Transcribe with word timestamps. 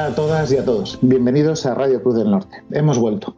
A 0.00 0.14
todas 0.14 0.50
y 0.50 0.56
a 0.56 0.64
todos. 0.64 0.98
Bienvenidos 1.02 1.66
a 1.66 1.74
Radio 1.74 2.02
Cruz 2.02 2.14
del 2.14 2.30
Norte. 2.30 2.64
Hemos 2.70 2.98
vuelto. 2.98 3.36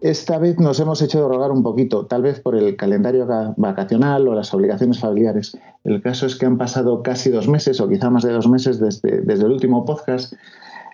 Esta 0.00 0.38
vez 0.38 0.58
nos 0.58 0.80
hemos 0.80 1.02
hecho 1.02 1.28
rogar 1.28 1.50
un 1.50 1.62
poquito, 1.62 2.06
tal 2.06 2.22
vez 2.22 2.40
por 2.40 2.56
el 2.56 2.76
calendario 2.76 3.28
vacacional 3.58 4.26
o 4.26 4.34
las 4.34 4.54
obligaciones 4.54 5.00
familiares. 5.00 5.54
El 5.84 6.00
caso 6.00 6.24
es 6.24 6.36
que 6.36 6.46
han 6.46 6.56
pasado 6.56 7.02
casi 7.02 7.28
dos 7.28 7.46
meses 7.46 7.78
o 7.78 7.90
quizá 7.90 8.08
más 8.08 8.22
de 8.22 8.32
dos 8.32 8.48
meses 8.48 8.80
desde, 8.80 9.20
desde 9.20 9.44
el 9.44 9.52
último 9.52 9.84
podcast. 9.84 10.32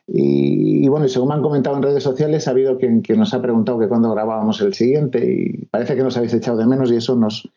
Y, 0.08 0.88
bueno, 0.88 1.06
y 1.06 1.10
según 1.10 1.28
me 1.28 1.34
han 1.34 1.42
comentado 1.42 1.76
en 1.76 1.82
redes 1.84 2.02
sociales, 2.02 2.48
ha 2.48 2.50
habido 2.50 2.76
quien, 2.76 3.00
nos 3.16 3.32
ha 3.34 3.40
preguntado 3.40 3.78
que 3.78 3.86
cuándo 3.86 4.10
grabábamos 4.10 4.60
el 4.62 4.74
siguiente 4.74 5.24
y 5.24 5.66
parece 5.66 5.94
que 5.94 6.02
nos 6.02 6.16
habéis 6.16 6.34
echado 6.34 6.56
de 6.56 6.66
menos 6.66 6.90
y 6.90 6.96
eso 6.96 7.14
nos, 7.14 7.48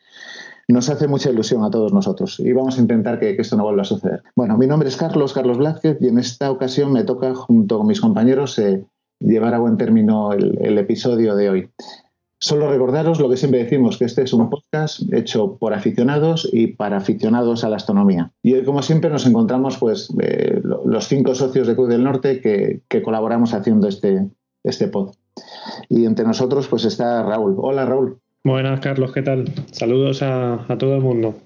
nos 0.68 0.88
hace 0.88 1.08
mucha 1.08 1.30
ilusión 1.30 1.64
a 1.64 1.70
todos 1.70 1.92
nosotros 1.92 2.40
y 2.40 2.52
vamos 2.52 2.78
a 2.78 2.80
intentar 2.80 3.18
que, 3.18 3.36
esto 3.38 3.56
no 3.56 3.64
vuelva 3.64 3.82
a 3.82 3.86
suceder. 3.86 4.22
Bueno, 4.36 4.56
mi 4.56 4.66
nombre 4.66 4.88
es 4.88 4.96
Carlos, 4.96 5.32
Carlos 5.32 5.58
Blázquez, 5.58 5.98
y 6.00 6.08
en 6.08 6.18
esta 6.18 6.50
ocasión 6.50 6.92
me 6.92 7.04
toca, 7.04 7.34
junto 7.34 7.78
con 7.78 7.86
mis 7.86 8.00
compañeros, 8.00 8.58
eh, 8.58 8.84
llevar 9.18 9.54
a 9.54 9.58
buen 9.58 9.76
término 9.76 10.32
el, 10.32 10.78
episodio 10.78 11.34
de 11.36 11.50
hoy. 11.50 11.70
Solo 12.38 12.68
recordaros 12.68 13.20
lo 13.20 13.28
que 13.28 13.36
siempre 13.36 13.62
decimos, 13.62 13.98
que 13.98 14.04
este 14.04 14.22
es 14.22 14.32
un 14.32 14.50
podcast 14.50 15.00
hecho 15.12 15.56
por 15.58 15.74
aficionados 15.74 16.48
y 16.52 16.68
para 16.68 16.96
aficionados 16.96 17.62
a 17.62 17.68
la 17.68 17.76
astronomía. 17.76 18.32
Y 18.42 18.54
hoy, 18.54 18.64
como 18.64 18.82
siempre, 18.82 19.10
nos 19.10 19.26
encontramos 19.26 19.78
pues 19.78 20.12
eh, 20.20 20.60
los 20.62 21.06
cinco 21.06 21.36
socios 21.36 21.68
de 21.68 21.76
Cruz 21.76 21.88
del 21.88 22.02
Norte 22.02 22.40
que, 22.40 23.02
colaboramos 23.02 23.54
haciendo 23.54 23.86
este, 23.86 24.28
este 24.64 24.88
pod. 24.88 25.12
Y 25.88 26.04
entre 26.04 26.26
nosotros 26.26 26.66
pues 26.66 26.84
está 26.84 27.22
Raúl. 27.22 27.54
Hola 27.58 27.86
Raúl. 27.86 28.18
Buenas, 28.44 28.80
Carlos, 28.80 29.12
¿qué 29.12 29.22
tal? 29.22 29.44
Saludos 29.70 30.20
a, 30.20 30.66
todo 30.76 30.96
el 30.96 31.00
mundo. 31.00 31.36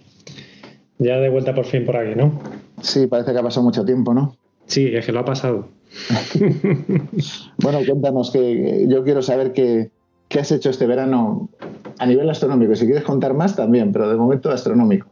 Ya 0.98 1.18
de 1.18 1.28
vuelta 1.28 1.54
por 1.54 1.66
fin 1.66 1.84
por 1.84 1.94
aquí, 1.94 2.14
¿no? 2.16 2.40
Sí, 2.80 3.06
parece 3.06 3.34
que 3.34 3.38
ha 3.38 3.42
pasado 3.42 3.64
mucho 3.64 3.84
tiempo, 3.84 4.14
¿no? 4.14 4.34
Sí, 4.64 4.86
es 4.94 5.04
que 5.04 5.12
lo 5.12 5.20
ha 5.20 5.24
pasado. 5.26 5.68
bueno, 7.58 7.80
cuéntanos, 7.86 8.30
que 8.30 8.86
yo 8.88 9.04
quiero 9.04 9.20
saber 9.20 9.52
qué, 9.52 9.90
qué 10.28 10.40
has 10.40 10.50
hecho 10.52 10.70
este 10.70 10.86
verano 10.86 11.50
a 11.98 12.06
nivel 12.06 12.30
astronómico. 12.30 12.74
Si 12.74 12.86
quieres 12.86 13.04
contar 13.04 13.34
más 13.34 13.56
también, 13.56 13.92
pero 13.92 14.08
de 14.08 14.16
momento 14.16 14.50
astronómico. 14.50 15.06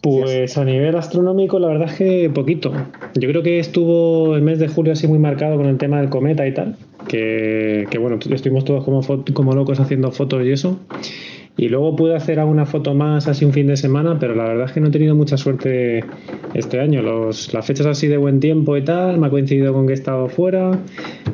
Pues 0.00 0.56
a 0.58 0.64
nivel 0.64 0.96
astronómico, 0.96 1.58
la 1.58 1.68
verdad 1.68 1.88
es 1.90 1.96
que 1.96 2.30
poquito. 2.30 2.72
Yo 3.14 3.28
creo 3.28 3.42
que 3.42 3.58
estuvo 3.58 4.34
el 4.36 4.42
mes 4.42 4.58
de 4.58 4.68
julio 4.68 4.92
así 4.92 5.06
muy 5.06 5.18
marcado 5.18 5.56
con 5.56 5.66
el 5.66 5.78
tema 5.78 6.00
del 6.00 6.08
cometa 6.08 6.46
y 6.46 6.54
tal. 6.54 6.76
Que, 7.06 7.86
que 7.90 7.98
bueno, 7.98 8.18
estuvimos 8.30 8.64
todos 8.64 8.84
como, 8.84 9.00
como 9.32 9.54
locos 9.54 9.80
haciendo 9.80 10.10
fotos 10.10 10.44
y 10.44 10.50
eso. 10.52 10.78
Y 11.56 11.68
luego 11.68 11.96
pude 11.96 12.14
hacer 12.14 12.38
alguna 12.38 12.66
foto 12.66 12.94
más 12.94 13.26
así 13.26 13.44
un 13.44 13.52
fin 13.52 13.66
de 13.66 13.76
semana, 13.76 14.16
pero 14.20 14.36
la 14.36 14.44
verdad 14.44 14.66
es 14.66 14.72
que 14.72 14.80
no 14.80 14.88
he 14.88 14.90
tenido 14.90 15.16
mucha 15.16 15.36
suerte 15.36 16.04
este 16.54 16.80
año. 16.80 17.02
Los, 17.02 17.52
las 17.52 17.66
fechas 17.66 17.86
así 17.86 18.06
de 18.06 18.16
buen 18.16 18.38
tiempo 18.38 18.76
y 18.76 18.84
tal, 18.84 19.18
me 19.18 19.26
ha 19.26 19.30
coincidido 19.30 19.72
con 19.72 19.86
que 19.86 19.92
he 19.92 19.94
estado 19.94 20.28
fuera, 20.28 20.78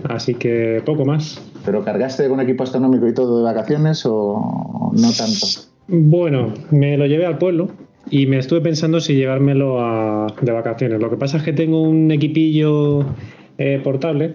así 0.08 0.34
que 0.34 0.82
poco 0.86 1.04
más. 1.04 1.42
¿Pero 1.66 1.84
cargaste 1.84 2.26
con 2.30 2.40
equipo 2.40 2.62
astronómico 2.62 3.06
y 3.06 3.12
todo 3.12 3.38
de 3.38 3.44
vacaciones 3.44 4.02
o 4.06 4.92
no 4.94 5.08
tanto? 5.12 5.46
Bueno, 5.88 6.54
me 6.70 6.96
lo 6.96 7.04
llevé 7.04 7.26
al 7.26 7.36
pueblo 7.36 7.68
y 8.10 8.26
me 8.26 8.38
estuve 8.38 8.60
pensando 8.60 9.00
si 9.00 9.14
llevármelo 9.14 10.26
de 10.40 10.52
vacaciones. 10.52 11.00
Lo 11.00 11.10
que 11.10 11.16
pasa 11.16 11.38
es 11.38 11.42
que 11.42 11.52
tengo 11.52 11.82
un 11.82 12.10
equipillo 12.10 13.04
eh, 13.58 13.80
portable 13.82 14.34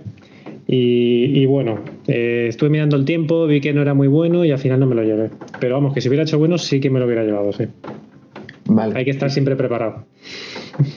y, 0.72 1.46
bueno, 1.48 1.80
eh, 2.08 2.46
estuve 2.48 2.70
mirando 2.70 2.96
el 2.96 3.04
tiempo, 3.04 3.48
vi 3.48 3.60
que 3.60 3.74
no 3.74 3.82
era 3.82 3.96
muy 3.96 4.08
bueno 4.08 4.46
y 4.46 4.52
al 4.52 4.60
final 4.60 4.80
no 4.80 4.86
me 4.86 4.94
lo 4.94 5.04
llevé. 5.04 5.32
Pero 5.60 5.76
vamos, 5.76 5.96
que 5.96 6.02
si 6.02 6.10
hubiera 6.10 6.24
hecho 6.24 6.38
bueno, 6.38 6.60
sí 6.60 6.80
que 6.80 6.92
me 6.92 7.00
lo 7.00 7.06
hubiera 7.06 7.24
llevado, 7.24 7.52
sí. 7.54 7.66
Vale. 8.66 8.96
Hay 8.96 9.04
que 9.04 9.12
estar 9.12 9.32
siempre 9.32 9.56
preparado. 9.56 10.06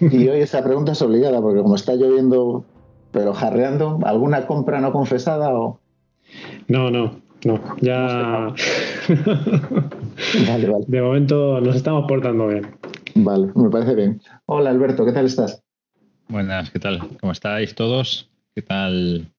Y 0.00 0.28
hoy 0.28 0.40
esta 0.40 0.62
pregunta 0.62 0.92
es 0.92 1.00
obligada, 1.00 1.40
porque 1.40 1.62
como 1.62 1.74
está 1.74 1.94
lloviendo, 1.94 2.66
pero 3.12 3.32
jarreando, 3.32 3.98
¿alguna 4.04 4.46
compra 4.46 4.80
no 4.80 4.92
confesada 4.92 5.54
o...? 5.54 5.80
No, 6.68 6.90
no, 6.90 7.16
no. 7.44 7.60
Ya... 7.80 8.54
vale, 10.48 10.68
vale. 10.68 10.84
De 10.88 11.02
momento 11.02 11.60
nos 11.60 11.76
estamos 11.76 12.06
portando 12.06 12.48
bien. 12.48 12.76
Vale, 13.14 13.52
me 13.54 13.70
parece 13.70 13.94
bien. 13.94 14.20
Hola 14.46 14.70
Alberto, 14.70 15.04
¿qué 15.04 15.12
tal 15.12 15.26
estás? 15.26 15.62
Buenas, 16.28 16.70
¿qué 16.70 16.78
tal? 16.78 17.00
¿Cómo 17.20 17.32
estáis 17.32 17.74
todos? 17.74 18.30
¿Qué 18.54 18.62
tal 18.62 19.32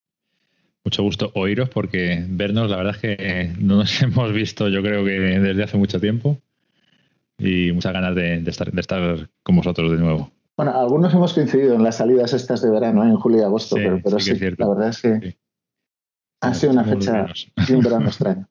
mucho 0.84 1.04
gusto 1.04 1.32
oíros 1.36 1.70
porque 1.70 2.26
vernos, 2.28 2.70
la 2.70 2.78
verdad 2.78 2.96
es 2.96 3.02
que 3.02 3.54
no 3.60 3.78
nos 3.78 4.02
hemos 4.02 4.34
visto 4.34 4.68
yo 4.68 4.82
creo 4.82 5.04
que 5.06 5.12
desde 5.12 5.64
hace 5.64 5.78
mucho 5.78 6.00
tiempo 6.00 6.38
y 7.38 7.72
muchas 7.72 7.94
ganas 7.94 8.16
de, 8.16 8.38
estar, 8.46 8.72
de 8.72 8.82
estar 8.82 9.30
con 9.42 9.56
vosotros 9.56 9.92
de 9.92 9.98
nuevo. 9.98 10.30
Bueno, 10.56 10.72
algunos 10.80 11.14
hemos 11.14 11.34
coincidido 11.34 11.74
en 11.74 11.84
las 11.84 11.98
salidas 11.98 12.34
estas 12.34 12.62
de 12.62 12.70
verano, 12.70 13.04
¿eh? 13.04 13.08
en 13.08 13.16
julio 13.16 13.40
y 13.40 13.44
agosto, 13.44 13.76
pero, 13.76 14.00
pero 14.04 14.20
sí, 14.20 14.38
la 14.58 14.68
verdad 14.68 14.90
es 14.90 15.02
que 15.02 15.38
ha 16.42 16.54
sido 16.54 16.74
una 16.74 16.84
fecha 16.84 17.26
y 17.68 17.74
un 17.74 17.82
verano 17.82 18.06
extraño. 18.10 18.48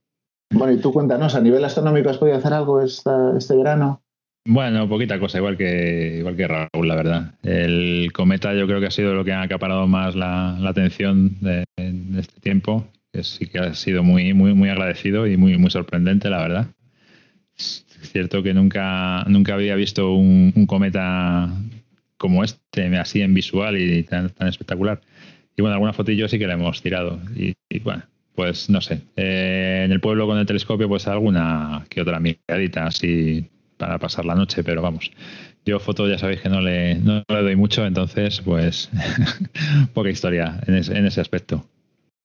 Bueno, 0.53 0.73
y 0.73 0.79
tú 0.79 0.93
cuéntanos, 0.93 1.35
¿a 1.35 1.41
nivel 1.41 1.65
astronómico 1.65 2.11
has 2.11 2.19
podido 2.19 2.37
hacer 2.37 2.53
algo 2.53 2.81
este 2.83 3.57
verano? 3.57 4.03
Bueno, 4.45 4.89
poquita 4.89 5.21
cosa, 5.21 5.39
igual 5.39 5.57
que, 5.57 6.17
igual 6.19 6.37
que 6.37 6.49
Raúl, 6.49 6.89
la 6.89 6.97
verdad. 6.97 7.35
El 7.43 8.11
cometa 8.13 8.53
yo 8.55 8.67
creo 8.67 8.81
que 8.81 8.87
ha 8.87 8.91
sido 8.91 9.15
lo 9.15 9.25
que 9.25 9.33
ha 9.33 9.43
acaparado 9.43 9.87
más 9.87 10.17
la, 10.17 10.57
atención 10.69 11.37
de, 11.41 11.65
este 12.19 12.41
tiempo, 12.41 12.85
sí 13.21 13.47
que 13.47 13.59
ha 13.61 13.75
sido 13.75 14.03
muy, 14.03 14.35
muy, 14.35 14.53
muy 14.53 14.69
agradecido 14.69 15.27
y 15.27 15.37
muy, 15.37 15.57
muy 15.59 15.71
sorprendente, 15.71 16.29
la 16.29 16.39
verdad. 16.39 16.67
Es 17.57 17.87
cierto 18.03 18.43
que 18.43 18.53
nunca, 18.53 19.25
nunca 19.29 19.55
había 19.55 19.77
visto 19.77 20.13
un, 20.13 20.67
cometa 20.67 21.49
como 22.17 22.43
este, 22.43 22.97
así 22.99 23.23
en 23.23 23.35
visual 23.35 23.79
y 23.79 24.03
tan, 24.03 24.31
tan 24.31 24.49
espectacular. 24.49 25.01
Y 25.57 25.63
bueno, 25.63 25.75
alguna 25.75 25.93
fotillo 25.93 26.29
sí 26.29 26.39
que 26.39 26.47
la 26.47 26.55
hemos 26.55 26.83
tirado. 26.83 27.21
Y, 27.37 27.55
bueno, 27.81 28.03
pues 28.35 28.71
no 28.71 28.81
sé. 28.81 29.03
Eh, 29.17 29.83
en 29.85 29.93
el 29.93 30.01
pueblo 30.01 30.27
con 30.27 30.39
el 30.39 30.47
telescopio, 30.47 30.89
pues 30.89 31.07
alguna 31.07 31.85
que 31.89 32.03
otra 32.03 32.21
miradita 32.21 32.87
así 32.87 33.49
para 33.77 33.99
pasar 33.99 34.25
la 34.25 34.35
noche, 34.35 34.63
pero 34.63 34.81
vamos, 34.81 35.11
yo 35.65 35.79
foto 35.79 36.09
ya 36.09 36.19
sabéis 36.19 36.41
que 36.41 36.49
no 36.49 36.61
le, 36.61 36.97
no 36.97 37.23
le 37.29 37.43
doy 37.43 37.57
mucho, 37.57 37.85
entonces 37.85 38.41
pues 38.41 38.91
poca 39.95 40.11
historia 40.11 40.61
en, 40.67 40.75
ese 40.75 41.21
aspecto. 41.21 41.65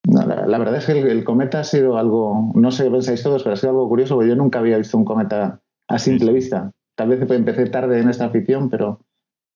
la, 0.04 0.58
verdad 0.58 0.78
es 0.78 0.86
que 0.86 0.94
el, 0.94 1.24
cometa 1.24 1.60
ha 1.60 1.64
sido 1.64 1.98
algo, 1.98 2.52
no 2.56 2.72
sé 2.72 2.86
qué 2.86 2.92
pensáis 2.92 3.24
todos, 3.24 3.44
pero 3.44 3.54
ha 3.54 3.58
sido 3.58 3.72
algo 3.72 3.90
curioso, 3.90 4.16
porque 4.16 4.30
yo 4.30 4.36
nunca 4.36 4.60
había 4.60 4.78
visto 4.78 4.98
un 4.98 5.06
cometa 5.06 5.62
a 5.88 6.00
simple 6.00 6.32
vista. 6.32 6.72
Tal 6.96 7.10
vez 7.10 7.30
empecé 7.30 7.68
tarde 7.68 8.00
en 8.00 8.10
esta 8.10 8.26
afición, 8.26 8.70
pero 8.70 9.02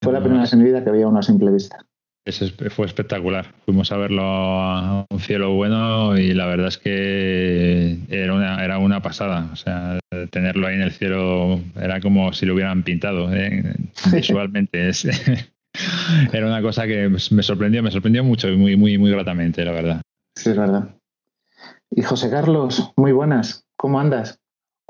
fue 0.03 0.13
la 0.13 0.19
primera 0.19 0.41
vez 0.41 0.53
en 0.53 0.59
mi 0.59 0.65
vida 0.65 0.83
que 0.83 0.89
había 0.89 1.07
uno 1.07 1.19
a 1.19 1.23
simple 1.23 1.51
vista. 1.51 1.85
Ese 2.23 2.49
fue 2.69 2.85
espectacular. 2.85 3.47
Fuimos 3.65 3.91
a 3.91 3.97
verlo 3.97 4.21
a 4.23 5.05
un 5.09 5.19
cielo 5.19 5.53
bueno 5.53 6.17
y 6.17 6.33
la 6.33 6.45
verdad 6.45 6.67
es 6.67 6.77
que 6.77 7.97
era 8.09 8.33
una, 8.33 8.63
era 8.63 8.77
una 8.77 9.01
pasada. 9.01 9.49
O 9.51 9.55
sea, 9.55 9.99
tenerlo 10.29 10.67
ahí 10.67 10.75
en 10.75 10.81
el 10.83 10.91
cielo 10.91 11.59
era 11.79 11.99
como 11.99 12.31
si 12.33 12.45
lo 12.45 12.53
hubieran 12.53 12.83
pintado 12.83 13.33
¿eh? 13.33 13.75
visualmente. 14.13 14.91
era 16.33 16.45
una 16.45 16.61
cosa 16.61 16.85
que 16.85 17.09
me 17.09 17.43
sorprendió, 17.43 17.81
me 17.81 17.91
sorprendió 17.91 18.23
mucho 18.23 18.49
y 18.49 18.55
muy, 18.55 18.77
muy, 18.77 18.97
muy 18.99 19.09
gratamente, 19.09 19.65
la 19.65 19.71
verdad. 19.71 20.01
Sí, 20.35 20.51
es 20.51 20.57
verdad. 20.57 20.95
Y 21.89 22.03
José 22.03 22.29
Carlos, 22.29 22.93
muy 22.95 23.11
buenas. 23.11 23.65
¿Cómo 23.77 23.99
andas? 23.99 24.40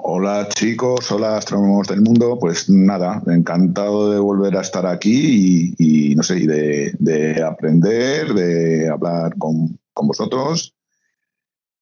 Hola 0.03 0.49
chicos, 0.49 1.11
hola 1.11 1.37
astrónomos 1.37 1.87
del 1.87 2.01
mundo. 2.01 2.35
Pues 2.39 2.67
nada, 2.69 3.21
encantado 3.27 4.11
de 4.11 4.19
volver 4.19 4.57
a 4.57 4.61
estar 4.61 4.87
aquí 4.87 5.75
y, 5.77 6.15
no 6.15 6.23
sé, 6.23 6.35
de, 6.47 7.43
aprender, 7.43 8.33
de 8.33 8.89
hablar 8.89 9.37
con, 9.37 9.79
vosotros 9.93 10.73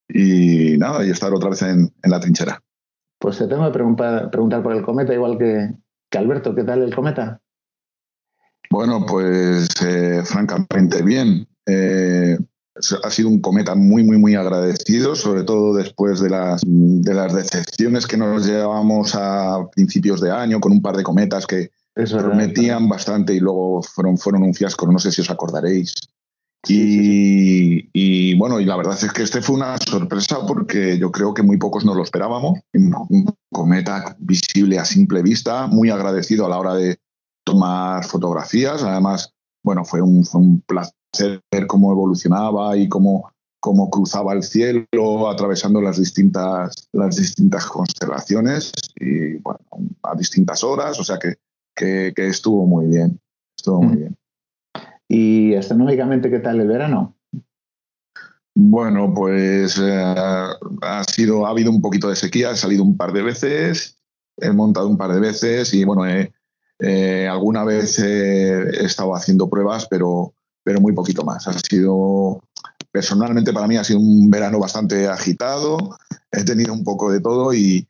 y 0.06 0.76
nada, 0.76 1.06
y 1.06 1.10
estar 1.10 1.32
otra 1.32 1.48
vez 1.48 1.62
en, 1.62 1.90
la 2.02 2.20
trinchera. 2.20 2.62
Pues 3.18 3.38
te 3.38 3.46
tengo 3.46 3.64
que 3.64 3.72
preguntar, 3.72 4.30
preguntar 4.30 4.62
por 4.62 4.76
el 4.76 4.82
cometa, 4.82 5.14
igual 5.14 5.38
que, 5.38 6.18
Alberto, 6.18 6.54
¿qué 6.54 6.64
tal 6.64 6.82
el 6.82 6.94
cometa? 6.94 7.40
Bueno, 8.70 9.06
pues 9.06 9.70
eh, 9.82 10.22
francamente 10.26 11.02
bien. 11.02 11.48
Eh, 11.64 12.36
ha 13.02 13.10
sido 13.10 13.28
un 13.28 13.40
cometa 13.40 13.74
muy, 13.74 14.02
muy, 14.02 14.18
muy 14.18 14.34
agradecido, 14.34 15.14
sobre 15.14 15.44
todo 15.44 15.74
después 15.74 16.20
de 16.20 16.30
las, 16.30 16.62
de 16.64 17.14
las 17.14 17.34
decepciones 17.34 18.06
que 18.06 18.16
nos 18.16 18.46
llevábamos 18.46 19.14
a 19.14 19.66
principios 19.74 20.20
de 20.20 20.30
año 20.30 20.60
con 20.60 20.72
un 20.72 20.82
par 20.82 20.96
de 20.96 21.02
cometas 21.02 21.46
que 21.46 21.70
prometían 21.94 22.88
bastante 22.88 23.34
y 23.34 23.40
luego 23.40 23.82
fueron, 23.82 24.16
fueron 24.16 24.42
un 24.42 24.54
fiasco, 24.54 24.90
no 24.90 24.98
sé 24.98 25.12
si 25.12 25.20
os 25.20 25.30
acordaréis. 25.30 25.94
y, 26.66 28.34
bueno, 28.34 28.60
y 28.60 28.64
la 28.64 28.76
verdad 28.76 28.98
es 29.02 29.12
que 29.12 29.22
este 29.22 29.40
fue 29.40 29.56
una 29.56 29.76
sorpresa 29.78 30.46
porque 30.46 30.98
yo 30.98 31.10
creo 31.10 31.32
que 31.32 31.42
muy 31.42 31.56
pocos 31.56 31.84
nos 31.84 31.96
lo 31.96 32.02
esperábamos. 32.02 32.60
Un 32.74 33.26
cometa 33.50 34.16
visible 34.18 34.78
a 34.78 34.84
simple 34.84 35.22
vista, 35.22 35.66
muy 35.66 35.90
agradecido 35.90 36.46
a 36.46 36.50
la 36.50 36.58
hora 36.58 36.74
de 36.74 36.98
tomar 37.44 38.04
fotografías. 38.04 38.82
Además, 38.82 39.32
bueno, 39.62 39.84
fue 39.84 40.00
un, 40.00 40.24
fue 40.24 40.40
un 40.40 40.60
placer 40.60 40.99
ver 41.50 41.66
cómo 41.66 41.92
evolucionaba 41.92 42.76
y 42.76 42.88
cómo, 42.88 43.32
cómo 43.60 43.90
cruzaba 43.90 44.32
el 44.32 44.42
cielo 44.42 45.28
atravesando 45.28 45.80
las 45.80 45.98
distintas, 45.98 46.88
las 46.92 47.16
distintas 47.16 47.66
constelaciones 47.66 48.72
y 48.96 49.36
bueno, 49.38 49.60
a 50.02 50.14
distintas 50.14 50.64
horas, 50.64 50.98
o 50.98 51.04
sea 51.04 51.18
que, 51.18 51.34
que, 51.74 52.26
estuvo 52.26 52.66
muy 52.66 52.86
bien, 52.86 53.20
estuvo 53.56 53.82
muy 53.82 53.96
mm. 53.96 53.98
bien. 53.98 54.16
¿Y 55.08 55.54
astronómicamente 55.54 56.30
qué 56.30 56.38
tal 56.38 56.60
el 56.60 56.68
verano? 56.68 57.16
Bueno, 58.54 59.12
pues 59.14 59.78
eh, 59.78 60.02
ha 60.82 61.04
sido, 61.04 61.46
ha 61.46 61.50
habido 61.50 61.70
un 61.70 61.80
poquito 61.80 62.08
de 62.08 62.16
sequía, 62.16 62.50
he 62.50 62.56
salido 62.56 62.82
un 62.82 62.96
par 62.96 63.12
de 63.12 63.22
veces, 63.22 63.96
he 64.36 64.52
montado 64.52 64.88
un 64.88 64.98
par 64.98 65.12
de 65.12 65.20
veces 65.20 65.72
y 65.74 65.84
bueno, 65.84 66.02
eh, 66.06 67.28
alguna 67.28 67.64
vez 67.64 67.98
he 67.98 68.84
estado 68.84 69.14
haciendo 69.14 69.48
pruebas, 69.48 69.86
pero, 69.88 70.34
pero 70.70 70.80
muy 70.80 70.92
poquito 70.92 71.24
más. 71.24 71.48
Ha 71.48 71.52
sido, 71.68 72.44
personalmente 72.92 73.52
para 73.52 73.66
mí 73.66 73.76
ha 73.76 73.82
sido 73.82 73.98
un 73.98 74.30
verano 74.30 74.60
bastante 74.60 75.08
agitado, 75.08 75.96
he 76.30 76.44
tenido 76.44 76.72
un 76.72 76.84
poco 76.84 77.10
de 77.10 77.20
todo 77.20 77.52
y, 77.52 77.88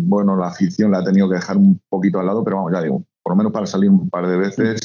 bueno, 0.00 0.34
la 0.34 0.48
afición 0.48 0.90
la 0.90 0.98
he 0.98 1.04
tenido 1.04 1.28
que 1.28 1.36
dejar 1.36 1.56
un 1.56 1.80
poquito 1.88 2.18
al 2.18 2.26
lado, 2.26 2.42
pero 2.42 2.56
vamos, 2.56 2.72
ya 2.72 2.82
digo, 2.82 3.04
por 3.22 3.34
lo 3.34 3.36
menos 3.36 3.52
para 3.52 3.66
salir 3.66 3.88
un 3.88 4.10
par 4.10 4.26
de 4.26 4.36
veces 4.36 4.80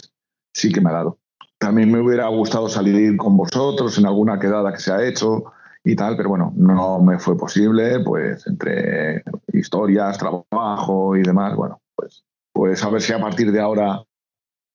sí 0.54 0.72
que 0.72 0.80
me 0.80 0.92
ha 0.92 0.94
dado. 0.94 1.18
También 1.58 1.92
me 1.92 2.00
hubiera 2.00 2.28
gustado 2.28 2.70
salir 2.70 3.18
con 3.18 3.36
vosotros 3.36 3.98
en 3.98 4.06
alguna 4.06 4.38
quedada 4.38 4.72
que 4.72 4.80
se 4.80 4.92
ha 4.92 5.04
hecho 5.04 5.46
y 5.84 5.96
tal, 5.96 6.16
pero 6.16 6.30
bueno, 6.30 6.54
no 6.56 7.02
me 7.02 7.18
fue 7.18 7.36
posible, 7.36 8.02
pues 8.02 8.46
entre 8.46 9.24
historias, 9.54 10.20
trabajo 10.20 11.16
y 11.16 11.24
demás, 11.24 11.56
bueno, 11.56 11.82
pues, 11.96 12.24
pues 12.54 12.84
a 12.84 12.92
ver 12.92 13.02
si 13.02 13.12
a 13.12 13.20
partir 13.20 13.52
de 13.52 13.60
ahora 13.60 14.04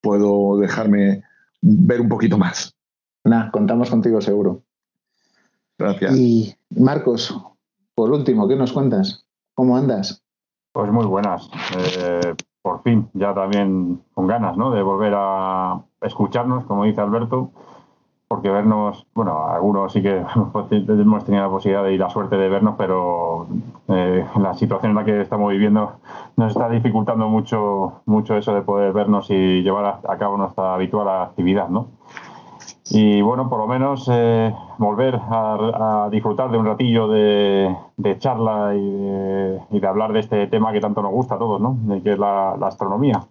puedo 0.03 0.59
dejarme 0.59 1.23
ver 1.61 2.01
un 2.01 2.09
poquito 2.09 2.39
más. 2.39 2.75
Nada, 3.25 3.51
contamos 3.51 3.91
contigo 3.91 4.21
seguro. 4.21 4.63
Gracias. 5.79 6.17
Y 6.17 6.55
Marcos, 6.71 7.35
por 7.95 8.11
último, 8.11 8.49
¿qué 8.49 8.57
nos 8.57 8.73
cuentas? 8.73 9.27
¿Cómo 9.55 9.77
andas? 9.77 10.23
Pues 10.73 10.91
muy 10.91 11.07
buenas. 11.07 11.51
Eh, 11.77 12.35
por 12.63 12.83
fin, 12.83 13.09
ya 13.15 13.35
también 13.35 14.03
con 14.15 14.27
ganas, 14.27 14.57
¿no? 14.57 14.71
De 14.71 14.83
volver 14.83 15.15
a 15.17 15.83
escucharnos, 16.03 16.65
como 16.65 16.85
dice 16.85 17.01
Alberto, 17.01 17.53
porque 18.31 18.49
vernos, 18.49 19.09
bueno, 19.13 19.49
algunos 19.49 19.93
sí 19.93 20.03
que 20.03 20.19
hemos 20.37 21.25
tenido 21.25 21.43
la 21.43 21.51
posibilidad 21.51 21.85
y 21.89 21.99
la 21.99 22.09
suerte 22.11 22.37
de 22.37 22.49
vernos, 22.49 22.77
pero 22.79 23.49
eh, 23.89 24.25
la 24.41 24.55
situación 24.55 24.93
en 24.93 24.97
la 24.99 25.05
que 25.05 25.21
estamos 25.21 25.51
viviendo 25.51 25.95
nos 26.37 26.53
está 26.53 26.69
dificultando 26.69 27.29
mucho, 27.29 28.03
mucho 28.07 28.37
eso 28.37 28.55
de 28.55 28.63
poder 28.63 28.93
vernos 28.93 29.29
y 29.31 29.63
llevar 29.63 29.99
a, 30.09 30.17
cabo 30.17 30.37
nuestra 30.37 30.75
habitual 30.75 31.09
actividad, 31.09 31.71
¿no? 31.71 31.89
Y 32.91 33.21
bueno, 33.21 33.51
por 33.51 33.59
lo 33.59 33.67
menos 33.67 34.09
eh, 34.09 34.55
volver 34.79 35.21
a, 35.21 36.09
disfrutar 36.13 36.53
de 36.53 36.59
un 36.59 36.67
ratillo 36.67 37.09
de, 37.09 37.75
charla 38.19 38.77
y 38.77 39.81
de, 39.81 39.87
hablar 39.89 40.13
de 40.13 40.21
este 40.21 40.47
tema 40.47 40.71
que 40.71 40.81
tanto 40.81 41.03
nos 41.03 41.11
gusta 41.11 41.35
a 41.35 41.39
todos, 41.39 41.61
¿no? 41.61 41.77
De 41.83 42.01
que 42.01 42.13
es 42.13 42.19
la, 42.19 42.53
astronomía. 42.53 43.25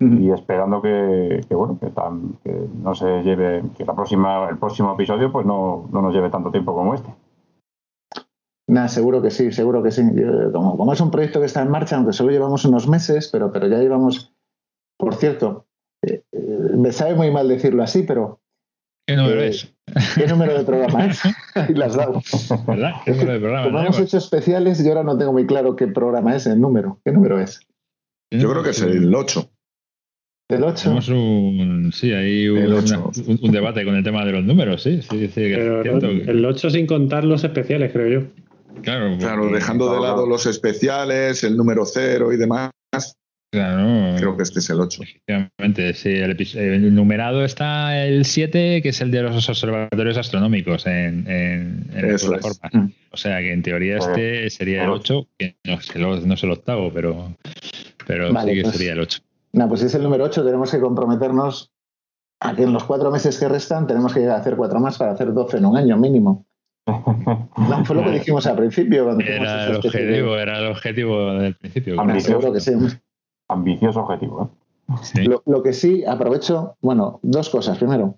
Y 0.00 0.30
esperando 0.30 0.80
que, 0.80 1.40
bueno, 1.50 1.78
que, 1.80 2.68
no 2.82 2.94
se 2.94 3.22
lleve, 3.22 3.64
que 3.76 3.84
la 3.84 3.94
próxima, 3.94 4.48
el 4.48 4.56
próximo 4.56 4.94
episodio 4.94 5.32
pues 5.32 5.44
no, 5.44 5.88
no 5.92 6.02
nos 6.02 6.14
lleve 6.14 6.30
tanto 6.30 6.52
tiempo 6.52 6.72
como 6.72 6.94
este. 6.94 7.12
Nada, 8.68 8.86
seguro 8.88 9.20
que 9.20 9.30
sí, 9.30 9.50
seguro 9.50 9.82
que 9.82 9.90
sí. 9.90 10.02
Como, 10.52 10.76
como, 10.76 10.92
es 10.92 11.00
un 11.00 11.10
proyecto 11.10 11.40
que 11.40 11.46
está 11.46 11.62
en 11.62 11.70
marcha, 11.70 11.96
aunque 11.96 12.12
solo 12.12 12.30
llevamos 12.30 12.64
unos 12.64 12.86
meses, 12.86 13.28
pero, 13.32 13.50
pero 13.50 13.66
ya 13.66 13.78
llevamos, 13.78 14.32
por 14.96 15.14
cierto, 15.16 15.66
eh, 16.02 16.22
eh, 16.30 16.58
me 16.76 16.92
sabe 16.92 17.16
muy 17.16 17.32
mal 17.32 17.48
decirlo 17.48 17.82
así, 17.82 18.04
pero 18.04 18.40
¿Qué 19.08 19.16
número 19.16 19.40
eh, 19.40 19.48
es? 19.48 19.74
¿Qué 20.16 20.26
número 20.26 20.58
de 20.58 20.64
programa 20.64 21.06
es? 21.06 21.22
Ahí 21.54 21.72
las 21.72 21.96
dado. 21.96 22.20
¿Verdad? 22.66 22.92
¿Qué 23.06 23.12
número 23.12 23.32
de 23.32 23.38
programa? 23.40 23.64
Como 23.64 23.80
hemos 23.80 23.98
hecho 23.98 24.18
especiales, 24.18 24.84
yo 24.84 24.90
ahora 24.90 25.02
no 25.02 25.16
tengo 25.16 25.32
muy 25.32 25.46
claro 25.46 25.74
qué 25.76 25.88
programa 25.88 26.36
es 26.36 26.46
el 26.46 26.60
número. 26.60 27.00
¿Qué 27.04 27.12
número 27.12 27.40
es? 27.40 27.60
Yo 28.30 28.50
creo 28.50 28.62
que 28.62 28.70
es 28.70 28.82
el 28.82 29.12
8. 29.14 29.50
¿El 30.48 30.64
8? 30.64 30.82
Tenemos 30.82 31.08
un, 31.10 31.90
sí, 31.92 32.10
hay 32.12 32.48
un, 32.48 32.72
un, 33.42 33.52
debate 33.52 33.84
con 33.84 33.94
el 33.94 34.02
tema 34.02 34.24
de 34.24 34.32
los 34.32 34.44
números, 34.44 34.82
sí. 34.82 35.02
sí, 35.02 35.28
sí 35.28 35.42
el 35.42 36.42
8 36.42 36.70
sin 36.70 36.86
contar 36.86 37.24
los 37.24 37.44
especiales, 37.44 37.92
creo 37.92 38.08
yo. 38.08 38.26
Claro, 38.80 39.18
claro 39.18 39.50
dejando 39.50 39.92
de 39.92 40.00
lado 40.00 40.26
los 40.26 40.46
especiales, 40.46 41.44
el 41.44 41.54
número 41.54 41.84
0 41.84 42.32
y 42.32 42.36
demás. 42.38 42.70
Claro. 43.50 44.16
Creo 44.18 44.36
que 44.36 44.42
este 44.42 44.58
es 44.58 44.70
el 44.70 44.80
8. 44.80 45.02
Efectivamente, 45.02 45.94
sí. 45.94 46.10
El, 46.10 46.94
numerado 46.94 47.44
está 47.44 48.04
el 48.04 48.24
7, 48.24 48.80
que 48.82 48.88
es 48.90 49.00
el 49.00 49.10
de 49.10 49.22
los 49.22 49.48
observatorios 49.48 50.16
astronómicos 50.16 50.86
en, 50.86 51.26
en, 51.28 51.90
en 51.94 52.14
mm. 52.14 52.92
O 53.10 53.16
sea 53.16 53.40
que 53.40 53.52
en 53.52 53.62
teoría 53.62 53.98
este 53.98 54.48
sería 54.50 54.84
el 54.84 54.90
8, 54.90 55.28
que 55.38 55.56
no, 55.64 56.34
es 56.34 56.42
el 56.42 56.50
octavo, 56.50 56.90
pero, 56.92 57.36
pero 58.06 58.28
sí 58.28 58.54
que 58.54 58.62
pues 58.62 58.76
sería 58.76 58.92
el 58.92 59.00
8. 59.00 59.18
No, 59.52 59.68
pues 59.68 59.80
si 59.80 59.86
es 59.86 59.94
el 59.94 60.02
número 60.02 60.24
8, 60.24 60.44
tenemos 60.44 60.70
que 60.70 60.80
comprometernos 60.80 61.72
a 62.40 62.54
que 62.54 62.62
en 62.62 62.72
los 62.72 62.84
cuatro 62.84 63.10
meses 63.10 63.38
que 63.38 63.48
restan 63.48 63.86
tenemos 63.86 64.14
que 64.14 64.20
llegar 64.20 64.36
a 64.36 64.40
hacer 64.40 64.56
cuatro 64.56 64.78
más 64.80 64.98
para 64.98 65.12
hacer 65.12 65.32
12 65.32 65.58
en 65.58 65.66
un 65.66 65.76
año 65.76 65.96
mínimo. 65.96 66.46
No, 66.86 67.84
fue 67.84 67.96
lo 67.96 68.04
que 68.04 68.12
dijimos 68.12 68.46
al 68.46 68.56
principio. 68.56 69.10
era, 69.20 69.66
el 69.66 69.76
objetivo, 69.76 70.36
era 70.36 70.58
el 70.58 70.66
objetivo 70.68 71.32
del 71.34 71.54
principio. 71.54 71.96
Seguro 72.20 72.52
que 72.52 72.60
sí 72.60 72.72
ambicioso 73.48 74.00
objetivo. 74.00 74.50
¿eh? 75.14 75.28
Lo, 75.44 75.62
que 75.62 75.72
sí, 75.72 76.04
aprovecho, 76.04 76.76
bueno, 76.80 77.18
dos 77.22 77.50
cosas. 77.50 77.78
Primero, 77.78 78.14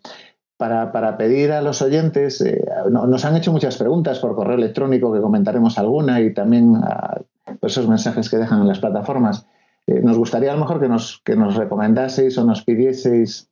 para, 0.57 1.17
pedir 1.17 1.53
a 1.53 1.63
los 1.63 1.81
oyentes, 1.83 2.41
eh, 2.43 2.63
nos 2.91 3.25
han 3.25 3.37
hecho 3.37 3.53
muchas 3.53 3.77
preguntas 3.77 4.19
por 4.19 4.35
correo 4.35 4.57
electrónico, 4.57 5.13
que 5.13 5.21
comentaremos 5.21 5.79
alguna, 5.79 6.21
y 6.21 6.35
también 6.35 6.77
a, 6.77 7.21
esos 7.63 7.89
mensajes 7.89 8.29
que 8.29 8.37
dejan 8.37 8.61
en 8.61 8.69
las 8.69 8.79
plataformas. 8.79 9.47
Eh, 9.91 10.01
nos 10.03 10.17
gustaría 10.17 10.53
a 10.53 10.55
lo 10.55 10.61
mejor 10.61 10.81
que 10.81 10.89
nos, 10.89 11.21
que 11.25 11.37
nos 11.37 11.57
recomendaseis 11.57 12.39
o 12.39 12.45
nos 12.45 12.65
pidieseis 12.65 13.51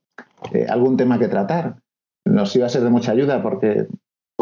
algún 0.68 0.96
tema 0.96 1.18
que 1.18 1.28
tratar. 1.28 1.82
Nos 2.24 2.54
iba 2.54 2.66
a 2.66 2.70
ser 2.70 2.82
de 2.82 2.90
mucha 2.90 3.12
ayuda 3.12 3.42
porque 3.42 3.86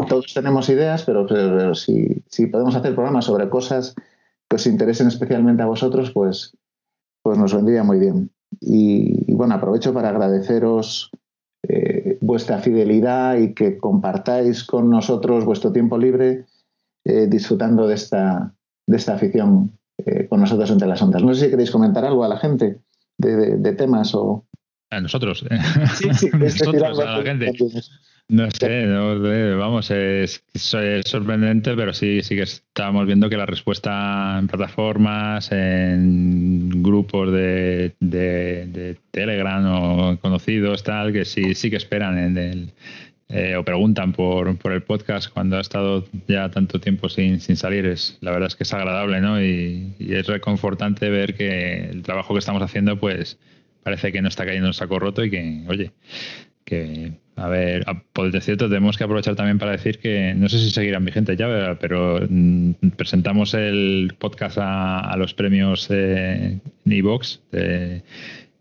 todos 0.09 0.33
tenemos 0.35 0.69
ideas, 0.69 1.05
pero, 1.05 1.75
si, 1.75 2.23
si 2.29 2.47
podemos 2.47 2.77
hacer 2.77 2.95
programas 2.95 3.25
sobre 3.25 3.49
cosas 3.49 3.95
que 4.49 4.57
os 4.57 4.67
interesen 4.67 5.09
especialmente 5.09 5.63
a 5.63 5.67
vosotros, 5.67 6.11
pues 6.13 6.55
pues 7.27 7.39
nos 7.39 7.53
vendría 7.53 7.83
muy 7.83 7.99
bien. 7.99 8.31
Y, 8.61 9.35
bueno, 9.35 9.57
aprovecho 9.57 9.93
para 9.93 10.11
agradeceros 10.11 11.11
eh, 11.69 12.19
vuestra 12.21 12.59
fidelidad 12.59 13.37
y 13.39 13.53
que 13.53 13.79
compartáis 13.79 14.63
con 14.63 14.89
nosotros 14.89 15.45
vuestro 15.45 15.73
tiempo 15.73 15.99
libre 15.99 16.47
eh, 17.05 17.27
disfrutando 17.27 17.89
de 17.89 17.97
esta, 17.97 18.55
de 18.87 18.97
esta 18.97 19.15
afición 19.15 19.77
eh, 20.05 20.27
con 20.29 20.41
nosotros 20.41 20.71
entre 20.71 20.89
las 20.89 21.01
ondas. 21.03 21.23
No 21.23 21.35
sé 21.35 21.47
si 21.47 21.51
queréis 21.51 21.71
comentar 21.71 22.05
algo 22.05 22.25
a 22.25 22.29
la 22.29 22.39
gente 22.39 22.79
de, 23.19 23.73
temas 23.73 24.15
o... 24.15 24.47
A 24.91 25.01
nosotros. 25.01 25.45
Sí, 25.95 26.09
sí, 26.15 26.31
nosotros, 26.39 27.01
a 27.01 27.19
la 27.19 27.23
gente. 27.23 27.53
No 28.29 28.51
sé, 28.51 28.87
vamos, 29.55 29.91
es, 29.93 30.43
sorprendente, 31.05 31.77
pero 31.77 31.93
sí, 31.93 32.23
sí 32.23 32.35
que 32.35 32.43
estamos 32.43 33.07
viendo 33.07 33.31
que 33.31 33.37
la 33.37 33.47
respuesta 33.47 34.37
en 34.39 34.49
plataformas, 34.49 35.53
en 35.53 36.83
grupos 36.83 37.33
de, 37.33 37.95
de, 38.01 38.99
Telegram 39.13 39.65
o 39.67 40.19
conocidos, 40.19 40.83
tal, 40.83 41.13
que 41.13 41.25
sí, 41.25 41.55
sí 41.55 41.71
que 41.71 41.77
esperan 41.77 42.19
en 42.19 42.37
el, 42.37 42.73
eh, 43.29 43.57
o 43.57 43.65
preguntan 43.65 44.13
por, 44.13 44.57
por 44.57 44.73
el 44.73 44.83
podcast 44.83 45.29
cuando 45.31 45.57
ha 45.57 45.61
estado 45.61 46.05
ya 46.29 46.49
tanto 46.51 46.81
tiempo 46.81 47.09
sin, 47.09 47.41
sin 47.41 47.57
salir. 47.57 47.85
Es, 47.87 48.19
la 48.21 48.31
verdad 48.31 48.47
es 48.47 48.57
que 48.57 48.63
es 48.63 48.73
agradable, 48.73 49.21
¿no? 49.21 49.43
Y, 49.43 49.95
es 49.99 50.27
reconfortante 50.27 51.11
ver 51.11 51.35
que 51.35 51.87
el 51.91 52.03
trabajo 52.03 52.35
que 52.35 52.39
estamos 52.39 52.63
haciendo, 52.63 52.99
pues 53.01 53.39
parece 53.83 54.13
que 54.13 54.23
no 54.23 54.29
está 54.29 54.47
cayendo 54.47 54.69
en 54.69 54.75
saco 54.75 54.99
roto 55.01 55.25
y 55.25 55.31
que, 55.31 55.65
oye, 55.69 55.91
que 56.65 57.13
a 57.35 57.49
ver, 57.49 57.85
por 58.13 58.41
cierto, 58.41 58.69
tenemos 58.69 58.97
que 58.97 59.05
aprovechar 59.05 59.35
también 59.35 59.59
para 59.59 59.73
decir 59.73 59.99
que 59.99 60.33
no 60.35 60.49
sé 60.49 60.59
si 60.59 60.71
seguirán 60.71 61.05
vigentes 61.05 61.37
ya, 61.37 61.77
pero 61.81 62.21
mm, 62.29 62.73
presentamos 62.97 63.55
el 63.55 64.15
podcast 64.19 64.59
a, 64.61 65.15
los 65.19 65.35
premios 65.35 65.89
eh, 65.91 66.59
Evox 66.87 67.41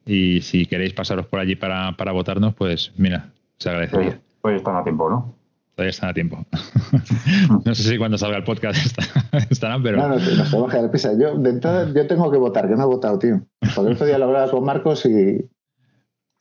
y 0.06 0.42
si 0.42 0.66
queréis 0.66 0.94
pasaros 0.94 1.28
por 1.28 1.40
allí 1.40 1.56
para, 1.56 1.94
para 1.94 2.12
votarnos, 2.12 2.54
pues 2.56 2.92
mira, 2.98 3.32
se 3.58 3.70
agradecería. 3.70 4.25
Pues 4.46 4.58
están 4.58 4.76
a 4.76 4.84
tiempo, 4.84 5.10
¿no? 5.10 5.34
Todavía 5.74 5.90
están 5.90 6.12
a 6.12 6.14
tiempo. 6.14 6.38
no 7.66 7.74
sé 7.74 7.82
si 7.82 7.98
cuando 7.98 8.16
salga 8.16 8.38
el 8.38 8.44
podcast 8.44 8.78
estarán, 9.50 9.82
pero. 9.82 9.98
No, 9.98 10.08
no, 10.08 10.16
no 10.18 10.46
se 10.46 10.60
baja 10.60 10.84
de 10.84 10.90
pisa. 10.90 11.14
Yo, 11.18 11.36
de 11.36 11.50
entrada, 11.50 11.92
yo 11.92 12.06
tengo 12.06 12.30
que 12.30 12.38
votar, 12.38 12.68
que 12.68 12.76
no 12.76 12.84
he 12.84 12.86
votado, 12.86 13.18
tío. 13.18 13.42
Porque 13.60 13.90
el 13.90 13.96
otro 13.96 14.06
día 14.06 14.20
lo 14.20 14.26
hablaba 14.26 14.52
con 14.52 14.64
Marcos 14.64 15.04
y. 15.08 15.50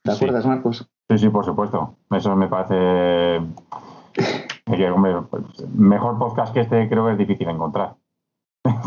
¿Te 0.03 0.13
acuerdas, 0.13 0.45
Marcos? 0.45 0.87
Sí, 1.09 1.17
sí, 1.17 1.31
por 1.31 1.47
supuesto. 1.47 1.97
Eso 2.11 2.37
me 2.37 2.47
parece 2.47 3.41
mejor 5.75 6.19
podcast 6.19 6.53
que 6.53 6.61
este 6.61 6.87
creo 6.91 7.07
que 7.07 7.13
es 7.13 7.19
difícil 7.19 7.49
encontrar. 7.49 7.95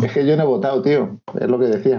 Es 0.04 0.12
que 0.12 0.28
yo 0.28 0.38
no 0.38 0.44
he 0.44 0.46
votado, 0.46 0.84
tío. 0.84 1.18
Es 1.34 1.50
lo 1.50 1.58
que 1.58 1.66
decía. 1.66 1.98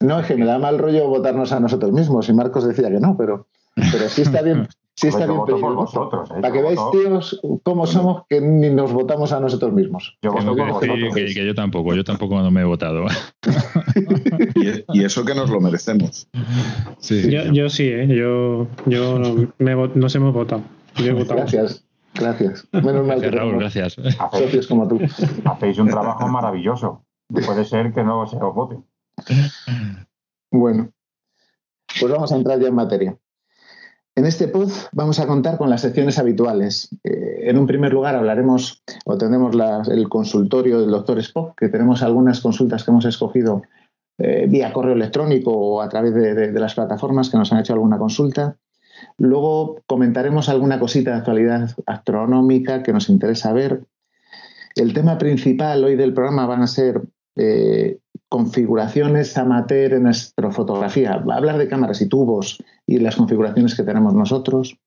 No, 0.00 0.18
es 0.18 0.26
que 0.26 0.34
me 0.34 0.46
da 0.46 0.58
mal 0.58 0.78
rollo 0.78 1.08
votarnos 1.08 1.52
a 1.52 1.60
nosotros 1.60 1.92
mismos. 1.92 2.26
Y 2.30 2.32
Marcos 2.32 2.66
decía 2.66 2.88
que 2.88 3.00
no, 3.00 3.18
pero, 3.18 3.48
pero 3.74 4.08
sí 4.08 4.22
está 4.22 4.40
bien. 4.40 4.66
Sí 5.00 5.08
está 5.08 5.24
bien 5.24 5.38
por 5.38 5.74
vosotros, 5.74 6.30
¿eh? 6.30 6.42
Para 6.42 6.52
que 6.52 6.60
veáis, 6.60 6.78
tíos, 6.92 7.40
cómo 7.62 7.86
somos 7.86 8.24
que 8.28 8.38
ni 8.38 8.68
nos 8.68 8.92
votamos 8.92 9.32
a 9.32 9.40
nosotros 9.40 9.72
mismos. 9.72 10.18
Yo 10.20 10.34
que, 10.34 11.32
que, 11.32 11.46
yo 11.46 11.54
tampoco, 11.54 11.94
yo 11.94 12.04
tampoco 12.04 12.38
no 12.42 12.50
me 12.50 12.60
he 12.60 12.64
votado. 12.64 13.06
y, 14.92 15.02
eso 15.02 15.24
que 15.24 15.34
nos 15.34 15.48
lo 15.48 15.58
merecemos. 15.58 16.28
Sí. 16.98 17.30
Yo, 17.30 17.44
yo 17.44 17.70
sí, 17.70 17.84
¿eh? 17.84 18.08
yo, 18.08 18.66
yo 18.84 19.18
me, 19.56 19.74
nos 19.94 20.14
hemos 20.14 20.34
votado. 20.34 20.64
Yo 20.96 21.06
he 21.06 21.12
votado. 21.14 21.40
Gracias. 21.40 21.82
Gracias. 22.12 22.68
Menos 22.70 23.06
mal 23.06 23.22
que 23.22 23.30
Raúl, 23.30 23.58
gracias. 23.58 23.96
Socios 24.32 24.66
como 24.66 24.86
tú. 24.86 25.00
Hacéis 25.46 25.78
un 25.78 25.88
trabajo 25.88 26.28
maravilloso. 26.28 27.06
Puede 27.28 27.64
ser 27.64 27.94
que 27.94 28.02
no 28.02 28.26
se 28.26 28.36
os 28.36 28.54
vote. 28.54 28.76
Bueno, 30.50 30.90
pues 31.98 32.12
vamos 32.12 32.32
a 32.32 32.36
entrar 32.36 32.60
ya 32.60 32.68
en 32.68 32.74
materia. 32.74 33.16
En 34.20 34.26
este 34.26 34.48
pod 34.48 34.70
vamos 34.92 35.18
a 35.18 35.26
contar 35.26 35.56
con 35.56 35.70
las 35.70 35.80
secciones 35.80 36.18
habituales. 36.18 36.94
Eh, 37.04 37.48
en 37.48 37.56
un 37.56 37.66
primer 37.66 37.90
lugar 37.90 38.16
hablaremos 38.16 38.82
o 39.06 39.16
tendremos 39.16 39.56
el 39.88 40.10
consultorio 40.10 40.78
del 40.78 40.90
doctor 40.90 41.18
Spock, 41.20 41.58
que 41.58 41.70
tenemos 41.70 42.02
algunas 42.02 42.42
consultas 42.42 42.84
que 42.84 42.90
hemos 42.90 43.06
escogido 43.06 43.62
eh, 44.18 44.44
vía 44.46 44.74
correo 44.74 44.92
electrónico 44.92 45.52
o 45.52 45.80
a 45.80 45.88
través 45.88 46.12
de, 46.12 46.52
las 46.52 46.74
plataformas 46.74 47.30
que 47.30 47.38
nos 47.38 47.50
han 47.50 47.60
hecho 47.60 47.72
alguna 47.72 47.96
consulta. 47.96 48.58
Luego 49.16 49.80
comentaremos 49.86 50.50
alguna 50.50 50.78
cosita 50.78 51.12
de 51.12 51.16
actualidad 51.16 51.70
astronómica 51.86 52.82
que 52.82 52.92
nos 52.92 53.08
interesa 53.08 53.54
ver. 53.54 53.84
El 54.76 54.92
tema 54.92 55.16
principal 55.16 55.82
hoy 55.82 55.96
del 55.96 56.12
programa 56.12 56.44
van 56.44 56.60
a 56.60 56.66
ser 56.66 57.00
eh, 57.36 58.00
configuraciones 58.30 59.36
amateur 59.36 59.92
en 59.92 60.06
astrofotografía, 60.06 61.12
hablar 61.14 61.58
de 61.58 61.68
cámaras 61.68 62.00
y 62.00 62.08
tubos 62.08 62.62
y 62.86 62.98
las 63.00 63.16
configuraciones 63.16 63.74
que 63.74 63.82
tenemos 63.82 64.14
nosotros. 64.14 64.78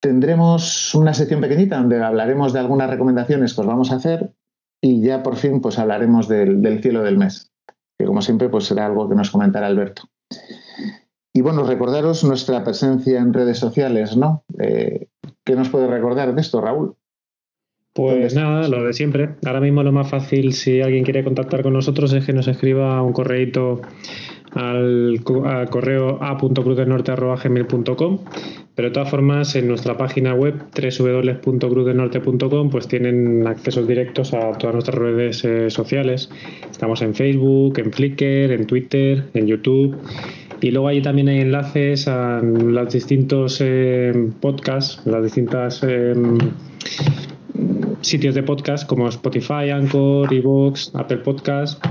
Tendremos 0.00 0.94
una 0.94 1.12
sección 1.12 1.40
pequeñita 1.40 1.76
donde 1.76 2.02
hablaremos 2.02 2.52
de 2.52 2.60
algunas 2.60 2.88
recomendaciones 2.88 3.52
que 3.52 3.60
os 3.62 3.66
vamos 3.66 3.90
a 3.90 3.96
hacer 3.96 4.32
y 4.80 5.02
ya 5.02 5.24
por 5.24 5.36
fin 5.36 5.60
pues 5.60 5.80
hablaremos 5.80 6.28
del, 6.28 6.80
cielo 6.80 7.02
del 7.02 7.18
mes, 7.18 7.50
que 7.98 8.06
como 8.06 8.22
siempre 8.22 8.48
pues 8.48 8.66
será 8.66 8.86
algo 8.86 9.08
que 9.08 9.16
nos 9.16 9.30
comentará 9.30 9.66
Alberto. 9.66 10.04
Y 11.34 11.40
bueno, 11.40 11.64
recordaros 11.64 12.22
nuestra 12.22 12.62
presencia 12.62 13.18
en 13.18 13.34
redes 13.34 13.58
sociales, 13.58 14.16
¿no? 14.16 14.44
Eh, 14.60 15.08
¿Qué 15.44 15.56
nos 15.56 15.68
puede 15.68 15.88
recordar 15.88 16.32
de 16.32 16.40
esto, 16.40 16.60
Raúl? 16.60 16.96
Pues 17.98 18.32
nada, 18.36 18.68
lo 18.68 18.84
de 18.84 18.92
siempre. 18.92 19.30
Ahora 19.44 19.58
mismo 19.58 19.82
lo 19.82 19.90
más 19.90 20.08
fácil 20.08 20.52
si 20.52 20.80
alguien 20.80 21.02
quiere 21.02 21.24
contactar 21.24 21.64
con 21.64 21.72
nosotros 21.72 22.12
es 22.12 22.24
que 22.24 22.32
nos 22.32 22.46
escriba 22.46 23.02
un 23.02 23.12
correíto 23.12 23.80
al, 24.52 25.18
correo 25.24 26.22
a.cruzdelnorte.gmail.com 26.22 28.18
pero 28.76 28.88
de 28.88 28.94
todas 28.94 29.10
formas 29.10 29.56
en 29.56 29.66
nuestra 29.66 29.96
página 29.96 30.32
web 30.32 30.54
www.cruzdelnorte.com 30.80 32.70
pues 32.70 32.86
tienen 32.86 33.44
accesos 33.48 33.88
directos 33.88 34.32
a 34.32 34.52
todas 34.52 34.74
nuestras 34.74 34.96
redes 34.96 35.44
eh, 35.44 35.68
sociales. 35.68 36.30
Estamos 36.70 37.02
en 37.02 37.16
Facebook, 37.16 37.80
en 37.80 37.92
Flickr, 37.92 38.52
en 38.52 38.64
Twitter, 38.68 39.24
en 39.34 39.48
YouTube 39.48 39.96
y 40.60 40.70
luego 40.70 40.86
ahí 40.86 41.02
también 41.02 41.30
hay 41.30 41.40
enlaces 41.40 42.06
a 42.06 42.40
los 42.42 42.92
distintos 42.92 43.60
eh, 43.60 44.12
podcasts, 44.40 45.04
las 45.04 45.24
distintas 45.24 45.82
eh, 45.82 46.14
sitios 48.00 48.34
de 48.34 48.42
podcast 48.42 48.86
como 48.88 49.08
Spotify, 49.08 49.70
Anchor, 49.72 50.32
Evox, 50.32 50.92
Apple 50.94 51.18
Podcast. 51.18 51.84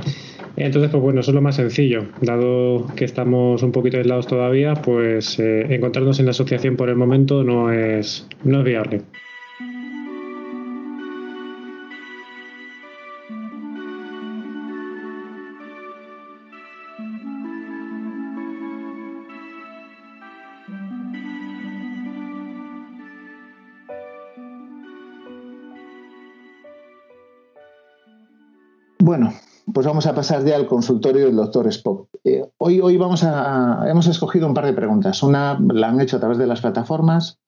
Entonces, 0.55 0.89
pues 0.89 1.03
bueno, 1.03 1.19
eso 1.19 1.31
es 1.31 1.35
lo 1.35 1.41
más 1.41 1.55
sencillo. 1.55 2.05
Dado 2.21 2.87
que 2.95 3.05
estamos 3.05 3.61
un 3.61 3.71
poquito 3.71 3.97
aislados 3.97 4.25
todavía, 4.25 4.73
pues 4.73 5.37
eh, 5.39 5.67
encontrarnos 5.69 6.19
en 6.19 6.25
la 6.25 6.31
asociación 6.31 6.75
por 6.75 6.89
el 6.89 6.95
momento 6.95 7.43
no 7.43 7.71
es, 7.71 8.27
no 8.43 8.59
es 8.59 8.65
viable. 8.65 9.01
Bueno, 29.07 29.31
pues 29.73 29.87
vamos 29.87 30.05
a 30.05 30.13
pasar 30.13 30.43
ya 30.43 30.57
al 30.57 30.67
consultorio 30.67 31.27
del 31.27 31.37
doctor 31.37 31.65
Spock. 31.67 32.09
Eh, 32.25 32.45
hoy, 32.57 32.81
hoy 32.81 32.97
vamos 32.97 33.23
a, 33.23 33.85
hemos 33.87 34.05
escogido 34.07 34.47
un 34.47 34.53
par 34.53 34.65
de 34.65 34.73
preguntas. 34.73 35.23
Una 35.23 35.57
la 35.57 35.87
han 35.87 36.01
hecho 36.01 36.17
a 36.17 36.19
través 36.19 36.37
de 36.37 36.45
las 36.45 36.59
plataformas. 36.59 37.39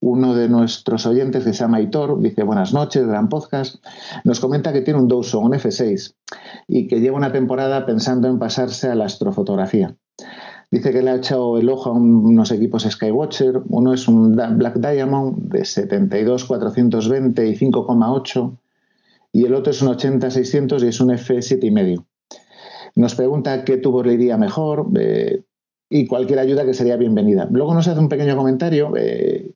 Uno 0.00 0.34
de 0.34 0.50
nuestros 0.50 1.06
oyentes 1.06 1.42
que 1.42 1.54
se 1.54 1.60
llama 1.60 1.78
Aitor 1.78 2.20
dice 2.20 2.42
buenas 2.42 2.74
noches, 2.74 3.06
gran 3.06 3.30
podcast. 3.30 3.82
Nos 4.24 4.40
comenta 4.40 4.74
que 4.74 4.82
tiene 4.82 5.00
un 5.00 5.08
Dawson, 5.08 5.42
un 5.42 5.52
F6, 5.52 6.16
y 6.68 6.86
que 6.86 7.00
lleva 7.00 7.16
una 7.16 7.32
temporada 7.32 7.86
pensando 7.86 8.28
en 8.28 8.38
pasarse 8.38 8.90
a 8.90 8.94
la 8.94 9.06
astrofotografía. 9.06 9.96
Dice 10.70 10.92
que 10.92 11.00
le 11.00 11.12
ha 11.12 11.14
echado 11.14 11.56
el 11.56 11.70
ojo 11.70 11.88
a 11.88 11.92
unos 11.94 12.50
equipos 12.50 12.82
Skywatcher. 12.82 13.62
Uno 13.70 13.94
es 13.94 14.06
un 14.06 14.32
Black 14.32 14.76
Diamond 14.76 15.50
de 15.50 15.64
72, 15.64 16.44
420 16.44 17.48
y 17.48 17.56
5,8 17.56 18.52
y 19.32 19.44
el 19.44 19.54
otro 19.54 19.70
es 19.70 19.80
un 19.82 19.88
80-600 19.88 20.82
y 20.82 20.88
es 20.88 21.00
un 21.00 21.10
F7,5. 21.10 22.04
Nos 22.96 23.14
pregunta 23.14 23.64
qué 23.64 23.76
tubo 23.76 24.02
le 24.02 24.14
iría 24.14 24.36
mejor 24.36 24.88
eh, 24.98 25.44
y 25.88 26.06
cualquier 26.06 26.38
ayuda 26.38 26.64
que 26.64 26.74
sería 26.74 26.96
bienvenida. 26.96 27.48
Luego 27.50 27.74
nos 27.74 27.86
hace 27.88 28.00
un 28.00 28.08
pequeño 28.08 28.36
comentario 28.36 28.92
eh, 28.96 29.52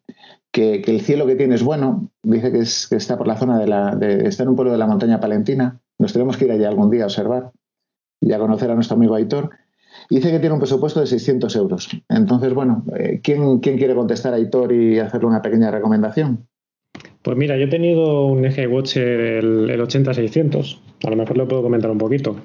que, 0.52 0.82
el 0.86 1.00
cielo 1.00 1.26
que 1.26 1.36
tiene 1.36 1.56
es 1.56 1.62
bueno. 1.62 2.10
Dice 2.22 2.52
que, 2.52 2.60
está 2.60 3.18
por 3.18 3.26
la 3.26 3.36
zona 3.36 3.58
de 3.58 3.66
la. 3.66 3.98
está 4.00 4.44
en 4.44 4.50
un 4.50 4.56
pueblo 4.56 4.72
de 4.72 4.78
la 4.78 4.86
montaña 4.86 5.20
palentina. 5.20 5.80
Nos 5.98 6.12
tenemos 6.12 6.36
que 6.36 6.44
ir 6.44 6.52
allá 6.52 6.68
algún 6.68 6.90
día 6.90 7.02
a 7.02 7.06
observar 7.06 7.52
y 8.20 8.32
a 8.32 8.38
conocer 8.38 8.70
a 8.70 8.74
nuestro 8.74 8.96
amigo 8.96 9.14
Aitor. 9.14 9.50
dice 10.08 10.30
que 10.30 10.38
tiene 10.38 10.54
un 10.54 10.60
presupuesto 10.60 11.00
de 11.00 11.06
600 11.06 11.54
euros. 11.56 11.88
Entonces, 12.08 12.54
bueno, 12.54 12.84
eh, 12.96 13.20
¿quién, 13.22 13.58
¿quién, 13.58 13.76
quiere 13.78 13.94
contestar 13.94 14.32
a 14.32 14.36
Aitor 14.36 14.72
y 14.72 14.98
hacerle 14.98 15.26
una 15.26 15.42
pequeña 15.42 15.70
recomendación? 15.70 16.48
Pues 17.24 17.38
mira, 17.38 17.56
yo 17.56 17.64
he 17.64 17.68
tenido 17.68 18.26
un 18.26 18.44
eje 18.44 18.66
Watcher 18.66 19.20
el, 19.20 19.70
el 19.70 19.80
80-600. 19.80 20.78
A 21.04 21.10
lo 21.10 21.16
mejor 21.16 21.38
lo 21.38 21.48
puedo 21.48 21.62
comentar 21.62 21.90
un 21.90 21.96
poquito. 21.96 22.36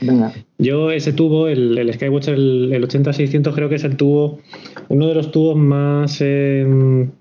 Venga. 0.00 0.32
Yo 0.58 0.90
ese 0.90 1.12
tubo, 1.12 1.46
el, 1.46 1.78
el 1.78 1.94
Skywatcher, 1.94 2.34
el, 2.34 2.72
el 2.72 2.82
80-600, 2.82 3.54
creo 3.54 3.68
que 3.68 3.76
es 3.76 3.84
el 3.84 3.96
tubo, 3.96 4.40
uno 4.88 5.06
de 5.06 5.14
los 5.14 5.30
tubos 5.30 5.56
más 5.56 6.20
em, 6.20 7.12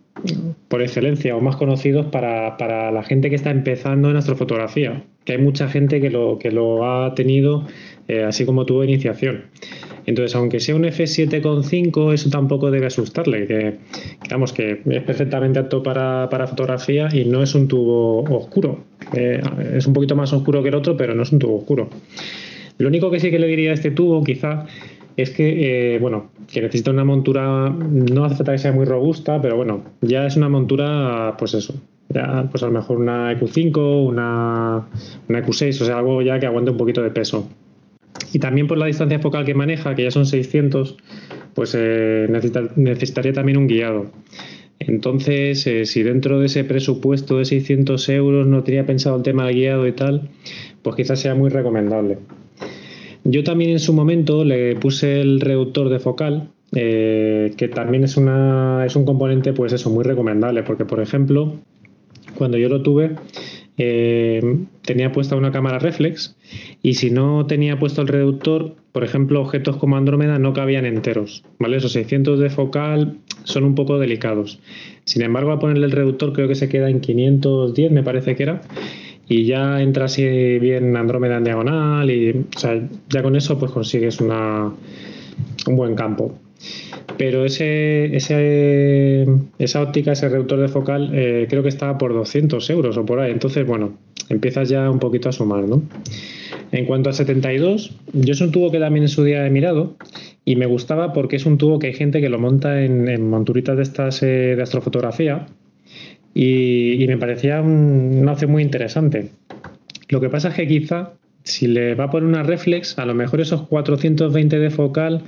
por 0.68 0.82
excelencia 0.82 1.36
o 1.36 1.40
más 1.40 1.56
conocidos 1.56 2.08
para, 2.08 2.58
para, 2.58 2.92
la 2.92 3.04
gente 3.04 3.30
que 3.30 3.36
está 3.36 3.52
empezando 3.52 4.10
en 4.10 4.16
astrofotografía. 4.16 5.04
Que 5.24 5.34
hay 5.34 5.38
mucha 5.38 5.68
gente 5.68 6.02
que 6.02 6.10
lo, 6.10 6.40
que 6.40 6.50
lo 6.50 6.84
ha 6.84 7.14
tenido 7.14 7.68
eh, 8.08 8.24
así 8.24 8.44
como 8.44 8.66
tuvo 8.66 8.84
iniciación. 8.84 9.44
Entonces, 10.06 10.36
aunque 10.36 10.60
sea 10.60 10.76
un 10.76 10.84
F7.5, 10.84 12.14
eso 12.14 12.30
tampoco 12.30 12.72
debe 12.72 12.88
asustarle, 12.88 13.48
que 13.48 13.76
digamos 14.22 14.52
que 14.52 14.82
es 14.86 15.04
perfectamente 15.04 15.60
apto 15.60 15.82
para, 15.82 16.28
fotografía 16.48 17.10
y 17.12 17.26
no 17.26 17.42
es 17.42 17.56
un 17.56 17.68
tubo 17.68 18.24
oscuro. 18.24 18.84
Eh, 19.14 19.42
es 19.76 19.88
un 19.88 19.94
poquito 19.94 20.16
más 20.16 20.34
oscuro 20.34 20.62
que 20.62 20.70
el 20.70 20.76
otro, 20.76 20.98
pero 20.98 21.16
no 21.16 21.24
es 21.24 21.32
un 21.32 21.40
tubo 21.40 21.58
oscuro. 21.58 21.90
Lo 22.78 22.88
único 22.88 23.12
que 23.12 23.20
sí 23.20 23.32
que 23.32 23.40
le 23.40 23.48
diría 23.48 23.72
a 23.72 23.74
este 23.74 23.92
tubo, 23.92 24.24
quizá, 24.24 24.66
es 25.16 25.30
que, 25.30 25.96
eh, 25.96 26.00
bueno, 26.00 26.32
que 26.52 26.62
necesita 26.62 26.92
una 26.92 27.04
montura, 27.04 27.70
no 27.70 28.26
hace 28.26 28.36
falta 28.36 28.52
que 28.54 28.58
sea 28.58 28.72
muy 28.72 28.86
robusta, 28.86 29.42
pero 29.42 29.56
bueno, 29.56 29.84
ya 30.02 30.26
es 30.26 30.36
una 30.36 30.50
montura, 30.50 31.36
pues 31.38 31.54
eso, 31.54 31.76
ya, 32.10 32.48
pues 32.50 32.64
a 32.64 32.68
lo 32.68 32.72
mejor 32.74 32.98
una 32.98 33.32
EQ5, 33.34 34.08
una, 34.08 34.88
una 35.30 35.40
EQ6, 35.40 35.82
o 35.82 35.86
sea, 35.86 36.00
algo 36.00 36.22
ya 36.22 36.40
que 36.40 36.46
aguante 36.46 36.72
un 36.72 36.78
poquito 36.78 37.02
de 37.02 37.12
peso. 37.12 37.48
Y 38.32 38.40
también 38.40 38.68
por 38.68 38.78
la 38.78 38.86
distancia 38.86 39.20
focal 39.20 39.46
que 39.46 39.54
maneja, 39.54 39.96
que 39.96 40.04
ya 40.04 40.12
son 40.12 40.26
600, 40.26 40.98
pues 41.54 41.76
eh, 41.78 42.28
necesitaría 42.76 43.34
también 43.34 43.58
un 43.58 43.68
guiado. 43.68 44.12
Entonces, 44.80 45.66
eh, 45.68 45.86
si 45.86 46.04
dentro 46.04 46.40
de 46.40 46.48
ese 46.48 46.64
presupuesto 46.64 47.38
de 47.38 47.46
600 47.46 48.10
euros 48.10 48.48
no 48.48 48.64
tenía 48.64 48.86
pensado 48.86 49.18
el 49.18 49.24
tema 49.24 49.46
del 49.46 49.56
guiado 49.56 49.88
y 49.88 49.94
tal, 49.94 50.30
pues 50.82 50.96
quizás 50.96 51.20
sea 51.20 51.36
muy 51.36 51.50
recomendable. 51.50 52.18
Yo 53.24 53.44
también 53.44 53.72
en 53.72 53.80
su 53.80 53.94
momento 53.94 54.44
le 54.44 54.76
puse 54.76 55.22
el 55.22 55.40
reductor 55.40 55.90
de 55.90 56.00
focal, 56.00 56.50
eh, 56.76 57.54
que 57.56 57.68
también 57.70 58.04
es, 58.04 58.18
una, 58.18 58.84
es 58.86 58.96
un 58.96 59.06
componente, 59.06 59.54
pues 59.54 59.72
eso, 59.72 59.90
muy 59.90 60.04
recomendable, 60.04 60.64
porque 60.64 60.84
por 60.84 61.00
ejemplo, 61.00 61.56
cuando 62.36 62.58
yo 62.58 62.68
lo 62.68 62.82
tuve, 62.82 63.12
eh, 63.78 64.66
tenía 64.84 65.12
puesta 65.12 65.36
una 65.36 65.52
cámara 65.52 65.80
reflex 65.80 66.36
y 66.82 66.94
si 66.94 67.10
no 67.10 67.46
tenía 67.48 67.80
puesto 67.80 68.02
el 68.02 68.08
reductor, 68.08 68.76
por 68.92 69.04
ejemplo, 69.04 69.42
objetos 69.42 69.78
como 69.78 69.98
Andrómeda 69.98 70.38
no 70.38 70.54
cabían 70.54 70.86
enteros, 70.86 71.44
¿vale? 71.58 71.78
Esos 71.78 71.94
600 71.94 72.40
de 72.40 72.50
focal 72.50 73.18
son 73.44 73.64
un 73.64 73.76
poco 73.76 73.98
delicados. 73.98 74.60
Sin 75.06 75.24
embargo, 75.24 75.52
a 75.52 75.60
ponerle 75.60 75.86
el 75.86 75.92
reductor 75.92 76.34
creo 76.34 76.48
que 76.48 76.56
se 76.56 76.70
queda 76.70 76.90
en 76.90 77.02
510, 77.02 77.92
me 77.92 78.04
parece 78.04 78.36
que 78.36 78.44
era, 78.44 78.62
y 79.28 79.46
ya 79.46 79.82
entra 79.82 80.06
así 80.06 80.24
bien 80.60 80.96
Andrómeda 80.96 81.38
en 81.38 81.44
diagonal 81.44 82.12
y, 82.12 82.46
ya 83.10 83.24
con 83.24 83.36
eso 83.36 83.58
pues 83.58 83.72
consigues 83.72 84.22
una, 84.22 84.72
un 85.66 85.76
buen 85.76 85.96
campo. 85.96 86.38
Pero 87.18 87.46
ese, 87.46 88.16
ese, 88.16 89.28
esa 89.60 89.82
óptica, 89.82 90.14
ese 90.14 90.30
reductor 90.30 90.60
de 90.60 90.68
focal, 90.68 91.12
eh, 91.14 91.48
creo 91.50 91.62
que 91.64 91.70
estaba 91.70 91.98
por 91.98 92.14
200 92.14 92.68
euros 92.70 92.98
o 92.98 93.06
por 93.06 93.20
ahí. 93.20 93.32
Entonces, 93.32 93.66
bueno, 93.66 93.98
empiezas 94.30 94.70
ya 94.70 94.90
un 94.90 95.00
poquito 95.00 95.30
a 95.30 95.32
sumar, 95.32 95.64
¿no? 95.64 95.84
En 96.72 96.86
cuanto 96.86 97.10
a 97.10 97.14
72, 97.14 97.92
yo 98.14 98.34
es 98.34 98.42
un 98.42 98.52
tubo 98.52 98.72
que 98.72 98.80
también 98.80 99.04
en 99.04 99.10
su 99.10 99.24
día 99.24 99.46
he 99.46 99.50
mirado 99.52 99.96
y 100.44 100.56
me 100.56 100.66
gustaba 100.66 101.14
porque 101.14 101.36
es 101.36 101.46
un 101.46 101.58
tubo 101.58 101.78
que 101.78 101.88
hay 101.88 101.94
gente 101.94 102.20
que 102.20 102.30
lo 102.30 102.40
monta 102.40 102.84
en, 102.84 103.30
monturitas 103.30 103.78
de 103.78 103.84
estas 103.84 104.24
eh, 104.24 104.56
de 104.56 104.62
astrofotografía 104.62 105.46
y, 106.34 107.06
me 107.08 107.18
parecía 107.18 107.62
un, 107.62 108.18
una 108.22 108.32
opción 108.32 108.52
muy 108.52 108.64
interesante. 108.64 109.30
Lo 110.10 110.20
que 110.20 110.30
pasa 110.30 110.50
es 110.50 110.56
que 110.56 110.68
quizá 110.68 111.14
si 111.44 111.68
le 111.68 111.96
va 111.96 112.06
a 112.06 112.10
poner 112.10 112.28
una 112.28 112.44
reflex, 112.44 112.98
a 112.98 113.06
lo 113.06 113.14
mejor 113.14 113.42
esos 113.42 113.64
420 113.68 114.60
de 114.60 114.70
focal 114.70 115.24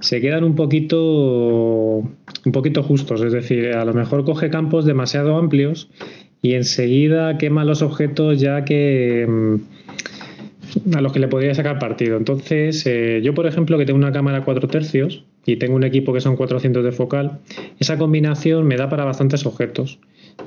se 0.00 0.20
quedan 0.20 0.44
un 0.44 0.54
poquito, 0.54 1.96
un 2.44 2.52
poquito 2.52 2.82
justos, 2.82 3.22
es 3.22 3.32
decir, 3.32 3.72
a 3.72 3.84
lo 3.84 3.92
mejor 3.92 4.24
coge 4.24 4.50
campos 4.50 4.84
demasiado 4.84 5.36
amplios 5.36 5.90
y 6.40 6.54
enseguida 6.54 7.38
quema 7.38 7.64
los 7.64 7.82
objetos 7.82 8.40
ya 8.40 8.64
que 8.64 9.26
mm, 9.28 10.96
a 10.96 11.00
los 11.02 11.12
que 11.12 11.18
le 11.18 11.28
podría 11.28 11.54
sacar 11.54 11.78
partido. 11.78 12.16
Entonces, 12.16 12.84
eh, 12.86 13.20
yo 13.22 13.34
por 13.34 13.46
ejemplo 13.46 13.76
que 13.76 13.84
tengo 13.84 13.98
una 13.98 14.12
cámara 14.12 14.44
4 14.44 14.68
tercios 14.68 15.24
y 15.44 15.56
tengo 15.56 15.76
un 15.76 15.84
equipo 15.84 16.14
que 16.14 16.20
son 16.20 16.36
400 16.36 16.82
de 16.82 16.92
focal, 16.92 17.40
esa 17.78 17.98
combinación 17.98 18.66
me 18.66 18.76
da 18.76 18.88
para 18.88 19.04
bastantes 19.04 19.44
objetos. 19.44 19.98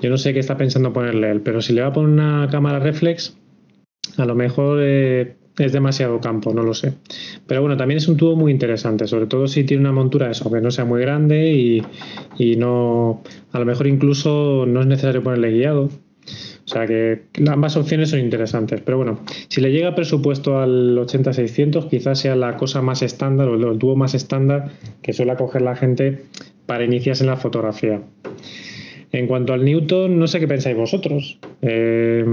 Yo 0.01 0.09
no 0.09 0.17
sé 0.17 0.33
qué 0.33 0.39
está 0.39 0.57
pensando 0.57 0.93
ponerle 0.93 1.29
él, 1.29 1.41
pero 1.41 1.61
si 1.61 1.73
le 1.73 1.81
va 1.81 1.87
a 1.87 1.93
poner 1.93 2.09
una 2.09 2.47
cámara 2.49 2.79
reflex, 2.79 3.37
a 4.17 4.25
lo 4.25 4.35
mejor 4.35 4.79
eh, 4.81 5.35
es 5.57 5.71
demasiado 5.71 6.19
campo, 6.19 6.53
no 6.53 6.63
lo 6.63 6.73
sé. 6.73 6.93
Pero 7.47 7.61
bueno, 7.61 7.77
también 7.77 7.97
es 7.97 8.07
un 8.07 8.17
tubo 8.17 8.35
muy 8.35 8.51
interesante, 8.51 9.07
sobre 9.07 9.27
todo 9.27 9.47
si 9.47 9.63
tiene 9.63 9.81
una 9.81 9.91
montura 9.91 10.29
eso, 10.29 10.51
que 10.51 10.61
no 10.61 10.71
sea 10.71 10.85
muy 10.85 11.01
grande 11.01 11.51
y, 12.37 12.55
no, 12.57 13.23
a 13.51 13.59
lo 13.59 13.65
mejor 13.65 13.87
incluso 13.87 14.65
no 14.67 14.81
es 14.81 14.87
necesario 14.87 15.23
ponerle 15.23 15.51
guiado. 15.51 15.89
O 16.65 16.67
sea 16.67 16.87
que 16.87 17.21
ambas 17.47 17.77
opciones 17.77 18.09
son 18.09 18.19
interesantes. 18.19 18.81
Pero 18.81 18.97
bueno, 18.97 19.19
si 19.49 19.61
le 19.61 19.71
llega 19.71 19.93
presupuesto 19.93 20.59
al 20.59 20.97
80-600, 20.97 21.87
quizás 21.89 22.19
sea 22.19 22.35
la 22.35 22.57
cosa 22.57 22.81
más 22.81 23.03
estándar 23.03 23.47
o 23.49 23.71
el 23.71 23.77
tubo 23.77 23.95
más 23.95 24.15
estándar 24.15 24.71
que 25.03 25.13
suele 25.13 25.35
coger 25.35 25.61
la 25.61 25.75
gente 25.75 26.23
para 26.65 26.83
iniciarse 26.83 27.23
en 27.23 27.29
la 27.29 27.37
fotografía. 27.37 28.01
En 29.11 29.27
cuanto 29.27 29.53
al 29.53 29.63
Newton, 29.63 30.17
no 30.17 30.25
sé 30.27 30.39
qué 30.39 30.47
pensáis 30.47 30.75
vosotros. 30.75 31.39
Eh, 31.61 32.23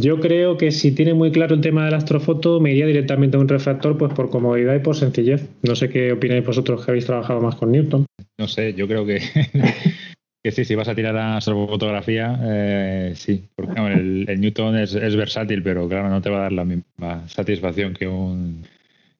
yo 0.00 0.20
creo 0.20 0.56
que 0.56 0.70
si 0.70 0.92
tiene 0.92 1.14
muy 1.14 1.30
claro 1.32 1.54
el 1.54 1.60
tema 1.60 1.84
de 1.84 1.90
la 1.90 1.96
astrofoto, 1.98 2.60
me 2.60 2.72
iría 2.72 2.86
directamente 2.86 3.36
a 3.36 3.40
un 3.40 3.48
refractor 3.48 3.96
pues 3.96 4.12
por 4.12 4.30
comodidad 4.30 4.74
y 4.74 4.80
por 4.80 4.96
sencillez. 4.96 5.48
No 5.62 5.76
sé 5.76 5.88
qué 5.88 6.12
opináis 6.12 6.44
vosotros 6.44 6.84
que 6.84 6.90
habéis 6.90 7.06
trabajado 7.06 7.40
más 7.40 7.54
con 7.56 7.72
Newton. 7.72 8.06
No 8.38 8.48
sé, 8.48 8.74
yo 8.74 8.86
creo 8.86 9.04
que, 9.04 9.20
que 10.42 10.52
sí, 10.52 10.64
si 10.64 10.74
vas 10.74 10.88
a 10.88 10.94
tirar 10.94 11.16
a 11.16 11.36
astrofotografía, 11.36 12.38
eh, 12.42 13.12
sí, 13.16 13.48
porque 13.54 13.80
el, 13.80 14.40
Newton 14.40 14.76
es, 14.78 14.94
versátil, 15.16 15.62
pero 15.62 15.88
claro, 15.88 16.08
no 16.08 16.22
te 16.22 16.30
va 16.30 16.38
a 16.38 16.42
dar 16.42 16.52
la 16.52 16.64
misma 16.64 17.28
satisfacción 17.28 17.94
que 17.94 18.06
un, 18.06 18.64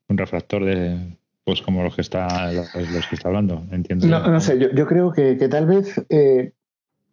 refractor 0.08 0.64
de, 0.64 0.96
pues 1.44 1.60
como 1.60 1.82
los 1.82 1.94
que 1.94 2.00
está 2.00 2.50
los, 2.52 2.70
que 2.72 3.14
está 3.14 3.28
hablando, 3.28 3.62
entiendo. 3.72 4.06
No, 4.06 4.40
sé, 4.40 4.58
yo, 4.58 4.86
creo 4.86 5.12
que, 5.12 5.34
tal 5.48 5.66
vez 5.66 6.00
eh, 6.08 6.52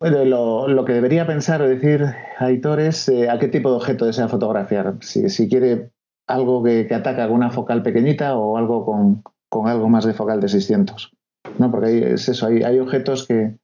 lo, 0.10 0.86
que 0.86 0.94
debería 0.94 1.26
pensar 1.26 1.62
o 1.62 1.68
decir 1.68 2.06
Aitor 2.38 2.80
es 2.80 3.10
eh, 3.10 3.30
a 3.30 3.40
qué 3.40 3.48
tipo 3.48 3.70
de 3.70 3.78
objeto 3.78 4.06
desea 4.06 4.28
fotografiar. 4.28 4.98
Si, 5.02 5.50
quiere 5.50 5.92
algo 6.28 6.64
que, 6.64 6.88
ataca 6.94 7.28
con 7.28 7.38
una 7.38 7.52
focal 7.52 7.82
pequeñita 7.82 8.36
o 8.36 8.58
algo 8.58 8.86
con, 8.86 9.24
algo 9.68 9.90
más 9.90 10.06
de 10.06 10.14
focal 10.14 10.40
de 10.42 10.50
600. 10.50 11.12
¿no? 11.60 11.72
Porque 11.72 12.14
es 12.14 12.30
eso, 12.30 12.48
hay, 12.48 12.64
hay 12.64 12.80
objetos 12.80 13.28
que, 13.28 13.58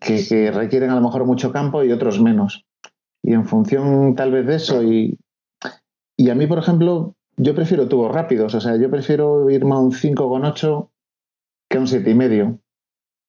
que, 0.00 0.50
requieren 0.52 0.90
a 0.90 0.94
lo 0.94 1.02
mejor 1.02 1.24
mucho 1.24 1.52
campo 1.52 1.84
y 1.84 1.92
otros 1.92 2.20
menos. 2.20 2.64
Y 3.22 3.32
en 3.32 3.44
función 3.44 4.14
tal 4.14 4.30
vez 4.30 4.46
de 4.46 4.54
eso, 4.54 4.82
y, 4.82 5.18
y 6.16 6.30
a 6.30 6.34
mí, 6.34 6.46
por 6.46 6.58
ejemplo, 6.58 7.14
yo 7.36 7.54
prefiero 7.54 7.88
tubos 7.88 8.14
rápidos, 8.14 8.54
o 8.54 8.60
sea, 8.60 8.76
yo 8.76 8.90
prefiero 8.90 9.50
irme 9.50 9.74
a 9.74 9.78
un 9.78 9.92
5,8 9.92 10.88
que 11.68 11.76
a 11.76 11.80
un 11.80 11.86
7,5. 11.86 12.58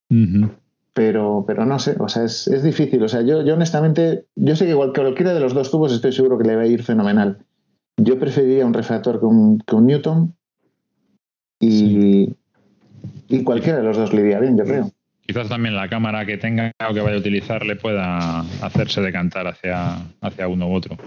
Uh 0.09 0.66
pero, 0.97 1.43
pero 1.45 1.63
no 1.63 1.77
sé, 1.77 1.95
o 1.99 2.09
sea, 2.09 2.23
es, 2.23 2.47
es, 2.47 2.63
difícil. 2.63 3.03
O 3.03 3.07
sea, 3.07 3.21
yo, 3.21 3.45
yo 3.45 3.53
honestamente, 3.53 4.25
yo 4.35 4.55
sé 4.55 4.65
que 4.65 4.71
igual 4.71 4.93
que 4.93 5.01
cualquiera 5.01 5.31
de 5.35 5.39
los 5.39 5.53
dos 5.53 5.69
tubos 5.69 5.93
estoy 5.93 6.11
seguro 6.11 6.39
que 6.39 6.47
le 6.47 6.55
va 6.55 6.63
a 6.63 6.65
ir 6.65 6.81
fenomenal. 6.81 7.37
Yo 7.97 8.17
preferiría 8.17 8.65
un 8.65 8.73
refractor 8.73 9.19
que 9.19 9.27
un, 9.27 9.59
que 9.59 9.75
un 9.75 9.85
Newton 9.85 10.35
y, 11.59 12.33
y 13.29 13.43
cualquiera 13.43 13.77
de 13.77 13.83
los 13.83 13.95
dos 13.95 14.11
le 14.11 14.21
iría 14.21 14.39
bien, 14.39 14.57
yo 14.57 14.63
creo. 14.63 14.89
Quizás 15.21 15.49
también 15.49 15.75
la 15.75 15.87
cámara 15.87 16.25
que 16.25 16.37
tenga 16.37 16.71
o 16.89 16.95
que 16.95 17.01
vaya 17.01 17.17
a 17.17 17.19
utilizar 17.19 17.63
le 17.63 17.75
pueda 17.75 18.39
hacerse 18.39 18.99
decantar 18.99 19.45
hacia, 19.45 19.97
hacia 20.21 20.47
uno 20.47 20.67
u 20.67 20.73
otro. 20.73 20.97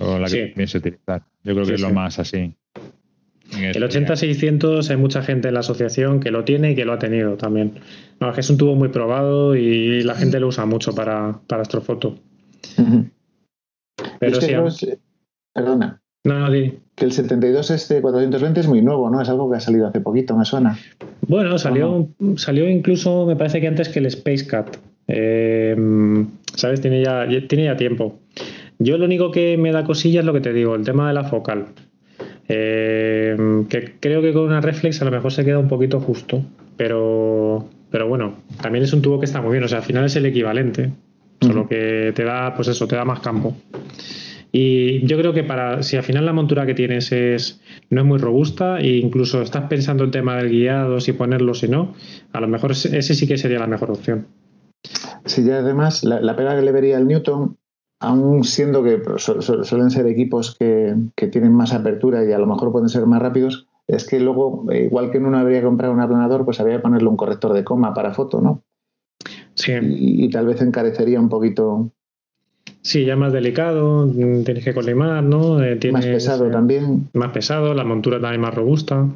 O 0.00 0.16
la 0.20 0.28
que 0.28 0.52
piense 0.54 0.78
utilizar. 0.78 1.22
Yo 1.42 1.54
creo 1.54 1.66
que 1.66 1.74
es 1.74 1.80
lo 1.80 1.90
más 1.90 2.20
así. 2.20 2.54
El 3.52 3.82
80-600 3.82 4.90
hay 4.90 4.96
mucha 4.96 5.22
gente 5.22 5.48
en 5.48 5.54
la 5.54 5.60
asociación 5.60 6.20
que 6.20 6.30
lo 6.30 6.44
tiene 6.44 6.72
y 6.72 6.74
que 6.74 6.84
lo 6.84 6.92
ha 6.92 6.98
tenido 6.98 7.36
también. 7.36 7.78
No, 8.20 8.28
es 8.28 8.34
que 8.34 8.40
es 8.40 8.50
un 8.50 8.58
tubo 8.58 8.74
muy 8.74 8.88
probado 8.88 9.54
y 9.54 10.02
la 10.02 10.14
gente 10.14 10.40
lo 10.40 10.48
usa 10.48 10.66
mucho 10.66 10.94
para, 10.94 11.38
para 11.46 11.62
astrofoto. 11.62 12.18
Pero 14.18 14.40
sí. 14.70 14.88
perdona. 15.52 16.00
No, 16.24 16.40
no, 16.40 16.50
di. 16.50 16.74
Que 16.96 17.04
el 17.04 17.12
72 17.12 17.70
este 17.70 18.00
420 18.00 18.60
es 18.60 18.66
muy 18.66 18.82
nuevo, 18.82 19.08
¿no? 19.10 19.20
Es 19.20 19.28
algo 19.28 19.50
que 19.50 19.58
ha 19.58 19.60
salido 19.60 19.86
hace 19.86 20.00
poquito, 20.00 20.36
me 20.36 20.44
suena. 20.44 20.76
Bueno, 21.28 21.56
salió, 21.58 22.08
salió 22.36 22.68
incluso, 22.68 23.26
me 23.26 23.36
parece 23.36 23.60
que 23.60 23.68
antes 23.68 23.88
que 23.88 24.00
el 24.00 24.06
Space 24.06 24.46
Cat. 24.46 24.76
Eh, 25.06 25.76
¿Sabes? 26.54 26.80
Tiene 26.80 27.04
ya, 27.04 27.26
tiene 27.46 27.64
ya 27.64 27.76
tiempo. 27.76 28.18
Yo 28.78 28.98
lo 28.98 29.04
único 29.04 29.30
que 29.30 29.56
me 29.56 29.72
da 29.72 29.84
cosilla 29.84 30.20
es 30.20 30.26
lo 30.26 30.32
que 30.32 30.40
te 30.40 30.52
digo, 30.52 30.74
el 30.74 30.84
tema 30.84 31.08
de 31.08 31.14
la 31.14 31.24
focal. 31.24 31.66
Eh, 32.48 33.64
que 33.68 33.94
creo 33.98 34.22
que 34.22 34.32
con 34.32 34.44
una 34.44 34.60
reflex 34.60 35.02
a 35.02 35.04
lo 35.04 35.10
mejor 35.10 35.32
se 35.32 35.44
queda 35.44 35.58
un 35.58 35.68
poquito 35.68 36.00
justo, 36.00 36.42
pero, 36.76 37.68
pero 37.90 38.08
bueno, 38.08 38.36
también 38.62 38.84
es 38.84 38.92
un 38.92 39.02
tubo 39.02 39.18
que 39.18 39.26
está 39.26 39.42
muy 39.42 39.52
bien, 39.52 39.64
o 39.64 39.68
sea, 39.68 39.78
al 39.78 39.84
final 39.84 40.04
es 40.04 40.14
el 40.16 40.26
equivalente, 40.26 40.92
solo 41.40 41.68
que 41.68 42.12
te 42.14 42.24
da, 42.24 42.54
pues 42.54 42.68
eso, 42.68 42.86
te 42.86 42.96
da 42.96 43.04
más 43.04 43.20
campo. 43.20 43.56
Y 44.52 45.04
yo 45.06 45.18
creo 45.18 45.32
que 45.34 45.42
para, 45.42 45.82
si 45.82 45.96
al 45.96 46.02
final 46.02 46.24
la 46.24 46.32
montura 46.32 46.64
que 46.64 46.74
tienes 46.74 47.12
es, 47.12 47.60
no 47.90 48.00
es 48.00 48.06
muy 48.06 48.18
robusta 48.18 48.78
e 48.78 48.96
incluso 48.96 49.42
estás 49.42 49.64
pensando 49.64 50.04
el 50.04 50.10
tema 50.10 50.36
del 50.36 50.48
guiado, 50.48 51.00
si 51.00 51.12
ponerlo, 51.12 51.52
si 51.52 51.68
no, 51.68 51.94
a 52.32 52.40
lo 52.40 52.48
mejor 52.48 52.70
ese 52.70 53.14
sí 53.14 53.26
que 53.26 53.36
sería 53.36 53.58
la 53.58 53.66
mejor 53.66 53.90
opción. 53.90 54.26
Sí, 55.24 55.42
y 55.44 55.50
además 55.50 56.04
la, 56.04 56.20
la 56.20 56.36
pega 56.36 56.54
que 56.54 56.62
le 56.62 56.72
vería 56.72 56.96
al 56.96 57.08
Newton 57.08 57.56
aún 58.00 58.44
siendo 58.44 58.82
que 58.82 59.00
suelen 59.18 59.90
ser 59.90 60.06
equipos 60.06 60.56
que, 60.58 60.94
tienen 61.30 61.52
más 61.52 61.72
apertura 61.72 62.24
y 62.24 62.32
a 62.32 62.38
lo 62.38 62.46
mejor 62.46 62.72
pueden 62.72 62.88
ser 62.88 63.06
más 63.06 63.22
rápidos, 63.22 63.66
es 63.86 64.06
que 64.06 64.20
luego, 64.20 64.66
eh, 64.70 64.84
igual 64.84 65.10
que 65.10 65.18
en 65.18 65.26
uno 65.26 65.38
habría 65.38 65.60
que 65.60 65.66
comprar 65.66 65.90
un 65.90 66.00
aplanador, 66.00 66.44
pues 66.44 66.60
habría 66.60 66.76
que 66.76 66.82
ponerle 66.82 67.08
un 67.08 67.16
corrector 67.16 67.52
de 67.52 67.64
coma 67.64 67.94
para 67.94 68.12
foto, 68.12 68.40
¿no? 68.40 68.62
Sí. 69.54 69.72
Y, 69.80 70.28
tal 70.30 70.46
vez 70.46 70.60
encarecería 70.60 71.18
un 71.18 71.28
poquito. 71.28 71.90
Sí, 72.82 73.04
ya 73.04 73.16
más 73.16 73.32
delicado, 73.32 74.08
tienes 74.12 74.64
que 74.64 74.74
colimar, 74.74 75.22
¿no? 75.22 75.62
Eh, 75.62 75.78
más 75.92 76.04
pesado 76.04 76.50
también. 76.50 77.08
Más 77.14 77.30
pesado, 77.32 77.74
la 77.74 77.84
montura 77.84 78.20
también 78.20 78.42
más 78.42 78.54
robusta. 78.54 79.06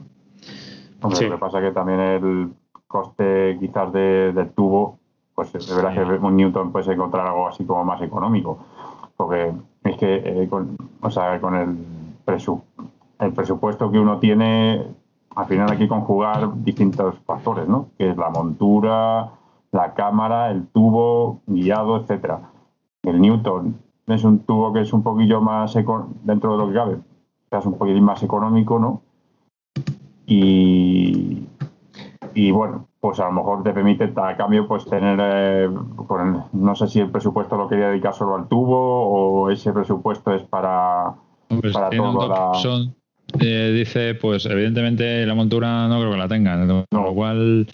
Lo 1.03 1.11
que 1.11 1.39
pasa 1.39 1.59
es 1.59 1.69
que 1.69 1.73
también 1.73 2.01
el 2.01 2.49
coste 2.87 3.57
quizás 3.61 3.93
de, 3.93 4.33
del 4.33 4.51
tubo 4.51 5.00
pues 5.49 5.55
es 5.55 5.75
verdad 5.75 5.95
que 5.95 6.03
un 6.03 6.37
Newton 6.37 6.71
puede 6.71 6.93
encontrar 6.93 7.27
algo 7.27 7.49
así 7.49 7.65
como 7.65 7.83
más 7.83 8.03
económico. 8.03 8.59
Porque 9.17 9.53
es 9.85 9.97
que 9.97 10.17
eh, 10.17 10.49
con, 10.51 10.77
o 11.01 11.11
sea, 11.11 11.41
con 11.41 11.55
el, 11.55 11.79
el 13.19 13.33
presupuesto 13.33 13.91
que 13.91 13.99
uno 13.99 14.19
tiene, 14.19 14.85
al 15.35 15.47
final 15.47 15.71
hay 15.71 15.79
que 15.79 15.89
conjugar 15.89 16.51
distintos 16.63 17.15
factores, 17.25 17.67
¿no? 17.67 17.87
Que 17.97 18.11
es 18.11 18.17
la 18.19 18.29
montura, 18.29 19.31
la 19.73 19.95
cámara, 19.95 20.51
el 20.51 20.67
tubo, 20.67 21.41
guiado, 21.47 21.97
etcétera. 21.97 22.51
El 23.03 23.21
Newton 23.21 23.77
es 24.09 24.25
un 24.25 24.41
tubo 24.41 24.75
que 24.75 24.83
es 24.83 24.93
un 24.93 25.03
poquillo 25.03 25.41
más 25.41 25.75
dentro 26.23 26.53
de 26.53 26.59
lo 26.59 26.69
que 26.69 26.75
cabe, 26.75 26.99
es 27.51 27.65
un 27.65 27.79
poquitín 27.79 28.05
más 28.05 28.23
económico, 28.23 28.79
¿no? 28.79 29.01
Y, 30.27 31.47
y 32.35 32.51
bueno, 32.51 32.90
pues 33.01 33.19
a 33.19 33.25
lo 33.25 33.33
mejor 33.33 33.63
te 33.63 33.73
permite 33.73 34.13
a 34.15 34.37
cambio 34.37 34.69
pues 34.69 34.85
tener, 34.85 35.19
eh, 35.23 35.69
no 36.53 36.75
sé 36.75 36.87
si 36.87 37.01
el 37.01 37.11
presupuesto 37.11 37.57
lo 37.57 37.67
quería 37.67 37.89
dedicar 37.89 38.15
solo 38.15 38.37
al 38.37 38.47
tubo 38.47 39.07
o 39.07 39.51
ese 39.51 39.73
presupuesto 39.73 40.35
es 40.35 40.43
para, 40.43 41.15
para 41.73 41.91
todo 41.91 42.29
la... 42.29 42.53
Eh, 43.39 43.73
dice, 43.73 44.17
pues 44.17 44.45
evidentemente 44.47 45.25
la 45.25 45.37
montura 45.37 45.87
no 45.87 46.01
creo 46.01 46.11
que 46.11 46.19
la 46.19 46.29
tenga, 46.29 46.67
con 46.67 47.05
lo 47.05 47.15
cual 47.15 47.69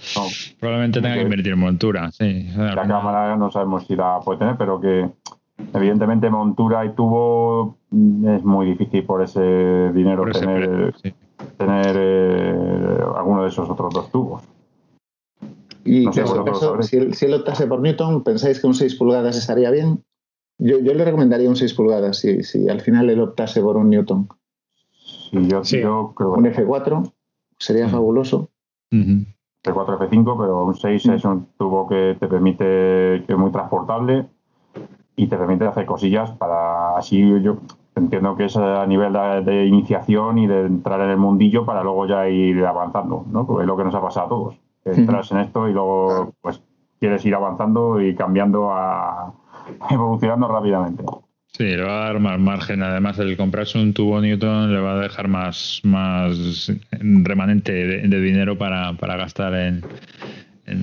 probablemente 0.61 1.01
tenga 1.01 1.15
que 1.15 1.23
invertir 1.23 1.55
en 1.55 1.59
montura. 1.59 2.13
Sí, 2.13 2.47
la 2.55 2.87
cámara 2.87 3.37
no 3.37 3.51
sabemos 3.51 3.87
si 3.87 3.97
la 3.97 4.21
puede 4.23 4.41
tener, 4.41 4.57
pero 4.59 4.79
que 4.79 5.09
evidentemente 5.73 6.29
montura 6.29 6.85
y 6.85 6.91
tubo 6.91 7.79
es 7.91 8.45
muy 8.45 8.67
difícil 8.67 9.05
por 9.05 9.23
ese 9.23 9.93
dinero 9.95 10.31
tener, 10.31 10.95
tener 11.57 11.97
eh, 11.99 12.99
alguno 13.17 13.43
de 13.43 13.49
esos 13.49 13.69
otros 13.71 13.95
dos 13.95 14.13
tubos. 14.13 14.43
Y 15.87 16.07
si, 16.13 16.97
él, 16.97 17.15
si, 17.15 17.27
optase 17.33 17.67
por 17.67 17.81
Newton, 17.81 18.25
¿pensáis 18.25 18.61
que 18.61 18.67
un 18.67 18.75
6 18.75 18.97
pulgadas 18.97 19.37
estaría 19.37 19.71
bien? 19.71 20.05
Yo, 20.59 20.79
yo 20.79 20.95
le 20.95 21.05
recomendaría 21.05 21.49
un 21.49 21.57
6 21.57 21.75
pulgadas 21.75 22.19
si, 22.19 22.43
si, 22.43 22.69
al 22.69 22.81
final 22.81 23.09
él 23.11 23.21
optase 23.21 23.61
por 23.61 23.77
un 23.77 23.91
Newton. 23.91 24.29
Sí, 25.63 25.81
yo, 25.81 26.13
creo 26.15 26.33
Un 26.33 26.45
F4 26.45 27.13
sería 27.59 27.89
fabuloso. 27.89 28.51
F4, 28.91 29.29
F5, 29.65 30.37
pero 30.39 30.65
un 30.65 30.75
6 30.75 31.07
es 31.07 31.25
un 31.25 31.47
tubo 31.59 31.89
que 31.89 32.17
te 32.19 32.27
permite, 32.27 33.25
que 33.27 33.33
es 33.33 33.39
muy 33.39 33.51
transportable 33.51 34.27
y 35.17 35.27
te 35.27 35.37
permite 35.37 35.65
hacer 35.65 35.87
cosillas 35.87 36.31
para 36.33 36.97
así 36.97 37.19
yo 37.43 37.57
entiendo 37.97 38.37
que 38.37 38.45
es 38.45 38.57
a 38.57 38.87
nivel 38.87 39.15
de, 39.45 39.67
iniciación 39.67 40.39
y 40.39 40.47
de 40.47 40.67
entrar 40.67 41.01
en 41.01 41.11
el 41.11 41.17
mundillo 41.17 41.65
para 41.65 41.83
luego 41.83 42.07
ya 42.07 42.29
ir 42.29 42.65
avanzando, 42.65 43.25
¿no? 43.31 43.47
Porque 43.47 43.63
es 43.63 43.67
lo 43.67 43.77
que 43.77 43.85
nos 43.85 43.95
ha 43.95 44.03
pasado 44.03 44.27
a 44.27 44.29
todos. 44.29 44.66
Entras 44.87 45.33
en 45.33 45.39
esto 45.39 45.69
y 45.69 45.73
luego 45.73 46.35
pues 46.41 46.61
quieres 47.01 47.25
ir 47.25 47.35
avanzando 47.35 48.01
y 48.01 48.15
cambiando 48.15 48.71
a 48.71 49.35
evolucionando 49.91 50.49
rápidamente. 50.49 51.05
Sí, 51.57 51.65
le 51.65 51.83
va 51.83 52.03
a 52.03 52.07
dar 52.09 52.21
más 52.21 52.39
margen. 52.39 52.83
Además, 52.83 53.19
el 53.19 53.37
comprarse 53.37 53.79
un 53.79 53.95
tubo 53.95 54.21
Newton 54.21 54.75
le 54.75 54.79
va 54.79 54.99
a 54.99 55.01
dejar 55.01 55.29
más, 55.29 55.81
más 55.85 56.71
remanente 57.01 57.73
de, 57.73 58.21
dinero 58.21 58.59
para, 58.59 58.93
gastar 58.93 59.55
en, 59.55 59.83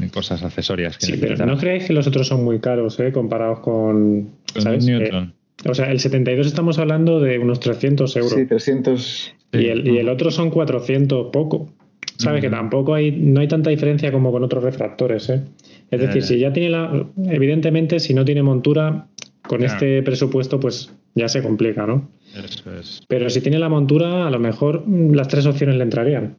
cosas 0.09 0.43
accesorias. 0.43 0.97
sí, 0.99 1.15
pero 1.19 1.45
no 1.45 1.57
creáis 1.57 1.85
que 1.85 1.93
los 1.93 2.07
otros 2.07 2.27
son 2.27 2.43
muy 2.43 2.59
caros, 2.59 2.99
¿eh? 2.99 3.11
Comparados 3.11 3.59
con. 3.59 4.29
¿sabes? 4.55 4.85
Newton. 4.85 5.35
o 5.69 5.73
sea, 5.75 5.91
el 5.91 5.99
72 5.99 6.47
estamos 6.47 6.79
hablando 6.79 7.19
de 7.19 7.37
unos 7.37 7.59
300 7.59 8.15
euros. 8.15 8.33
Sí, 8.33 8.45
300. 8.47 9.35
Y 9.51 9.67
el, 9.67 9.87
y 9.87 9.99
el 9.99 10.09
otro 10.09 10.31
son 10.31 10.49
400 10.49 11.29
poco. 11.31 11.69
¿Sabes? 12.17 12.41
Que 12.41 12.49
tampoco 12.49 12.93
hay, 12.93 13.11
no 13.11 13.41
hay 13.41 13.47
tanta 13.47 13.69
diferencia 13.69 14.11
como 14.11 14.31
con 14.31 14.43
otros 14.43 14.63
refractores, 14.63 15.29
¿eh? 15.29 15.43
Es 15.91 15.99
decir, 15.99 16.23
si 16.23 16.39
ya 16.39 16.53
tiene 16.53 16.69
la. 16.69 17.05
Evidentemente, 17.25 17.99
si 17.99 18.13
no 18.13 18.25
tiene 18.25 18.41
montura, 18.41 19.07
con 19.47 19.63
este 19.63 20.01
presupuesto, 20.03 20.59
pues 20.59 20.93
ya 21.15 21.27
se 21.27 21.43
complica, 21.43 21.85
¿no? 21.85 22.07
Eso 22.35 22.73
es. 22.73 23.03
Pero 23.07 23.29
si 23.29 23.41
tiene 23.41 23.59
la 23.59 23.69
montura, 23.69 24.25
a 24.25 24.29
lo 24.29 24.39
mejor 24.39 24.83
mm, 24.85 25.13
las 25.13 25.27
tres 25.27 25.45
opciones 25.45 25.75
le 25.75 25.83
entrarían. 25.83 26.35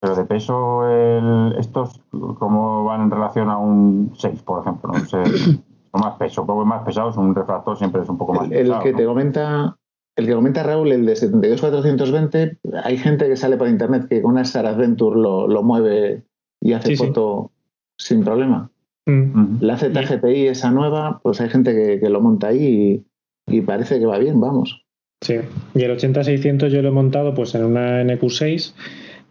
Pero 0.00 0.14
de 0.14 0.24
peso, 0.24 0.88
el, 0.88 1.56
estos, 1.58 2.00
¿cómo 2.10 2.84
van 2.84 3.02
en 3.02 3.10
relación 3.10 3.50
a 3.50 3.58
un 3.58 4.12
6, 4.16 4.42
por 4.42 4.62
ejemplo? 4.62 4.92
No 4.92 5.04
sé, 5.04 5.18
más 5.92 6.16
peso, 6.16 6.42
un 6.42 6.46
poco 6.46 6.64
más 6.64 6.84
pesados, 6.84 7.16
un 7.16 7.34
refractor 7.34 7.76
siempre 7.76 8.02
es 8.02 8.08
un 8.08 8.16
poco 8.16 8.32
más 8.34 8.50
El, 8.50 8.72
que 8.82 8.92
te 8.92 9.04
comenta. 9.04 9.76
El 10.18 10.26
que 10.26 10.34
comenta 10.34 10.64
Raúl, 10.64 10.90
el 10.90 11.06
de 11.06 11.14
72420, 11.14 12.58
hay 12.82 12.96
gente 12.96 13.28
que 13.28 13.36
sale 13.36 13.56
por 13.56 13.68
internet 13.68 14.08
que 14.08 14.20
con 14.20 14.32
una 14.32 14.42
Star 14.42 14.66
Adventure 14.66 15.16
lo, 15.16 15.46
lo 15.46 15.62
mueve 15.62 16.24
y 16.60 16.72
hace 16.72 16.96
foto 16.96 17.52
sin 17.96 18.24
problema. 18.24 18.68
Mm. 19.06 19.58
La 19.60 19.78
ZGPI, 19.78 20.48
esa 20.48 20.72
nueva, 20.72 21.20
pues 21.22 21.40
hay 21.40 21.48
gente 21.48 22.00
que, 22.00 22.10
lo 22.10 22.20
monta 22.20 22.48
ahí 22.48 23.04
y, 23.46 23.60
parece 23.60 24.00
que 24.00 24.06
va 24.06 24.18
bien, 24.18 24.40
vamos. 24.40 24.84
Sí, 25.20 25.36
y 25.76 25.82
el 25.82 25.92
8600 25.92 26.72
yo 26.72 26.82
lo 26.82 26.88
he 26.88 26.92
montado 26.92 27.32
pues 27.32 27.54
en 27.54 27.64
una 27.64 28.02
NQ6 28.02 28.74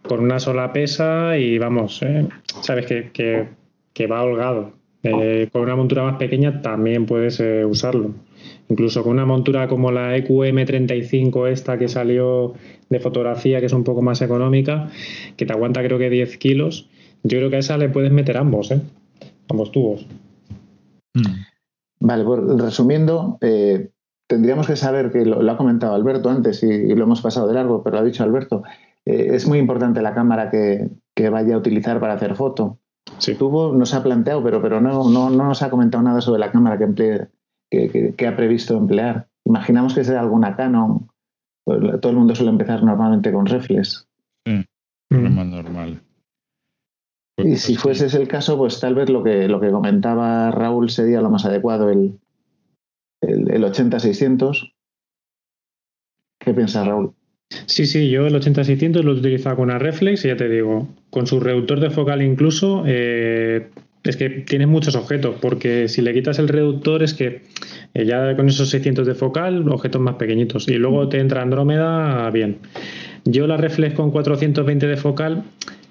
con 0.08 0.20
una 0.20 0.40
sola 0.40 0.72
pesa 0.72 1.36
y 1.36 1.58
vamos, 1.58 2.02
eh, 2.02 2.28
sabes 2.62 2.86
que, 2.86 4.06
va 4.10 4.22
holgado. 4.22 4.72
Eh, 5.02 5.50
con 5.52 5.62
una 5.62 5.76
montura 5.76 6.02
más 6.04 6.16
pequeña 6.16 6.62
también 6.62 7.04
puedes 7.04 7.40
eh, 7.40 7.66
usarlo. 7.66 8.14
Incluso 8.68 9.02
con 9.02 9.12
una 9.12 9.24
montura 9.24 9.66
como 9.66 9.90
la 9.90 10.16
EQM35 10.16 11.48
esta 11.48 11.78
que 11.78 11.88
salió 11.88 12.54
de 12.90 13.00
fotografía, 13.00 13.60
que 13.60 13.66
es 13.66 13.72
un 13.72 13.84
poco 13.84 14.02
más 14.02 14.20
económica, 14.20 14.90
que 15.36 15.46
te 15.46 15.52
aguanta 15.52 15.82
creo 15.82 15.98
que 15.98 16.10
10 16.10 16.36
kilos, 16.36 16.88
yo 17.22 17.38
creo 17.38 17.50
que 17.50 17.56
a 17.56 17.60
esa 17.60 17.78
le 17.78 17.88
puedes 17.88 18.12
meter 18.12 18.36
ambos, 18.36 18.70
¿eh? 18.70 18.80
ambos 19.48 19.72
tubos. 19.72 20.06
Mm. 21.14 21.48
Vale, 22.00 22.24
pues 22.24 22.40
resumiendo, 22.60 23.38
eh, 23.40 23.90
tendríamos 24.26 24.66
que 24.66 24.76
saber 24.76 25.10
que 25.10 25.24
lo, 25.24 25.50
ha 25.50 25.56
comentado 25.56 25.94
Alberto 25.94 26.30
antes 26.30 26.62
y, 26.62 26.94
lo 26.94 27.04
hemos 27.04 27.20
pasado 27.20 27.48
de 27.48 27.54
largo, 27.54 27.82
pero 27.82 27.96
lo 27.96 28.02
ha 28.02 28.04
dicho 28.04 28.22
Alberto, 28.22 28.62
eh, 29.04 29.30
es 29.32 29.48
muy 29.48 29.58
importante 29.58 30.02
la 30.02 30.14
cámara 30.14 30.50
que, 30.50 30.90
vaya 31.30 31.56
a 31.56 31.58
utilizar 31.58 31.98
para 31.98 32.14
hacer 32.14 32.36
foto. 32.36 32.78
Sí. 33.18 33.34
Tubo 33.34 33.72
nos 33.72 33.92
ha 33.94 34.04
planteado, 34.04 34.44
pero, 34.44 34.62
pero 34.62 34.80
no, 34.80 35.10
no, 35.10 35.30
nos 35.30 35.62
ha 35.62 35.70
comentado 35.70 36.04
nada 36.04 36.20
sobre 36.20 36.38
la 36.38 36.52
cámara 36.52 36.78
que, 36.78 36.84
emplee, 36.84 37.26
que, 37.70 38.26
ha 38.26 38.36
previsto 38.36 38.76
emplear. 38.76 39.28
Imaginamos 39.44 39.94
que 39.94 40.04
sea 40.04 40.20
alguna 40.20 40.56
Canon. 40.56 41.08
Pues, 41.64 42.00
todo 42.00 42.12
el 42.12 42.18
mundo 42.18 42.34
suele 42.34 42.50
empezar 42.50 42.82
normalmente 42.82 43.32
con 43.32 43.46
reflex. 43.46 44.08
Sí, 44.46 44.64
mm. 45.10 45.50
normal. 45.50 46.02
Y 47.38 47.56
si 47.56 47.76
fuese 47.76 48.06
ese 48.06 48.20
el 48.20 48.26
caso, 48.26 48.56
pues 48.58 48.80
tal 48.80 48.94
vez 48.94 49.08
lo 49.08 49.22
que, 49.22 49.46
lo 49.46 49.60
que 49.60 49.70
comentaba 49.70 50.50
Raúl 50.50 50.90
sería 50.90 51.20
lo 51.20 51.30
más 51.30 51.44
adecuado, 51.44 51.88
el, 51.88 52.18
el, 53.20 53.62
80-600. 53.62 54.72
¿Qué 56.40 56.54
piensa 56.54 56.84
Raúl? 56.84 57.14
Sí, 57.66 57.86
sí, 57.86 58.10
yo 58.10 58.26
el 58.26 58.34
80-600 58.34 59.02
lo 59.02 59.12
he 59.12 59.18
utilizado 59.18 59.56
con 59.56 59.66
una 59.66 59.78
reflex 59.78 60.24
y 60.24 60.28
ya 60.28 60.36
te 60.36 60.48
digo, 60.48 60.88
con 61.10 61.26
su 61.26 61.38
reductor 61.40 61.80
de 61.80 61.90
focal 61.90 62.22
incluso, 62.22 62.82
eh, 62.86 63.70
es 64.10 64.16
que 64.16 64.30
tiene 64.30 64.66
muchos 64.66 64.94
objetos, 64.94 65.36
porque 65.40 65.88
si 65.88 66.02
le 66.02 66.12
quitas 66.12 66.38
el 66.38 66.48
reductor 66.48 67.02
es 67.02 67.14
que 67.14 67.42
eh, 67.94 68.04
ya 68.04 68.36
con 68.36 68.48
esos 68.48 68.68
600 68.70 69.06
de 69.06 69.14
focal, 69.14 69.68
objetos 69.68 70.00
más 70.00 70.16
pequeñitos, 70.16 70.68
y 70.68 70.74
luego 70.74 71.08
te 71.08 71.20
entra 71.20 71.42
Andrómeda, 71.42 72.30
bien. 72.30 72.58
Yo 73.24 73.46
la 73.46 73.56
reflex 73.56 73.94
con 73.94 74.10
420 74.10 74.86
de 74.86 74.96
focal 74.96 75.44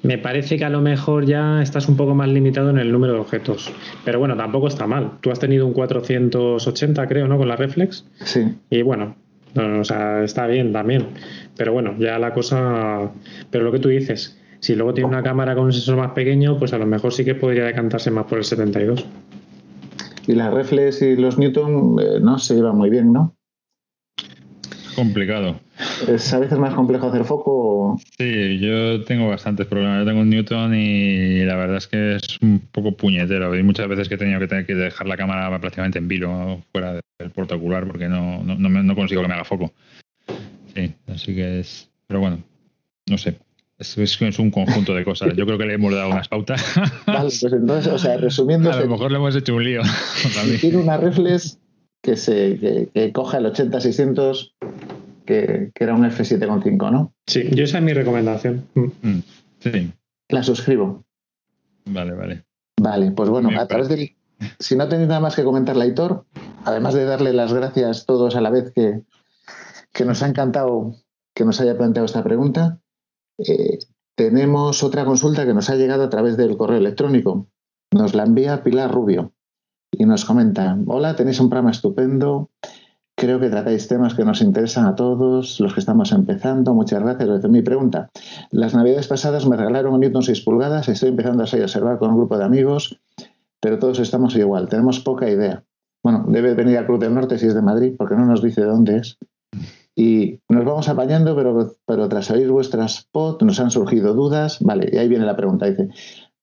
me 0.04 0.18
parece 0.18 0.58
que 0.58 0.66
a 0.66 0.70
lo 0.70 0.82
mejor 0.82 1.26
ya 1.26 1.62
estás 1.62 1.90
un 1.90 1.98
poco 1.98 2.14
más 2.14 2.30
limitado 2.30 2.70
en 2.70 2.78
el 2.78 2.92
número 2.92 3.14
de 3.14 3.20
objetos. 3.20 3.72
Pero 4.06 4.20
bueno, 4.20 4.38
tampoco 4.38 4.68
está 4.68 4.88
mal. 4.88 5.14
Tú 5.22 5.32
has 5.32 5.40
tenido 5.40 5.66
un 5.66 5.74
480, 5.74 7.08
creo, 7.08 7.28
¿no? 7.28 7.38
Con 7.38 7.48
la 7.48 7.56
reflex. 7.56 8.06
Sí. 8.24 8.42
Y 8.70 8.84
bueno, 8.84 9.16
o 9.56 9.84
sea, 9.84 10.24
está 10.24 10.48
bien 10.48 10.72
también. 10.72 11.08
Pero 11.56 11.74
bueno, 11.74 11.96
ya 12.00 12.20
la 12.20 12.34
cosa. 12.34 13.12
Pero 13.50 13.64
lo 13.66 13.72
que 13.72 13.80
tú 13.80 13.90
dices, 13.90 14.40
si 14.68 14.76
luego 14.76 14.94
tiene 14.94 15.10
una 15.10 15.24
cámara 15.24 15.56
con 15.56 15.64
un 15.64 15.72
sensor 15.72 15.96
más 15.96 16.12
pequeño, 16.12 16.60
pues 16.60 16.74
a 16.74 16.78
lo 16.78 16.86
mejor 16.86 17.14
sí 17.14 17.24
que 17.24 17.36
podría 17.36 17.64
decantarse 17.64 18.12
más 18.12 18.26
por 18.26 18.40
el 18.40 18.44
72. 18.44 19.06
Y 20.28 20.34
la 20.34 20.52
reflex 20.52 21.02
y 21.02 21.16
los 21.16 21.38
Newton 21.38 21.96
eh, 22.02 22.20
no 22.20 22.38
se 22.38 22.56
llevan 22.56 22.78
muy 22.78 22.90
bien, 22.90 23.14
¿no? 23.14 23.34
complicado. 24.94 25.60
¿Es 26.08 26.34
a 26.34 26.40
veces 26.40 26.58
más 26.58 26.74
complejo 26.74 27.08
hacer 27.08 27.24
foco? 27.24 27.98
Sí, 28.18 28.60
yo 28.60 29.04
tengo 29.04 29.30
bastantes 29.30 29.68
problemas. 29.68 30.00
Yo 30.00 30.06
tengo 30.06 30.22
un 30.22 30.30
Newton 30.32 30.74
y 30.74 31.46
la 31.46 31.56
verdad 31.56 31.78
es 31.78 31.88
que 31.88 32.16
es 32.16 32.42
un 32.42 32.60
poco 32.72 32.98
puñetero. 32.98 33.54
Hay 33.54 33.62
muchas 33.62 33.88
veces 33.88 34.10
que 34.10 34.16
he 34.16 34.18
tenido 34.18 34.40
que, 34.40 34.48
tener 34.48 34.66
que 34.66 34.74
dejar 34.74 35.08
la 35.08 35.16
cámara 35.16 35.56
prácticamente 35.62 36.00
en 36.00 36.08
vilo, 36.08 36.64
fuera 36.72 37.00
del 37.20 37.30
puerto 37.30 37.56
ocular, 37.56 37.86
porque 37.86 38.10
no, 38.10 38.44
no, 38.44 38.56
no, 38.58 38.96
consigo 38.96 39.22
que 39.22 39.28
me 39.28 39.36
haga 39.36 39.46
foco. 39.46 39.72
Sí, 40.76 40.92
así 41.08 41.36
que 41.36 41.60
es. 41.60 41.90
Pero 42.08 42.20
bueno, 42.20 42.40
no 43.08 43.18
sé. 43.20 43.38
Es, 43.80 43.98
es, 43.98 44.40
un 44.40 44.50
conjunto 44.50 44.96
de 44.96 45.04
cosas. 45.04 45.36
Yo 45.36 45.46
creo 45.46 45.58
que 45.58 45.66
le 45.66 45.76
hemos 45.76 45.94
dado 45.94 46.10
unas 46.10 46.28
pautas. 46.28 46.64
Vale, 47.06 47.20
pues 47.20 47.44
entonces, 47.44 47.94
o 47.94 47.98
sea, 48.00 48.18
resumiendo. 48.18 48.72
A 48.72 48.80
lo 48.80 48.88
mejor 48.88 49.12
le 49.12 49.18
hemos 49.18 49.36
hecho 49.36 49.56
un 49.56 49.64
lío. 49.64 49.82
tiene 50.62 50.78
una 50.78 50.98
reflex 50.98 51.60
que, 52.02 52.18
se, 52.18 52.58
que, 52.60 52.90
que 52.94 53.12
coja 53.12 53.38
el 53.38 53.46
80-600 53.46 54.54
que, 55.28 55.72
era 55.76 55.94
un 55.94 56.04
F7.5, 56.04 56.92
¿no? 56.92 57.14
Sí, 57.28 57.48
yo 57.52 57.64
esa 57.64 57.78
es 57.78 57.84
mi 57.84 57.94
recomendación. 57.94 58.66
Mm. 58.74 58.86
Mm, 59.04 59.24
sí. 59.60 59.94
La 60.30 60.42
suscribo. 60.42 61.06
Vale, 61.86 62.14
vale. 62.14 62.46
Vale, 62.82 63.12
pues 63.12 63.30
bueno, 63.30 63.50
a 63.60 63.68
través 63.68 63.90
del. 63.90 64.16
Si 64.60 64.76
no 64.76 64.88
tenéis 64.88 65.10
nada 65.10 65.20
más 65.20 65.36
que 65.36 65.44
comentar, 65.44 65.76
Laitor, 65.76 66.26
además 66.64 66.94
de 66.94 67.06
darle 67.06 67.34
las 67.34 67.54
gracias 67.54 68.06
todos 68.06 68.36
a 68.36 68.42
la 68.42 68.52
vez 68.52 68.72
que, 68.72 69.02
que 69.92 70.06
nos 70.06 70.22
ha 70.24 70.28
encantado 70.28 70.96
que 71.34 71.44
nos 71.46 71.60
haya 71.60 71.78
planteado 71.78 72.06
esta 72.06 72.24
pregunta, 72.24 72.80
eh, 73.38 73.80
tenemos 74.16 74.84
otra 74.84 75.06
consulta 75.06 75.46
que 75.46 75.54
nos 75.54 75.70
ha 75.70 75.76
llegado 75.76 76.04
a 76.04 76.10
través 76.10 76.38
del 76.38 76.58
correo 76.58 76.78
electrónico. 76.78 77.48
Nos 77.92 78.16
la 78.16 78.24
envía 78.24 78.64
Pilar 78.64 78.92
Rubio 78.92 79.34
y 79.92 80.06
nos 80.06 80.26
comenta, 80.26 80.78
hola, 80.88 81.16
tenéis 81.16 81.40
un 81.40 81.50
programa 81.50 81.72
estupendo 81.72 82.50
Creo 83.20 83.40
que 83.40 83.50
tratáis 83.50 83.88
temas 83.88 84.14
que 84.14 84.24
nos 84.24 84.42
interesan 84.42 84.86
a 84.86 84.94
todos, 84.94 85.60
los 85.60 85.74
que 85.74 85.80
estamos 85.80 86.12
empezando. 86.12 86.76
Muchas 86.76 87.02
gracias. 87.02 87.50
Mi 87.50 87.64
pregunta. 87.64 88.12
Las 88.52 88.76
navidades 88.76 89.08
pasadas 89.08 89.48
me 89.48 89.58
regalaron 89.58 89.96
un 89.96 90.02
Newton 90.02 90.22
6 90.22 90.42
pulgadas. 90.42 90.88
Estoy 90.88 91.10
empezando 91.10 91.42
a 91.42 91.46
observar 91.48 91.98
con 91.98 92.12
un 92.12 92.18
grupo 92.18 92.38
de 92.38 92.46
amigos, 92.46 93.02
pero 93.60 93.80
todos 93.80 93.98
estamos 93.98 94.36
igual. 94.36 94.70
Tenemos 94.70 95.00
poca 95.00 95.28
idea. 95.28 95.64
Bueno, 96.04 96.26
debe 96.28 96.54
venir 96.54 96.78
al 96.78 96.86
Club 96.86 97.00
del 97.00 97.16
Norte 97.16 97.40
si 97.40 97.48
es 97.48 97.56
de 97.56 97.64
Madrid, 97.64 97.96
porque 97.98 98.14
no 98.14 98.28
nos 98.28 98.44
dice 98.44 98.62
dónde 98.62 98.98
es. 98.98 99.18
Y 100.00 100.42
nos 100.48 100.64
vamos 100.64 100.88
apañando, 100.90 101.36
pero, 101.36 101.72
pero 101.88 102.08
tras 102.08 102.30
oír 102.30 102.52
vuestras 102.52 103.00
spot 103.00 103.42
nos 103.42 103.60
han 103.60 103.72
surgido 103.72 104.14
dudas. 104.14 104.60
Vale, 104.62 104.92
y 104.94 104.98
ahí 104.98 105.08
viene 105.08 105.26
la 105.26 105.36
pregunta. 105.36 105.66
Dice, 105.66 105.90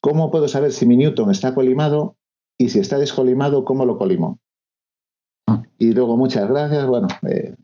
¿cómo 0.00 0.32
puedo 0.32 0.48
saber 0.48 0.72
si 0.72 0.86
mi 0.86 0.96
Newton 0.96 1.30
está 1.30 1.54
colimado? 1.54 2.16
Y 2.58 2.70
si 2.70 2.80
está 2.80 2.98
descolimado, 2.98 3.64
¿cómo 3.64 3.84
lo 3.84 3.96
colimo? 3.96 4.40
Y 5.78 5.92
luego, 5.92 6.16
muchas 6.16 6.48
gracias. 6.48 6.84
Bueno, 6.84 7.06
eh, 7.28 7.54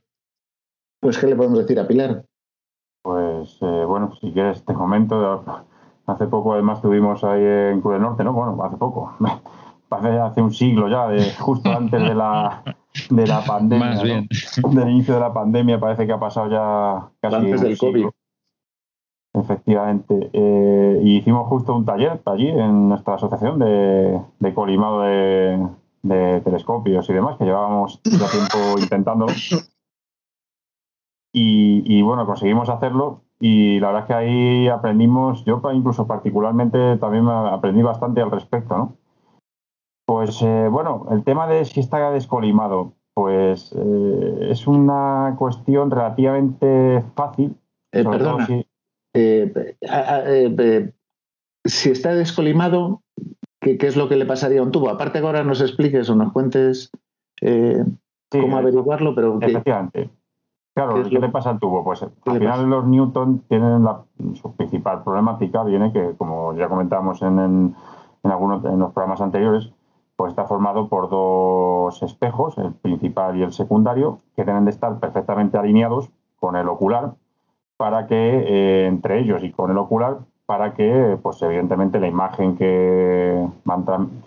pues, 1.01 1.19
¿qué 1.19 1.27
le 1.27 1.35
podemos 1.35 1.59
decir 1.59 1.81
a 1.81 1.89
Pilar? 1.89 2.25
Pues, 3.03 3.59
eh, 3.61 3.85
bueno, 3.85 4.15
si 4.21 4.31
quieres, 4.31 4.65
te 4.65 4.75
comento. 4.75 5.45
Hace 6.07 6.27
poco, 6.29 6.53
además, 6.53 6.83
tuvimos 6.83 7.25
ahí 7.25 7.43
en 7.43 7.81
Cuba 7.81 7.95
del 7.95 8.03
Norte, 8.03 8.23
¿no? 8.23 8.33
Bueno, 8.33 8.63
hace 8.63 8.77
poco. 8.77 9.17
Hace 9.91 10.41
un 10.41 10.53
siglo 10.53 10.89
ya, 10.89 11.09
de, 11.09 11.33
justo 11.35 11.71
antes 11.77 12.01
de 12.01 12.15
la, 12.15 12.63
de 13.11 13.27
la 13.27 13.45
pandemia. 13.45 13.87
Más 13.87 14.03
bien. 14.03 14.29
Del 14.71 14.91
inicio 14.91 15.15
de 15.15 15.21
la 15.21 15.33
pandemia, 15.33 15.81
parece 15.81 16.07
que 16.07 16.13
ha 16.13 16.21
pasado 16.21 16.51
ya 16.51 17.11
casi. 17.21 17.37
Antes 17.37 17.61
del 17.61 17.79
COVID. 17.79 18.07
Efectivamente. 19.33 20.31
Eh, 20.33 21.01
y 21.03 21.19
hicimos 21.19 21.47
justo 21.49 21.75
un 21.75 21.85
taller 21.85 22.21
allí 22.25 22.49
en 22.49 22.89
nuestra 22.89 23.15
asociación 23.15 23.59
de, 23.59 24.21
de 24.41 24.55
colimado 24.55 25.03
de, 25.03 25.69
de 26.03 26.41
telescopios 26.41 27.09
y 27.09 27.13
demás, 27.13 27.37
que 27.37 27.45
llevábamos 27.45 28.01
ya 28.05 28.29
tiempo 28.29 28.79
intentándolo. 28.79 29.33
Y, 31.33 32.03
bueno, 32.03 32.27
conseguimos 32.27 32.69
hacerlo 32.69 33.23
y 33.39 33.79
la 33.79 33.89
verdad 33.89 34.03
es 34.03 34.07
que 34.09 34.15
ahí 34.15 34.69
aprendimos, 34.69 35.45
yo 35.45 35.63
incluso 35.73 36.07
particularmente 36.07 36.97
también 36.97 37.29
aprendí 37.29 37.83
bastante 37.83 38.21
al 38.21 38.31
respecto, 38.31 38.77
¿no? 38.77 38.97
Pues 40.11 40.43
eh, 40.43 40.67
bueno, 40.69 41.07
el 41.13 41.23
tema 41.23 41.47
de 41.47 41.65
si 41.65 41.79
está 41.79 42.11
descolimado, 42.11 42.95
pues 43.15 43.73
eh, 43.79 44.49
es 44.51 44.67
una 44.67 45.37
cuestión 45.39 45.89
relativamente 45.89 47.05
fácil. 47.15 47.55
Eh, 47.93 48.03
perdona, 48.03 48.45
si... 51.65 51.91
está 51.91 52.13
descolimado, 52.17 53.03
¿qué, 53.61 53.79
es 53.81 53.97
lo 53.97 54.09
que 54.09 54.17
le 54.17 54.27
pasaría 54.27 54.59
a 54.59 54.65
un 54.65 54.73
tubo? 54.73 54.91
Aparte 54.91 55.21
que 55.21 55.27
ahora 55.27 55.45
nos 55.45 55.61
expliques 55.61 56.11
o 56.11 56.17
nos 56.17 56.33
cuentes 56.33 56.91
cómo 58.33 58.57
averiguarlo, 58.57 59.15
pero... 59.15 59.39
Efectivamente. 59.41 60.11
Claro, 60.75 61.05
¿qué 61.09 61.21
le 61.21 61.29
pasa 61.29 61.51
al 61.51 61.61
tubo? 61.61 61.85
Pues 61.85 62.03
al 62.03 62.11
final 62.37 62.69
los 62.69 62.85
Newton 62.85 63.45
tienen 63.47 63.85
la, 63.85 64.03
su 64.35 64.57
principal 64.57 65.05
problemática, 65.05 65.63
viene 65.63 65.93
que, 65.93 66.17
como 66.19 66.53
ya 66.57 66.69
comentamos 66.69 67.23
en, 67.23 67.39
en, 67.39 67.77
algunos 68.25 68.65
en 68.65 68.81
los 68.81 68.93
programas 68.93 69.21
anteriores, 69.21 69.71
pues 70.21 70.33
está 70.33 70.45
formado 70.45 70.87
por 70.89 71.09
dos 71.09 72.03
espejos, 72.03 72.59
el 72.59 72.75
principal 72.75 73.39
y 73.39 73.43
el 73.43 73.55
secundario, 73.55 74.19
que 74.37 74.45
deben 74.45 74.67
de 74.67 74.71
estar 74.71 75.01
perfectamente 75.01 75.57
alineados 75.57 76.11
con 76.39 76.57
el 76.57 76.69
ocular 76.69 77.15
para 77.79 78.07
que 78.07 78.15
eh, 78.17 78.87
entre 78.87 79.21
ellos 79.21 79.43
y 79.43 79.51
con 79.51 79.71
el 79.71 79.79
ocular 79.79 80.19
para 80.45 80.75
que, 80.75 81.17
pues 81.23 81.41
evidentemente, 81.41 81.99
la 81.99 82.09
imagen 82.09 82.55
que, 82.59 83.47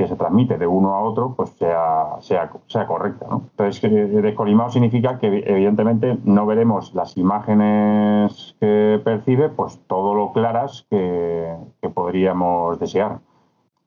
se 0.08 0.16
transmite 0.16 0.58
de 0.58 0.66
uno 0.66 0.96
a 0.96 1.02
otro 1.02 1.36
pues 1.36 1.52
sea, 1.52 2.16
sea, 2.22 2.50
sea 2.66 2.88
correcta. 2.88 3.28
Entonces, 3.30 3.80
descolimado 4.24 4.72
significa 4.72 5.20
que, 5.20 5.44
evidentemente, 5.46 6.18
no 6.24 6.48
veremos 6.48 6.96
las 6.96 7.18
imágenes 7.18 8.56
que 8.60 9.00
percibe, 9.04 9.50
pues 9.50 9.80
todo 9.86 10.16
lo 10.16 10.34
claras 10.34 10.88
que, 10.90 11.56
podríamos 11.94 12.80
desear. 12.80 13.20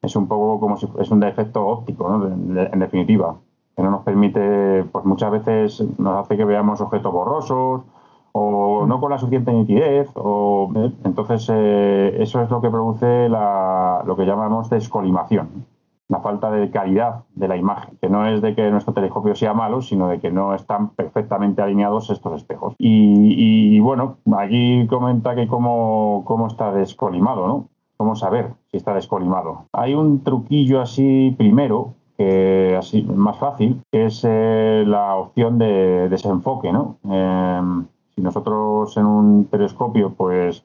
Es 0.07 0.15
un 0.15 0.29
poco 0.29 0.61
como 0.61 0.77
si 0.77 0.87
es 1.01 1.11
un 1.11 1.19
defecto 1.19 1.67
óptico, 1.67 2.09
¿no? 2.09 2.27
en 2.29 2.79
definitiva, 2.79 3.35
que 3.77 3.83
no 3.83 3.91
nos 3.91 4.03
permite, 4.05 4.85
pues 4.85 5.05
muchas 5.05 5.33
veces 5.33 5.85
nos 5.99 6.25
hace 6.25 6.37
que 6.37 6.45
veamos 6.45 6.81
objetos 6.81 7.13
borrosos 7.13 7.83
o 8.31 8.87
no 8.87 9.01
con 9.01 9.11
la 9.11 9.19
suficiente 9.19 9.53
nitidez, 9.53 10.09
o 10.15 10.71
¿eh? 10.77 10.93
entonces 11.05 11.51
eh, 11.53 12.17
eso 12.21 12.41
es 12.41 12.51
lo 12.51 12.61
que 12.61 12.71
produce 12.71 13.29
lo 13.29 14.17
que 14.17 14.27
llamamos 14.27 14.71
descolimación, 14.71 15.67
la 16.09 16.21
falta 16.21 16.53
de 16.53 16.71
calidad 16.71 17.25
de 17.35 17.49
la 17.49 17.57
imagen, 17.57 17.99
que 18.01 18.09
no 18.09 18.27
es 18.27 18.41
de 18.43 18.55
que 18.55 18.71
nuestro 18.71 18.95
telescopio 18.95 19.35
sea 19.35 19.55
malo, 19.55 19.83
sino 19.83 20.07
de 20.07 20.21
que 20.21 20.31
no 20.31 20.55
están 20.55 20.91
perfectamente 20.91 21.63
alineados 21.63 22.11
estos 22.11 22.37
espejos. 22.37 22.77
Y, 22.79 23.81
bueno, 23.81 24.19
aquí 24.39 24.87
comenta 24.87 25.35
que 25.35 25.49
cómo, 25.49 26.23
cómo 26.25 26.47
está 26.47 26.73
descolimado, 26.73 27.49
¿no? 27.49 27.69
¿Cómo 27.97 28.15
saber 28.15 28.53
si 28.71 28.77
está 28.77 28.95
descolimado? 28.95 29.67
Hay 29.73 29.95
un 29.95 30.23
truquillo 30.23 30.81
así 30.81 31.35
primero, 31.39 31.95
que 32.19 32.77
así 32.79 33.03
más 33.03 33.39
fácil, 33.39 33.83
que 33.91 34.07
es 34.07 34.23
eh, 34.27 34.85
la 34.87 35.15
opción 35.17 35.59
de 35.59 36.09
desenfoque, 36.09 36.73
¿no? 36.73 36.99
Em, 37.05 37.87
si 38.15 38.21
nosotros 38.21 38.97
en 38.97 39.07
un 39.07 39.45
telescopio 39.47 40.13
pues 40.15 40.63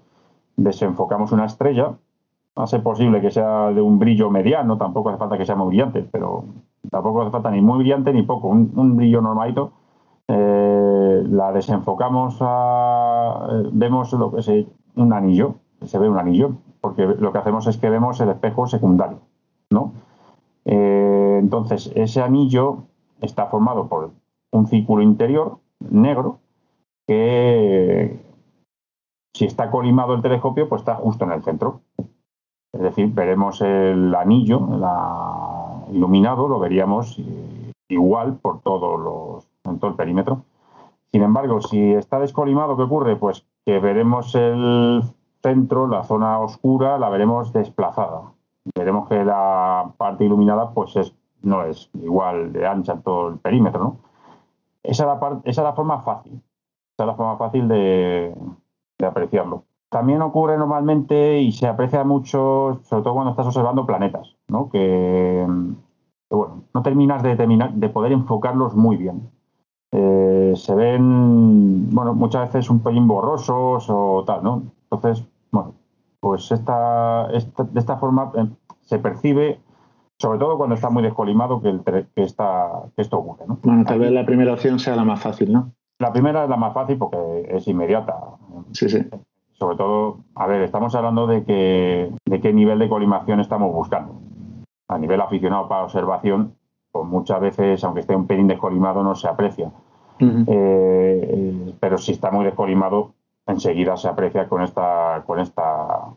desenfocamos 0.58 1.32
una 1.32 1.46
estrella, 1.46 1.94
hace 2.56 2.80
posible 2.80 3.22
que 3.22 3.32
sea 3.32 3.72
de 3.72 3.82
un 3.82 3.98
brillo 4.00 4.30
mediano, 4.30 4.78
tampoco 4.78 5.10
hace 5.10 5.18
falta 5.18 5.38
que 5.38 5.46
sea 5.46 5.56
muy 5.56 5.68
brillante, 5.68 6.06
pero 6.12 6.44
tampoco 6.90 7.22
hace 7.22 7.32
falta 7.32 7.52
ni 7.52 7.62
muy 7.62 7.80
brillante 7.80 8.14
ni 8.14 8.24
poco, 8.24 8.50
un, 8.50 8.96
brillo 8.96 9.22
normalito. 9.22 9.72
Eh, 10.28 11.24
la 11.30 11.52
desenfocamos, 11.52 12.38
a, 12.42 13.48
eh, 13.52 13.70
vemos 13.72 14.14
lo 14.14 14.32
que 14.32 14.40
es 14.40 14.52
un 14.96 15.14
anillo, 15.14 15.56
se 15.82 15.98
ve 15.98 16.10
un 16.10 16.18
anillo, 16.18 16.56
porque 16.82 17.06
lo 17.06 17.32
que 17.32 17.38
hacemos 17.38 17.68
es 17.68 17.78
que 17.78 17.90
vemos 17.90 18.20
el 18.20 18.30
espejo 18.30 18.68
secundario, 18.68 19.20
¿no? 19.70 19.94
Eh, 20.66 21.38
entonces, 21.40 21.92
ese 21.96 22.22
anillo 22.22 22.84
está 23.22 23.46
formado 23.46 23.88
por 23.88 24.12
un 24.52 24.68
círculo 24.68 25.04
interior 25.04 25.60
negro 25.80 26.40
que 27.08 28.20
si 29.34 29.46
está 29.46 29.72
colimado 29.72 30.14
el 30.14 30.22
telescopio, 30.22 30.68
pues 30.68 30.82
está 30.82 30.96
justo 30.96 31.26
en 31.26 31.32
el 31.32 31.44
centro. 31.44 31.82
Es 32.74 32.82
decir, 32.82 33.14
veremos 33.14 33.62
el 33.62 34.14
anillo 34.16 34.60
iluminado, 35.92 36.48
lo 36.48 36.60
veríamos 36.60 37.20
igual 37.90 38.38
por 38.38 38.62
todos 38.62 39.00
los, 39.00 39.48
en 39.66 39.80
todo 39.80 39.92
el 39.92 39.98
perímetro. 39.98 40.44
Sin 41.12 41.24
embargo, 41.24 41.62
si 41.62 41.92
está 41.94 42.20
descolimado, 42.20 42.78
¿qué 42.78 42.84
ocurre? 42.84 43.16
Pues 43.18 43.46
que 43.66 43.80
veremos 43.80 44.34
el 44.36 45.04
centro, 45.42 45.88
la 45.88 46.04
zona 46.04 46.40
oscura, 46.40 46.98
la 46.98 47.10
veremos 47.10 47.54
desplazada. 47.54 48.34
Veremos 48.76 49.10
que 49.10 49.24
la 49.24 49.92
parte 49.98 50.26
iluminada 50.26 50.72
pues 50.72 50.96
es, 50.96 51.16
no 51.42 51.64
es 51.64 51.90
igual 51.96 52.54
de 52.54 52.68
ancha 52.68 53.00
todo 53.02 53.30
el 53.30 53.38
perímetro. 53.38 53.98
Esa, 54.84 55.06
la 55.06 55.42
esa 55.46 55.62
es 55.62 55.66
la 55.66 55.74
forma 55.74 56.02
fácil 56.02 56.42
es 57.04 57.08
la 57.08 57.16
forma 57.16 57.38
fácil 57.38 57.68
de, 57.68 58.36
apreciarlo. 59.06 59.64
También 59.90 60.22
ocurre 60.22 60.58
normalmente 60.58 61.42
y 61.42 61.52
se 61.52 61.68
aprecia 61.68 62.04
mucho, 62.04 62.80
sobre 62.84 63.04
todo 63.04 63.14
cuando 63.14 63.32
estás 63.32 63.48
observando 63.48 63.86
planetas, 63.86 64.36
¿no? 64.48 64.70
que, 64.70 65.46
bueno, 66.30 66.64
no 66.74 66.82
terminas 66.82 67.24
de, 67.24 67.36
terminar, 67.36 67.74
de 67.74 67.90
poder 67.90 68.14
enfocarlos 68.14 68.76
muy 68.76 68.96
bien. 68.96 69.30
Eh, 69.92 70.54
se 70.56 70.74
ven, 70.76 71.90
bueno, 71.90 72.14
muchas 72.14 72.48
veces 72.48 72.70
un 72.70 72.80
pelín 72.80 73.08
borrosos 73.08 73.88
o 73.90 74.24
tal, 74.26 74.44
¿no? 74.44 74.64
Entonces, 74.92 75.26
bueno, 75.52 75.76
pues 76.20 76.52
esta, 76.52 77.28
de 77.28 77.80
esta 77.80 77.98
forma 77.98 78.32
eh, 78.36 78.48
se 78.82 79.00
percibe, 79.00 79.60
sobre 80.20 80.40
todo 80.40 80.58
cuando 80.58 80.76
está 80.76 80.90
muy 80.90 81.02
descolimado, 81.02 81.62
que, 81.62 81.70
el, 81.70 81.82
que, 81.84 82.24
está, 82.24 82.84
que 82.96 83.02
esto 83.02 83.18
ocurre, 83.18 83.46
¿no? 83.48 83.58
Bueno, 83.64 83.86
tal 83.86 84.00
vez 84.00 84.12
la 84.12 84.26
primera 84.26 84.54
opción 84.54 84.80
sea 84.80 84.96
la 84.96 85.04
más 85.04 85.22
fácil, 85.22 85.52
¿no? 85.52 85.72
La 86.00 86.12
primera 86.12 86.44
es 86.44 86.50
la 86.50 86.58
más 86.58 86.74
fácil 86.74 86.98
porque 86.98 87.48
es 87.50 87.68
inmediata. 87.68 88.16
Sí, 88.72 88.90
sí. 88.90 89.06
Sobre 89.54 89.78
todo, 89.78 90.18
a 90.36 90.48
ver, 90.48 90.64
estamos 90.64 90.96
hablando 90.96 91.28
de, 91.28 91.44
que, 91.44 92.12
de 92.26 92.42
qué 92.42 92.52
nivel 92.52 92.80
de 92.80 92.90
colimación 92.90 93.40
estamos 93.40 93.72
buscando. 93.74 94.20
A 94.88 94.98
nivel 94.98 95.22
aficionado 95.22 95.68
para 95.68 95.84
observación, 95.84 96.56
pues 96.92 97.06
muchas 97.06 97.40
veces, 97.40 97.84
aunque 97.84 98.02
esté 98.02 98.16
un 98.16 98.26
pelín 98.28 98.48
descolimado, 98.48 99.04
no 99.04 99.16
se 99.16 99.28
aprecia. 99.28 99.72
Eh, 100.20 101.74
pero 101.80 101.98
si 101.98 102.12
está 102.12 102.32
muy 102.32 102.46
descolimado, 102.46 103.14
enseguida 103.48 103.98
se 103.98 104.08
aprecia 104.08 104.48
con 104.48 104.64
esta, 104.64 105.24
con 105.26 105.40
esta, 105.40 106.14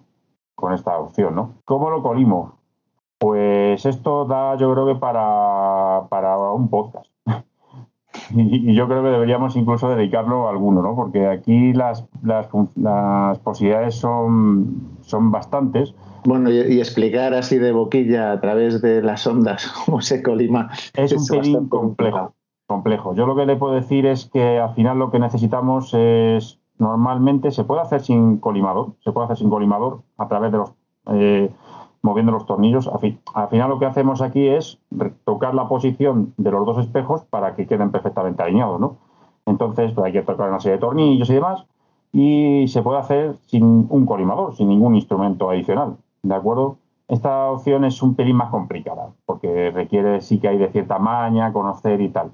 con 0.54 0.72
esta 0.72 0.98
opción, 0.98 1.34
¿no? 1.34 1.54
¿Cómo 1.64 1.90
lo 1.90 2.02
colimo? 2.02 2.58
Pues 3.18 3.86
esto 3.86 4.24
da, 4.24 4.56
yo 4.56 4.72
creo 4.72 4.86
que 4.86 4.96
para, 4.96 6.06
para 6.08 6.36
un 6.52 6.68
podcast. 6.68 7.10
Y, 8.30 8.74
yo 8.74 8.86
creo 8.86 9.02
que 9.02 9.10
deberíamos 9.10 9.56
incluso 9.56 9.88
dedicarlo 9.88 10.46
a 10.46 10.50
alguno, 10.50 10.82
¿no? 10.82 10.94
Porque 10.94 11.26
aquí 11.26 11.72
las, 11.72 12.06
las, 12.22 12.46
posibilidades 13.38 13.96
son, 13.96 14.98
son 15.02 15.30
bastantes. 15.30 15.94
Bueno, 16.24 16.50
y, 16.50 16.78
explicar 16.78 17.34
así 17.34 17.58
de 17.58 17.72
boquilla 17.72 18.32
a 18.32 18.40
través 18.40 18.80
de 18.80 19.02
las 19.02 19.26
ondas 19.26 19.66
cómo 19.84 20.00
se 20.00 20.22
colima. 20.22 20.70
Es, 20.94 21.12
un 21.12 21.26
pelín 21.26 21.68
complejo, 21.68 22.34
complejo. 22.66 23.14
Yo 23.14 23.26
lo 23.26 23.36
que 23.36 23.46
le 23.46 23.56
puedo 23.56 23.74
decir 23.74 24.06
es 24.06 24.26
que 24.26 24.58
al 24.58 24.74
final 24.74 24.98
lo 24.98 25.10
que 25.10 25.18
necesitamos 25.18 25.92
es, 25.92 26.60
normalmente 26.78 27.50
se 27.50 27.64
puede 27.64 27.82
hacer 27.82 28.00
sin 28.00 28.38
colimador, 28.38 28.94
se 29.00 29.12
puede 29.12 29.26
hacer 29.26 29.38
sin 29.38 29.50
colimador 29.50 30.02
a 30.18 30.28
través 30.28 30.52
de 30.52 30.58
los... 30.58 30.72
Eh, 31.06 31.50
moviendo 32.04 32.32
los 32.32 32.44
tornillos. 32.44 32.88
Al 33.34 33.48
final 33.48 33.70
lo 33.70 33.78
que 33.78 33.86
hacemos 33.86 34.20
aquí 34.20 34.46
es 34.46 34.78
tocar 35.24 35.54
la 35.54 35.68
posición 35.68 36.34
de 36.36 36.50
los 36.50 36.66
dos 36.66 36.78
espejos 36.78 37.24
para 37.24 37.56
que 37.56 37.66
queden 37.66 37.90
perfectamente 37.90 38.42
alineados, 38.42 38.78
¿no? 38.78 38.98
Entonces 39.46 39.90
pues 39.92 40.04
hay 40.04 40.12
que 40.12 40.22
tocar 40.22 40.50
una 40.50 40.60
serie 40.60 40.76
de 40.76 40.80
tornillos 40.80 41.30
y 41.30 41.34
demás 41.34 41.64
y 42.12 42.68
se 42.68 42.82
puede 42.82 42.98
hacer 42.98 43.36
sin 43.46 43.86
un 43.88 44.04
colimador, 44.04 44.54
sin 44.54 44.68
ningún 44.68 44.94
instrumento 44.94 45.48
adicional, 45.48 45.96
¿de 46.22 46.34
acuerdo? 46.34 46.76
Esta 47.08 47.50
opción 47.50 47.84
es 47.86 48.02
un 48.02 48.14
pelín 48.14 48.36
más 48.36 48.50
complicada 48.50 49.08
porque 49.24 49.70
requiere 49.70 50.20
sí 50.20 50.38
que 50.38 50.48
hay 50.48 50.58
de 50.58 50.68
cierta 50.68 50.98
maña, 50.98 51.54
conocer 51.54 52.02
y 52.02 52.10
tal. 52.10 52.32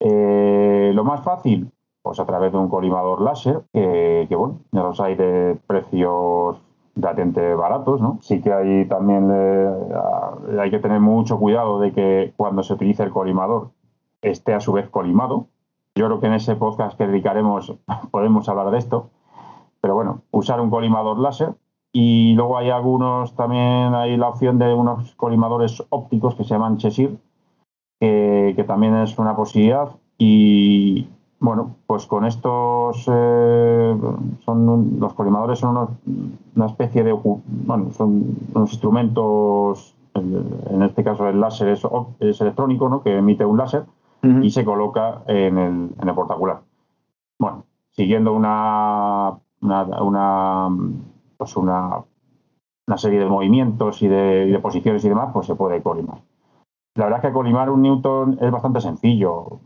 Eh, 0.00 0.90
lo 0.94 1.04
más 1.04 1.22
fácil, 1.22 1.70
pues 2.02 2.18
a 2.20 2.26
través 2.26 2.52
de 2.52 2.58
un 2.58 2.68
colimador 2.68 3.20
láser, 3.20 3.62
que, 3.72 4.26
que 4.28 4.36
bueno, 4.36 4.60
ya 4.72 4.82
los 4.82 5.00
hay 5.00 5.14
de 5.16 5.58
precios 5.66 6.58
relativamente 6.96 7.54
baratos, 7.54 8.00
¿no? 8.00 8.18
Sí 8.20 8.40
que 8.40 8.52
hay 8.52 8.86
también 8.86 9.30
eh, 9.32 9.70
hay 10.60 10.70
que 10.70 10.78
tener 10.78 11.00
mucho 11.00 11.38
cuidado 11.38 11.80
de 11.80 11.92
que 11.92 12.32
cuando 12.36 12.62
se 12.62 12.74
utilice 12.74 13.02
el 13.02 13.10
colimador 13.10 13.70
esté 14.22 14.54
a 14.54 14.60
su 14.60 14.72
vez 14.72 14.88
colimado. 14.88 15.46
Yo 15.94 16.06
creo 16.06 16.20
que 16.20 16.26
en 16.26 16.34
ese 16.34 16.56
podcast 16.56 16.96
que 16.96 17.06
dedicaremos 17.06 17.74
podemos 18.10 18.48
hablar 18.48 18.70
de 18.70 18.78
esto. 18.78 19.10
Pero 19.80 19.94
bueno, 19.94 20.22
usar 20.30 20.60
un 20.60 20.70
colimador 20.70 21.18
láser 21.18 21.54
y 21.92 22.34
luego 22.34 22.58
hay 22.58 22.70
algunos 22.70 23.34
también 23.34 23.94
hay 23.94 24.16
la 24.16 24.28
opción 24.28 24.58
de 24.58 24.72
unos 24.74 25.14
colimadores 25.16 25.82
ópticos 25.90 26.34
que 26.34 26.44
se 26.44 26.50
llaman 26.50 26.76
Cheshire 26.76 27.16
que, 28.00 28.64
también 28.66 28.96
es 28.96 29.18
una 29.18 29.36
posibilidad 29.36 29.90
y 30.18 31.08
bueno 31.40 31.76
pues 31.86 32.06
con 32.06 32.24
estos 32.24 33.04
eh, 33.10 33.96
son 34.44 35.00
los 35.00 35.14
colimadores 35.14 35.58
son 35.58 35.98
una 36.54 36.66
especie 36.66 37.02
de 37.02 37.12
bueno 37.12 37.90
son 37.92 38.36
unos 38.54 38.72
instrumentos 38.72 39.96
en 40.14 40.82
este 40.82 41.02
caso 41.02 41.28
el 41.28 41.40
láser 41.40 41.68
es, 41.68 41.82
es 42.20 42.40
electrónico 42.40 42.88
¿no? 42.88 43.02
que 43.02 43.16
emite 43.16 43.44
un 43.44 43.58
láser 43.58 43.84
y 44.42 44.50
se 44.50 44.66
coloca 44.66 45.22
en 45.26 45.56
el, 45.56 45.90
en 45.98 46.08
el 46.08 46.14
portacular 46.14 46.60
bueno 47.38 47.64
siguiendo 47.90 48.34
una 48.34 49.38
una, 49.62 50.68
pues 51.36 51.56
una, 51.56 52.02
una, 52.86 52.96
serie 52.96 53.20
de 53.20 53.26
movimientos 53.26 54.02
y 54.02 54.08
de, 54.08 54.58
posiciones 54.62 55.04
y 55.04 55.08
demás, 55.08 55.30
pues 55.32 55.46
se 55.46 55.54
puede 55.54 55.82
colimar. 55.82 56.18
La 56.94 57.04
verdad 57.04 57.20
es 57.20 57.28
que 57.28 57.32
colimar 57.32 57.70
un 57.70 57.82
Newton 57.82 58.38
es 58.40 58.50
bastante 58.50 58.80
sencillo. 58.80 59.60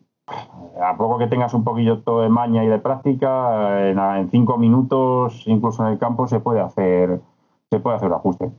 A 0.81 0.97
poco 0.97 1.19
que 1.19 1.27
tengas 1.27 1.55
un 1.55 1.65
poquillo 1.65 2.01
todo 2.03 2.23
de 2.23 2.29
maña 2.29 2.65
y 2.65 2.69
de 2.69 2.79
práctica, 2.79 3.89
en, 3.91 4.31
cinco 4.31 4.59
minutos, 4.59 5.45
incluso 5.47 5.87
en 5.87 5.93
el 5.93 5.99
campo, 5.99 6.27
se 6.27 6.41
puede 6.41 6.61
hacer, 6.61 7.21
se 7.71 7.81
puede 7.81 7.97
hacer 7.97 8.09
el 8.09 8.15
ajuste. 8.15 8.51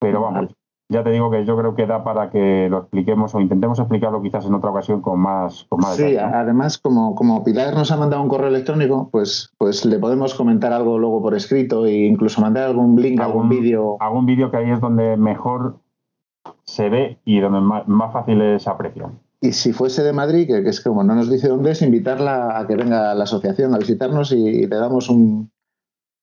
Pero 0.00 0.20
vamos, 0.20 0.54
ya 0.90 1.04
te 1.04 1.10
digo 1.10 1.30
que 1.30 1.44
yo 1.44 1.54
creo 1.56 1.74
que 1.74 1.86
da 1.86 2.02
para 2.02 2.30
que 2.30 2.68
lo 2.70 2.78
expliquemos 2.78 3.34
o 3.34 3.40
intentemos 3.40 3.78
explicarlo 3.78 4.22
quizás 4.22 4.46
en 4.46 4.54
otra 4.54 4.70
ocasión 4.70 5.02
con 5.02 5.20
más, 5.20 5.66
con 5.68 5.80
más 5.80 5.96
Sí, 5.96 6.16
además, 6.16 6.78
como, 6.78 7.14
como 7.14 7.44
Pilar 7.44 7.74
nos 7.74 7.92
ha 7.92 7.98
mandado 7.98 8.22
un 8.22 8.28
correo 8.28 8.48
electrónico, 8.48 9.10
pues, 9.12 9.52
pues 9.58 9.84
le 9.84 9.98
podemos 9.98 10.32
comentar 10.34 10.72
algo 10.72 10.98
luego 10.98 11.20
por 11.20 11.34
escrito 11.34 11.84
e 11.84 12.06
incluso 12.06 12.40
mandar 12.40 12.64
algún 12.64 12.96
link, 13.00 13.20
algún, 13.20 13.50
vídeo. 13.50 13.98
Algún 14.00 14.24
vídeo 14.24 14.50
que 14.50 14.56
ahí 14.56 14.70
es 14.70 14.80
donde 14.80 15.18
mejor 15.18 15.76
se 16.64 16.88
ve 16.88 17.18
y 17.26 17.40
donde 17.40 17.60
más, 17.60 18.12
fácil 18.12 18.40
es 18.40 18.66
apreciar. 18.66 19.10
Y 19.40 19.52
si 19.52 19.72
fuese 19.72 20.02
de 20.02 20.12
Madrid, 20.12 20.46
que, 20.46 20.68
es 20.68 20.80
como 20.80 21.04
no 21.04 21.14
nos 21.14 21.30
dice 21.30 21.48
dónde 21.48 21.70
es, 21.70 21.82
invitarla 21.82 22.58
a 22.58 22.66
que 22.66 22.74
venga 22.74 23.12
a 23.12 23.14
la 23.14 23.24
asociación 23.24 23.74
a 23.74 23.78
visitarnos 23.78 24.32
y, 24.32 24.66
le 24.66 24.76
damos 24.76 25.08
un, 25.08 25.50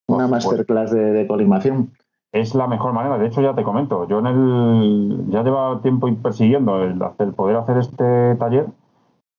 una 0.08 0.28
masterclass 0.28 0.92
de, 0.92 1.12
de 1.12 1.28
colimación 1.28 1.92
es 2.36 2.54
la 2.54 2.68
mejor 2.68 2.94
manera. 2.94 3.18
De 3.18 3.28
hecho, 3.28 3.42
ya 3.42 3.56
te 3.56 3.64
comento, 3.64 4.08
yo 4.08 4.20
en 4.20 4.28
el 4.28 5.26
ya 5.30 5.42
lleva 5.42 5.82
tiempo 5.82 6.14
persiguiendo 6.22 6.84
el, 6.84 7.00
poder 7.34 7.56
hacer 7.56 7.78
este 7.78 8.36
taller 8.36 8.68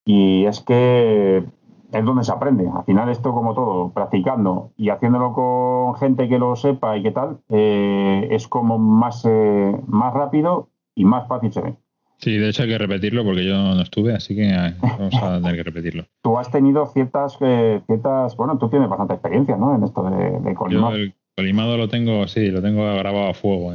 y 0.04 0.46
es 0.46 0.60
que 0.60 1.44
es 1.92 2.04
donde 2.04 2.24
se 2.24 2.32
aprende. 2.32 2.68
Al 2.74 2.84
final 2.84 3.10
esto 3.10 3.32
como 3.32 3.54
todo, 3.54 3.90
practicando 3.90 4.70
y 4.78 4.88
haciéndolo 4.88 5.34
con 5.34 5.96
gente 5.96 6.28
que 6.28 6.38
lo 6.38 6.56
sepa 6.56 6.96
y 6.96 7.02
qué 7.02 7.10
tal, 7.10 7.38
eh, 7.50 8.28
es 8.30 8.48
como 8.48 8.78
más, 8.78 9.24
eh, 9.26 9.78
más 9.86 10.14
rápido 10.14 10.68
y 10.94 11.04
más 11.04 11.28
fácil 11.28 11.52
se 11.52 11.60
ve. 11.60 11.76
Sí, 12.18 12.38
de 12.38 12.48
hecho 12.48 12.62
hay 12.62 12.70
que 12.70 12.78
repetirlo 12.78 13.24
porque 13.24 13.44
yo 13.44 13.54
no 13.54 13.80
estuve, 13.80 14.14
así 14.14 14.34
que 14.34 14.50
vamos 14.80 15.14
a 15.22 15.36
tener 15.40 15.56
que 15.56 15.62
repetirlo. 15.62 16.04
Tú 16.22 16.38
has 16.38 16.50
tenido 16.50 16.86
ciertas, 16.86 17.36
eh, 17.40 17.80
ciertas, 17.86 18.36
bueno, 18.36 18.58
tú 18.58 18.68
tienes 18.68 18.88
bastante 18.88 19.14
experiencia, 19.14 19.56
¿no? 19.56 19.74
En 19.74 19.84
esto 19.84 20.02
de, 20.02 20.40
de 20.40 20.54
Colimado 21.36 21.76
lo 21.76 21.86
tengo, 21.86 22.26
sí, 22.28 22.50
lo 22.50 22.62
tengo 22.62 22.82
grabado 22.96 23.28
a 23.28 23.34
fuego. 23.34 23.74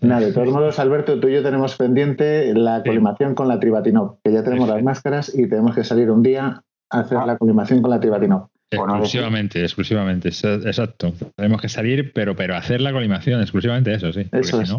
Nada, 0.00 0.26
de 0.26 0.32
todos 0.32 0.48
modos, 0.48 0.80
Alberto, 0.80 1.20
tú 1.20 1.28
y 1.28 1.34
yo 1.34 1.42
tenemos 1.44 1.76
pendiente 1.76 2.52
la 2.52 2.82
colimación 2.82 3.36
con 3.36 3.46
la 3.46 3.60
Tribatinov, 3.60 4.16
que 4.24 4.32
ya 4.32 4.42
tenemos 4.42 4.68
las 4.68 4.82
máscaras 4.82 5.32
y 5.32 5.48
tenemos 5.48 5.76
que 5.76 5.84
salir 5.84 6.10
un 6.10 6.24
día 6.24 6.64
a 6.90 6.98
hacer 6.98 7.18
la 7.24 7.38
colimación 7.38 7.80
con 7.80 7.92
la 7.92 8.00
Tribatinov. 8.00 8.48
Exclusivamente, 8.70 9.62
exclusivamente, 9.62 10.28
exacto. 10.28 11.12
Tenemos 11.36 11.60
que 11.60 11.68
salir, 11.68 12.12
pero, 12.12 12.34
pero 12.34 12.56
hacer 12.56 12.80
la 12.80 12.92
colimación, 12.92 13.40
exclusivamente 13.40 13.94
eso, 13.94 14.12
sí. 14.12 14.28
Eso 14.32 14.60
es. 14.60 14.74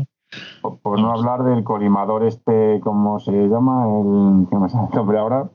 por, 0.61 0.99
no 0.99 1.11
hablar 1.13 1.43
del 1.43 1.63
colimador 1.63 2.25
este, 2.25 2.79
¿cómo 2.83 3.19
se 3.19 3.31
llama? 3.31 3.85
El, 3.85 4.49
que 4.49 4.55
me 4.57 4.69
sale 4.69 4.87
el 4.89 4.95
nombre 4.95 5.17
ahora? 5.17 5.49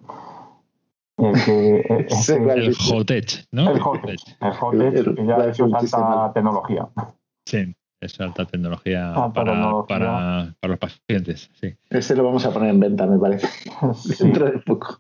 el, 1.18 1.37
el 2.59 2.75
Hotech, 2.75 3.47
¿no? 3.53 3.71
El 3.71 3.81
Hotech, 3.81 4.21
el 4.40 4.53
Hotech, 4.53 5.14
que 5.14 5.27
ya 5.27 5.37
es 5.37 5.61
alta 5.61 6.33
tecnología. 6.33 6.88
Sí, 7.47 7.75
es 8.01 8.21
alta 8.21 8.45
tecnología, 8.47 9.12
para, 9.35 9.85
Para, 9.87 10.55
los 10.62 10.79
pacientes, 10.79 11.51
sí. 11.61 11.75
Ese 11.90 12.16
lo 12.16 12.25
vamos 12.25 12.45
a 12.47 12.53
poner 12.53 12.71
en 12.71 12.81
venta, 12.81 13.07
me 13.07 13.18
parece, 13.18 13.49
dentro 14.18 14.47
de 14.47 14.59
poco. 14.61 14.99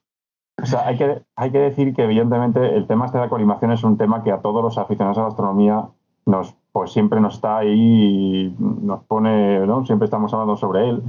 O 0.62 0.66
sea, 0.66 0.86
hay 0.86 0.96
que, 0.96 1.22
hay 1.36 1.50
que 1.50 1.58
decir 1.58 1.94
que 1.94 2.04
evidentemente 2.04 2.76
el 2.76 2.86
tema 2.86 3.06
este 3.06 3.18
de 3.18 3.24
la 3.24 3.30
colimación 3.30 3.72
es 3.72 3.82
un 3.84 3.98
tema 3.98 4.22
que 4.22 4.30
a 4.30 4.40
todos 4.40 4.62
los 4.62 4.78
aficionados 4.78 5.18
a 5.18 5.22
la 5.22 5.28
astronomía 5.28 5.88
nos, 6.24 6.54
pues 6.70 6.92
siempre 6.92 7.20
nos 7.20 7.34
está 7.34 7.58
ahí 7.58 7.68
y 8.48 8.56
nos 8.58 9.02
pone, 9.04 9.66
¿no? 9.66 9.84
Siempre 9.84 10.04
estamos 10.04 10.32
hablando 10.32 10.56
sobre 10.56 10.88
él. 10.88 11.02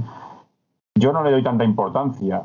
Yo 0.96 1.12
no 1.12 1.22
le 1.22 1.30
doy 1.30 1.42
tanta 1.42 1.64
importancia 1.64 2.44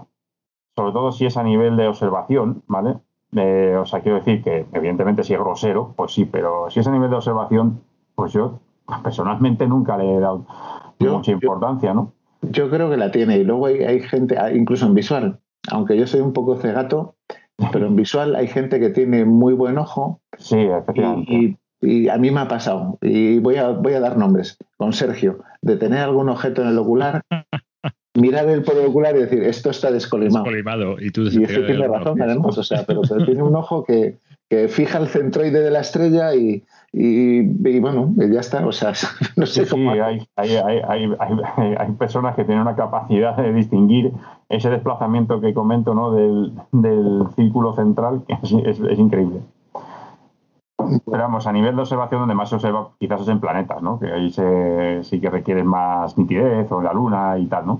sobre 0.80 0.94
todo 0.94 1.12
si 1.12 1.26
es 1.26 1.36
a 1.36 1.44
nivel 1.44 1.76
de 1.76 1.90
observación, 1.90 2.64
¿vale? 2.68 2.96
Eh, 3.36 3.76
o 3.78 3.86
sea, 3.86 4.00
quiero 4.00 4.20
decir 4.20 4.42
que 4.42 4.66
evidentemente 4.72 5.26
si 5.26 5.34
es 5.34 5.40
grosero, 5.40 5.94
pues 5.98 6.14
sí, 6.14 6.24
pero 6.24 6.70
si 6.70 6.80
es 6.80 6.88
a 6.88 6.92
nivel 6.92 7.10
de 7.10 7.18
observación, 7.18 7.82
pues 8.16 8.32
yo 8.32 8.60
personalmente 9.04 9.68
nunca 9.68 9.98
le 9.98 10.16
he 10.16 10.20
dado 10.22 10.46
mucha 11.00 11.32
importancia, 11.34 11.94
¿no? 11.94 12.14
Yo 12.44 12.70
creo 12.70 12.90
que 12.90 12.96
la 12.96 13.12
tiene 13.12 13.40
y 13.40 13.44
luego 13.44 13.66
hay, 13.66 14.00
gente, 14.00 14.38
ah, 14.38 14.54
incluso 14.54 14.86
en 14.86 14.94
visual, 14.94 15.40
aunque 15.72 15.98
yo 15.98 16.08
soy 16.08 16.22
un 16.22 16.34
poco 16.34 16.58
cegato, 16.58 17.16
pero 17.72 17.88
en 17.88 17.96
visual 17.96 18.36
hay 18.36 18.48
gente 18.48 18.80
que 18.80 18.90
tiene 18.90 19.26
muy 19.26 19.54
buen 19.54 19.78
ojo. 19.78 20.22
Sí, 20.38 20.58
efectivamente. 20.58 21.58
Y, 21.82 22.10
a 22.10 22.18
mí 22.18 22.30
me 22.30 22.42
ha 22.42 22.48
pasado, 22.50 22.98
y 23.02 23.40
voy 23.40 23.56
a, 23.56 23.70
voy 23.70 23.94
a 23.94 24.02
dar 24.02 24.18
nombres, 24.18 24.58
con 24.76 24.92
Sergio, 24.92 25.40
de 25.62 25.78
tener 25.78 26.00
algún 26.00 26.28
objeto 26.28 26.62
en 26.62 26.68
el 26.68 26.78
ocular 26.78 27.22
mirar 28.16 28.50
el 28.50 28.64
por 28.64 28.76
el 28.76 28.88
ocular 28.88 29.16
y 29.16 29.20
decir, 29.20 29.44
esto 29.44 29.70
está 29.70 29.92
descolimado. 29.92 30.44
descolimado. 30.44 31.00
Y, 31.00 31.12
tú 31.12 31.24
y 31.24 31.44
eso 31.44 31.66
tiene 31.66 31.88
razón, 31.88 32.22
además, 32.22 32.58
o 32.58 32.64
sea, 32.64 32.84
pero, 32.86 33.02
tiene 33.02 33.44
un 33.44 33.56
ojo 33.56 33.84
que, 33.84 34.18
que, 34.50 34.68
fija 34.68 34.98
el 34.98 35.08
centroide 35.08 35.62
de 35.62 35.72
la 35.72 35.82
estrella 35.82 36.34
y, 36.34 36.64
y, 36.92 37.80
bueno, 37.80 38.14
ya 38.18 38.40
está, 38.40 38.66
o 38.66 38.72
sea, 38.72 38.94
no 39.36 39.46
sé 39.46 39.68
cómo... 39.68 39.92
hay, 39.92 40.28
hay, 40.36 40.56
hay, 40.56 41.14
hay, 41.78 41.92
personas 41.94 42.36
que 42.36 42.44
tienen 42.44 42.62
una 42.62 42.76
capacidad 42.76 43.38
de 43.38 43.54
distinguir 43.54 44.12
ese 44.50 44.70
desplazamiento 44.70 45.40
que 45.40 45.54
comento, 45.54 45.94
¿no?, 45.94 46.12
del, 46.12 46.54
del 46.72 47.28
círculo 47.36 47.74
central, 47.74 48.24
que 48.28 48.34
es, 48.42 48.80
es, 48.80 49.00
increíble. 49.00 49.42
Pero 50.78 51.20
vamos, 51.20 51.46
a 51.46 51.52
nivel 51.52 51.76
de 51.76 51.82
observación, 51.82 52.22
donde 52.22 52.36
más 52.36 52.50
se 52.50 52.56
observa 52.56 52.90
quizás 53.00 53.22
es 53.22 53.28
en 53.28 53.40
planetas, 53.40 53.82
¿no? 53.84 54.00
Que 54.00 54.12
ahí 54.12 54.32
se, 54.32 55.04
sí 55.04 55.20
que 55.20 55.30
requieren 55.30 55.68
más 55.68 56.18
nitidez, 56.18 56.72
o 56.72 56.80
en 56.80 56.86
la 56.86 56.94
Luna 56.94 57.38
y 57.38 57.46
tal, 57.46 57.68
¿no? 57.68 57.80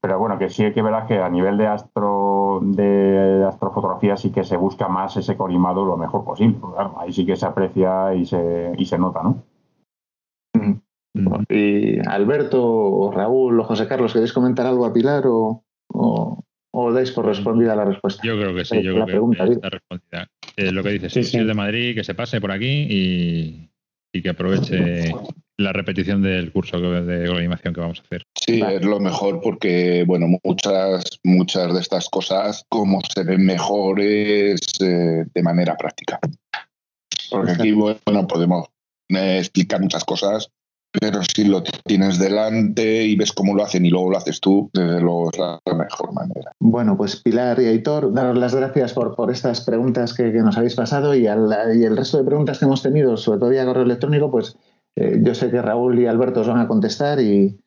Pero 0.00 0.18
bueno, 0.18 0.38
que 0.38 0.48
sí 0.48 0.64
hay 0.64 0.72
que 0.72 0.82
ver 0.82 0.94
que 1.06 1.18
a 1.18 1.28
nivel 1.28 1.58
de 1.58 1.66
astro 1.66 2.60
de 2.62 3.44
astrofotografía 3.46 4.16
sí 4.16 4.30
que 4.30 4.44
se 4.44 4.56
busca 4.56 4.88
más 4.88 5.16
ese 5.16 5.36
colimado 5.36 5.84
lo 5.84 5.96
mejor 5.96 6.24
posible. 6.24 6.56
ahí 6.98 7.12
sí 7.12 7.26
que 7.26 7.36
se 7.36 7.46
aprecia 7.46 8.14
y 8.14 8.24
se, 8.24 8.72
y 8.78 8.84
se 8.86 8.98
nota, 8.98 9.22
¿no? 9.22 9.44
Y 11.48 11.98
Alberto, 12.06 12.62
o 12.62 13.10
Raúl, 13.10 13.60
o 13.60 13.64
José 13.64 13.86
Carlos, 13.86 14.12
¿queréis 14.12 14.32
comentar 14.32 14.66
algo 14.66 14.86
a 14.86 14.92
Pilar 14.92 15.24
o, 15.26 15.64
o, 15.88 16.92
dais 16.92 17.10
por 17.10 17.26
respondida 17.26 17.74
la 17.74 17.84
respuesta? 17.84 18.22
Yo 18.24 18.36
creo 18.38 18.54
que 18.54 18.64
sí, 18.64 18.82
yo 18.82 19.04
creo 19.04 19.30
que 19.30 19.52
está 19.52 19.68
respondida. 19.68 20.28
Eh, 20.56 20.72
lo 20.72 20.82
que 20.82 20.90
dices, 20.90 21.12
sí, 21.12 21.24
si 21.24 21.38
es 21.38 21.46
de 21.46 21.54
Madrid, 21.54 21.94
que 21.94 22.04
se 22.04 22.14
pase 22.14 22.40
por 22.40 22.52
aquí 22.52 22.86
y, 22.88 23.67
y 24.12 24.22
que 24.22 24.30
aproveche 24.30 25.12
la 25.58 25.72
repetición 25.72 26.22
del 26.22 26.52
curso 26.52 26.78
de 26.78 27.30
animación 27.30 27.74
que 27.74 27.80
vamos 27.80 27.98
a 27.98 28.02
hacer. 28.02 28.22
Sí, 28.34 28.62
es 28.62 28.84
lo 28.84 29.00
mejor 29.00 29.40
porque, 29.40 30.04
bueno, 30.06 30.26
muchas, 30.44 31.18
muchas 31.24 31.74
de 31.74 31.80
estas 31.80 32.08
cosas, 32.08 32.64
como 32.68 33.00
se 33.12 33.24
ven 33.24 33.44
mejores 33.44 34.60
eh, 34.80 35.24
de 35.34 35.42
manera 35.42 35.76
práctica. 35.76 36.20
Porque 37.30 37.52
aquí, 37.52 37.72
bueno, 37.72 38.26
podemos 38.28 38.68
eh, 39.08 39.38
explicar 39.38 39.80
muchas 39.80 40.04
cosas, 40.04 40.50
pero 40.92 41.20
si 41.22 41.44
lo 41.44 41.62
tienes 41.62 42.18
delante 42.18 43.04
y 43.04 43.16
ves 43.16 43.32
cómo 43.32 43.54
lo 43.54 43.64
hacen 43.64 43.84
y 43.84 43.90
luego 43.90 44.10
lo 44.10 44.16
haces 44.16 44.40
tú, 44.40 44.70
desde 44.72 45.00
luego 45.00 45.30
es 45.30 45.38
la 45.38 45.60
mejor 45.76 46.12
manera. 46.12 46.52
Bueno, 46.58 46.96
pues 46.96 47.16
Pilar 47.16 47.60
y 47.60 47.66
Aitor, 47.66 48.12
daros 48.12 48.38
las 48.38 48.54
gracias 48.54 48.92
por, 48.92 49.14
por 49.14 49.30
estas 49.30 49.60
preguntas 49.60 50.14
que, 50.14 50.32
nos 50.32 50.56
habéis 50.56 50.74
pasado 50.74 51.14
y, 51.14 51.24
y 51.24 51.26
el 51.26 51.96
resto 51.96 52.18
de 52.18 52.24
preguntas 52.24 52.58
que 52.58 52.64
hemos 52.64 52.82
tenido, 52.82 53.16
sobre 53.16 53.40
todo 53.40 53.50
vía 53.50 53.66
correo 53.66 53.84
electrónico, 53.84 54.30
pues 54.30 54.56
eh, 54.96 55.20
yo 55.22 55.34
sé 55.34 55.50
que 55.50 55.62
Raúl 55.62 55.98
y 55.98 56.06
Alberto 56.06 56.40
os 56.40 56.48
van 56.48 56.60
a 56.60 56.68
contestar 56.68 57.20
y, 57.20 57.58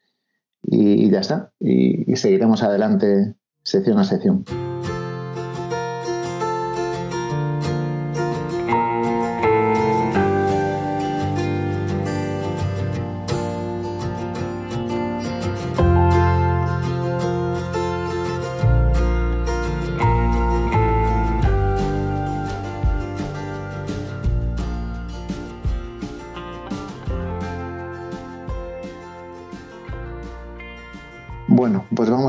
ya 0.64 1.20
está. 1.20 1.52
y 1.60 2.16
seguiremos 2.16 2.64
adelante 2.64 3.36
sección 3.64 4.00
a 4.00 4.04
sección. 4.04 4.46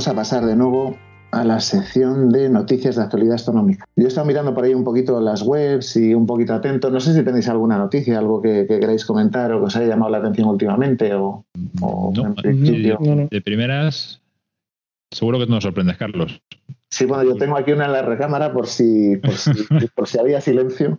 Vamos 0.02 0.18
a 0.18 0.20
pasar 0.20 0.46
de 0.46 0.56
nuevo 0.56 0.96
a 1.30 1.44
la 1.44 1.60
sección 1.60 2.30
de 2.30 2.48
noticias 2.48 2.96
de 2.96 3.02
actualidad 3.02 3.36
astronómica. 3.36 3.86
Yo 3.94 4.06
he 4.06 4.08
estado 4.08 4.26
mirando 4.26 4.52
por 4.52 4.64
ahí 4.64 4.74
un 4.74 4.82
poquito 4.82 5.20
las 5.20 5.42
webs 5.42 5.94
y 5.94 6.12
un 6.12 6.26
poquito 6.26 6.54
atento. 6.54 6.90
No 6.90 6.98
sé 6.98 7.14
si 7.14 7.22
tenéis 7.22 7.48
alguna 7.48 7.78
noticia, 7.78 8.18
algo 8.18 8.42
que, 8.42 8.66
queráis 8.66 9.04
comentar 9.04 9.52
o 9.52 9.60
que 9.60 9.66
os 9.66 9.76
haya 9.76 9.86
llamado 9.86 10.10
la 10.10 10.18
atención 10.18 10.48
últimamente 10.48 11.14
o, 11.14 11.44
De 11.54 13.42
primeras, 13.44 14.20
seguro 15.12 15.38
que 15.38 15.46
nos 15.46 15.62
sorprendes, 15.62 15.96
Carlos. 15.98 16.42
Sí, 16.90 17.04
bueno, 17.04 17.22
yo 17.22 17.36
tengo 17.36 17.56
aquí 17.56 17.70
una 17.70 17.84
en 17.84 17.92
la 17.92 18.02
recámara 18.02 18.52
por 18.52 18.66
si, 18.66 19.18
por 19.18 19.36
si, 20.08 20.18
había 20.18 20.40
silencio. 20.40 20.98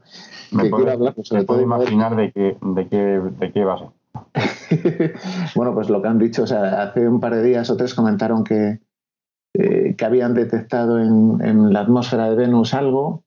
Me 0.52 0.70
puedo, 0.70 0.90
hablar, 0.90 1.14
pues, 1.14 1.30
imaginar 1.62 2.16
de 2.16 2.32
qué, 2.32 2.56
de, 2.62 2.88
qué, 2.88 3.22
de 3.38 3.52
qué 3.52 3.66
va 3.66 3.74
a 3.74 3.78
ser. 4.70 5.16
bueno, 5.56 5.74
pues 5.74 5.90
lo 5.90 6.02
que 6.02 6.08
han 6.08 6.20
dicho, 6.20 6.44
o 6.44 6.48
sea, 6.48 6.84
hace 6.84 7.06
un 7.06 7.20
par 7.20 7.36
de 7.36 7.44
días 7.44 7.70
o 7.70 7.76
tres 7.76 7.94
comentaron 7.94 8.46
que, 8.46 8.80
eh, 9.54 9.96
que 9.96 10.06
habían 10.06 10.34
detectado 10.34 11.00
en, 11.00 11.72
la 11.72 11.82
atmósfera 11.82 12.30
de 12.30 12.36
Venus 12.36 12.74
algo 12.74 13.24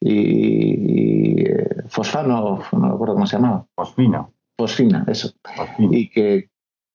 y, 0.00 1.42
eh, 1.42 1.68
fosfano, 1.88 2.60
no 2.72 2.92
recuerdo 2.92 3.14
cómo 3.14 3.26
se 3.26 3.36
llamaba. 3.36 3.66
Fosfina. 3.74 4.28
Fosfina, 4.58 5.04
eso. 5.08 5.32
Y 5.78 6.10
que 6.10 6.50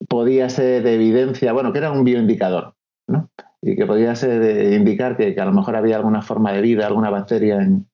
podía 0.08 0.50
ser 0.50 0.84
de 0.84 0.94
evidencia, 0.94 1.54
bueno, 1.54 1.74
que 1.74 1.80
era 1.80 1.92
un 1.92 2.04
bioindicador, 2.04 2.76
¿no? 3.08 3.32
Y 3.64 3.76
que 3.76 3.88
podía 3.88 4.16
ser 4.16 4.40
de 4.40 4.76
indicar 4.76 5.18
que, 5.18 5.36
a 5.40 5.46
lo 5.46 5.54
mejor 5.54 5.76
había 5.76 5.96
alguna 5.96 6.22
forma 6.22 6.52
de 6.52 6.62
vida, 6.62 6.86
alguna 6.86 7.10
bacteria 7.10 7.56
en, 7.56 7.88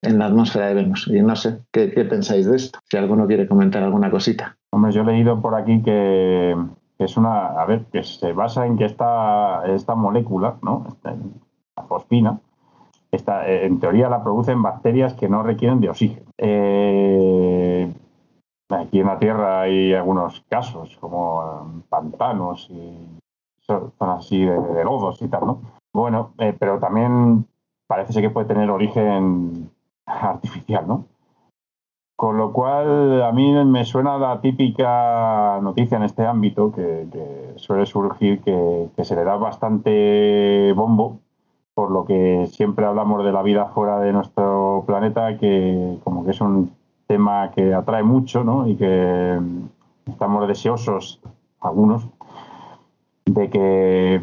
en 0.00 0.18
la 0.18 0.26
atmósfera 0.26 0.68
de 0.68 0.74
Venus. 0.74 1.08
Y 1.08 1.20
no 1.20 1.36
sé, 1.36 1.58
¿qué, 1.70 1.90
¿qué, 1.90 2.06
pensáis 2.06 2.46
de 2.46 2.56
esto? 2.56 2.78
Si 2.90 2.96
alguno 2.96 3.26
quiere 3.26 3.46
comentar 3.46 3.82
alguna 3.82 4.10
cosita. 4.10 4.56
Hombre, 4.70 4.92
yo 4.92 5.02
he 5.02 5.06
leído 5.06 5.42
por 5.42 5.54
aquí 5.54 5.82
que, 5.82 6.54
es 6.98 7.16
una, 7.16 7.48
a 7.48 7.64
ver, 7.66 7.84
que 7.86 8.02
se 8.02 8.32
basa 8.32 8.66
en 8.66 8.76
que 8.76 8.84
esta, 8.84 9.66
esta 9.66 9.94
molécula, 9.94 10.56
¿no? 10.62 10.86
la 11.04 11.82
fosfina, 11.84 12.40
esta, 13.10 13.46
en 13.48 13.78
teoría 13.80 14.08
la 14.08 14.22
producen 14.22 14.62
bacterias 14.62 15.14
que 15.14 15.28
no 15.28 15.42
requieren 15.42 15.80
de 15.80 15.90
oxígeno. 15.90 16.26
Eh, 16.38 17.92
aquí 18.70 19.00
en 19.00 19.06
la 19.06 19.18
Tierra 19.18 19.62
hay 19.62 19.92
algunos 19.94 20.40
casos, 20.48 20.96
como 21.00 21.82
pantanos 21.88 22.68
y 22.70 23.18
zonas 23.66 23.90
así 23.98 24.44
de, 24.44 24.84
lodos 24.84 25.20
y 25.22 25.28
tal, 25.28 25.46
¿no? 25.46 25.60
Bueno, 25.92 26.32
eh, 26.38 26.54
pero 26.58 26.78
también 26.78 27.46
parece 27.86 28.12
ser 28.12 28.22
que 28.22 28.30
puede 28.30 28.46
tener 28.46 28.70
origen 28.70 29.70
artificial, 30.06 30.86
¿no? 30.86 31.04
Con 32.16 32.38
lo 32.38 32.50
cual, 32.50 33.22
a 33.22 33.30
mí 33.30 33.52
me 33.66 33.84
suena 33.84 34.16
la 34.16 34.40
típica 34.40 35.60
noticia 35.60 35.98
en 35.98 36.04
este 36.04 36.24
ámbito 36.24 36.72
que, 36.72 37.52
suele 37.56 37.84
surgir 37.84 38.40
que, 38.40 39.04
se 39.04 39.14
le 39.14 39.22
da 39.22 39.36
bastante 39.36 40.72
bombo, 40.72 41.20
por 41.74 41.90
lo 41.90 42.06
que 42.06 42.46
siempre 42.46 42.86
hablamos 42.86 43.22
de 43.22 43.32
la 43.32 43.42
vida 43.42 43.66
fuera 43.66 44.00
de 44.00 44.14
nuestro 44.14 44.84
planeta, 44.86 45.36
que 45.36 45.98
como 46.04 46.24
que 46.24 46.30
es 46.30 46.40
un 46.40 46.72
tema 47.06 47.50
que 47.50 47.74
atrae 47.74 48.02
mucho 48.02 48.42
¿no? 48.42 48.66
y 48.66 48.76
que 48.76 49.38
estamos 50.06 50.48
deseosos, 50.48 51.20
algunos, 51.60 52.08
de 53.26 53.50
que 53.50 54.22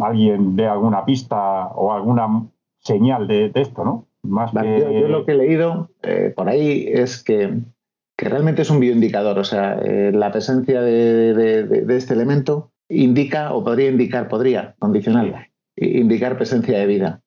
alguien 0.00 0.54
dé 0.54 0.68
alguna 0.68 1.04
pista 1.04 1.72
o 1.74 1.92
alguna 1.92 2.44
señal 2.78 3.26
de, 3.26 3.48
de 3.48 3.60
esto, 3.62 3.84
¿no? 3.84 4.04
Yo, 4.30 5.08
lo 5.08 5.24
que 5.24 5.32
he 5.32 5.36
leído 5.36 5.90
eh, 6.02 6.32
por 6.34 6.48
ahí 6.48 6.86
es 6.88 7.22
que, 7.22 7.60
realmente 8.18 8.62
es 8.62 8.70
un 8.70 8.80
bioindicador, 8.80 9.38
o 9.38 9.44
sea, 9.44 9.78
eh, 9.84 10.10
la 10.12 10.32
presencia 10.32 10.80
de, 10.80 11.84
este 11.90 12.14
elemento 12.14 12.70
indica 12.88 13.52
o 13.52 13.62
podría 13.62 13.90
indicar, 13.90 14.28
podría, 14.28 14.74
condicional, 14.78 15.48
indicar 15.76 16.36
presencia 16.36 16.78
de 16.78 16.86
vida. 16.86 17.20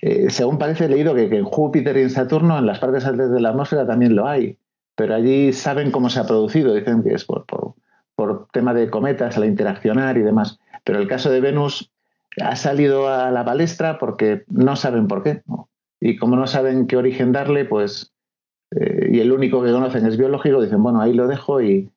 Eh, 0.00 0.30
según 0.30 0.58
parece, 0.58 0.86
he 0.86 0.88
leído 0.88 1.14
que, 1.14 1.24
en 1.24 1.44
Júpiter 1.44 1.96
y 1.96 2.02
en 2.02 2.10
Saturno, 2.10 2.58
en 2.58 2.66
las 2.66 2.78
partes 2.78 3.04
altas 3.04 3.30
de 3.30 3.40
la 3.40 3.50
atmósfera 3.50 3.86
también 3.86 4.14
lo 4.14 4.26
hay, 4.26 4.58
pero 4.96 5.14
allí 5.14 5.52
saben 5.52 5.90
cómo 5.90 6.10
se 6.10 6.20
ha 6.20 6.26
producido, 6.26 6.74
dicen 6.74 7.02
que 7.02 7.14
es 7.14 7.24
por, 7.24 7.44
por 8.14 8.48
tema 8.52 8.74
de 8.74 8.90
cometas, 8.90 9.38
la 9.38 9.46
interaccionar 9.46 10.18
y 10.18 10.22
demás. 10.22 10.58
Pero 10.84 10.98
el 10.98 11.08
caso 11.08 11.30
de 11.30 11.40
Venus 11.40 11.92
ha 12.40 12.56
salido 12.56 13.08
a 13.08 13.30
la 13.30 13.44
palestra 13.44 13.98
porque 13.98 14.44
no 14.48 14.76
saben 14.76 15.06
por 15.06 15.22
qué 15.22 15.42
y 16.04 16.16
como 16.16 16.34
no 16.34 16.48
saben 16.48 16.88
qué 16.88 16.96
origen 16.96 17.30
darle, 17.30 17.64
pues, 17.64 18.12
eh, 18.74 19.10
y 19.12 19.20
el 19.20 19.30
único 19.30 19.62
que 19.62 19.70
conocen 19.70 20.04
es 20.04 20.16
biológico, 20.18 20.60
dicen, 20.60 20.82
bueno, 20.82 21.00
ahí 21.00 21.12
lo 21.12 21.28
dejo 21.28 21.62
y, 21.62 21.90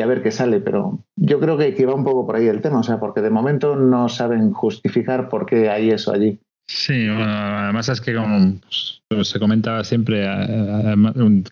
a 0.00 0.06
ver 0.06 0.22
qué 0.22 0.30
sale. 0.30 0.60
Pero 0.60 0.98
yo 1.16 1.40
creo 1.40 1.56
que, 1.56 1.74
que 1.74 1.86
va 1.86 1.94
un 1.94 2.04
poco 2.04 2.26
por 2.26 2.36
ahí 2.36 2.46
el 2.46 2.60
tema, 2.60 2.80
o 2.80 2.82
sea, 2.82 3.00
porque 3.00 3.22
de 3.22 3.30
momento 3.30 3.74
no 3.74 4.10
saben 4.10 4.52
justificar 4.52 5.30
por 5.30 5.46
qué 5.46 5.70
hay 5.70 5.90
eso 5.90 6.12
allí. 6.12 6.40
Sí, 6.66 7.08
además 7.08 7.88
es 7.88 8.02
que 8.02 8.14
como 8.14 8.60
pues, 9.08 9.28
se 9.28 9.40
comentaba 9.40 9.82
siempre, 9.82 10.24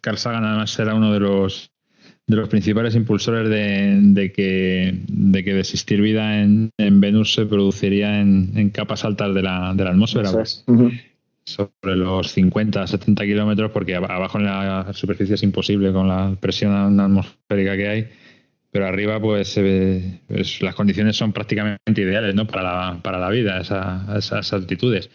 Carl 0.03 0.19
Sagan 0.19 0.45
además 0.45 0.79
era 0.79 0.95
uno 0.95 1.13
de 1.13 1.21
los 1.21 1.71
de 2.27 2.37
los 2.37 2.49
principales 2.49 2.95
impulsores 2.95 3.49
de, 3.51 4.33
que, 4.33 5.01
de 5.09 5.45
que 5.45 5.53
desistir 5.53 6.01
vida 6.01 6.41
en, 6.41 6.71
Venus 6.79 7.35
se 7.35 7.45
produciría 7.45 8.21
en, 8.21 8.71
capas 8.71 9.05
altas 9.05 9.35
de 9.35 9.43
la, 9.43 9.75
de 9.75 9.83
la 9.83 9.91
atmósfera 9.91 10.31
sobre 11.51 11.97
los 11.97 12.33
50, 12.33 12.87
70 12.87 13.25
kilómetros, 13.25 13.71
porque 13.71 13.95
abajo 13.95 14.39
en 14.39 14.45
la 14.45 14.93
superficie 14.93 15.35
es 15.35 15.43
imposible 15.43 15.93
con 15.93 16.09
la 16.09 16.37
presión 16.41 16.99
atmosférica 17.01 17.77
que 17.77 17.89
hay, 17.89 18.09
pero 18.71 18.87
arriba 18.87 19.21
pues, 19.21 19.59
pues 20.29 20.63
las 20.63 20.75
condiciones 20.75 21.17
son 21.17 21.33
prácticamente 21.33 22.01
ideales 22.01 22.35
¿no? 22.35 22.47
para, 22.47 22.63
la, 22.63 23.03
para 23.03 23.19
la 23.19 23.29
vida, 23.31 23.59
a 23.59 24.19
esas 24.19 24.53
altitudes. 24.53 25.11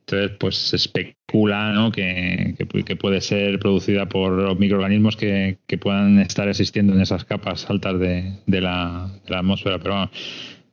Entonces, 0.00 0.36
pues 0.38 0.56
se 0.56 0.76
especula 0.76 1.72
¿no? 1.72 1.92
que, 1.92 2.56
que, 2.84 2.96
puede 2.96 3.20
ser 3.20 3.58
producida 3.60 4.08
por 4.08 4.58
microorganismos 4.58 5.16
que, 5.16 5.58
que, 5.66 5.78
puedan 5.78 6.18
estar 6.18 6.48
existiendo 6.48 6.94
en 6.94 7.00
esas 7.00 7.24
capas 7.24 7.70
altas 7.70 8.00
de, 8.00 8.32
de 8.46 8.60
la, 8.60 9.10
atmósfera. 9.28 9.78
Pero 9.78 10.10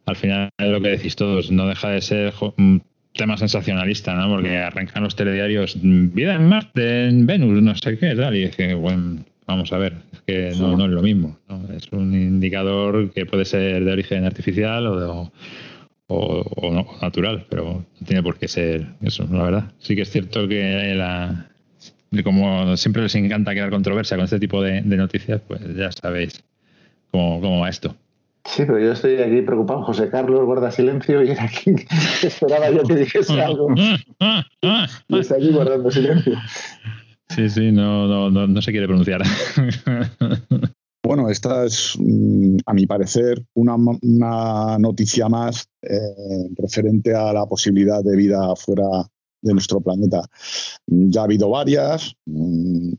al 0.05 0.15
final 0.15 0.49
es 0.57 0.69
lo 0.69 0.81
que 0.81 0.89
decís 0.89 1.15
todos, 1.15 1.51
no 1.51 1.67
deja 1.67 1.89
de 1.89 2.01
ser 2.01 2.33
tema 3.17 3.37
sensacionalista, 3.37 4.15
¿no? 4.15 4.29
Porque 4.29 4.57
arrancan 4.57 5.03
los 5.03 5.15
telediarios, 5.15 5.77
vida 5.81 6.35
en 6.35 6.47
Marte, 6.47 7.07
en 7.07 7.25
Venus, 7.25 7.61
no 7.61 7.75
sé 7.75 7.97
qué, 7.97 8.15
tal, 8.15 8.35
y 8.35 8.45
dice, 8.45 8.73
bueno, 8.75 9.25
vamos 9.45 9.73
a 9.73 9.77
ver, 9.77 9.93
es 10.13 10.21
que 10.21 10.51
no, 10.57 10.85
es 10.85 10.91
lo 10.91 11.01
mismo, 11.01 11.37
¿no? 11.49 11.61
Es 11.73 11.91
un 11.91 12.13
indicador 12.13 13.11
que 13.11 13.25
puede 13.25 13.45
ser 13.45 13.83
de 13.83 13.91
origen 13.91 14.25
artificial 14.25 14.87
o, 14.87 15.31
o, 16.07 16.97
natural, 17.01 17.45
pero 17.49 17.85
no 17.99 18.07
tiene 18.07 18.23
por 18.23 18.37
qué 18.37 18.47
ser 18.47 18.87
eso, 19.01 19.27
la 19.31 19.43
verdad. 19.43 19.71
Sí 19.79 19.95
que 19.95 20.03
es 20.03 20.09
cierto 20.11 20.47
que 20.47 20.93
la, 20.95 21.49
como 22.23 22.77
siempre 22.77 23.03
les 23.03 23.15
encanta 23.15 23.51
crear 23.51 23.69
controversia 23.69 24.15
con 24.15 24.25
este 24.25 24.39
tipo 24.39 24.61
de, 24.61 24.81
noticias, 24.81 25.41
pues 25.47 25.61
ya 25.75 25.91
sabéis 25.91 26.43
cómo, 27.11 27.41
cómo 27.41 27.59
va 27.61 27.69
esto. 27.69 27.95
Sí, 28.47 28.63
pero 28.65 28.79
yo 28.79 28.93
estoy 28.93 29.21
aquí 29.21 29.41
preocupado. 29.41 29.83
José 29.83 30.09
Carlos 30.09 30.45
guarda 30.45 30.71
silencio 30.71 31.21
y 31.21 31.31
era 31.31 31.43
aquí 31.43 31.75
esperaba 32.23 32.71
yo 32.71 32.83
que 32.83 32.95
dijese 32.95 33.41
algo. 33.41 33.67
y 33.75 35.19
está 35.19 35.35
aquí 35.35 35.51
guardando 35.51 35.91
silencio. 35.91 36.37
Sí, 37.29 37.49
sí, 37.49 37.71
no, 37.71 38.29
no, 38.31 38.47
no, 38.47 38.61
se 38.61 38.71
quiere 38.71 38.87
pronunciar. 38.87 39.21
Bueno, 41.03 41.29
esta 41.29 41.63
es, 41.63 41.95
mm, 41.97 42.57
a 42.65 42.73
mi 42.73 42.85
parecer, 42.85 43.41
una, 43.53 43.75
una 43.75 44.77
noticia 44.77 45.29
más 45.29 45.65
eh, 45.81 46.49
referente 46.57 47.15
a 47.15 47.31
la 47.31 47.45
posibilidad 47.45 48.03
de 48.03 48.17
vida 48.17 48.53
fuera 48.57 48.83
de 49.41 49.53
nuestro 49.53 49.79
planeta. 49.79 50.21
Ya 50.85 51.21
ha 51.21 51.23
habido 51.23 51.49
varias. 51.49 52.13
Mm, 52.25 52.91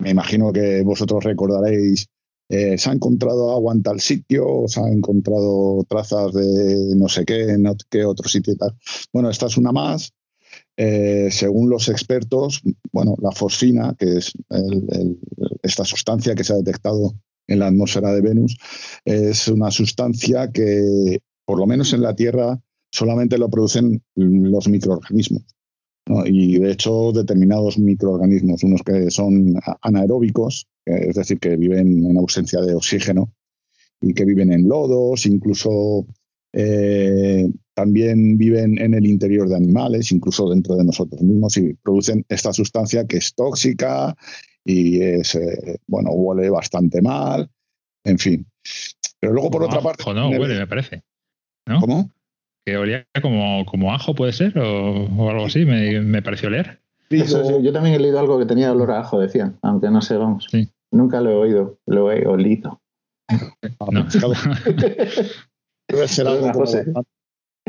me 0.00 0.10
imagino 0.10 0.52
que 0.52 0.82
vosotros 0.82 1.22
recordaréis 1.22 2.08
eh, 2.48 2.78
se 2.78 2.90
ha 2.90 2.92
encontrado 2.92 3.52
agua 3.52 3.74
en 3.74 3.82
tal 3.82 4.00
sitio, 4.00 4.64
se 4.66 4.80
han 4.80 4.92
encontrado 4.92 5.84
trazas 5.88 6.32
de 6.32 6.94
no 6.96 7.08
sé 7.08 7.24
qué, 7.24 7.50
en 7.50 7.66
qué 7.90 8.04
otro 8.04 8.28
sitio 8.28 8.52
y 8.52 8.56
tal. 8.56 8.76
Bueno, 9.12 9.30
esta 9.30 9.46
es 9.46 9.56
una 9.56 9.72
más. 9.72 10.12
Eh, 10.76 11.28
según 11.30 11.70
los 11.70 11.88
expertos, 11.88 12.62
bueno, 12.92 13.16
la 13.20 13.32
fosfina, 13.32 13.94
que 13.98 14.18
es 14.18 14.32
esta 15.62 15.84
sustancia 15.84 16.34
que 16.34 16.44
se 16.44 16.52
ha 16.52 16.56
detectado 16.56 17.14
en 17.48 17.58
la 17.58 17.68
atmósfera 17.68 18.12
de 18.12 18.20
Venus, 18.20 18.56
es 19.04 19.48
una 19.48 19.70
sustancia 19.70 20.50
que, 20.52 21.20
por 21.44 21.58
lo 21.58 21.66
menos 21.66 21.92
en 21.92 22.02
la 22.02 22.14
Tierra, 22.14 22.60
solamente 22.90 23.38
lo 23.38 23.50
producen 23.50 24.02
los 24.14 24.68
microorganismos. 24.68 25.55
Y 26.26 26.58
de 26.58 26.70
hecho, 26.70 27.10
determinados 27.12 27.78
microorganismos, 27.78 28.62
unos 28.62 28.82
que 28.82 29.10
son 29.10 29.54
anaeróbicos, 29.82 30.68
es 30.84 31.16
decir, 31.16 31.40
que 31.40 31.56
viven 31.56 32.06
en 32.06 32.16
ausencia 32.16 32.60
de 32.60 32.74
oxígeno 32.74 33.32
y 34.00 34.14
que 34.14 34.24
viven 34.24 34.52
en 34.52 34.68
lodos, 34.68 35.26
incluso 35.26 36.06
eh, 36.52 37.48
también 37.74 38.38
viven 38.38 38.78
en 38.78 38.94
el 38.94 39.04
interior 39.04 39.48
de 39.48 39.56
animales, 39.56 40.12
incluso 40.12 40.48
dentro 40.48 40.76
de 40.76 40.84
nosotros 40.84 41.20
mismos, 41.20 41.56
y 41.56 41.74
producen 41.74 42.24
esta 42.28 42.52
sustancia 42.52 43.06
que 43.06 43.18
es 43.18 43.34
tóxica 43.34 44.16
y 44.64 45.00
es, 45.02 45.34
eh, 45.34 45.80
bueno, 45.86 46.10
huele 46.12 46.48
bastante 46.50 47.02
mal, 47.02 47.50
en 48.04 48.18
fin. 48.18 48.46
Pero 49.18 49.32
luego, 49.32 49.50
por 49.50 49.64
otra 49.64 49.80
parte. 49.80 50.04
No, 50.14 50.30
huele, 50.30 50.58
me 50.58 50.66
parece. 50.66 51.02
¿no? 51.66 51.80
¿Cómo? 51.80 52.10
Que 52.66 52.76
olía 52.76 53.06
como, 53.22 53.64
como 53.64 53.94
ajo, 53.94 54.14
puede 54.14 54.32
ser, 54.32 54.58
o, 54.58 55.30
algo 55.30 55.46
así, 55.46 55.64
me, 55.64 56.20
pareció 56.20 56.50
leer. 56.50 56.80
yo 57.08 57.72
también 57.72 57.94
he 57.94 57.98
leído 58.00 58.18
algo 58.18 58.40
que 58.40 58.44
tenía 58.44 58.72
olor 58.72 58.90
a 58.90 59.00
ajo, 59.00 59.20
decían, 59.20 59.56
aunque 59.62 59.88
no 59.88 60.02
sé, 60.02 60.16
vamos. 60.16 60.48
Nunca 60.90 61.20
lo 61.20 61.30
he 61.30 61.34
oído, 61.34 61.78
lo 61.86 62.10
he 62.10 62.26
olido. 62.26 62.80
No. 63.92 64.06
Debe 65.88 66.08
ser 66.08 66.26
algo 66.26 66.64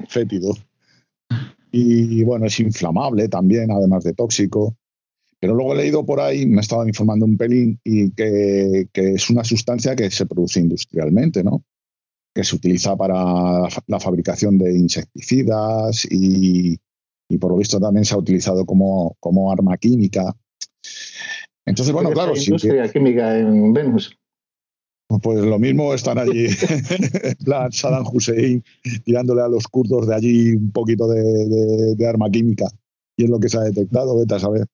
fétido. 0.08 0.54
Y 1.72 2.24
bueno, 2.24 2.48
es 2.48 2.60
inflamable 2.60 3.30
también, 3.30 3.70
además 3.70 4.04
de 4.04 4.14
tóxico. 4.14 4.76
Pero 5.40 5.54
luego 5.54 5.74
he 5.74 5.78
leído 5.78 6.06
por 6.06 6.20
ahí, 6.20 6.48
me 6.48 6.62
estaba 6.62 6.88
informando 6.88 7.26
un 7.26 7.38
pelín, 7.38 7.80
y 7.84 8.12
que, 8.12 8.88
es 8.94 9.30
una 9.30 9.44
sustancia 9.44 9.96
que 9.96 10.10
se 10.10 10.26
produce 10.26 10.60
industrialmente, 10.60 11.44
¿no? 11.44 11.64
Que 12.38 12.44
se 12.44 12.56
utiliza 12.56 12.96
para 12.96 13.16
la 13.88 14.00
fabricación 14.00 14.60
de 14.60 14.72
insecticidas 14.72 16.06
y, 16.08 16.78
por 17.40 17.50
lo 17.50 17.58
visto 17.58 17.80
también 17.80 18.06
se 18.06 18.14
ha 18.14 18.20
utilizado 18.20 18.64
como, 18.64 19.16
como 19.20 19.52
arma 19.52 19.76
química. 19.76 20.36
Entonces, 21.66 21.92
bueno, 21.92 22.12
claro. 22.12 22.34
Industria 22.36 22.92
química 22.92 23.40
en 23.40 23.74
Venus. 23.74 24.16
Pues 25.24 25.44
lo 25.44 25.58
mismo 25.58 25.96
están 25.96 26.20
allí, 26.20 26.46
plan 27.44 27.72
Saddam 27.72 28.06
Hussein, 28.06 28.64
tirándole 29.04 29.42
a 29.42 29.48
los 29.48 29.68
kurdos 29.68 30.08
de 30.08 30.14
allí 30.14 30.52
un 30.52 30.72
poquito 30.72 31.08
de, 31.08 32.08
arma 32.08 32.30
química. 32.30 32.68
Y 33.18 33.24
es 33.24 33.32
lo 33.32 33.40
que 33.40 33.50
se 33.50 33.58
ha 33.58 33.62
detectado, 33.62 34.16
vete 34.16 34.36
a 34.36 34.40
saber. 34.40 34.68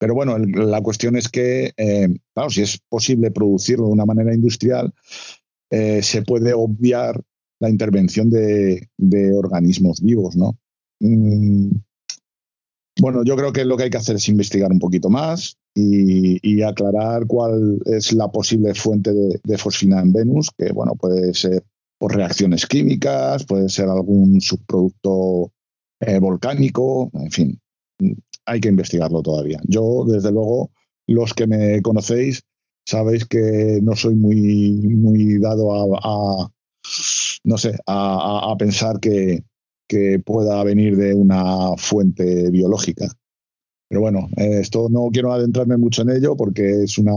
Pero 0.00 0.14
bueno, 0.14 0.36
la 0.36 0.80
cuestión 0.80 1.14
es 1.14 1.28
que, 1.28 1.74
eh, 1.76 2.08
claro, 2.34 2.50
si 2.50 2.62
es 2.62 2.80
posible 2.88 3.30
producirlo 3.30 3.86
de 3.86 3.92
una 3.92 4.04
manera 4.04 4.34
industrial, 4.34 4.92
eh, 5.74 6.02
se 6.04 6.22
puede 6.22 6.54
obviar 6.54 7.20
la 7.58 7.68
intervención 7.68 8.30
de, 8.30 8.88
organismos 9.34 10.00
vivos, 10.00 10.36
¿no? 10.36 10.56
Mm, 11.00 11.70
bueno, 13.00 13.24
yo 13.24 13.34
creo 13.34 13.52
que 13.52 13.64
lo 13.64 13.76
que 13.76 13.82
hay 13.82 13.90
que 13.90 13.96
hacer 13.96 14.14
es 14.14 14.28
investigar 14.28 14.70
un 14.70 14.78
poquito 14.78 15.10
más, 15.10 15.56
y, 15.74 16.62
aclarar 16.62 17.26
cuál 17.26 17.82
es 17.86 18.12
la 18.12 18.28
posible 18.28 18.72
fuente 18.74 19.12
de, 19.12 19.58
fosfina 19.58 20.00
en 20.00 20.12
Venus, 20.12 20.50
que 20.56 20.70
bueno, 20.72 20.94
puede 20.94 21.34
ser 21.34 21.64
por 21.98 22.14
reacciones 22.14 22.66
químicas, 22.66 23.44
puede 23.44 23.68
ser 23.68 23.88
algún 23.88 24.40
subproducto 24.40 25.50
eh, 25.98 26.20
volcánico, 26.20 27.10
en 27.14 27.30
fin, 27.32 27.60
hay 28.46 28.60
que 28.60 28.68
investigarlo 28.68 29.22
todavía. 29.22 29.60
Yo, 29.64 30.04
desde 30.06 30.30
luego, 30.30 30.70
los 31.08 31.34
que 31.34 31.48
me 31.48 31.82
conocéis, 31.82 32.44
sabéis 32.86 33.24
que 33.26 33.80
no 33.82 33.94
soy 33.96 34.14
muy, 34.14 34.72
muy 34.88 35.38
dado 35.38 35.96
a, 35.96 36.50
no 37.44 37.58
sé, 37.58 37.78
a, 37.86 38.54
pensar 38.58 39.00
que 39.00 39.42
pueda 40.24 40.62
venir 40.64 40.96
de 40.96 41.14
una 41.14 41.76
fuente 41.76 42.50
biológica. 42.50 43.06
Pero 43.88 44.00
bueno, 44.00 44.28
eh, 44.36 44.58
esto 44.60 44.88
no 44.90 45.08
quiero 45.12 45.32
adentrarme 45.32 45.76
mucho 45.76 46.02
en 46.02 46.10
ello 46.10 46.36
porque 46.36 46.82
es 46.82 46.98
una 46.98 47.12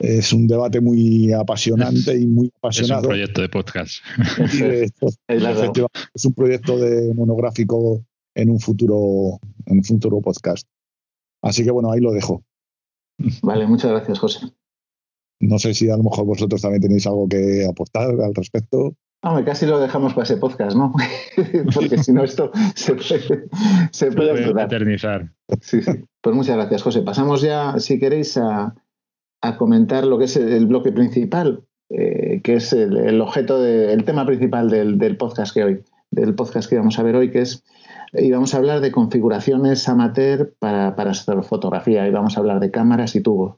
es 0.00 0.32
un 0.32 0.48
debate 0.48 0.80
muy 0.80 1.32
apasionante 1.32 2.18
y 2.18 2.26
muy 2.26 2.50
apasionado. 2.56 3.02
Es 3.02 3.04
un 3.04 3.08
proyecto 3.10 3.42
de 3.42 3.48
podcast. 3.48 3.94
es 6.14 6.24
un 6.24 6.34
proyecto 6.34 6.78
de 6.78 7.14
monográfico 7.14 8.04
en 8.34 8.50
un 8.50 8.58
futuro 8.58 9.38
en 9.66 9.78
un 9.78 9.84
futuro 9.84 10.20
podcast. 10.20 10.66
Así 11.42 11.62
que 11.62 11.70
bueno, 11.70 11.92
ahí 11.92 12.00
lo 12.00 12.10
dejo. 12.10 12.42
Vale, 13.42 13.66
muchas 13.66 13.90
gracias, 13.90 14.18
José. 14.18 14.46
No 15.40 15.58
sé 15.58 15.74
si 15.74 15.90
a 15.90 15.96
lo 15.96 16.04
mejor 16.04 16.24
vosotros 16.24 16.62
también 16.62 16.82
tenéis 16.82 17.06
algo 17.06 17.28
que 17.28 17.66
aportar 17.68 18.08
al 18.08 18.34
respecto. 18.34 18.94
Casi 19.44 19.66
lo 19.66 19.78
dejamos 19.78 20.14
para 20.14 20.24
ese 20.24 20.36
podcast, 20.36 20.76
¿no? 20.76 20.92
Porque 21.74 21.98
si 21.98 22.12
no, 22.12 22.24
esto 22.24 22.50
se 22.74 22.94
puede, 22.94 23.48
se 23.92 24.10
puede 24.10 24.62
eternizar. 24.62 25.32
Sí, 25.60 25.80
sí. 25.80 25.92
Pues 26.20 26.34
muchas 26.34 26.56
gracias, 26.56 26.82
José. 26.82 27.02
Pasamos 27.02 27.40
ya, 27.40 27.78
si 27.78 28.00
queréis, 28.00 28.36
a, 28.36 28.74
comentar 29.58 30.04
lo 30.04 30.18
que 30.18 30.24
es 30.24 30.36
el 30.36 30.66
bloque 30.66 30.90
principal, 30.90 31.64
eh, 31.90 32.40
que 32.42 32.54
es 32.54 32.72
el, 32.72 33.20
objeto, 33.20 33.60
del 33.60 34.04
tema 34.04 34.26
principal 34.26 34.70
del, 34.70 35.16
podcast 35.16 35.54
que 35.54 35.64
hoy, 35.64 35.84
del 36.10 36.34
podcast 36.34 36.68
que 36.68 36.76
vamos 36.76 36.98
a 36.98 37.04
ver 37.04 37.14
hoy, 37.14 37.30
que 37.30 37.42
es 37.42 37.64
y 38.12 38.30
vamos 38.30 38.54
a 38.54 38.58
hablar 38.58 38.80
de 38.80 38.92
configuraciones 38.92 39.88
amateur 39.88 40.54
para, 40.58 40.94
para 40.96 41.14
fotografía 41.42 42.06
y 42.06 42.10
vamos 42.10 42.36
a 42.36 42.40
hablar 42.40 42.60
de 42.60 42.70
cámaras 42.70 43.16
y 43.16 43.20
tubos. 43.20 43.56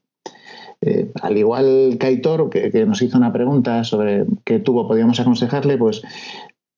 Eh, 0.80 1.10
al 1.22 1.36
igual 1.36 1.96
que 1.98 2.06
Aitor, 2.06 2.50
que, 2.50 2.84
nos 2.86 3.00
hizo 3.02 3.16
una 3.16 3.32
pregunta 3.32 3.84
sobre 3.84 4.26
qué 4.44 4.58
tubo 4.58 4.86
podíamos 4.86 5.18
aconsejarle, 5.18 5.78
pues 5.78 6.02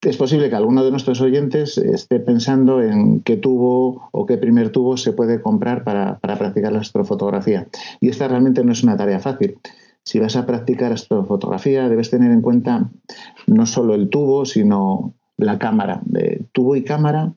es 0.01 0.17
posible 0.17 0.49
que 0.49 0.55
alguno 0.55 0.85
de 0.85 0.91
nuestros 0.91 1.21
oyentes 1.21 1.77
esté 1.79 2.21
pensando 2.21 2.81
en 2.81 3.21
qué 3.21 3.37
tubo 3.37 4.09
o 4.13 4.27
qué 4.27 4.39
primer 4.39 4.71
tubo 4.71 4.97
se 4.97 5.13
puede 5.13 5.43
comprar 5.43 5.83
para, 5.83 6.19
practicar 6.21 6.73
la 6.73 6.81
astrofotografía. 6.81 7.67
Y 8.01 8.09
esta 8.09 8.29
realmente 8.29 8.63
no 8.63 8.73
es 8.73 8.85
una 8.85 8.97
tarea 8.97 9.19
fácil. 9.19 9.59
Si 10.05 10.21
vas 10.21 10.37
a 10.37 10.47
practicar 10.47 10.93
astrofotografía, 10.93 11.89
debes 11.89 12.11
tener 12.11 12.31
en 12.31 12.43
cuenta 12.43 12.89
no 13.49 13.67
solo 13.67 13.95
el 13.95 14.09
tubo, 14.09 14.45
sino 14.45 15.15
la 15.37 15.59
cámara. 15.59 16.01
De 16.05 16.45
tubo 16.53 16.77
y 16.77 16.85
cámara 16.85 17.33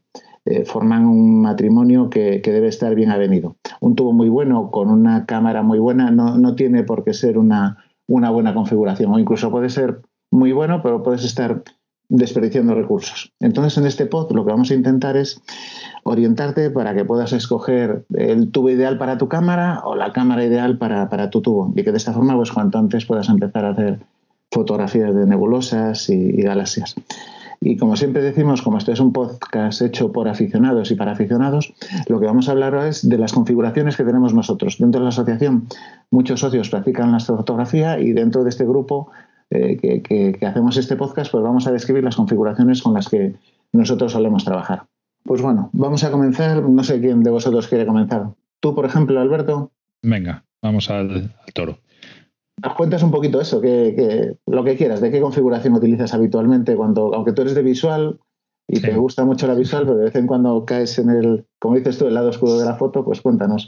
eh, 0.45 0.65
forman 0.65 1.05
un 1.05 1.41
matrimonio 1.41 2.09
que, 2.09 2.41
debe 2.43 2.67
estar 2.67 2.95
bien 2.95 3.11
avenido. 3.11 3.55
Un 3.79 3.95
tubo 3.95 4.13
muy 4.13 4.29
bueno 4.29 4.71
con 4.71 4.89
una 4.89 5.25
cámara 5.25 5.61
muy 5.61 5.79
buena 5.79 6.11
no, 6.11 6.55
tiene 6.55 6.83
por 6.83 7.03
qué 7.03 7.13
ser 7.13 7.37
una, 7.37 7.77
una 8.07 8.29
buena 8.29 8.53
configuración 8.53 9.13
o 9.13 9.19
incluso 9.19 9.51
puede 9.51 9.69
ser 9.69 10.01
muy 10.31 10.51
bueno, 10.51 10.81
pero 10.81 11.03
puedes 11.03 11.23
estar 11.23 11.63
desperdiciando 12.09 12.73
recursos. 12.73 13.31
Entonces, 13.39 13.77
en 13.77 13.85
este 13.85 14.07
pod 14.07 14.31
lo 14.31 14.43
que 14.43 14.51
vamos 14.51 14.71
a 14.71 14.73
intentar 14.73 15.15
es 15.15 15.41
orientarte 16.03 16.71
para 16.71 16.95
que 16.95 17.05
puedas 17.05 17.33
escoger 17.33 18.05
el 18.15 18.51
tubo 18.51 18.69
ideal 18.69 18.97
para 18.97 19.17
tu 19.17 19.27
cámara 19.27 19.81
o 19.85 19.95
la 19.95 20.11
cámara 20.11 20.43
ideal 20.43 20.77
para, 20.79 21.29
tu 21.29 21.41
tubo 21.41 21.71
y 21.75 21.83
que 21.83 21.91
de 21.91 21.97
esta 21.97 22.13
forma, 22.13 22.35
pues 22.35 22.51
cuanto 22.51 22.79
antes 22.79 23.05
puedas 23.05 23.29
empezar 23.29 23.65
a 23.65 23.71
hacer 23.71 23.99
fotografías 24.51 25.13
de 25.13 25.27
nebulosas 25.27 26.09
y 26.09 26.41
galaxias. 26.41 26.95
Y 27.61 27.75
como 27.75 27.97
siempre 27.97 28.21
decimos, 28.21 28.61
como 28.61 28.77
este 28.77 28.93
es 28.93 28.99
un 29.01 29.11
podcast 29.11 29.81
hecho 29.81 30.13
por 30.13 30.29
aficionados 30.29 30.91
y 30.91 30.95
para 30.95 31.11
aficionados, 31.11 31.73
lo 32.07 32.19
que 32.19 32.25
vamos 32.25 32.47
a 32.47 32.53
hablar 32.53 32.75
es 32.87 33.07
de 33.07 33.17
las 33.17 33.33
configuraciones 33.33 33.97
que 33.97 34.05
tenemos 34.05 34.33
nosotros. 34.33 34.77
Dentro 34.77 35.01
de 35.01 35.03
la 35.03 35.09
asociación, 35.09 35.67
muchos 36.09 36.39
socios 36.39 36.69
practican 36.69 37.11
la 37.11 37.17
astrofotografía 37.17 37.99
y 37.99 38.13
dentro 38.13 38.43
de 38.43 38.49
este 38.49 38.65
grupo 38.65 39.11
eh, 39.49 39.77
que, 39.77 40.45
hacemos 40.45 40.77
este 40.77 40.95
podcast, 40.95 41.31
pues 41.31 41.43
vamos 41.43 41.67
a 41.67 41.71
describir 41.71 42.03
las 42.03 42.15
configuraciones 42.15 42.81
con 42.81 42.93
las 42.93 43.09
que 43.09 43.35
nosotros 43.73 44.13
solemos 44.13 44.45
trabajar. 44.45 44.83
Pues 45.23 45.41
bueno, 45.41 45.69
vamos 45.73 46.03
a 46.05 46.11
comenzar. 46.11 46.63
No 46.63 46.83
sé 46.83 47.01
quién 47.01 47.23
de 47.23 47.31
vosotros 47.31 47.67
quiere 47.67 47.85
comenzar. 47.85 48.29
Tú, 48.61 48.73
por 48.73 48.85
ejemplo, 48.85 49.19
Alberto. 49.19 49.71
Venga, 50.01 50.45
vamos 50.61 50.89
al 50.89 51.35
toro 51.53 51.77
cuentas 52.75 53.03
un 53.03 53.11
poquito 53.11 53.41
eso, 53.41 53.61
que, 53.61 54.35
lo 54.45 54.63
que 54.63 54.75
quieras, 54.75 55.01
de 55.01 55.11
qué 55.11 55.21
configuración 55.21 55.73
utilizas 55.73 56.13
habitualmente, 56.13 56.75
cuando, 56.75 57.13
aunque 57.13 57.33
tú 57.33 57.41
eres 57.41 57.55
de 57.55 57.63
visual 57.63 58.19
y 58.67 58.81
te 58.81 58.93
gusta 58.95 59.25
mucho 59.25 59.47
la 59.47 59.55
visual, 59.55 59.85
pero 59.85 59.97
de 59.97 60.05
vez 60.05 60.15
en 60.15 60.27
cuando 60.27 60.63
caes 60.65 60.99
en 60.99 61.09
el, 61.09 61.45
como 61.59 61.75
dices 61.75 61.97
tú, 61.97 62.07
el 62.07 62.13
lado 62.13 62.29
oscuro 62.29 62.57
de 62.57 62.65
la 62.65 62.75
foto, 62.75 63.03
pues 63.03 63.21
cuéntanos. 63.21 63.67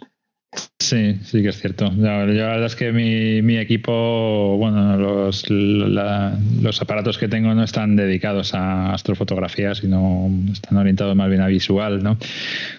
Sí, 0.92 1.18
sí 1.24 1.42
que 1.42 1.48
es 1.48 1.62
cierto. 1.62 1.90
la 1.96 2.18
verdad 2.18 2.66
es 2.66 2.76
que 2.76 2.92
mi, 2.92 3.56
equipo, 3.58 4.58
bueno, 4.58 4.98
los, 4.98 5.50
los 5.50 6.82
aparatos 6.82 7.18
que 7.18 7.30
tengo 7.30 7.54
no 7.54 7.64
están 7.64 7.96
dedicados 7.96 8.54
a 8.54 8.94
astrofotografía, 8.94 9.74
sino 9.74 10.30
están 10.52 10.78
orientados 10.78 11.16
más 11.16 11.30
bien 11.30 11.40
a 11.40 11.48
visual, 11.48 12.04
¿no? 12.04 12.18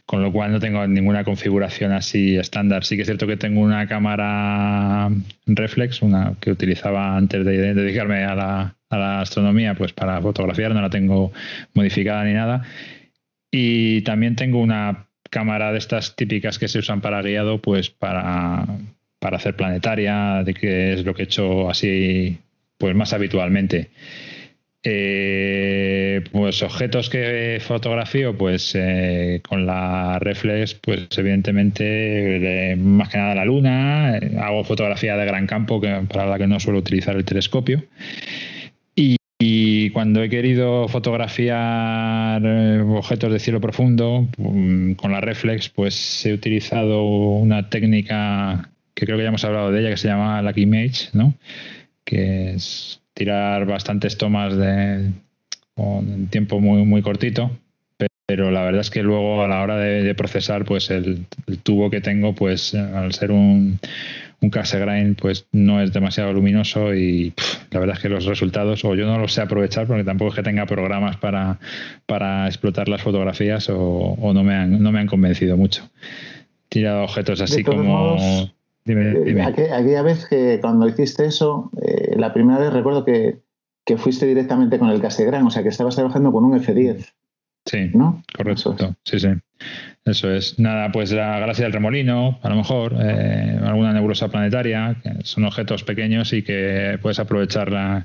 Con 0.05 0.21
lo 0.23 0.31
cual 0.31 0.53
no 0.53 0.61
tengo 0.61 0.87
ninguna 0.87 1.25
configuración 1.25 1.93
así 1.93 2.37
estándar. 2.37 2.85
Sí 2.85 2.97
que 2.97 3.03
es 3.03 3.09
cierto 3.09 3.27
que 3.27 3.39
tengo 3.39 3.63
una 3.63 3.89
cámara 3.89 5.09
reflex, 5.47 6.03
una 6.03 6.35
que 6.39 6.51
utilizaba 6.51 7.17
antes 7.17 7.47
de 7.47 7.73
dedicarme 7.73 8.25
a 8.25 8.35
la, 8.35 8.77
a 8.91 8.99
la 8.99 9.21
astronomía, 9.23 9.75
pues 9.75 9.95
para 9.95 10.21
fotografiar, 10.21 10.75
no 10.75 10.83
la 10.83 10.91
tengo 10.91 11.33
modificada 11.73 12.25
ni 12.25 12.35
nada. 12.35 12.63
Y 13.51 14.03
también 14.03 14.37
tengo 14.37 14.61
una 14.61 15.07
cámara 15.33 15.73
de 15.73 15.79
estas 15.79 16.15
típicas 16.15 16.59
que 16.59 16.69
se 16.69 16.79
usan 16.79 17.01
para 17.01 17.23
guiado, 17.23 17.59
pues 17.59 17.89
para, 17.89 18.67
para 19.19 19.39
hacer 19.39 19.57
planetaria, 19.57 20.43
de 20.45 20.53
que 20.53 20.93
es 20.93 21.05
lo 21.07 21.15
que 21.15 21.23
he 21.23 21.25
hecho 21.25 21.71
así 21.71 22.39
pues 22.77 22.95
más 22.95 23.15
habitualmente. 23.15 23.89
Eh, 24.85 26.23
pues 26.33 26.63
objetos 26.63 27.09
que 27.09 27.59
fotografío, 27.65 28.37
pues 28.37 28.73
eh, 28.75 29.41
con 29.49 29.65
la 29.65 30.19
reflex, 30.19 30.75
pues 30.75 31.07
evidentemente 31.17 32.75
más 32.77 33.09
que 33.09 33.17
nada 33.19 33.35
la 33.35 33.45
luna, 33.47 34.19
eh, 34.19 34.37
hago 34.39 34.65
fotografía 34.65 35.17
de 35.17 35.25
gran 35.25 35.47
campo 35.47 35.81
que, 35.81 35.89
para 36.13 36.27
la 36.27 36.37
que 36.37 36.47
no 36.47 36.61
suelo 36.61 36.81
utilizar 36.81 37.17
el 37.17 37.25
telescopio 37.25 37.85
y 39.45 39.91
cuando 39.91 40.23
he 40.23 40.29
querido 40.29 40.87
fotografiar 40.87 42.41
eh, 42.45 42.81
objetos 42.81 43.33
de 43.33 43.41
cielo 43.41 43.61
profundo 43.61 44.29
mm, 44.39 44.93
con 44.93 45.11
la 45.11 45.21
reflex, 45.21 45.69
pues 45.69 46.25
he 46.25 46.33
utilizado 46.33 47.03
una 47.03 47.69
técnica 47.69 48.71
que 48.95 49.05
creo 49.05 49.17
que 49.19 49.25
ya 49.25 49.31
hemos 49.31 49.45
hablado 49.45 49.73
de 49.73 49.81
ella, 49.81 49.91
que 49.91 49.97
se 49.97 50.07
llama 50.07 50.41
Lucky 50.43 50.63
Image, 50.63 51.09
¿no? 51.13 51.35
que 52.05 52.53
es 52.53 53.03
tirar 53.15 53.67
bastantes 53.67 54.17
tomas 54.17 54.57
de, 54.57 55.11
con 55.75 56.29
tiempo 56.29 56.61
muy, 56.61 56.85
muy 56.85 57.03
cortito, 57.03 57.51
pero 58.27 58.53
la 58.53 58.63
verdad 58.63 58.83
es 58.83 58.91
que 58.91 59.03
luego 59.03 59.43
a 59.43 59.49
la 59.49 59.61
hora 59.61 59.77
de, 59.77 60.15
procesar, 60.15 60.65
pues 60.65 60.89
el, 60.91 61.27
tubo 61.65 61.91
que 61.91 62.01
tengo, 62.01 62.33
pues 62.33 62.77
al 62.77 63.13
ser 63.13 63.33
un, 63.33 63.81
un 64.43 64.51
Cassegrain, 64.51 65.15
pues 65.15 65.47
no 65.53 65.81
es 65.81 65.93
demasiado 65.93 66.33
luminoso 66.33 66.95
y 66.95 67.33
la 67.71 67.79
verdad 67.79 67.97
es 67.97 68.03
que 68.03 68.09
los 68.09 68.27
resultados, 68.27 68.85
o 68.85 68.95
yo 68.95 69.07
no 69.07 69.17
los 69.19 69.33
sé 69.33 69.41
aprovechar 69.41 69.87
porque 69.87 70.05
tampoco 70.05 70.31
es 70.31 70.37
que 70.37 70.43
tenga 70.43 70.67
programas 70.67 71.17
para, 71.17 71.61
para 72.07 72.47
explotar 72.49 72.89
las 72.89 73.03
fotografías 73.03 73.69
o, 73.71 74.33
no, 74.35 74.43
me 74.43 74.55
han, 74.55 74.83
no 74.83 74.91
me 74.91 74.99
han 74.99 75.07
convencido 75.07 75.57
mucho. 75.57 75.89
Tirado 76.69 77.05
objetos 77.05 77.41
así 77.41 77.63
como... 77.63 78.17
dime, 78.85 79.13
eh, 79.13 79.23
dime. 79.25 79.43
Aquella 79.45 80.03
vez 80.03 80.27
que 80.27 80.59
cuando 80.61 80.89
hiciste 80.89 81.25
eso, 81.25 81.71
eh, 81.81 82.15
la 82.17 82.35
primera 82.35 82.59
vez 82.59 82.73
recuerdo 82.73 83.05
que, 83.05 83.39
que 83.85 83.97
fuiste 83.97 84.27
directamente 84.27 84.81
con 84.81 84.91
el 84.91 85.01
Cassegrain, 85.01 85.47
o 85.47 85.51
sea 85.51 85.63
que 85.63 85.69
estabas 85.69 85.95
trabajando 85.95 86.33
con 86.33 86.45
un 86.45 86.59
F10. 86.59 87.13
Sí, 87.65 87.91
¿no? 87.95 88.25
correcto. 88.37 88.77
Sí, 89.05 89.21
sí. 89.21 89.29
Eso 90.05 90.33
es. 90.33 90.59
Nada, 90.59 90.91
pues 90.91 91.13
la 91.13 91.39
galaxia 91.39 91.65
del 91.65 91.73
remolino, 91.73 92.41
a 92.43 92.49
lo 92.49 92.57
mejor, 92.57 92.97
eh, 93.01 93.59
alguna 93.63 93.93
nebulosa 93.93 94.29
planetaria, 94.29 94.97
que 95.01 95.25
son 95.25 95.45
objetos 95.45 95.85
pequeños 95.85 96.33
y 96.33 96.43
que 96.43 96.99
puedes 97.01 97.21
aprovechar 97.21 97.71
la, 97.71 98.05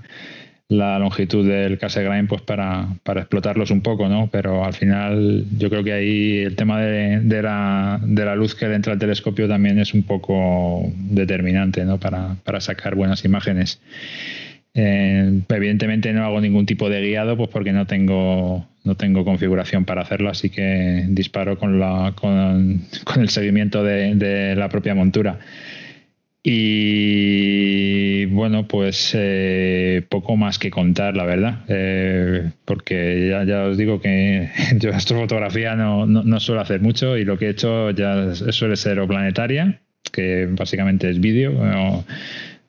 longitud 0.69 1.47
del 1.47 1.79
Cassegrain 1.79 2.27
pues 2.27 2.41
para, 2.41 2.87
para, 3.03 3.21
explotarlos 3.21 3.71
un 3.71 3.81
poco, 3.81 4.07
¿no? 4.09 4.29
Pero 4.31 4.63
al 4.63 4.73
final 4.73 5.45
yo 5.57 5.69
creo 5.69 5.83
que 5.83 5.93
ahí 5.93 6.37
el 6.39 6.55
tema 6.55 6.81
de, 6.81 7.21
de, 7.21 7.41
la, 7.41 7.99
de 8.03 8.25
la 8.25 8.35
luz 8.35 8.53
que 8.53 8.65
entra 8.65 8.93
al 8.93 8.99
telescopio 8.99 9.47
también 9.47 9.79
es 9.79 9.93
un 9.95 10.03
poco 10.03 10.91
determinante, 10.93 11.83
¿no? 11.83 11.99
Para, 11.99 12.35
para 12.43 12.61
sacar 12.61 12.93
buenas 12.93 13.25
imágenes. 13.25 13.79
Eh, 14.79 15.41
evidentemente 15.49 16.13
no 16.13 16.23
hago 16.23 16.39
ningún 16.39 16.67
tipo 16.67 16.87
de 16.87 17.01
guiado, 17.01 17.35
pues 17.35 17.49
porque 17.49 17.73
no 17.73 17.87
tengo 17.87 18.67
no 18.87 18.95
tengo 18.95 19.25
configuración 19.25 19.83
para 19.85 20.01
hacerlo, 20.01 20.29
así 20.29 20.49
que 20.49 21.05
disparo 21.09 21.59
con, 21.59 21.79
la, 21.79 22.13
con, 22.15 22.81
el 23.17 23.29
seguimiento 23.29 23.83
de, 23.83 24.55
la 24.55 24.69
propia 24.69 24.95
montura. 24.95 25.39
Y 26.41 28.25
bueno, 28.27 28.67
pues 28.69 29.11
eh, 29.13 30.01
poco 30.07 30.37
más 30.37 30.57
que 30.57 30.71
contar, 30.71 31.17
la 31.17 31.25
verdad, 31.25 31.65
eh, 31.67 32.51
porque 32.63 33.27
ya, 33.29 33.43
ya, 33.43 33.63
os 33.65 33.77
digo 33.77 33.99
que 33.99 34.49
yo 34.79 34.93
astrofotografía 34.93 35.75
no, 35.75 36.05
no, 36.05 36.23
no, 36.23 36.39
suelo 36.39 36.61
hacer 36.61 36.79
mucho 36.79 37.17
y 37.17 37.25
lo 37.25 37.37
que 37.37 37.47
he 37.47 37.49
hecho 37.49 37.91
ya 37.91 38.33
suele 38.33 38.77
ser 38.77 38.99
o 39.01 39.07
planetaria, 39.07 39.81
que 40.13 40.47
básicamente 40.49 41.09
es 41.09 41.19
vídeo, 41.19 41.51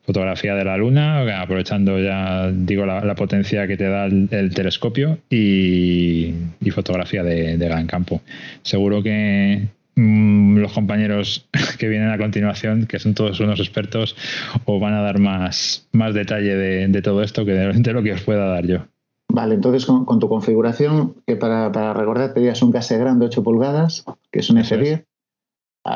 fotografía 0.09 0.55
de 0.55 0.65
la 0.65 0.79
Luna, 0.79 1.21
aprovechando 1.43 1.99
ya, 2.01 2.51
digo, 2.51 2.87
la, 2.87 3.15
potencia 3.15 3.67
que 3.67 3.77
te 3.77 3.91
da 3.91 4.07
el, 4.07 4.55
telescopio 4.55 5.19
y, 5.29 6.33
fotografía 6.73 7.23
de, 7.23 7.59
gran 7.59 7.87
campo. 7.87 8.23
Seguro 8.63 9.03
que 9.03 9.69
mm, 9.97 10.57
los 10.57 10.73
compañeros 10.73 11.47
que 11.79 11.89
vienen 11.89 12.09
a 12.09 12.17
continuación, 12.17 12.87
que 12.87 12.99
son 12.99 13.13
todos 13.13 13.39
unos 13.41 13.61
expertos, 13.61 14.17
os 14.65 14.81
van 14.81 14.95
a 14.95 15.03
dar 15.03 15.19
más, 15.19 15.87
más 15.93 16.15
detalle 16.15 16.57
de, 16.57 17.03
todo 17.03 17.23
esto 17.23 17.45
que 17.45 17.53
de, 17.53 17.93
lo 17.93 18.03
que 18.03 18.15
os 18.15 18.23
pueda 18.23 18.47
dar 18.47 18.67
yo. 18.67 18.79
Vale, 19.31 19.57
entonces 19.57 19.85
con, 19.85 20.19
tu 20.19 20.31
configuración, 20.31 21.17
que 21.27 21.37
para, 21.37 21.71
para 21.71 21.93
recordar 21.93 22.33
tenías 22.33 22.63
un 22.63 22.73
case 22.73 22.97
grande 22.97 23.27
8 23.27 23.43
pulgadas, 23.43 24.07
que 24.33 24.39
es 24.39 24.49
un 24.49 24.57
F10, 24.57 25.05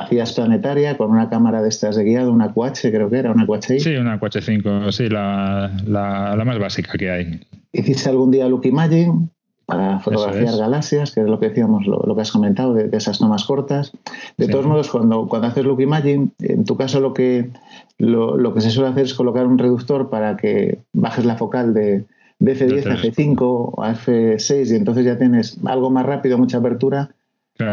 hacías 0.00 0.32
planetaria 0.32 0.96
con 0.96 1.10
una 1.10 1.28
cámara 1.28 1.62
de 1.62 1.68
estas 1.68 1.96
de 1.96 2.04
guiado, 2.04 2.32
una 2.32 2.52
QH 2.52 2.90
creo 2.90 3.10
que 3.10 3.18
era, 3.18 3.32
una 3.32 3.46
QH. 3.46 3.80
Sí, 3.80 3.96
una 3.96 4.18
QH5, 4.18 4.90
sí, 4.92 5.08
la, 5.08 5.70
la, 5.86 6.42
más 6.44 6.58
básica 6.58 6.92
que 6.98 7.10
hay. 7.10 7.40
¿Hiciste 7.72 8.08
algún 8.08 8.30
día 8.30 8.48
Look 8.48 8.66
Imagine 8.66 9.28
para 9.66 10.00
fotografiar 10.00 10.56
galaxias, 10.56 11.12
que 11.12 11.20
es 11.20 11.26
lo 11.26 11.38
que 11.38 11.48
decíamos, 11.48 11.86
lo, 11.86 12.14
que 12.14 12.20
has 12.20 12.32
comentado, 12.32 12.74
de, 12.74 12.94
esas 12.96 13.18
tomas 13.18 13.44
cortas? 13.44 13.92
De 14.36 14.48
todos 14.48 14.66
modos, 14.66 14.90
cuando, 14.90 15.26
cuando 15.28 15.48
haces 15.48 15.64
Look 15.64 15.80
Imagine, 15.80 16.30
en 16.40 16.64
tu 16.64 16.76
caso 16.76 17.00
lo 17.00 17.14
que, 17.14 17.50
lo, 17.98 18.54
que 18.54 18.60
se 18.60 18.70
suele 18.70 18.90
hacer 18.90 19.04
es 19.04 19.14
colocar 19.14 19.46
un 19.46 19.58
reductor 19.58 20.10
para 20.10 20.36
que 20.36 20.78
bajes 20.92 21.24
la 21.24 21.36
focal 21.36 21.74
de, 21.74 22.04
de 22.38 22.56
F10 22.56 22.86
a 22.86 22.96
F5 22.96 23.84
a 23.84 23.94
F6 23.94 24.72
y 24.72 24.76
entonces 24.76 25.04
ya 25.04 25.16
tienes 25.18 25.58
algo 25.64 25.90
más 25.90 26.04
rápido, 26.04 26.38
mucha 26.38 26.58
apertura. 26.58 27.10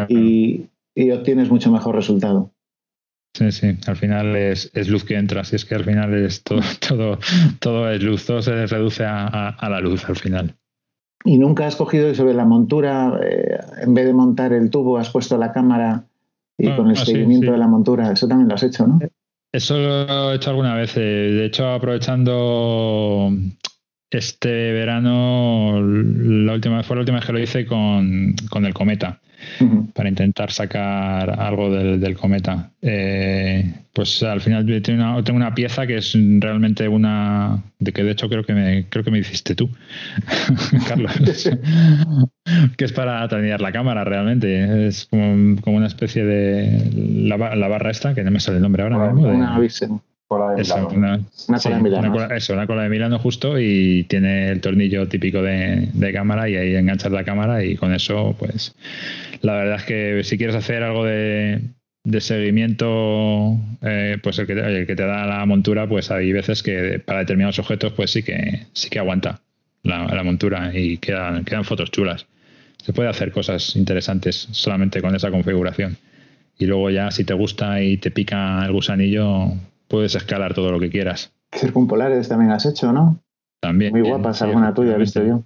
Y, 0.08 0.68
y 1.00 1.12
obtienes 1.12 1.50
mucho 1.50 1.72
mejor 1.72 1.96
resultado. 1.96 2.52
Sí, 3.34 3.52
sí, 3.52 3.78
al 3.88 3.96
final 3.96 4.36
es, 4.36 4.72
luz 4.90 5.06
que 5.06 5.16
entra, 5.16 5.46
si 5.46 5.56
es 5.56 5.64
que 5.64 5.76
al 5.76 5.86
final 5.86 6.14
es 6.14 6.44
todo, 6.44 6.60
todo, 6.88 7.20
todo 7.60 7.90
es 7.90 8.04
luz, 8.04 8.26
todo 8.26 8.42
se 8.42 8.66
reduce 8.66 9.06
a, 9.06 9.56
la 9.62 9.80
luz 9.80 10.04
al 10.10 10.18
final. 10.18 10.56
¿Y 11.24 11.38
nunca 11.38 11.68
has 11.68 11.76
cogido 11.76 12.14
sobre 12.16 12.34
la 12.34 12.46
montura, 12.46 13.18
eh, 13.24 13.60
en 13.82 13.94
vez 13.94 14.06
de 14.08 14.14
montar 14.14 14.52
el 14.52 14.70
tubo, 14.70 14.98
has 14.98 15.10
puesto 15.10 15.38
la 15.38 15.54
cámara 15.54 16.06
y 16.58 16.68
ah, 16.68 16.76
con 16.76 16.90
el 16.90 16.98
ah, 16.98 17.06
seguimiento 17.06 17.52
de 17.52 17.58
la 17.58 17.68
montura? 17.68 18.12
Eso 18.12 18.28
también 18.28 18.50
lo 18.50 18.56
has 18.56 18.64
hecho, 18.64 18.88
¿no? 18.88 19.00
Eso 19.52 19.78
lo 19.78 20.32
he 20.32 20.36
hecho 20.36 20.50
alguna 20.50 20.76
vez. 20.76 20.96
Eh, 20.98 21.00
de 21.00 21.46
hecho, 21.46 21.68
aprovechando 21.68 23.32
este 24.10 24.72
verano, 24.74 25.82
la 25.82 26.54
última, 26.54 26.84
fue 26.84 26.96
la 26.96 27.02
última 27.02 27.18
vez 27.20 27.26
que 27.26 27.34
lo 27.34 27.40
hice 27.40 27.66
con, 27.66 28.36
con 28.50 28.66
el 28.66 28.74
cometa 28.74 29.22
para 29.94 30.10
intentar 30.10 30.52
sacar 30.52 31.40
algo 31.40 31.70
del, 31.70 32.18
cometa. 32.18 32.72
Eh, 32.82 33.74
pues 33.94 34.24
al 34.24 34.42
final 34.42 34.66
tengo 34.82 35.04
una, 35.04 35.24
tengo 35.24 35.38
una, 35.38 35.54
pieza 35.54 35.86
que 35.86 35.98
es 35.98 36.18
realmente 36.40 36.88
una 36.88 37.64
de 37.80 37.92
que 37.92 38.04
de 38.04 38.12
hecho 38.12 38.30
creo 38.30 38.46
que 38.46 38.54
me 38.54 38.86
creo 38.88 39.04
que 39.04 39.12
me 39.12 39.20
hiciste 39.20 39.56
tú, 39.56 39.70
Carlos, 40.88 41.12
que 42.78 42.86
es 42.86 42.94
para 42.94 43.24
atender 43.24 43.62
la 43.62 43.72
cámara 43.72 44.04
realmente. 44.04 44.88
Es 44.88 45.06
como, 45.06 45.58
una 45.66 45.88
especie 45.88 46.24
de 46.26 47.26
la, 47.26 47.38
barra 47.38 47.92
esta 47.92 48.14
que 48.14 48.24
no 48.24 48.32
me 48.32 48.40
sale 48.40 48.58
el 48.58 48.64
nombre 48.64 48.84
ahora. 48.84 49.12
mismo, 49.12 50.02
Cola 50.30 50.54
de 50.54 50.62
eso. 50.62 50.76
Una, 50.76 51.18
cola 51.60 51.78
de 51.78 51.82
Milano. 51.82 52.36
eso, 52.36 52.54
una 52.54 52.68
cola 52.68 52.84
de 52.84 52.90
Milano 52.90 53.18
justo 53.18 53.60
y 53.60 54.04
tiene 54.04 54.52
el 54.52 54.62
tornillo 54.62 55.08
típico 55.08 55.42
de, 55.42 56.12
cámara 56.14 56.48
y 56.48 56.56
ahí 56.56 56.76
enganchas 56.76 57.12
la 57.12 57.24
cámara 57.24 57.64
y 57.64 57.76
con 57.76 57.96
eso, 57.96 58.36
pues 58.38 58.76
la 59.42 59.54
verdad 59.54 59.78
es 59.78 59.84
que 59.86 60.24
si 60.24 60.38
quieres 60.38 60.56
hacer 60.56 60.84
algo 60.84 61.04
de, 61.04 61.62
seguimiento, 62.20 63.58
eh, 63.82 64.20
pues 64.22 64.38
el 64.38 64.46
que, 64.46 64.54
te, 64.54 64.62
el 64.62 64.86
que 64.86 64.96
te 64.96 65.04
da 65.04 65.26
la 65.26 65.44
montura, 65.48 65.90
pues 65.90 66.12
hay 66.12 66.32
veces 66.32 66.62
que 66.62 67.02
para 67.04 67.22
determinados 67.22 67.58
objetos, 67.58 67.94
pues 67.94 68.12
sí 68.12 68.22
que 68.22 68.68
sí 68.74 68.92
que 68.92 69.00
aguanta 69.00 69.42
la, 69.82 70.24
montura 70.24 70.70
y 70.78 70.98
quedan, 70.98 71.44
quedan 71.44 71.64
fotos 71.64 71.90
chulas. 71.90 72.28
Se 72.78 72.94
puede 72.94 73.10
hacer 73.10 73.32
cosas 73.32 73.76
interesantes 73.76 74.48
solamente 74.52 75.02
con 75.02 75.16
esa 75.16 75.32
configuración. 75.32 75.98
Y 76.60 76.68
luego 76.68 76.92
ya 76.92 77.10
si 77.10 77.24
te 77.24 77.34
gusta 77.34 77.82
y 77.82 77.98
te 77.98 78.12
pica 78.12 78.64
el 78.64 78.74
gusanillo, 78.74 79.54
puedes 79.90 80.16
escalar 80.16 80.54
todo 80.54 80.72
lo 80.72 80.80
que 80.80 80.90
quieras. 80.90 81.34
Circumpolares 81.52 82.30
también 82.30 82.52
has 82.52 82.66
hecho, 82.66 82.94
¿no? 82.94 83.20
También. 83.60 83.92
Muy 83.92 84.02
guapas, 84.02 84.42
alguna 84.42 84.74
tuya, 84.74 84.96
visto 84.96 85.22
yo. 85.26 85.44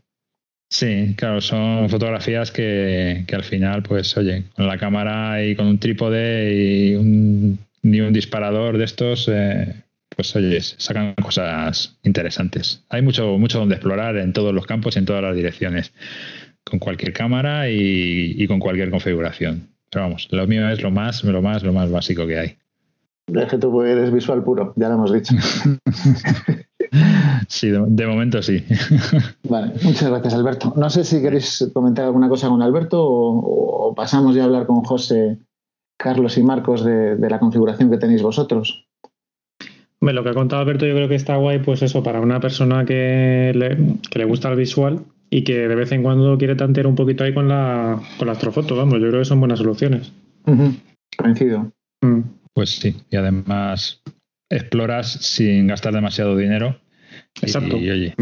Sí, 0.69 1.13
claro, 1.17 1.39
son 1.39 1.89
fotografías 1.89 2.51
que, 2.51 3.25
al 3.31 3.43
final, 3.43 3.83
pues, 3.83 4.15
oye, 4.17 4.43
con 4.55 4.67
la 4.67 4.77
cámara 4.77 5.43
y 5.43 5.55
con 5.55 5.67
un 5.67 5.79
trípode 5.79 6.53
y 6.53 6.95
un, 6.95 7.59
un 7.83 8.13
disparador 8.13 8.77
de 8.77 8.85
estos, 8.85 9.29
eh, 9.31 9.83
pues, 10.09 10.35
oye, 10.35 10.59
sacan 10.61 11.13
cosas 11.15 11.97
interesantes. 12.03 12.83
Hay 12.89 13.01
mucho, 13.01 13.37
mucho 13.37 13.59
donde 13.59 13.75
explorar 13.75 14.17
en 14.17 14.33
todos 14.33 14.53
los 14.53 14.65
campos 14.65 14.95
y 14.95 14.99
en 14.99 15.05
todas 15.05 15.21
las 15.21 15.35
direcciones, 15.35 15.93
con 16.63 16.79
cualquier 16.79 17.13
cámara 17.13 17.69
y, 17.69 18.35
y 18.35 18.47
con 18.47 18.59
cualquier 18.59 18.89
configuración. 18.89 19.69
Pero 19.91 20.05
vamos, 20.05 20.27
lo 20.31 20.47
mío 20.47 20.67
es 20.69 20.81
lo 20.81 20.89
más, 20.89 21.23
lo 21.23 21.41
más, 21.41 21.61
lo 21.61 21.71
más 21.71 21.91
básico 21.91 22.25
que 22.25 22.39
hay. 22.39 22.57
Es 23.27 23.49
que 23.49 23.57
tú 23.57 23.81
eres 23.81 24.11
visual 24.11 24.43
puro, 24.43 24.73
ya 24.75 24.89
lo 24.89 24.95
hemos 24.95 25.13
dicho. 25.13 25.33
sí, 27.47 27.69
de, 27.69 28.07
momento 28.07 28.41
sí. 28.41 28.63
vale, 29.49 29.73
muchas 29.83 30.09
gracias 30.09 30.33
Alberto. 30.33 30.73
No 30.75 30.89
sé 30.89 31.03
si 31.03 31.21
queréis 31.21 31.69
comentar 31.73 32.05
alguna 32.05 32.29
cosa 32.29 32.49
con 32.49 32.61
Alberto 32.61 32.99
o, 33.01 33.93
pasamos 33.95 34.35
ya 34.35 34.43
a 34.43 34.45
hablar 34.45 34.65
con 34.65 34.83
José, 34.83 35.37
Carlos 35.97 36.37
y 36.37 36.43
Marcos 36.43 36.83
de, 36.83 37.17
la 37.17 37.39
configuración 37.39 37.89
que 37.89 37.97
tenéis 37.97 38.21
vosotros. 38.21 38.85
Bueno, 40.01 40.19
lo 40.19 40.23
que 40.23 40.31
ha 40.31 40.33
contado 40.33 40.61
Alberto 40.61 40.85
yo 40.85 40.95
creo 40.95 41.07
que 41.07 41.15
está 41.15 41.37
guay, 41.37 41.59
pues 41.59 41.81
eso, 41.81 42.03
para 42.03 42.19
una 42.19 42.41
persona 42.41 42.83
que 42.83 43.53
le, 43.55 44.25
gusta 44.25 44.49
el 44.49 44.57
visual 44.57 45.05
y 45.29 45.45
que 45.45 45.67
de 45.67 45.75
vez 45.75 45.93
en 45.93 46.03
cuando 46.03 46.37
quiere 46.37 46.55
tantear 46.55 46.87
un 46.87 46.95
poquito 46.95 47.23
ahí 47.23 47.33
con 47.33 47.47
la, 47.47 48.01
con 48.17 48.27
la 48.27 48.33
astrofoto, 48.33 48.75
vamos, 48.75 48.95
yo 48.95 49.07
creo 49.07 49.21
que 49.21 49.25
son 49.25 49.39
buenas 49.39 49.59
soluciones. 49.59 50.11
Coincido. 51.17 51.71
Mm. 52.01 52.42
Pues 52.53 52.71
sí, 52.71 52.95
y 53.09 53.15
además 53.15 54.01
exploras 54.49 55.11
sin 55.11 55.67
gastar 55.67 55.93
demasiado 55.93 56.37
dinero. 56.37 56.79
Exacto. 57.41 57.77
Y, 57.77 57.89
oye, 57.89 58.15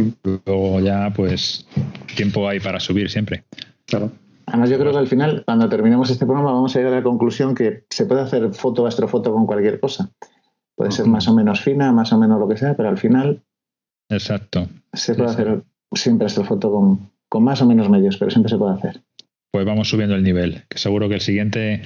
luego 0.46 0.80
ya 0.80 1.12
pues 1.14 1.68
tiempo 2.16 2.48
hay 2.48 2.60
para 2.60 2.80
subir 2.80 3.10
siempre. 3.10 3.44
Claro. 3.86 4.12
Además, 4.46 4.70
yo 4.70 4.80
creo 4.80 4.92
que 4.92 4.98
al 4.98 5.08
final, 5.08 5.44
cuando 5.46 5.70
terminemos 5.70 6.10
este 6.10 6.26
programa, 6.26 6.52
vamos 6.52 6.76
a 6.76 6.80
llegar 6.80 6.94
a 6.94 6.98
la 6.98 7.04
conclusión 7.04 7.56
que 7.56 7.86
se 7.90 8.06
puede 8.06 8.22
hacer 8.22 8.54
foto 8.54 8.86
astrofoto 8.86 9.32
con 9.32 9.46
cualquier 9.46 9.80
cosa. 9.80 10.12
Puede 10.76 10.92
ser 10.92 11.06
más 11.06 11.28
o 11.28 11.34
menos 11.34 11.62
fina, 11.62 11.92
más 11.92 12.12
o 12.12 12.18
menos 12.18 12.40
lo 12.40 12.48
que 12.48 12.58
sea, 12.58 12.76
pero 12.76 12.90
al 12.90 12.98
final. 12.98 13.44
Exacto. 14.10 14.68
Se 14.94 15.16
puede 15.16 15.30
hacer 15.30 15.64
siempre 15.94 16.26
astrofoto 16.26 16.72
con, 16.72 17.12
con 17.30 17.44
más 17.44 17.62
o 17.62 17.66
menos 17.66 17.90
medios, 17.90 18.18
pero 18.18 18.32
siempre 18.32 18.50
se 18.50 18.58
puede 18.58 18.74
hacer. 18.74 19.02
Pues 19.52 19.66
vamos 19.66 19.90
subiendo 19.90 20.16
el 20.16 20.24
nivel, 20.24 20.64
que 20.70 20.78
seguro 20.78 21.10
que 21.10 21.16
el 21.16 21.22
siguiente 21.22 21.82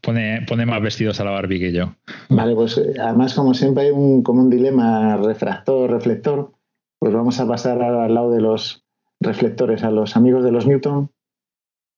pone, 0.00 0.44
pone 0.48 0.66
más 0.66 0.82
vestidos 0.82 1.20
a 1.20 1.24
la 1.24 1.30
Barbie 1.30 1.60
que 1.60 1.72
yo. 1.72 1.94
Vale, 2.28 2.54
pues 2.54 2.78
eh, 2.78 2.94
además 3.00 3.34
como 3.34 3.54
siempre 3.54 3.84
hay 3.84 3.90
un, 3.90 4.22
como 4.22 4.42
un 4.42 4.50
dilema 4.50 5.16
refractor-reflector, 5.16 6.52
pues 6.98 7.12
vamos 7.12 7.38
a 7.40 7.46
pasar 7.46 7.82
al 7.82 8.14
lado 8.14 8.30
de 8.30 8.40
los 8.40 8.84
reflectores, 9.20 9.82
a 9.84 9.90
los 9.90 10.16
amigos 10.16 10.44
de 10.44 10.52
los 10.52 10.66
Newton, 10.66 11.10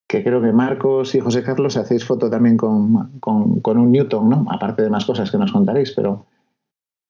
que 0.09 0.25
creo 0.25 0.41
que 0.41 0.53
Marcos 0.53 1.15
y 1.15 1.21
José 1.21 1.43
Carlos 1.43 1.77
hacéis 1.77 2.05
foto 2.05 2.31
también 2.31 2.57
con, 2.57 3.19
con, 3.21 3.79
un 3.79 3.93
Newton, 3.93 4.29
¿no? 4.29 4.47
Aparte 4.51 4.83
de 4.83 4.91
más 4.91 5.05
cosas 5.05 5.31
que 5.31 5.39
nos 5.39 5.53
contaréis, 5.53 5.93
pero 5.93 6.27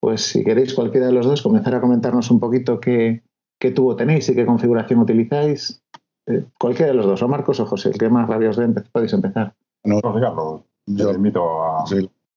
pues 0.01 0.23
si 0.23 0.45
queréis 0.45 0.75
cualquiera 0.75 1.07
de 1.07 1.13
los 1.13 1.27
dos 1.27 1.43
comenzar 1.43 1.75
a 1.75 1.81
comentarnos 1.81 2.31
un 2.31 2.41
poquito 2.41 2.81
qué, 2.81 3.23
qué 3.61 3.71
tubo 3.71 3.97
tenéis 3.97 4.29
y 4.29 4.35
qué 4.35 4.45
configuración 4.47 5.01
utilizáis. 5.01 5.83
Eh, 6.27 6.45
cualquiera 6.59 6.93
de 6.93 6.97
los 6.97 7.07
dos, 7.07 7.23
o 7.23 7.29
Marcos 7.29 7.61
o 7.61 7.67
José, 7.67 7.91
el 7.91 7.99
que 7.99 8.09
más 8.09 8.29
rabia 8.29 8.51
os 8.51 8.57
dé, 8.57 8.69
podéis 8.93 9.13
empezar. 9.13 9.55
No, 9.85 10.01
José 10.01 10.21
Carlos, 10.21 10.63
yo 10.97 11.13
invito 11.13 11.43
a... 11.63 11.85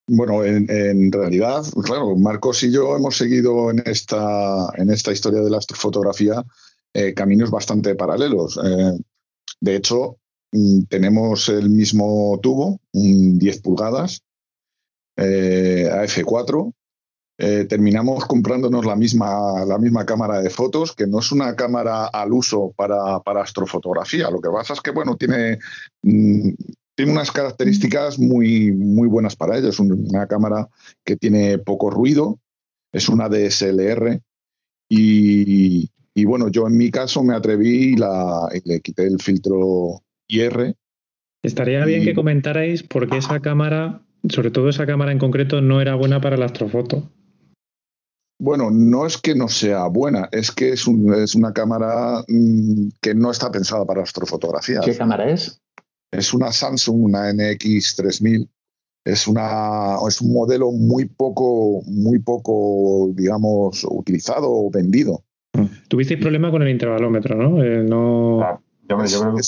Bueno, 0.08 0.44
en, 0.44 1.12
realidad, 1.12 1.64
claro, 1.84 2.16
Marcos 2.18 2.64
y 2.64 2.72
yo 2.72 2.98
hemos 2.98 3.16
seguido 3.16 3.72
en 3.72 3.82
esta, 3.86 4.70
en 4.76 4.90
esta 4.90 5.14
historia 5.14 5.42
de 5.42 5.50
la 5.50 5.60
astrofotografía 5.60 6.44
eh, 6.94 7.14
caminos 7.14 7.50
bastante 7.50 7.96
paralelos. 7.96 8.60
Eh, 8.62 9.00
de 9.62 9.76
hecho, 9.76 10.18
Mm, 10.52 10.84
tenemos 10.90 11.48
el 11.50 11.70
mismo 11.70 12.40
tubo, 12.42 12.80
un 12.94 13.40
10 13.40 13.62
pulgadas, 13.62 14.22
eh, 15.18 15.90
AF4. 15.92 16.74
Eh, 17.38 17.66
terminamos 17.68 18.26
comprándonos 18.26 18.86
la 18.86 18.96
misma, 18.96 19.66
la 19.66 19.78
misma 19.80 20.06
cámara 20.06 20.42
de 20.42 20.50
fotos, 20.50 20.94
que 20.94 21.08
no 21.08 21.20
es 21.20 21.32
una 21.32 21.56
cámara 21.56 22.06
al 22.06 22.34
uso 22.34 22.74
para, 22.76 23.18
astrofotografía. 23.42 24.30
Lo 24.30 24.42
que 24.42 24.50
pasa 24.50 24.74
es 24.74 24.82
que, 24.82 24.92
bueno, 24.92 25.16
tiene, 25.16 25.58
mm, 26.04 26.50
tiene 26.96 27.12
unas 27.12 27.32
características 27.32 28.20
muy, 28.20 28.72
muy 28.72 29.08
buenas 29.08 29.36
para 29.36 29.58
ello. 29.58 29.70
Es 29.70 29.80
una 29.80 30.28
cámara 30.28 30.68
que 31.04 31.16
tiene 31.16 31.58
poco 31.58 31.90
ruido, 31.90 32.40
es 32.92 33.10
una 33.10 33.30
DSLR 33.30 34.22
y, 34.90 35.90
y 36.14 36.26
bueno, 36.26 36.50
yo 36.50 36.68
en 36.68 36.78
mi 36.78 36.92
caso 36.92 37.24
me 37.24 37.36
atreví 37.36 37.94
y, 37.94 37.96
la, 37.96 38.50
y 38.54 38.68
le 38.68 38.82
quité 38.82 39.08
el 39.08 39.20
filtro 39.20 40.04
Estaría 41.44 41.84
bien 41.86 42.04
que 42.04 42.14
comentarais 42.14 42.84
por 42.84 43.10
qué 43.10 43.18
esa 43.18 43.40
cámara, 43.40 44.02
sobre 44.30 44.52
todo 44.52 44.70
esa 44.70 44.86
cámara 44.86 45.12
en 45.12 45.20
concreto, 45.20 45.62
no 45.62 45.82
era 45.82 45.96
buena 45.96 46.22
para 46.22 46.38
la 46.38 46.46
astrofoto. 46.46 47.12
Bueno, 48.40 48.72
no 48.72 49.06
es 49.06 49.18
que 49.18 49.36
no 49.36 49.48
sea 49.48 49.86
buena, 49.88 50.30
es 50.32 50.52
que 50.52 50.72
es, 50.72 50.88
una 50.88 51.54
cámara 51.54 52.24
mm, 52.28 52.90
que 53.00 53.14
no 53.14 53.30
está 53.30 53.52
pensada 53.52 53.86
para 53.86 54.04
astrofotografía. 54.04 54.82
¿Qué 54.84 54.96
cámara 54.96 55.30
es? 55.30 55.61
Es 56.12 56.34
una 56.34 56.52
Samsung, 56.52 57.06
una 57.06 57.32
NX3000. 57.32 58.48
Es, 59.04 59.28
una, 59.28 59.96
es 60.08 60.22
un 60.22 60.34
modelo 60.34 60.72
muy 60.72 61.06
poco, 61.06 61.82
muy 61.88 62.20
poco, 62.20 63.12
digamos, 63.16 63.84
utilizado 63.90 64.48
o 64.52 64.70
vendido. 64.70 65.24
Tuvisteis 65.88 66.20
problema 66.20 66.52
con 66.52 66.62
el 66.62 66.70
intervalómetro, 66.70 67.36
¿no? 67.36 67.64
Eh, 67.64 67.84
no... 67.84 68.62
yo, 68.88 68.98
creo 68.98 69.36
que... 69.36 69.42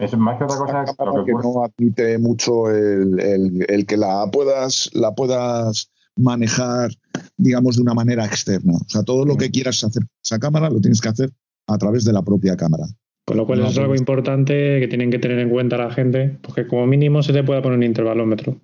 Es 0.00 0.16
más 0.16 0.38
que 0.38 0.44
otra 0.44 0.56
cosa 0.56 0.84
que, 1.26 1.32
no 1.32 1.62
admite 1.62 2.18
mucho 2.18 2.70
el, 2.70 3.84
que 3.86 3.96
la 3.98 4.26
puedas, 4.32 4.88
la 4.94 5.14
puedas 5.14 5.90
manejar, 6.16 6.90
digamos, 7.36 7.76
de 7.76 7.82
una 7.82 7.92
manera 7.92 8.24
externa. 8.24 8.72
O 8.74 8.88
sea, 8.88 9.02
todo 9.02 9.26
lo 9.26 9.36
que 9.36 9.50
quieras 9.50 9.84
hacer 9.84 10.02
con 10.02 10.16
esa 10.24 10.38
cámara 10.38 10.70
lo 10.70 10.80
tienes 10.80 11.02
que 11.02 11.10
hacer 11.10 11.30
a 11.66 11.76
través 11.76 12.06
de 12.06 12.14
la 12.14 12.22
propia 12.22 12.56
cámara. 12.56 12.86
Con 13.30 13.36
lo 13.36 13.46
cual 13.46 13.60
es 13.60 13.78
algo 13.78 13.94
importante 13.94 14.80
que 14.80 14.88
tienen 14.88 15.08
que 15.08 15.20
tener 15.20 15.38
en 15.38 15.50
cuenta 15.50 15.78
la 15.78 15.88
gente, 15.92 16.36
porque 16.42 16.66
como 16.66 16.84
mínimo 16.84 17.22
se 17.22 17.32
te 17.32 17.44
puede 17.44 17.62
poner 17.62 17.78
un 17.78 17.84
intervalómetro. 17.84 18.56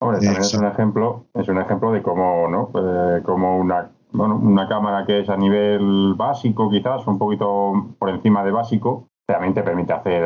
Hombre, 0.00 0.18
también 0.18 0.40
es 0.40 0.54
un 0.54 0.66
ejemplo, 0.66 1.26
es 1.34 1.46
un 1.46 1.58
ejemplo 1.58 1.92
de 1.92 2.02
cómo, 2.02 2.48
¿no? 2.48 2.72
Eh, 2.74 3.22
como 3.22 3.60
una, 3.60 3.92
una 4.12 4.68
cámara 4.68 5.06
que 5.06 5.20
es 5.20 5.28
a 5.28 5.36
nivel 5.36 6.14
básico, 6.16 6.68
quizás, 6.68 7.06
un 7.06 7.16
poquito 7.16 7.94
por 7.96 8.10
encima 8.10 8.42
de 8.42 8.50
básico, 8.50 9.06
también 9.24 9.54
te 9.54 9.62
permite 9.62 9.92
hacer 9.92 10.24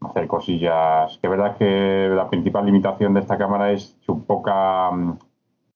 hacer 0.00 0.26
cosillas. 0.26 1.18
Que 1.18 1.26
es 1.26 1.30
verdad 1.30 1.58
que 1.58 2.08
la 2.08 2.30
principal 2.30 2.64
limitación 2.64 3.12
de 3.12 3.20
esta 3.20 3.36
cámara 3.36 3.70
es 3.70 3.98
su 4.00 4.24
poca 4.24 4.90
mm, 4.92 5.18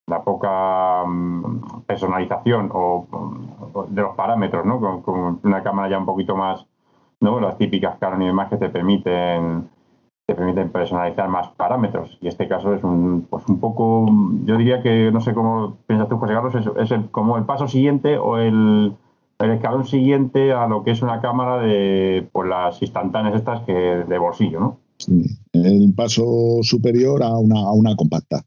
la 0.07 0.23
poca 0.23 1.05
mm, 1.07 1.83
personalización 1.87 2.71
o, 2.73 3.07
de 3.91 4.01
los 4.01 4.15
parámetros, 4.15 4.65
¿no? 4.65 5.03
Con, 5.03 5.41
una 5.43 5.63
cámara 5.63 5.91
ya 5.91 5.99
un 5.99 6.07
poquito 6.07 6.37
más, 6.37 6.67
¿no? 7.21 7.41
Las 7.41 7.59
típicas 7.59 7.99
Canon 7.99 8.23
y 8.23 8.27
demás 8.27 8.49
que 8.49 8.57
te 8.57 8.69
permiten 8.69 9.69
te 10.27 10.35
permiten 10.35 10.71
personalizar 10.71 11.29
más 11.29 11.49
parámetros. 11.49 12.17
Y 12.23 12.29
este 12.29 12.49
caso 12.49 12.75
es 12.75 12.83
un, 12.83 13.27
pues 13.29 13.45
un 13.47 13.61
poco, 13.61 14.07
yo 14.45 14.57
diría 14.57 14.83
que, 14.83 15.11
no 15.13 15.21
sé 15.21 15.35
cómo 15.35 15.77
piensas 15.87 16.09
tú, 16.09 16.17
José 16.17 16.33
Carlos, 16.33 16.55
es, 16.55 16.91
es 16.91 17.01
como 17.11 17.37
el 17.37 17.45
paso 17.45 17.69
siguiente 17.69 18.17
o 18.17 18.39
el, 18.39 18.95
el 19.39 19.51
escalón 19.51 19.85
siguiente 19.85 20.53
a 20.53 20.67
lo 20.67 20.83
que 20.83 20.93
es 20.93 21.03
una 21.03 21.21
cámara 21.21 21.59
de 21.59 22.27
pues, 22.33 22.49
las 22.49 22.81
instantáneas 22.81 23.35
estas 23.35 23.61
que 23.63 23.73
de 23.73 24.19
bolsillo, 24.19 24.61
¿no? 24.61 24.79
Sí, 24.97 25.25
el 25.53 25.93
paso 25.95 26.59
superior 26.63 27.23
a 27.23 27.37
una, 27.37 27.61
a 27.61 27.73
una 27.73 27.97
compacta. 27.97 28.43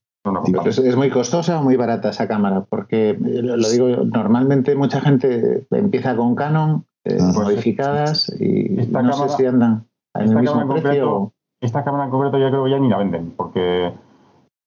Es, 0.66 0.96
muy 0.96 1.10
costosa 1.10 1.60
o 1.60 1.64
muy 1.64 1.78
barata 1.78 2.10
esa 2.10 2.28
cámara, 2.28 2.66
porque 2.70 3.12
eh, 3.12 3.42
lo 3.42 3.70
digo, 3.70 3.88
normalmente 4.04 4.76
mucha 4.76 5.00
gente 5.00 5.66
empieza 5.72 6.16
con 6.18 6.36
Canon, 6.36 6.86
eh, 7.08 7.18
ah. 7.20 7.32
modificadas 7.34 8.30
y 8.40 8.70
no 8.90 9.14
sé 9.14 9.30
si 9.30 9.46
andan 9.46 9.88
mismo 10.26 10.68
precio. 10.68 11.34
Esta 11.60 11.84
cámara 11.84 12.06
en 12.06 12.12
concreto 12.12 12.38
yo 12.38 12.50
creo 12.50 12.64
que 12.66 12.72
ya 12.72 12.80
ni 12.80 12.90
la 12.90 12.98
venden, 12.98 13.34
porque 13.36 13.92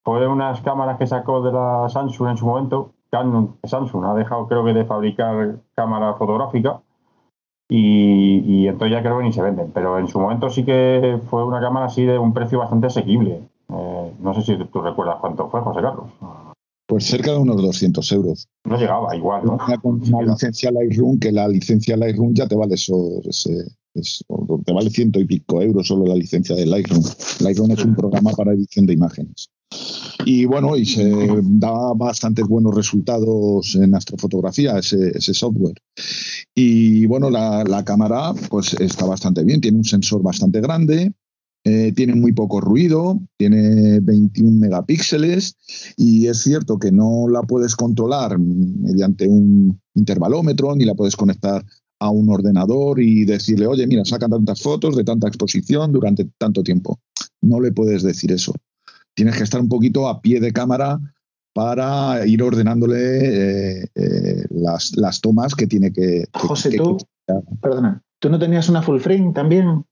fue 0.03 0.27
unas 0.27 0.59
cámaras 0.61 0.97
que 0.97 1.07
sacó 1.07 1.41
de 1.41 1.51
la 1.51 1.87
Samsung 1.87 2.31
en 2.31 2.37
su 2.37 2.45
momento, 2.45 2.93
Canon, 3.09 3.57
Samsung 3.63 4.05
ha 4.05 4.13
dejado 4.13 4.47
creo 4.47 4.65
que 4.65 4.73
de 4.73 4.85
fabricar 4.85 5.59
cámara 5.75 6.15
fotográfica 6.15 6.81
y, 7.69 8.67
entonces 8.67 8.97
ya 8.97 9.01
creo 9.01 9.19
que 9.19 9.23
ni 9.23 9.31
se 9.31 9.41
venden. 9.41 9.71
Pero 9.73 9.97
en 9.97 10.09
su 10.09 10.19
momento 10.19 10.49
sí 10.49 10.65
que 10.65 11.19
fue 11.29 11.45
una 11.45 11.61
cámara 11.61 11.85
así 11.85 12.05
de 12.05 12.17
un 12.17 12.33
precio 12.33 12.59
bastante 12.59 12.87
asequible. 12.87 13.47
Eh, 13.69 14.13
no 14.19 14.33
sé 14.33 14.41
si 14.41 14.57
tú 14.65 14.81
recuerdas 14.81 15.17
cuánto 15.21 15.47
fue, 15.47 15.61
José 15.61 15.81
Carlos. 15.81 16.07
Pues 16.91 17.05
cerca 17.05 17.31
de 17.31 17.37
unos 17.37 17.61
200 17.61 18.11
euros. 18.11 18.49
No 18.65 18.77
llegaba, 18.77 19.15
igual, 19.15 19.45
¿no? 19.45 19.57
Con 19.81 20.01
una 20.13 20.33
licencia 20.33 20.71
Lightroom, 20.71 21.19
que 21.19 21.31
la 21.31 21.47
licencia 21.47 21.95
Lightroom 21.95 22.33
ya 22.33 22.49
te 22.49 22.55
vale 22.55 22.75
eso, 22.75 23.21
te 24.65 24.73
vale 24.73 24.89
ciento 24.89 25.21
y 25.21 25.23
pico 25.23 25.61
euros 25.61 25.87
solo 25.87 26.05
la 26.05 26.15
licencia 26.15 26.53
de 26.53 26.65
Lightroom. 26.65 27.01
Lightroom 27.39 27.71
es 27.71 27.85
un 27.85 27.95
programa 27.95 28.31
para 28.31 28.51
edición 28.51 28.87
de 28.87 28.93
imágenes. 28.93 29.49
Y 30.25 30.43
bueno, 30.43 30.75
y 30.75 30.85
se 30.85 31.09
da 31.43 31.93
bastantes 31.95 32.45
buenos 32.45 32.75
resultados 32.75 33.73
en 33.75 33.95
astrofotografía 33.95 34.77
ese, 34.77 35.33
software. 35.33 35.81
Y 36.53 37.05
bueno, 37.05 37.29
la, 37.29 37.83
cámara 37.85 38.33
pues 38.49 38.73
está 38.73 39.05
bastante 39.05 39.45
bien, 39.45 39.61
tiene 39.61 39.77
un 39.77 39.85
sensor 39.85 40.21
bastante 40.21 40.59
grande, 40.59 41.13
eh, 41.63 41.91
tiene 41.95 42.15
muy 42.15 42.33
poco 42.33 42.59
ruido, 42.59 43.19
tiene 43.37 43.99
21 43.99 44.59
megapíxeles 44.59 45.55
y 45.97 46.27
es 46.27 46.39
cierto 46.39 46.79
que 46.79 46.91
no 46.91 47.27
la 47.29 47.43
puedes 47.43 47.75
controlar 47.75 48.39
mediante 48.39 49.27
un 49.27 49.79
intervalómetro 49.93 50.75
ni 50.75 50.85
la 50.85 50.95
puedes 50.95 51.15
conectar 51.15 51.63
a 51.99 52.09
un 52.09 52.29
ordenador 52.29 52.99
y 52.99 53.25
decirle, 53.25 53.67
oye, 53.67 53.85
mira, 53.85 54.03
saca 54.05 54.27
tantas 54.27 54.61
fotos 54.61 54.95
de 54.95 55.03
tanta 55.03 55.27
exposición 55.27 55.91
durante 55.91 56.27
tanto 56.39 56.63
tiempo. 56.63 56.99
No 57.41 57.59
le 57.59 57.71
puedes 57.71 58.01
decir 58.01 58.31
eso 58.31 58.53
tienes 59.13 59.37
que 59.37 59.43
estar 59.43 59.61
un 59.61 59.69
poquito 59.69 60.07
a 60.07 60.21
pie 60.21 60.39
de 60.39 60.53
cámara 60.53 60.99
para 61.53 62.25
ir 62.25 62.41
ordenándole 62.43 63.81
eh, 63.81 63.87
eh, 63.95 64.45
las, 64.49 65.21
tomas 65.21 65.53
que 65.53 65.67
tiene 65.67 65.91
que... 65.91 66.25
José, 66.33 66.71
tú, 66.77 66.97
perdona, 67.61 68.01
¿tú 68.19 68.29
no 68.29 68.39
tenías 68.39 68.69
una 68.69 68.81
full 68.81 68.99
frame 68.99 69.33
también? 69.33 69.85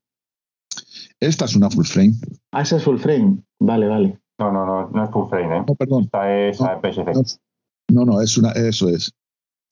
Esta 1.20 1.44
es 1.44 1.56
una 1.56 1.70
full 1.70 1.84
frame. 1.84 2.14
Ah, 2.52 2.62
esa 2.62 2.76
es 2.76 2.84
full 2.84 2.98
frame. 2.98 3.42
Vale, 3.60 3.86
vale. 3.86 4.20
No, 4.38 4.50
no, 4.52 4.64
no, 4.64 4.90
no 4.90 5.04
es 5.04 5.10
full 5.10 5.28
frame, 5.28 5.58
¿eh? 5.58 5.64
No, 5.66 5.74
perdón. 5.74 6.04
Esta 6.04 6.48
es 6.48 6.60
APS-C. 6.60 7.38
No, 7.92 8.04
no, 8.04 8.20
es 8.20 8.38
una, 8.38 8.52
eso 8.52 8.88
es. 8.88 9.12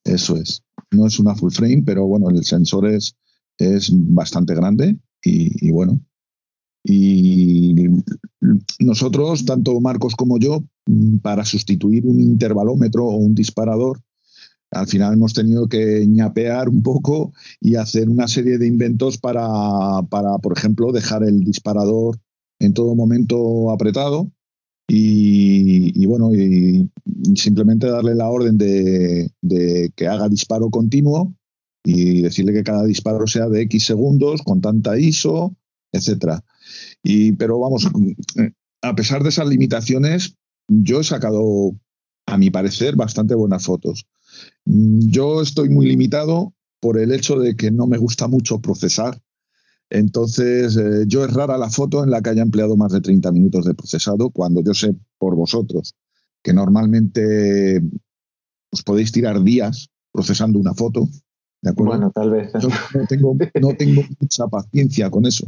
Eso 0.04 0.36
es. 0.36 0.62
No 0.90 1.06
es 1.06 1.18
una 1.18 1.34
full 1.34 1.50
frame, 1.50 1.82
pero 1.84 2.06
bueno, 2.06 2.28
el 2.30 2.44
sensor 2.44 2.86
es, 2.86 3.16
es 3.58 3.90
bastante 3.92 4.54
grande 4.54 4.96
y 5.22 5.70
bueno, 5.72 6.00
y 6.84 7.74
nosotros, 8.80 9.44
tanto 9.44 9.78
Marcos 9.80 10.14
como 10.16 10.38
yo, 10.38 10.64
para 11.22 11.44
sustituir 11.44 12.06
un 12.06 12.18
intervalómetro 12.20 13.04
o 13.04 13.16
un 13.16 13.34
disparador, 13.34 14.00
al 14.70 14.86
final 14.86 15.14
hemos 15.14 15.32
tenido 15.32 15.68
que 15.68 16.06
ñapear 16.06 16.68
un 16.68 16.82
poco 16.82 17.32
y 17.60 17.76
hacer 17.76 18.08
una 18.08 18.28
serie 18.28 18.58
de 18.58 18.66
inventos 18.66 19.18
para, 19.18 20.02
para 20.10 20.38
por 20.38 20.56
ejemplo, 20.56 20.92
dejar 20.92 21.22
el 21.24 21.40
disparador 21.44 22.18
en 22.58 22.74
todo 22.74 22.94
momento 22.94 23.70
apretado 23.70 24.30
y, 24.90 26.06
bueno, 26.06 26.34
y 26.34 26.90
simplemente 27.36 27.88
darle 27.88 28.14
la 28.14 28.28
orden 28.28 28.56
de, 28.56 29.30
de, 29.42 29.92
que 29.94 30.08
haga 30.08 30.28
disparo 30.28 30.70
continuo 30.70 31.34
y 31.84 32.22
decirle 32.22 32.54
que 32.54 32.62
cada 32.62 32.84
disparo 32.84 33.26
sea 33.26 33.48
de 33.48 33.62
X 33.62 33.84
segundos, 33.84 34.42
con 34.42 34.62
tanta 34.62 34.98
ISO, 34.98 35.54
etcétera. 35.92 36.42
Y, 37.02 37.32
pero 37.32 37.58
vamos, 37.58 37.88
a 38.82 38.94
pesar 38.94 39.22
de 39.22 39.28
esas 39.28 39.46
limitaciones, 39.46 40.36
yo 40.68 41.00
he 41.00 41.04
sacado, 41.04 41.72
a 42.26 42.38
mi 42.38 42.50
parecer, 42.50 42.96
bastante 42.96 43.34
buenas 43.34 43.64
fotos. 43.64 44.06
Yo 44.64 45.42
estoy 45.42 45.68
muy 45.68 45.86
limitado 45.86 46.54
por 46.80 46.98
el 46.98 47.12
hecho 47.12 47.38
de 47.38 47.56
que 47.56 47.70
no 47.70 47.86
me 47.86 47.98
gusta 47.98 48.28
mucho 48.28 48.60
procesar. 48.60 49.20
Entonces, 49.90 50.76
eh, 50.76 51.04
yo 51.06 51.24
es 51.24 51.32
rara 51.32 51.56
la 51.56 51.70
foto 51.70 52.04
en 52.04 52.10
la 52.10 52.20
que 52.20 52.30
haya 52.30 52.42
empleado 52.42 52.76
más 52.76 52.92
de 52.92 53.00
30 53.00 53.32
minutos 53.32 53.64
de 53.64 53.74
procesado, 53.74 54.30
cuando 54.30 54.62
yo 54.62 54.74
sé 54.74 54.94
por 55.18 55.34
vosotros 55.34 55.94
que 56.42 56.52
normalmente 56.52 57.80
os 58.70 58.82
podéis 58.82 59.12
tirar 59.12 59.42
días 59.42 59.88
procesando 60.12 60.58
una 60.58 60.74
foto. 60.74 61.08
¿de 61.62 61.70
acuerdo? 61.70 61.92
Bueno, 61.92 62.10
tal 62.12 62.30
vez. 62.30 62.52
no, 62.54 63.06
tengo, 63.08 63.36
no 63.60 63.74
tengo 63.74 64.02
mucha 64.20 64.46
paciencia 64.46 65.10
con 65.10 65.26
eso. 65.26 65.46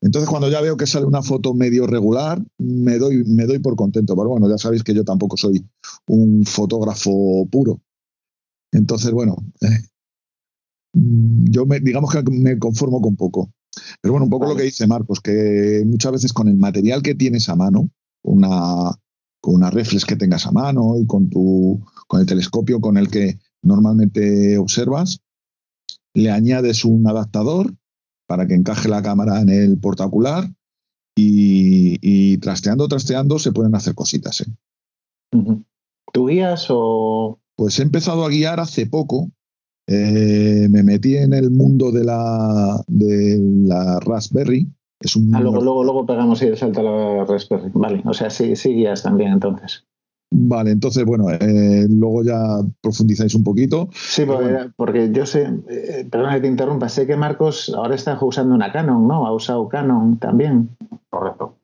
Entonces, 0.00 0.28
cuando 0.28 0.50
ya 0.50 0.60
veo 0.60 0.76
que 0.76 0.86
sale 0.86 1.06
una 1.06 1.22
foto 1.22 1.54
medio 1.54 1.86
regular, 1.86 2.42
me 2.58 2.98
doy, 2.98 3.24
me 3.24 3.46
doy 3.46 3.58
por 3.58 3.76
contento. 3.76 4.14
Pero 4.16 4.28
bueno, 4.28 4.48
ya 4.48 4.58
sabéis 4.58 4.82
que 4.82 4.94
yo 4.94 5.04
tampoco 5.04 5.36
soy 5.36 5.64
un 6.08 6.44
fotógrafo 6.44 7.46
puro. 7.50 7.80
Entonces, 8.72 9.12
bueno, 9.12 9.36
eh, 9.60 9.88
yo 10.92 11.66
me, 11.66 11.80
digamos 11.80 12.12
que 12.12 12.22
me 12.30 12.58
conformo 12.58 13.00
con 13.00 13.16
poco. 13.16 13.50
Pero 14.00 14.12
bueno, 14.12 14.24
un 14.24 14.30
poco 14.30 14.46
lo 14.46 14.56
que 14.56 14.64
dice 14.64 14.86
Marcos, 14.86 15.20
que 15.20 15.82
muchas 15.86 16.12
veces 16.12 16.32
con 16.32 16.48
el 16.48 16.56
material 16.56 17.02
que 17.02 17.14
tienes 17.14 17.48
a 17.48 17.56
mano, 17.56 17.90
una, 18.22 18.90
con 19.40 19.54
una 19.54 19.70
reflex 19.70 20.04
que 20.04 20.16
tengas 20.16 20.46
a 20.46 20.52
mano 20.52 20.98
y 20.98 21.06
con, 21.06 21.28
tu, 21.28 21.84
con 22.06 22.20
el 22.20 22.26
telescopio 22.26 22.80
con 22.80 22.96
el 22.96 23.08
que 23.08 23.38
normalmente 23.62 24.58
observas, 24.58 25.20
le 26.14 26.30
añades 26.30 26.84
un 26.84 27.08
adaptador 27.08 27.74
para 28.34 28.48
que 28.48 28.54
encaje 28.54 28.88
la 28.88 29.00
cámara 29.00 29.40
en 29.40 29.48
el 29.48 29.78
portacular 29.78 30.50
y, 31.16 32.36
trasteando, 32.38 32.88
trasteando 32.88 33.38
se 33.38 33.52
pueden 33.52 33.76
hacer 33.76 33.94
cositas. 33.94 34.40
¿eh? 34.40 34.46
¿Tú 36.12 36.26
guías 36.26 36.66
o...? 36.68 37.38
Pues 37.54 37.78
he 37.78 37.84
empezado 37.84 38.24
a 38.24 38.28
guiar 38.28 38.58
hace 38.58 38.86
poco. 38.86 39.30
Eh, 39.86 40.66
me 40.68 40.82
metí 40.82 41.16
en 41.16 41.32
el 41.32 41.52
mundo 41.52 41.92
de 41.92 42.02
la, 42.02 42.82
de 42.88 43.38
la 43.40 44.00
Raspberry. 44.00 44.68
Es 44.98 45.14
un 45.14 45.32
ah, 45.32 45.40
luego, 45.40 45.62
luego, 45.62 45.84
luego 45.84 46.06
pegamos 46.06 46.42
y 46.42 46.46
el 46.46 46.56
salto 46.56 46.80
a 46.80 46.82
la 46.82 47.24
Raspberry. 47.24 47.70
Vale, 47.72 48.02
o 48.04 48.14
sea, 48.14 48.30
sí, 48.30 48.56
sí 48.56 48.70
guías 48.70 49.04
también 49.04 49.30
entonces. 49.30 49.86
Vale, 50.36 50.72
entonces, 50.72 51.04
bueno, 51.04 51.30
eh, 51.30 51.86
luego 51.88 52.24
ya 52.24 52.36
profundizáis 52.80 53.36
un 53.36 53.44
poquito. 53.44 53.88
Sí, 53.92 54.26
porque, 54.76 55.12
yo 55.12 55.26
sé, 55.26 55.48
eh, 55.68 56.08
perdona 56.10 56.34
que 56.34 56.40
te 56.40 56.46
interrumpa, 56.48 56.88
sé 56.88 57.06
que 57.06 57.16
Marcos 57.16 57.72
ahora 57.72 57.94
está 57.94 58.18
usando 58.20 58.52
una 58.52 58.72
Canon, 58.72 59.06
¿no? 59.06 59.26
Ha 59.26 59.32
usado 59.32 59.68
Canon 59.68 60.18
también. 60.18 60.70
Correcto. 61.08 61.54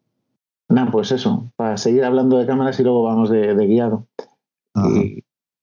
No, 0.68 0.88
pues 0.92 1.10
eso, 1.10 1.50
para 1.56 1.76
seguir 1.78 2.04
hablando 2.04 2.38
de 2.38 2.46
cámaras 2.46 2.78
y 2.78 2.84
luego 2.84 3.02
vamos 3.02 3.28
de, 3.28 3.54
guiado. 3.66 4.06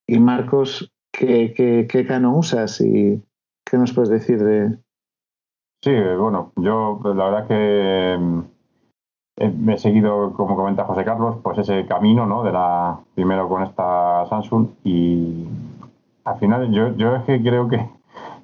Y, 0.06 0.20
Marcos, 0.20 0.92
¿qué, 1.14 1.54
¿qué, 1.90 2.06
Canon 2.06 2.36
usas 2.36 2.82
y 2.82 3.24
qué 3.64 3.78
nos 3.78 3.94
puedes 3.94 4.10
decir 4.10 4.44
de...? 4.44 4.78
Sí, 5.82 5.92
bueno, 6.20 6.52
yo 6.58 7.00
la 7.06 7.30
verdad 7.30 7.48
que 7.48 8.44
he 9.38 9.78
seguido, 9.78 10.34
como 10.34 10.56
comenta 10.56 10.86
José 10.86 11.06
Carlos, 11.06 11.38
pues 11.44 11.60
ese 11.60 11.86
camino, 11.86 12.26
¿no? 12.26 12.44
De 12.44 12.52
la 12.52 13.00
primero 13.14 13.48
con 13.48 13.64
esta 13.64 14.26
Samsung 14.28 14.68
y 14.84 15.46
al 16.26 16.40
final 16.40 16.72
yo, 16.72 16.96
yo 16.96 17.16
es 17.16 17.24
que 17.24 17.42
creo 17.42 17.68
que 17.68 17.88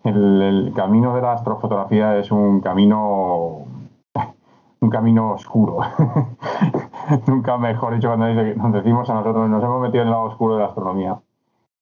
el, 0.04 0.72
camino 0.76 1.16
de 1.16 1.22
la 1.22 1.34
astrofotografía 1.34 2.18
es 2.18 2.32
un 2.32 2.62
camino 2.62 3.66
un 4.82 4.90
camino 4.90 5.32
oscuro. 5.32 5.80
Nunca 7.28 7.58
mejor 7.58 7.96
dicho 7.96 8.10
cuando 8.10 8.28
nos 8.32 8.74
decimos 8.74 9.10
a 9.10 9.16
nosotros 9.16 9.50
nos 9.50 9.64
hemos 9.64 9.82
metido 9.82 10.04
en 10.04 10.10
el 10.10 10.12
lado 10.12 10.26
oscuro 10.26 10.56
de 10.56 10.62
la 10.62 10.68
astronomía. 10.68 11.20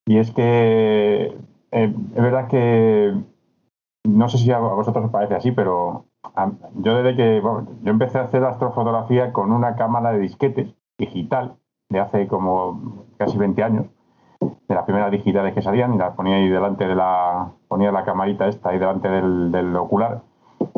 Y 0.05 0.17
es 0.17 0.31
que 0.31 1.37
eh, 1.71 1.93
es 2.15 2.21
verdad 2.21 2.47
que 2.47 3.13
no 4.03 4.29
sé 4.29 4.37
si 4.37 4.51
a 4.51 4.59
vosotros 4.59 5.05
os 5.05 5.11
parece 5.11 5.35
así, 5.35 5.51
pero 5.51 6.05
yo 6.75 6.95
desde 7.03 7.15
que 7.15 7.41
yo 7.41 7.91
empecé 7.91 8.19
a 8.19 8.23
hacer 8.23 8.43
astrofotografía 8.43 9.33
con 9.33 9.51
una 9.51 9.75
cámara 9.75 10.11
de 10.11 10.19
disquetes 10.19 10.73
digital 10.97 11.55
de 11.89 11.99
hace 11.99 12.27
como 12.27 13.05
casi 13.17 13.37
20 13.37 13.63
años, 13.63 13.85
de 14.39 14.75
las 14.75 14.85
primeras 14.85 15.11
digitales 15.11 15.53
que 15.53 15.61
salían 15.61 15.93
y 15.93 15.97
las 15.97 16.15
ponía 16.15 16.35
ahí 16.35 16.47
delante 16.47 16.87
de 16.87 16.95
la 16.95 17.51
ponía 17.67 17.91
la 17.91 18.03
camarita 18.03 18.47
esta 18.47 18.69
ahí 18.69 18.79
delante 18.79 19.09
del, 19.09 19.75
ocular 19.75 20.21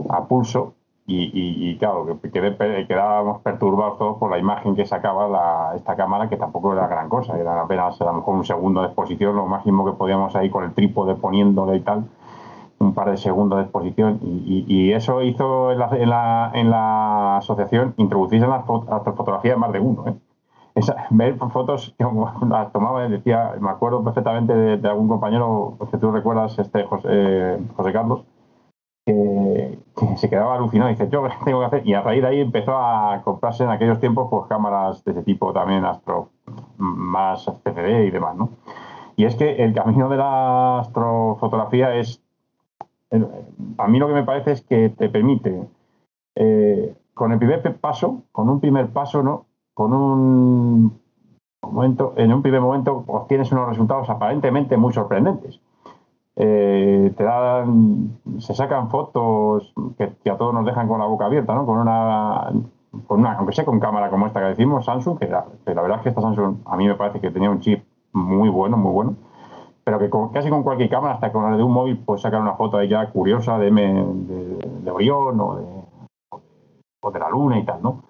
a 0.10 0.26
pulso 0.26 0.74
y, 1.06 1.78
claro, 1.80 2.18
quedábamos 2.32 3.42
perturbados 3.42 3.98
todos 3.98 4.18
por 4.18 4.32
la 4.32 4.40
imagen 4.40 4.74
que 4.74 4.86
sacaba 4.86 5.76
esta 5.76 5.98
cámara, 5.98 6.30
que 6.30 6.38
tampoco 6.38 6.72
era 6.72 6.88
gran 6.88 7.10
cosa, 7.10 7.38
era 7.38 7.62
apenas 7.62 8.00
a 8.02 8.06
lo 8.06 8.14
mejor 8.14 8.36
un 8.36 8.46
segundo 8.46 8.80
de 8.80 8.88
exposición, 8.88 9.36
lo 9.36 9.46
máximo 9.46 9.84
que 9.84 9.92
podíamos 9.92 10.34
ahí 10.38 10.50
con 10.50 10.64
el 10.64 10.74
trípode 10.74 11.16
poniéndole 11.16 11.76
y 11.76 11.82
tal 11.82 12.06
un 12.84 12.94
par 12.94 13.10
de 13.10 13.18
segundos 13.18 13.58
de 13.58 13.64
exposición 13.64 14.20
y, 14.22 14.92
eso 14.92 15.22
hizo 15.22 15.72
en 15.72 15.80
la, 15.80 16.52
en 16.54 16.70
la, 16.70 17.38
asociación 17.38 17.94
introducirse 17.98 18.46
en 18.46 18.52
la 18.52 18.62
fotografía 18.62 19.54
de 19.54 19.58
más 19.58 19.72
de 19.72 19.80
uno. 19.80 20.06
¿eh? 20.08 20.14
ver 21.12 21.38
fotos 21.38 21.94
que 21.98 22.06
las 22.50 22.72
tomaba, 22.72 23.08
decía, 23.08 23.54
me 23.60 23.70
acuerdo 23.70 24.04
perfectamente 24.04 24.54
de, 24.54 24.88
algún 24.88 25.08
compañero 25.08 25.78
que 25.92 25.98
tú 25.98 26.12
recuerdas, 26.12 26.58
este 26.60 26.84
José, 26.84 27.60
José 27.76 27.94
Carlos, 27.94 28.26
que, 29.06 29.80
se 30.18 30.30
quedaba 30.30 30.56
alucinado 30.56 30.90
y 30.90 30.94
dice, 30.94 31.10
yo 31.10 31.24
tengo 31.46 31.60
que 31.60 31.66
hacer, 31.66 31.88
y 31.88 31.94
a 31.94 32.02
raíz 32.02 32.22
de 32.22 32.28
ahí 32.28 32.42
empezó 32.42 32.78
a 32.78 33.22
comprarse 33.24 33.64
en 33.64 33.70
aquellos 33.70 34.00
tiempos 34.00 34.28
pues 34.30 34.48
cámaras 34.48 35.04
de 35.04 35.12
ese 35.12 35.24
tipo 35.24 35.54
también 35.54 35.86
astro, 35.86 36.30
más 36.78 37.46
CCD 37.46 38.06
y 38.06 38.12
demás, 38.12 38.36
¿no? 38.36 38.50
Y 39.16 39.26
es 39.26 39.36
que 39.36 39.64
el 39.64 39.74
camino 39.74 40.10
de 40.10 40.18
la 40.18 40.80
astrofotografía 40.80 41.96
es 41.96 42.23
a 43.78 43.88
mí 43.88 44.00
lo 44.00 44.08
que 44.08 44.14
me 44.14 44.24
parece 44.24 44.52
es 44.54 44.62
que 44.62 44.90
te 44.90 45.10
permite, 45.10 45.68
eh, 46.36 46.96
con 47.14 47.32
el 47.32 47.38
primer 47.38 47.62
paso, 47.78 48.24
con 48.32 48.50
un 48.50 48.60
primer 48.60 48.90
paso, 48.90 49.22
¿no? 49.22 49.46
Con 49.74 49.94
un 49.94 51.00
momento, 51.62 52.14
en 52.18 52.34
un 52.34 52.42
primer 52.42 52.62
momento 52.62 53.04
obtienes 53.08 53.52
unos 53.52 53.70
resultados 53.70 54.10
aparentemente 54.10 54.78
muy 54.78 54.94
sorprendentes. 54.94 55.60
Eh, 56.36 57.14
te 57.16 57.24
dan, 57.24 58.18
se 58.40 58.56
sacan 58.56 58.90
fotos 58.90 59.74
que, 59.98 60.30
a 60.30 60.38
todos 60.38 60.54
nos 60.54 60.66
dejan 60.66 60.88
con 60.88 61.00
la 61.00 61.06
boca 61.06 61.26
abierta, 61.26 61.54
¿no? 61.54 61.66
Con 61.66 61.78
una, 61.78 62.52
con 63.06 63.20
una, 63.20 63.34
aunque 63.34 63.54
sea 63.54 63.66
con 63.66 63.80
cámara 63.80 64.10
como 64.10 64.26
esta 64.26 64.40
que 64.40 64.48
decimos, 64.48 64.86
Samsung, 64.86 65.20
que 65.20 65.28
la 65.28 65.82
verdad 65.82 65.98
es 65.98 66.04
que 66.04 66.10
esta 66.10 66.22
Samsung 66.22 66.58
a 66.66 66.76
mí 66.76 66.88
me 66.88 66.96
parece 66.96 67.20
que 67.20 67.30
tenía 67.30 67.52
un 67.52 67.60
chip 67.60 67.84
muy 68.12 68.50
bueno, 68.50 68.78
muy 68.78 68.92
bueno 68.92 69.16
pero 69.84 70.00
que 70.00 70.10
casi 70.34 70.50
con 70.50 70.64
cualquier 70.64 70.90
cámara, 70.90 71.16
hasta 71.16 71.32
con 71.32 71.50
la 71.50 71.58
de 71.58 71.64
un 71.64 71.74
móvil, 71.74 71.98
puedes 71.98 72.22
sacar 72.22 72.42
una 72.42 72.56
foto 72.56 72.78
ahí 72.78 72.88
ya 72.88 73.10
curiosa 73.10 73.58
de, 73.58 73.70
de, 73.72 74.92
Orión 74.92 75.40
o 75.40 75.56
de, 77.12 77.20
la 77.20 77.30
Luna 77.30 77.60
y 77.60 77.66
tal, 77.66 77.82
¿no? 77.82 78.04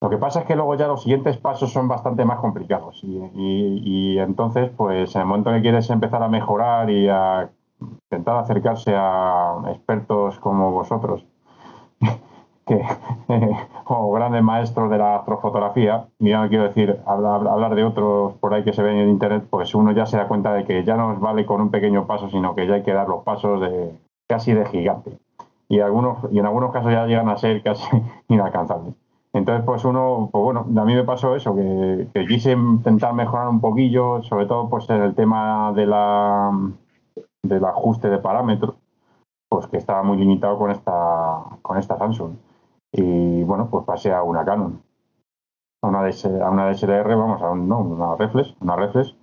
Lo 0.00 0.10
que 0.10 0.18
pasa 0.18 0.40
es 0.40 0.46
que 0.46 0.54
luego 0.54 0.74
ya 0.76 0.86
los 0.86 1.02
siguientes 1.02 1.38
pasos 1.38 1.72
son 1.72 1.88
bastante 1.88 2.24
más 2.24 2.38
complicados 2.38 3.00
y, 3.02 4.18
entonces, 4.18 4.70
pues 4.76 5.14
en 5.16 5.22
el 5.22 5.26
momento 5.26 5.50
que 5.50 5.62
quieres 5.62 5.90
empezar 5.90 6.22
a 6.22 6.28
mejorar 6.28 6.90
y 6.90 7.08
a 7.08 7.50
intentar 7.80 8.36
acercarse 8.36 8.94
a 8.94 9.62
expertos 9.68 10.38
como 10.38 10.70
vosotros, 10.70 11.26
que, 12.66 12.84
como 13.84 14.10
grandes 14.12 14.42
maestros 14.42 14.90
de 14.90 14.98
la 14.98 15.16
astrofotografía, 15.16 16.08
y 16.18 16.30
ya 16.30 16.42
no 16.42 16.48
quiero 16.48 16.64
decir 16.64 17.00
hablar, 17.06 17.74
de 17.74 17.84
otros 17.84 18.34
por 18.34 18.52
ahí 18.52 18.64
que 18.64 18.72
se 18.72 18.82
ven 18.82 18.96
en 18.96 19.08
internet, 19.08 19.44
pues 19.48 19.74
uno 19.74 19.92
ya 19.92 20.06
se 20.06 20.16
da 20.16 20.28
cuenta 20.28 20.52
de 20.52 20.64
que 20.64 20.84
ya 20.84 20.96
no 20.96 21.10
nos 21.10 21.20
vale 21.20 21.46
con 21.46 21.60
un 21.60 21.70
pequeño 21.70 22.06
paso, 22.06 22.28
sino 22.28 22.54
que 22.54 22.66
ya 22.66 22.74
hay 22.74 22.82
que 22.82 22.92
dar 22.92 23.08
los 23.08 23.22
pasos 23.22 23.60
de 23.60 23.92
casi 24.28 24.52
de 24.52 24.66
gigante. 24.66 25.18
Y, 25.68 25.80
algunos, 25.80 26.18
y 26.30 26.38
en 26.38 26.46
algunos 26.46 26.72
casos 26.72 26.92
ya 26.92 27.06
llegan 27.06 27.28
a 27.28 27.38
ser 27.38 27.62
casi 27.62 27.88
inalcanzables. 28.28 28.94
Entonces, 29.32 29.64
pues 29.66 29.84
uno, 29.84 30.30
pues 30.32 30.42
bueno, 30.42 30.60
a 30.60 30.84
mí 30.84 30.94
me 30.94 31.04
pasó 31.04 31.36
eso, 31.36 31.54
que, 31.54 32.08
que, 32.14 32.26
quise 32.26 32.52
intentar 32.52 33.12
mejorar 33.12 33.48
un 33.48 33.60
poquillo, 33.60 34.22
sobre 34.22 34.46
todo 34.46 34.70
pues 34.70 34.88
en 34.88 35.02
el 35.02 35.14
tema 35.14 35.72
de 35.74 35.86
la, 35.86 36.50
del 37.42 37.64
ajuste 37.64 38.08
de 38.08 38.18
parámetros, 38.18 38.76
pues 39.48 39.66
que 39.66 39.76
estaba 39.76 40.02
muy 40.02 40.16
limitado 40.16 40.58
con 40.58 40.70
esta, 40.70 41.44
con 41.62 41.76
esta 41.76 41.98
Samsung. 41.98 42.32
Y 42.96 43.42
bueno, 43.44 43.68
pues 43.70 43.84
pasé 43.84 44.12
a 44.12 44.22
una 44.22 44.44
Canon, 44.44 44.82
a 45.82 45.88
una, 45.88 46.00
a 46.00 46.50
una 46.50 46.70
DSLR, 46.70 47.16
vamos, 47.16 47.42
a 47.42 47.54
no, 47.54 47.80
una 47.80 48.16
reflex, 48.16 48.54
una 48.60 48.76
reflex. 48.76 49.14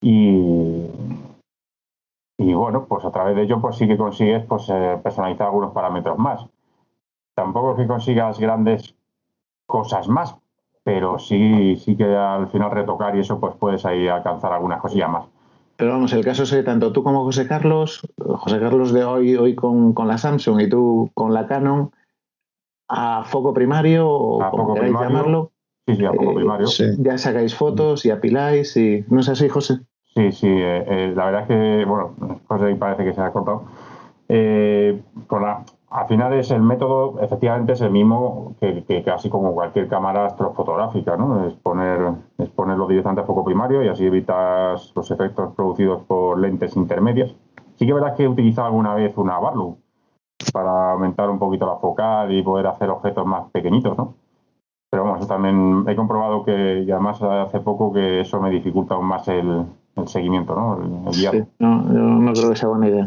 Y, 0.00 0.86
y 2.38 2.54
bueno, 2.54 2.86
pues 2.86 3.04
a 3.04 3.10
través 3.10 3.36
de 3.36 3.42
ello 3.42 3.60
pues 3.60 3.76
sí 3.76 3.86
que 3.86 3.96
consigues 3.96 4.44
pues, 4.46 4.68
eh, 4.68 4.98
personalizar 5.02 5.46
algunos 5.46 5.72
parámetros 5.72 6.18
más. 6.18 6.44
Tampoco 7.34 7.72
es 7.72 7.78
que 7.78 7.86
consigas 7.86 8.38
grandes 8.38 8.94
cosas 9.66 10.08
más, 10.08 10.34
pero 10.82 11.18
sí, 11.18 11.76
sí 11.76 11.96
que 11.96 12.16
al 12.16 12.48
final 12.48 12.70
retocar 12.70 13.14
y 13.14 13.20
eso 13.20 13.38
pues 13.38 13.54
puedes 13.56 13.84
ahí 13.84 14.08
alcanzar 14.08 14.52
algunas 14.52 14.80
cosillas 14.80 15.10
más. 15.10 15.26
Pero 15.76 15.92
vamos, 15.92 16.12
el 16.12 16.24
caso 16.24 16.42
es 16.42 16.50
que 16.50 16.64
tanto 16.64 16.92
tú 16.92 17.04
como 17.04 17.22
José 17.22 17.46
Carlos, 17.46 18.00
José 18.18 18.58
Carlos 18.58 18.92
de 18.92 19.04
hoy, 19.04 19.36
hoy 19.36 19.54
con, 19.54 19.94
la 20.08 20.18
Samsung 20.18 20.60
y 20.62 20.68
tú 20.68 21.08
con 21.14 21.32
la 21.32 21.46
Canon, 21.46 21.92
a 22.88 23.24
foco 23.24 23.52
primario 23.52 24.08
o 24.08 24.50
como 24.50 24.74
queráis 24.74 24.94
llamarlo. 24.94 25.52
Sí, 25.86 25.96
sí, 25.96 26.04
a 26.04 26.12
foco 26.12 26.32
eh, 26.32 26.34
primario. 26.34 26.66
Ya 26.98 27.18
sacáis 27.18 27.54
fotos 27.54 28.04
y 28.06 28.10
apiláis 28.10 28.76
y. 28.76 29.04
¿No 29.08 29.20
es 29.20 29.28
así, 29.28 29.48
José? 29.48 29.80
Sí, 30.14 30.32
sí. 30.32 30.48
Eh, 30.48 30.84
eh, 30.86 31.12
la 31.14 31.26
verdad 31.26 31.42
es 31.42 31.48
que, 31.48 31.84
bueno, 31.84 32.14
José 32.46 32.74
parece 32.76 33.04
que 33.04 33.14
se 33.14 33.20
ha 33.20 33.30
cortado. 33.30 33.64
con 35.26 35.42
la, 35.42 35.64
al 35.90 36.06
final 36.06 36.34
es 36.34 36.50
el 36.50 36.62
método, 36.62 37.18
efectivamente 37.20 37.72
es 37.72 37.80
el 37.80 37.90
mismo 37.90 38.54
que, 38.60 39.02
casi 39.04 39.30
como 39.30 39.54
cualquier 39.54 39.88
cámara 39.88 40.26
astrofotográfica, 40.26 41.16
¿no? 41.16 41.46
Es, 41.46 41.54
poner, 41.54 42.12
es 42.36 42.48
ponerlo 42.50 42.86
directamente 42.86 43.22
a 43.22 43.24
foco 43.24 43.44
primario 43.44 43.82
y 43.82 43.88
así 43.88 44.04
evitas 44.04 44.92
los 44.94 45.10
efectos 45.10 45.54
producidos 45.54 46.02
por 46.04 46.38
lentes 46.38 46.76
intermedias. 46.76 47.34
Sí 47.76 47.86
que 47.86 47.94
verás 47.94 48.16
que 48.16 48.24
he 48.24 48.28
utilizado 48.28 48.66
alguna 48.66 48.94
vez 48.94 49.16
una 49.16 49.38
Barlow 49.38 49.78
para 50.52 50.92
aumentar 50.92 51.28
un 51.30 51.38
poquito 51.38 51.66
la 51.66 51.76
focal 51.76 52.32
y 52.32 52.42
poder 52.42 52.66
hacer 52.66 52.90
objetos 52.90 53.26
más 53.26 53.50
pequeñitos, 53.50 53.96
¿no? 53.96 54.14
Pero 54.90 55.02
bueno, 55.02 55.18
eso 55.18 55.26
también 55.26 55.84
he 55.86 55.94
comprobado 55.94 56.44
que, 56.44 56.84
y 56.86 56.90
además 56.90 57.20
hace 57.22 57.60
poco, 57.60 57.92
que 57.92 58.20
eso 58.20 58.40
me 58.40 58.50
dificulta 58.50 58.94
aún 58.94 59.06
más 59.06 59.28
el, 59.28 59.66
seguimiento, 60.06 60.54
¿no? 60.54 61.08
El, 61.08 61.14
Sí, 61.14 61.44
no, 61.58 61.82
no 61.82 62.32
creo 62.32 62.50
que 62.50 62.56
sea 62.56 62.68
buena 62.68 62.88
idea. 62.88 63.06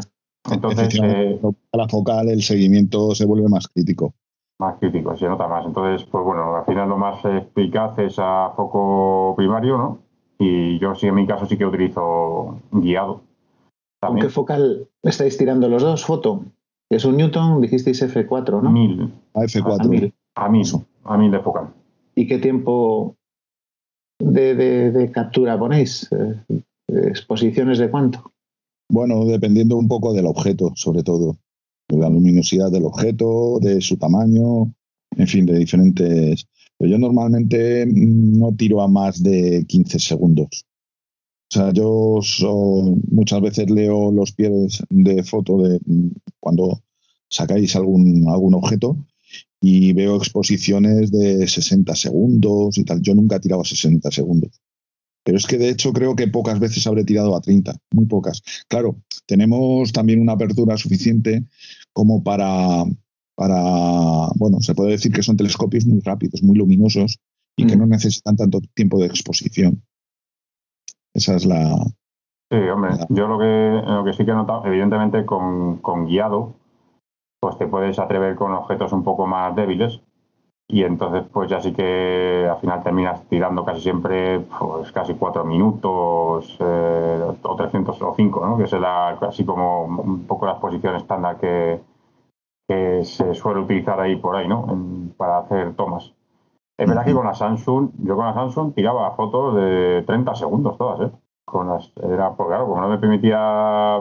Entonces, 0.50 1.00
eh, 1.02 1.40
la 1.72 1.88
focal, 1.88 2.28
el 2.28 2.42
seguimiento 2.42 3.14
se 3.14 3.26
vuelve 3.26 3.48
más 3.48 3.68
crítico. 3.68 4.14
Más 4.58 4.76
crítico, 4.78 5.16
se 5.16 5.28
nota 5.28 5.48
más. 5.48 5.66
Entonces, 5.66 6.06
pues 6.08 6.24
bueno, 6.24 6.56
al 6.56 6.64
final 6.64 6.88
lo 6.88 6.98
más 6.98 7.24
eficaz 7.24 7.98
es 7.98 8.16
a 8.18 8.52
foco 8.54 9.34
primario, 9.36 9.78
¿no? 9.78 9.98
Y 10.38 10.78
yo 10.78 10.94
sí, 10.94 11.06
en 11.06 11.14
mi 11.14 11.26
caso, 11.26 11.46
sí 11.46 11.56
que 11.56 11.66
utilizo 11.66 12.58
guiado. 12.70 13.22
¿Con 14.00 14.18
qué 14.18 14.28
focal 14.28 14.88
estáis 15.02 15.38
tirando 15.38 15.68
los 15.68 15.82
dos? 15.82 16.04
¿Foto? 16.04 16.42
Es 16.92 17.06
un 17.06 17.16
Newton, 17.16 17.62
dijisteis 17.62 18.02
F4, 18.02 18.62
¿no? 18.62 18.70
1000. 18.70 19.12
A 19.32 19.40
F4. 19.40 19.80
A 19.80 19.88
1000. 19.88 20.14
A 20.34 20.48
1000, 20.50 20.66
a 21.04 21.16
1000 21.16 21.30
de 21.30 21.40
focal. 21.40 21.68
¿Y 22.14 22.26
qué 22.26 22.38
tiempo 22.38 23.16
de, 24.18 24.54
de 24.54 25.10
captura 25.10 25.58
ponéis? 25.58 26.10
Eh, 26.12 26.62
¿Exposiciones 27.08 27.78
de 27.78 27.90
cuánto? 27.90 28.32
Bueno, 28.90 29.24
dependiendo 29.24 29.78
un 29.78 29.88
poco 29.88 30.12
del 30.12 30.26
objeto, 30.26 30.72
sobre 30.74 31.02
todo, 31.02 31.38
de 31.88 31.96
la 31.96 32.10
luminosidad 32.10 32.70
del 32.70 32.84
objeto, 32.84 33.58
de 33.58 33.80
su 33.80 33.96
tamaño, 33.96 34.74
en 35.16 35.26
fin, 35.26 35.46
de 35.46 35.58
diferentes. 35.58 36.46
Pero 36.76 36.90
yo 36.90 36.98
normalmente 36.98 37.86
mm, 37.86 38.38
no 38.38 38.52
tiro 38.54 38.82
a 38.82 38.88
más 38.88 39.22
de 39.22 39.64
15 39.66 39.98
segundos. 39.98 40.66
O 41.52 41.54
sea, 41.54 41.70
yo 41.70 42.18
muchas 43.10 43.42
veces 43.42 43.70
leo 43.70 44.10
los 44.10 44.32
pies 44.32 44.82
de 44.88 45.22
foto 45.22 45.58
de 45.58 45.80
mm, 45.84 46.08
cuando 46.40 46.82
sacáis 47.28 47.76
algún, 47.76 48.26
algún 48.26 48.54
objeto 48.54 48.96
y 49.60 49.92
veo 49.92 50.16
exposiciones 50.16 51.10
de 51.10 51.46
60 51.46 51.94
segundos 51.94 52.78
y 52.78 52.84
tal. 52.84 53.02
Yo 53.02 53.14
nunca 53.14 53.36
he 53.36 53.40
tirado 53.40 53.60
a 53.60 53.66
60 53.66 54.10
segundos. 54.10 54.62
Pero 55.24 55.36
es 55.36 55.46
que 55.46 55.58
de 55.58 55.68
hecho 55.68 55.92
creo 55.92 56.16
que 56.16 56.26
pocas 56.26 56.58
veces 56.58 56.86
habré 56.86 57.04
tirado 57.04 57.36
a 57.36 57.42
30, 57.42 57.76
muy 57.90 58.06
pocas. 58.06 58.42
Claro, 58.66 59.02
tenemos 59.26 59.92
también 59.92 60.22
una 60.22 60.32
apertura 60.32 60.78
suficiente 60.78 61.44
como 61.92 62.24
para, 62.24 62.82
para, 63.34 64.28
bueno, 64.36 64.62
se 64.62 64.74
puede 64.74 64.92
decir 64.92 65.12
que 65.12 65.22
son 65.22 65.36
telescopios 65.36 65.84
muy 65.84 66.00
rápidos, 66.00 66.42
muy 66.42 66.56
luminosos 66.56 67.18
y 67.56 67.66
que 67.66 67.76
mm. 67.76 67.78
no 67.78 67.86
necesitan 67.88 68.36
tanto 68.36 68.62
tiempo 68.74 68.98
de 68.98 69.08
exposición. 69.08 69.82
Esa 71.14 71.36
es 71.36 71.46
la... 71.46 71.76
Sí, 72.50 72.58
hombre, 72.68 72.92
yo 73.08 73.26
lo 73.28 73.38
que, 73.38 73.82
lo 73.86 74.04
que 74.04 74.12
sí 74.12 74.24
que 74.24 74.30
he 74.30 74.34
notado, 74.34 74.66
evidentemente 74.66 75.24
con, 75.24 75.78
con 75.78 76.06
guiado, 76.06 76.54
pues 77.40 77.56
te 77.56 77.66
puedes 77.66 77.98
atrever 77.98 78.36
con 78.36 78.52
objetos 78.52 78.92
un 78.92 79.02
poco 79.02 79.26
más 79.26 79.56
débiles, 79.56 80.00
y 80.72 80.84
entonces 80.84 81.24
pues 81.30 81.50
ya 81.50 81.60
sí 81.60 81.72
que 81.74 82.48
al 82.50 82.58
final 82.58 82.82
terminas 82.82 83.22
tirando 83.28 83.62
casi 83.62 83.82
siempre 83.82 84.40
pues 84.40 84.90
casi 84.90 85.12
cuatro 85.14 85.44
minutos 85.44 86.56
eh, 86.60 87.22
o 87.42 87.56
305, 87.56 88.46
¿no? 88.46 88.56
que 88.56 88.64
es 88.64 88.72
la, 88.72 89.18
casi 89.20 89.44
como 89.44 89.84
un 89.84 90.24
poco 90.26 90.46
la 90.46 90.52
exposición 90.52 90.96
estándar 90.96 91.38
que, 91.38 91.78
que 92.66 93.04
se 93.04 93.34
suele 93.34 93.60
utilizar 93.60 94.00
ahí 94.00 94.16
por 94.16 94.34
ahí 94.34 94.48
¿no? 94.48 94.66
para 95.18 95.38
hacer 95.40 95.74
tomas. 95.74 96.14
Es 96.78 96.88
verdad 96.88 97.04
que 97.04 97.12
con 97.12 97.26
la 97.26 97.34
Samsung, 97.34 97.90
yo 98.02 98.16
con 98.16 98.26
la 98.26 98.34
Samsung 98.34 98.74
tiraba 98.74 99.14
fotos 99.14 99.56
de 99.56 100.02
30 100.06 100.34
segundos 100.34 100.78
todas, 100.78 101.00
¿eh? 101.08 101.12
con 101.44 101.68
las, 101.68 101.92
era, 102.02 102.34
porque 102.34 102.50
claro, 102.50 102.66
como 102.66 102.80
no 102.80 102.88
me 102.88 102.98
permitía, 102.98 104.00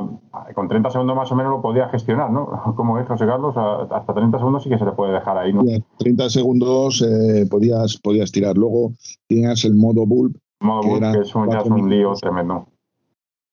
con 0.55 0.67
30 0.67 0.89
segundos 0.89 1.15
más 1.15 1.31
o 1.31 1.35
menos 1.35 1.51
lo 1.51 1.61
podía 1.61 1.89
gestionar, 1.89 2.31
¿no? 2.31 2.47
Como 2.77 2.97
es 2.97 3.07
José 3.07 3.25
Carlos, 3.25 3.55
hasta 3.57 4.13
30 4.13 4.37
segundos 4.37 4.63
sí 4.63 4.69
que 4.69 4.77
se 4.77 4.85
le 4.85 4.91
puede 4.93 5.13
dejar 5.13 5.37
ahí, 5.37 5.51
¿no? 5.51 5.61
30 5.97 6.29
segundos 6.29 7.01
eh, 7.01 7.45
podías, 7.49 7.97
podías 7.97 8.31
tirar. 8.31 8.57
Luego 8.57 8.93
tienes 9.27 9.65
el 9.65 9.75
modo 9.75 10.05
bulb. 10.05 10.37
modo 10.61 10.87
bulb, 10.87 11.11
que 11.11 11.19
es 11.19 11.35
un, 11.35 11.51
ya 11.51 11.59
es 11.59 11.65
un 11.65 11.89
lío 11.89 12.13
tremendo. 12.13 12.67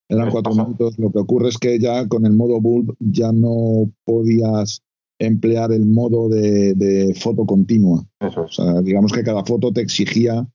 Eran 0.09 0.31
cuatro 0.31 0.55
minutos. 0.55 0.99
Lo 0.99 1.11
que 1.11 1.19
ocurre 1.19 1.49
es 1.49 1.59
que 1.59 1.79
ya 1.79 2.07
con 2.09 2.25
el 2.25 2.35
modo 2.35 2.61
bulb 2.61 2.95
ya 3.01 3.33
no 3.33 3.91
podías 4.05 4.83
emplear 5.19 5.73
el 5.73 5.87
modo 5.87 6.29
de, 6.29 7.15
foto 7.21 7.45
continua. 7.45 8.03
Eso 8.21 8.45
es. 8.45 8.59
O 8.59 8.63
sea, 8.63 8.81
digamos 8.83 9.13
que 9.13 9.23
cada 9.23 9.45
foto 9.45 9.73
te 9.73 9.81
exigía 9.81 10.47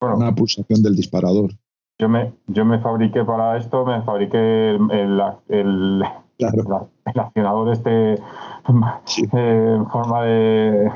una 0.00 0.34
pulsación 0.34 0.82
del 0.82 0.96
disparador. 0.96 1.52
Yo 1.98 2.08
me, 2.08 2.32
yo 2.48 2.64
me 2.64 2.80
fabriqué 2.80 3.24
para 3.24 3.56
esto, 3.56 3.84
me 3.84 4.02
fabriqué 4.02 4.70
el, 4.70 4.80
el, 4.90 5.22
el, 5.48 6.02
accionador 7.14 7.72
este 7.72 8.14
eh, 8.14 8.18
en 9.76 9.86
forma 9.88 10.24
de 10.24 10.90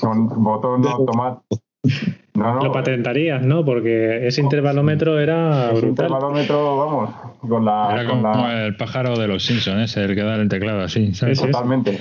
con 0.00 0.42
botón 0.42 0.86
automático. 0.86 1.62
Lo 2.38 2.72
patentarías, 2.72 3.42
¿no? 3.42 3.64
Porque 3.64 4.26
ese 4.26 4.40
intervalómetro 4.40 5.18
era 5.18 5.70
ese 5.72 5.86
intervalómetro, 5.86 6.76
vamos, 6.76 7.10
con 7.40 7.64
la... 7.64 7.88
Era 7.92 8.08
como 8.08 8.48
el 8.48 8.76
pájaro 8.76 9.16
de 9.16 9.28
los 9.28 9.44
Simpsons, 9.44 9.96
el 9.96 10.14
que 10.14 10.22
da 10.22 10.36
el 10.36 10.48
teclado 10.48 10.82
así, 10.82 11.14
¿sabes? 11.14 11.40
Totalmente. 11.40 11.98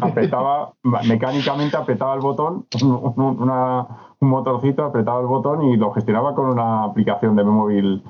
apretaba, 0.00 0.72
mecánicamente 1.06 1.76
apretaba 1.76 2.14
el 2.14 2.20
botón, 2.20 2.66
una, 2.82 3.86
un 4.20 4.28
motorcito, 4.28 4.84
apretaba 4.84 5.20
el 5.20 5.26
botón 5.26 5.64
y 5.64 5.76
lo 5.76 5.92
gestionaba 5.92 6.34
con 6.34 6.46
una 6.46 6.84
aplicación 6.84 7.36
de 7.36 7.44
mi 7.44 7.50
móvil 7.50 8.02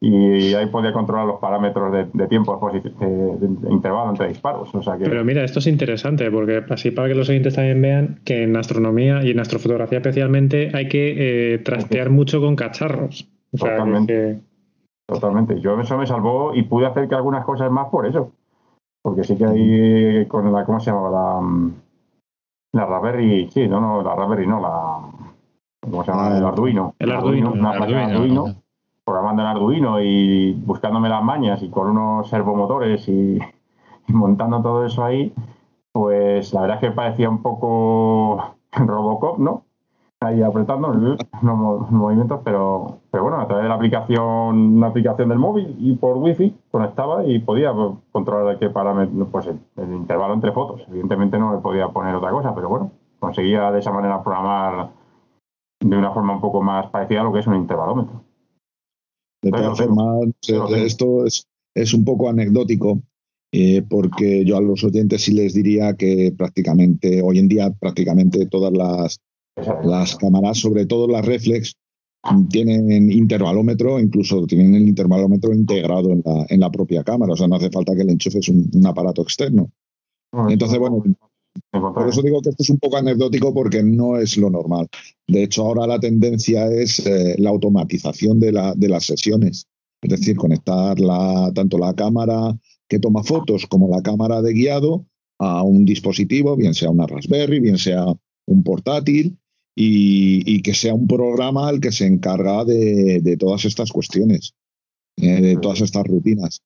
y 0.00 0.54
ahí 0.54 0.66
podía 0.66 0.92
controlar 0.92 1.26
los 1.26 1.40
parámetros 1.40 1.92
de, 2.12 2.26
tiempo 2.28 2.70
de, 2.72 2.80
de, 2.80 3.70
intervalo 3.70 4.10
entre 4.10 4.28
disparos. 4.28 4.72
O 4.72 4.82
sea 4.82 4.96
que... 4.96 5.04
Pero 5.04 5.24
mira, 5.24 5.42
esto 5.42 5.58
es 5.58 5.66
interesante 5.66 6.30
porque 6.30 6.64
así 6.70 6.92
para 6.92 7.08
que 7.08 7.14
los 7.14 7.28
oyentes 7.28 7.54
también 7.54 7.82
vean 7.82 8.20
que 8.24 8.44
en 8.44 8.56
astronomía 8.56 9.24
y 9.24 9.32
en 9.32 9.40
astrofotografía 9.40 9.98
especialmente 9.98 10.70
hay 10.72 10.88
que 10.88 11.54
eh, 11.54 11.58
trastear 11.58 12.10
mucho 12.10 12.40
con 12.40 12.54
cacharros. 12.54 13.28
Totalmente. 13.50 14.40
Totalmente. 15.08 15.60
Yo 15.60 15.80
eso 15.80 15.98
me 15.98 16.06
salvó 16.06 16.54
y 16.54 16.62
pude 16.62 16.86
hacer 16.86 17.08
que 17.08 17.16
algunas 17.16 17.44
cosas 17.44 17.70
más 17.70 17.88
por 17.88 18.06
eso. 18.06 18.30
Porque 19.02 19.24
sí 19.24 19.36
que 19.36 19.46
ahí 19.46 20.26
con 20.26 20.52
la, 20.52 20.64
¿cómo 20.64 20.78
se 20.78 20.90
llamaba? 20.90 21.10
La, 21.10 21.40
mm, 21.40 21.74
la 22.72 22.86
Raspberry, 22.86 23.48
sí, 23.50 23.66
no, 23.66 23.80
no, 23.80 24.02
la 24.02 24.14
Raspberry 24.14 24.46
no, 24.46 24.60
la, 24.60 25.00
¿cómo 25.80 26.04
se 26.04 26.10
llama? 26.12 26.36
El 26.36 26.44
Arduino. 26.44 26.94
El 26.98 27.10
Arduino. 27.10 27.52
Una 27.52 27.70
Arduino, 27.70 28.00
Arduino 28.00 28.67
programando 29.08 29.42
en 29.42 29.48
Arduino 29.48 30.00
y 30.00 30.52
buscándome 30.52 31.08
las 31.08 31.22
mañas 31.22 31.62
y 31.62 31.70
con 31.70 31.88
unos 31.88 32.28
servomotores 32.28 33.08
y, 33.08 33.38
montando 34.08 34.60
todo 34.62 34.84
eso 34.84 35.02
ahí, 35.04 35.34
pues 35.92 36.52
la 36.52 36.62
verdad 36.62 36.76
es 36.76 36.80
que 36.88 36.94
parecía 36.94 37.30
un 37.30 37.42
poco 37.42 38.54
Robocop, 38.72 39.38
¿no? 39.38 39.64
Ahí 40.20 40.42
apretando 40.42 40.88
los 40.88 41.90
movimientos, 41.90 42.40
pero, 42.44 42.98
pero 43.10 43.22
bueno, 43.22 43.40
a 43.40 43.46
través 43.46 43.62
de 43.62 43.68
la 43.68 43.76
aplicación, 43.76 44.76
una 44.76 44.88
aplicación 44.88 45.28
del 45.28 45.38
móvil 45.38 45.76
y 45.78 45.94
por 45.94 46.16
wifi 46.16 46.56
conectaba 46.70 47.24
y 47.24 47.38
podía 47.38 47.72
controlar 48.10 48.58
qué 48.58 48.68
parámetro, 48.68 49.26
pues 49.26 49.46
el, 49.46 49.60
el, 49.76 49.92
intervalo 49.92 50.34
entre 50.34 50.52
fotos. 50.52 50.84
Evidentemente 50.88 51.38
no 51.38 51.54
le 51.54 51.60
podía 51.60 51.88
poner 51.88 52.14
otra 52.16 52.30
cosa, 52.32 52.52
pero 52.54 52.68
bueno, 52.68 52.90
conseguía 53.20 53.70
de 53.70 53.78
esa 53.78 53.92
manera 53.92 54.22
programar 54.22 54.90
de 55.80 55.96
una 55.96 56.10
forma 56.10 56.34
un 56.34 56.40
poco 56.40 56.62
más 56.62 56.88
parecida 56.88 57.20
a 57.20 57.24
lo 57.24 57.32
que 57.32 57.38
es 57.38 57.46
un 57.46 57.54
intervalómetro. 57.54 58.27
De 59.42 59.50
todas 59.50 59.78
formas, 59.78 60.28
eh, 60.48 60.84
esto 60.84 61.24
es, 61.24 61.94
un 61.94 62.04
poco 62.04 62.28
anecdótico, 62.28 63.02
eh, 63.52 63.82
porque 63.88 64.44
yo 64.44 64.56
a 64.56 64.60
los 64.60 64.82
oyentes 64.84 65.22
sí 65.22 65.32
les 65.32 65.54
diría 65.54 65.94
que 65.94 66.34
prácticamente, 66.36 67.22
hoy 67.22 67.38
en 67.38 67.48
día, 67.48 67.70
prácticamente 67.70 68.46
todas 68.46 68.72
las, 68.72 69.20
las 69.84 70.16
cámaras, 70.16 70.58
sobre 70.58 70.86
todo 70.86 71.06
las 71.06 71.24
reflex, 71.24 71.74
tienen 72.50 73.12
intervalómetro, 73.12 74.00
incluso 74.00 74.44
tienen 74.46 74.74
el 74.74 74.88
intervalómetro 74.88 75.54
integrado 75.54 76.10
en 76.10 76.22
la, 76.24 76.46
en 76.48 76.60
la 76.60 76.70
propia 76.70 77.04
cámara, 77.04 77.32
o 77.32 77.36
sea, 77.36 77.46
no 77.46 77.56
hace 77.56 77.70
falta 77.70 77.94
que 77.94 78.04
le 78.04 78.12
enchufes 78.12 78.48
un, 78.48 78.68
un 78.74 78.86
aparato 78.86 79.22
externo. 79.22 79.70
Entonces, 80.48 80.78
bueno, 80.78 81.02
por 81.70 82.08
eso 82.08 82.22
digo 82.22 82.40
que 82.40 82.50
esto 82.50 82.62
es 82.62 82.70
un 82.70 82.78
poco 82.78 82.96
anecdótico 82.96 83.52
porque 83.52 83.82
no 83.82 84.16
es 84.16 84.36
lo 84.36 84.50
normal. 84.50 84.88
De 85.26 85.42
hecho, 85.42 85.64
ahora 85.64 85.86
la 85.86 85.98
tendencia 85.98 86.70
es 86.70 87.00
eh, 87.00 87.34
la 87.38 87.50
automatización 87.50 88.40
de, 88.40 88.52
la, 88.52 88.74
de 88.74 88.88
las 88.88 89.04
sesiones. 89.04 89.66
Es 90.00 90.10
decir, 90.10 90.36
conectar 90.36 90.98
la, 91.00 91.50
tanto 91.54 91.78
la 91.78 91.94
cámara 91.94 92.56
que 92.88 92.98
toma 92.98 93.22
fotos 93.22 93.66
como 93.66 93.88
la 93.88 94.02
cámara 94.02 94.40
de 94.42 94.52
guiado 94.52 95.06
a 95.38 95.62
un 95.62 95.84
dispositivo, 95.84 96.56
bien 96.56 96.74
sea 96.74 96.90
una 96.90 97.06
Raspberry, 97.06 97.60
bien 97.60 97.78
sea 97.78 98.06
un 98.46 98.62
portátil, 98.62 99.38
y, 99.80 100.60
que 100.62 100.74
sea 100.74 100.92
un 100.92 101.06
programa 101.06 101.70
el 101.70 101.80
que 101.80 101.92
se 101.92 102.06
encarga 102.06 102.64
de, 102.64 103.36
todas 103.38 103.64
estas 103.64 103.92
cuestiones, 103.92 104.54
eh, 105.16 105.40
de 105.40 105.56
todas 105.56 105.80
estas 105.82 106.04
rutinas. 106.04 106.62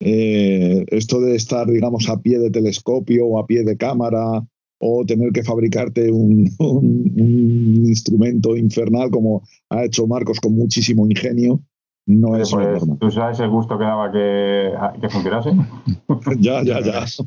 Eh, 0.00 0.84
esto 0.88 1.20
de 1.20 1.34
estar, 1.34 1.66
digamos, 1.66 2.08
a 2.08 2.20
pie 2.20 2.38
de 2.38 2.50
telescopio 2.50 3.26
o 3.26 3.38
a 3.38 3.46
pie 3.46 3.64
de 3.64 3.76
cámara 3.76 4.44
o 4.80 5.04
tener 5.04 5.32
que 5.32 5.42
fabricarte 5.42 6.10
un, 6.10 6.48
instrumento 7.16 8.56
infernal 8.56 9.10
como 9.10 9.42
ha 9.70 9.84
hecho 9.84 10.06
Marcos 10.06 10.40
con 10.40 10.54
muchísimo 10.54 11.04
ingenio, 11.06 11.60
no 12.06 12.36
es 12.36 12.50
pues, 12.50 12.82
¿Tú 13.00 13.10
sabes 13.10 13.38
el 13.40 13.50
gusto 13.50 13.76
que 13.76 13.84
daba 13.84 14.10
que, 14.10 14.72
que 14.98 15.10
funcionase? 15.10 15.50
ya, 16.38 16.62
ya, 16.62 16.80
ya. 16.80 17.04
Eso 17.04 17.26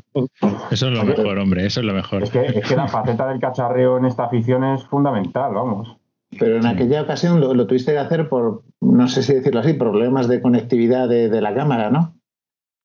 es 0.70 0.82
lo 0.82 1.04
mejor, 1.04 1.38
hombre, 1.38 1.66
eso 1.66 1.78
es 1.80 1.86
lo 1.86 1.94
mejor. 1.94 2.24
Es 2.24 2.30
que, 2.30 2.46
es 2.46 2.68
que 2.68 2.74
la 2.74 2.88
faceta 2.88 3.28
del 3.28 3.38
cacharreo 3.38 3.98
en 3.98 4.06
esta 4.06 4.24
afición 4.24 4.64
es 4.64 4.82
fundamental, 4.84 5.54
vamos. 5.54 5.96
Pero 6.36 6.56
en 6.56 6.66
aquella 6.66 7.02
ocasión 7.02 7.38
lo, 7.38 7.66
tuviste 7.66 7.92
que 7.92 7.98
hacer 7.98 8.28
por, 8.28 8.64
no 8.80 9.06
sé 9.06 9.22
si 9.22 9.34
decirlo 9.34 9.60
así, 9.60 9.74
problemas 9.74 10.26
de 10.26 10.40
conectividad 10.40 11.08
de, 11.08 11.28
de 11.28 11.40
la 11.40 11.54
cámara, 11.54 11.90
¿no? 11.90 12.16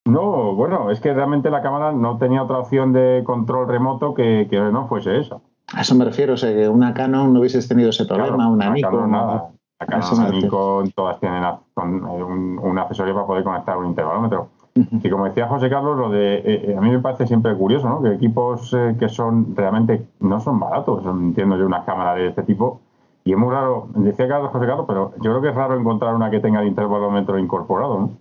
No, 0.07 0.55
bueno, 0.55 0.89
es 0.89 0.99
que 0.99 1.13
realmente 1.13 1.49
la 1.49 1.61
cámara 1.61 1.91
no 1.91 2.17
tenía 2.17 2.43
otra 2.43 2.59
opción 2.59 2.93
de 2.93 3.23
control 3.25 3.67
remoto 3.67 4.13
que, 4.13 4.47
que 4.49 4.59
no 4.59 4.87
fuese 4.87 5.19
esa. 5.19 5.37
A 5.73 5.81
eso 5.81 5.95
me 5.95 6.05
refiero, 6.05 6.33
o 6.33 6.37
sea, 6.37 6.53
que 6.53 6.69
una 6.69 6.93
Canon 6.93 7.33
no 7.33 7.39
hubieses 7.41 7.67
tenido 7.67 7.89
ese 7.89 8.05
problema, 8.05 8.49
una 8.49 8.69
Nikon. 8.69 9.11
nada. 9.11 9.49
La 9.79 9.85
Canon, 9.85 10.13
una 10.13 10.29
Nikon, 10.29 10.91
todas 10.91 11.19
tienen 11.19 11.43
eh, 11.43 11.53
un, 11.75 12.79
accesorio 12.79 13.13
para 13.13 13.27
poder 13.27 13.43
conectar 13.43 13.77
un 13.77 13.87
intervalómetro. 13.87 14.49
Y 14.75 15.09
como 15.09 15.25
decía 15.25 15.47
José 15.47 15.69
Carlos, 15.69 15.97
lo 15.97 16.09
de, 16.11 16.35
eh, 16.35 16.43
eh, 16.45 16.75
a 16.77 16.81
mí 16.81 16.91
me 16.91 16.99
parece 16.99 17.25
siempre 17.25 17.55
curioso, 17.55 17.89
¿no? 17.89 18.01
Que 18.01 18.13
equipos 18.13 18.75
que 18.99 19.09
son 19.09 19.55
realmente, 19.55 20.07
no 20.19 20.39
son 20.39 20.59
baratos, 20.59 21.03
entiendo 21.03 21.57
yo, 21.57 21.65
una 21.65 21.83
cámara 21.83 22.13
de 22.13 22.27
este 22.27 22.43
tipo. 22.43 22.79
Y 23.23 23.33
es 23.33 23.37
muy 23.37 23.49
raro, 23.49 23.87
decía 23.95 24.27
Carlos 24.27 24.51
José 24.51 24.67
Carlos, 24.67 24.85
pero 24.87 25.13
yo 25.15 25.31
creo 25.31 25.41
que 25.41 25.49
es 25.49 25.55
raro 25.55 25.77
encontrar 25.77 26.13
una 26.13 26.29
que 26.29 26.39
tenga 26.39 26.61
el 26.61 26.67
intervalómetro 26.67 27.39
incorporado, 27.39 27.99
¿no? 27.99 28.11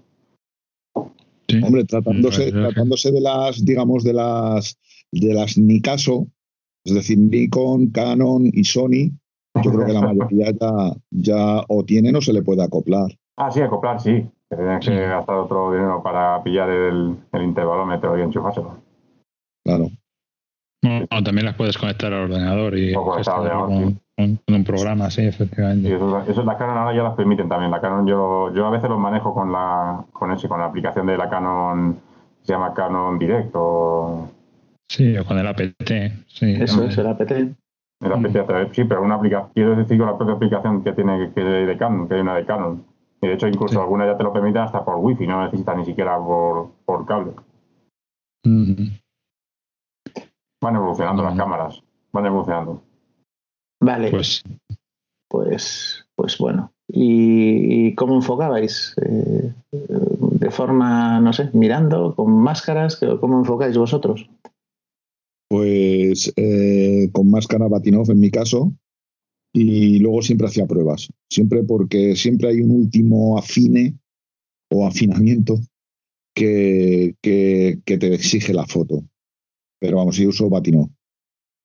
Hombre, 1.63 1.85
tratándose, 1.85 2.51
tratándose 2.51 3.13
de 3.13 3.21
las, 3.21 3.65
digamos, 3.65 4.05
de 4.05 4.13
las 4.13 4.79
de 5.13 5.35
las 5.35 5.57
Nicaso, 5.57 6.27
es 6.85 6.95
decir, 6.95 7.19
Nikon, 7.19 7.89
Canon 7.89 8.51
y 8.53 8.65
Sony, 8.65 9.11
yo 9.63 9.73
creo 9.73 9.87
que 9.87 9.93
la 9.93 10.03
mayoría 10.03 10.51
ya, 10.51 10.97
ya 11.11 11.65
o 11.69 11.85
tienen 11.85 12.17
o 12.17 12.21
se 12.21 12.33
le 12.33 12.43
puede 12.43 12.63
acoplar. 12.63 13.11
Ah, 13.37 13.51
sí, 13.51 13.61
acoplar, 13.61 14.01
sí. 14.01 14.27
Tienes 14.49 14.87
que 14.87 14.95
gastar 14.95 15.37
otro 15.37 15.73
dinero 15.73 16.03
para 16.03 16.43
pillar 16.43 16.71
el, 16.71 17.17
el 17.33 17.43
intervalómetro 17.43 18.17
y 18.19 18.23
enchufárselo. 18.23 18.77
Claro. 19.65 19.91
No, 20.83 21.23
también 21.25 21.47
las 21.47 21.57
puedes 21.57 21.77
conectar 21.77 22.13
al 22.13 22.31
ordenador 22.31 22.79
y 22.79 22.95
con, 24.17 24.41
un 24.49 24.64
programa, 24.64 25.11
sí, 25.11 25.27
efectivamente. 25.27 25.95
eso, 25.95 26.25
eso, 26.27 26.43
la 26.43 26.57
Canon 26.57 26.79
ahora 26.79 26.97
ya 26.97 27.03
las 27.03 27.14
permiten 27.14 27.49
también. 27.49 27.71
La 27.71 27.81
Canon 27.81 28.07
yo, 28.07 28.53
yo 28.55 28.67
a 28.67 28.71
veces 28.71 28.89
los 28.89 28.99
manejo 28.99 29.35
con 29.35 29.53
la 29.53 30.05
con 30.12 30.33
ese, 30.33 30.49
con 30.49 30.59
la 30.59 30.67
aplicación 30.67 31.07
de 31.07 31.19
la 31.19 31.29
Canon, 31.29 31.99
se 32.43 32.53
llama 32.53 32.73
Canon 32.73 33.19
Direct 33.19 33.51
o... 33.55 34.29
Sí, 34.89 35.17
o 35.19 35.25
con 35.25 35.39
el 35.39 35.47
APT. 35.47 35.91
Sí, 36.27 36.57
eso 36.61 36.85
es 36.85 36.97
el 36.97 37.07
APT. 37.09 37.31
El 38.01 38.12
APT, 38.12 38.73
sí, 38.73 38.85
pero 38.85 39.03
una 39.03 39.17
aplicación, 39.17 39.51
quiero 39.55 39.77
decir 39.77 39.99
con 39.99 40.07
la 40.07 40.17
propia 40.17 40.35
aplicación 40.35 40.85
que 40.85 40.93
tiene 40.93 41.33
que 41.35 41.41
de 41.43 41.77
Canon, 41.77 42.09
que 42.09 42.14
hay 42.14 42.21
una 42.21 42.37
de 42.37 42.47
Canon. 42.47 42.85
Y 43.21 43.27
de 43.27 43.35
hecho 43.35 43.49
incluso 43.49 43.81
alguna 43.81 44.07
ya 44.07 44.17
te 44.17 44.23
lo 44.23 44.33
permiten 44.33 44.62
hasta 44.62 44.85
por 44.85 44.97
wifi, 44.97 45.27
no 45.27 45.45
necesitas 45.45 45.77
ni 45.77 45.85
siquiera 45.85 46.19
por, 46.19 46.71
por 46.85 47.05
cable. 47.07 47.33
Van 50.62 50.77
evolucionando 50.77 51.23
las 51.23 51.37
cámaras, 51.37 51.83
van 52.12 52.27
evolucionando. 52.27 52.86
Vale. 53.81 54.11
Pues, 54.11 54.43
pues, 55.29 56.07
pues 56.14 56.39
bueno. 56.39 56.72
¿Y, 56.89 57.95
cómo 57.95 58.14
enfocabais? 58.14 58.95
Eh, 59.03 59.53
¿De 59.72 60.51
forma, 60.51 61.20
no 61.20 61.33
sé, 61.33 61.51
mirando, 61.53 62.14
con 62.14 62.31
máscaras? 62.31 63.01
¿Cómo 63.20 63.39
enfocáis 63.39 63.77
vosotros? 63.77 64.29
Pues 65.49 66.33
eh, 66.37 67.09
con 67.12 67.31
máscara 67.31 67.68
Batinov 67.68 68.11
en 68.11 68.20
mi 68.20 68.31
caso, 68.31 68.72
y 69.53 69.99
luego 70.01 70.22
siempre 70.22 70.49
hacía 70.49 70.66
pruebas, 70.66 71.09
siempre 71.31 71.62
porque 71.62 72.14
siempre 72.14 72.49
hay 72.49 72.61
un 72.61 72.72
último 72.72 73.39
afine 73.39 73.97
o 74.70 74.87
afinamiento 74.87 75.59
que, 76.35 77.14
que, 77.22 77.79
que 77.85 77.99
te 77.99 78.12
exige 78.12 78.53
la 78.53 78.66
foto. 78.66 79.05
Pero 79.81 79.97
vamos, 79.99 80.16
yo 80.16 80.29
uso 80.29 80.51
Batinov. 80.51 80.91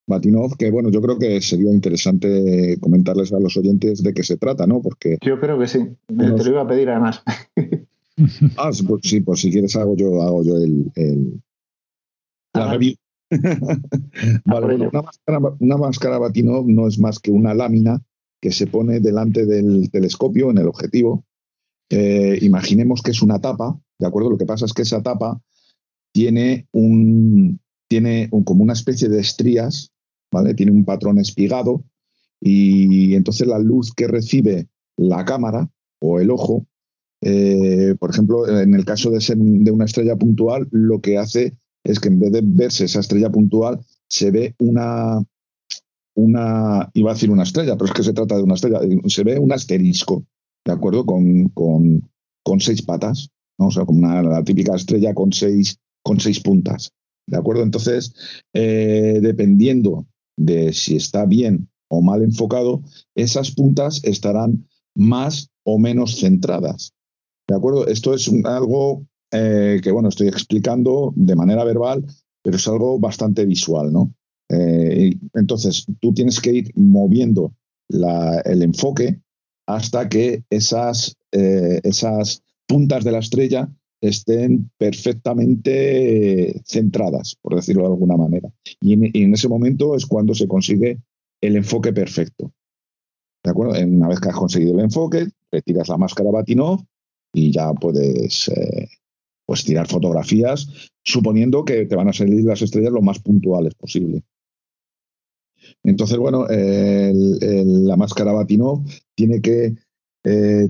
Batinov, 0.08 0.58
que 0.58 0.72
bueno, 0.72 0.89
yo 0.89 1.02
creo 1.02 1.18
que 1.18 1.41
sería 1.41 1.72
interesante 1.72 2.78
comentarles 2.80 3.32
a 3.34 3.39
los 3.39 3.56
oyentes 3.58 4.04
de 4.04 4.14
qué 4.14 4.24
se 4.24 4.38
trata, 4.38 4.68
¿no? 4.68 4.82
Porque. 4.82 5.18
Yo 5.22 5.39
creo 5.39 5.60
que 5.60 5.68
sí. 5.68 5.80
Te 6.08 6.14
lo 6.14 6.49
iba 6.49 6.62
a 6.62 6.68
pedir 6.68 6.89
además. 6.89 7.24
ah, 8.58 8.72
pues 8.88 9.02
sí, 9.04 9.22
pues 9.22 9.41
si 9.41 9.52
quieres 9.52 9.76
hago 9.76 9.95
yo, 9.95 10.22
hago 10.22 10.43
yo 10.43 10.58
el, 10.58 11.41
la 12.54 12.66
ah, 12.66 12.72
review. 12.74 12.95
vale, 14.45 14.76
una, 14.76 15.02
máscara, 15.02 15.39
una 15.60 15.78
máscara 15.78 16.18
Batinov 16.18 16.68
no 16.68 16.88
es 16.88 16.99
más 16.99 17.20
que 17.20 17.32
una 17.32 17.54
lámina 17.54 18.02
que 18.41 18.52
se 18.52 18.68
pone 18.68 18.99
delante 18.99 19.45
del 19.45 19.89
telescopio 19.89 20.52
en 20.52 20.58
el 20.58 20.68
objetivo. 20.68 21.24
Eh, 21.89 22.39
imaginemos 22.41 23.02
que 23.02 23.12
es 23.12 23.22
una 23.22 23.39
tapa, 23.39 23.80
¿de 23.99 24.08
acuerdo? 24.08 24.32
Lo 24.32 24.38
que 24.38 24.45
pasa 24.45 24.66
es 24.66 24.74
que 24.74 24.82
esa 24.82 25.02
tapa 25.02 25.40
tiene 26.11 26.68
un, 26.72 27.60
tiene 27.91 28.30
como 28.45 28.63
una 28.63 28.72
especie 28.72 29.09
de 29.09 29.19
estrías, 29.19 29.91
¿vale? 30.31 30.53
Tiene 30.53 30.72
un 30.72 30.85
patrón 30.85 31.19
espigado 31.19 31.84
y 32.39 33.15
entonces 33.15 33.45
la 33.45 33.59
luz 33.59 33.91
que 33.93 34.07
recibe 34.07 34.69
la 34.95 35.26
cámara 35.26 35.69
o 35.99 36.22
el 36.22 36.31
ojo, 36.31 36.65
eh, 37.19 37.93
por 37.99 38.11
ejemplo, 38.11 38.47
en 38.47 38.76
el 38.76 38.85
caso 38.85 39.11
de 39.11 39.19
ser 39.19 39.35
de 39.38 39.72
una 39.72 39.84
estrella 39.84 40.15
puntual, 40.15 40.69
lo 40.72 41.01
que 41.01 41.18
hace 41.18 41.57
es 41.84 41.99
que 41.99 42.07
en 42.07 42.22
vez 42.22 42.31
de 42.31 42.41
verse 42.45 42.85
esa 42.85 43.01
estrella 43.01 43.30
puntual, 43.30 43.81
se 44.07 44.31
ve 44.31 44.55
una, 44.59 45.22
una, 46.15 46.89
iba 46.93 47.11
a 47.11 47.13
decir 47.13 47.30
una 47.30 47.43
estrella, 47.43 47.76
pero 47.76 47.88
es 47.88 47.91
que 47.91 48.03
se 48.03 48.13
trata 48.13 48.38
de 48.38 48.43
una 48.43 48.53
estrella, 48.53 48.80
se 49.07 49.23
ve 49.26 49.38
un 49.38 49.51
asterisco, 49.51 50.23
¿de 50.63 50.72
acuerdo? 50.72 51.05
Con, 51.05 51.49
con, 51.49 52.09
con 52.41 52.61
seis 52.61 52.84
patas, 52.84 53.31
¿no? 53.59 53.68
o 53.68 53.72
sea, 53.72 53.84
como 53.84 53.99
una, 53.99 54.23
la 54.23 54.45
típica 54.45 54.77
estrella 54.77 55.13
con 55.13 55.34
seis, 55.34 55.77
con 56.01 56.22
seis 56.22 56.39
puntas. 56.39 56.93
¿De 57.32 57.38
acuerdo? 57.38 57.64
Entonces, 57.64 58.14
eh, 58.53 59.20
dependiendo 59.22 60.06
de 60.38 60.74
si 60.74 60.98
está 60.98 61.26
bien 61.26 61.70
o 61.88 62.02
mal 62.02 62.24
enfocado, 62.24 62.84
esas 63.16 63.52
puntas 63.52 64.02
estarán 64.03 64.68
más 64.95 65.49
o 65.64 65.80
menos 65.80 66.20
centradas. 66.20 66.94
¿De 67.48 67.56
acuerdo? 67.56 67.88
Esto 67.88 68.14
es 68.14 68.30
algo 68.44 69.06
eh, 69.32 69.80
que, 69.82 69.91
bueno, 69.91 70.10
estoy 70.10 70.28
explicando 70.28 71.14
de 71.16 71.38
manera 71.38 71.64
verbal, 71.64 72.06
pero 72.44 72.58
es 72.58 72.68
algo 72.68 72.99
bastante 72.99 73.45
visual, 73.45 73.94
¿no? 73.94 74.14
Eh, 74.49 75.16
entonces, 75.34 75.86
tú 76.02 76.14
tienes 76.14 76.41
que 76.41 76.52
ir 76.52 76.72
moviendo 76.76 77.53
el 77.88 78.62
enfoque 78.62 79.22
hasta 79.68 80.10
que 80.10 80.44
esas, 80.49 81.16
esas 81.32 82.44
puntas 82.68 83.03
de 83.06 83.12
la 83.12 83.20
estrella 83.20 83.70
estén 84.02 84.72
perfectamente 84.78 86.61
centradas, 86.65 87.38
por 87.41 87.56
decirlo 87.56 87.84
de 87.84 87.90
alguna 87.90 88.18
manera. 88.18 88.49
Y 88.82 88.94
en, 88.94 89.34
ese 89.34 89.48
momento 89.48 89.95
es 89.95 90.06
cuando 90.07 90.34
se 90.34 90.48
consigue 90.48 90.99
el 91.40 91.56
enfoque 91.56 91.94
perfecto. 91.94 92.52
¿De 93.44 93.52
acuerdo? 93.52 93.73
Una 93.86 94.07
vez 94.07 94.19
que 94.19 94.30
has 94.30 94.36
conseguido 94.36 94.73
el 94.73 94.82
enfoque, 94.82 95.28
retiras 95.52 95.90
la 95.90 95.98
máscara 95.98 96.32
Batinov 96.32 96.82
y 97.34 97.52
ya 97.52 97.72
puedes 97.73 98.49
eh, 98.49 98.90
pues 99.45 99.64
tirar 99.64 99.88
fotografías, 99.88 100.91
suponiendo 101.03 101.64
que 101.64 101.86
te 101.86 101.95
van 101.95 102.10
a 102.10 102.14
salir 102.14 102.44
las 102.44 102.61
estrellas 102.61 102.91
lo 102.91 103.02
más 103.02 103.19
puntuales 103.19 103.76
posible. 103.76 104.23
Entonces, 105.84 106.18
bueno, 106.18 106.48
la 106.48 107.98
máscara 107.98 108.32
Batinov 108.34 108.84
tiene 109.15 109.41
que 109.41 109.76
eh, 110.23 110.69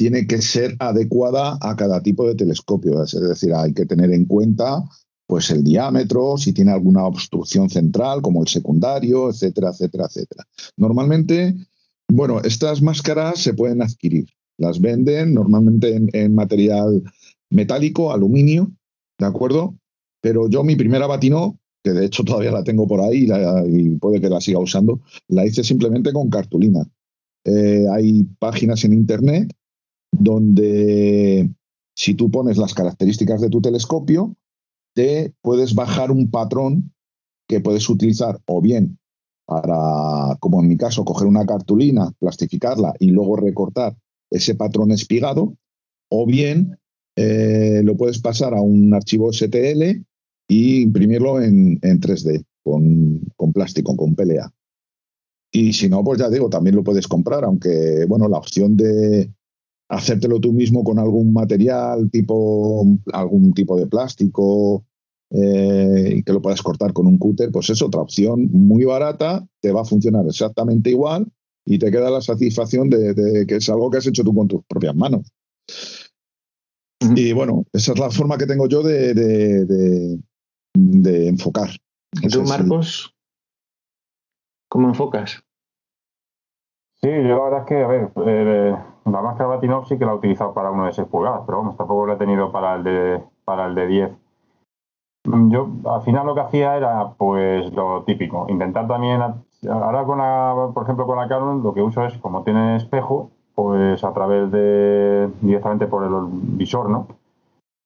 tiene 0.00 0.26
que 0.26 0.40
ser 0.40 0.76
adecuada 0.78 1.58
a 1.60 1.76
cada 1.76 2.02
tipo 2.02 2.26
de 2.26 2.34
telescopio. 2.34 3.04
Es 3.04 3.12
decir, 3.12 3.52
hay 3.52 3.74
que 3.74 3.84
tener 3.84 4.10
en 4.12 4.24
cuenta 4.24 4.82
pues 5.26 5.50
el 5.50 5.62
diámetro, 5.62 6.38
si 6.38 6.54
tiene 6.54 6.72
alguna 6.72 7.04
obstrucción 7.04 7.68
central, 7.68 8.22
como 8.22 8.40
el 8.40 8.48
secundario, 8.48 9.28
etcétera, 9.28 9.68
etcétera, 9.68 10.06
etcétera. 10.06 10.44
Normalmente, 10.78 11.54
bueno, 12.08 12.40
estas 12.40 12.80
máscaras 12.80 13.40
se 13.40 13.52
pueden 13.52 13.82
adquirir. 13.82 14.24
Las 14.56 14.80
venden 14.80 15.34
normalmente 15.34 16.00
en, 16.14 16.34
material 16.34 17.02
metálico, 17.50 18.10
aluminio, 18.10 18.70
¿de 19.18 19.26
acuerdo? 19.26 19.74
Pero 20.22 20.48
yo 20.48 20.64
mi 20.64 20.76
primera 20.76 21.06
batinó, 21.06 21.58
que 21.84 21.90
de 21.90 22.06
hecho 22.06 22.24
todavía 22.24 22.52
la 22.52 22.64
tengo 22.64 22.86
por 22.88 23.02
ahí 23.02 23.28
y 23.68 23.96
puede 23.96 24.18
que 24.18 24.30
la 24.30 24.40
siga 24.40 24.60
usando, 24.60 25.00
la 25.28 25.44
hice 25.44 25.62
simplemente 25.62 26.10
con 26.10 26.30
cartulina. 26.30 26.88
Eh, 27.44 27.84
hay 27.92 28.24
páginas 28.38 28.82
en 28.84 28.94
internet 28.94 29.52
donde 30.12 31.50
si 31.94 32.14
tú 32.14 32.30
pones 32.30 32.56
las 32.56 32.74
características 32.74 33.40
de 33.40 33.50
tu 33.50 33.60
telescopio, 33.60 34.36
te 34.94 35.34
puedes 35.42 35.74
bajar 35.74 36.10
un 36.10 36.30
patrón 36.30 36.92
que 37.48 37.60
puedes 37.60 37.88
utilizar 37.88 38.40
o 38.46 38.60
bien 38.60 38.98
para, 39.46 40.36
como 40.38 40.60
en 40.60 40.68
mi 40.68 40.76
caso, 40.76 41.04
coger 41.04 41.26
una 41.26 41.44
cartulina, 41.44 42.12
plastificarla 42.20 42.94
y 43.00 43.10
luego 43.10 43.36
recortar 43.36 43.96
ese 44.30 44.54
patrón 44.54 44.92
espigado, 44.92 45.56
o 46.08 46.24
bien 46.24 46.78
eh, 47.16 47.82
lo 47.82 47.96
puedes 47.96 48.20
pasar 48.20 48.54
a 48.54 48.60
un 48.60 48.94
archivo 48.94 49.32
STL 49.32 49.82
e 49.82 50.04
imprimirlo 50.48 51.42
en, 51.42 51.80
3D 51.80 52.44
con, 52.62 53.20
con, 53.36 53.52
plástico, 53.52 53.96
con 53.96 54.14
PLA. 54.14 54.52
Y 55.52 55.72
si 55.72 55.88
no, 55.88 56.04
pues 56.04 56.20
ya 56.20 56.30
digo, 56.30 56.48
también 56.48 56.76
lo 56.76 56.84
puedes 56.84 57.08
comprar, 57.08 57.44
aunque, 57.44 58.04
bueno, 58.08 58.28
la 58.28 58.38
opción 58.38 58.76
de 58.76 59.32
hacértelo 59.90 60.40
tú 60.40 60.52
mismo 60.52 60.84
con 60.84 60.98
algún 60.98 61.32
material, 61.32 62.10
tipo 62.10 62.86
algún 63.12 63.52
tipo 63.52 63.78
de 63.78 63.88
plástico, 63.88 64.84
eh, 65.30 66.14
y 66.16 66.22
que 66.22 66.32
lo 66.32 66.40
puedas 66.40 66.62
cortar 66.62 66.92
con 66.92 67.06
un 67.06 67.18
cúter, 67.18 67.50
pues 67.50 67.70
es 67.70 67.82
otra 67.82 68.00
opción 68.00 68.48
muy 68.52 68.84
barata, 68.84 69.46
te 69.60 69.72
va 69.72 69.82
a 69.82 69.84
funcionar 69.84 70.24
exactamente 70.26 70.90
igual 70.90 71.26
y 71.66 71.78
te 71.78 71.90
queda 71.90 72.10
la 72.10 72.20
satisfacción 72.20 72.88
de, 72.88 73.44
que 73.46 73.56
es 73.56 73.68
algo 73.68 73.90
que 73.90 73.98
has 73.98 74.06
hecho 74.06 74.24
tú 74.24 74.34
con 74.34 74.48
tus 74.48 74.64
propias 74.64 74.94
manos. 74.94 75.32
Y 77.16 77.32
bueno, 77.32 77.64
esa 77.72 77.92
es 77.92 77.98
la 77.98 78.10
forma 78.10 78.38
que 78.38 78.46
tengo 78.46 78.68
yo 78.68 78.82
de, 78.82 79.14
de, 79.14 81.28
enfocar. 81.28 81.70
¿Y 82.22 82.28
tú, 82.28 82.42
Marcos? 82.42 83.14
¿Cómo 84.68 84.88
enfocas? 84.88 85.42
Sí, 87.02 87.08
yo 87.10 87.36
la 87.36 87.44
verdad 87.44 87.60
es 87.60 87.66
que, 87.66 87.82
a 87.82 87.86
ver, 87.86 88.10
eh, 88.26 88.76
la 89.06 89.22
máscara 89.22 89.48
Batinov 89.48 89.86
sí 89.86 89.98
que 89.98 90.04
la 90.04 90.12
he 90.12 90.16
utilizado 90.16 90.52
para 90.52 90.70
uno 90.70 90.84
de 90.84 90.92
6 90.92 91.08
pulgadas, 91.08 91.42
pero 91.46 91.58
vamos, 91.58 91.76
tampoco 91.76 92.06
la 92.06 92.14
he 92.14 92.16
tenido 92.16 92.52
para 92.52 92.74
el 92.74 92.84
de, 92.84 93.22
para 93.44 93.66
el 93.66 93.74
de 93.74 93.86
10. 93.86 94.10
Yo 95.48 95.68
al 95.86 96.02
final 96.02 96.26
lo 96.26 96.34
que 96.34 96.40
hacía 96.42 96.76
era 96.76 97.12
pues 97.16 97.72
lo 97.72 98.02
típico, 98.04 98.46
intentar 98.50 98.86
también, 98.86 99.22
ahora 99.22 100.04
con 100.04 100.18
la, 100.18 100.70
por 100.74 100.82
ejemplo 100.82 101.06
con 101.06 101.18
la 101.18 101.28
Canon 101.28 101.62
lo 101.62 101.74
que 101.74 101.82
uso 101.82 102.04
es 102.04 102.16
como 102.18 102.42
tiene 102.42 102.76
espejo, 102.76 103.30
pues 103.54 104.02
a 104.04 104.12
través 104.12 104.50
de 104.50 105.30
directamente 105.40 105.86
por 105.86 106.04
el 106.04 106.12
visor, 106.30 106.88
¿no? 106.90 107.06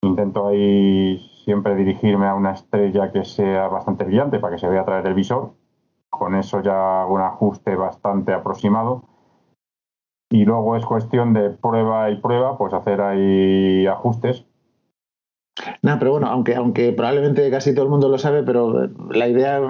Intento 0.02 0.48
ahí 0.48 1.18
siempre 1.44 1.74
dirigirme 1.76 2.26
a 2.26 2.34
una 2.34 2.52
estrella 2.52 3.12
que 3.12 3.24
sea 3.24 3.68
bastante 3.68 4.04
brillante 4.04 4.38
para 4.38 4.54
que 4.54 4.60
se 4.60 4.68
vea 4.68 4.82
a 4.82 4.84
través 4.84 5.04
del 5.04 5.14
visor. 5.14 5.52
Con 6.18 6.34
eso 6.34 6.60
ya 6.60 7.02
hago 7.02 7.14
un 7.14 7.20
ajuste 7.20 7.76
bastante 7.76 8.32
aproximado. 8.32 9.04
Y 10.30 10.44
luego 10.44 10.76
es 10.76 10.84
cuestión 10.84 11.32
de 11.32 11.50
prueba 11.50 12.10
y 12.10 12.16
prueba, 12.16 12.58
pues 12.58 12.72
hacer 12.72 13.00
ahí 13.00 13.86
ajustes 13.86 14.46
no, 15.82 15.98
pero 15.98 16.12
bueno, 16.12 16.26
aunque, 16.26 16.56
aunque 16.56 16.92
probablemente 16.92 17.48
casi 17.50 17.74
todo 17.74 17.84
el 17.84 17.90
mundo 17.90 18.08
lo 18.08 18.18
sabe, 18.18 18.42
pero 18.42 18.88
la 19.10 19.28
idea, 19.28 19.60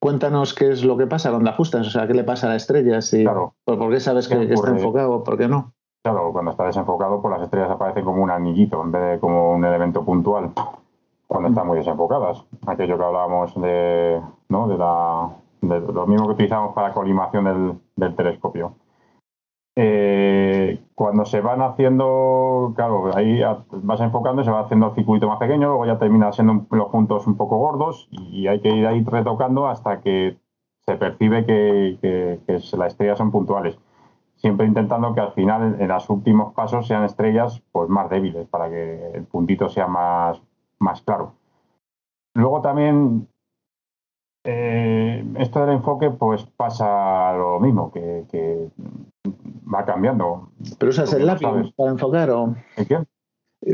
cuéntanos 0.00 0.52
qué 0.52 0.70
es 0.70 0.84
lo 0.84 0.96
que 0.96 1.06
pasa 1.06 1.30
cuando 1.30 1.50
ajustas, 1.50 1.86
o 1.86 1.90
sea, 1.90 2.06
qué 2.08 2.14
le 2.14 2.24
pasa 2.24 2.48
a 2.48 2.50
la 2.50 2.56
estrella, 2.56 3.00
si, 3.00 3.22
claro. 3.22 3.54
por, 3.64 3.90
qué 3.90 4.00
sabes 4.00 4.28
que, 4.28 4.52
está 4.52 4.70
enfocado 4.70 5.12
o 5.12 5.24
por 5.24 5.38
qué 5.38 5.46
no. 5.46 5.72
Claro, 6.02 6.32
cuando 6.32 6.50
está 6.50 6.64
desenfocado, 6.64 7.22
pues 7.22 7.32
las 7.32 7.42
estrellas 7.42 7.70
aparecen 7.70 8.04
como 8.04 8.22
un 8.22 8.30
anillito 8.30 8.82
en 8.82 8.90
vez 8.90 9.12
de 9.12 9.20
como 9.20 9.52
un 9.52 9.64
elemento 9.64 10.04
puntual 10.04 10.50
cuando 11.26 11.48
están 11.50 11.66
muy 11.66 11.78
desenfocadas. 11.78 12.44
Aquello 12.66 12.98
que 12.98 13.04
hablábamos 13.04 13.54
de, 13.60 14.20
¿no? 14.48 14.68
de, 14.68 14.78
la, 14.78 15.28
lo 15.60 16.06
mismo 16.06 16.26
que 16.26 16.34
utilizamos 16.34 16.74
para 16.74 16.92
colimación 16.92 17.80
del, 17.96 18.14
telescopio. 18.14 18.74
Eh, 19.76 20.80
cuando 20.94 21.24
se 21.24 21.40
van 21.40 21.62
haciendo, 21.62 22.72
claro, 22.74 23.16
ahí 23.16 23.40
vas 23.70 24.00
enfocando 24.00 24.42
se 24.42 24.50
va 24.50 24.60
haciendo 24.60 24.88
el 24.88 24.94
circuito 24.94 25.28
más 25.28 25.38
pequeño, 25.38 25.68
luego 25.68 25.86
ya 25.86 25.98
termina 25.98 26.32
siendo 26.32 26.66
los 26.70 26.88
puntos 26.88 27.28
un 27.28 27.36
poco 27.36 27.58
gordos 27.58 28.08
y 28.10 28.48
hay 28.48 28.60
que 28.60 28.70
ir 28.70 28.86
ahí 28.86 29.04
retocando 29.04 29.68
hasta 29.68 30.00
que 30.00 30.36
se 30.88 30.96
percibe 30.96 31.44
que, 31.44 31.98
que, 32.00 32.52
las 32.76 32.92
estrellas 32.92 33.18
son 33.18 33.30
puntuales. 33.30 33.78
Siempre 34.36 34.66
intentando 34.66 35.14
que 35.14 35.20
al 35.20 35.32
final, 35.32 35.76
en, 35.78 35.88
los 35.88 36.08
últimos 36.10 36.54
pasos, 36.54 36.86
sean 36.86 37.04
estrellas 37.04 37.62
pues 37.70 37.88
más 37.88 38.08
débiles 38.08 38.48
para 38.48 38.70
que 38.70 39.10
el 39.14 39.24
puntito 39.24 39.68
sea 39.68 39.86
más, 39.86 40.40
más 40.78 41.02
claro. 41.02 41.34
Luego 42.34 42.62
también 42.62 43.28
eh, 44.50 45.24
esto 45.36 45.60
del 45.60 45.74
enfoque 45.74 46.10
pues 46.10 46.42
pasa 46.56 47.34
lo 47.34 47.60
mismo, 47.60 47.92
que, 47.92 48.24
que 48.30 48.68
va 49.72 49.84
cambiando. 49.84 50.48
¿Pero 50.78 50.88
usas 50.88 51.12
el 51.12 51.26
LabVIEW 51.26 51.72
para 51.76 51.90
enfocar 51.90 52.30
o...? 52.30 52.54
¿El 52.76 52.86
qué? 52.86 53.04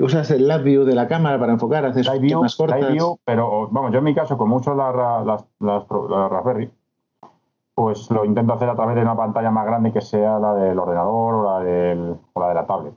¿Usas 0.02 0.32
el 0.32 0.48
LabVIEW 0.48 0.84
de 0.84 0.96
la 0.96 1.06
cámara 1.06 1.38
para 1.38 1.52
enfocar? 1.52 1.84
¿Haces 1.84 2.10
live 2.12 2.40
más 2.40 2.56
cortas? 2.56 2.80
pero 3.24 3.68
vamos, 3.70 3.92
yo 3.92 3.98
en 3.98 4.04
mi 4.04 4.16
caso, 4.16 4.36
como 4.36 4.56
uso 4.56 4.74
las, 4.74 4.96
las, 5.24 5.44
las, 5.60 5.88
Raspberry, 5.88 6.68
pues 7.76 8.10
lo 8.10 8.24
intento 8.24 8.54
hacer 8.54 8.68
a 8.68 8.74
través 8.74 8.96
de 8.96 9.02
una 9.02 9.16
pantalla 9.16 9.52
más 9.52 9.66
grande 9.66 9.92
que 9.92 10.00
sea 10.00 10.40
la 10.40 10.54
del 10.54 10.76
ordenador 10.76 11.34
o 11.34 11.44
la, 11.44 11.64
del, 11.64 12.16
o 12.32 12.40
la 12.40 12.48
de 12.48 12.54
la 12.54 12.66
tablet. 12.66 12.94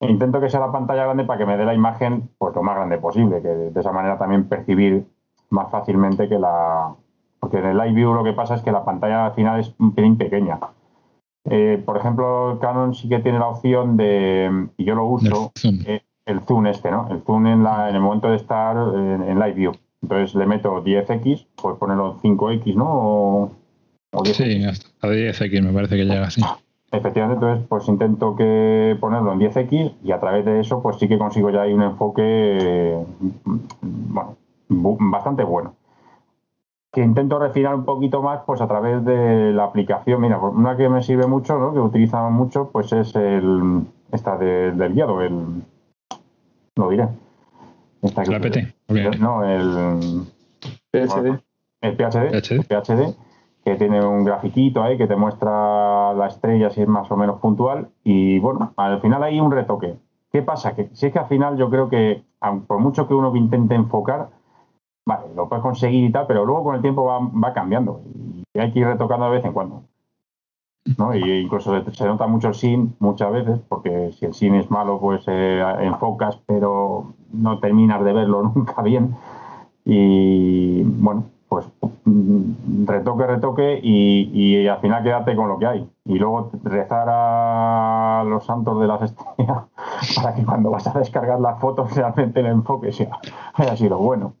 E 0.00 0.10
intento 0.10 0.38
que 0.38 0.50
sea 0.50 0.60
la 0.60 0.70
pantalla 0.70 1.04
grande 1.04 1.24
para 1.24 1.38
que 1.38 1.46
me 1.46 1.56
dé 1.56 1.64
la 1.64 1.72
imagen 1.72 2.28
pues 2.36 2.54
lo 2.54 2.62
más 2.62 2.76
grande 2.76 2.98
posible, 2.98 3.40
que 3.40 3.48
de 3.48 3.80
esa 3.80 3.92
manera 3.92 4.18
también 4.18 4.50
percibir 4.50 5.06
más 5.48 5.70
fácilmente 5.70 6.28
que 6.28 6.38
la... 6.38 6.94
Porque 7.46 7.58
en 7.58 7.66
el 7.66 7.78
Live 7.78 7.92
View 7.92 8.12
lo 8.12 8.24
que 8.24 8.32
pasa 8.32 8.56
es 8.56 8.62
que 8.62 8.72
la 8.72 8.84
pantalla 8.84 9.26
al 9.26 9.34
final 9.34 9.60
es 9.60 9.72
un 9.78 9.94
pelín 9.94 10.16
pequeña. 10.16 10.58
Eh, 11.48 11.80
por 11.86 11.96
ejemplo, 11.96 12.58
Canon 12.60 12.92
sí 12.92 13.08
que 13.08 13.20
tiene 13.20 13.38
la 13.38 13.46
opción 13.46 13.96
de, 13.96 14.66
y 14.76 14.84
yo 14.84 14.96
lo 14.96 15.06
uso, 15.06 15.52
eh, 15.86 16.00
el 16.24 16.40
zoom 16.40 16.66
este, 16.66 16.90
¿no? 16.90 17.06
El 17.08 17.22
zoom 17.22 17.46
en, 17.46 17.62
la, 17.62 17.88
en 17.88 17.94
el 17.94 18.00
momento 18.00 18.28
de 18.28 18.34
estar 18.34 18.76
en, 18.76 19.38
Live 19.38 19.52
View. 19.52 19.72
Entonces 20.02 20.34
le 20.34 20.44
meto 20.44 20.82
10x, 20.82 21.46
pues 21.54 21.78
ponerlo 21.78 22.18
5x, 22.20 22.74
¿no? 22.74 23.52
O, 24.10 24.24
Sí, 24.24 24.64
hasta 24.64 25.06
10x 25.06 25.62
me 25.62 25.72
parece 25.72 25.96
que 25.96 26.04
llega 26.04 26.26
así. 26.26 26.42
Efectivamente, 26.90 27.44
entonces 27.44 27.64
pues 27.68 27.86
intento 27.86 28.34
que 28.34 28.96
ponerlo 28.98 29.32
en 29.34 29.38
10x 29.38 29.92
y 30.02 30.10
a 30.10 30.18
través 30.18 30.44
de 30.44 30.58
eso 30.58 30.82
pues 30.82 30.96
sí 30.96 31.06
que 31.06 31.16
consigo 31.16 31.50
ya 31.50 31.62
ahí 31.62 31.72
un 31.72 31.82
enfoque, 31.82 32.98
bueno, 33.82 34.36
bastante 34.68 35.44
bueno 35.44 35.76
que 36.96 37.02
intento 37.02 37.38
refinar 37.38 37.74
un 37.74 37.84
poquito 37.84 38.22
más 38.22 38.40
pues 38.46 38.62
a 38.62 38.66
través 38.66 39.04
de 39.04 39.52
la 39.52 39.64
aplicación. 39.64 40.18
Mira, 40.18 40.40
pues, 40.40 40.54
una 40.54 40.78
que 40.78 40.88
me 40.88 41.02
sirve 41.02 41.26
mucho, 41.26 41.58
¿no? 41.58 41.74
que 41.74 41.78
utilizamos 41.78 42.32
mucho, 42.32 42.70
pues 42.72 42.90
es 42.90 43.14
el 43.14 43.82
esta 44.10 44.38
del 44.38 44.94
guiado, 44.94 45.20
el 45.20 45.62
lo 46.74 46.88
diré. 46.88 47.06
Esta 48.00 48.24
¿La 48.24 48.40
PT? 48.40 48.74
No, 49.20 49.44
el 49.44 50.24
PHD. 50.90 51.38
El 51.82 51.96
PHD, 51.96 52.64
PHD. 52.66 53.14
que 53.62 53.74
tiene 53.74 54.02
un 54.02 54.24
grafiquito 54.24 54.82
ahí 54.82 54.96
que 54.96 55.06
te 55.06 55.16
muestra 55.16 56.14
la 56.14 56.28
estrella 56.28 56.70
si 56.70 56.80
es 56.80 56.88
más 56.88 57.10
o 57.10 57.16
menos 57.18 57.40
puntual. 57.40 57.88
Y 58.04 58.38
bueno, 58.38 58.72
al 58.78 59.02
final 59.02 59.22
hay 59.22 59.38
un 59.38 59.52
retoque. 59.52 59.96
¿Qué 60.32 60.40
pasa? 60.40 60.74
Que 60.74 60.88
si 60.94 61.06
es 61.06 61.12
que 61.12 61.18
al 61.18 61.28
final 61.28 61.58
yo 61.58 61.68
creo 61.68 61.90
que, 61.90 62.22
por 62.66 62.78
mucho 62.78 63.06
que 63.06 63.12
uno 63.12 63.36
intente 63.36 63.74
enfocar, 63.74 64.30
vale, 65.06 65.26
lo 65.34 65.48
puedes 65.48 65.62
conseguir 65.62 66.04
y 66.04 66.12
tal, 66.12 66.26
pero 66.26 66.44
luego 66.44 66.64
con 66.64 66.74
el 66.74 66.82
tiempo 66.82 67.04
va, 67.04 67.52
cambiando 67.54 68.00
y 68.52 68.58
hay 68.58 68.72
que 68.72 68.80
ir 68.80 68.86
retocando 68.86 69.26
de 69.26 69.36
vez 69.36 69.44
en 69.44 69.52
cuando. 69.52 69.82
¿no? 70.98 71.14
Y 71.14 71.40
incluso 71.40 71.82
se, 71.92 72.04
nota 72.06 72.26
mucho 72.26 72.48
el 72.48 72.54
sin 72.54 72.94
muchas 72.98 73.32
veces, 73.32 73.60
porque 73.68 74.12
si 74.12 74.26
el 74.26 74.34
sin 74.34 74.54
es 74.54 74.70
malo, 74.70 75.00
pues 75.00 75.24
eh, 75.26 75.62
enfocas, 75.80 76.38
pero 76.46 77.14
no 77.32 77.58
terminas 77.58 78.04
de 78.04 78.12
verlo 78.12 78.42
nunca 78.54 78.82
bien. 78.82 79.16
Y 79.84 80.82
bueno, 80.82 81.24
pues 81.48 81.66
retoque, 82.86 83.26
retoque 83.26 83.80
y, 83.82 84.30
y, 84.32 84.66
al 84.66 84.80
final 84.80 85.02
quédate 85.02 85.36
con 85.36 85.48
lo 85.48 85.58
que 85.58 85.66
hay. 85.66 85.90
Y 86.04 86.18
luego 86.18 86.50
rezar 86.64 87.06
a 87.08 88.24
los 88.26 88.44
santos 88.44 88.80
de 88.80 88.86
las 88.86 89.02
estrellas 89.02 89.64
para 90.16 90.34
que 90.34 90.44
cuando 90.44 90.70
vas 90.70 90.86
a 90.88 90.98
descargar 90.98 91.40
las 91.40 91.60
fotos 91.60 91.94
realmente 91.94 92.40
el 92.40 92.46
enfoque 92.46 92.92
sea, 92.92 93.18
haya 93.54 93.76
sido 93.76 93.98
bueno. 93.98 94.34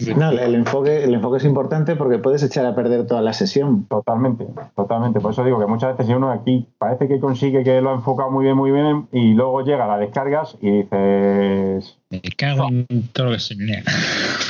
No, 0.00 0.30
el 0.32 0.54
enfoque, 0.56 1.04
el 1.04 1.14
enfoque 1.14 1.38
es 1.38 1.44
importante 1.44 1.94
porque 1.94 2.18
puedes 2.18 2.42
echar 2.42 2.66
a 2.66 2.74
perder 2.74 3.06
toda 3.06 3.22
la 3.22 3.32
sesión. 3.32 3.86
Totalmente, 3.86 4.44
totalmente. 4.74 5.20
Por 5.20 5.32
eso 5.32 5.44
digo 5.44 5.60
que 5.60 5.66
muchas 5.66 5.92
veces 5.92 6.06
si 6.06 6.12
uno 6.14 6.32
aquí 6.32 6.66
parece 6.78 7.06
que 7.06 7.20
consigue 7.20 7.62
que 7.62 7.80
lo 7.80 7.90
ha 7.90 7.94
enfocado 7.94 8.30
muy 8.30 8.44
bien, 8.44 8.56
muy 8.56 8.72
bien, 8.72 9.08
y 9.12 9.34
luego 9.34 9.62
llega 9.62 9.84
a 9.84 9.88
la 9.88 9.98
descargas 9.98 10.56
y 10.60 10.82
dices. 10.82 11.96
Me 12.10 12.20
cago 12.36 12.68
en 12.68 13.08
todo 13.12 13.26
lo 13.26 13.32
que 13.32 13.38
se 13.38 13.54
me 13.54 13.84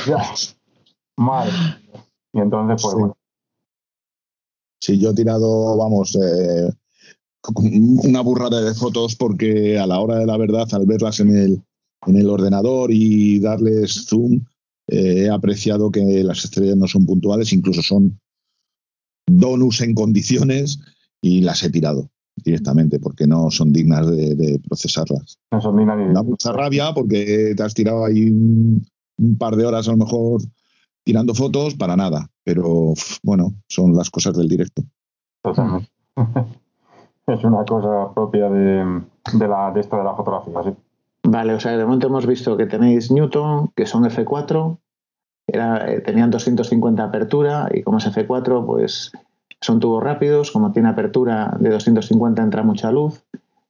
Ya. 0.07 0.23
Madre. 1.17 1.51
Y 2.33 2.39
entonces, 2.39 2.81
pues 2.81 2.95
bueno. 2.95 3.15
Sí, 4.81 4.99
yo 4.99 5.11
he 5.11 5.15
tirado, 5.15 5.77
vamos, 5.77 6.15
eh, 6.15 6.71
una 8.03 8.21
burrada 8.21 8.61
de 8.61 8.73
fotos 8.73 9.15
porque 9.15 9.77
a 9.77 9.85
la 9.85 9.99
hora 9.99 10.15
de 10.15 10.25
la 10.25 10.37
verdad, 10.37 10.67
al 10.73 10.85
verlas 10.87 11.19
en 11.19 11.37
el, 11.37 11.63
en 12.07 12.15
el 12.15 12.29
ordenador 12.29 12.89
y 12.91 13.39
darles 13.39 14.05
zoom, 14.07 14.41
eh, 14.87 15.25
he 15.25 15.29
apreciado 15.29 15.91
que 15.91 16.23
las 16.23 16.43
estrellas 16.43 16.77
no 16.77 16.87
son 16.87 17.05
puntuales, 17.05 17.53
incluso 17.53 17.81
son 17.81 18.19
donus 19.27 19.81
en 19.81 19.95
condiciones 19.95 20.79
y 21.21 21.41
las 21.41 21.63
he 21.63 21.69
tirado. 21.69 22.09
directamente, 22.37 22.99
porque 22.99 23.25
no 23.25 23.49
son 23.49 23.71
dignas 23.71 24.05
de, 24.11 24.59
procesarlas. 24.67 25.39
No 25.51 25.61
son 25.61 25.77
dignas 25.77 26.13
Da 26.13 26.21
mucha 26.21 26.51
rabia 26.51 26.93
porque 26.93 27.53
te 27.55 27.63
has 27.63 27.73
tirado 27.73 28.05
ahí 28.05 28.29
un, 28.29 28.85
par 29.39 29.55
de 29.55 29.65
horas 29.65 29.87
a 29.87 29.91
lo 29.91 29.97
mejor 29.97 30.41
tirando 31.05 31.33
fotos 31.33 31.75
para 31.75 31.95
nada, 31.95 32.29
pero 32.43 32.93
bueno, 33.23 33.55
son 33.69 33.95
las 33.95 34.09
cosas 34.09 34.35
del 34.35 34.49
directo. 34.49 34.83
Totalmente. 35.41 35.89
es 37.27 37.43
una 37.43 37.63
cosa 37.63 38.13
propia 38.13 38.49
de, 38.49 39.01
de, 39.33 39.47
la, 39.47 39.71
de 39.71 39.79
esto 39.79 39.95
de 39.95 40.03
la 40.03 40.15
fotografía, 40.15 40.63
sí. 40.63 40.71
Vale, 41.27 41.55
o 41.55 41.59
sea, 41.59 41.75
de 41.75 41.83
momento 41.83 42.05
hemos 42.05 42.27
visto 42.27 42.55
que 42.55 42.67
tenéis 42.67 43.09
Newton, 43.09 43.71
que 43.75 43.87
son 43.87 44.03
F4, 44.03 44.77
era, 45.47 45.91
eh, 45.91 46.01
tenían 46.01 46.29
250 46.29 47.03
apertura 47.03 47.67
y 47.73 47.81
como 47.81 47.97
es 47.97 48.05
F4, 48.05 48.63
pues 48.63 49.11
son 49.59 49.79
tubos 49.79 50.03
rápidos, 50.03 50.51
como 50.51 50.71
tiene 50.71 50.89
apertura 50.89 51.57
de 51.59 51.71
250 51.71 52.43
entra 52.43 52.61
mucha 52.61 52.91
luz. 52.91 53.23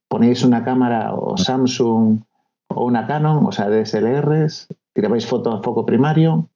Ponéis 0.10 0.44
una 0.44 0.66
cámara 0.66 1.14
o 1.14 1.38
Samsung 1.38 2.20
o 2.68 2.86
una 2.86 3.08
Canon, 3.08 3.46
o 3.46 3.52
sea, 3.54 3.70
DSLRs, 3.70 4.68
tirabais 4.92 5.26
foto 5.26 5.54
a 5.54 5.64
foco 5.64 5.86
primario. 5.86 6.50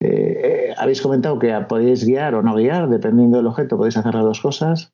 Eh, 0.00 0.70
eh, 0.70 0.74
habéis 0.76 1.02
comentado 1.02 1.38
que 1.38 1.54
podéis 1.68 2.04
guiar 2.04 2.34
o 2.34 2.42
no 2.42 2.56
guiar, 2.56 2.88
dependiendo 2.88 3.36
del 3.36 3.46
objeto, 3.46 3.76
podéis 3.76 3.96
hacer 3.96 4.14
las 4.14 4.24
dos 4.24 4.40
cosas. 4.40 4.92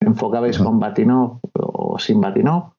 Enfocabais 0.00 0.58
con 0.58 0.78
Batinov 0.78 1.40
o 1.54 1.98
sin 1.98 2.20
Batinov. 2.20 2.74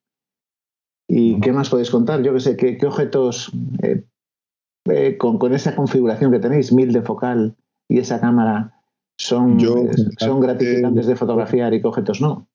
¿Y 1.14 1.42
qué 1.42 1.52
más 1.52 1.70
podéis 1.70 1.92
contar? 1.92 2.24
Yo 2.24 2.34
que 2.34 2.40
sé, 2.40 2.56
¿qué, 2.56 2.78
objetos 2.88 3.52
eh, 3.84 5.18
con, 5.18 5.54
esa 5.54 5.76
configuración 5.76 6.32
que 6.32 6.40
tenéis, 6.40 6.72
mil 6.72 6.94
de 6.94 7.02
focal 7.02 7.58
y 7.90 8.00
esa 8.00 8.22
cámara, 8.22 8.82
son, 9.18 9.60
eh, 9.60 9.92
son 10.18 10.40
gratificantes 10.40 11.08
de 11.08 11.18
fotografiar 11.18 11.74
y 11.74 11.82
qué 11.82 11.88
objetos 11.88 12.22
no? 12.22 12.48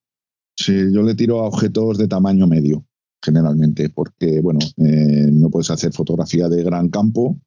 Sí, 0.55 0.73
yo 0.91 1.03
le 1.03 1.13
tiro 1.13 1.41
a 1.41 1.47
objetos 1.47 1.99
de 1.99 2.07
tamaño 2.07 2.47
medio, 2.47 2.83
generalmente, 3.23 3.91
porque, 3.91 4.41
bueno, 4.41 4.59
eh, 4.77 5.29
no 5.31 5.51
puedes 5.51 5.69
hacer 5.69 5.93
fotografía 5.93 6.49
de 6.49 6.63
gran 6.63 6.89
campo, 6.89 7.37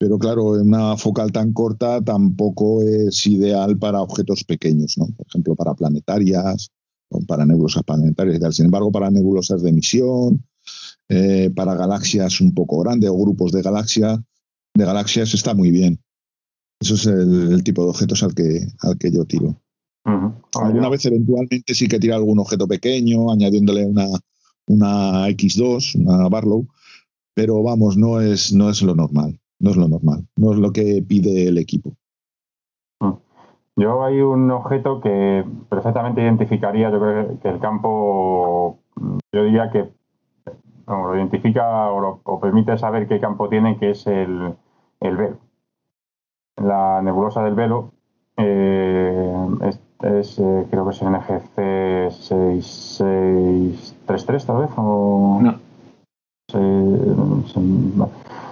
pero 0.00 0.18
claro, 0.18 0.60
una 0.60 0.96
focal 0.96 1.30
tan 1.30 1.52
corta 1.52 2.02
tampoco 2.02 2.82
es 2.82 3.24
ideal 3.24 3.78
para 3.78 4.02
objetos 4.02 4.42
pequeños, 4.42 4.98
¿no? 4.98 5.06
Por 5.16 5.28
ejemplo, 5.28 5.54
para 5.54 5.74
planetarias 5.74 6.72
para 7.26 7.46
nebulosas 7.46 7.82
planetarias 7.82 8.36
y 8.36 8.40
tal. 8.40 8.52
Sin 8.52 8.66
embargo, 8.66 8.92
para 8.92 9.10
nebulosas 9.10 9.62
de 9.62 9.70
emisión 9.70 10.44
eh, 11.08 11.50
para 11.50 11.74
galaxias 11.74 12.40
un 12.40 12.54
poco 12.54 12.78
grandes 12.78 13.10
o 13.10 13.18
grupos 13.18 13.50
de, 13.50 13.62
galaxia, 13.62 14.22
de 14.74 14.84
galaxias 14.84 15.34
está 15.34 15.54
muy 15.54 15.72
bien. 15.72 16.00
Eso 16.80 16.94
es 16.94 17.06
el, 17.06 17.62
tipo 17.64 17.82
de 17.82 17.90
objetos 17.90 18.22
al 18.22 18.32
que, 18.34 18.66
al 18.80 18.96
que 18.96 19.10
yo 19.10 19.24
tiro. 19.24 19.60
Alguna 20.54 20.88
vez 20.88 21.04
eventualmente 21.04 21.74
sí 21.74 21.88
que 21.88 21.98
tira 21.98 22.14
algún 22.16 22.38
objeto 22.38 22.66
pequeño, 22.66 23.30
añadiéndole 23.30 23.84
una, 23.84 24.06
una 24.68 25.28
X2, 25.28 25.96
una 25.96 26.28
Barlow, 26.28 26.68
pero 27.34 27.62
vamos, 27.62 27.96
no 27.96 28.20
es, 28.20 28.52
no 28.52 28.70
es 28.70 28.80
lo 28.80 28.94
normal, 28.94 29.38
no 29.58 29.70
es 29.70 29.76
lo 29.76 29.88
normal, 29.88 30.26
no 30.36 30.52
es 30.52 30.58
lo 30.58 30.72
que 30.72 31.02
pide 31.02 31.48
el 31.48 31.58
equipo. 31.58 31.96
Yo 33.80 34.04
hay 34.04 34.20
un 34.20 34.50
objeto 34.50 35.00
que 35.00 35.42
perfectamente 35.70 36.20
identificaría, 36.20 36.90
yo 36.90 37.00
creo 37.00 37.40
que 37.40 37.48
el 37.48 37.58
campo, 37.60 38.78
yo 39.32 39.42
diría 39.42 39.70
que 39.70 39.88
lo 40.86 41.16
identifica 41.16 41.90
o, 41.90 42.40
permite 42.40 42.76
saber 42.76 43.08
qué 43.08 43.18
campo 43.20 43.48
tiene, 43.48 43.78
que 43.78 43.92
es 43.92 44.06
el, 44.06 44.54
el 45.00 45.16
velo. 45.16 45.38
La 46.56 47.00
nebulosa 47.00 47.42
del 47.42 47.54
velo 47.54 47.92
eh, 48.36 49.48
es, 49.62 49.80
eh, 50.38 50.66
creo 50.70 50.84
que 50.84 50.90
es 50.90 51.02
NGC 51.02 52.10
6633 52.10 54.44
tal 54.44 54.58
vez, 54.58 54.70
o... 54.76 55.38
No. 55.40 55.58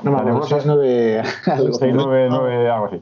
no 0.04 0.10
la 0.10 0.24
nebulosa 0.24 0.56
es 0.56 0.64
9 0.64 1.22
699, 1.44 2.70
algo 2.70 2.86
así. 2.86 2.98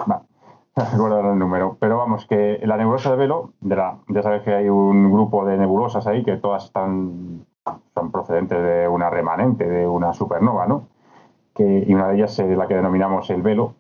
No 0.98 1.08
recuerdo 1.08 1.32
el 1.32 1.38
número. 1.38 1.76
Pero 1.80 1.96
vamos, 1.96 2.26
que 2.26 2.60
la 2.64 2.76
nebulosa 2.76 3.10
de 3.10 3.16
velo, 3.16 3.52
ya 3.62 4.22
sabes 4.22 4.42
que 4.42 4.54
hay 4.54 4.68
un 4.68 5.10
grupo 5.10 5.46
de 5.46 5.56
nebulosas 5.56 6.06
ahí 6.06 6.22
que 6.22 6.36
todas 6.36 6.66
están 6.66 7.46
son 7.94 8.12
procedentes 8.12 8.58
de 8.62 8.86
una 8.86 9.10
remanente, 9.10 9.66
de 9.66 9.86
una 9.86 10.12
supernova, 10.12 10.66
¿no? 10.66 10.86
Que, 11.54 11.84
y 11.86 11.94
una 11.94 12.08
de 12.08 12.16
ellas 12.16 12.38
es 12.38 12.56
la 12.56 12.68
que 12.68 12.74
denominamos 12.74 13.28
el 13.30 13.42
velo, 13.42 13.74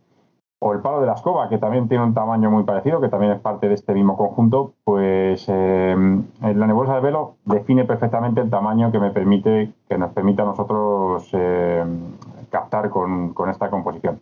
o 0.58 0.72
el 0.72 0.80
palo 0.80 1.00
de 1.00 1.06
la 1.06 1.12
escoba, 1.12 1.50
que 1.50 1.58
también 1.58 1.86
tiene 1.86 2.02
un 2.02 2.14
tamaño 2.14 2.50
muy 2.50 2.64
parecido, 2.64 3.00
que 3.00 3.10
también 3.10 3.32
es 3.32 3.40
parte 3.40 3.68
de 3.68 3.74
este 3.74 3.92
mismo 3.92 4.16
conjunto, 4.16 4.72
pues 4.84 5.44
eh, 5.48 5.94
la 6.40 6.66
nebulosa 6.66 6.94
de 6.94 7.02
velo 7.02 7.36
define 7.44 7.84
perfectamente 7.84 8.40
el 8.40 8.48
tamaño 8.48 8.90
que 8.90 8.98
me 8.98 9.10
permite, 9.10 9.72
que 9.88 9.98
nos 9.98 10.12
permite 10.12 10.40
a 10.40 10.46
nosotros 10.46 11.28
eh, 11.32 11.84
captar 12.50 12.88
con, 12.88 13.34
con, 13.34 13.50
esta 13.50 13.68
composición. 13.68 14.18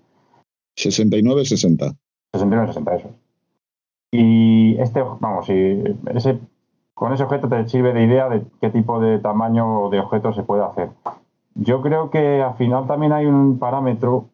69-60. 0.77 1.95
69-60, 2.35 2.97
eso. 2.97 3.11
Y 4.11 4.77
este, 4.81 5.03
vamos, 5.21 5.49
y 5.49 5.83
ese 6.15 6.39
con 6.95 7.13
ese 7.13 7.25
objeto 7.25 7.49
te 7.49 7.69
sirve 7.69 7.93
de 7.93 8.05
idea 8.05 8.29
de 8.29 8.45
qué 8.61 8.71
tipo 8.71 9.01
de 9.01 9.19
tamaño 9.19 9.91
de 9.91 9.99
objeto 9.99 10.33
se 10.33 10.45
puede 10.45 10.63
hacer. 10.63 10.91
Yo 11.57 11.83
creo 11.83 12.11
que 12.11 12.41
al 12.43 12.55
final 12.55 12.87
también 12.87 13.13
hay 13.13 13.27
un 13.27 13.59
parámetro. 13.59 14.27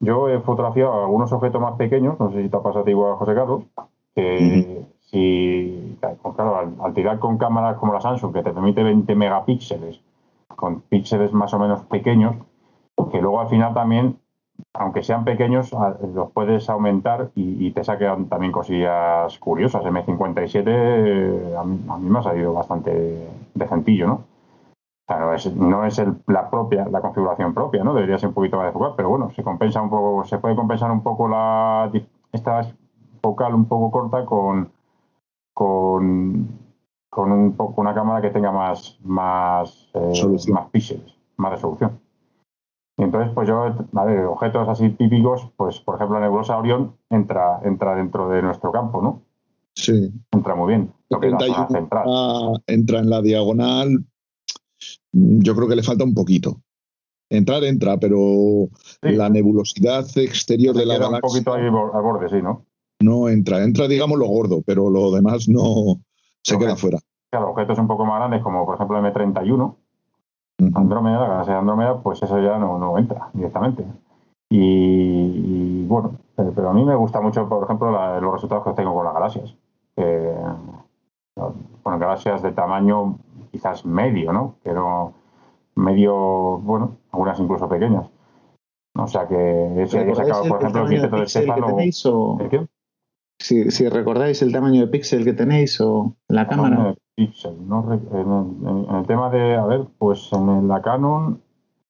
Yo 0.00 0.28
he 0.28 0.40
fotografiado 0.40 1.04
algunos 1.04 1.32
objetos 1.32 1.60
más 1.60 1.74
pequeños, 1.76 2.18
no 2.18 2.30
sé 2.32 2.42
si 2.42 2.48
te 2.48 2.56
ha 2.56 2.62
pasado 2.62 2.80
a 2.80 2.84
ti 2.84 2.90
igual, 2.90 3.16
José 3.16 3.34
Carlos, 3.34 3.64
que 4.14 4.84
si, 5.02 5.98
claro, 6.00 6.74
al, 6.80 6.94
tirar 6.94 7.18
con 7.18 7.38
cámaras 7.38 7.76
como 7.78 7.94
la 7.94 8.00
Samsung, 8.00 8.32
que 8.32 8.42
te 8.42 8.52
permite 8.52 8.82
20 8.82 9.14
megapíxeles, 9.14 10.00
con 10.54 10.82
píxeles 10.82 11.32
más 11.32 11.52
o 11.54 11.58
menos 11.58 11.82
pequeños, 11.82 12.36
que 13.10 13.20
luego 13.20 13.40
al 13.40 13.48
final 13.48 13.72
también 13.72 14.18
aunque 14.74 15.02
sean 15.02 15.24
pequeños, 15.24 15.74
los 16.14 16.30
puedes 16.32 16.68
aumentar 16.68 17.30
y, 17.34 17.70
te 17.70 17.84
sacan 17.84 18.26
también 18.26 18.52
cosillas 18.52 19.38
curiosas. 19.38 19.84
M57 19.84 21.56
a 21.56 21.64
mí, 21.98 22.10
me 22.10 22.18
ha 22.18 22.22
salido 22.22 22.52
bastante 22.52 23.28
decentillo, 23.54 24.06
¿no? 24.06 24.24
no 25.08 25.34
es, 25.34 25.54
no 25.54 25.84
es 25.84 26.02
la 26.26 26.50
propia, 26.50 26.86
la 26.88 27.00
configuración 27.00 27.54
propia, 27.54 27.84
¿no? 27.84 27.94
Debería 27.94 28.18
ser 28.18 28.28
un 28.28 28.34
poquito 28.34 28.56
más 28.56 28.66
de 28.66 28.72
focal, 28.72 28.94
pero 28.96 29.08
bueno, 29.08 29.30
se 29.30 29.44
compensa 29.44 29.80
un 29.80 29.88
poco, 29.88 30.24
se 30.24 30.38
puede 30.38 30.56
compensar 30.56 30.90
un 30.90 31.02
poco 31.02 31.28
la 31.28 31.90
esta 32.32 32.66
focal 33.22 33.54
un 33.54 33.66
poco 33.66 33.90
corta 33.90 34.24
con 34.24 34.70
con, 35.54 36.48
con 37.08 37.32
un 37.32 37.52
poco 37.52 37.80
una 37.80 37.94
cámara 37.94 38.20
que 38.20 38.30
tenga 38.30 38.50
más 38.50 38.98
más, 39.04 39.90
eh, 39.94 40.36
más 40.52 40.66
píxeles, 40.70 41.16
más 41.36 41.52
resolución. 41.52 42.05
Y 42.98 43.02
entonces, 43.02 43.30
pues 43.34 43.46
yo, 43.46 43.62
a 43.62 44.30
objetos 44.30 44.68
así 44.68 44.88
típicos, 44.90 45.48
pues 45.56 45.80
por 45.80 45.96
ejemplo 45.96 46.18
la 46.18 46.26
nebulosa 46.26 46.56
Orión 46.56 46.96
entra, 47.10 47.60
entra 47.62 47.94
dentro 47.94 48.28
de 48.28 48.40
nuestro 48.40 48.72
campo, 48.72 49.02
¿no? 49.02 49.22
Sí. 49.74 50.10
Entra 50.32 50.54
muy 50.54 50.68
bien. 50.68 50.92
Lo 51.10 51.20
que 51.20 51.30
central. 51.70 52.06
entra 52.66 53.00
en 53.00 53.10
la 53.10 53.20
diagonal. 53.20 54.04
Yo 55.12 55.54
creo 55.54 55.68
que 55.68 55.76
le 55.76 55.82
falta 55.82 56.04
un 56.04 56.14
poquito. 56.14 56.62
Entrar 57.28 57.64
entra, 57.64 57.98
pero 57.98 58.68
la 59.02 59.28
nebulosidad 59.28 60.06
exterior 60.16 60.74
de 60.74 60.86
la 60.86 60.94
galaxia. 60.94 61.16
un 61.16 61.20
poquito 61.20 61.54
ahí 61.54 61.64
al 61.64 62.02
borde, 62.02 62.28
sí, 62.28 62.40
¿no? 62.40 62.64
No 63.00 63.28
entra. 63.28 63.62
Entra, 63.62 63.88
digamos, 63.88 64.18
lo 64.18 64.26
gordo, 64.26 64.62
pero 64.64 64.88
lo 64.88 65.10
demás 65.10 65.48
no 65.48 66.00
se 66.42 66.56
queda 66.56 66.76
fuera. 66.76 66.98
Claro, 67.30 67.50
objetos 67.50 67.78
un 67.78 67.88
poco 67.88 68.06
más 68.06 68.20
grandes, 68.20 68.42
como 68.42 68.64
por 68.64 68.76
ejemplo 68.76 68.98
el 68.98 69.12
M31, 69.12 69.76
Andrómeda, 70.58 71.20
la 71.20 71.28
galaxia 71.28 71.54
de 71.54 71.60
Andrómeda, 71.60 71.98
pues 72.02 72.22
eso 72.22 72.40
ya 72.40 72.58
no, 72.58 72.78
no 72.78 72.98
entra 72.98 73.28
directamente. 73.32 73.84
Y, 74.48 75.84
bueno, 75.86 76.12
pero 76.34 76.70
a 76.70 76.72
mí 76.72 76.84
me 76.84 76.94
gusta 76.94 77.20
mucho, 77.20 77.48
por 77.48 77.64
ejemplo, 77.64 77.90
los 78.20 78.32
resultados 78.32 78.64
que 78.64 78.72
tengo 78.72 78.94
con 78.94 79.04
las 79.04 79.14
galaxias. 79.14 79.56
Eh, 79.96 80.36
con 81.82 81.98
galaxias 81.98 82.42
de 82.42 82.52
tamaño 82.52 83.18
quizás 83.50 83.84
medio, 83.84 84.32
¿no? 84.32 84.54
Pero 84.62 85.12
medio, 85.74 86.58
bueno, 86.58 86.96
algunas 87.12 87.38
incluso 87.40 87.68
pequeñas. 87.68 88.08
O 88.94 89.06
sea 89.06 89.26
que 89.28 89.86
sacado, 90.14 90.44
por 90.48 90.60
ejemplo, 90.60 90.82
el 90.82 90.88
quinteto 90.88 91.16
de 91.16 91.24
Estefano. 91.24 91.76
Si, 93.38 93.70
si, 93.70 93.88
recordáis 93.88 94.40
el 94.42 94.52
tamaño 94.52 94.80
de 94.80 94.86
píxel 94.88 95.24
que 95.24 95.34
tenéis 95.34 95.80
o 95.80 96.16
la 96.28 96.48
cámara. 96.48 96.94
Pixel. 97.16 97.56
¿no? 97.66 97.92
En, 97.92 98.94
el, 98.94 99.06
tema 99.06 99.30
de, 99.30 99.56
a 99.56 99.64
ver, 99.64 99.86
pues 99.98 100.30
en 100.32 100.68
la 100.68 100.82
Canon 100.82 101.40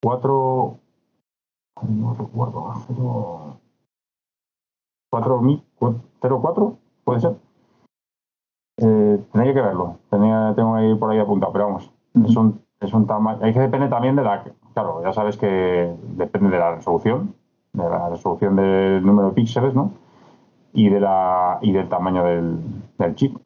4, 0.03 0.79
no 1.89 2.15
recuerdo, 2.15 2.73
4, 6.41 6.79
puede 7.05 7.21
ser. 7.21 7.37
Eh, 8.79 9.25
tenía 9.33 9.55
que 9.55 9.61
verlo, 9.61 9.99
tenía, 10.11 10.53
tengo 10.55 10.75
ahí 10.75 10.95
por 10.95 11.11
ahí 11.11 11.19
apuntado, 11.19 11.53
pero 11.53 11.67
vamos, 11.67 11.91
es 12.25 12.37
un, 12.37 12.61
es 12.81 12.93
un 12.93 13.07
tamaño, 13.07 13.39
hay 13.43 13.55
que 13.55 13.61
depende 13.61 13.89
también 13.89 14.17
de 14.17 14.23
la, 14.23 14.45
claro, 14.75 15.03
ya 15.03 15.13
sabes 15.15 15.39
que 15.39 15.95
depende 16.17 16.51
de 16.51 16.59
la 16.59 16.75
resolución, 16.75 17.35
de 17.73 17.89
la 17.89 18.11
resolución 18.11 18.55
del 18.55 19.05
número 19.05 19.29
de 19.29 19.35
píxeles, 19.35 19.75
¿no? 19.75 19.93
Y 20.77 20.89
de 20.89 21.01
la 21.01 21.59
y 21.63 21.73
del 21.73 21.89
tamaño 21.89 22.23
del, 22.23 22.59
del 22.99 23.15
chip. 23.17 23.37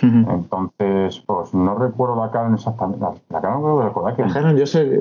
Entonces, 0.00 1.20
pues 1.26 1.54
no 1.54 1.74
recuerdo 1.74 2.16
la 2.16 2.30
Canon 2.30 2.54
exactamente. 2.54 3.04
La, 3.30 3.40
Canon 3.40 3.62
creo 3.62 3.78
que 3.78 3.84
recordar 3.84 4.16
que. 4.16 4.22
La 4.22 4.32
Canon, 4.32 4.56
yo 4.56 4.66
sé, 4.66 5.00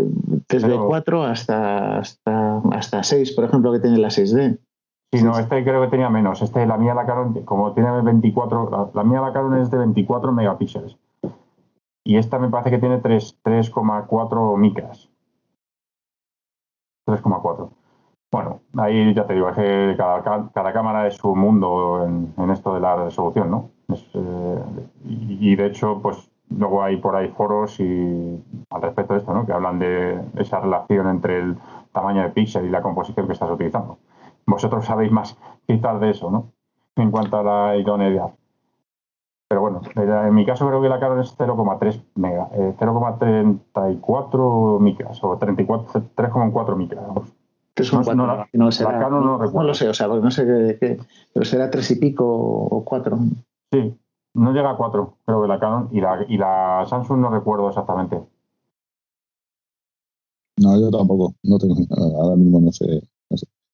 desde 0.50 0.78
4 0.78 1.24
hasta, 1.24 1.98
hasta, 2.00 2.58
hasta 2.72 3.04
6, 3.04 3.34
por 3.34 3.46
ejemplo, 3.46 3.72
que 3.72 3.80
tiene 3.80 3.98
la 3.98 4.08
6D. 4.08 4.60
Sí, 5.14 5.24
no, 5.24 5.38
este 5.38 5.64
creo 5.64 5.82
que 5.82 5.88
tenía 5.88 6.10
menos. 6.10 6.42
Este, 6.42 6.66
la 6.66 6.78
mía, 6.78 6.94
la 6.94 7.06
Canon, 7.06 7.34
como 7.44 7.74
tiene 7.74 8.02
24, 8.02 8.92
la, 8.94 9.04
mía, 9.04 9.22
la 9.22 9.34
Canon 9.34 9.60
es 9.60 9.70
de 9.70 9.78
24 9.78 10.32
megapíxeles. 10.32 10.98
Y 12.04 12.18
esta 12.18 12.40
me 12.40 12.50
parece 12.50 12.72
que 12.72 12.80
tiene 12.80 13.02
3,4 13.02 14.58
micras. 14.58 15.10
3,4. 17.06 17.70
Bueno, 18.38 18.62
ahí 18.78 19.16
ya 19.16 19.26
te 19.26 19.34
digo, 19.34 19.50
es 19.50 19.56
que 19.56 19.96
cada, 19.98 20.72
cámara 20.72 21.08
es 21.08 21.16
su 21.16 21.36
mundo 21.36 22.06
en, 22.06 22.52
esto 22.52 22.76
de 22.76 22.80
la 22.80 22.96
resolución, 22.96 23.50
¿no? 23.50 23.72
Eh, 23.90 24.64
y, 25.06 25.56
de 25.56 25.66
hecho, 25.66 26.00
pues 26.04 26.30
luego 26.52 26.84
hay 26.84 26.98
por 26.98 27.16
ahí 27.16 27.30
foros 27.30 27.80
y 27.80 28.40
al 28.70 28.82
respecto 28.84 29.16
de 29.16 29.22
esto, 29.22 29.34
¿no? 29.34 29.44
Que 29.44 29.54
hablan 29.54 29.80
de 29.80 30.22
esa 30.38 30.60
relación 30.60 31.10
entre 31.10 31.40
el 31.40 31.58
tamaño 31.92 32.22
de 32.22 32.30
píxel 32.30 32.66
y 32.66 32.70
la 32.70 32.84
composición 32.84 33.26
que 33.26 33.34
estás 33.34 33.50
utilizando. 33.50 33.98
Vosotros 34.46 34.86
sabéis 34.86 35.12
más 35.12 35.36
quizás 35.66 36.00
de 36.00 36.12
eso, 36.12 36.30
¿no? 36.30 36.52
En 36.96 37.10
cuanto 37.10 37.38
a 37.38 37.44
la 37.44 37.76
idoneidad. 37.76 38.36
Pero 39.50 39.62
bueno, 39.62 39.82
en 39.96 40.36
mi 40.36 40.46
caso 40.46 40.68
creo 40.68 40.80
que 40.80 40.90
la 40.90 41.00
Canon 41.00 41.22
es 41.22 41.36
0,3 41.36 42.04
mega, 42.14 42.50
0,34 42.52 44.78
eh, 44.78 44.80
micras 44.80 45.24
o 45.24 45.40
3,4 45.40 46.76
micras. 46.76 47.04
No, 47.92 48.16
no, 48.16 48.46
no, 48.54 48.72
será, 48.72 49.10
no, 49.10 49.64
lo 49.64 49.74
sé, 49.74 49.88
o 49.88 49.94
sea, 49.94 50.08
no 50.08 50.32
sé 50.32 50.46
qué, 50.46 51.00
pero 51.34 51.46
será 51.46 51.70
tres 51.70 51.92
y 51.92 51.96
pico 51.96 52.26
o 52.26 52.84
cuatro. 52.84 53.20
Sí, 53.72 53.94
no 54.34 54.52
llega 54.52 54.72
a 54.72 54.78
cuatro, 54.78 55.18
creo 55.26 55.42
que 55.44 55.48
la 55.48 55.60
Canon 55.60 55.90
y 55.92 56.02
la, 56.02 56.26
y 56.28 56.38
la 56.38 56.86
Samsung 56.90 57.20
no 57.20 57.30
recuerdo 57.30 57.70
exactamente. 57.70 58.20
No, 60.60 60.80
yo 60.80 60.90
tampoco, 60.90 61.36
no 61.44 61.60
tengo, 61.60 61.76
ahora 62.20 62.36
mismo 62.36 62.60
no 62.60 62.72
sé, 62.72 63.04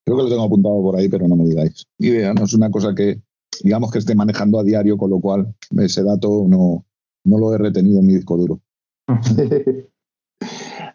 Creo 0.06 0.18
que 0.18 0.24
lo 0.24 0.30
tengo 0.30 0.44
apuntado 0.44 0.82
por 0.82 0.98
ahí, 0.98 1.08
pero 1.08 1.28
no 1.30 1.38
me 1.38 1.46
digáis. 1.46 1.88
Idea, 1.98 2.34
no 2.34 2.44
es 2.44 2.54
una 2.54 2.70
cosa 2.70 2.94
que, 2.94 3.22
digamos, 3.64 3.90
que 3.90 4.00
esté 4.00 4.16
manejando 4.16 4.60
a 4.60 4.64
diario, 4.64 4.98
con 4.98 5.12
lo 5.12 5.20
cual 5.22 5.56
ese 5.78 6.04
dato 6.04 6.46
no, 6.46 6.84
no 7.24 7.38
lo 7.38 7.54
he 7.54 7.58
retenido 7.58 8.00
en 8.00 8.08
mi 8.08 8.16
disco 8.16 8.36
duro. 8.36 8.60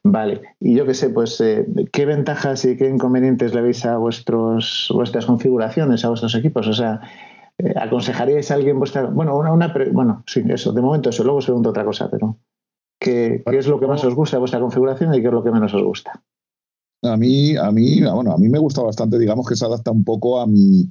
Vale, 0.05 0.43
y 0.61 0.75
yo 0.75 0.87
qué 0.87 0.95
sé, 0.95 1.11
pues, 1.11 1.41
eh, 1.41 1.67
¿qué 1.93 2.07
ventajas 2.07 2.65
y 2.65 2.77
qué 2.77 2.89
inconvenientes 2.89 3.55
le 3.55 3.63
veis 3.63 3.85
a 3.85 3.99
vuestros, 3.99 4.91
vuestras 4.95 5.27
configuraciones, 5.27 6.05
a 6.05 6.09
vuestros 6.09 6.35
equipos? 6.35 6.67
O 6.69 6.73
sea, 6.73 7.01
eh, 7.59 7.75
¿aconsejaríais 7.77 8.51
a 8.51 8.55
alguien 8.55 8.79
vuestra. 8.79 9.07
Bueno, 9.07 9.37
una, 9.37 9.53
una 9.53 9.75
bueno, 9.93 10.23
sí, 10.27 10.43
eso, 10.49 10.73
de 10.73 10.83
momento 10.83 11.11
eso, 11.11 11.25
luego 11.25 11.41
se 11.41 11.47
pregunta 11.47 11.71
otra 11.71 11.85
cosa, 11.85 12.09
pero 12.11 12.39
¿qué, 12.99 13.43
¿qué, 13.45 13.59
es 13.59 13.67
lo 13.67 13.81
que 13.81 13.87
más 13.87 14.05
os 14.05 14.15
gusta 14.15 14.37
de 14.37 14.41
vuestra 14.41 14.61
configuración 14.61 15.15
y 15.15 15.21
qué 15.21 15.27
es 15.27 15.33
lo 15.33 15.43
que 15.43 15.51
menos 15.51 15.75
os 15.75 15.83
gusta? 15.83 16.23
A 17.03 17.17
mí, 17.17 17.57
a 17.57 17.71
mí, 17.71 18.01
bueno, 18.03 18.33
a 18.33 18.39
mí 18.39 18.49
me 18.49 18.59
gusta 18.59 18.83
bastante, 18.83 19.19
digamos 19.19 19.47
que 19.47 19.57
se 19.57 19.65
adapta 19.65 19.91
un 19.91 20.05
poco 20.05 20.41
a 20.41 20.47
mi, 20.47 20.91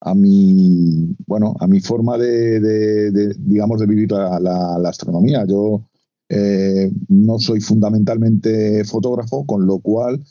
a 0.00 0.14
mi, 0.14 1.14
bueno, 1.26 1.54
a 1.60 1.66
mi 1.66 1.80
forma 1.80 2.18
de, 2.18 3.34
digamos, 3.38 3.80
de 3.80 3.86
vivir 3.86 4.10
la 4.12 4.88
astronomía. 4.88 5.44
Yo 5.46 5.82
eh, 6.28 6.90
no 7.08 7.38
soy 7.38 7.60
fundamentalmente 7.60 8.84
fotógrafo, 8.84 9.46
con 9.46 9.66
lo 9.66 9.78
cual, 9.78 10.22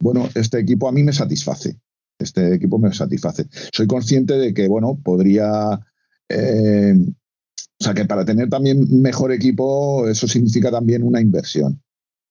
bueno, 0.00 0.28
este 0.34 0.60
equipo 0.60 0.88
a 0.88 0.92
mí 0.92 1.02
me 1.02 1.12
satisface. 1.12 1.80
Este 2.18 2.54
equipo 2.54 2.78
me 2.78 2.92
satisface. 2.92 3.46
Soy 3.72 3.86
consciente 3.86 4.34
de 4.34 4.54
que, 4.54 4.68
bueno, 4.68 4.98
podría. 5.02 5.80
Eh, 6.28 6.94
o 6.96 7.84
sea, 7.84 7.94
que 7.94 8.04
para 8.04 8.24
tener 8.24 8.48
también 8.48 9.02
mejor 9.02 9.32
equipo, 9.32 10.08
eso 10.08 10.28
significa 10.28 10.70
también 10.70 11.02
una 11.02 11.20
inversión. 11.20 11.82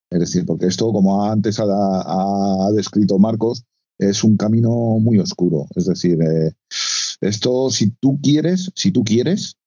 Es 0.09 0.19
decir, 0.19 0.45
porque 0.45 0.67
esto, 0.67 0.91
como 0.93 1.25
antes 1.25 1.59
ha, 1.59 2.69
descrito 2.73 3.19
Marcos, 3.19 3.65
es 3.97 4.23
un 4.23 4.38
camino 4.38 4.69
muy 4.99 5.19
oscuro. 5.19 5.67
Es 5.75 5.85
decir, 5.85 6.17
eh, 6.21 6.53
esto, 7.21 7.69
si 7.69 7.91
tú 7.91 8.19
quieres, 8.21 8.71
si 8.75 8.91
tú 8.91 9.03
quieres, 9.03 9.57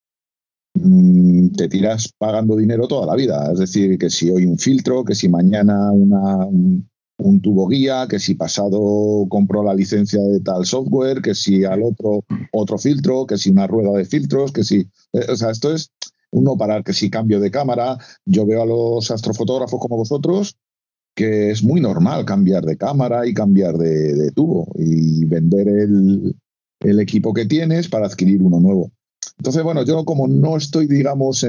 te 0.74 1.68
tiras 1.68 2.12
pagando 2.18 2.56
dinero 2.56 2.88
toda 2.88 3.06
la 3.06 3.14
vida. 3.14 3.50
Es 3.52 3.58
decir, 3.60 3.98
que 3.98 4.10
si 4.10 4.30
hoy 4.30 4.44
un 4.44 4.58
filtro, 4.58 5.04
que 5.04 5.14
si 5.14 5.28
mañana 5.28 5.92
una, 5.92 6.46
un, 6.46 7.40
tubo 7.40 7.68
guía, 7.68 8.06
que 8.08 8.18
si 8.18 8.34
pasado 8.34 9.26
compro 9.28 9.62
la 9.62 9.74
licencia 9.74 10.20
de 10.20 10.40
tal 10.40 10.66
software, 10.66 11.22
que 11.22 11.34
si 11.34 11.64
al 11.64 11.82
otro 11.82 12.24
otro 12.52 12.78
filtro, 12.78 13.26
que 13.26 13.38
si 13.38 13.50
una 13.50 13.66
rueda 13.66 13.92
de 13.92 14.04
filtros, 14.04 14.52
que 14.52 14.64
si... 14.64 14.80
Eh, 15.12 15.26
o 15.30 15.36
sea, 15.36 15.50
esto 15.50 15.72
es 15.72 15.90
uno 16.30 16.56
para 16.56 16.82
que 16.82 16.92
si 16.92 17.10
cambio 17.10 17.38
de 17.38 17.50
cámara, 17.50 17.96
yo 18.24 18.44
veo 18.44 18.62
a 18.62 18.66
los 18.66 19.10
astrofotógrafos 19.10 19.80
como 19.80 19.96
vosotros 19.96 20.56
que 21.16 21.52
es 21.52 21.62
muy 21.62 21.80
normal 21.80 22.24
cambiar 22.24 22.64
de 22.64 22.76
cámara 22.76 23.24
y 23.24 23.34
cambiar 23.34 23.76
de, 23.78 24.32
tubo 24.32 24.66
y 24.76 25.24
vender 25.26 25.68
el 25.68 27.00
equipo 27.00 27.32
que 27.32 27.46
tienes 27.46 27.88
para 27.88 28.06
adquirir 28.06 28.42
uno 28.42 28.58
nuevo. 28.58 28.90
Entonces, 29.38 29.62
bueno, 29.62 29.84
yo 29.84 30.04
como 30.04 30.26
no 30.28 30.56
estoy, 30.56 30.86
digamos, 30.86 31.46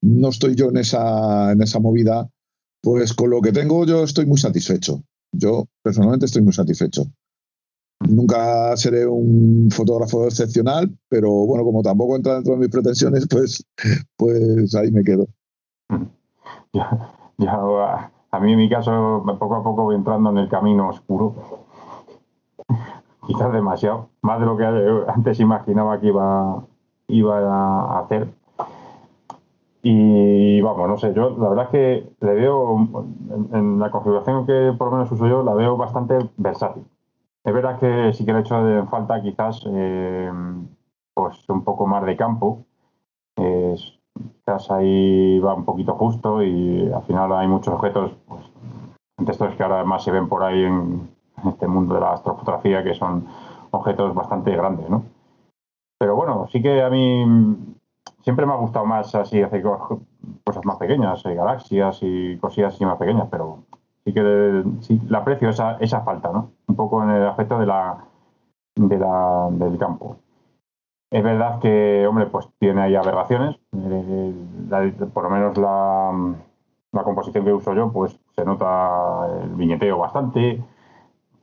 no 0.00 0.28
estoy 0.28 0.54
yo 0.54 0.68
en 0.70 0.78
esa, 0.78 1.52
en 1.52 1.62
esa 1.62 1.78
movida, 1.78 2.28
pues 2.82 3.12
con 3.14 3.30
lo 3.30 3.40
que 3.40 3.52
tengo 3.52 3.84
yo 3.86 4.04
estoy 4.04 4.26
muy 4.26 4.38
satisfecho. 4.38 5.02
Yo 5.32 5.66
personalmente 5.82 6.26
estoy 6.26 6.42
muy 6.42 6.52
satisfecho. 6.52 7.04
Nunca 8.08 8.76
seré 8.76 9.06
un 9.06 9.68
fotógrafo 9.70 10.26
excepcional, 10.26 10.94
pero 11.08 11.30
bueno, 11.30 11.64
como 11.64 11.82
tampoco 11.82 12.16
entra 12.16 12.34
dentro 12.34 12.54
de 12.54 12.60
mis 12.60 12.68
pretensiones, 12.68 13.26
pues, 13.28 13.64
pues 14.16 14.74
ahí 14.74 14.90
me 14.90 15.04
quedo. 15.04 15.26
Ya, 16.72 17.60
a 18.30 18.40
mí 18.40 18.52
en 18.52 18.58
mi 18.58 18.68
caso, 18.68 19.22
poco 19.38 19.54
a 19.56 19.62
poco 19.62 19.84
voy 19.84 19.96
entrando 19.96 20.30
en 20.30 20.38
el 20.38 20.48
camino 20.48 20.88
oscuro 20.88 21.34
quizás 23.26 23.52
demasiado, 23.52 24.08
más 24.22 24.40
de 24.40 24.46
lo 24.46 24.56
que 24.56 24.64
antes 25.08 25.40
imaginaba 25.40 26.00
que 26.00 26.08
iba, 26.08 26.64
iba 27.08 27.38
a 27.38 28.00
hacer. 28.00 28.28
Y 29.82 30.62
vamos, 30.62 30.88
no 30.88 30.96
sé, 30.96 31.12
yo 31.12 31.36
la 31.38 31.50
verdad 31.50 31.64
es 31.66 31.70
que 31.70 32.10
le 32.20 32.34
veo, 32.34 33.04
en, 33.52 33.78
la 33.78 33.90
configuración 33.90 34.46
que 34.46 34.72
por 34.78 34.88
lo 34.88 34.92
menos 34.96 35.12
uso 35.12 35.26
yo, 35.26 35.42
la 35.42 35.54
veo 35.54 35.76
bastante 35.76 36.18
versátil. 36.38 36.84
Es 37.44 37.52
verdad 37.52 37.78
que 37.78 38.12
sí 38.14 38.24
que 38.24 38.32
le 38.32 38.38
he 38.38 38.40
hecho 38.40 38.86
falta 38.86 39.20
quizás 39.20 39.62
eh, 39.66 40.32
pues 41.12 41.46
un 41.50 41.64
poco 41.64 41.86
más 41.86 42.04
de 42.06 42.16
campo. 42.16 42.64
quizás 43.36 44.70
ahí 44.70 45.38
va 45.40 45.54
un 45.54 45.64
poquito 45.64 45.94
justo 45.94 46.42
y 46.42 46.90
al 46.90 47.02
final 47.02 47.32
hay 47.34 47.48
muchos 47.48 47.74
objetos, 47.74 48.12
pues, 48.26 48.42
entre 49.18 49.32
estos 49.32 49.54
que 49.54 49.62
ahora 49.62 49.76
además 49.76 50.02
se 50.02 50.12
ven 50.12 50.28
por 50.28 50.42
ahí 50.44 50.62
en, 50.64 51.13
en 51.44 51.50
este 51.50 51.68
mundo 51.68 51.94
de 51.94 52.00
la 52.00 52.12
astrofotografía, 52.12 52.82
que 52.82 52.94
son 52.94 53.26
objetos 53.70 54.14
bastante 54.14 54.50
grandes, 54.56 54.88
¿no? 54.88 55.04
Pero 55.98 56.16
bueno, 56.16 56.48
sí 56.50 56.60
que 56.60 56.82
a 56.82 56.90
mí 56.90 57.24
siempre 58.22 58.46
me 58.46 58.52
ha 58.52 58.56
gustado 58.56 58.86
más 58.86 59.14
así 59.14 59.42
hacer 59.42 59.62
cosas 59.62 60.64
más 60.64 60.76
pequeñas, 60.76 61.24
eh, 61.26 61.34
galaxias 61.34 61.98
y 62.02 62.36
cosillas 62.38 62.74
así 62.74 62.84
más 62.84 62.98
pequeñas, 62.98 63.28
pero 63.30 63.58
sí 64.04 64.12
que 64.12 64.64
sí, 64.80 65.00
le 65.08 65.16
aprecio 65.16 65.50
esa, 65.50 65.76
esa 65.78 66.00
falta, 66.00 66.32
¿no? 66.32 66.50
Un 66.66 66.76
poco 66.76 67.02
en 67.02 67.10
el 67.10 67.26
aspecto 67.26 67.58
de 67.58 67.66
la, 67.66 68.04
de 68.76 68.98
la, 68.98 69.48
del 69.50 69.78
campo. 69.78 70.16
Es 71.10 71.22
verdad 71.22 71.60
que, 71.60 72.06
hombre, 72.08 72.26
pues 72.26 72.48
tiene 72.58 72.82
ahí 72.82 72.96
aberraciones. 72.96 73.56
Eh, 73.72 74.34
por 75.12 75.24
lo 75.24 75.30
menos 75.30 75.56
la, 75.56 76.34
la 76.92 77.04
composición 77.04 77.44
que 77.44 77.52
uso 77.52 77.72
yo, 77.74 77.92
pues 77.92 78.18
se 78.34 78.44
nota 78.44 79.28
el 79.42 79.50
viñeteo 79.50 79.98
bastante 79.98 80.60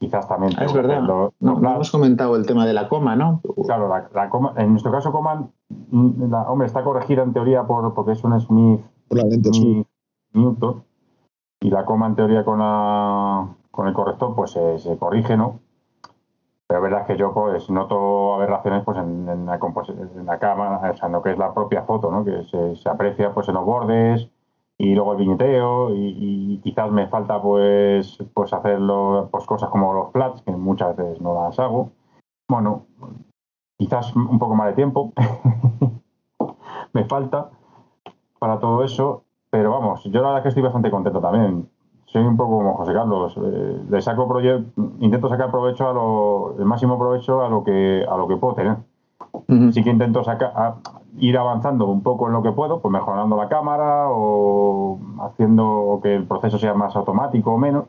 quizás 0.02 0.28
también. 0.28 0.52
Ah, 0.57 0.65
es 0.65 0.73
verdad. 0.73 1.02
no, 1.02 1.32
hemos 1.40 1.91
comentado 1.91 2.36
el 2.36 2.45
tema 2.48 2.65
de 2.65 2.73
la 2.73 2.90
coma, 2.90 3.15
¿no? 3.15 3.40
Claro, 3.64 3.88
la, 3.88 4.30
coma, 4.30 4.53
en 4.57 4.72
nuestro 4.72 4.91
caso, 4.91 5.11
coma, 5.11 5.48
mm, 5.69 6.34
hombre, 6.48 6.65
está 6.65 6.84
corregida 6.84 7.22
en 7.22 7.34
teoría 7.34 7.64
por, 7.65 7.94
porque 7.94 8.14
es 8.14 8.23
un 8.23 8.40
Smith, 8.41 8.82
Smith 9.11 9.88
Newton, 10.34 10.84
y 11.60 11.69
la 11.69 11.86
coma 11.86 12.07
en 12.07 12.15
teoría 12.15 12.44
con, 12.44 12.57
la, 12.57 13.48
con 13.69 13.88
el 13.88 13.94
corrector, 13.94 14.34
pues 14.36 14.52
se, 14.52 14.98
corrige, 14.98 15.38
¿no? 15.38 15.60
Pero 16.68 16.80
es 16.80 16.91
verdad 16.91 17.06
que 17.06 17.15
yo 17.15 17.32
pues 17.32 17.69
noto 17.69 18.34
aberraciones 18.34 18.84
pues 18.84 18.98
en, 18.98 19.45
la, 19.45 19.60
en 19.60 20.26
la 20.26 20.40
cámara, 20.40 20.91
o 20.91 20.98
sea, 20.98 21.06
en 21.06 21.11
lo 21.11 21.22
que 21.22 21.32
es 21.32 21.38
la 21.38 21.53
propia 21.53 21.84
foto, 21.84 22.10
¿no? 22.10 22.26
Que 22.26 22.44
se, 22.45 22.76
se 22.76 22.90
aprecia 22.90 23.36
pues 23.36 23.48
en 23.49 23.53
los 23.53 23.65
bordes, 23.65 24.32
y 24.81 24.95
luego 24.95 25.11
el 25.11 25.19
viñeteo 25.19 25.93
y, 25.93 26.59
quizás 26.63 26.91
me 26.91 27.07
falta 27.07 27.39
pues 27.39 28.17
pues 28.33 28.51
hacerlo 28.51 29.29
pues 29.31 29.45
cosas 29.45 29.69
como 29.69 29.93
los 29.93 30.11
flats 30.11 30.41
que 30.41 30.51
muchas 30.51 30.95
veces 30.95 31.21
no 31.21 31.35
las 31.35 31.59
hago. 31.59 31.91
Bueno 32.49 32.85
quizás 33.77 34.15
un 34.15 34.39
poco 34.39 34.55
más 34.55 34.67
de 34.67 34.73
tiempo. 34.73 35.13
Me 36.93 37.05
falta 37.05 37.51
para 38.39 38.59
todo 38.59 38.83
eso 38.83 39.23
pero 39.51 39.69
vamos 39.69 40.03
yo 40.05 40.21
la 40.21 40.29
verdad 40.29 40.43
que 40.43 40.49
estoy 40.49 40.63
bastante 40.63 40.89
contento 40.89 41.21
también. 41.21 41.69
Soy 42.05 42.23
un 42.23 42.35
poco 42.35 42.57
como 42.57 42.73
José 42.73 42.93
Carlos 42.93 43.37
eh, 43.37 43.83
le 43.87 44.01
saco 44.01 44.27
intento 44.99 45.29
sacar 45.29 45.51
provecho 45.51 45.89
a 45.89 45.93
lo 45.93 46.55
el 46.57 46.65
máximo 46.65 46.97
provecho 46.97 47.45
a 47.45 47.49
lo 47.49 47.63
que 47.63 48.03
a 48.09 48.17
lo 48.17 48.27
que 48.27 48.37
puedo 48.37 48.55
tener. 48.55 48.77
Sí 49.71 49.83
que 49.83 49.91
intento 49.91 50.23
sacar 50.23 50.73
ir 51.17 51.38
avanzando 51.38 51.88
un 51.88 52.01
poco 52.01 52.27
en 52.27 52.33
lo 52.33 52.43
que 52.43 52.51
puedo, 52.51 52.81
pues 52.81 52.91
mejorando 52.91 53.35
la 53.35 53.49
cámara 53.49 54.07
o 54.09 54.99
haciendo 55.21 55.99
que 56.01 56.15
el 56.15 56.25
proceso 56.25 56.57
sea 56.57 56.73
más 56.73 56.95
automático 56.95 57.51
o 57.51 57.57
menos. 57.57 57.85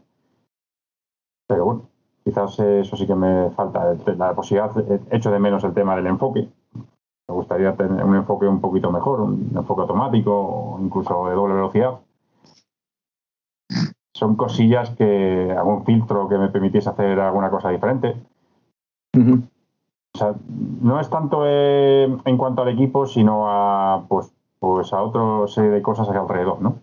Pero 1.46 1.64
bueno, 1.64 1.82
quizás 2.24 2.58
eso 2.58 2.96
sí 2.96 3.06
que 3.06 3.14
me 3.14 3.50
falta, 3.50 3.94
la 4.16 4.34
posibilidad, 4.34 4.72
hecho 5.10 5.30
de 5.30 5.38
menos 5.38 5.64
el 5.64 5.74
tema 5.74 5.96
del 5.96 6.06
enfoque. 6.06 6.48
Me 7.28 7.34
gustaría 7.34 7.76
tener 7.76 8.04
un 8.04 8.16
enfoque 8.16 8.46
un 8.46 8.60
poquito 8.60 8.90
mejor, 8.90 9.20
un 9.20 9.52
enfoque 9.54 9.82
automático 9.82 10.32
o 10.34 10.80
incluso 10.80 11.28
de 11.28 11.34
doble 11.34 11.54
velocidad. 11.54 12.00
Son 14.14 14.36
cosillas 14.36 14.90
que, 14.90 15.54
algún 15.56 15.84
filtro 15.84 16.28
que 16.28 16.38
me 16.38 16.48
permitiese 16.48 16.90
hacer 16.90 17.18
alguna 17.18 17.50
cosa 17.50 17.70
diferente. 17.70 18.16
O 19.14 19.51
sea, 20.22 20.34
no 20.80 21.00
es 21.00 21.08
tanto 21.10 21.42
eh, 21.46 22.04
en 22.24 22.36
cuanto 22.36 22.62
al 22.62 22.68
equipo, 22.68 23.06
sino 23.06 23.48
a 23.48 24.06
pues, 24.08 24.32
pues 24.58 24.92
a 24.92 25.02
otra 25.02 25.46
serie 25.52 25.70
de 25.70 25.82
cosas 25.82 26.08
alrededor, 26.08 26.60
¿no? 26.60 26.78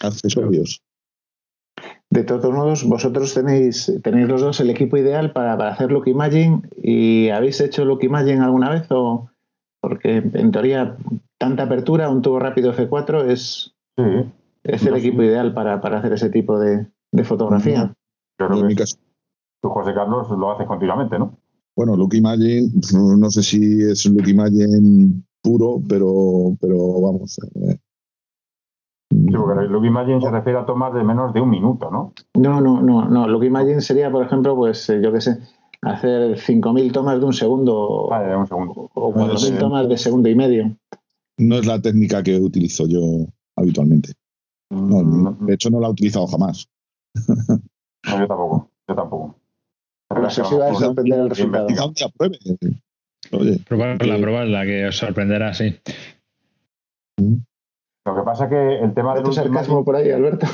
Accesorios. 0.00 0.82
De 2.10 2.22
todos 2.22 2.52
modos, 2.52 2.84
vosotros 2.84 3.34
tenéis, 3.34 3.92
tenéis 4.02 4.28
los 4.28 4.40
dos 4.40 4.60
el 4.60 4.70
equipo 4.70 4.96
ideal 4.96 5.32
para, 5.32 5.54
hacer 5.68 5.90
Look 5.90 6.06
Imagine 6.06 6.62
y 6.80 7.30
¿habéis 7.30 7.60
hecho 7.60 7.84
Look 7.84 8.04
Imagine 8.04 8.40
alguna 8.40 8.70
vez? 8.70 8.86
o 8.90 9.28
Porque 9.80 10.18
en 10.18 10.52
teoría 10.52 10.96
tanta 11.38 11.64
apertura, 11.64 12.08
un 12.08 12.22
tubo 12.22 12.38
rápido 12.38 12.72
F4 12.72 13.26
es, 13.26 13.74
es 14.62 14.86
el 14.86 14.96
equipo 14.96 15.22
ideal 15.22 15.52
para, 15.54 15.74
hacer 15.74 16.12
ese 16.12 16.30
tipo 16.30 16.58
de, 16.58 16.86
fotografía. 17.24 17.92
Claro 18.38 18.66
que 18.68 18.84
tú, 19.60 19.68
José 19.68 19.92
Carlos, 19.94 20.30
lo 20.30 20.52
haces 20.52 20.66
continuamente, 20.66 21.18
¿no? 21.18 21.36
Bueno, 21.76 21.96
Look 21.96 22.14
Imagine, 22.14 22.70
no 23.18 23.30
sé 23.30 23.42
si 23.42 23.82
es 23.82 24.06
Look 24.06 24.28
Imagine 24.28 25.22
puro, 25.42 25.82
pero, 25.88 26.56
pero 26.60 27.00
vamos, 27.00 27.38
eh, 27.56 27.78
Sí, 29.10 29.30
porque 29.30 29.68
Look 29.68 29.84
Imagine 29.84 30.20
se 30.20 30.30
refiere 30.30 30.58
a 30.58 30.66
tomas 30.66 30.92
de 30.92 31.04
menos 31.04 31.32
de 31.32 31.40
un 31.40 31.50
minuto, 31.50 31.90
¿no? 31.90 32.12
No, 32.34 32.60
no, 32.60 32.82
no, 32.82 33.08
no. 33.08 33.28
Look 33.28 33.44
Imagine 33.44 33.80
sería, 33.80 34.10
por 34.10 34.24
ejemplo, 34.24 34.56
pues 34.56 34.88
eh, 34.90 35.00
yo 35.02 35.12
qué 35.12 35.20
sé, 35.20 35.38
hacer 35.82 36.36
5.000 36.36 36.92
tomas 36.92 37.20
de 37.20 37.26
un 37.26 37.32
segundo. 37.32 38.12
Ah, 38.12 38.22
de 38.22 38.36
un 38.36 38.46
segundo. 38.46 38.90
O 38.94 39.12
4.000 39.12 39.58
tomas 39.58 39.88
de 39.88 39.96
segundo 39.96 40.28
y 40.28 40.34
medio. 40.34 40.76
No 41.38 41.56
es 41.56 41.66
la 41.66 41.80
técnica 41.80 42.22
que 42.22 42.38
utilizo 42.38 42.86
yo 42.86 43.26
habitualmente. 43.56 44.12
Mm, 44.70 45.46
de 45.46 45.54
hecho, 45.54 45.70
no 45.70 45.80
la 45.80 45.88
he 45.88 45.90
utilizado 45.90 46.26
jamás. 46.26 46.68
No, 48.06 48.18
yo 48.18 48.26
tampoco. 48.26 48.70
Yo 48.88 48.94
tampoco. 48.94 49.36
Pero 50.14 50.30
si 50.30 50.40
va 50.40 50.68
a 50.68 50.74
sorprender 50.74 51.20
el 51.20 51.30
resultado. 51.30 51.66
Oye, 53.32 53.58
probarla, 53.66 54.18
probarla, 54.18 54.64
que 54.64 54.86
os 54.86 54.96
sorprenderá, 54.96 55.54
sí. 55.54 55.76
Lo 57.18 58.14
que 58.14 58.22
pasa 58.22 58.44
es 58.44 58.50
que 58.50 58.78
el 58.80 58.94
tema 58.94 59.14
del 59.14 59.32
sarcasmo 59.32 59.84
por 59.84 59.96
ahí, 59.96 60.10
Alberto. 60.10 60.46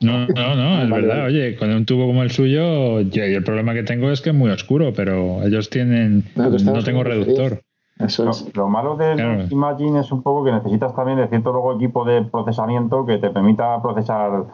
No, 0.00 0.26
no, 0.26 0.54
no, 0.56 0.82
es 0.82 0.90
verdad. 0.90 1.26
Oye, 1.26 1.56
con 1.56 1.70
un 1.72 1.86
tubo 1.86 2.06
como 2.06 2.22
el 2.22 2.30
suyo, 2.30 3.00
yo, 3.00 3.22
el 3.22 3.44
problema 3.44 3.74
que 3.74 3.82
tengo 3.82 4.10
es 4.10 4.20
que 4.20 4.30
es 4.30 4.36
muy 4.36 4.50
oscuro, 4.50 4.92
pero 4.94 5.42
ellos 5.42 5.70
tienen. 5.70 6.24
No, 6.34 6.82
tengo 6.82 7.04
reductor. 7.04 7.62
Eso 7.98 8.28
es. 8.28 8.54
Lo, 8.54 8.68
malo 8.68 8.96
de 8.96 9.46
Imagine 9.50 10.00
es 10.00 10.12
un 10.12 10.22
poco 10.22 10.44
que 10.44 10.52
necesitas 10.52 10.94
también 10.94 11.18
de 11.18 11.28
cierto 11.28 11.52
luego 11.52 11.76
equipo 11.76 12.04
de 12.04 12.22
procesamiento 12.22 13.06
que 13.06 13.16
te 13.18 13.30
permita 13.30 13.80
procesar, 13.80 14.44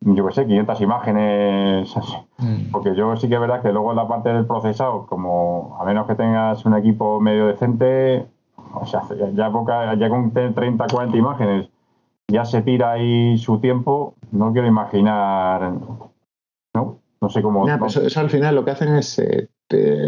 yo 0.00 0.26
qué 0.26 0.34
sé, 0.34 0.46
500 0.46 0.80
imágenes. 0.80 1.94
Mm. 2.40 2.70
Porque 2.72 2.94
yo 2.94 3.14
sí 3.16 3.28
que 3.28 3.34
es 3.34 3.40
verdad 3.40 3.60
que 3.60 3.70
luego 3.70 3.90
en 3.90 3.96
la 3.96 4.08
parte 4.08 4.30
del 4.30 4.46
procesado, 4.46 5.04
como 5.04 5.76
a 5.78 5.84
menos 5.84 6.06
que 6.06 6.14
tengas 6.14 6.64
un 6.64 6.74
equipo 6.74 7.20
medio 7.20 7.48
decente, 7.48 8.26
o 8.72 8.86
sea, 8.86 9.02
ya, 9.34 9.52
ya 9.94 10.08
con 10.08 10.32
30, 10.32 10.86
40 10.86 11.16
imágenes 11.18 11.68
ya 12.30 12.44
se 12.44 12.62
tira 12.62 12.92
ahí 12.92 13.36
su 13.36 13.58
tiempo, 13.58 14.14
no 14.32 14.52
quiero 14.52 14.68
imaginar, 14.68 15.72
¿no? 16.74 16.98
No 17.20 17.28
sé 17.28 17.42
cómo... 17.42 17.66
Pues 17.78 17.96
eso, 17.96 18.20
al 18.20 18.30
final 18.30 18.54
lo 18.54 18.64
que 18.64 18.70
hacen 18.70 18.94
es, 18.94 19.18
eh, 19.18 19.48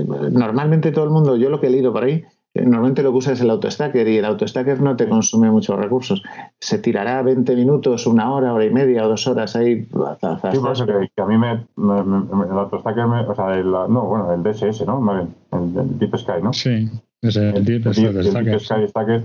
normalmente 0.06 0.92
todo 0.92 1.04
el 1.04 1.10
mundo, 1.10 1.36
yo 1.36 1.50
lo 1.50 1.60
que 1.60 1.66
he 1.66 1.70
leído 1.70 1.92
por 1.92 2.04
ahí, 2.04 2.24
normalmente 2.54 3.02
lo 3.02 3.10
que 3.12 3.18
usa 3.18 3.32
es 3.32 3.40
el 3.40 3.50
autostacker 3.50 4.06
y 4.08 4.18
el 4.18 4.24
autostacker 4.24 4.80
no 4.80 4.96
te 4.96 5.08
consume 5.08 5.50
muchos 5.50 5.78
recursos. 5.78 6.22
Se 6.58 6.78
tirará 6.78 7.22
20 7.22 7.56
minutos, 7.56 8.06
una 8.06 8.32
hora, 8.32 8.52
hora 8.52 8.64
y 8.64 8.70
media 8.70 9.06
o 9.06 9.08
dos 9.08 9.26
horas 9.26 9.56
ahí. 9.56 9.84
sí, 9.84 10.58
por 10.58 10.72
eso 10.72 10.86
que, 10.86 11.22
a 11.22 11.26
mí 11.26 11.38
me, 11.38 11.52
el 11.52 12.58
autostacker, 12.58 13.06
me, 13.06 13.20
o 13.20 13.34
sea, 13.34 13.54
el, 13.54 13.70
no, 13.70 14.06
bueno, 14.06 14.32
el 14.32 14.42
DSS, 14.42 14.86
¿no? 14.86 15.00
Más 15.00 15.26
bien, 15.50 15.76
el, 15.76 15.98
Deep 15.98 16.18
Sky, 16.18 16.42
¿no? 16.42 16.52
Sí, 16.52 16.88
es 17.22 17.36
el, 17.36 17.56
el, 17.56 17.64
Deep, 17.64 18.60
Sky 18.60 18.88
Stacker 18.88 19.22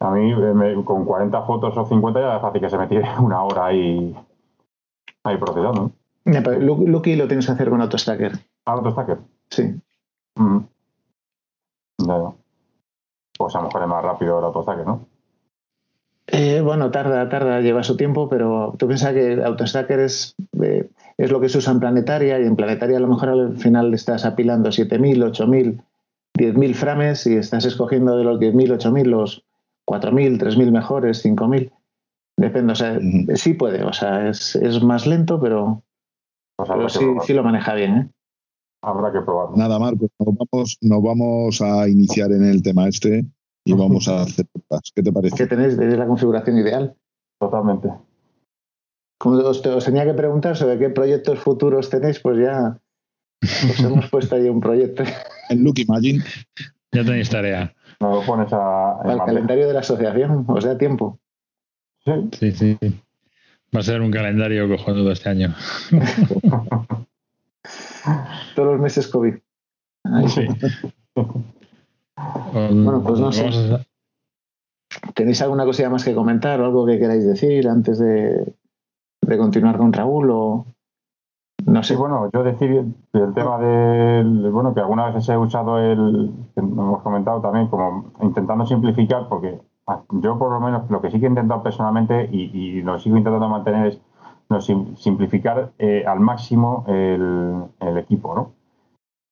a 0.00 0.10
mí 0.12 0.32
con 0.84 1.04
40 1.04 1.42
fotos 1.42 1.76
o 1.76 1.86
50 1.86 2.20
ya 2.20 2.36
es 2.36 2.42
fácil 2.42 2.60
que 2.60 2.70
se 2.70 2.78
me 2.78 2.86
tire 2.86 3.04
una 3.20 3.42
hora 3.42 3.66
ahí, 3.66 4.14
ahí 5.24 5.36
procesando. 5.36 5.92
Lucky 6.24 7.16
lo 7.16 7.28
tienes 7.28 7.46
que 7.46 7.52
hacer 7.52 7.70
con 7.70 7.80
AutoStacker. 7.80 8.32
¿Ah, 8.64 8.72
AutoStacker? 8.72 9.18
Sí. 9.50 9.74
Mm. 10.36 10.58
Ya, 11.98 12.18
ya. 12.18 12.39
Pues 13.40 13.54
a 13.54 13.60
lo 13.60 13.68
mejor 13.68 13.80
es 13.80 13.88
más 13.88 14.04
rápido 14.04 14.38
el 14.38 14.44
AutoStacker, 14.44 14.86
¿no? 14.86 15.06
Eh, 16.26 16.60
bueno, 16.60 16.90
tarda, 16.90 17.26
tarda, 17.30 17.62
lleva 17.62 17.82
su 17.82 17.96
tiempo, 17.96 18.28
pero 18.28 18.74
tú 18.78 18.86
piensas 18.86 19.14
que 19.14 19.42
AutoStacker 19.42 19.98
es, 20.00 20.34
eh, 20.62 20.90
es 21.16 21.30
lo 21.30 21.40
que 21.40 21.48
se 21.48 21.56
usa 21.56 21.72
en 21.72 21.80
Planetaria 21.80 22.38
y 22.38 22.44
en 22.44 22.54
Planetaria 22.54 22.98
a 22.98 23.00
lo 23.00 23.08
mejor 23.08 23.30
al 23.30 23.56
final 23.56 23.94
estás 23.94 24.26
apilando 24.26 24.68
7.000, 24.68 25.32
8.000, 25.32 25.82
10.000 26.38 26.74
frames 26.74 27.26
y 27.26 27.36
estás 27.36 27.64
escogiendo 27.64 28.18
de 28.18 28.24
los 28.24 28.38
10.000, 28.38 28.78
8.000 28.78 29.04
los 29.06 29.42
4.000, 29.86 30.38
3.000 30.38 30.70
mejores, 30.70 31.24
5.000. 31.24 31.72
Depende, 32.36 32.72
o 32.74 32.76
sea, 32.76 32.98
sí 33.36 33.54
puede, 33.54 33.84
o 33.84 33.94
sea, 33.94 34.28
es, 34.28 34.54
es 34.54 34.82
más 34.82 35.06
lento, 35.06 35.40
pero, 35.40 35.82
pues 36.56 36.92
sí, 36.92 37.06
sí, 37.22 37.32
lo 37.32 37.42
maneja 37.42 37.72
bien. 37.72 37.96
¿eh? 37.96 38.08
Habrá 38.82 39.12
que 39.12 39.20
probarlo. 39.20 39.56
Nada, 39.56 39.78
Marco, 39.78 40.08
nos 40.18 40.36
vamos, 40.36 40.78
nos 40.80 41.02
vamos 41.02 41.60
a 41.60 41.88
iniciar 41.88 42.32
en 42.32 42.44
el 42.44 42.62
tema 42.62 42.88
este 42.88 43.24
y 43.64 43.72
vamos 43.74 44.08
a 44.08 44.22
hacer 44.22 44.46
preguntas. 44.46 44.92
¿Qué 44.94 45.02
te 45.02 45.12
parece? 45.12 45.36
¿Qué 45.36 45.46
tenéis? 45.46 45.76
¿Tenéis 45.76 45.98
la 45.98 46.06
configuración 46.06 46.58
ideal? 46.58 46.96
Totalmente. 47.38 47.90
Como 49.18 49.36
os, 49.36 49.62
tenía 49.62 50.04
que 50.04 50.14
preguntar 50.14 50.56
sobre 50.56 50.78
qué 50.78 50.88
proyectos 50.88 51.38
futuros 51.40 51.90
tenéis, 51.90 52.20
pues 52.20 52.38
ya 52.38 52.80
os 53.42 53.80
hemos 53.80 54.08
puesto 54.10 54.36
ahí 54.36 54.48
un 54.48 54.60
proyecto. 54.60 55.04
En 55.50 55.62
Look 55.62 55.78
Imagine. 55.78 56.24
Ya 56.92 57.04
tenéis 57.04 57.28
tarea. 57.28 57.74
No 58.00 58.14
lo 58.14 58.22
pones 58.22 58.52
a. 58.52 59.00
Al 59.02 59.24
calendario 59.24 59.66
de 59.68 59.74
la 59.74 59.80
asociación, 59.80 60.46
os 60.48 60.64
da 60.64 60.78
tiempo. 60.78 61.18
Sí. 62.32 62.52
sí, 62.52 62.78
Va 63.74 63.80
a 63.80 63.82
ser 63.82 64.00
un 64.00 64.10
calendario 64.10 64.68
cojonudo 64.68 65.12
este 65.12 65.28
año. 65.28 65.54
Todos 68.54 68.72
los 68.72 68.80
meses 68.80 69.08
COVID. 69.08 69.34
Sí. 70.28 70.46
bueno, 72.52 73.02
pues 73.02 73.20
no 73.20 73.32
sé. 73.32 73.50
¿Tenéis 75.14 75.40
alguna 75.42 75.64
cosilla 75.64 75.90
más 75.90 76.04
que 76.04 76.14
comentar 76.14 76.60
o 76.60 76.66
algo 76.66 76.86
que 76.86 76.98
queráis 76.98 77.24
decir 77.24 77.68
antes 77.68 77.98
de, 77.98 78.54
de 79.20 79.38
continuar 79.38 79.78
con 79.78 79.92
Raúl? 79.92 80.30
O... 80.30 80.66
No 81.66 81.82
sé. 81.82 81.96
bueno, 81.96 82.30
yo 82.32 82.42
decir 82.42 82.84
el 83.12 83.34
tema 83.34 83.58
del, 83.58 84.50
bueno, 84.50 84.74
que 84.74 84.80
algunas 84.80 85.14
veces 85.14 85.28
he 85.28 85.36
usado 85.36 85.78
el, 85.78 86.32
que 86.54 86.60
hemos 86.60 87.02
comentado 87.02 87.40
también, 87.40 87.68
como 87.68 88.12
intentando 88.22 88.66
simplificar, 88.66 89.28
porque 89.28 89.60
ah, 89.86 90.02
yo 90.10 90.38
por 90.38 90.52
lo 90.52 90.60
menos 90.60 90.90
lo 90.90 91.00
que 91.00 91.10
sí 91.10 91.20
que 91.20 91.26
he 91.26 91.28
intentado 91.28 91.62
personalmente 91.62 92.28
y, 92.32 92.82
lo 92.82 92.98
sigo 92.98 93.16
intentando 93.16 93.48
mantener 93.48 93.86
es 93.88 94.00
no, 94.50 94.60
simplificar 94.60 95.72
eh, 95.78 96.04
al 96.06 96.20
máximo 96.20 96.84
el, 96.88 97.96
equipo, 97.96 98.34
¿no? 98.34 98.52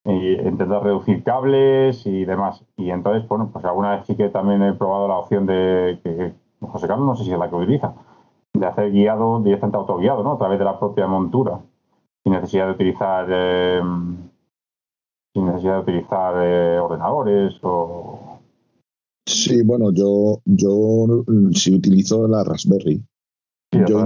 intentar 0.05 0.83
reducir 0.83 1.23
cables 1.23 2.07
y 2.07 2.25
demás. 2.25 2.65
Y 2.79 2.91
entonces, 2.91 3.29
bueno, 3.29 3.51
pues 3.53 3.63
alguna 3.67 3.97
vez 3.97 4.07
sí 4.07 4.17
que 4.17 4.31
también 4.31 4.63
he 4.63 4.73
probado 4.73 5.07
la 5.07 5.19
opción 5.19 5.45
de 5.45 6.01
que 6.03 6.33
José 6.61 6.89
Carlos, 6.89 7.07
no 7.07 7.15
sé 7.15 7.25
si 7.25 7.33
es 7.33 7.39
la 7.39 7.51
que 7.51 7.57
utiliza, 7.57 7.93
de 8.55 8.67
hacer 8.67 8.91
guiado 8.91 9.41
directamente 9.41 9.77
autoguiado, 9.77 10.23
¿no? 10.23 10.33
A 10.33 10.39
través 10.39 10.59
de 10.59 10.65
la 10.65 10.79
propia 10.79 11.07
montura 11.07 11.61
sin 12.29 12.33
necesidad 12.33 12.67
de 12.67 12.73
utilizar 12.73 13.27
eh, 13.31 13.81
sin 15.35 15.47
necesidad 15.47 15.77
de 15.77 15.81
utilizar 15.81 16.35
eh, 16.39 16.79
ordenadores 16.79 17.59
o 17.63 18.39
sí 19.27 19.63
bueno 19.63 19.91
yo 19.93 20.41
yo 20.45 21.25
sí 21.53 21.75
utilizo 21.75 22.27
la 22.29 22.45
Raspberry 22.45 23.03
yo 23.87 23.99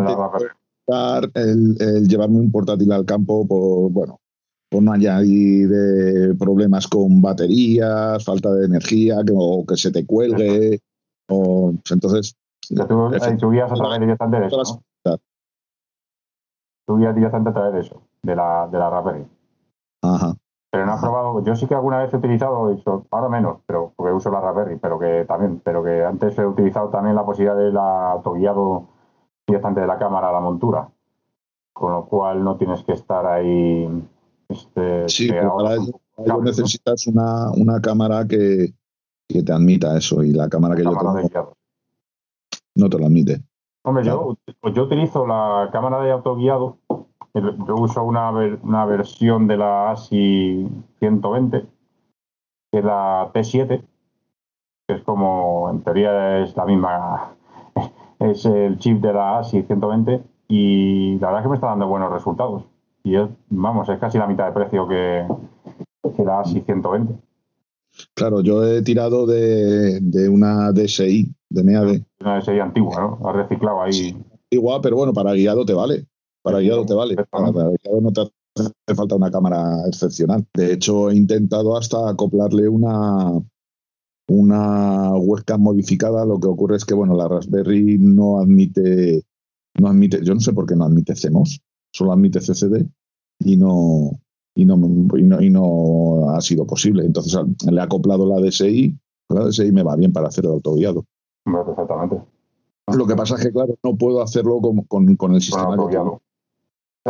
el, 1.34 1.76
el, 1.80 2.08
llevarme 2.08 2.38
un 2.38 2.50
portátil 2.50 2.92
al 2.92 3.04
campo 3.04 3.46
por 3.46 3.90
bueno 3.90 4.20
por 4.70 4.82
no 4.82 4.92
añadir 4.92 5.70
eh, 5.70 6.34
problemas 6.38 6.88
con 6.88 7.20
baterías 7.20 8.24
falta 8.24 8.52
de 8.54 8.66
energía 8.66 9.18
que, 9.26 9.32
o 9.36 9.64
que 9.66 9.76
se 9.76 9.90
te 9.90 10.06
cuelgue 10.06 10.80
o 11.28 11.74
entonces 11.90 12.36
tú, 12.68 13.50
guías 13.50 13.70
a 13.70 13.74
través 13.74 14.00
directamente 14.00 14.40
de 14.40 14.46
eso 14.46 14.82
tú 16.86 16.98
guías 16.98 17.14
directamente 17.14 17.50
a 17.50 17.52
través 17.52 17.74
de 17.74 17.80
eso 17.80 18.02
de 18.22 18.36
la, 18.36 18.68
de 18.70 18.78
la 18.78 18.90
Raspberry. 18.90 19.26
Ajá. 20.02 20.34
Pero 20.70 20.86
no 20.86 20.92
has 20.92 21.02
probado, 21.02 21.44
yo 21.44 21.54
sí 21.54 21.66
que 21.66 21.74
alguna 21.74 21.98
vez 21.98 22.12
he 22.14 22.16
utilizado, 22.16 22.74
ahora 23.10 23.28
menos, 23.28 23.58
pero 23.66 23.92
porque 23.94 24.12
uso 24.12 24.30
la 24.30 24.40
Raspberry, 24.40 24.78
pero 24.78 24.98
que 24.98 25.26
también, 25.26 25.60
pero 25.62 25.84
que 25.84 26.02
antes 26.02 26.38
he 26.38 26.46
utilizado 26.46 26.88
también 26.88 27.14
la 27.14 27.26
posibilidad 27.26 27.56
de 27.56 27.72
la 27.72 28.12
autoguiado 28.12 28.88
directamente 29.52 29.80
de 29.80 29.86
la 29.86 29.98
cámara 29.98 30.28
a 30.28 30.32
la 30.32 30.40
montura. 30.40 30.88
Con 31.72 31.92
lo 31.92 32.06
cual 32.06 32.44
no 32.44 32.56
tienes 32.56 32.82
que 32.84 32.92
estar 32.92 33.26
ahí. 33.26 33.88
Este, 34.48 35.08
sí, 35.08 35.30
para 35.30 35.74
ello, 35.74 36.42
necesitas 36.42 37.06
una, 37.06 37.50
una 37.52 37.80
cámara 37.80 38.26
que, 38.26 38.74
que, 39.28 39.42
te 39.42 39.52
admita 39.52 39.96
eso, 39.96 40.22
y 40.22 40.32
la 40.32 40.48
cámara 40.48 40.76
que 40.76 40.84
yo 40.84 40.90
tengo 40.90 41.54
no 42.74 42.88
te 42.88 42.98
lo 42.98 43.06
admite. 43.06 43.42
Hombre, 43.84 44.04
yo, 44.04 44.36
yo 44.74 44.82
utilizo 44.82 45.26
la 45.26 45.70
cámara 45.72 46.02
de 46.02 46.12
autoguiado 46.12 46.78
yo 47.34 47.74
uso 47.76 48.04
una, 48.04 48.30
una 48.30 48.84
versión 48.84 49.46
de 49.46 49.56
la 49.56 49.92
ASI 49.92 50.68
120, 50.98 51.60
que 52.70 52.78
es 52.78 52.84
la 52.84 53.30
T7, 53.32 53.82
que 54.86 54.94
es 54.94 55.02
como, 55.02 55.70
en 55.70 55.82
teoría 55.82 56.40
es 56.40 56.54
la 56.56 56.66
misma, 56.66 57.34
es 58.30 58.44
el 58.44 58.78
chip 58.78 59.00
de 59.00 59.12
la 59.12 59.38
ASI 59.38 59.62
120 59.62 60.22
y 60.48 61.18
la 61.18 61.28
verdad 61.28 61.40
es 61.40 61.44
que 61.44 61.48
me 61.48 61.54
está 61.56 61.68
dando 61.68 61.86
buenos 61.86 62.12
resultados. 62.12 62.64
Y 63.04 63.16
es, 63.16 63.28
vamos, 63.48 63.88
es 63.88 63.98
casi 63.98 64.18
la 64.18 64.26
mitad 64.26 64.46
de 64.46 64.52
precio 64.52 64.86
que, 64.86 65.26
la 66.22 66.40
ASI 66.40 66.60
120. 66.60 67.14
Claro, 68.14 68.40
yo 68.40 68.64
he 68.64 68.82
tirado 68.82 69.26
de, 69.26 70.28
una 70.30 70.72
DSI, 70.72 71.34
de 71.50 71.64
MEAD. 71.64 72.02
Una 72.20 72.40
DSI 72.40 72.60
antigua, 72.60 73.00
¿no? 73.00 73.28
Has 73.28 73.36
reciclado 73.36 73.82
ahí. 73.82 74.16
igual, 74.50 74.80
pero 74.82 74.96
bueno, 74.96 75.12
para 75.12 75.32
guiado 75.32 75.64
te 75.64 75.74
vale. 75.74 76.06
Para 76.42 76.60
guiado 76.60 76.86
te 76.86 76.94
vale. 76.94 77.16
Para, 77.30 77.50
guiado 77.50 78.00
no 78.00 78.12
te 78.12 78.20
hace 78.20 78.94
falta 78.94 79.16
una 79.16 79.30
cámara 79.30 79.86
excepcional. 79.86 80.46
De 80.54 80.72
hecho, 80.72 81.10
he 81.10 81.16
intentado 81.16 81.76
hasta 81.76 82.08
acoplarle 82.08 82.68
una, 82.68 83.40
una 84.28 85.14
webcam 85.16 85.60
modificada. 85.60 86.24
Lo 86.24 86.38
que 86.38 86.48
ocurre 86.48 86.76
es 86.76 86.84
que, 86.84 86.94
bueno, 86.94 87.14
la 87.14 87.28
Raspberry 87.28 87.98
no 87.98 88.38
admite, 88.38 89.24
no 89.78 89.88
admite, 89.88 90.22
yo 90.22 90.34
no 90.34 90.40
sé 90.40 90.52
por 90.52 90.66
qué 90.66 90.76
no 90.76 90.84
admite 90.84 91.14
CMOS, 91.14 91.60
solo 91.92 92.12
admite 92.12 92.40
CCD 92.40 92.86
y 93.40 93.56
no, 93.56 94.10
y 94.54 94.64
no, 94.64 94.76
y 95.40 95.50
no, 95.50 96.30
ha 96.30 96.40
sido 96.40 96.66
posible. 96.66 97.04
Entonces 97.04 97.40
le 97.70 97.80
he 97.80 97.84
acoplado 97.84 98.26
la 98.26 98.40
DSI, 98.40 98.96
la 99.28 99.46
DSI 99.46 99.72
me 99.72 99.82
va 99.82 99.96
bien 99.96 100.12
para 100.12 100.28
hacer 100.28 100.44
el 100.44 100.52
autoguiado. 100.52 101.04
Perfectamente. 101.44 102.22
Lo 102.94 103.06
que 103.06 103.14
pasa 103.14 103.36
es 103.36 103.42
que, 103.42 103.52
claro, 103.52 103.76
no 103.82 103.96
puedo 103.96 104.22
hacerlo 104.22 104.60
con, 104.60 104.82
con, 104.82 105.16
con 105.16 105.34
el 105.34 105.40
sistema 105.40 105.76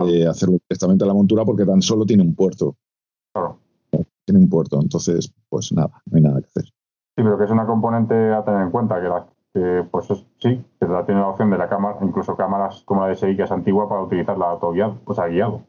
eh, 0.06 0.26
hacerlo 0.26 0.58
directamente 0.68 1.04
a 1.04 1.06
la 1.06 1.14
montura 1.14 1.44
porque 1.44 1.66
tan 1.66 1.82
solo 1.82 2.06
tiene 2.06 2.22
un 2.22 2.34
puerto. 2.34 2.76
Claro. 3.32 3.58
Tiene 4.24 4.40
un 4.40 4.48
puerto, 4.48 4.80
entonces, 4.80 5.32
pues 5.48 5.72
nada, 5.72 6.00
no 6.06 6.16
hay 6.16 6.22
nada 6.22 6.40
que 6.40 6.46
hacer. 6.46 6.72
Sí, 7.14 7.22
pero 7.22 7.36
que 7.36 7.44
es 7.44 7.50
una 7.50 7.66
componente 7.66 8.32
a 8.32 8.44
tener 8.44 8.62
en 8.62 8.70
cuenta, 8.70 9.00
que, 9.00 9.08
la, 9.08 9.26
que 9.52 9.86
pues 9.90 10.06
sí, 10.38 10.64
que 10.80 10.86
la 10.86 11.04
tiene 11.04 11.20
la 11.20 11.28
opción 11.28 11.50
de 11.50 11.58
la 11.58 11.68
cámara, 11.68 11.98
incluso 12.00 12.36
cámaras 12.36 12.82
como 12.86 13.06
la 13.06 13.12
DSI 13.12 13.36
que 13.36 13.42
es 13.42 13.52
antigua 13.52 13.88
para 13.88 14.02
utilizarla 14.02 14.50
autoguiado, 14.50 14.98
o 15.04 15.14
sea, 15.14 15.26
guiado. 15.26 15.60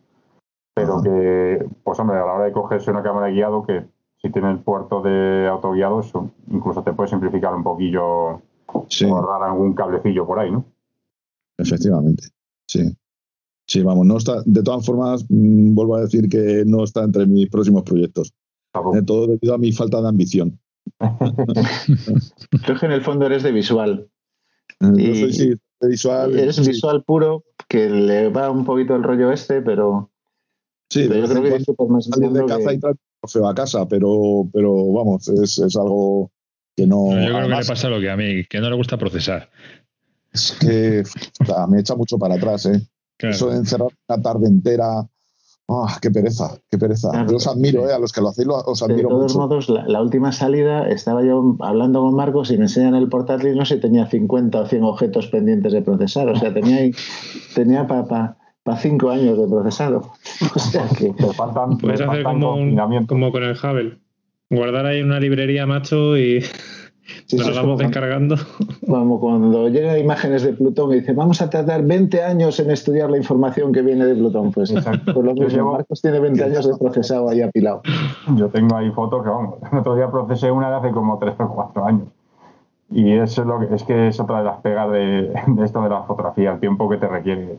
Pero 0.75 1.03
que, 1.03 1.67
pues 1.83 1.99
hombre, 1.99 2.17
a 2.17 2.25
la 2.25 2.33
hora 2.33 2.45
de 2.45 2.51
cogerse 2.51 2.89
una 2.89 3.03
cámara 3.03 3.27
de 3.27 3.33
guiado, 3.33 3.63
que 3.63 3.85
si 4.17 4.31
tiene 4.31 4.51
el 4.51 4.59
puerto 4.59 5.01
de 5.01 5.47
autoguiado, 5.47 6.01
incluso 6.47 6.81
te 6.81 6.93
puede 6.93 7.09
simplificar 7.09 7.53
un 7.53 7.63
poquillo, 7.63 8.41
sí. 8.87 9.05
ahorrar 9.05 9.43
algún 9.43 9.73
cablecillo 9.73 10.25
por 10.25 10.39
ahí, 10.39 10.49
¿no? 10.49 10.65
Efectivamente, 11.57 12.29
sí. 12.65 12.95
Sí, 13.67 13.81
vamos, 13.81 14.05
no 14.05 14.17
está, 14.17 14.41
de 14.45 14.63
todas 14.63 14.85
formas, 14.85 15.25
mm, 15.29 15.75
vuelvo 15.75 15.95
a 15.95 16.01
decir 16.01 16.27
que 16.27 16.63
no 16.65 16.83
está 16.83 17.03
entre 17.03 17.25
mis 17.25 17.49
próximos 17.49 17.83
proyectos. 17.83 18.33
De 18.91 19.03
todo 19.03 19.27
debido 19.27 19.53
a 19.53 19.57
mi 19.57 19.71
falta 19.71 20.01
de 20.01 20.09
ambición. 20.09 20.59
Creo 22.65 22.79
que 22.79 22.85
en 22.85 22.91
el 22.91 23.01
fondo 23.01 23.25
eres 23.25 23.43
de 23.43 23.51
visual. 23.51 24.07
Yo 24.79 25.15
soy, 25.15 25.59
de 25.79 25.87
visual. 25.87 26.37
Eres 26.37 26.65
visual 26.65 27.03
puro, 27.03 27.43
que 27.67 27.89
le 27.89 28.29
va 28.29 28.49
un 28.49 28.65
poquito 28.65 28.95
el 28.95 29.03
rollo 29.03 29.31
este, 29.31 29.61
pero. 29.61 30.11
Sí, 30.89 31.05
pero 31.07 31.25
yo 31.25 31.33
creo 31.33 31.43
que 31.43 31.55
es 31.55 31.89
más 31.89 32.09
de 32.09 32.45
caza 32.45 32.73
y 32.73 32.79
tal, 32.79 32.95
feo 33.27 33.47
a 33.47 33.55
casa, 33.55 33.87
pero, 33.87 34.47
pero 34.53 34.91
vamos, 34.93 35.27
es, 35.27 35.57
es 35.57 35.75
algo 35.75 36.31
que 36.75 36.85
no. 36.85 37.11
yo 37.11 37.27
creo 37.29 37.41
que 37.43 37.55
le 37.55 37.65
pasa 37.65 37.89
lo 37.89 37.99
que 37.99 38.09
a 38.09 38.17
mí, 38.17 38.45
que 38.45 38.59
no 38.59 38.69
le 38.69 38.75
gusta 38.75 38.97
procesar. 38.97 39.49
Es 40.31 40.57
que 40.59 41.03
me 41.69 41.79
echa 41.79 41.95
mucho 41.95 42.17
para 42.17 42.35
atrás, 42.35 42.65
¿eh? 42.65 42.81
Eso 43.19 43.49
de 43.49 43.57
encerrar 43.57 43.89
una 44.07 44.21
tarde 44.21 44.47
entera. 44.47 45.07
Ah, 45.69 45.97
qué 46.01 46.11
pereza, 46.11 46.57
qué 46.69 46.77
pereza. 46.77 47.25
yo 47.25 47.37
os 47.37 47.47
admiro, 47.47 47.87
eh, 47.89 47.93
a 47.93 47.99
los 47.99 48.11
que 48.11 48.19
lo 48.19 48.29
hacéis, 48.29 48.47
os 48.49 48.83
admiro 48.83 49.09
De 49.09 49.15
todos 49.15 49.35
modos, 49.37 49.69
la, 49.69 50.01
última 50.01 50.33
salida 50.33 50.89
estaba 50.89 51.23
yo 51.23 51.55
hablando 51.61 52.01
con 52.01 52.15
Marcos 52.15 52.51
y 52.51 52.57
me 52.57 52.65
enseñan 52.65 52.95
el 52.95 53.07
portátil 53.07 53.53
y 53.53 53.57
no 53.57 53.65
sé, 53.65 53.77
tenía 53.77 54.05
50 54.05 54.59
o 54.59 54.65
100 54.67 54.83
objetos 54.83 55.27
pendientes 55.27 55.71
de 55.71 55.81
procesar. 55.81 56.27
O 56.27 56.35
sea, 56.35 56.53
tenía, 56.53 56.91
tenía 57.55 57.87
para 57.87 58.35
pa, 58.63 58.77
cinco 58.77 59.09
años 59.09 59.37
de 59.37 59.47
procesado. 59.47 60.11
O 60.55 60.59
sea 60.59 60.85
que. 60.89 61.13
Puedes 61.79 62.01
hacer 62.01 62.23
como, 62.23 62.57
como 63.07 63.31
con 63.31 63.43
el 63.43 63.55
Hubble. 63.55 63.99
Guardar 64.49 64.85
ahí 64.85 65.01
una 65.01 65.19
librería, 65.19 65.65
macho, 65.65 66.17
y 66.17 66.43
nos 67.31 67.47
lo 67.47 67.55
vamos 67.55 67.79
descargando. 67.79 68.35
Como 68.87 69.19
cuando 69.19 69.67
llega 69.69 69.97
imágenes 69.97 70.43
de 70.43 70.53
Plutón 70.53 70.91
y 70.91 70.99
dice, 70.99 71.13
vamos 71.13 71.41
a 71.41 71.49
tardar 71.49 71.83
20 71.83 72.23
años 72.23 72.59
en 72.59 72.71
estudiar 72.71 73.09
la 73.09 73.17
información 73.17 73.71
que 73.71 73.81
viene 73.81 74.05
de 74.05 74.15
Plutón. 74.15 74.51
Pues, 74.51 74.71
por 75.13 75.23
lo 75.23 75.33
mismo, 75.33 75.73
Marcos 75.73 76.01
tiene 76.01 76.19
20 76.19 76.43
años 76.43 76.67
de 76.67 76.77
procesado 76.77 77.29
ahí 77.29 77.41
apilado. 77.41 77.81
Yo 78.35 78.49
tengo 78.49 78.75
ahí 78.75 78.91
fotos 78.91 79.23
que, 79.23 79.29
vamos, 79.29 79.55
el 79.71 79.77
otro 79.77 79.95
día 79.95 80.09
procesé 80.09 80.51
una 80.51 80.69
de 80.69 80.75
hace 80.77 80.91
como 80.91 81.17
3 81.17 81.35
o 81.39 81.53
4 81.53 81.85
años. 81.85 82.07
Y 82.89 83.11
eso 83.13 83.41
es, 83.41 83.47
lo 83.47 83.59
que, 83.59 83.73
es 83.73 83.83
que 83.83 84.07
es 84.09 84.19
otra 84.19 84.39
de 84.39 84.43
las 84.43 84.61
pegas 84.61 84.91
de, 84.91 85.33
esto 85.63 85.81
de 85.81 85.89
la 85.89 86.03
fotografía, 86.03 86.51
el 86.51 86.59
tiempo 86.59 86.89
que 86.89 86.97
te 86.97 87.07
requiere. 87.07 87.57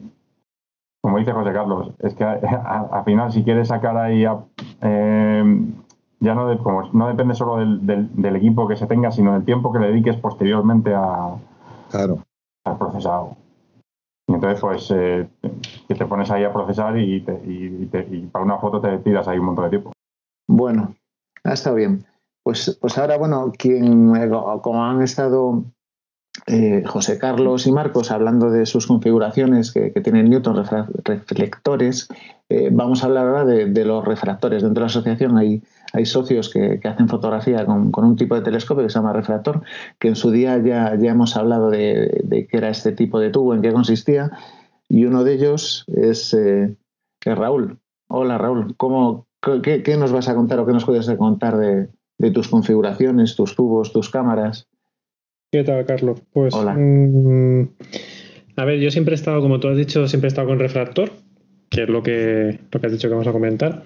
Como 1.02 1.18
dice 1.18 1.32
José 1.32 1.52
Carlos, 1.52 1.90
es 1.98 2.14
que 2.14 2.24
al 2.24 3.04
final 3.04 3.30
si 3.30 3.44
quieres 3.44 3.68
sacar 3.68 3.96
ahí 3.98 4.24
eh, 4.80 5.66
ya 6.24 6.34
no, 6.34 6.58
como 6.58 6.88
no 6.92 7.08
depende 7.08 7.34
solo 7.34 7.56
del, 7.58 8.36
equipo 8.36 8.66
que 8.66 8.76
se 8.76 8.86
tenga, 8.86 9.10
sino 9.12 9.34
del 9.34 9.44
tiempo 9.44 9.72
que 9.72 9.78
le 9.78 9.88
dediques 9.88 10.16
posteriormente 10.16 10.94
a, 10.94 11.36
claro. 11.90 12.18
al 12.64 12.78
procesado. 12.78 13.36
Y 14.26 14.32
entonces, 14.32 14.60
pues, 14.60 14.90
eh, 14.90 15.28
que 15.86 15.94
te 15.94 16.06
pones 16.06 16.30
ahí 16.30 16.44
a 16.44 16.52
procesar 16.52 16.98
y, 16.98 17.20
para 18.32 18.44
una 18.44 18.58
foto 18.58 18.80
te 18.80 18.98
tiras 18.98 19.28
ahí 19.28 19.38
un 19.38 19.46
montón 19.46 19.64
de 19.64 19.70
tiempo. 19.70 19.92
Bueno, 20.48 20.94
ha 21.44 21.52
estado 21.52 21.76
bien. 21.76 22.04
Pues, 22.42 22.76
pues 22.80 22.98
ahora, 22.98 23.18
bueno, 23.18 23.52
quien, 23.56 24.16
eh, 24.16 24.30
como 24.62 24.84
han 24.84 25.02
estado 25.02 25.64
eh, 26.46 26.82
José 26.86 27.18
Carlos 27.18 27.66
y 27.66 27.72
Marcos 27.72 28.10
hablando 28.10 28.50
de 28.50 28.66
sus 28.66 28.86
configuraciones 28.86 29.72
que, 29.72 29.90
tienen 29.90 30.28
Newton 30.30 30.64
reflectores, 31.04 32.08
vamos 32.70 33.02
a 33.02 33.06
hablar 33.06 33.26
ahora 33.26 33.44
de, 33.44 33.84
los 33.84 34.04
refractores. 34.04 34.62
Dentro 34.62 34.80
de 34.80 34.86
la 34.86 34.86
asociación 34.86 35.38
hay 35.38 35.62
hay 35.94 36.06
socios 36.06 36.50
que, 36.50 36.80
hacen 36.82 37.08
fotografía 37.08 37.64
con, 37.64 37.92
un 37.94 38.16
tipo 38.16 38.34
de 38.34 38.42
telescopio 38.42 38.82
que 38.82 38.90
se 38.90 38.98
llama 38.98 39.12
refractor, 39.12 39.62
que 40.00 40.08
en 40.08 40.16
su 40.16 40.32
día 40.32 40.58
ya, 40.58 40.96
ya 40.96 41.12
hemos 41.12 41.36
hablado 41.36 41.70
de, 41.70 42.48
qué 42.50 42.56
era 42.56 42.68
este 42.68 42.90
tipo 42.90 43.20
de 43.20 43.30
tubo, 43.30 43.54
en 43.54 43.62
qué 43.62 43.72
consistía, 43.72 44.32
y 44.88 45.04
uno 45.04 45.22
de 45.22 45.34
ellos 45.34 45.84
es, 45.86 46.34
eh, 46.34 46.76
Raúl. 47.24 47.78
Hola 48.08 48.38
Raúl, 48.38 48.74
¿cómo, 48.76 49.28
qué, 49.62 49.96
nos 49.96 50.10
vas 50.10 50.28
a 50.28 50.34
contar 50.34 50.58
o 50.58 50.66
qué 50.66 50.72
nos 50.72 50.84
puedes 50.84 51.08
contar 51.10 51.56
de, 51.58 51.88
tus 52.32 52.48
configuraciones, 52.48 53.36
tus 53.36 53.54
tubos, 53.54 53.92
tus 53.92 54.10
cámaras? 54.10 54.66
¿Qué 55.54 55.62
tal, 55.62 55.86
Carlos? 55.86 56.20
Pues, 56.32 56.52
Hola. 56.52 56.74
Mm, 56.76 57.68
a 58.56 58.64
ver, 58.64 58.80
yo 58.80 58.90
siempre 58.90 59.12
he 59.12 59.14
estado, 59.14 59.40
como 59.40 59.60
tú 59.60 59.68
has 59.68 59.76
dicho, 59.76 60.08
siempre 60.08 60.26
he 60.26 60.30
estado 60.32 60.48
con 60.48 60.58
refractor, 60.58 61.12
que 61.70 61.84
es 61.84 61.88
lo 61.88 62.02
que, 62.02 62.58
lo 62.72 62.80
que 62.80 62.86
has 62.88 62.92
dicho 62.92 63.06
que 63.06 63.12
vamos 63.12 63.28
a 63.28 63.30
comentar. 63.30 63.84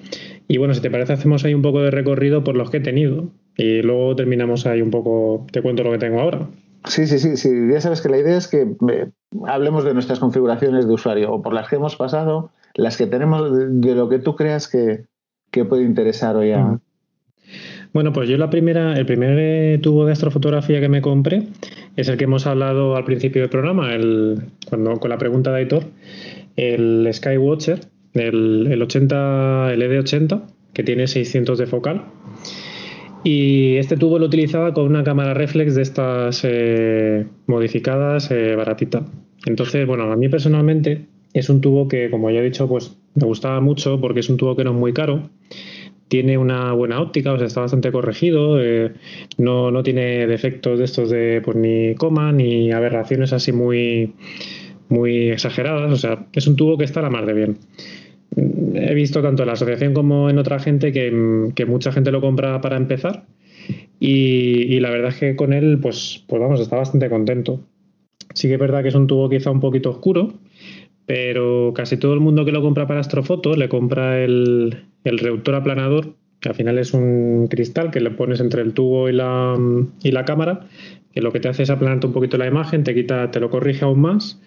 Y 0.49 0.57
bueno, 0.57 0.73
si 0.73 0.81
te 0.81 0.90
parece, 0.90 1.12
hacemos 1.12 1.45
ahí 1.45 1.53
un 1.53 1.61
poco 1.61 1.82
de 1.82 1.90
recorrido 1.90 2.43
por 2.43 2.57
los 2.57 2.70
que 2.70 2.78
he 2.78 2.81
tenido 2.81 3.28
y 3.55 3.82
luego 3.82 4.16
terminamos 4.16 4.65
ahí 4.65 4.81
un 4.81 4.90
poco, 4.90 5.47
te 5.53 5.61
cuento 5.61 5.82
lo 5.82 5.93
que 5.93 5.99
tengo 5.99 6.23
ahora. 6.23 6.49
Sí, 6.86 7.07
sí, 7.07 7.19
sí, 7.19 7.36
sí. 7.36 7.51
Ya 7.70 7.82
sabes 7.82 8.01
que 8.01 8.09
la 8.09 8.16
idea 8.16 8.39
es 8.39 8.49
que 8.49 8.74
eh, 8.90 9.11
hablemos 9.45 9.85
de 9.85 9.93
nuestras 9.93 10.20
configuraciones 10.20 10.86
de 10.86 10.95
usuario 10.95 11.35
o 11.35 11.43
por 11.43 11.53
las 11.53 11.69
que 11.69 11.77
hemos 11.77 11.97
pasado, 11.97 12.51
las 12.77 12.97
que 12.97 13.07
tenemos, 13.07 13.53
de, 13.55 13.95
lo 13.95 14.09
que 14.09 14.20
tú 14.20 14.36
creas 14.36 14.69
que, 14.69 15.05
puede 15.69 15.82
interesar 15.82 16.35
hoy 16.35 16.53
a. 16.53 16.81
Bueno, 17.93 18.12
pues 18.12 18.28
yo 18.28 18.36
la 18.36 18.51
primera, 18.51 18.98
el 18.98 19.06
primer 19.06 19.39
eh, 19.39 19.78
tubo 19.78 20.05
de 20.05 20.12
astrofotografía 20.12 20.81
que 20.81 20.89
me 20.89 21.01
compré 21.01 21.44
es 21.97 22.09
el 22.09 22.16
que 22.16 22.24
hemos 22.24 22.47
hablado 22.47 22.97
al 22.97 23.05
principio 23.05 23.43
del 23.43 23.51
programa, 23.51 23.94
el, 23.94 24.40
cuando, 24.69 24.94
con 25.01 25.10
la 25.10 25.19
pregunta 25.19 25.51
de 25.51 25.59
Aitor, 25.59 25.85
el 26.56 27.09
Skywatcher, 27.12 27.81
el, 28.15 28.81
80, 28.82 29.73
el 29.73 29.82
ED80, 29.82 30.43
que 30.73 30.82
tiene 30.82 31.06
600 31.06 31.59
de 31.59 31.66
focal. 31.66 32.05
Y 33.24 33.77
este 33.77 33.97
tubo 33.97 34.19
lo 34.19 34.27
utilizaba 34.27 34.73
con 34.74 34.85
una 34.85 35.02
cámara 35.02 35.35
reflex 35.35 35.74
de 35.74 35.82
estas 35.82 36.43
eh, 36.44 37.27
modificadas 37.47 38.31
eh, 38.31 38.55
baratita. 38.55 39.05
Entonces, 39.47 39.86
bueno, 39.86 40.12
a 40.12 40.16
mí 40.16 40.28
personalmente 40.28 41.06
es 41.32 41.48
un 41.48 41.60
tubo 41.60 41.89
que, 41.89 42.10
como 42.10 42.31
ya 42.31 42.40
he 42.40 42.44
dicho, 42.44 42.69
pues 42.69 42.97
me 43.15 43.27
gustaba 43.27 43.60
mucho 43.60 44.01
porque 44.01 44.20
es 44.20 44.28
un 44.28 44.36
tubo 44.36 44.56
que 44.56 44.65
no 44.65 44.70
es 44.70 44.77
muy 44.77 44.93
caro, 44.93 45.31
tiene 46.09 46.39
una 46.39 46.72
buena 46.72 47.01
óptica, 47.01 47.32
o 47.32 47.39
sea, 47.39 47.47
está 47.47 47.60
bastante 47.60 47.93
corregido, 47.93 48.60
eh, 48.60 48.93
no, 49.36 49.70
no, 49.70 49.82
tiene 49.82 50.26
defectos 50.26 50.78
de 50.78 50.85
estos 50.85 51.10
de 51.10 51.40
pues, 51.44 51.56
ni 51.56 51.94
coma 51.94 52.32
ni 52.32 52.72
aberraciones 52.72 53.32
así 53.32 53.52
muy, 53.52 54.14
muy 54.89 55.30
exageradas, 55.30 55.93
o 55.93 55.97
sea, 55.97 56.26
es 56.32 56.47
un 56.47 56.56
tubo 56.56 56.78
que 56.78 56.85
está 56.85 57.01
a 57.01 57.05
la 57.05 57.10
mar 57.10 57.26
de 57.26 57.32
bien. 57.35 57.59
He 58.74 58.94
visto 58.94 59.22
tanto 59.22 59.43
en 59.43 59.48
la 59.48 59.55
asociación 59.55 59.94
como 59.94 60.30
en 60.30 60.39
otra 60.39 60.59
gente 60.59 60.93
que, 60.93 61.51
que 61.55 61.66
mucha 61.66 61.93
gente 61.93 62.12
lo 62.12 62.20
compra 62.20 62.60
para 62.60 62.76
empezar 62.76 63.24
y, 64.01 64.78
la 64.80 64.90
verdad 64.90 65.10
es 65.10 65.16
que 65.16 65.36
con 65.36 65.52
él, 65.52 65.78
pues, 65.80 66.24
pues 66.26 66.40
vamos, 66.40 66.60
está 66.60 66.76
bastante 66.76 67.09
contento. 67.09 67.60
Sí 68.35 68.48
que 68.48 68.55
es 68.55 68.60
verdad 68.60 68.82
que 68.82 68.89
es 68.89 68.94
un 68.94 69.06
tubo 69.06 69.28
quizá 69.28 69.51
un 69.51 69.60
poquito 69.60 69.90
oscuro, 69.90 70.35
pero 71.09 71.72
casi 71.74 71.97
todo 71.97 72.12
el 72.12 72.20
mundo 72.20 72.44
que 72.44 72.52
lo 72.52 72.60
compra 72.60 72.86
para 72.86 73.01
astrofoto 73.01 73.56
le 73.56 73.70
compra 73.70 74.22
el, 74.22 74.76
el 75.05 75.18
reductor 75.18 75.55
aplanador, 75.55 76.12
que 76.39 76.51
al 76.51 76.55
final 76.55 76.78
es 76.78 76.93
un 76.93 77.48
cristal 77.48 77.90
que 77.90 78.01
le 78.01 78.10
pones 78.10 78.40
entre 78.40 78.60
el 78.60 78.74
tubo 78.74 79.09
y 79.09 79.14
la, 79.14 79.56
y 80.02 80.10
la 80.10 80.26
cámara, 80.26 80.66
que 81.14 81.22
lo 81.22 81.32
que 81.32 81.40
te 81.40 81.48
hace 81.48 81.62
es 81.62 81.70
aplanarte 81.70 82.09
un 82.09 82.12
poquito 82.12 82.36
la 82.36 82.47
imagen, 82.47 82.85
te 82.85 82.94
quita, 82.94 83.30
te 83.30 83.40
lo 83.40 83.48
corrige 83.48 83.86
aún 83.86 84.02
más 84.02 84.39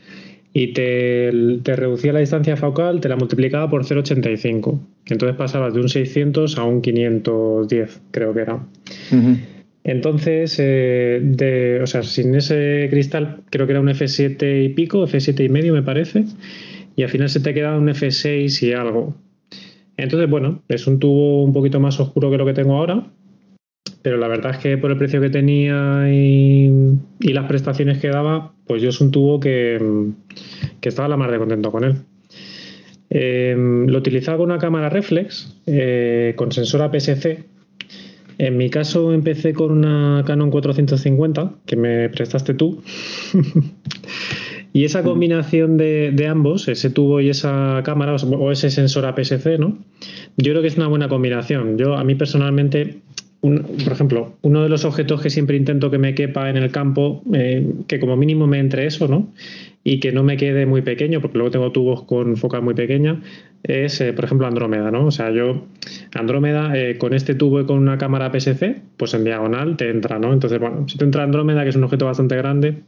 y 0.53 0.73
te, 0.73 1.31
te 1.63 1.75
reducía 1.75 2.13
la 2.13 2.19
distancia 2.19 2.55
focal, 2.55 3.01
te 3.01 3.09
la 3.09 3.15
multiplicaba 3.15 3.67
por 3.67 3.83
0,85. 3.83 4.79
Entonces 5.07 5.35
pasabas 5.35 5.73
de 5.73 5.81
un 5.81 5.89
600 5.89 6.59
a 6.59 6.63
un 6.63 6.83
510, 6.83 8.01
creo 8.11 8.35
que 8.35 8.39
era. 8.39 8.59
Entonces, 9.83 10.57
eh, 10.59 11.19
de, 11.23 11.81
o 11.81 11.87
sea, 11.87 12.03
sin 12.03 12.35
ese 12.35 12.87
cristal, 12.91 13.41
creo 13.49 13.65
que 13.65 13.73
era 13.73 13.81
un 13.81 13.89
F7 13.89 14.65
y 14.65 14.69
pico, 14.69 15.07
F7 15.07 15.43
y 15.43 15.49
medio 15.49 15.73
me 15.73 15.81
parece, 15.81 16.25
y 16.95 17.03
al 17.03 17.09
final 17.09 17.29
se 17.29 17.39
te 17.39 17.53
queda 17.53 17.77
un 17.77 17.87
F6 17.87 18.61
y 18.61 18.73
algo. 18.73 19.15
Entonces, 19.97 20.29
bueno, 20.29 20.61
es 20.67 20.87
un 20.87 20.99
tubo 20.99 21.43
un 21.43 21.53
poquito 21.53 21.79
más 21.79 21.99
oscuro 21.99 22.29
que 22.29 22.37
lo 22.37 22.45
que 22.45 22.53
tengo 22.53 22.77
ahora, 22.77 23.07
pero 24.01 24.17
la 24.17 24.27
verdad 24.27 24.51
es 24.51 24.57
que 24.57 24.77
por 24.77 24.91
el 24.91 24.97
precio 24.97 25.21
que 25.21 25.29
tenía 25.29 26.07
y, 26.11 26.69
las 27.19 27.45
prestaciones 27.47 27.99
que 27.99 28.09
daba, 28.09 28.53
pues 28.65 28.81
yo 28.81 28.89
es 28.89 29.01
un 29.01 29.11
tubo 29.11 29.39
que, 29.39 29.79
estaba 30.81 31.07
la 31.07 31.17
más 31.17 31.31
de 31.31 31.37
contento 31.37 31.71
con 31.71 31.83
él. 31.83 31.95
Eh, 33.09 33.55
lo 33.57 33.97
utilizaba 33.97 34.37
con 34.37 34.51
una 34.51 34.59
cámara 34.59 34.89
reflex, 34.89 35.61
eh, 35.65 36.33
con 36.35 36.51
sensor 36.51 36.81
APS-C. 36.81 37.50
En 38.41 38.57
mi 38.57 38.71
caso 38.71 39.13
empecé 39.13 39.53
con 39.53 39.69
una 39.69 40.23
Canon 40.25 40.49
450 40.49 41.53
que 41.67 41.75
me 41.75 42.09
prestaste 42.09 42.55
tú. 42.55 42.81
y 44.73 44.83
esa 44.83 45.03
combinación 45.03 45.77
de, 45.77 46.27
ambos, 46.27 46.67
ese 46.67 46.89
tubo 46.89 47.21
y 47.21 47.29
esa 47.29 47.83
cámara 47.85 48.15
o 48.15 48.51
ese 48.51 48.71
sensor 48.71 49.05
APS-C, 49.05 49.59
¿no? 49.59 49.77
Yo 50.37 50.53
creo 50.53 50.63
que 50.63 50.69
es 50.69 50.77
una 50.77 50.87
buena 50.87 51.07
combinación. 51.07 51.77
Yo 51.77 51.93
a 51.93 52.03
mí 52.03 52.15
personalmente 52.15 53.01
por 53.41 53.91
ejemplo, 53.91 54.37
uno 54.43 54.61
de 54.61 54.69
los 54.69 54.85
objetos 54.85 55.19
que 55.19 55.31
siempre 55.31 55.57
intento 55.57 55.89
que 55.89 55.97
me 55.97 56.13
quepa 56.13 56.49
en 56.49 56.57
el 56.57 56.71
campo, 56.71 57.23
eh, 57.33 57.73
que 57.87 57.99
como 57.99 58.15
mínimo 58.15 58.45
me 58.45 58.59
entre 58.59 58.85
eso, 58.85 59.07
¿no? 59.07 59.33
Y 59.83 59.99
que 59.99 60.11
no 60.11 60.21
me 60.21 60.37
quede 60.37 60.67
muy 60.67 60.83
pequeño, 60.83 61.21
porque 61.21 61.39
luego 61.39 61.49
tengo 61.49 61.71
tubos 61.71 62.03
con 62.03 62.37
focal 62.37 62.61
muy 62.61 62.75
pequeña, 62.75 63.19
es, 63.63 64.01
eh, 64.01 64.13
por 64.13 64.25
ejemplo, 64.25 64.47
Andrómeda, 64.47 64.91
¿no? 64.91 65.05
O 65.05 65.11
sea, 65.11 65.31
yo, 65.31 65.65
Andrómeda, 66.13 66.77
eh, 66.77 66.97
con 66.97 67.13
este 67.13 67.35
tubo 67.35 67.61
y 67.61 67.65
con 67.65 67.77
una 67.77 67.97
cámara 67.97 68.31
PSC, 68.31 68.81
pues 68.97 69.13
en 69.13 69.23
diagonal 69.23 69.77
te 69.77 69.89
entra, 69.89 70.19
¿no? 70.19 70.33
Entonces, 70.33 70.59
bueno, 70.59 70.87
si 70.87 70.97
te 70.97 71.05
entra 71.05 71.23
Andrómeda, 71.23 71.63
que 71.63 71.69
es 71.69 71.75
un 71.75 71.83
objeto 71.83 72.05
bastante 72.05 72.35
grande, 72.35 72.83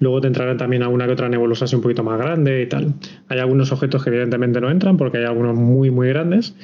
Luego 0.00 0.22
te 0.22 0.28
entrará 0.28 0.56
también 0.56 0.82
alguna 0.82 1.06
que 1.06 1.12
otra 1.12 1.28
nebulosa 1.28 1.66
así 1.66 1.76
un 1.76 1.82
poquito 1.82 2.02
más 2.02 2.18
grande 2.18 2.62
y 2.62 2.66
tal. 2.66 2.94
Hay 3.28 3.38
algunos 3.38 3.70
objetos 3.70 4.02
que 4.02 4.08
evidentemente 4.08 4.58
no 4.58 4.70
entran 4.70 4.96
porque 4.96 5.18
hay 5.18 5.24
algunos 5.24 5.54
muy, 5.54 5.90
muy 5.90 6.08
grandes. 6.08 6.56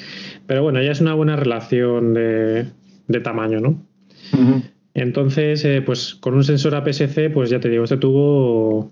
Pero 0.47 0.63
bueno, 0.63 0.83
ya 0.83 0.91
es 0.91 1.03
una 1.03 1.13
buena 1.13 1.37
relación 1.37 2.15
de, 2.15 2.67
de 3.09 3.21
tamaño, 3.21 3.61
¿no? 3.61 3.87
Entonces, 4.95 5.63
eh, 5.67 5.83
pues 5.83 6.15
con 6.15 6.35
un 6.35 6.45
sensor 6.45 6.75
APS-C, 6.75 7.29
pues 7.29 7.51
ya 7.51 7.61
te 7.61 7.69
digo, 7.69 7.85
este 7.85 7.99
tubo 7.99 8.91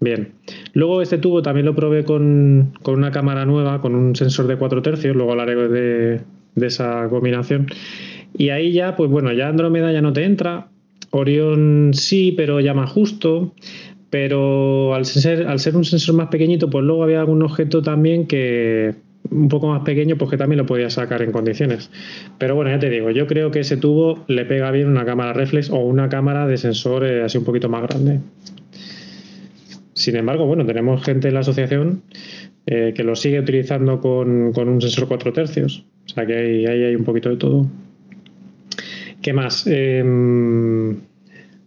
bien. 0.00 0.32
Luego 0.72 1.02
este 1.02 1.18
tubo 1.18 1.42
también 1.42 1.66
lo 1.66 1.74
probé 1.74 2.04
con, 2.04 2.72
una 2.86 3.10
cámara 3.10 3.44
nueva, 3.44 3.80
con 3.80 3.94
un 3.94 4.16
sensor 4.16 4.46
de 4.46 4.56
4 4.56 4.82
tercios, 4.82 5.16
luego 5.16 5.32
hablaré 5.32 5.54
de, 5.68 6.20
de 6.54 6.66
esa 6.66 7.08
combinación. 7.08 7.66
Y 8.36 8.50
ahí 8.50 8.72
ya, 8.72 8.96
pues 8.96 9.10
bueno, 9.10 9.32
ya 9.32 9.48
Andrómeda 9.48 9.92
ya 9.92 10.02
no 10.02 10.12
te 10.12 10.24
entra. 10.24 10.68
Orión 11.10 11.92
sí, 11.94 12.34
pero 12.36 12.60
ya 12.60 12.74
más 12.74 12.90
justo. 12.90 13.54
Pero 14.10 14.94
al 14.94 15.04
ser, 15.04 15.46
al 15.46 15.58
ser 15.58 15.76
un 15.76 15.84
sensor 15.84 16.14
más 16.14 16.28
pequeñito, 16.28 16.70
pues 16.70 16.84
luego 16.84 17.02
había 17.02 17.20
algún 17.20 17.42
objeto 17.42 17.82
también 17.82 18.26
que, 18.26 18.94
un 19.30 19.48
poco 19.48 19.68
más 19.68 19.82
pequeño, 19.82 20.16
pues 20.16 20.30
que 20.30 20.36
también 20.36 20.58
lo 20.58 20.66
podía 20.66 20.90
sacar 20.90 21.22
en 21.22 21.32
condiciones. 21.32 21.90
Pero 22.38 22.54
bueno, 22.54 22.70
ya 22.70 22.78
te 22.78 22.90
digo, 22.90 23.10
yo 23.10 23.26
creo 23.26 23.50
que 23.50 23.60
ese 23.60 23.76
tubo 23.76 24.24
le 24.28 24.44
pega 24.44 24.70
bien 24.70 24.88
una 24.88 25.04
cámara 25.04 25.32
reflex 25.32 25.70
o 25.70 25.78
una 25.78 26.08
cámara 26.08 26.46
de 26.46 26.56
sensor 26.56 27.04
eh, 27.04 27.24
así 27.24 27.38
un 27.38 27.44
poquito 27.44 27.68
más 27.68 27.82
grande. 27.82 28.20
Sin 29.96 30.14
embargo, 30.14 30.44
bueno, 30.44 30.66
tenemos 30.66 31.02
gente 31.02 31.28
en 31.28 31.34
la 31.34 31.40
asociación 31.40 32.02
eh, 32.66 32.92
que 32.94 33.02
lo 33.02 33.16
sigue 33.16 33.40
utilizando 33.40 33.98
con, 33.98 34.52
un 34.54 34.80
sensor 34.82 35.08
4 35.08 35.32
tercios. 35.32 35.86
O 36.04 36.08
sea 36.10 36.26
que 36.26 36.36
ahí, 36.36 36.66
hay 36.66 36.94
un 36.94 37.04
poquito 37.04 37.30
de 37.30 37.36
todo. 37.36 37.66
¿Qué 39.22 39.32
más? 39.32 39.66
Em, 39.66 40.96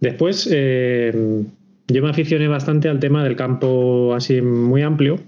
después, 0.00 0.48
em, 0.52 1.44
yo 1.88 2.02
me 2.02 2.10
aficioné 2.10 2.46
bastante 2.46 2.88
al 2.88 3.00
tema 3.00 3.24
del 3.24 3.34
campo 3.34 4.14
así 4.14 4.40
muy 4.40 4.82
amplio 4.82 5.18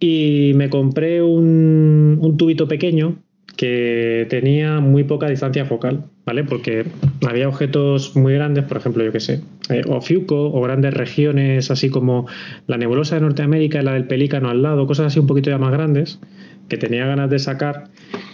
y 0.00 0.52
me 0.54 0.70
compré 0.70 1.22
un, 1.22 2.34
tubito 2.38 2.66
pequeño 2.66 3.16
que 3.56 4.26
tenía 4.30 4.80
muy 4.80 5.04
poca 5.04 5.28
distancia 5.28 5.66
focal, 5.66 6.04
¿vale? 6.24 6.44
Porque 6.44 6.86
había 7.28 7.46
objetos 7.46 8.16
muy 8.16 8.32
grandes, 8.32 8.64
por 8.64 8.78
ejemplo, 8.78 9.04
yo 9.04 9.12
qué 9.12 9.20
sé, 9.20 9.42
eh, 9.70 9.82
o 9.88 10.00
Fiuco, 10.00 10.50
o 10.50 10.60
grandes 10.60 10.94
regiones, 10.94 11.70
así 11.70 11.90
como 11.90 12.26
la 12.66 12.78
nebulosa 12.78 13.16
de 13.16 13.22
Norteamérica 13.22 13.80
y 13.80 13.84
la 13.84 13.92
del 13.92 14.06
Pelícano 14.06 14.48
al 14.48 14.62
lado, 14.62 14.86
cosas 14.86 15.06
así 15.06 15.18
un 15.18 15.26
poquito 15.26 15.50
ya 15.50 15.58
más 15.58 15.72
grandes, 15.72 16.20
que 16.68 16.76
tenía 16.76 17.06
ganas 17.06 17.30
de 17.30 17.38
sacar 17.38 17.84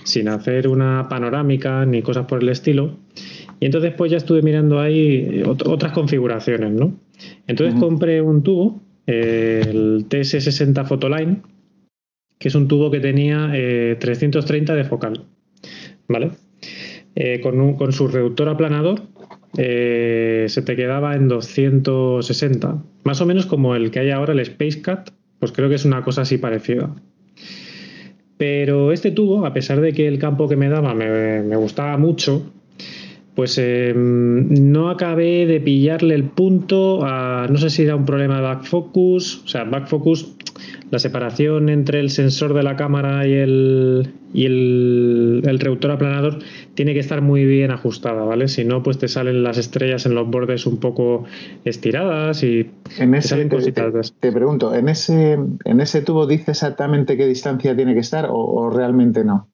sin 0.04 0.28
hacer 0.28 0.68
una 0.68 1.08
panorámica 1.08 1.84
ni 1.86 2.02
cosas 2.02 2.26
por 2.26 2.42
el 2.42 2.48
estilo. 2.48 2.96
Y 3.60 3.66
entonces 3.66 3.92
pues 3.96 4.10
ya 4.10 4.16
estuve 4.16 4.42
mirando 4.42 4.80
ahí 4.80 5.42
otras 5.46 5.92
configuraciones, 5.92 6.72
¿no? 6.72 6.98
Entonces 7.46 7.78
compré 7.78 8.20
un 8.20 8.42
tubo, 8.42 8.82
el 9.06 10.06
TS60 10.08 10.84
Photoline, 10.86 11.42
que 12.38 12.48
es 12.48 12.54
un 12.54 12.68
tubo 12.68 12.90
que 12.90 13.00
tenía 13.00 13.50
330 13.98 14.72
eh, 14.72 14.76
de 14.76 14.84
focal, 14.84 15.24
¿vale? 16.08 16.32
Eh, 17.16 17.40
con, 17.40 17.92
su 17.92 18.08
reductor 18.08 18.48
aplanador 18.48 19.02
eh, 19.56 20.46
se 20.48 20.62
te 20.62 20.76
quedaba 20.76 21.14
en 21.14 21.28
260, 21.28 22.82
más 23.04 23.20
o 23.20 23.26
menos 23.26 23.46
como 23.46 23.74
el 23.74 23.90
que 23.90 24.00
hay 24.00 24.10
ahora, 24.10 24.32
el 24.32 24.40
Space 24.40 24.82
Cat, 24.82 25.10
pues 25.38 25.52
creo 25.52 25.68
que 25.68 25.74
es 25.76 25.84
una 25.84 26.02
cosa 26.02 26.22
así 26.22 26.38
parecida. 26.38 26.94
Pero 28.36 28.92
este 28.92 29.10
tubo, 29.10 29.46
a 29.46 29.52
pesar 29.52 29.80
de 29.80 29.92
que 29.92 30.08
el 30.08 30.18
campo 30.18 30.48
que 30.48 30.56
me 30.56 30.68
daba 30.68 30.94
me, 30.94 31.56
gustaba 31.56 31.96
mucho, 31.96 32.50
pues 33.34 33.60
no 33.94 34.90
acabé 34.90 35.46
de 35.46 35.60
pillarle 35.60 36.14
el 36.14 36.24
punto 36.24 37.00
no 37.48 37.56
sé 37.58 37.70
si 37.70 37.82
era 37.82 37.96
un 37.96 38.04
problema 38.04 38.36
de 38.36 38.42
back 38.42 38.64
focus, 38.64 39.42
o 39.44 39.48
sea, 39.48 39.64
back 39.64 39.88
focus 39.88 40.33
la 40.94 41.00
separación 41.00 41.70
entre 41.70 41.98
el 41.98 42.08
sensor 42.08 42.54
de 42.54 42.62
la 42.62 42.76
cámara 42.76 43.26
y 43.26 43.32
el, 43.32 44.14
y 44.32 44.46
el, 44.46 45.42
el, 45.44 45.58
reductor 45.58 45.90
aplanador 45.90 46.38
tiene 46.74 46.94
que 46.94 47.00
estar 47.00 47.20
muy 47.20 47.44
bien 47.44 47.72
ajustada, 47.72 48.22
¿vale? 48.22 48.46
Si 48.46 48.64
no, 48.64 48.84
pues 48.84 48.98
te 48.98 49.08
salen 49.08 49.42
las 49.42 49.58
estrellas 49.58 50.06
en 50.06 50.14
los 50.14 50.30
bordes 50.30 50.66
un 50.66 50.78
poco 50.78 51.24
estiradas 51.64 52.44
y 52.44 52.70
en 52.96 53.14
ese, 53.16 53.44
te, 53.44 53.72
te, 54.20 54.32
pregunto, 54.32 54.72
¿en 54.72 54.88
ese, 54.88 55.36
¿en 55.64 55.80
ese 55.80 56.00
tubo 56.02 56.28
dice 56.28 56.52
exactamente 56.52 57.16
qué 57.16 57.26
distancia 57.26 57.74
tiene 57.74 57.94
que 57.94 58.00
estar 58.00 58.28
o, 58.30 58.70
realmente 58.70 59.24
no? 59.24 59.50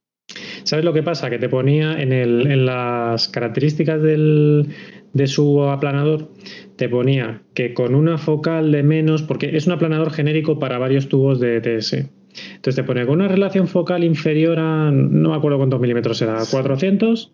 ¿Sabes 0.64 0.84
lo 0.84 0.92
que 0.92 1.02
pasa? 1.02 1.30
Que 1.30 1.38
te 1.38 1.48
ponía 1.48 2.02
en, 2.02 2.12
el, 2.12 2.50
en 2.50 2.66
las 2.66 3.28
características 3.28 4.02
del, 4.02 4.68
de 5.12 5.26
su 5.26 5.62
aplanador, 5.64 6.28
te 6.76 6.88
ponía 6.88 7.42
que 7.54 7.74
con 7.74 7.94
una 7.94 8.18
focal 8.18 8.72
de 8.72 8.82
menos, 8.82 9.22
porque 9.22 9.56
es 9.56 9.66
un 9.66 9.72
aplanador 9.72 10.10
genérico 10.12 10.58
para 10.58 10.78
varios 10.78 11.08
tubos 11.08 11.40
de 11.40 11.56
ETS. 11.56 12.08
Entonces 12.54 12.76
te 12.76 12.84
pone 12.84 13.04
con 13.06 13.16
una 13.16 13.28
relación 13.28 13.66
focal 13.66 14.04
inferior 14.04 14.58
a, 14.58 14.90
no 14.90 15.30
me 15.30 15.36
acuerdo 15.36 15.58
cuántos 15.58 15.80
milímetros 15.80 16.22
era, 16.22 16.38
400, 16.48 17.32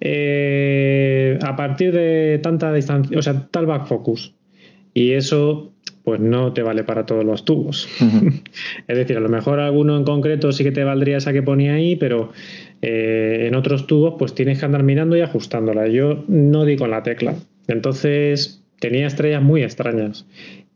eh, 0.00 1.38
a 1.42 1.56
partir 1.56 1.92
de 1.92 2.40
tanta 2.42 2.72
distancia, 2.72 3.18
o 3.18 3.22
sea, 3.22 3.48
tal 3.48 3.66
back 3.66 3.86
focus. 3.86 4.34
Y 4.92 5.12
eso 5.12 5.73
pues 6.04 6.20
no 6.20 6.52
te 6.52 6.62
vale 6.62 6.84
para 6.84 7.06
todos 7.06 7.24
los 7.24 7.44
tubos. 7.44 7.88
es 8.88 8.96
decir, 8.96 9.16
a 9.16 9.20
lo 9.20 9.28
mejor 9.30 9.58
alguno 9.58 9.96
en 9.96 10.04
concreto 10.04 10.52
sí 10.52 10.62
que 10.62 10.70
te 10.70 10.84
valdría 10.84 11.16
esa 11.16 11.32
que 11.32 11.42
ponía 11.42 11.74
ahí, 11.74 11.96
pero 11.96 12.32
eh, 12.82 13.46
en 13.48 13.54
otros 13.54 13.86
tubos 13.86 14.14
pues 14.18 14.34
tienes 14.34 14.58
que 14.58 14.66
andar 14.66 14.82
mirando 14.82 15.16
y 15.16 15.22
ajustándola. 15.22 15.88
Yo 15.88 16.24
no 16.28 16.64
di 16.64 16.76
con 16.76 16.90
la 16.90 17.02
tecla. 17.02 17.34
Entonces 17.68 18.62
tenía 18.78 19.06
estrellas 19.06 19.42
muy 19.42 19.62
extrañas. 19.62 20.26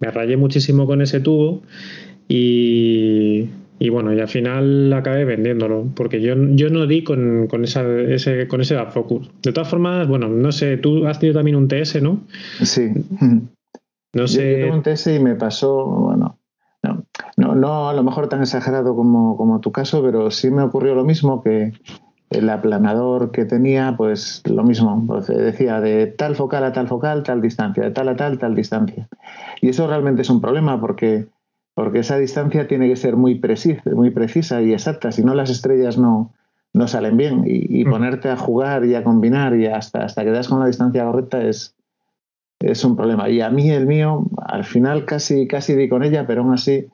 Me 0.00 0.10
rayé 0.10 0.38
muchísimo 0.38 0.86
con 0.86 1.02
ese 1.02 1.20
tubo 1.20 1.62
y, 2.26 3.48
Y 3.80 3.90
bueno, 3.90 4.12
y 4.12 4.20
al 4.20 4.28
final 4.28 4.92
acabé 4.92 5.24
vendiéndolo, 5.24 5.88
porque 5.94 6.20
yo, 6.20 6.34
yo 6.54 6.68
no 6.68 6.86
di 6.86 7.04
con, 7.04 7.46
con, 7.46 7.64
esa, 7.64 7.84
ese, 8.00 8.48
con 8.48 8.60
ese 8.60 8.76
focus. 8.86 9.30
De 9.42 9.52
todas 9.52 9.68
formas, 9.68 10.08
bueno, 10.08 10.28
no 10.28 10.50
sé, 10.52 10.78
tú 10.78 11.06
has 11.06 11.20
tenido 11.20 11.38
también 11.38 11.56
un 11.56 11.68
TS, 11.68 12.02
¿no? 12.02 12.24
Sí. 12.62 12.90
No 14.12 14.26
sé. 14.26 14.60
Yo, 14.60 14.66
tuve 14.66 14.76
un 14.76 14.82
TS 14.82 15.06
y 15.08 15.18
me 15.18 15.34
pasó, 15.34 15.84
bueno, 15.84 16.38
no, 16.82 17.04
no, 17.36 17.54
no 17.54 17.88
a 17.88 17.94
lo 17.94 18.02
mejor 18.02 18.28
tan 18.28 18.40
exagerado 18.40 18.94
como, 18.94 19.36
como 19.36 19.60
tu 19.60 19.72
caso, 19.72 20.02
pero 20.02 20.30
sí 20.30 20.50
me 20.50 20.62
ocurrió 20.62 20.94
lo 20.94 21.04
mismo 21.04 21.42
que 21.42 21.72
el 22.30 22.50
aplanador 22.50 23.30
que 23.30 23.44
tenía, 23.44 23.94
pues 23.96 24.42
lo 24.46 24.62
mismo, 24.62 25.04
pues, 25.06 25.28
decía 25.28 25.80
de 25.80 26.06
tal 26.06 26.36
focal 26.36 26.64
a 26.64 26.72
tal 26.72 26.88
focal, 26.88 27.22
tal 27.22 27.40
distancia, 27.40 27.84
de 27.84 27.90
tal 27.90 28.08
a 28.08 28.16
tal, 28.16 28.38
tal 28.38 28.54
distancia. 28.54 29.08
Y 29.60 29.70
eso 29.70 29.86
realmente 29.86 30.22
es 30.22 30.30
un 30.30 30.40
problema 30.40 30.80
porque 30.80 31.28
porque 31.78 32.00
esa 32.00 32.18
distancia 32.18 32.66
tiene 32.66 32.88
que 32.88 32.96
ser 32.96 33.14
muy 33.14 33.36
precisa, 33.36 33.80
muy 33.94 34.10
precisa 34.10 34.60
y 34.60 34.72
exacta, 34.72 35.12
si 35.12 35.22
no 35.22 35.32
las 35.32 35.48
estrellas 35.48 35.96
no, 35.96 36.34
no 36.72 36.88
salen 36.88 37.16
bien. 37.16 37.44
Y, 37.46 37.84
mm. 37.84 37.90
ponerte 37.90 38.28
a 38.30 38.36
jugar 38.36 38.84
y 38.84 38.96
a 38.96 39.04
combinar 39.04 39.54
y 39.54 39.66
hasta, 39.66 40.04
hasta 40.04 40.24
que 40.24 40.32
das 40.32 40.48
con 40.48 40.58
la 40.58 40.66
distancia 40.66 41.04
correcta 41.04 41.40
es, 41.40 41.76
es 42.60 42.84
un 42.84 42.96
problema. 42.96 43.28
Y 43.28 43.40
a 43.40 43.50
mí 43.50 43.70
el 43.70 43.86
mío, 43.86 44.26
al 44.36 44.64
final 44.64 45.04
casi, 45.04 45.46
casi 45.46 45.74
di 45.74 45.88
con 45.88 46.02
ella, 46.02 46.26
pero 46.26 46.42
aún 46.42 46.54
así, 46.54 46.86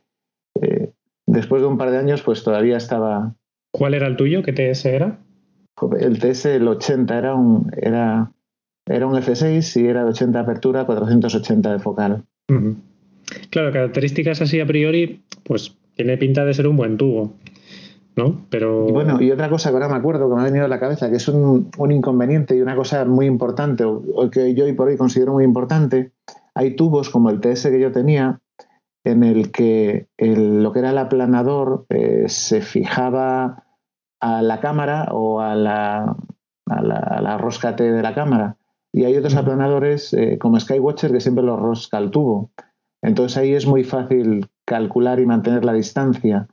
eh, 0.61 0.93
después 1.27 1.63
de 1.63 1.69
un 1.69 1.79
par 1.79 1.91
de 1.91 1.99
años, 1.99 2.23
pues 2.23 2.45
todavía 2.45 2.77
estaba... 2.77 3.35
¿Cuál 3.73 3.95
era 3.95 4.07
el 4.07 4.17
tuyo? 4.17 4.43
¿Qué 4.43 4.53
TS 4.53 4.85
era? 4.87 5.19
El 5.99 6.19
TS, 6.19 6.47
el 6.47 6.69
80, 6.69 7.19
era 7.19 7.35
un, 7.35 7.71
era, 7.77 8.31
era 8.87 9.07
un 9.07 9.15
F6 9.15 9.83
y 9.83 9.87
era 9.87 10.05
de 10.05 10.11
80 10.11 10.39
apertura, 10.39 10.87
480 10.87 11.73
de 11.73 11.79
focal. 11.81 12.25
Claro, 13.51 13.73
características 13.73 14.41
así 14.41 14.61
a 14.61 14.67
priori, 14.67 15.23
pues 15.43 15.77
tiene 15.97 16.17
pinta 16.17 16.45
de 16.45 16.55
ser 16.55 16.69
un 16.69 16.77
buen 16.77 16.97
tubo. 16.97 17.35
¿No? 18.17 18.47
Pero... 18.51 18.89
Y 18.89 18.93
bueno, 18.93 19.21
y 19.21 19.31
otra 19.31 19.49
cosa 19.49 19.71
que 19.71 19.77
ahora 19.77 19.89
me 19.89 19.97
acuerdo 19.97 20.29
que 20.29 20.37
me 20.37 20.43
ha 20.43 20.45
venido 20.45 20.65
a 20.65 20.69
la 20.69 20.81
cabeza, 20.81 21.11
que 21.11 21.17
es 21.17 21.29
un, 21.29 21.71
inconveniente 21.91 22.57
y 22.57 22.61
una 22.61 22.77
cosa 22.77 23.05
muy 23.05 23.27
importante, 23.27 23.85
o, 23.85 24.03
que 24.31 24.55
yo 24.55 24.65
hoy 24.65 24.73
por 24.73 24.89
hoy 24.89 24.97
considero 24.97 25.33
muy 25.33 25.45
importante, 25.45 26.13
hay 26.55 26.77
tubos 26.77 27.11
como 27.11 27.31
el 27.31 27.41
TS 27.41 27.65
que 27.65 27.81
yo 27.81 27.93
tenía, 27.93 28.41
en 29.05 29.23
el 29.23 29.51
que 29.51 30.09
lo 30.19 30.73
que 30.73 30.79
era 30.79 30.91
el 30.91 30.99
aplanador 30.99 31.87
eh, 31.91 32.25
se 32.29 32.63
fijaba 32.63 33.65
a 34.21 34.41
la 34.43 34.61
cámara 34.61 35.09
o 35.11 35.41
a 35.41 35.55
la, 35.55 36.17
a 36.67 36.83
la, 36.83 36.97
a 36.97 37.21
la 37.21 37.37
rosca 37.37 37.77
T 37.77 37.91
de 37.91 38.03
la 38.03 38.15
cámara. 38.15 38.57
Y 38.93 39.05
hay 39.05 39.17
otros 39.17 39.35
aplanadores 39.35 40.15
eh, 40.15 40.39
como 40.39 40.59
Skywatcher 40.59 41.13
que 41.13 41.21
siempre 41.21 41.45
lo 41.45 41.57
rosca 41.57 41.99
al 41.99 42.11
tubo. 42.11 42.53
Entonces 43.03 43.37
ahí 43.37 43.53
es 43.53 43.67
muy 43.67 43.85
fácil 43.85 44.47
calcular 44.65 45.21
y 45.21 45.27
mantener 45.27 45.65
la 45.65 45.75
distancia, 45.75 46.49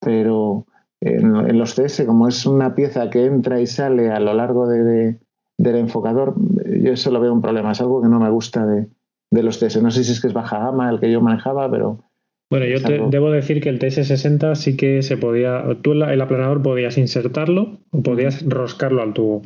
pero 0.00 0.66
en, 1.04 1.58
los 1.58 1.74
CS, 1.74 2.04
como 2.06 2.28
es 2.28 2.46
una 2.46 2.74
pieza 2.74 3.10
que 3.10 3.24
entra 3.24 3.60
y 3.60 3.66
sale 3.66 4.10
a 4.10 4.20
lo 4.20 4.34
largo 4.34 4.68
del 4.68 5.18
enfocador, 5.58 6.34
yo 6.64 6.92
eso 6.92 7.10
lo 7.10 7.20
veo 7.20 7.32
un 7.32 7.42
problema, 7.42 7.72
es 7.72 7.80
algo 7.80 8.00
que 8.00 8.08
no 8.08 8.20
me 8.20 8.30
gusta 8.30 8.64
de, 8.66 8.88
los 9.30 9.58
TS. 9.58 9.82
No 9.82 9.90
sé 9.90 10.04
si 10.04 10.12
es 10.12 10.20
que 10.20 10.28
es 10.28 10.32
baja 10.32 10.58
gama 10.58 10.90
el 10.90 11.00
que 11.00 11.10
yo 11.10 11.20
manejaba, 11.20 11.70
pero... 11.70 12.04
Bueno, 12.50 12.66
yo 12.66 12.82
te, 12.82 13.00
debo 13.10 13.30
decir 13.30 13.62
que 13.62 13.70
el 13.70 13.78
TS60 13.78 14.54
sí 14.56 14.76
que 14.76 15.02
se 15.02 15.16
podía, 15.16 15.64
tú 15.80 15.92
el 15.92 16.20
aplanador 16.20 16.62
podías 16.62 16.98
insertarlo 16.98 17.78
o 17.90 18.02
podías 18.02 18.46
roscarlo 18.46 19.00
al 19.00 19.14
tubo. 19.14 19.40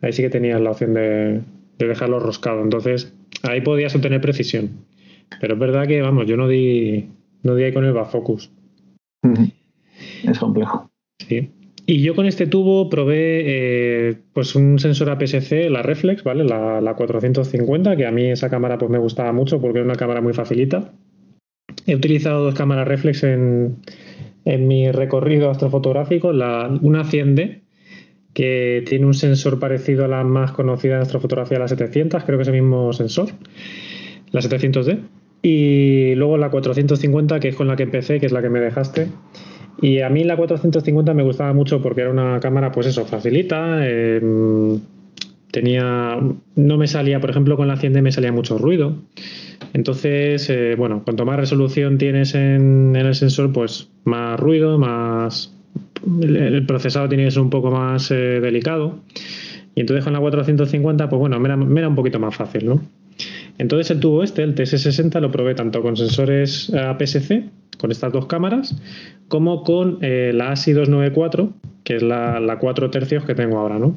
Ahí 0.00 0.12
sí 0.12 0.22
que 0.22 0.30
tenías 0.30 0.58
la 0.60 0.70
opción 0.70 0.94
de, 0.94 1.42
de 1.78 1.86
dejarlo 1.86 2.20
roscado. 2.20 2.62
Entonces, 2.62 3.14
ahí 3.42 3.60
podías 3.60 3.94
obtener 3.94 4.22
precisión. 4.22 4.70
Pero 5.40 5.54
es 5.54 5.60
verdad 5.60 5.86
que, 5.86 6.00
vamos, 6.00 6.26
yo 6.26 6.36
no 6.36 6.48
di, 6.48 7.10
no 7.42 7.54
di 7.54 7.64
ahí 7.64 7.72
con 7.72 7.84
el 7.84 7.92
Bafocus. 7.92 8.50
Es 10.24 10.38
complejo. 10.38 10.90
Sí. 11.18 11.50
Y 11.86 12.00
yo 12.00 12.14
con 12.14 12.26
este 12.26 12.46
tubo 12.46 12.88
probé 12.88 13.42
eh, 13.44 14.16
pues 14.32 14.54
un 14.54 14.78
sensor 14.78 15.10
APS-C, 15.10 15.68
la 15.68 15.82
Reflex, 15.82 16.24
¿vale? 16.24 16.44
La, 16.44 16.80
la, 16.80 16.94
450, 16.94 17.96
que 17.96 18.06
a 18.06 18.10
mí 18.10 18.30
esa 18.30 18.48
cámara 18.48 18.78
pues 18.78 18.90
me 18.90 18.98
gustaba 18.98 19.32
mucho 19.32 19.60
porque 19.60 19.80
es 19.80 19.84
una 19.84 19.96
cámara 19.96 20.22
muy 20.22 20.32
facilita. 20.32 20.92
He 21.86 21.94
utilizado 21.94 22.42
dos 22.42 22.54
cámaras 22.54 22.88
Reflex 22.88 23.24
en, 23.24 23.76
en 24.46 24.66
mi 24.66 24.90
recorrido 24.90 25.50
astrofotográfico, 25.50 26.32
la, 26.32 26.70
una 26.80 27.04
100D, 27.04 27.60
que 28.32 28.82
tiene 28.86 29.04
un 29.04 29.14
sensor 29.14 29.58
parecido 29.58 30.06
a 30.06 30.08
la 30.08 30.24
más 30.24 30.52
conocida 30.52 30.96
en 30.96 31.02
astrofotografía, 31.02 31.58
la 31.58 31.68
700, 31.68 32.24
creo 32.24 32.38
que 32.38 32.42
es 32.42 32.48
el 32.48 32.54
mismo 32.54 32.92
sensor 32.94 33.28
la 34.34 34.40
700D. 34.40 34.98
Y 35.42 36.14
luego 36.16 36.36
la 36.38 36.50
450, 36.50 37.38
que 37.40 37.48
es 37.48 37.56
con 37.56 37.68
la 37.68 37.76
que 37.76 37.84
empecé, 37.84 38.18
que 38.18 38.26
es 38.26 38.32
la 38.32 38.42
que 38.42 38.50
me 38.50 38.60
dejaste. 38.60 39.08
Y 39.80 40.00
a 40.00 40.08
mí 40.08 40.24
la 40.24 40.36
450 40.36 41.14
me 41.14 41.22
gustaba 41.22 41.52
mucho 41.52 41.82
porque 41.82 42.02
era 42.02 42.10
una 42.10 42.40
cámara, 42.40 42.72
pues 42.72 42.86
eso, 42.86 43.04
facilita. 43.04 43.86
Em, 43.86 44.80
tenía. 45.50 46.18
No 46.56 46.78
me 46.78 46.86
salía, 46.86 47.20
por 47.20 47.30
ejemplo, 47.30 47.56
con 47.56 47.68
la 47.68 47.76
100D 47.76 48.02
me 48.02 48.12
salía 48.12 48.32
mucho 48.32 48.58
ruido. 48.58 48.96
Entonces, 49.72 50.48
eh, 50.50 50.74
bueno, 50.76 51.02
cuanto 51.04 51.24
más 51.24 51.36
resolución 51.36 51.98
tienes 51.98 52.34
en, 52.34 52.94
el 52.94 53.14
sensor, 53.14 53.52
pues 53.52 53.88
más 54.04 54.38
ruido, 54.38 54.78
más. 54.78 55.52
El, 56.20 56.66
procesado 56.66 57.08
tiene 57.08 57.24
que 57.24 57.30
ser 57.30 57.42
un 57.42 57.50
poco 57.50 57.70
más 57.70 58.10
eh, 58.10 58.40
delicado. 58.40 59.00
Y 59.74 59.80
entonces 59.80 60.04
con 60.04 60.12
la 60.12 60.20
450, 60.20 61.08
pues 61.08 61.18
bueno, 61.18 61.40
me 61.40 61.80
era 61.80 61.88
un 61.88 61.96
poquito 61.96 62.20
más 62.20 62.36
fácil, 62.36 62.66
¿no? 62.66 62.80
Entonces 63.58 63.90
el 63.90 64.00
tubo 64.00 64.22
este, 64.22 64.42
el 64.42 64.54
TS60, 64.54 65.20
lo 65.20 65.30
probé 65.30 65.54
tanto 65.54 65.82
con 65.82 65.96
sensores 65.96 66.72
APS-C, 66.74 67.48
con 67.78 67.90
estas 67.90 68.12
dos 68.12 68.26
cámaras, 68.26 68.76
como 69.28 69.62
con 69.62 69.98
eh, 70.02 70.32
la 70.34 70.50
ASI 70.50 70.72
294, 70.72 71.52
que 71.84 71.96
es 71.96 72.02
la, 72.02 72.40
la 72.40 72.58
4 72.58 72.90
tercios 72.90 73.24
que 73.24 73.34
tengo 73.34 73.58
ahora, 73.58 73.78
¿no? 73.78 73.96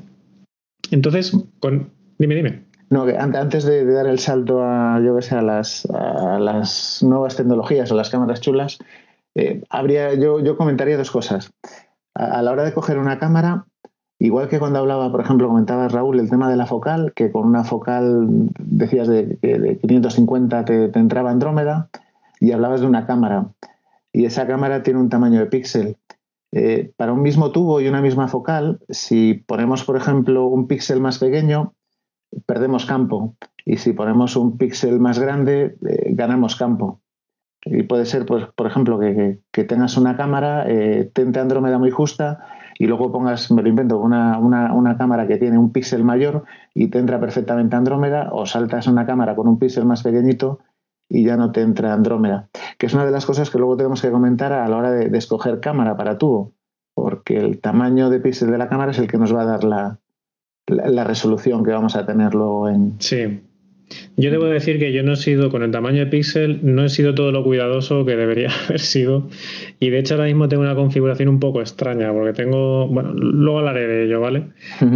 Entonces, 0.92 1.34
con... 1.60 1.90
dime, 2.18 2.36
dime. 2.36 2.64
No, 2.90 3.04
antes 3.04 3.66
de, 3.66 3.84
dar 3.86 4.08
el 4.08 4.20
salto 4.20 4.64
a, 4.64 5.02
yo 5.04 5.16
que 5.16 5.22
sé, 5.22 5.36
a 5.36 5.42
las, 5.42 5.86
a 5.88 6.40
las 6.40 7.04
nuevas 7.04 7.36
tecnologías 7.36 7.92
o 7.92 7.96
las 7.96 8.10
cámaras 8.10 8.40
chulas, 8.40 8.78
eh, 9.36 9.62
habría, 9.70 10.14
yo, 10.14 10.40
yo 10.40 10.56
comentaría 10.56 10.98
dos 10.98 11.12
cosas. 11.12 11.52
a 12.16 12.42
la 12.42 12.52
hora 12.52 12.64
de 12.64 12.74
coger 12.74 12.98
una 12.98 13.20
cámara, 13.20 13.66
Igual 14.19 14.49
que 14.49 14.57
cuando 14.57 14.80
hablaba, 14.80 15.11
por 15.11 15.22
ejemplo, 15.22 15.48
comentaba 15.48 15.88
Raúl 15.88 16.19
el 16.19 16.30
tema 16.30 16.49
de 16.49 16.56
la 16.56 16.65
focal, 16.65 17.14
que 17.15 17.31
con 17.31 17.45
una 17.45 17.64
focal 17.64 18.27
decías 18.60 19.07
de, 19.07 19.38
de 19.41 19.77
550 19.80 20.65
te, 20.65 20.85
entraba 20.99 21.30
Andrómeda, 21.30 21.89
y 22.39 22.52
hablabas 22.52 22.81
de 22.81 22.88
una 22.88 23.06
cámara. 23.06 23.52
Y 24.11 24.26
esa 24.26 24.48
cámara 24.48 24.81
tiene 24.81 24.99
un 24.99 25.10
tamaño 25.10 25.39
de 25.39 25.45
píxel. 25.45 25.98
Eh, 26.52 26.91
para 26.98 27.14
un 27.14 27.22
mismo 27.22 27.52
tubo 27.52 27.80
y 27.80 27.88
una 27.88 28.02
misma 28.02 28.27
focal, 28.27 28.80
si 28.89 29.35
ponemos, 29.35 29.84
por 29.84 29.98
ejemplo, 29.98 30.48
un 30.48 30.68
píxel 30.68 30.99
más 30.99 31.19
pequeño, 31.19 31.73
perdemos 32.48 32.85
campo. 32.88 33.35
Y 33.65 33.77
si 33.77 33.94
ponemos 33.94 34.35
un 34.35 34.57
píxel 34.57 34.99
más 34.99 35.19
grande, 35.19 35.77
eh, 35.88 36.11
ganamos 36.14 36.56
campo. 36.56 37.02
Y 37.65 37.84
puede 37.84 38.06
ser, 38.06 38.26
pues, 38.26 38.45
por 38.56 38.65
ejemplo, 38.65 38.98
que, 38.98 39.64
tengas 39.65 39.98
una 39.98 40.18
cámara, 40.18 40.65
eh, 40.68 41.11
tente 41.14 41.39
Andrómeda 41.39 41.77
muy 41.77 41.91
justa 41.91 42.57
y 42.80 42.86
luego 42.86 43.12
pongas, 43.12 43.52
me 43.52 43.62
lo 43.64 43.70
invento, 43.70 43.98
una, 43.98 44.38
una, 44.40 44.98
cámara 44.98 45.28
que 45.28 45.38
tiene 45.38 45.58
un 45.58 45.72
píxel 45.72 46.04
mayor 46.04 46.45
y 46.74 46.88
te 46.88 46.99
entra 46.99 47.20
perfectamente 47.20 47.76
Andrómeda, 47.76 48.30
o 48.32 48.45
saltas 48.45 48.88
una 48.88 49.06
cámara 49.06 49.36
con 49.36 49.48
un 49.48 49.58
píxel 49.58 49.86
más 49.86 50.04
pequeñito 50.04 50.60
y 51.10 51.26
ya 51.26 51.38
no 51.38 51.52
te 51.52 51.62
entra 51.62 51.94
Andrómeda. 51.94 52.49
Que 52.78 52.86
es 52.86 52.94
una 52.94 53.06
de 53.06 53.12
las 53.12 53.26
cosas 53.26 53.49
que 53.49 53.58
luego 53.58 53.78
tenemos 53.78 54.02
que 54.02 54.12
comentar 54.12 54.54
a 54.54 54.68
la 54.68 54.78
hora 54.78 54.91
de, 54.91 55.18
escoger 55.18 55.60
cámara 55.60 55.98
para 55.98 56.18
tubo, 56.18 56.54
porque 56.94 57.38
el 57.38 57.60
tamaño 57.60 58.10
de 58.10 58.20
píxel 58.20 58.52
de 58.52 58.58
la 58.58 58.70
cámara 58.70 58.91
es 58.91 58.99
el 58.99 59.08
que 59.08 59.18
nos 59.18 59.36
va 59.36 59.41
a 59.41 59.45
dar 59.45 59.64
la, 59.64 59.99
la, 60.68 61.04
resolución 61.04 61.64
que 61.64 61.72
vamos 61.72 61.95
a 61.95 62.06
tener 62.06 62.36
luego 62.36 62.70
en, 62.70 62.95
sí. 62.99 63.41
Yo 64.18 64.31
debo 64.31 64.45
decir 64.45 64.80
que 64.80 64.91
yo 64.91 65.03
no 65.03 65.14
he 65.14 65.15
sido, 65.15 65.49
con 65.49 65.64
el 65.64 65.72
tamaño 65.72 65.99
de 65.99 66.07
píxel, 66.07 66.59
no 66.64 66.84
he 66.84 66.89
sido 66.89 67.15
todo 67.15 67.31
lo 67.31 67.43
cuidadoso 67.43 68.05
que 68.05 68.15
debería 68.15 68.49
haber 68.68 68.80
sido. 68.80 69.30
Y 69.80 69.89
de 69.89 69.99
hecho 69.99 70.15
ahora 70.15 70.26
mismo 70.26 70.47
tengo 70.49 70.64
una 70.64 70.76
configuración 70.76 71.30
un 71.30 71.39
poco 71.39 71.61
extraña, 71.61 72.11
porque 72.11 72.34
tengo, 72.34 72.88
bueno, 72.88 73.14
luego 73.14 73.59
hablaré 73.59 73.88
de 73.88 74.05
ello, 74.05 74.19
¿vale? 74.19 74.47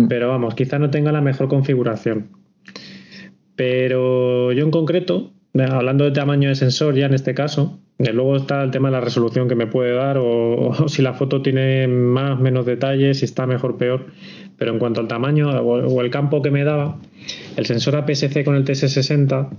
Pero 0.10 0.30
vamos, 0.30 0.56
quizá 0.56 0.80
no 0.80 0.90
tenga 0.90 1.12
la 1.12 1.22
mejor 1.22 1.48
configuración. 1.48 2.30
Pero 3.56 4.52
yo 4.52 4.64
en 4.64 4.72
concreto, 4.72 5.34
hablando 5.54 6.04
de 6.04 6.12
tamaño 6.12 6.50
de 6.50 6.56
sensor 6.56 6.96
ya 6.96 7.06
en 7.06 7.14
este 7.14 7.34
caso, 7.34 7.80
eh, 8.00 8.14
luego 8.14 8.36
está 8.36 8.64
el 8.64 8.72
tema 8.72 8.90
de 8.90 8.94
la 8.94 9.02
resolución 9.02 9.48
que 9.48 9.56
me 9.56 9.68
puede 9.68 9.94
dar 9.94 10.18
o, 10.20 10.74
si 10.88 11.02
la 11.02 11.14
foto 11.14 11.42
tiene 11.42 11.88
más 11.88 12.40
o 12.40 12.42
menos 12.42 12.66
detalles, 12.66 13.20
si 13.20 13.26
está 13.26 13.46
mejor 13.46 13.72
o 13.72 13.78
peor. 13.78 14.08
Pero 14.62 14.74
en 14.74 14.78
cuanto 14.78 15.02
al 15.02 15.08
tamaño 15.08 15.50
o, 15.50 16.02
el 16.04 16.12
campo 16.12 16.44
que 16.44 16.52
me 16.52 16.64
daba, 16.64 17.00
el 17.58 17.66
sensor 17.66 17.96
APS-C 17.96 18.44
con 18.44 18.54
el 18.54 18.64
TS60 18.64 19.50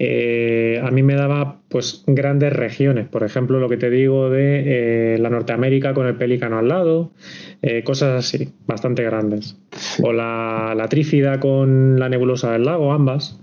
eh, 0.00 0.80
a 0.82 0.90
mí 0.90 1.04
me 1.04 1.14
daba 1.14 1.60
pues 1.68 2.02
grandes 2.04 2.52
regiones, 2.52 3.06
por 3.06 3.22
ejemplo 3.22 3.60
lo 3.60 3.68
que 3.68 3.76
te 3.76 3.90
digo 3.90 4.30
de 4.30 5.14
eh, 5.14 5.18
la 5.18 5.30
Norteamérica 5.30 5.94
con 5.94 6.08
el 6.08 6.16
pelícano 6.16 6.58
al 6.58 6.66
lado, 6.66 7.12
cosas 7.84 8.26
así, 8.26 8.48
bastante 8.66 9.04
grandes. 9.04 9.56
O 10.02 10.12
la, 10.12 10.74
la 10.76 10.88
trífida 10.88 11.38
con 11.38 12.00
la 12.00 12.08
nebulosa 12.08 12.50
del 12.50 12.64
lago, 12.64 12.92
ambas. 12.92 13.38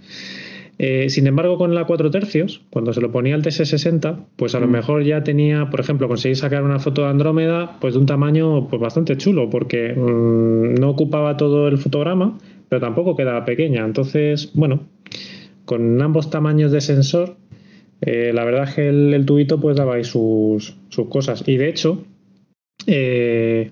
Eh, 0.83 1.11
sin 1.11 1.27
embargo, 1.27 1.59
con 1.59 1.75
la 1.75 1.85
4 1.85 2.09
tercios, 2.09 2.63
cuando 2.71 2.91
se 2.91 3.01
lo 3.01 3.11
ponía 3.11 3.35
al 3.35 3.43
TS60, 3.43 4.25
pues 4.35 4.55
a 4.55 4.59
lo 4.59 4.65
mm. 4.67 4.71
mejor 4.71 5.03
ya 5.03 5.23
tenía, 5.23 5.69
por 5.69 5.79
ejemplo, 5.79 6.07
conseguí 6.07 6.33
sacar 6.33 6.63
una 6.63 6.79
foto 6.79 7.03
de 7.03 7.09
Andrómeda 7.09 7.77
pues 7.79 7.93
de 7.93 7.99
un 7.99 8.07
tamaño 8.07 8.67
pues 8.67 8.81
bastante 8.81 9.15
chulo, 9.15 9.47
porque 9.51 9.93
mm, 9.93 10.79
no 10.79 10.89
ocupaba 10.89 11.37
todo 11.37 11.67
el 11.67 11.77
fotograma, 11.77 12.39
pero 12.67 12.81
tampoco 12.81 13.15
quedaba 13.15 13.45
pequeña. 13.45 13.85
Entonces, 13.85 14.49
bueno, 14.55 14.87
con 15.65 16.01
ambos 16.01 16.31
tamaños 16.31 16.71
de 16.71 16.81
sensor, 16.81 17.35
eh, 18.01 18.31
la 18.33 18.43
verdad 18.43 18.63
es 18.63 18.73
que 18.73 18.89
el, 18.89 19.23
tubito 19.27 19.61
pues 19.61 19.77
daba 19.77 19.97
ahí 19.97 20.03
sus, 20.03 20.75
sus 20.89 21.07
cosas. 21.09 21.43
Y 21.47 21.57
de 21.57 21.69
hecho, 21.69 22.03
eh, 22.87 23.69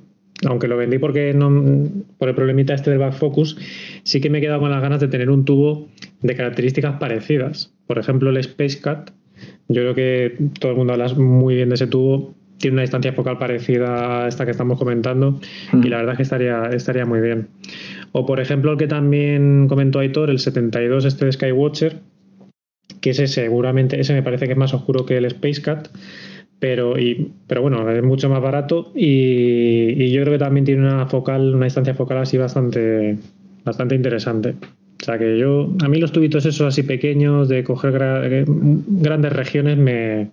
aunque 0.47 0.67
lo 0.67 0.77
vendí 0.77 0.99
porque 0.99 1.33
no, 1.33 1.49
por 2.17 2.29
el 2.29 2.35
problemita 2.35 2.73
este 2.73 2.89
del 2.91 2.99
back 2.99 3.13
focus, 3.13 3.57
sí 4.03 4.21
que 4.21 4.29
me 4.29 4.37
he 4.37 4.41
quedado 4.41 4.59
con 4.59 4.71
las 4.71 4.81
ganas 4.81 4.99
de 4.99 5.07
tener 5.07 5.29
un 5.29 5.45
tubo 5.45 5.89
de 6.21 6.35
características 6.35 6.97
parecidas. 6.99 7.73
Por 7.87 7.99
ejemplo, 7.99 8.29
el 8.29 8.37
Space 8.37 8.79
Cat. 8.79 9.11
Yo 9.67 9.81
creo 9.81 9.95
que 9.95 10.37
todo 10.59 10.71
el 10.71 10.77
mundo 10.77 10.93
habla 10.93 11.07
muy 11.15 11.55
bien 11.55 11.69
de 11.69 11.75
ese 11.75 11.87
tubo. 11.87 12.33
Tiene 12.57 12.75
una 12.75 12.81
distancia 12.81 13.13
focal 13.13 13.37
parecida 13.37 14.25
a 14.25 14.27
esta 14.27 14.45
que 14.45 14.51
estamos 14.51 14.77
comentando 14.77 15.39
y 15.71 15.77
mm. 15.77 15.85
la 15.85 15.97
verdad 15.97 16.13
es 16.13 16.17
que 16.17 16.23
estaría, 16.23 16.63
estaría 16.73 17.05
muy 17.05 17.21
bien. 17.21 17.47
O 18.11 18.25
por 18.25 18.39
ejemplo 18.39 18.71
el 18.71 18.77
que 18.77 18.87
también 18.87 19.67
comentó 19.67 19.99
Aitor, 19.99 20.29
el 20.29 20.39
72 20.39 21.05
este 21.05 21.25
de 21.25 21.31
Skywatcher, 21.31 21.99
que 22.99 23.11
ese 23.11 23.27
seguramente, 23.27 23.99
ese 23.99 24.13
me 24.13 24.23
parece 24.23 24.45
que 24.45 24.53
es 24.53 24.57
más 24.57 24.73
oscuro 24.73 25.05
que 25.05 25.17
el 25.17 25.25
Space 25.25 25.61
Cat 25.61 25.87
pero, 26.59 26.99
y, 26.99 27.33
pero 27.47 27.61
bueno, 27.61 27.89
es 27.89 28.03
mucho 28.03 28.29
más 28.29 28.41
barato 28.41 28.91
y, 28.93 30.11
yo 30.11 30.21
creo 30.21 30.33
que 30.33 30.39
también 30.39 30.65
tiene 30.65 30.81
una 30.81 31.05
focal, 31.07 31.55
una 31.55 31.65
distancia 31.65 31.93
focal 31.93 32.19
así 32.19 32.37
bastante, 32.37 33.17
bastante 33.63 33.95
interesante. 33.95 34.55
O 35.01 35.05
sea 35.05 35.17
que 35.17 35.37
yo, 35.37 35.69
a 35.81 35.87
mí 35.87 35.97
los 35.99 36.11
tubitos 36.11 36.45
esos 36.45 36.67
así 36.67 36.83
pequeños 36.83 37.47
de 37.47 37.63
coger 37.63 38.01
eh, 38.01 38.45
grandes 38.47 39.31
regiones 39.31 39.77
me, 39.77 40.31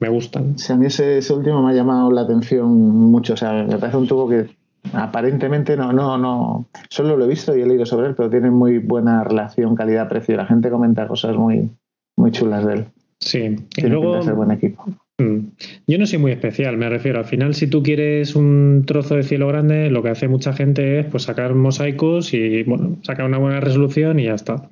me 0.00 0.08
gustan. 0.10 0.58
Sí, 0.58 0.72
a 0.72 0.76
mí 0.76 0.86
ese, 0.86 1.20
último 1.32 1.62
me 1.62 1.70
ha 1.70 1.74
llamado 1.74 2.10
la 2.10 2.22
atención 2.22 2.68
mucho. 2.68 3.32
O 3.32 3.36
sea, 3.36 3.64
me 3.64 3.78
parece 3.78 3.96
un 3.96 4.06
tubo 4.06 4.28
que 4.28 4.48
aparentemente 4.92 5.76
no, 5.76 5.92
no, 5.92 6.18
no, 6.18 6.66
solo 6.90 7.16
lo 7.16 7.24
he 7.24 7.28
visto 7.28 7.56
y 7.56 7.62
he 7.62 7.66
leído 7.66 7.86
sobre 7.86 8.08
él, 8.08 8.14
pero 8.14 8.28
tiene 8.28 8.50
muy 8.50 8.78
buena 8.78 9.24
relación 9.24 9.74
calidad-precio. 9.74 10.36
La 10.36 10.44
gente 10.44 10.68
comenta 10.68 11.08
cosas 11.08 11.36
muy, 11.36 11.70
muy 12.16 12.32
chulas 12.32 12.66
de 12.66 12.74
él. 12.74 12.84
Sí, 13.18 13.56
y 13.76 13.82
luego, 13.82 14.20
buen 14.34 14.50
equipo. 14.50 14.84
Mm. 15.18 15.52
Yo 15.86 15.98
no 15.98 16.06
soy 16.06 16.18
muy 16.18 16.32
especial, 16.32 16.76
me 16.76 16.88
refiero. 16.88 17.18
Al 17.18 17.24
final, 17.24 17.54
si 17.54 17.66
tú 17.66 17.82
quieres 17.82 18.34
un 18.34 18.84
trozo 18.86 19.16
de 19.16 19.22
cielo 19.22 19.48
grande, 19.48 19.90
lo 19.90 20.02
que 20.02 20.10
hace 20.10 20.28
mucha 20.28 20.52
gente 20.52 21.00
es 21.00 21.06
pues 21.06 21.24
sacar 21.24 21.54
mosaicos 21.54 22.32
y 22.34 22.62
bueno, 22.64 22.98
sacar 23.02 23.26
una 23.26 23.38
buena 23.38 23.60
resolución 23.60 24.18
y 24.18 24.24
ya 24.24 24.34
está. 24.34 24.70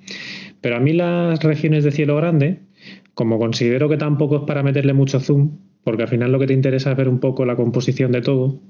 Pero 0.60 0.76
a 0.76 0.80
mí 0.80 0.92
las 0.92 1.42
regiones 1.42 1.84
de 1.84 1.92
cielo 1.92 2.16
grande, 2.16 2.60
como 3.14 3.38
considero 3.38 3.88
que 3.88 3.96
tampoco 3.96 4.36
es 4.36 4.42
para 4.42 4.62
meterle 4.62 4.92
mucho 4.92 5.20
zoom, 5.20 5.58
porque 5.84 6.02
al 6.02 6.08
final 6.08 6.32
lo 6.32 6.38
que 6.38 6.46
te 6.46 6.54
interesa 6.54 6.92
es 6.92 6.96
ver 6.96 7.08
un 7.08 7.20
poco 7.20 7.44
la 7.44 7.56
composición 7.56 8.12
de 8.12 8.22
todo, 8.22 8.60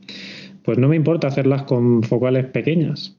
pues 0.63 0.79
no 0.79 0.89
me 0.89 0.97
importa 0.97 1.29
hacerlas 1.29 1.65
con 1.65 2.03
focales 2.03 2.47
pequeñas. 2.47 3.17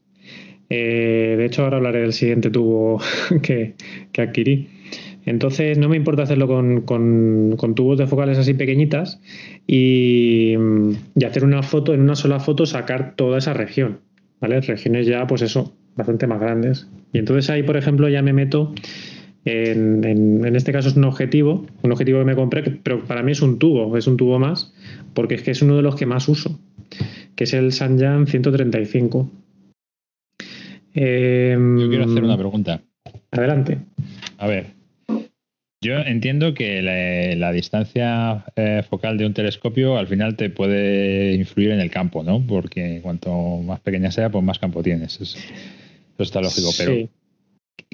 Eh, 0.69 1.35
de 1.37 1.45
hecho, 1.45 1.63
ahora 1.63 1.77
hablaré 1.77 1.99
del 2.01 2.13
siguiente 2.13 2.49
tubo 2.49 3.01
que, 3.41 3.75
que 4.11 4.21
adquirí. 4.21 4.69
Entonces 5.25 5.77
no 5.77 5.89
me 5.89 5.97
importa 5.97 6.23
hacerlo 6.23 6.47
con, 6.47 7.73
tubos 7.75 7.97
de 7.97 8.07
focales 8.07 8.37
así 8.37 8.53
pequeñitas 8.53 9.19
y, 9.67 10.55
hacer 11.25 11.43
una 11.43 11.63
foto, 11.63 11.93
en 11.93 12.01
una 12.01 12.15
sola 12.15 12.39
foto 12.39 12.65
sacar 12.65 13.15
toda 13.15 13.37
esa 13.37 13.53
región, 13.53 13.99
¿vale? 14.39 14.61
Regiones 14.61 15.05
ya, 15.05 15.27
pues 15.27 15.41
eso, 15.41 15.73
bastante 15.95 16.27
más 16.27 16.39
grandes. 16.39 16.87
Y 17.13 17.19
entonces 17.19 17.49
ahí, 17.49 17.63
por 17.63 17.77
ejemplo, 17.77 18.09
ya 18.09 18.21
me 18.21 18.33
meto 18.33 18.73
en, 19.45 20.03
en, 20.03 20.55
este 20.55 20.71
caso 20.71 20.89
es 20.89 20.95
un 20.95 21.03
objetivo, 21.03 21.65
un 21.81 21.91
objetivo 21.91 22.19
que 22.19 22.25
me 22.25 22.35
compré, 22.35 22.63
pero 22.83 23.03
para 23.05 23.23
mí 23.23 23.31
es 23.31 23.41
un 23.41 23.57
tubo, 23.59 23.97
es 23.97 24.07
un 24.07 24.17
tubo 24.17 24.39
más, 24.39 24.73
porque 25.13 25.35
es 25.35 25.43
que 25.43 25.51
es 25.51 25.61
uno 25.61 25.75
de 25.75 25.81
los 25.81 25.95
que 25.95 26.05
más 26.05 26.27
uso, 26.27 26.59
que 27.35 27.45
es 27.45 27.53
el 27.53 27.71
Sanyan 27.71 28.27
135. 28.27 29.29
Yo 30.93 31.01
quiero 31.89 32.03
hacer 32.05 32.23
una 32.23 32.37
pregunta. 32.37 32.81
Adelante. 33.31 33.79
A 34.37 34.47
ver, 34.47 34.80
yo 35.81 35.97
entiendo 35.97 36.53
que 36.53 36.81
la, 37.37 37.51
distancia 37.51 38.45
eh, 38.55 38.83
focal 38.87 39.17
de 39.17 39.25
un 39.25 39.33
telescopio 39.33 39.97
al 39.97 40.07
final 40.07 40.35
te 40.35 40.51
puede 40.51 41.33
influir 41.33 41.71
en 41.71 41.79
el 41.79 41.89
campo, 41.89 42.23
¿no? 42.23 42.45
Porque 42.45 42.99
cuanto 43.01 43.57
más 43.57 43.79
pequeña 43.79 44.11
sea, 44.11 44.29
pues 44.29 44.43
más 44.43 44.59
campo 44.59 44.83
tienes. 44.83 45.19
Eso, 45.19 45.39
está 46.19 46.39
lógico. 46.39 46.69
Pero, 46.77 47.09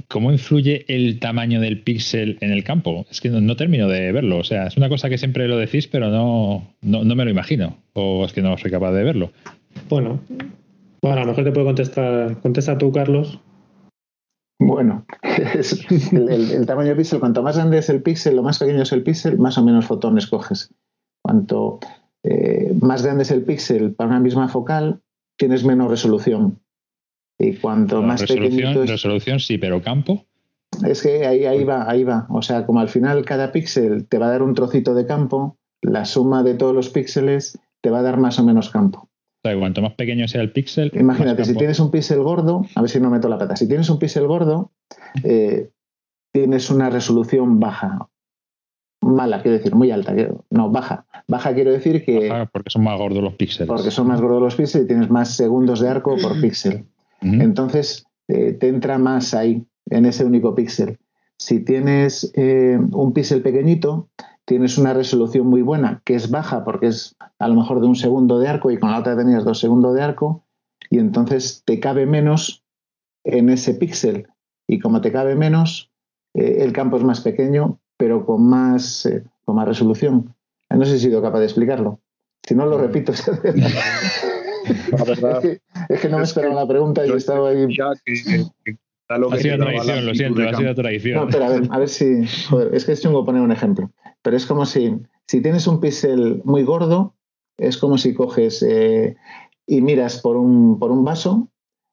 ¿cómo 0.09 0.34
influye 0.34 0.84
el 0.89 1.19
tamaño 1.19 1.61
del 1.61 1.81
píxel 1.81 2.38
en 2.41 2.51
el 2.51 2.65
campo? 2.65 3.05
Es 3.09 3.22
que 3.22 3.30
no, 3.30 3.55
termino 3.55 3.88
de 3.88 4.11
verlo. 4.11 4.39
O 4.39 4.43
sea, 4.43 4.68
es 4.68 4.76
una 4.76 4.89
cosa 4.89 5.09
que 5.09 5.18
siempre 5.18 5.47
lo 5.47 5.57
decís, 5.57 5.88
pero 5.88 6.09
no, 6.09 6.76
no, 6.81 7.15
me 7.15 7.23
lo 7.23 7.31
imagino. 7.31 7.77
O 7.93 8.26
es 8.26 8.34
que 8.34 8.41
no 8.41 8.57
soy 8.57 8.69
capaz 8.69 8.91
de 8.91 9.03
verlo. 9.03 9.31
Bueno, 9.88 10.19
bueno, 11.01 11.18
a 11.18 11.22
lo 11.22 11.27
mejor 11.27 11.45
te 11.45 11.51
puedo 11.53 11.68
contestar. 11.68 12.41
Contesta 12.41 12.77
tú, 12.77 12.91
Carlos. 12.91 13.39
Bueno, 14.59 15.05
el, 15.23 16.65
tamaño 16.65 16.89
del 16.89 16.97
píxel, 16.97 17.19
cuanto 17.19 17.43
más 17.43 17.57
grande 17.57 17.77
es 17.77 17.89
el 17.89 18.01
píxel, 18.01 18.35
lo 18.35 18.43
más 18.43 18.57
pequeño 18.57 18.81
es 18.81 18.91
el 18.91 19.03
píxel, 19.03 19.38
más 19.38 19.57
o 19.57 19.63
menos 19.63 19.85
fotones 19.85 20.27
coges. 20.27 20.73
Cuanto 21.21 21.79
eh, 22.23 22.73
más 22.81 23.03
grande 23.03 23.23
es 23.23 23.31
el 23.31 23.43
píxel 23.43 23.93
para 23.93 24.09
una 24.09 24.19
misma 24.19 24.47
focal, 24.47 25.01
tienes 25.38 25.63
menos 25.63 25.91
resolución. 25.91 26.59
Y 27.38 27.53
cuanto 27.53 28.01
más 28.01 28.21
resolución, 28.21 28.84
es, 28.84 28.89
resolución 28.89 29.39
sí, 29.39 29.59
pero 29.59 29.81
campo. 29.84 30.25
Es 30.84 31.03
que 31.03 31.27
ahí, 31.27 31.45
ahí 31.45 31.63
va, 31.63 31.89
ahí 31.89 32.03
va. 32.03 32.25
O 32.29 32.41
sea, 32.41 32.65
como 32.65 32.79
al 32.79 32.89
final 32.89 33.25
cada 33.25 33.51
píxel 33.51 34.07
te 34.07 34.17
va 34.17 34.27
a 34.27 34.31
dar 34.31 34.41
un 34.41 34.55
trocito 34.55 34.95
de 34.95 35.05
campo, 35.05 35.57
la 35.81 36.05
suma 36.05 36.41
de 36.41 36.55
todos 36.55 36.73
los 36.73 36.89
píxeles 36.89 37.59
te 37.81 37.91
va 37.91 37.99
a 37.99 38.03
dar 38.03 38.17
más 38.17 38.39
o 38.39 38.43
menos 38.43 38.71
campo 38.71 39.07
cuanto 39.41 39.81
más 39.81 39.93
pequeño 39.93 40.27
sea 40.27 40.41
el 40.41 40.51
píxel. 40.51 40.91
Imagínate, 40.93 41.45
si 41.45 41.55
tienes 41.55 41.80
un 41.80 41.91
píxel 41.91 42.22
gordo, 42.22 42.65
a 42.76 42.81
ver 42.81 42.89
si 42.89 42.99
no 42.99 43.09
meto 43.09 43.30
la 43.30 43.38
pata, 43.38 43.55
si 43.55 43.68
tienes 43.68 43.89
un 43.89 43.99
píxel 43.99 44.27
gordo, 44.27 44.72
eh, 45.23 45.69
tienes 46.34 46.69
una 46.69 46.89
resolución 46.89 47.59
baja. 47.59 48.09
Mala, 49.01 49.41
quiero 49.41 49.57
decir, 49.57 49.76
muy 49.76 49.91
alta. 49.91 50.14
No, 50.49 50.72
baja. 50.72 51.05
Baja 51.27 51.53
quiero 51.53 51.72
decir 51.72 52.03
que. 52.03 52.47
porque 52.51 52.69
son 52.69 52.84
más 52.84 52.97
gordos 52.97 53.23
los 53.23 53.35
píxeles. 53.35 53.68
Porque 53.68 53.91
son 53.91 54.07
más 54.07 54.22
gordos 54.22 54.41
los 54.41 54.55
píxeles 54.55 54.85
y 54.85 54.88
tienes 54.88 55.09
más 55.09 55.35
segundos 55.35 55.80
de 55.80 55.89
arco 55.89 56.18
por 56.18 56.39
píxel. 56.41 56.85
Entonces, 57.22 58.05
eh, 58.27 58.53
te 58.53 58.68
entra 58.68 58.97
más 58.97 59.34
ahí, 59.34 59.65
en 59.89 60.05
ese 60.05 60.26
único 60.26 60.53
píxel. 60.55 60.97
Si 61.38 61.64
tienes 61.64 62.31
eh, 62.35 62.77
un 62.91 63.14
píxel 63.14 63.41
pequeñito, 63.41 64.09
tienes 64.48 64.78
una 64.78 64.94
resolución 64.94 65.45
muy 65.48 65.61
buena, 65.61 66.02
que 66.06 66.15
es 66.15 66.32
baja 66.32 66.64
porque 66.64 66.88
es 66.88 67.18
a 67.38 67.49
lo 67.49 67.56
mejor 67.56 67.82
de 67.82 67.88
un 67.88 67.98
segundo 67.98 68.40
de 68.40 68.48
arco 68.48 68.72
y 68.72 68.80
con 68.80 68.91
la 68.91 68.99
otra 68.99 69.18
tenías 69.18 69.44
dos 69.44 69.60
segundos 69.60 69.94
de 69.94 70.02
arco, 70.02 70.45
y 70.90 70.99
entonces 70.99 71.64
te 71.65 71.82
cabe 71.82 72.06
menos 72.06 72.64
en 73.26 73.49
ese 73.49 73.74
píxel. 73.74 74.28
Y 74.65 74.80
como 74.80 75.02
te 75.02 75.11
cabe 75.11 75.36
menos, 75.36 75.91
eh, 76.34 76.60
el 76.60 76.72
campo 76.72 76.95
es 76.95 77.03
más 77.03 77.19
pequeño, 77.19 77.80
pero 77.98 78.26
con 78.26 78.48
más, 78.48 79.06
eh, 79.06 79.26
con 79.44 79.57
más 79.57 79.68
resolución. 79.68 80.34
No 80.69 80.86
sé 80.86 80.91
si 80.91 80.98
he 80.98 81.10
sido 81.10 81.22
capaz 81.22 81.40
de 81.40 81.45
explicarlo. 81.45 81.99
Si 82.44 82.56
no, 82.56 82.65
lo 82.65 82.78
repito. 82.78 83.11
es, 85.90 85.99
que, 86.02 86.10
no 86.10 86.19
me 86.19 86.24
esperaba 86.24 86.56
la 86.56 86.68
pregunta 86.68 87.06
y 87.06 87.11
estaba 87.11 87.49
ahí 87.49 87.68
ha 89.07 89.38
sido 89.38 89.57
tradición, 89.57 90.05
lo 90.05 90.13
siento, 90.13 90.41
ha 90.41 90.53
sido 90.53 90.75
tradición. 90.75 91.19
No, 91.19 91.27
pero 91.29 91.45
a 91.45 91.49
ver, 91.49 91.63
a 91.69 91.79
ver 91.79 91.89
si. 91.89 92.25
Joder, 92.49 92.73
es 92.73 92.85
que 92.85 92.91
es 92.91 93.01
chungo 93.01 93.25
poner 93.25 93.41
un 93.41 93.51
ejemplo. 93.51 93.91
Pero 94.21 94.35
es 94.35 94.45
como 94.45 94.65
si, 94.65 94.97
si 95.27 95.41
tienes 95.41 95.67
un 95.67 95.79
píxel 95.79 96.41
muy 96.43 96.63
gordo, 96.63 97.15
es 97.57 97.77
como 97.77 97.97
si 97.97 98.13
coges 98.13 98.63
eh, 98.63 99.15
y 99.65 99.81
miras 99.81 100.21
por 100.21 100.38
un, 100.38 100.79
por 100.79 100.91
un 100.91 101.03
vaso 101.03 101.49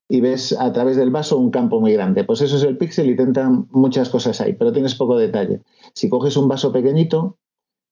y 0.09 0.21
ves 0.21 0.53
a 0.59 0.73
través 0.73 0.97
del 0.97 1.11
vaso 1.11 1.39
un 1.39 1.51
campo 1.51 1.81
muy 1.81 1.93
grande. 1.93 2.25
Pues 2.25 2.41
eso 2.41 2.57
es 2.57 2.63
el 2.63 2.77
píxel 2.77 3.11
y 3.11 3.17
te 3.17 3.23
entran 3.23 3.67
muchas 3.71 4.11
cosas 4.11 4.41
ahí, 4.41 4.53
pero 4.55 4.73
tienes 4.73 4.95
poco 4.95 5.17
detalle. 5.17 5.63
Si 5.95 6.09
coges 6.09 6.37
un 6.37 6.49
vaso 6.49 6.73
pequeñito, 6.73 7.39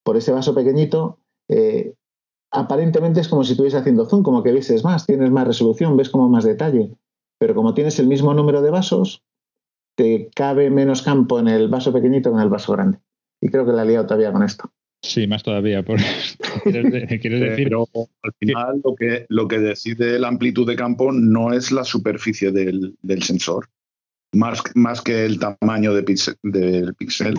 por 0.05 0.17
ese 0.17 0.33
vaso 0.33 0.55
pequeñito, 0.55 1.19
eh, 1.49 1.95
aparentemente 2.51 3.21
es 3.21 3.29
como 3.29 3.45
si 3.45 3.53
estuvieses 3.53 3.81
haciendo 3.81 4.05
zoom, 4.07 4.23
como 4.23 4.43
que 4.43 4.53
vieses 4.53 4.85
más, 4.85 5.07
tienes 5.07 5.31
más 5.31 5.47
resolución, 5.47 5.97
ves 5.97 6.11
como 6.11 6.29
más 6.29 6.45
detalle. 6.45 6.91
Pero 7.43 7.57
como 7.57 7.75
tienes 7.75 7.99
el 7.99 8.07
mismo 8.07 8.33
número 8.35 8.63
de 8.63 8.71
vasos, 8.71 9.25
te 9.97 10.31
cabe 10.33 10.71
menos 10.71 11.03
campo 11.03 11.41
en 11.41 11.49
el 11.49 11.67
vaso 11.67 11.93
pequeñito 11.93 12.31
que 12.31 12.37
en 12.37 12.43
el 12.43 12.49
vaso 12.49 12.71
grande. 12.71 12.99
Y 13.41 13.49
creo 13.49 13.67
que 13.67 13.73
la 13.73 13.83
he 13.83 13.87
liado 13.87 14.07
todavía 14.07 14.31
con 14.31 14.45
esto. 14.45 14.73
Sí, 15.03 15.27
más 15.27 15.43
todavía. 15.43 15.83
Por... 15.83 15.99
¿Quieres, 16.63 16.93
decir? 16.93 17.65
Pero 17.65 17.89
al 18.23 18.33
final 18.39 18.81
lo 18.85 18.95
que, 18.95 19.27
lo 19.29 19.49
que 19.49 19.59
decide 19.59 20.21
la 20.21 20.29
amplitud 20.29 20.69
de 20.69 20.77
campo 20.77 21.11
no 21.11 21.53
es 21.53 21.73
la 21.73 21.83
superficie 21.83 22.53
del, 22.53 22.95
sensor, 23.25 23.69
más, 24.33 24.63
más 24.77 25.01
que 25.01 25.25
el 25.25 25.41
tamaño 25.41 25.95
de 25.95 26.03
del 26.45 26.95
píxel. 26.95 27.35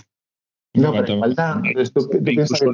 No, 0.74 0.92
pero 0.92 1.14
igualdad, 1.14 1.62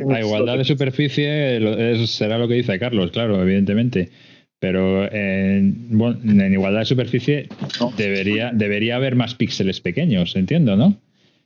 La 0.08 0.20
igualdad 0.20 0.58
de 0.58 0.64
superficie 0.64 2.08
será 2.08 2.40
lo 2.40 2.48
que 2.48 2.56
dice 2.56 2.80
Carlos, 2.80 3.12
claro, 3.12 3.40
evidentemente. 3.40 4.10
Pero 4.60 5.10
en, 5.12 5.90
en 6.26 6.54
igualdad 6.54 6.80
de 6.80 6.86
superficie 6.86 7.50
debería, 7.98 8.52
debería 8.54 8.98
haber 8.98 9.16
más 9.16 9.36
píxeles 9.36 9.80
pequeños, 9.80 10.36
entiendo, 10.36 10.76
¿no? 10.76 10.98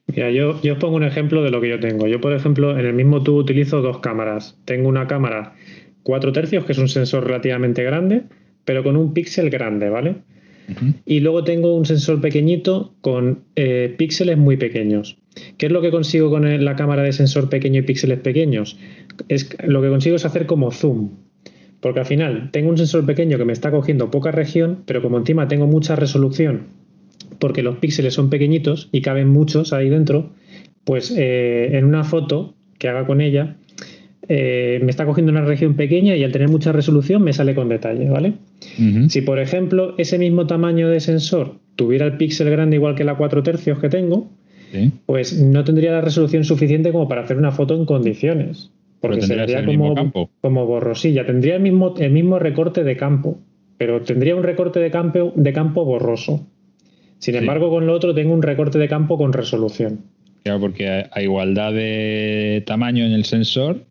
Mira, 0.07 0.31
yo, 0.31 0.61
yo 0.61 0.73
os 0.73 0.79
pongo 0.79 0.95
un 0.95 1.03
ejemplo 1.03 1.43
de 1.43 1.51
lo 1.51 1.61
que 1.61 1.69
yo 1.69 1.79
tengo. 1.79 2.07
Yo, 2.07 2.19
por 2.19 2.33
ejemplo, 2.33 2.77
en 2.77 2.85
el 2.85 2.93
mismo 2.93 3.23
tubo 3.23 3.37
utilizo 3.37 3.81
dos 3.81 3.99
cámaras. 3.99 4.57
Tengo 4.65 4.89
una 4.89 5.07
cámara 5.07 5.53
4 6.03 6.31
tercios, 6.33 6.65
que 6.65 6.73
es 6.73 6.77
un 6.77 6.89
sensor 6.89 7.25
relativamente 7.25 7.83
grande, 7.83 8.23
pero 8.65 8.83
con 8.83 8.97
un 8.97 9.13
píxel 9.13 9.49
grande, 9.49 9.89
¿vale? 9.89 10.15
Y 11.05 11.19
luego 11.19 11.43
tengo 11.43 11.75
un 11.75 11.85
sensor 11.85 12.21
pequeñito 12.21 12.95
con 13.01 13.43
eh, 13.55 13.93
píxeles 13.97 14.37
muy 14.37 14.55
pequeños. 14.57 15.17
¿Qué 15.57 15.65
es 15.65 15.71
lo 15.71 15.81
que 15.81 15.91
consigo 15.91 16.29
con 16.29 16.63
la 16.63 16.75
cámara 16.75 17.03
de 17.03 17.11
sensor 17.11 17.49
pequeño 17.49 17.79
y 17.79 17.83
píxeles 17.83 18.19
pequeños? 18.19 18.77
Es, 19.27 19.55
lo 19.65 19.81
que 19.81 19.89
consigo 19.89 20.15
es 20.15 20.25
hacer 20.25 20.45
como 20.45 20.71
zoom. 20.71 21.11
Porque 21.83 21.99
al 21.99 22.05
final 22.05 22.49
tengo 22.51 22.69
un 22.69 22.77
sensor 22.77 23.05
pequeño 23.05 23.37
que 23.37 23.43
me 23.43 23.51
está 23.51 23.69
cogiendo 23.69 24.09
poca 24.09 24.31
región, 24.31 24.83
pero 24.85 25.01
como 25.01 25.17
encima 25.17 25.49
tengo 25.49 25.67
mucha 25.67 25.97
resolución, 25.97 26.67
porque 27.39 27.61
los 27.61 27.75
píxeles 27.79 28.13
son 28.13 28.29
pequeñitos 28.29 28.87
y 28.93 29.01
caben 29.01 29.27
muchos 29.27 29.73
ahí 29.73 29.89
dentro, 29.89 30.29
pues 30.85 31.13
eh, 31.15 31.77
en 31.77 31.83
una 31.83 32.05
foto 32.05 32.55
que 32.77 32.87
haga 32.87 33.05
con 33.05 33.19
ella, 33.19 33.57
eh, 34.29 34.79
me 34.81 34.91
está 34.91 35.05
cogiendo 35.05 35.33
una 35.33 35.41
región 35.41 35.73
pequeña 35.73 36.15
y 36.15 36.23
al 36.23 36.31
tener 36.31 36.47
mucha 36.47 36.71
resolución 36.71 37.21
me 37.21 37.33
sale 37.33 37.53
con 37.53 37.67
detalle, 37.67 38.09
¿vale? 38.09 38.35
Si, 39.09 39.19
por 39.19 39.39
ejemplo, 39.39 39.93
ese 39.97 40.17
mismo 40.17 40.47
tamaño 40.47 40.87
de 40.87 41.01
sensor 41.01 41.55
tuviera 41.75 42.05
el 42.05 42.15
píxel 42.15 42.49
grande 42.49 42.77
igual 42.77 42.95
que 42.95 43.03
la 43.03 43.15
4 43.15 43.43
tercios 43.43 43.79
que 43.79 43.89
tengo, 43.89 44.29
pues 45.05 45.37
no 45.37 45.65
tendría 45.65 45.91
la 45.91 46.01
resolución 46.01 46.45
suficiente 46.45 46.93
como 46.93 47.09
para 47.09 47.23
hacer 47.23 47.37
una 47.37 47.51
foto 47.51 47.75
en 47.75 47.85
condiciones. 47.85 48.71
Porque 49.03 49.21
sería 49.21 49.65
como, 49.65 50.29
como 50.39 50.65
borrosilla. 50.65 51.25
Tendría 51.25 51.57
el 51.57 51.61
mismo, 51.61 51.93
el 51.99 52.11
mismo 52.11 52.39
recorte 52.39 52.85
de 52.85 52.95
campo, 52.95 53.37
pero 53.77 54.01
tendría 54.01 54.33
un 54.33 54.43
recorte 54.43 54.79
de 54.79 54.89
campo, 54.91 55.33
de 55.35 55.51
campo 55.51 55.83
borroso. 55.83 56.47
Sin 57.19 57.35
embargo, 57.35 57.69
con 57.69 57.85
lo 57.85 57.91
otro 57.91 58.15
tengo 58.15 58.33
un 58.33 58.41
recorte 58.41 58.79
de 58.79 58.87
campo 58.87 59.17
con 59.17 59.33
resolución. 59.33 60.05
Claro, 60.43 60.61
porque 60.61 61.05
a 61.11 61.21
igualdad 61.21 61.73
de 61.73 62.63
tamaño 62.65 63.05
en 63.05 63.11
el 63.11 63.25
sensor, 63.25 63.81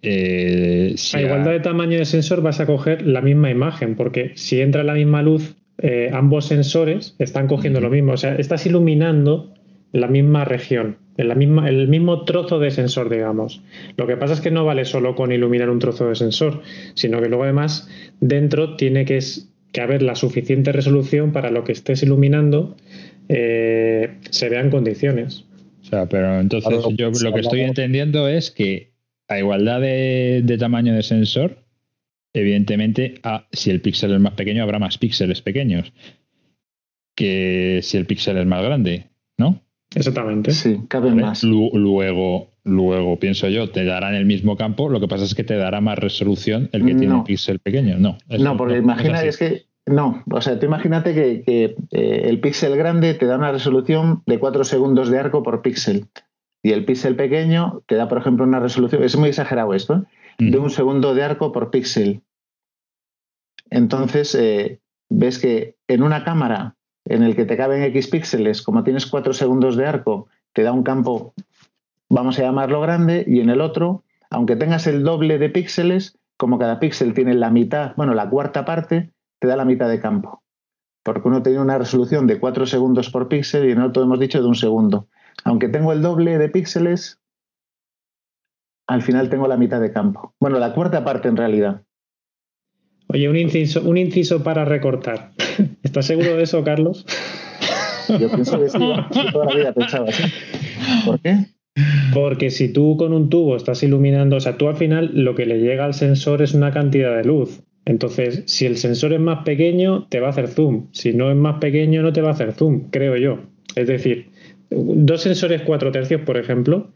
eh, 0.00 0.94
a 1.12 1.20
igualdad 1.20 1.50
de 1.50 1.60
tamaño 1.60 1.98
de 1.98 2.04
sensor 2.04 2.40
vas 2.40 2.60
a 2.60 2.66
coger 2.66 3.04
la 3.04 3.20
misma 3.20 3.50
imagen, 3.50 3.96
porque 3.96 4.30
si 4.36 4.60
entra 4.60 4.84
la 4.84 4.94
misma 4.94 5.22
luz, 5.22 5.56
eh, 5.78 6.08
ambos 6.12 6.44
sensores 6.46 7.16
están 7.18 7.48
cogiendo 7.48 7.80
lo 7.80 7.90
mismo. 7.90 8.12
O 8.12 8.16
sea, 8.16 8.36
estás 8.36 8.64
iluminando 8.64 9.54
la 9.92 10.08
misma 10.08 10.44
región, 10.44 10.96
en 11.16 11.28
la 11.28 11.34
misma, 11.34 11.68
el 11.68 11.88
mismo 11.88 12.24
trozo 12.24 12.58
de 12.58 12.70
sensor, 12.70 13.10
digamos. 13.10 13.62
Lo 13.96 14.06
que 14.06 14.16
pasa 14.16 14.34
es 14.34 14.40
que 14.40 14.50
no 14.50 14.64
vale 14.64 14.84
solo 14.84 15.14
con 15.14 15.32
iluminar 15.32 15.70
un 15.70 15.78
trozo 15.78 16.08
de 16.08 16.14
sensor, 16.14 16.62
sino 16.94 17.20
que 17.20 17.28
luego 17.28 17.44
además 17.44 17.88
dentro 18.20 18.76
tiene 18.76 19.04
que, 19.04 19.20
que 19.72 19.80
haber 19.80 20.02
la 20.02 20.14
suficiente 20.14 20.72
resolución 20.72 21.32
para 21.32 21.50
lo 21.50 21.64
que 21.64 21.72
estés 21.72 22.02
iluminando 22.02 22.76
eh, 23.28 24.18
se 24.30 24.48
vean 24.48 24.70
condiciones. 24.70 25.44
O 25.82 25.84
sea, 25.84 26.06
pero 26.06 26.40
entonces 26.40 26.72
yo 26.96 27.10
lo 27.10 27.32
que 27.34 27.40
estoy 27.40 27.60
entendiendo 27.60 28.28
es 28.28 28.50
que 28.50 28.92
a 29.28 29.38
igualdad 29.38 29.80
de, 29.80 30.56
tamaño 30.58 30.94
de 30.94 31.02
sensor, 31.02 31.58
evidentemente, 32.32 33.14
si 33.52 33.70
el 33.70 33.80
píxel 33.80 34.12
es 34.12 34.20
más 34.20 34.34
pequeño, 34.34 34.62
habrá 34.62 34.78
más 34.78 34.98
píxeles 34.98 35.42
pequeños 35.42 35.92
que 37.14 37.80
si 37.82 37.98
el 37.98 38.06
píxel 38.06 38.38
es 38.38 38.46
más 38.46 38.62
grande, 38.64 39.06
¿no? 39.36 39.60
Exactamente. 39.94 40.52
Sí, 40.52 40.80
cabe 40.88 41.14
más. 41.14 41.42
Luego, 41.42 42.50
luego, 42.64 43.18
pienso 43.18 43.48
yo, 43.48 43.70
te 43.70 43.84
darán 43.84 44.14
el 44.14 44.24
mismo 44.24 44.56
campo, 44.56 44.88
lo 44.88 45.00
que 45.00 45.08
pasa 45.08 45.24
es 45.24 45.34
que 45.34 45.44
te 45.44 45.56
dará 45.56 45.80
más 45.80 45.98
resolución 45.98 46.68
el 46.72 46.84
que 46.84 46.94
tiene 46.94 47.14
un 47.14 47.24
píxel 47.24 47.58
pequeño. 47.58 47.98
No, 47.98 48.18
no 48.28 48.56
porque 48.56 48.76
imagina, 48.76 49.22
es, 49.22 49.36
que 49.36 49.64
no, 49.86 50.22
o 50.30 50.40
sea, 50.40 50.58
tú 50.58 50.66
imagínate 50.66 51.14
que, 51.14 51.44
eh, 51.46 52.22
el 52.24 52.40
píxel 52.40 52.76
grande 52.76 53.14
te 53.14 53.26
da 53.26 53.36
una 53.36 53.52
resolución 53.52 54.22
de 54.26 54.38
4 54.38 54.64
segundos 54.64 55.10
de 55.10 55.18
arco 55.18 55.42
por 55.42 55.62
píxel. 55.62 56.06
Y 56.62 56.70
el 56.70 56.84
píxel 56.84 57.16
pequeño 57.16 57.82
te 57.86 57.96
da, 57.96 58.08
por 58.08 58.18
ejemplo, 58.18 58.44
una 58.44 58.60
resolución, 58.60 59.02
es 59.02 59.16
muy 59.16 59.30
exagerado 59.30 59.74
esto, 59.74 60.06
¿eh? 60.38 60.50
de 60.50 60.58
un 60.58 60.70
segundo 60.70 61.14
de 61.14 61.24
arco 61.24 61.50
por 61.50 61.70
píxel. 61.70 62.22
Entonces, 63.70 64.34
eh, 64.36 64.80
ves 65.10 65.38
que 65.38 65.76
en 65.88 66.02
una 66.02 66.24
cámara 66.24 66.76
en 67.04 67.22
el 67.22 67.36
que 67.36 67.44
te 67.44 67.56
caben 67.56 67.82
X 67.82 68.08
píxeles, 68.08 68.62
como 68.62 68.84
tienes 68.84 69.06
cuatro 69.06 69.32
segundos 69.32 69.76
de 69.76 69.86
arco, 69.86 70.28
te 70.52 70.62
da 70.62 70.72
un 70.72 70.82
campo, 70.82 71.34
vamos 72.08 72.38
a 72.38 72.42
llamarlo 72.42 72.80
grande, 72.80 73.24
y 73.26 73.40
en 73.40 73.50
el 73.50 73.60
otro, 73.60 74.04
aunque 74.30 74.56
tengas 74.56 74.86
el 74.86 75.02
doble 75.02 75.38
de 75.38 75.50
píxeles, 75.50 76.18
como 76.36 76.58
cada 76.58 76.80
píxel 76.80 77.14
tiene 77.14 77.34
la 77.34 77.50
mitad, 77.50 77.94
bueno, 77.96 78.14
la 78.14 78.28
cuarta 78.28 78.64
parte, 78.64 79.12
te 79.38 79.48
da 79.48 79.56
la 79.56 79.64
mitad 79.64 79.88
de 79.88 80.00
campo. 80.00 80.42
Porque 81.04 81.26
uno 81.26 81.42
tiene 81.42 81.60
una 81.60 81.78
resolución 81.78 82.26
de 82.26 82.38
cuatro 82.38 82.66
segundos 82.66 83.10
por 83.10 83.28
píxel 83.28 83.68
y 83.68 83.72
en 83.72 83.78
el 83.78 83.86
otro 83.86 84.02
hemos 84.02 84.20
dicho 84.20 84.40
de 84.40 84.46
un 84.46 84.54
segundo. 84.54 85.08
Aunque 85.44 85.68
tengo 85.68 85.92
el 85.92 86.02
doble 86.02 86.38
de 86.38 86.48
píxeles, 86.48 87.20
al 88.86 89.02
final 89.02 89.28
tengo 89.28 89.48
la 89.48 89.56
mitad 89.56 89.80
de 89.80 89.92
campo. 89.92 90.34
Bueno, 90.38 90.58
la 90.58 90.74
cuarta 90.74 91.04
parte 91.04 91.28
en 91.28 91.36
realidad. 91.36 91.82
Oye, 93.12 93.28
un 93.28 93.36
inciso, 93.36 93.82
un 93.82 93.98
inciso 93.98 94.42
para 94.42 94.64
recortar. 94.64 95.32
¿Estás 95.82 96.06
seguro 96.06 96.36
de 96.36 96.44
eso, 96.44 96.64
Carlos? 96.64 97.04
Yo 98.08 98.30
pienso 98.30 98.58
que 98.58 98.68
sí, 98.68 98.78
toda 99.32 99.46
la 99.46 99.54
vida 99.54 99.72
pensaba 99.72 100.08
así. 100.08 100.24
¿Por 101.04 101.20
qué? 101.20 101.36
Porque 102.12 102.50
si 102.50 102.72
tú 102.72 102.96
con 102.96 103.12
un 103.12 103.28
tubo 103.28 103.56
estás 103.56 103.82
iluminando, 103.82 104.36
o 104.36 104.40
sea, 104.40 104.56
tú 104.56 104.68
al 104.68 104.76
final 104.76 105.10
lo 105.14 105.34
que 105.34 105.46
le 105.46 105.60
llega 105.60 105.84
al 105.84 105.94
sensor 105.94 106.42
es 106.42 106.54
una 106.54 106.70
cantidad 106.72 107.16
de 107.16 107.24
luz. 107.24 107.62
Entonces, 107.84 108.44
si 108.46 108.66
el 108.66 108.76
sensor 108.76 109.12
es 109.12 109.20
más 109.20 109.44
pequeño, 109.44 110.06
te 110.08 110.20
va 110.20 110.28
a 110.28 110.30
hacer 110.30 110.48
zoom. 110.48 110.88
Si 110.92 111.12
no 111.12 111.30
es 111.30 111.36
más 111.36 111.58
pequeño, 111.58 112.02
no 112.02 112.12
te 112.12 112.20
va 112.20 112.28
a 112.28 112.32
hacer 112.32 112.52
zoom, 112.52 112.90
creo 112.90 113.16
yo. 113.16 113.40
Es 113.74 113.88
decir, 113.88 114.30
dos 114.70 115.22
sensores 115.22 115.62
4 115.62 115.92
tercios, 115.92 116.20
por 116.22 116.36
ejemplo, 116.36 116.90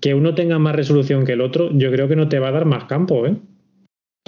que 0.00 0.14
uno 0.14 0.34
tenga 0.34 0.58
más 0.58 0.74
resolución 0.74 1.24
que 1.24 1.32
el 1.32 1.40
otro, 1.40 1.70
yo 1.72 1.90
creo 1.90 2.08
que 2.08 2.16
no 2.16 2.28
te 2.28 2.38
va 2.38 2.48
a 2.48 2.52
dar 2.52 2.64
más 2.64 2.84
campo, 2.84 3.26
¿eh? 3.26 3.36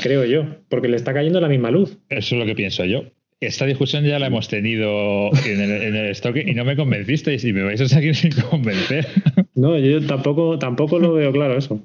Creo 0.01 0.25
yo, 0.25 0.45
porque 0.69 0.89
le 0.89 0.97
está 0.97 1.13
cayendo 1.13 1.41
la 1.41 1.49
misma 1.49 1.71
luz. 1.71 1.99
Eso 2.09 2.35
es 2.35 2.41
lo 2.41 2.47
que 2.47 2.55
pienso 2.55 2.85
yo. 2.85 3.05
Esta 3.41 3.67
discusión 3.67 4.05
ya 4.05 4.19
la 4.19 4.27
hemos 4.27 4.49
tenido 4.49 5.31
en 5.47 5.61
el, 5.61 5.71
en 5.83 5.97
estoque 6.07 6.45
y 6.47 6.55
no 6.55 6.65
me 6.65 6.77
convencisteis 6.77 7.45
y 7.45 7.53
me 7.53 7.63
vais 7.63 7.81
a 7.81 7.89
seguir 7.89 8.15
sin 8.15 8.33
convencer. 8.33 9.07
No, 9.55 9.77
yo 9.77 10.07
tampoco, 10.07 10.57
tampoco 10.57 11.01
lo 11.01 11.15
veo 11.15 11.33
claro 11.33 11.59
eso. 11.59 11.81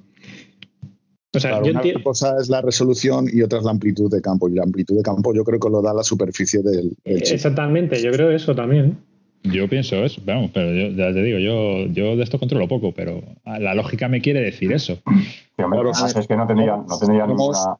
O 1.35 1.40
sea, 1.40 1.60
una 1.60 1.81
cosa 2.03 2.35
es 2.40 2.48
la 2.48 2.61
resolución 2.61 3.26
y 3.34 3.41
otra 3.41 3.57
es 3.57 3.65
la 3.65 3.72
amplitud 3.72 4.11
de 4.11 4.22
campo. 4.22 4.48
Y 4.48 4.53
la 4.53 4.61
amplitud 4.61 4.95
de 4.95 5.02
campo 5.02 5.34
yo 5.34 5.44
creo 5.44 5.60
que 5.60 5.69
lo 5.72 5.81
da 5.81 5.91
la 5.91 6.03
superficie 6.03 6.61
del, 6.61 6.95
Exactamente, 7.03 7.99
yo 8.03 8.11
creo 8.11 8.30
eso 8.30 8.53
también. 8.53 8.98
Yo 9.41 9.68
pienso 9.68 9.95
eso, 10.06 10.22
vamos, 10.23 10.52
pero 10.53 10.72
yo, 10.72 10.95
ya 10.95 11.11
te 11.11 11.22
digo, 11.22 11.40
yo, 11.40 11.88
yo 11.88 12.15
de 12.15 12.23
esto 12.23 12.40
controlo 12.40 12.68
poco, 12.68 12.94
pero 12.94 13.22
la 13.44 13.73
lógica 13.73 14.07
me 14.07 14.22
quiere 14.22 14.40
decir 14.40 14.72
eso. 14.72 15.02
es 15.03 16.27
que 16.27 16.35
no 16.38 16.48
tendría, 16.48 16.77
no 16.77 16.98
tendría 16.98 17.27
ninguna, 17.27 17.77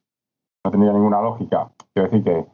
no 0.64 0.72
tendría 0.72 0.94
ninguna 0.94 1.22
lógica. 1.22 1.70
Quiero 1.94 2.10
decir 2.10 2.24
que 2.24 2.46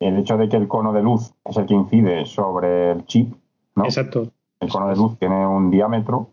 el 0.00 0.18
hecho 0.18 0.36
de 0.36 0.48
que 0.48 0.56
el 0.56 0.68
cono 0.68 0.92
de 0.92 1.02
luz 1.02 1.34
es 1.44 1.56
el 1.56 1.66
que 1.66 1.74
incide 1.74 2.26
sobre 2.26 2.92
el 2.92 3.06
chip, 3.06 3.34
¿no? 3.74 3.84
Exacto. 3.84 4.32
El 4.60 4.68
cono 4.68 4.88
de 4.88 4.96
luz 4.96 5.18
tiene 5.18 5.46
un 5.46 5.70
diámetro 5.70 6.28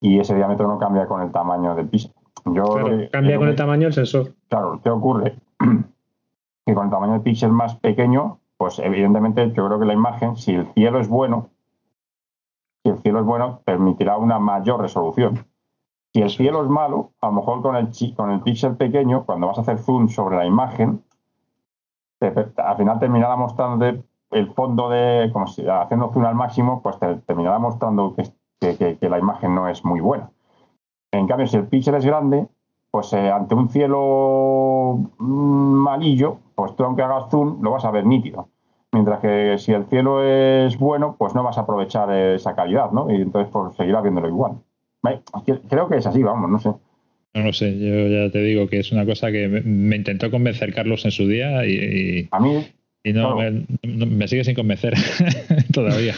y 0.00 0.20
ese 0.20 0.34
diámetro 0.34 0.68
no 0.68 0.78
cambia 0.78 1.06
con 1.06 1.22
el 1.22 1.32
tamaño 1.32 1.74
del 1.74 1.88
piso. 1.88 2.10
Yo, 2.44 2.64
cambia 3.10 3.38
con 3.38 3.48
el 3.48 3.56
tamaño 3.56 3.84
del 3.84 3.92
sensor. 3.92 4.34
Claro, 4.48 4.80
¿qué 4.82 4.90
ocurre? 4.90 5.36
que 6.66 6.74
con 6.74 6.84
el 6.84 6.90
tamaño 6.90 7.14
del 7.14 7.22
píxel 7.22 7.50
más 7.50 7.76
pequeño 7.76 8.38
pues 8.58 8.80
evidentemente 8.80 9.52
yo 9.52 9.66
creo 9.66 9.78
que 9.78 9.86
la 9.86 9.94
imagen, 9.94 10.36
si 10.36 10.52
el 10.52 10.66
cielo 10.74 10.98
es 10.98 11.08
bueno, 11.08 11.50
si 12.82 12.90
el 12.90 12.98
cielo 12.98 13.20
es 13.20 13.24
bueno, 13.24 13.62
permitirá 13.64 14.16
una 14.16 14.40
mayor 14.40 14.82
resolución. 14.82 15.46
Si 16.18 16.22
el 16.22 16.30
cielo 16.30 16.64
es 16.64 16.68
malo, 16.68 17.12
a 17.20 17.28
lo 17.28 17.34
mejor 17.34 17.62
con 17.62 17.76
el, 17.76 17.90
con 18.16 18.32
el 18.32 18.40
píxel 18.40 18.76
pequeño, 18.76 19.24
cuando 19.24 19.46
vas 19.46 19.58
a 19.58 19.60
hacer 19.60 19.78
zoom 19.78 20.08
sobre 20.08 20.36
la 20.36 20.46
imagen, 20.46 21.04
al 22.20 22.76
final 22.76 22.98
terminará 22.98 23.36
mostrando 23.36 23.86
el 24.32 24.52
fondo 24.52 24.88
de, 24.88 25.30
como 25.32 25.46
si 25.46 25.64
haciendo 25.68 26.10
zoom 26.12 26.24
al 26.24 26.34
máximo, 26.34 26.82
pues 26.82 26.98
te, 26.98 27.14
terminará 27.18 27.60
mostrando 27.60 28.16
que, 28.16 28.98
la 29.00 29.18
imagen 29.20 29.54
no 29.54 29.68
es 29.68 29.84
muy 29.84 30.00
buena. 30.00 30.28
En 31.12 31.28
cambio, 31.28 31.46
si 31.46 31.56
el 31.56 31.68
píxel 31.68 31.94
es 31.94 32.04
grande, 32.04 32.48
pues 32.90 33.12
eh, 33.12 33.30
ante 33.30 33.54
un 33.54 33.68
cielo 33.68 34.98
mm, 35.18 35.72
malillo, 35.84 36.38
pues 36.56 36.74
tú 36.74 36.82
aunque 36.82 37.02
hagas 37.02 37.30
zoom 37.30 37.62
lo 37.62 37.70
vas 37.70 37.84
a 37.84 37.92
ver 37.92 38.04
nítido. 38.04 38.48
Mientras 38.90 39.20
que 39.20 39.56
si 39.58 39.72
el 39.72 39.86
cielo 39.86 40.24
es 40.24 40.76
bueno, 40.80 41.14
pues 41.16 41.36
no 41.36 41.44
vas 41.44 41.58
a 41.58 41.60
aprovechar 41.60 42.10
esa 42.12 42.56
calidad, 42.56 42.90
¿no? 42.90 43.08
Y 43.08 43.22
entonces 43.22 43.52
pues 43.52 43.76
seguirás 43.76 44.02
viéndolo 44.02 44.26
igual. 44.26 44.58
Creo 45.68 45.88
que 45.88 45.96
es 45.96 46.06
así, 46.06 46.22
vamos, 46.22 46.50
no 46.50 46.58
sé. 46.58 46.70
No 47.34 47.42
lo 47.44 47.52
sé, 47.52 47.78
yo 47.78 48.08
ya 48.08 48.32
te 48.32 48.38
digo 48.40 48.68
que 48.68 48.80
es 48.80 48.90
una 48.90 49.04
cosa 49.06 49.30
que 49.30 49.48
me, 49.48 49.96
intentó 49.96 50.30
convencer 50.30 50.74
Carlos 50.74 51.04
en 51.04 51.10
su 51.10 51.26
día 51.26 51.64
y, 51.66 52.28
a 52.30 52.40
mí 52.40 52.66
y 53.04 53.12
no, 53.12 53.36
me, 53.36 54.28
sigue 54.28 54.44
sin 54.44 54.54
convencer 54.54 54.94
todavía. 55.72 56.14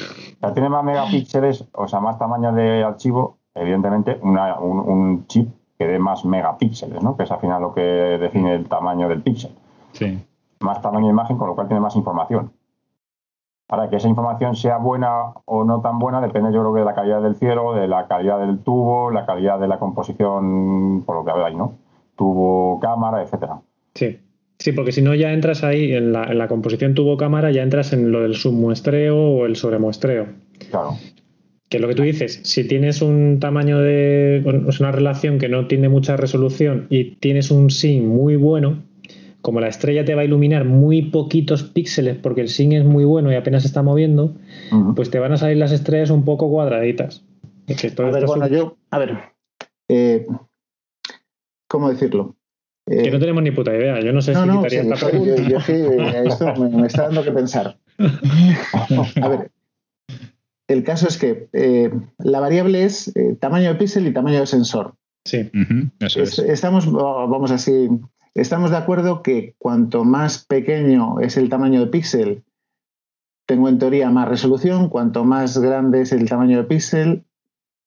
tiene 0.54 0.68
más 0.68 0.84
megapíxeles, 0.84 1.66
o 1.72 1.88
sea, 1.88 2.00
más 2.00 2.18
tamaño 2.18 2.52
de 2.52 2.82
archivo, 2.84 3.38
evidentemente 3.54 4.18
un, 4.22 4.38
un, 4.38 5.26
chip 5.26 5.48
que 5.78 5.86
dé 5.86 5.98
más 5.98 6.24
megapíxeles, 6.24 7.02
¿no? 7.02 7.16
Que 7.16 7.24
es 7.24 7.30
al 7.30 7.40
final 7.40 7.60
lo 7.60 7.74
que 7.74 7.82
define 7.82 8.54
el 8.54 8.66
tamaño 8.66 9.08
del 9.08 9.20
píxel. 9.20 9.52
Sí 9.92 10.18
más 10.60 10.82
tamaño 10.82 11.06
de 11.06 11.12
imagen, 11.12 11.38
con 11.38 11.48
lo 11.48 11.54
cual 11.54 11.68
tiene 11.68 11.80
más 11.80 11.96
información. 11.96 12.52
Ahora, 13.72 13.88
que 13.88 13.96
esa 13.96 14.08
información 14.08 14.56
sea 14.56 14.78
buena 14.78 15.32
o 15.44 15.62
no 15.62 15.80
tan 15.80 16.00
buena 16.00 16.20
depende, 16.20 16.52
yo 16.52 16.60
creo, 16.60 16.74
de 16.74 16.84
la 16.84 16.92
calidad 16.92 17.22
del 17.22 17.36
cielo, 17.36 17.72
de 17.72 17.86
la 17.86 18.08
calidad 18.08 18.44
del 18.44 18.58
tubo, 18.58 19.12
la 19.12 19.24
calidad 19.24 19.60
de 19.60 19.68
la 19.68 19.78
composición, 19.78 21.04
por 21.06 21.14
lo 21.14 21.24
que 21.24 21.30
habláis, 21.30 21.56
¿no? 21.56 21.78
Tubo, 22.16 22.80
cámara, 22.80 23.22
etcétera. 23.22 23.60
Sí. 23.94 24.18
Sí, 24.58 24.72
porque 24.72 24.90
si 24.90 25.02
no 25.02 25.14
ya 25.14 25.32
entras 25.32 25.62
ahí 25.62 25.92
en 25.92 26.12
la, 26.12 26.24
en 26.24 26.36
la 26.36 26.48
composición 26.48 26.94
tubo-cámara, 26.94 27.50
ya 27.50 27.62
entras 27.62 27.92
en 27.92 28.10
lo 28.10 28.22
del 28.22 28.34
submuestreo 28.34 29.16
o 29.16 29.46
el 29.46 29.54
sobremuestreo. 29.56 30.26
Claro. 30.68 30.96
Que 31.70 31.78
lo 31.78 31.86
que 31.86 31.94
tú 31.94 32.02
dices, 32.02 32.40
si 32.42 32.66
tienes 32.66 33.00
un 33.00 33.38
tamaño 33.38 33.78
de. 33.78 34.38
Es 34.68 34.80
una 34.80 34.90
relación 34.90 35.38
que 35.38 35.48
no 35.48 35.68
tiene 35.68 35.88
mucha 35.88 36.16
resolución 36.16 36.88
y 36.90 37.14
tienes 37.16 37.52
un 37.52 37.70
SIN 37.70 38.06
muy 38.08 38.34
bueno, 38.34 38.82
como 39.42 39.60
la 39.60 39.68
estrella 39.68 40.04
te 40.04 40.14
va 40.14 40.22
a 40.22 40.24
iluminar 40.24 40.64
muy 40.64 41.02
poquitos 41.02 41.62
píxeles 41.62 42.16
porque 42.18 42.40
el 42.42 42.48
SIN 42.48 42.72
es 42.72 42.84
muy 42.84 43.04
bueno 43.04 43.32
y 43.32 43.36
apenas 43.36 43.62
se 43.62 43.68
está 43.68 43.82
moviendo, 43.82 44.34
pues 44.96 45.10
te 45.10 45.18
van 45.18 45.32
a 45.32 45.36
salir 45.36 45.56
las 45.56 45.72
estrellas 45.72 46.10
un 46.10 46.24
poco 46.24 46.48
cuadraditas. 46.50 47.24
Es 47.66 47.80
que 47.80 47.86
esto- 47.88 48.04
A 48.06 48.10
ver, 48.10 48.26
bueno, 48.26 48.46
un- 48.46 48.50
yo, 48.52 48.76
a 48.90 48.98
ver, 48.98 49.18
eh, 49.88 50.26
¿cómo 51.68 51.88
decirlo? 51.90 52.36
Eh, 52.86 53.02
Que 53.04 53.10
no 53.10 53.18
tenemos 53.20 53.42
ni 53.42 53.50
puta 53.52 53.74
idea. 53.74 54.00
Yo 54.00 54.12
no 54.12 54.20
sé 54.20 54.32
no, 54.32 54.42
si 54.42 54.48
no, 54.48 54.56
quitaría 54.62 54.82
sí, 54.82 54.88
esta 54.90 55.06
yo, 55.06 55.10
pregunta. 55.10 55.48
yo- 55.48 55.58
eh, 55.74 56.22
esto 56.26 56.54
me, 56.56 56.68
me 56.80 56.86
está 56.86 57.02
dando 57.04 57.22
que 57.22 57.30
pensar. 57.32 57.78
A 59.22 59.28
ver, 59.28 59.50
el 60.68 60.82
caso 60.84 61.06
es 61.08 61.16
que 61.18 61.48
eh, 61.52 61.90
la 62.18 62.40
variable 62.40 62.84
es 62.84 63.14
eh, 63.16 63.36
tamaño 63.38 63.68
de 63.68 63.74
píxel 63.76 64.06
y 64.06 64.12
tamaño 64.12 64.40
de 64.40 64.46
sensor. 64.46 64.94
Sí. 65.24 65.50
Eso 66.00 66.22
Es- 66.22 66.38
es. 66.38 66.48
estamos, 66.50 66.90
vamos 66.90 67.50
así, 67.50 67.88
estamos 68.34 68.70
de 68.70 68.76
acuerdo 68.76 69.22
que 69.22 69.54
cuanto 69.58 70.04
más 70.04 70.44
pequeño 70.46 71.20
es 71.20 71.36
el 71.36 71.48
tamaño 71.48 71.80
de 71.80 71.86
píxel, 71.86 72.44
tengo 73.46 73.68
en 73.68 73.78
teoría 73.78 74.10
más 74.10 74.28
resolución, 74.28 74.88
cuanto 74.88 75.24
más 75.24 75.58
grande 75.58 76.02
es 76.02 76.12
el 76.12 76.28
tamaño 76.28 76.58
de 76.58 76.64
píxel, 76.64 77.24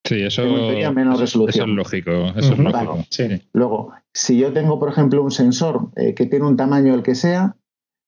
Sí, 0.05 0.21
eso, 0.21 0.41
tengo 0.43 0.57
en 0.57 0.67
teoría 0.67 0.91
menos 0.91 1.13
eso- 1.15 1.21
resolución. 1.21 1.63
eso 1.63 1.71
es 1.71 1.77
lógico. 1.77 2.11
Eso 2.37 2.53
es 2.53 2.59
lógico. 2.59 2.71
Vale, 2.93 3.07
sí. 3.09 3.23
Luego, 3.53 3.93
si 4.13 4.37
yo 4.37 4.51
tengo, 4.51 4.77
por 4.77 4.89
ejemplo, 4.89 5.23
un 5.23 5.31
sensor 5.31 5.91
eh, 5.95 6.13
que 6.13 6.25
tiene 6.25 6.45
un 6.45 6.57
tamaño 6.57 6.93
el 6.93 7.03
que 7.03 7.15
sea, 7.15 7.55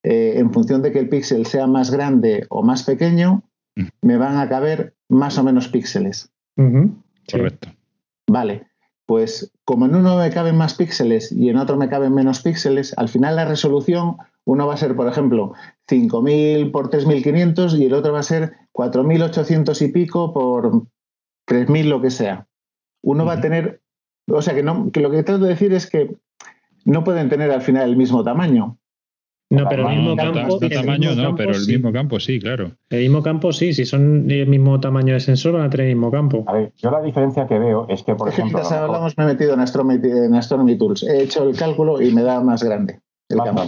eh, 0.04 0.34
en 0.36 0.52
función 0.52 0.82
de 0.82 0.92
que 0.92 1.00
el 1.00 1.08
píxel 1.08 1.46
sea 1.46 1.68
más 1.68 1.92
grande 1.92 2.46
o 2.50 2.64
más 2.64 2.84
pequeño, 2.84 3.44
me 4.02 4.18
van 4.18 4.38
a 4.38 4.50
caber 4.50 4.94
más 5.08 5.38
o 5.38 5.44
menos 5.46 5.70
píxeles. 5.70 6.30
Correcto. 7.32 7.70
Vale, 8.28 8.68
pues 9.06 9.52
como 9.66 9.86
en 9.86 9.96
uno 9.96 10.18
me 10.18 10.32
caben 10.32 10.58
más 10.58 10.74
píxeles 10.74 11.32
y 11.32 11.50
en 11.50 11.58
otro 11.58 11.78
me 11.78 11.90
caben 11.90 12.14
menos 12.14 12.42
píxeles, 12.42 12.98
al 12.98 13.10
final 13.10 13.36
la 13.36 13.46
resolución, 13.46 14.18
uno 14.46 14.68
va 14.68 14.74
a 14.74 14.78
ser, 14.78 14.96
por 14.96 15.08
ejemplo, 15.08 15.54
5000 15.88 16.72
por 16.72 16.90
3500 16.90 17.76
y 17.76 17.86
el 17.86 17.94
otro 17.94 18.14
va 18.14 18.20
a 18.20 18.24
ser 18.24 18.54
4800 18.72 19.82
y 19.82 19.88
pico 19.90 20.34
por 20.34 20.84
3000, 21.46 21.90
lo 21.90 22.02
que 22.02 22.12
sea. 22.12 22.48
Uno 23.02 23.26
va 23.26 23.34
a 23.34 23.42
tener, 23.42 23.82
o 24.28 24.42
sea 24.42 24.56
que, 24.56 24.64
no, 24.64 24.92
que 24.92 25.02
lo 25.02 25.12
que 25.12 25.24
trato 25.24 25.44
de 25.44 25.50
decir 25.50 25.74
es 25.74 25.90
que 25.90 26.16
no 26.86 27.04
pueden 27.04 27.30
tener 27.30 27.52
al 27.52 27.62
final 27.62 27.90
el 27.90 27.98
mismo 27.98 28.24
tamaño. 28.24 28.78
No, 29.52 29.68
pero 29.70 29.88
el 29.88 29.96
mismo 29.98 30.16
No, 30.16 30.34
campo. 30.34 30.58
el 30.62 30.70
tamaño 30.72 31.10
mismo 31.10 31.16
no, 31.16 31.24
campo 31.30 31.38
pero 31.38 31.50
el 31.52 31.56
sí. 31.62 31.72
mismo 31.74 31.94
campo 31.94 32.20
sí, 32.20 32.40
claro. 32.40 32.72
El 32.90 33.00
mismo 33.02 33.22
campo 33.22 33.54
sí, 33.54 33.74
si 33.74 33.86
son 33.86 34.30
el 34.30 34.48
mismo 34.48 34.80
tamaño 34.80 35.14
de 35.14 35.20
sensor 35.20 35.54
van 35.54 35.62
a 35.64 35.70
tener 35.70 35.88
el 35.88 35.96
mismo 35.96 36.10
campo. 36.12 36.44
A 36.48 36.54
ver, 36.54 36.74
yo 36.78 36.90
la 36.90 37.02
diferencia 37.02 37.46
que 37.46 37.60
veo 37.60 37.86
es 37.88 38.02
que, 38.04 38.16
por 38.16 38.28
Es 38.30 38.36
que 38.36 38.42
ejemplo, 38.42 38.60
mejor- 38.64 38.78
hablamos 38.78 39.18
me 39.18 39.24
he 39.24 39.28
metido 39.28 39.54
en 39.54 39.60
Astronomy, 39.60 40.00
en 40.04 40.34
Astronomy 40.36 40.76
Tools. 40.78 41.04
He 41.04 41.22
hecho 41.24 41.44
el 41.48 41.56
cálculo 41.56 42.02
y 42.02 42.12
me 42.12 42.24
da 42.24 42.42
más 42.42 42.64
grande 42.64 43.00
el 43.30 43.38
más 43.38 43.46
campo. 43.46 43.64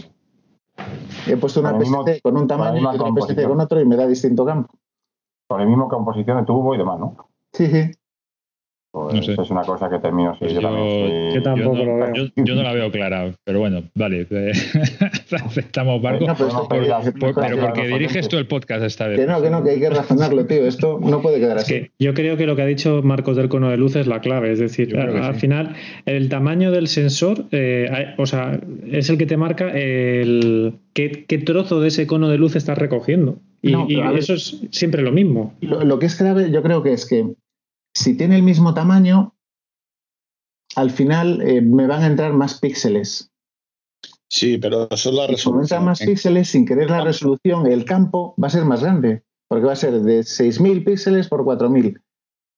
He 1.27 1.37
puesto 1.37 1.59
una 1.59 1.69
el 1.71 1.77
mismo- 1.77 2.03
PSC 2.05 2.21
con 2.21 2.37
un 2.37 2.47
tamaño 2.47 2.81
y 2.81 2.85
otra 2.85 3.11
PSC 3.13 3.43
con 3.47 3.59
otro 3.59 3.79
y 3.81 3.85
me 3.85 3.95
da 3.95 4.07
distinto 4.07 4.45
campo. 4.45 4.73
con 5.47 5.59
la 5.61 5.65
misma 5.65 5.87
composición 5.87 6.37
de 6.39 6.45
tubo 6.45 6.75
y 6.75 6.77
demás, 6.77 6.99
¿no? 6.99 7.15
Sí, 7.53 7.67
sí. 7.67 7.91
Pues 8.89 9.13
No 9.15 9.21
sé. 9.21 9.33
Es 9.39 9.49
una 9.51 9.61
cosa 9.61 9.89
que 9.89 9.99
termino, 9.99 10.35
Pues 10.39 10.53
yo, 10.53 10.61
yo- 10.61 10.67
también 10.67 10.87
estoy- 10.87 11.33
yo 11.35 11.43
tampoco 11.43 11.77
yo 11.77 11.85
no, 11.85 11.97
lo 11.97 12.05
veo. 12.05 12.13
Yo, 12.15 12.43
yo 12.43 12.55
no 12.55 12.63
la 12.63 12.73
veo 12.73 12.91
clara, 12.91 13.31
pero 13.43 13.59
bueno, 13.59 13.83
vale. 13.93 14.25
Aceptamos 15.31 16.01
barco. 16.01 16.25
No, 16.25 16.35
pero 16.35 16.49
podemos 16.49 16.63
esto- 16.63 16.75
pedir 16.75 16.91
a- 16.93 17.01
que- 17.01 17.11
Por- 17.11 17.35
que- 17.35 17.41
pero 17.41 17.55
que- 17.57 17.61
porque 17.61 17.87
diriges 17.87 18.27
tú 18.29 18.37
el 18.37 18.47
podcast 18.47 18.83
esta 18.83 19.07
vez. 19.07 19.19
que 19.19 19.25
no, 19.27 19.41
que 19.41 19.49
no, 19.49 19.63
que 19.63 19.71
hay 19.71 19.79
que 19.79 19.89
razonarlo, 19.89 20.45
tío. 20.45 20.65
Esto 20.65 20.99
no 21.01 21.21
puede 21.21 21.39
quedar 21.39 21.57
Es 21.57 21.63
así. 21.63 21.73
que 21.73 21.91
yo 21.99 22.13
creo 22.13 22.37
que 22.37 22.45
lo 22.45 22.55
que 22.55 22.61
ha 22.61 22.65
dicho 22.65 23.01
Marcos 23.03 23.35
del 23.37 23.49
cono 23.49 23.69
de 23.69 23.77
luz 23.77 23.95
es 23.95 24.07
la 24.07 24.21
clave. 24.21 24.51
Es 24.51 24.59
decir, 24.59 24.97
al 24.97 25.33
sí. 25.35 25.41
final, 25.41 25.75
el 26.05 26.29
tamaño 26.29 26.71
del 26.71 26.87
sensor, 26.87 27.45
eh, 27.51 28.13
o 28.17 28.25
sea, 28.25 28.59
es 28.89 29.09
el 29.09 29.17
que 29.17 29.25
te 29.25 29.37
marca 29.37 29.69
el 29.71 30.73
qué, 30.93 31.25
qué 31.27 31.37
trozo 31.37 31.81
de 31.81 31.89
ese 31.89 32.07
cono 32.07 32.29
de 32.29 32.37
luz 32.37 32.55
estás 32.55 32.77
recogiendo. 32.77 33.37
Y, 33.61 33.71
No, 33.71 33.85
pero 33.87 33.99
y 33.99 34.01
a 34.03 34.09
ver- 34.11 34.19
eso 34.19 34.33
es 34.33 34.61
siempre 34.71 35.01
lo 35.01 35.11
mismo. 35.11 35.53
Lo, 35.61 35.83
lo 35.83 35.99
que 35.99 36.05
es 36.05 36.17
grave, 36.19 36.51
yo 36.51 36.61
creo 36.63 36.83
que 36.83 36.93
es 36.93 37.05
que 37.05 37.25
si 37.97 38.15
tiene 38.15 38.35
el 38.35 38.43
mismo 38.43 38.73
tamaño, 38.73 39.35
al 40.75 40.91
final 40.91 41.41
eh, 41.41 41.61
me 41.61 41.87
van 41.87 42.03
a 42.03 42.07
entrar 42.07 42.33
más 42.33 42.59
píxeles. 42.59 43.31
Sí, 44.29 44.57
pero 44.57 44.87
eso 44.91 45.09
es 45.09 45.15
la 45.15 45.27
resolución. 45.27 45.85
más 45.85 46.01
En- 46.01 46.09
píxeles, 46.09 46.49
sin 46.49 46.65
querer 46.65 46.89
la 46.89 47.03
resolución, 47.03 47.65
el 47.65 47.85
campo 47.85 48.35
va 48.41 48.47
a 48.47 48.51
ser 48.51 48.65
más 48.65 48.81
grande. 48.81 49.23
Porque 49.49 49.65
va 49.65 49.71
a 49.71 49.77
ser 49.77 50.01
de 50.01 50.19
6.000 50.25 50.83
píxeles 50.83 51.29
por 51.29 51.45
4.000. 51.45 52.01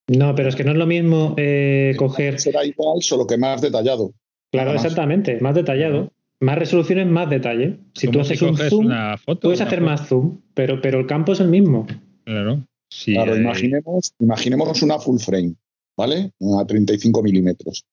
No, 0.08 0.34
pero 0.34 0.50
es 0.50 0.56
que 0.56 0.64
no 0.64 0.72
es 0.72 0.78
lo 0.78 0.88
mismo 0.88 1.36
eh, 1.38 1.94
coger. 1.98 2.40
Será 2.40 2.66
igual, 2.66 3.04
solo 3.04 3.28
que 3.28 3.38
más 3.38 3.62
detallado. 3.62 4.12
Claro, 4.52 4.74
exactamente, 4.74 5.40
más 5.40 5.54
detallado. 5.54 6.12
Más 6.42 6.58
resolución 6.58 6.98
es 7.00 7.08
más 7.08 7.30
detalle. 7.30 7.80
Si 7.94 8.08
tú 8.08 8.14
¿Cómo 8.14 8.22
haces 8.24 8.40
si 8.40 8.46
un 8.46 8.58
zoom, 8.58 8.86
una 8.88 9.18
foto? 9.18 9.42
puedes 9.42 9.60
una 9.60 9.68
hacer 9.68 9.80
foto? 9.80 9.92
más 9.92 10.08
zoom, 10.08 10.42
pero, 10.56 10.82
pero 10.82 11.00
el 11.00 11.06
campo 11.06 11.34
es 11.34 11.40
el 11.42 11.50
mismo. 11.50 11.86
Claro. 12.26 12.66
Sí, 12.90 13.14
Claro, 13.14 13.36
eh, 13.36 13.40
imaginemos, 13.40 14.14
imaginémonos 14.20 14.82
una 14.82 15.00
full 15.00 15.20
frame, 15.20 15.56
¿vale? 15.96 16.34
A 16.60 16.66
35 16.66 17.22
milímetros. 17.22 17.86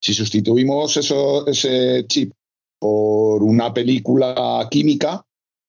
Si 0.00 0.14
sustituimos 0.14 0.96
eso, 0.96 1.46
ese 1.46 2.06
chip 2.06 2.32
por 2.78 3.42
una 3.42 3.72
película 3.72 4.68
química, 4.70 5.24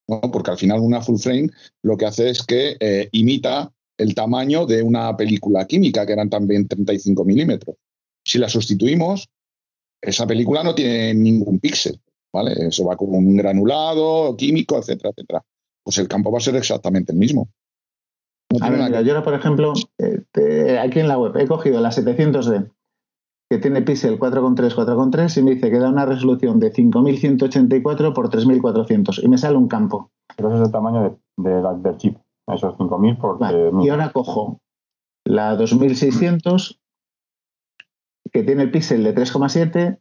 ¿no? 0.08 0.22
porque 0.32 0.52
al 0.52 0.58
final 0.58 0.82
una 0.82 1.02
full 1.02 1.18
frame 1.18 1.50
lo 1.84 1.98
que 1.98 2.06
hace 2.06 2.30
es 2.30 2.44
que 2.44 2.76
eh, 2.80 3.10
imita 3.14 3.72
el 3.98 4.14
tamaño 4.14 4.66
de 4.66 4.84
una 4.84 5.16
película 5.16 5.66
química, 5.66 6.06
que 6.06 6.14
eran 6.14 6.30
también 6.30 6.68
35 6.68 7.24
milímetros. 7.24 7.78
Si 8.24 8.38
la 8.38 8.50
sustituimos, 8.50 9.30
esa 10.02 10.28
película 10.28 10.64
no 10.64 10.76
tiene 10.76 11.14
ningún 11.14 11.60
píxel, 11.60 12.00
¿vale? 12.34 12.68
Eso 12.68 12.86
va 12.86 12.98
con 12.98 13.16
un 13.16 13.38
granulado 13.38 14.36
químico, 14.36 14.78
etcétera, 14.78 15.12
etcétera. 15.12 15.42
Pues 15.84 15.98
el 15.98 16.08
campo 16.08 16.32
va 16.32 16.40
a 16.40 16.42
ser 16.42 16.56
exactamente 16.56 17.14
el 17.14 17.18
mismo. 17.18 17.50
A 18.62 18.70
ver, 18.70 18.80
mira, 18.84 19.02
yo 19.02 19.12
ahora, 19.14 19.24
por 19.24 19.34
ejemplo, 19.34 19.74
eh, 20.00 20.22
te- 20.32 20.80
aquí 20.80 21.00
en 21.00 21.08
la 21.08 21.18
web 21.18 21.36
he 21.38 21.48
cogido 21.48 21.80
la 21.82 21.92
700D, 21.92 22.70
que 23.50 23.58
tiene 23.60 23.82
píxel 23.82 24.18
4,3, 24.20 24.74
4,3, 24.76 25.38
y 25.38 25.44
me 25.44 25.52
dice 25.56 25.70
que 25.72 25.80
da 25.80 25.90
una 25.90 26.06
resolución 26.06 26.60
de 26.60 26.72
5184 26.72 28.14
por 28.14 28.30
3400, 28.30 29.22
y 29.24 29.28
me 29.28 29.38
sale 29.38 29.58
un 29.58 29.68
campo. 29.68 30.12
Pero 30.36 30.50
ese 30.50 30.58
es 30.62 30.66
el 30.68 30.72
tamaño 30.72 31.04
de, 31.38 31.50
de 31.52 31.62
la- 31.62 31.74
del 31.74 31.98
chip. 31.98 32.18
Esos 32.48 32.76
5.000 32.78 33.18
por 33.18 33.40
Vale, 33.40 33.70
3.000. 33.72 33.86
Y 33.86 33.90
ahora 33.90 34.12
cojo 34.12 34.60
la 35.26 35.56
2600, 35.56 36.80
que 38.32 38.44
tiene 38.44 38.64
el 38.64 38.72
píxel 38.72 39.04
de 39.04 39.14
3,7, 39.16 40.00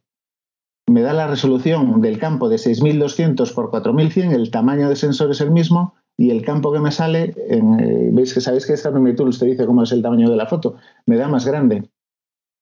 me 0.87 1.01
da 1.01 1.13
la 1.13 1.25
resolución 1.27 2.01
del 2.01 2.19
campo 2.19 2.47
de 2.49 2.57
6200 2.59 3.51
por 3.53 3.71
4100, 3.71 4.31
el 4.33 4.51
tamaño 4.51 4.87
de 4.89 4.95
sensor 4.95 5.31
es 5.31 5.41
el 5.41 5.49
mismo 5.51 5.95
y 6.17 6.31
el 6.31 6.43
campo 6.43 6.71
que 6.71 6.79
me 6.79 6.91
sale, 6.91 7.33
en, 7.49 7.79
eh, 7.79 8.09
veis 8.11 8.33
que 8.33 8.41
sabéis 8.41 8.65
que 8.65 8.73
esta 8.73 8.91
Tools 8.91 9.39
te 9.39 9.45
dice 9.45 9.65
cómo 9.65 9.83
es 9.83 9.91
el 9.91 10.01
tamaño 10.01 10.29
de 10.29 10.35
la 10.35 10.47
foto, 10.47 10.75
me 11.05 11.17
da 11.17 11.27
más 11.27 11.45
grande. 11.45 11.83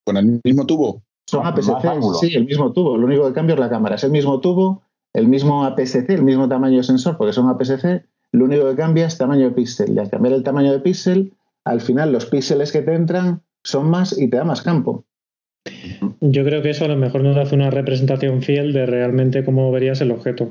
con 0.06 0.18
el 0.18 0.42
mismo 0.44 0.66
tubo. 0.66 1.02
Son 1.26 1.46
APS-C, 1.46 1.88
ángulo. 1.88 2.18
sí, 2.18 2.34
el 2.36 2.46
mismo 2.46 2.74
tubo. 2.74 2.98
Lo 2.98 3.06
único 3.06 3.26
que 3.26 3.34
cambio 3.34 3.54
es 3.54 3.60
la 3.60 3.70
cámara. 3.70 3.96
Es 3.96 4.04
el 4.04 4.12
mismo 4.12 4.42
tubo, 4.42 4.82
el 5.14 5.30
mismo 5.30 5.64
APS-C, 5.64 6.14
el 6.14 6.24
mismo 6.24 6.50
tamaño 6.50 6.78
de 6.78 6.84
sensor, 6.84 7.16
porque 7.16 7.32
son 7.32 7.48
APS-C. 7.48 8.04
Lo 8.34 8.46
único 8.46 8.68
que 8.68 8.76
cambia 8.76 9.06
es 9.06 9.18
tamaño 9.18 9.46
de 9.46 9.52
píxel. 9.52 9.94
Y 9.94 10.00
al 10.00 10.10
cambiar 10.10 10.34
el 10.34 10.44
tamaño 10.44 10.74
de 10.74 10.80
píxel, 10.80 11.34
al 11.64 11.80
final 11.80 12.12
los 12.12 12.26
píxeles 12.26 12.74
que 12.74 12.82
te 12.82 12.94
entran 12.94 13.42
son 13.64 13.90
más 13.90 14.18
y 14.18 14.30
te 14.30 14.38
da 14.38 14.44
más 14.44 14.62
campo. 14.62 15.06
Yo 16.20 16.44
creo 16.44 16.62
que 16.62 16.72
eso 16.72 16.84
a 16.84 16.90
lo 16.90 16.98
mejor 16.98 17.22
nos 17.22 17.38
hace 17.38 17.56
una 17.56 17.70
representación 17.70 18.42
fiel 18.42 18.74
de 18.74 18.86
realmente 18.86 19.46
cómo 19.46 19.72
verías 19.72 20.02
el 20.02 20.12
objeto. 20.12 20.50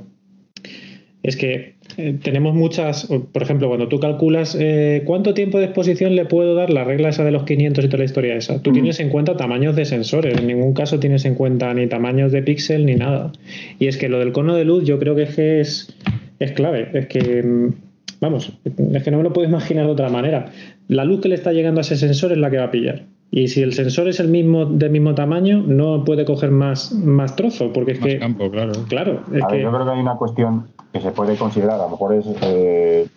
Es 1.23 1.37
que 1.37 1.75
eh, 1.99 2.19
tenemos 2.23 2.55
muchas, 2.55 3.07
por 3.07 3.43
ejemplo, 3.43 3.69
cuando 3.69 3.87
tú 3.89 4.01
calculas 4.01 4.57
eh, 4.59 5.03
cuánto 5.05 5.35
tiempo 5.35 5.59
de 5.59 5.67
exposición 5.67 6.17
le 6.17 6.25
puedo 6.25 6.55
dar, 6.55 6.71
la 6.71 6.85
regla 6.85 7.11
esa 7.11 7.25
de 7.25 7.31
los 7.31 7.45
500 7.45 7.85
y 7.85 7.89
toda 7.89 7.99
la 7.99 8.05
historia 8.05 8.35
esa, 8.35 8.61
tú 8.61 8.71
Mm. 8.71 8.73
tienes 8.73 9.01
en 9.01 9.09
cuenta 9.09 9.37
tamaños 9.37 9.77
de 9.77 9.85
sensores, 9.85 10.37
en 10.39 10.47
ningún 10.49 10.75
caso 10.75 10.99
tienes 10.99 11.25
en 11.25 11.35
cuenta 11.35 11.73
ni 11.75 11.87
tamaños 11.87 12.33
de 12.33 12.43
píxel 12.43 12.87
ni 12.87 12.97
nada. 12.97 13.31
Y 13.79 13.87
es 13.87 13.97
que 13.99 14.09
lo 14.09 14.19
del 14.19 14.33
cono 14.33 14.57
de 14.57 14.65
luz 14.65 14.85
yo 14.85 14.99
creo 14.99 15.15
que 15.15 15.23
es, 15.23 15.35
que 15.37 15.61
es, 15.61 15.95
es 16.41 16.53
clave, 16.53 16.89
es 16.95 17.07
que, 17.07 17.43
mm, 17.43 17.75
vamos, 18.21 18.59
es 18.93 19.03
que 19.03 19.11
no 19.11 19.19
me 19.19 19.23
lo 19.23 19.33
puedo 19.33 19.49
imaginar 19.49 19.87
de 19.87 19.93
otra 19.93 20.09
manera. 20.09 20.51
La 20.89 21.05
luz 21.05 21.21
que 21.21 21.29
le 21.29 21.37
está 21.37 21.53
llegando 21.53 21.81
a 21.81 21.83
ese 21.83 21.97
sensor 21.97 22.33
es 22.33 22.39
la 22.39 22.51
que 22.51 22.57
va 22.57 22.65
a 22.65 22.71
pillar. 22.73 23.05
Y 23.35 23.49
si 23.49 23.63
el 23.63 23.73
sensor 23.73 24.09
es 24.09 24.21
el 24.21 24.29
mismo 24.29 24.67
del 24.67 24.91
mismo 24.91 25.15
tamaño, 25.15 25.63
no 25.67 26.05
puede 26.05 26.27
coger 26.27 26.51
más, 26.51 26.93
más 26.93 27.35
trozo, 27.35 27.73
porque 27.73 27.93
es 27.93 28.01
más 28.01 28.09
que, 28.11 28.19
campo, 28.19 28.51
claro. 28.51 28.73
claro, 28.89 29.21
es 29.33 29.43
A 29.43 29.47
ver, 29.47 29.57
que 29.57 29.63
yo 29.63 29.73
creo 29.73 29.87
que 29.87 29.91
hay 29.91 30.01
una 30.01 30.17
cuestión 30.17 30.69
que 30.93 31.01
se 31.01 31.13
puede 31.13 31.37
considerar, 31.37 31.81
a 31.81 31.85
lo 31.85 31.89
mejor 31.89 32.13
es 32.13 32.27
eh, 32.43 33.09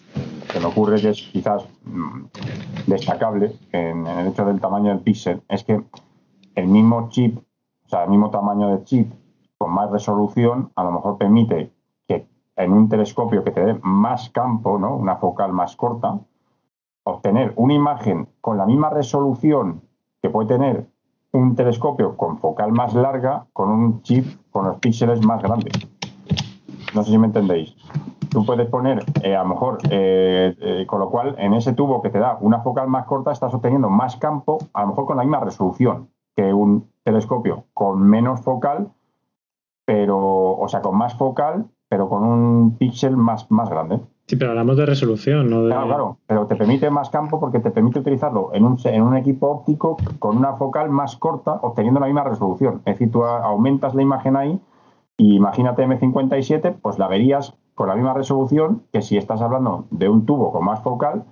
se 0.54 0.60
me 0.62 0.68
ocurre 0.68 1.02
que 1.02 1.10
es 1.10 1.22
quizás 1.22 1.66
mm, 1.84 2.28
destacable 2.88 3.52
en, 3.74 4.08
el 4.08 4.28
hecho 4.28 4.46
del 4.46 4.62
tamaño 4.62 4.92
del 4.92 5.02
píxel 5.02 5.42
es 5.50 5.66
que 5.66 5.82
el 6.56 6.68
mismo 6.68 7.10
chip, 7.10 7.38
o 7.38 7.90
sea, 7.90 8.06
el 8.06 8.10
mismo 8.10 8.30
tamaño 8.30 8.70
de 8.70 8.86
chip 8.86 9.12
con 9.58 9.74
más 9.74 9.92
resolución, 9.92 10.72
a 10.78 10.86
lo 10.86 10.94
mejor 10.94 11.18
permite 11.18 11.74
que 12.08 12.26
en 12.56 12.72
un 12.72 12.88
telescopio 12.88 13.44
que 13.44 13.52
te 13.52 13.66
dé 13.66 13.78
más 13.84 14.30
campo, 14.30 14.80
¿no? 14.80 14.96
una 14.96 15.18
focal 15.18 15.52
más 15.52 15.76
corta, 15.76 16.22
obtener 17.04 17.52
una 17.58 17.74
imagen 17.74 18.30
con 18.40 18.58
la 18.58 18.66
misma 18.66 18.90
resolución 18.92 19.82
que 20.26 20.32
puede 20.32 20.48
tener 20.48 20.88
un 21.34 21.56
telescopio 21.56 22.18
con 22.18 22.40
focal 22.40 22.72
más 22.72 22.96
larga 22.96 23.46
con 23.54 23.70
un 23.70 24.02
chip 24.02 24.26
con 24.50 24.66
los 24.66 24.78
píxeles 24.80 25.24
más 25.24 25.40
grandes. 25.44 25.88
No 26.96 27.04
sé 27.04 27.12
si 27.12 27.18
me 27.20 27.28
entendéis. 27.28 27.76
Tú 28.32 28.44
puedes 28.44 28.68
poner, 28.68 29.04
eh, 29.22 29.36
a 29.36 29.44
lo 29.44 29.50
mejor, 29.50 29.78
eh, 29.92 30.56
eh, 30.60 30.86
con 30.88 31.00
lo 31.00 31.12
cual 31.12 31.36
en 31.38 31.54
ese 31.54 31.74
tubo 31.74 32.02
que 32.02 32.10
te 32.10 32.18
da 32.18 32.40
una 32.42 32.62
focal 32.62 32.88
más 32.88 33.06
corta 33.06 33.32
estás 33.32 33.54
obteniendo 33.54 33.88
más 33.88 34.16
campo, 34.18 34.58
a 34.74 34.82
lo 34.82 34.88
mejor 34.88 35.06
con 35.06 35.18
la 35.18 35.24
misma 35.24 35.42
resolución 35.42 36.10
que 36.36 36.52
un 36.52 36.90
telescopio 37.04 37.66
con 37.74 38.02
menos 38.02 38.42
focal, 38.42 38.92
pero, 39.86 40.58
o 40.58 40.68
sea, 40.68 40.82
con 40.82 40.98
más 40.98 41.14
focal, 41.16 41.68
pero 41.88 42.10
con 42.10 42.24
un 42.24 42.78
píxel 42.78 43.16
más, 43.16 43.52
más 43.52 43.70
grande. 43.70 44.00
Sí, 44.28 44.36
pero 44.36 44.52
hablamos 44.52 44.78
de 44.78 44.86
resolución, 44.86 45.50
no 45.50 45.64
de... 45.64 45.70
Claro, 45.70 45.88
claro, 45.88 46.18
pero 46.26 46.48
te 46.48 46.56
permite 46.56 46.90
más 46.90 47.10
campo 47.10 47.40
porque 47.40 47.60
te 47.60 47.70
permite 47.70 48.00
utilizarlo 48.00 48.50
en 48.54 48.66
un, 48.66 48.78
en 48.84 49.02
un 49.04 49.16
equipo 49.16 49.48
óptico 49.48 49.98
con 50.20 50.38
una 50.38 50.54
focal 50.54 50.90
más 50.90 51.16
corta, 51.16 51.60
obteniendo 51.62 52.00
la 52.00 52.08
misma 52.08 52.24
resolución. 52.24 52.82
Es 52.86 52.96
decir, 52.96 53.12
tú 53.12 53.24
aumentas 53.24 53.94
la 53.94 54.02
imagen 54.02 54.36
ahí 54.36 54.60
y 55.18 55.36
imagínate 55.36 55.86
M57, 55.86 56.76
pues 56.82 56.98
la 56.98 57.08
verías 57.08 57.54
con 57.76 57.88
la 57.88 57.96
misma 57.96 58.14
resolución 58.14 58.84
que 58.92 59.02
si 59.02 59.18
estás 59.18 59.42
hablando 59.42 59.86
de 59.92 60.10
un 60.10 60.26
tubo 60.26 60.52
con 60.52 60.66
más 60.66 60.82
focal 60.82 61.26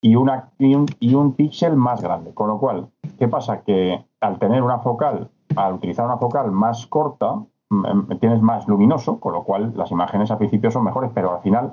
y, 0.00 0.16
una, 0.16 0.50
y 0.58 0.74
un, 0.74 0.86
y 0.98 1.14
un 1.14 1.34
píxel 1.34 1.76
más 1.76 2.02
grande. 2.02 2.34
Con 2.34 2.48
lo 2.48 2.58
cual, 2.58 2.88
¿qué 3.18 3.28
pasa? 3.28 3.62
Que 3.62 4.04
al 4.20 4.38
tener 4.38 4.62
una 4.62 4.80
focal, 4.80 5.30
al 5.54 5.74
utilizar 5.74 6.04
una 6.04 6.18
focal 6.18 6.50
más 6.50 6.86
corta, 6.86 7.36
mm, 7.70 7.86
em, 7.86 8.18
tienes 8.18 8.42
más 8.42 8.66
luminoso, 8.66 9.20
con 9.20 9.32
lo 9.32 9.44
cual 9.44 9.72
las 9.76 9.90
imágenes 9.90 10.30
al 10.30 10.38
principio 10.38 10.70
son 10.70 10.84
mejores, 10.84 11.10
pero 11.14 11.32
al 11.32 11.40
final 11.40 11.72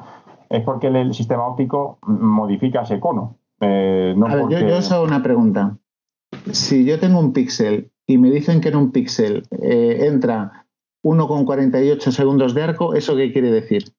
es 0.50 0.64
porque 0.64 0.88
el, 0.88 1.14
sistema 1.14 1.48
óptico 1.48 2.00
modifica 2.02 2.82
ese 2.82 3.00
cono. 3.00 3.38
Eh, 3.62 4.16
a 4.26 4.36
ver, 4.36 4.68
yo, 4.68 4.78
os 4.78 4.92
hago 4.92 5.04
una 5.04 5.22
pregunta. 5.22 5.78
Si 6.52 6.86
yo 6.86 7.00
tengo 7.00 7.20
un 7.20 7.34
píxel 7.34 7.92
y 8.08 8.18
me 8.18 8.32
dicen 8.32 8.62
que 8.62 8.70
en 8.70 8.76
un 8.76 8.92
píxel 8.92 9.44
eh, 9.62 10.08
entra 10.08 10.66
1,48 11.04 12.12
segundos 12.12 12.54
de 12.54 12.64
arco, 12.64 12.96
¿eso 12.96 13.16
qué 13.16 13.32
quiere 13.32 13.52
decir? 13.52 13.94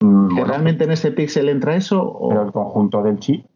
Mm, 0.00 0.36
¿Que 0.36 0.44
realmente 0.44 0.84
en 0.84 0.92
ese 0.92 1.12
píxel 1.12 1.48
entra 1.48 1.76
eso? 1.76 2.02
O... 2.02 2.28
Pero 2.28 2.42
el 2.42 2.52
conjunto 2.52 3.02
del 3.02 3.18
chip. 3.18 3.46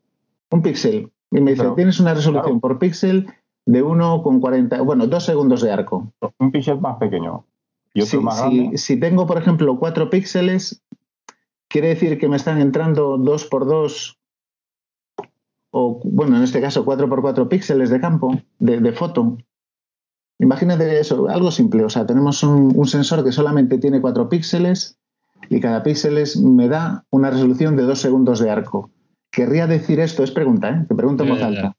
Un 0.51 0.62
píxel. 0.62 1.10
Y 1.31 1.40
me 1.40 1.52
dice, 1.52 1.64
tienes 1.77 1.98
una 2.01 2.14
resolución 2.14 2.60
por 2.60 2.78
píxel 2.78 3.27
de 3.64 3.85
1,40, 3.85 4.85
bueno, 4.85 5.06
2 5.06 5.24
segundos 5.24 5.62
de 5.62 5.73
arco. 5.73 6.12
Un 6.39 6.51
píxel 6.51 6.81
más 6.81 6.97
pequeño. 6.98 7.44
Y 7.94 8.02
otro 8.02 8.23
más 8.23 8.40
grande. 8.40 8.78
si 8.78 8.98
tengo, 8.98 9.27
por 9.27 9.39
ejemplo, 9.39 9.78
4 9.78 10.10
píxeles, 10.10 10.82
quiere 11.73 11.89
decir 11.89 12.19
que 12.19 12.28
me 12.28 12.36
están 12.36 12.61
entrando 12.61 13.16
2 13.16 13.47
por 13.47 13.66
2 13.66 14.19
o, 15.74 16.01
bueno, 16.05 16.36
en 16.36 16.43
este 16.43 16.61
caso 16.61 16.85
4 16.85 17.09
por 17.09 17.23
4 17.23 17.49
píxeles 17.49 17.89
de 17.89 17.99
campo, 17.99 18.39
de, 18.59 18.93
foto. 18.93 19.39
Imagínate 20.39 21.01
eso, 21.01 21.28
algo 21.28 21.51
simple. 21.51 21.82
O 21.82 21.89
sea, 21.89 22.05
tenemos 22.05 22.43
un, 22.43 22.86
sensor 22.86 23.24
que 23.24 23.32
solamente 23.32 23.78
tiene 23.78 24.03
4 24.03 24.28
píxeles 24.28 24.99
y 25.49 25.61
cada 25.61 25.82
píxel 25.82 26.23
me 26.44 26.69
da 26.69 27.07
una 27.11 27.31
resolución 27.31 27.74
de 27.77 27.85
2 27.85 27.99
segundos 27.99 28.39
de 28.39 28.51
arco. 28.51 28.90
Querría 29.31 29.66
decir 29.66 29.99
esto, 29.99 30.23
es 30.23 30.31
pregunta, 30.31 30.69
¿eh? 30.69 30.85
Te 30.86 30.94
pregunto 30.94 31.24
en 31.24 31.31
voz 31.31 31.43
alta. 31.43 31.74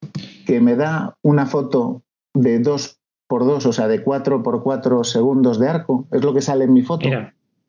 Que 0.48 0.60
me 0.60 0.76
da 0.76 1.16
una 1.22 1.46
foto 1.46 2.02
de 2.34 2.58
2 2.58 3.00
por 3.28 3.46
2, 3.46 3.64
o 3.68 3.74
sea, 3.74 3.88
de 3.88 4.04
4 4.04 4.42
por 4.42 4.64
4 4.64 5.04
segundos 5.04 5.60
de 5.60 5.70
arco. 5.70 6.08
Es 6.12 6.24
lo 6.24 6.34
que 6.34 6.42
sale 6.42 6.64
en 6.64 6.74
mi 6.74 6.82
foto. 6.82 7.08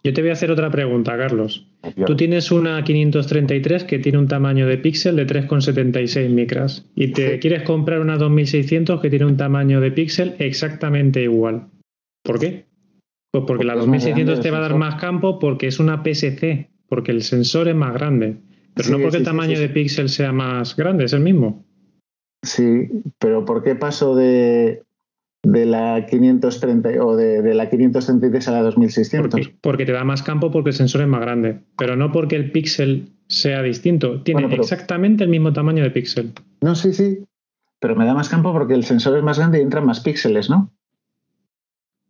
Yo 0.06 0.12
te 0.12 0.20
voy 0.20 0.28
a 0.28 0.34
hacer 0.34 0.50
otra 0.50 0.70
pregunta, 0.70 1.16
Carlos. 1.16 1.66
Tú 2.04 2.14
tienes 2.14 2.52
una 2.52 2.84
533 2.84 3.84
que 3.84 3.98
tiene 3.98 4.18
un 4.18 4.28
tamaño 4.28 4.66
de 4.66 4.76
píxel 4.76 5.16
de 5.16 5.26
3,76 5.26 6.28
micras 6.28 6.86
y 6.94 7.12
te 7.12 7.38
quieres 7.38 7.62
comprar 7.62 8.00
una 8.00 8.18
2600 8.18 9.00
que 9.00 9.08
tiene 9.08 9.24
un 9.24 9.38
tamaño 9.38 9.80
de 9.80 9.90
píxel 9.92 10.34
exactamente 10.38 11.22
igual. 11.22 11.68
¿Por 12.22 12.38
qué? 12.38 12.66
Pues 13.32 13.44
porque 13.46 13.64
la 13.64 13.76
2600 13.76 14.40
te 14.40 14.50
va 14.50 14.58
a 14.58 14.60
dar 14.60 14.76
más 14.76 15.00
campo 15.00 15.38
porque 15.38 15.68
es 15.68 15.80
una 15.80 16.02
PSC, 16.04 16.68
porque 16.86 17.10
el 17.10 17.22
sensor 17.22 17.68
es 17.68 17.74
más 17.74 17.94
grande. 17.94 18.36
Pero 18.74 18.90
no 18.90 18.98
porque 18.98 19.16
el 19.16 19.24
tamaño 19.24 19.58
de 19.58 19.70
píxel 19.70 20.10
sea 20.10 20.32
más 20.32 20.76
grande, 20.76 21.04
es 21.04 21.14
el 21.14 21.20
mismo. 21.20 21.64
Sí, 22.42 22.88
pero 23.18 23.46
¿por 23.46 23.62
qué 23.62 23.74
paso 23.74 24.14
de 24.14 24.82
de 25.44 25.66
la 25.66 26.06
530 26.06 27.04
o 27.04 27.16
de, 27.16 27.54
la 27.54 27.68
533 27.68 28.48
a 28.48 28.50
la 28.50 28.62
2600. 28.62 29.52
Porque, 29.60 29.84
te 29.84 29.92
da 29.92 30.04
más 30.04 30.22
campo 30.22 30.50
porque 30.50 30.70
el 30.70 30.74
sensor 30.74 31.02
es 31.02 31.08
más 31.08 31.20
grande, 31.20 31.60
pero 31.76 31.96
no 31.96 32.10
porque 32.10 32.36
el 32.36 32.50
píxel 32.50 33.10
sea 33.28 33.62
distinto. 33.62 34.22
Tiene 34.22 34.52
exactamente 34.54 35.24
el 35.24 35.30
mismo 35.30 35.52
tamaño 35.52 35.82
de 35.82 35.90
píxel. 35.90 36.32
No, 36.60 36.74
sí, 36.74 36.92
sí. 36.92 37.24
Pero 37.78 37.94
me 37.96 38.06
da 38.06 38.14
más 38.14 38.28
campo 38.28 38.52
porque 38.52 38.74
el 38.74 38.84
sensor 38.84 39.16
es 39.16 39.22
más 39.22 39.38
grande 39.38 39.58
y 39.58 39.62
entran 39.62 39.84
más 39.84 40.00
píxeles, 40.00 40.48
¿no? 40.48 40.72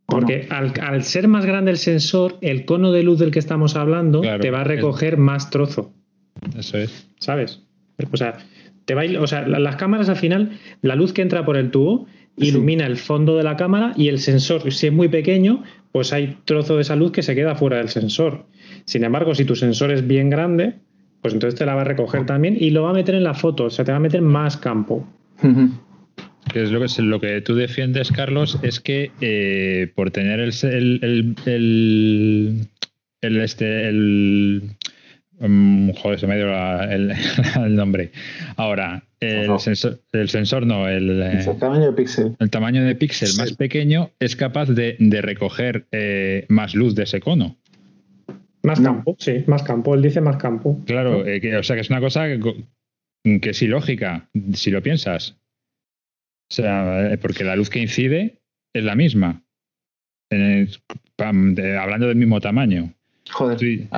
Porque 0.06 0.48
al, 0.50 1.02
ser 1.02 1.28
más 1.28 1.44
grande 1.46 1.70
el 1.70 1.78
sensor, 1.78 2.36
el 2.40 2.66
cono 2.66 2.92
de 2.92 3.02
luz 3.02 3.18
del 3.18 3.30
que 3.30 3.38
estamos 3.38 3.74
hablando 3.74 4.20
te 4.20 4.50
va 4.50 4.60
a 4.60 4.64
recoger 4.64 5.16
más 5.16 5.50
trozo. 5.50 5.92
Eso 6.56 6.78
es. 6.78 7.08
¿Sabes? 7.18 7.62
O 8.12 8.16
sea, 8.16 8.38
te 8.84 8.94
va 8.94 9.02
o 9.20 9.26
sea, 9.26 9.48
las 9.48 9.76
cámaras 9.76 10.08
al 10.08 10.16
final, 10.16 10.58
la 10.82 10.94
luz 10.94 11.12
que 11.12 11.22
entra 11.22 11.44
por 11.44 11.56
el 11.56 11.70
tubo 11.70 12.06
ilumina 12.36 12.86
el 12.86 12.96
fondo 12.96 13.36
de 13.36 13.44
la 13.44 13.56
cámara 13.56 13.92
y 13.96 14.08
el 14.08 14.18
sensor, 14.18 14.72
si 14.72 14.86
es 14.88 14.92
muy 14.92 15.08
pequeño, 15.08 15.62
pues 15.92 16.12
hay 16.12 16.36
trozo 16.44 16.76
de 16.76 16.82
esa 16.82 16.96
luz 16.96 17.12
que 17.12 17.22
se 17.22 17.34
queda 17.34 17.54
fuera 17.54 17.78
del 17.78 17.88
sensor. 17.88 18.46
Sin 18.84 19.04
embargo, 19.04 19.34
si 19.34 19.44
tu 19.44 19.54
sensor 19.54 19.92
es 19.92 20.06
bien 20.06 20.30
grande, 20.30 20.74
pues 21.22 21.32
entonces 21.34 21.58
te 21.58 21.64
la 21.64 21.74
va 21.74 21.82
a 21.82 21.84
recoger 21.84 22.26
también 22.26 22.56
y 22.58 22.70
lo 22.70 22.82
va 22.82 22.90
a 22.90 22.94
meter 22.94 23.14
en 23.14 23.24
la 23.24 23.34
foto, 23.34 23.64
o 23.64 23.70
sea, 23.70 23.84
te 23.84 23.92
va 23.92 23.98
a 23.98 24.00
meter 24.00 24.20
más 24.20 24.56
campo. 24.56 25.06
es 26.54 26.70
lo 26.70 26.80
que, 26.80 27.02
lo 27.02 27.20
que 27.20 27.40
tú 27.40 27.54
defiendes, 27.54 28.10
Carlos, 28.12 28.58
es 28.62 28.80
que 28.80 29.10
eh, 29.20 29.90
por 29.94 30.10
tener 30.10 30.40
el, 30.40 30.52
el, 30.62 31.36
el, 31.46 32.68
el, 33.22 33.40
este, 33.40 33.88
el 33.88 34.76
Mm, 35.40 35.90
joder, 35.90 36.20
se 36.20 36.26
me 36.26 36.36
dio 36.36 36.48
el, 36.90 37.74
nombre. 37.74 38.12
Ahora, 38.56 39.02
el, 39.20 39.58
sensor, 39.58 40.00
el 40.12 40.28
sensor 40.28 40.66
no, 40.66 40.88
el, 40.88 41.22
el, 41.22 41.58
tamaño 41.58 41.86
de 41.86 41.92
píxel. 41.92 42.36
El 42.38 42.50
tamaño 42.50 42.84
de 42.84 42.94
píxel 42.94 43.30
más 43.36 43.52
pequeño 43.52 44.10
es 44.20 44.36
capaz 44.36 44.66
de, 44.68 44.96
recoger 45.22 45.86
eh, 45.92 46.46
más 46.48 46.74
luz 46.74 46.94
de 46.94 47.04
ese 47.04 47.20
cono. 47.20 47.56
Más 48.62 48.80
campo, 48.80 49.16
sí, 49.18 49.44
más 49.46 49.62
campo. 49.62 49.94
Él 49.94 50.02
dice 50.02 50.20
más 50.20 50.36
campo. 50.36 50.80
Claro, 50.86 51.26
eh, 51.26 51.56
o 51.56 51.62
sea 51.62 51.76
que 51.76 51.82
es 51.82 51.90
una 51.90 52.00
cosa 52.00 52.26
que, 52.28 53.50
es 53.50 53.62
ilógica, 53.62 54.30
si 54.54 54.70
lo 54.70 54.82
piensas. 54.82 55.36
O 56.50 56.54
sea, 56.54 57.12
eh, 57.12 57.18
porque 57.18 57.44
la 57.44 57.56
luz 57.56 57.68
que 57.68 57.80
incide 57.80 58.40
es 58.72 58.84
la 58.84 58.94
misma. 58.94 59.42
hablando 61.18 62.06
del 62.06 62.16
mismo 62.16 62.40
tamaño. 62.40 62.94
Joder. 63.30 63.58
Sí. 63.58 63.88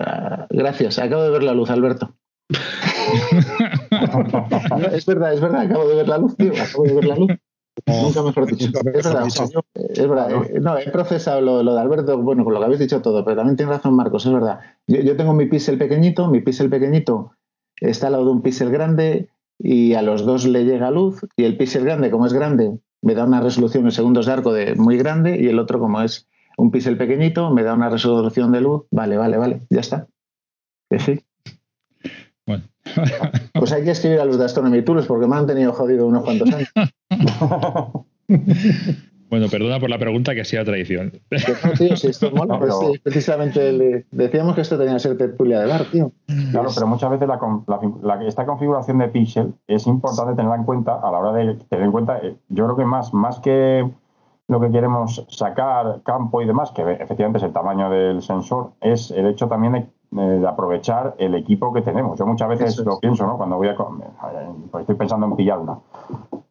Ah, 0.00 0.46
gracias, 0.48 0.98
acabo 0.98 1.22
de 1.22 1.30
ver 1.30 1.42
la 1.42 1.52
luz, 1.52 1.70
Alberto. 1.70 2.14
es 4.92 5.06
verdad, 5.06 5.34
es 5.34 5.40
verdad, 5.40 5.60
acabo 5.60 5.86
de 5.88 5.96
ver 5.96 6.08
la 6.08 6.18
luz, 6.18 6.36
tío, 6.36 6.52
acabo 6.52 6.84
de 6.84 6.94
ver 6.94 7.04
la 7.04 7.16
luz. 7.16 7.30
Nunca 7.86 8.22
mejor 8.22 8.46
dicho. 8.46 8.66
Es 8.66 9.04
verdad, 9.04 9.26
es 9.74 10.08
verdad. 10.08 10.30
Eh, 10.32 10.60
no, 10.60 10.78
he 10.78 10.90
procesado 10.90 11.40
lo, 11.40 11.62
de 11.62 11.80
Alberto, 11.80 12.18
bueno, 12.18 12.44
con 12.44 12.54
lo 12.54 12.60
que 12.60 12.66
habéis 12.66 12.80
dicho 12.80 13.02
todo, 13.02 13.24
pero 13.24 13.36
también 13.36 13.56
tiene 13.56 13.72
razón 13.72 13.94
Marcos, 13.94 14.26
es 14.26 14.32
verdad. 14.32 14.60
Yo, 14.86 15.16
tengo 15.16 15.34
mi 15.34 15.46
píxel 15.46 15.78
pequeñito, 15.78 16.28
mi 16.28 16.40
píxel 16.40 16.70
pequeñito 16.70 17.32
está 17.76 18.06
al 18.06 18.12
lado 18.12 18.24
de 18.26 18.30
un 18.32 18.42
píxel 18.42 18.70
grande 18.70 19.28
y 19.58 19.94
a 19.94 20.02
los 20.02 20.24
dos 20.24 20.46
le 20.46 20.64
llega 20.64 20.90
luz 20.90 21.20
y 21.36 21.44
el 21.44 21.56
píxel 21.56 21.84
grande, 21.84 22.10
como 22.10 22.26
es 22.26 22.32
grande, 22.32 22.78
me 23.02 23.14
da 23.14 23.24
una 23.24 23.40
resolución 23.40 23.84
en 23.84 23.92
segundos 23.92 24.26
de 24.26 24.32
arco 24.32 24.52
de 24.52 24.74
muy 24.74 24.96
grande 24.96 25.38
y 25.40 25.48
el 25.48 25.58
otro, 25.58 25.78
como 25.78 26.00
es 26.00 26.26
un 26.60 26.70
píxel 26.70 26.96
pequeñito, 26.96 27.50
me 27.50 27.62
da 27.62 27.74
una 27.74 27.88
resolución 27.88 28.52
de 28.52 28.60
luz, 28.60 28.82
vale, 28.90 29.16
vale, 29.16 29.38
vale, 29.38 29.62
ya 29.70 29.80
está. 29.80 30.06
sí. 30.98 31.20
Bueno. 32.46 32.64
pues 33.54 33.72
hay 33.72 33.84
que 33.84 33.92
escribir 33.92 34.20
a 34.20 34.24
los 34.24 34.38
de 34.38 34.44
Astronomy 34.44 34.82
Tools 34.82 35.06
porque 35.06 35.26
me 35.26 35.36
han 35.36 35.46
tenido 35.46 35.72
jodido 35.72 36.06
unos 36.06 36.24
cuantos 36.24 36.52
años. 36.52 36.70
Bueno, 39.30 39.46
perdona 39.48 39.78
por 39.78 39.88
la 39.88 39.98
pregunta 39.98 40.34
que 40.34 40.40
ha 40.40 40.44
sido 40.44 40.64
tradición. 40.64 41.12
No, 41.30 41.72
tío, 41.78 41.96
si 41.96 42.08
esto 42.08 42.30
mola, 42.32 42.58
pues 42.58 42.74
precisamente 43.00 44.04
decíamos 44.10 44.56
que 44.56 44.62
esto 44.62 44.76
tenía 44.76 44.94
que 44.94 44.98
ser 44.98 45.16
tertulia 45.16 45.60
de 45.60 45.66
bar, 45.66 45.84
tío. 45.84 46.10
Claro, 46.50 46.70
pero 46.74 46.88
muchas 46.88 47.12
veces 47.12 47.28
esta 48.26 48.44
configuración 48.44 48.98
de 48.98 49.06
píxel 49.06 49.54
es 49.68 49.86
importante 49.86 50.34
tenerla 50.34 50.56
en 50.56 50.64
cuenta 50.64 50.96
a 50.96 51.12
la 51.12 51.18
hora 51.18 51.32
de 51.32 51.54
tener 51.68 51.84
en 51.84 51.92
cuenta, 51.92 52.18
eh, 52.18 52.34
yo 52.48 52.64
creo 52.64 52.76
que 52.76 52.84
más, 52.84 53.14
más 53.14 53.38
que 53.38 53.88
lo 54.50 54.60
que 54.60 54.70
queremos 54.70 55.24
sacar, 55.28 56.02
campo 56.02 56.42
y 56.42 56.46
demás, 56.46 56.72
que 56.72 56.82
efectivamente 56.82 57.38
es 57.38 57.44
el 57.44 57.52
tamaño 57.52 57.88
del 57.88 58.20
sensor, 58.20 58.72
es 58.80 59.10
el 59.10 59.26
hecho 59.26 59.48
también 59.48 59.72
de 59.72 59.86
de 60.10 60.46
aprovechar 60.46 61.14
el 61.18 61.34
equipo 61.34 61.72
que 61.72 61.82
tenemos. 61.82 62.18
Yo 62.18 62.26
muchas 62.26 62.48
veces 62.48 62.78
lo 62.78 62.98
pienso, 62.98 63.26
¿no? 63.26 63.36
Cuando 63.36 63.56
voy 63.56 63.68
a 63.68 63.76
comer, 63.76 64.08
pues 64.70 64.82
estoy 64.82 64.96
pensando 64.96 65.26
en 65.26 65.36
pillar 65.36 65.58
una. 65.58 65.78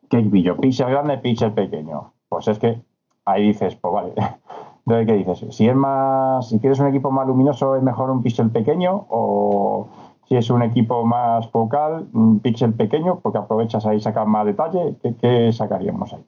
¿Qué 0.10 0.22
pillo? 0.22 0.58
¿Pixel 0.58 0.90
grande, 0.90 1.18
pixel 1.18 1.52
pequeño? 1.52 2.14
Pues 2.30 2.48
es 2.48 2.58
que 2.58 2.82
ahí 3.26 3.48
dices, 3.48 3.76
pues 3.76 3.94
vale. 3.94 4.14
Entonces, 4.86 5.08
¿qué 5.08 5.14
dices? 5.14 5.56
Si 5.56 5.68
es 5.68 5.76
más, 5.76 6.50
si 6.50 6.60
quieres 6.60 6.80
un 6.80 6.88
equipo 6.88 7.12
más 7.12 7.28
luminoso, 7.28 7.76
¿es 7.76 7.84
mejor 7.84 8.10
un 8.10 8.24
pixel 8.24 8.50
pequeño? 8.50 9.06
O 9.10 9.88
si 10.26 10.38
es 10.38 10.50
un 10.50 10.64
equipo 10.64 11.06
más 11.06 11.48
focal, 11.50 12.08
un 12.14 12.40
pixel 12.40 12.74
pequeño, 12.74 13.20
porque 13.20 13.40
aprovechas 13.40 13.86
ahí, 13.86 14.00
sacas 14.00 14.26
más 14.26 14.46
detalle, 14.46 14.96
¿qué, 15.22 15.52
sacaríamos 15.52 16.14
ahí? 16.14 16.26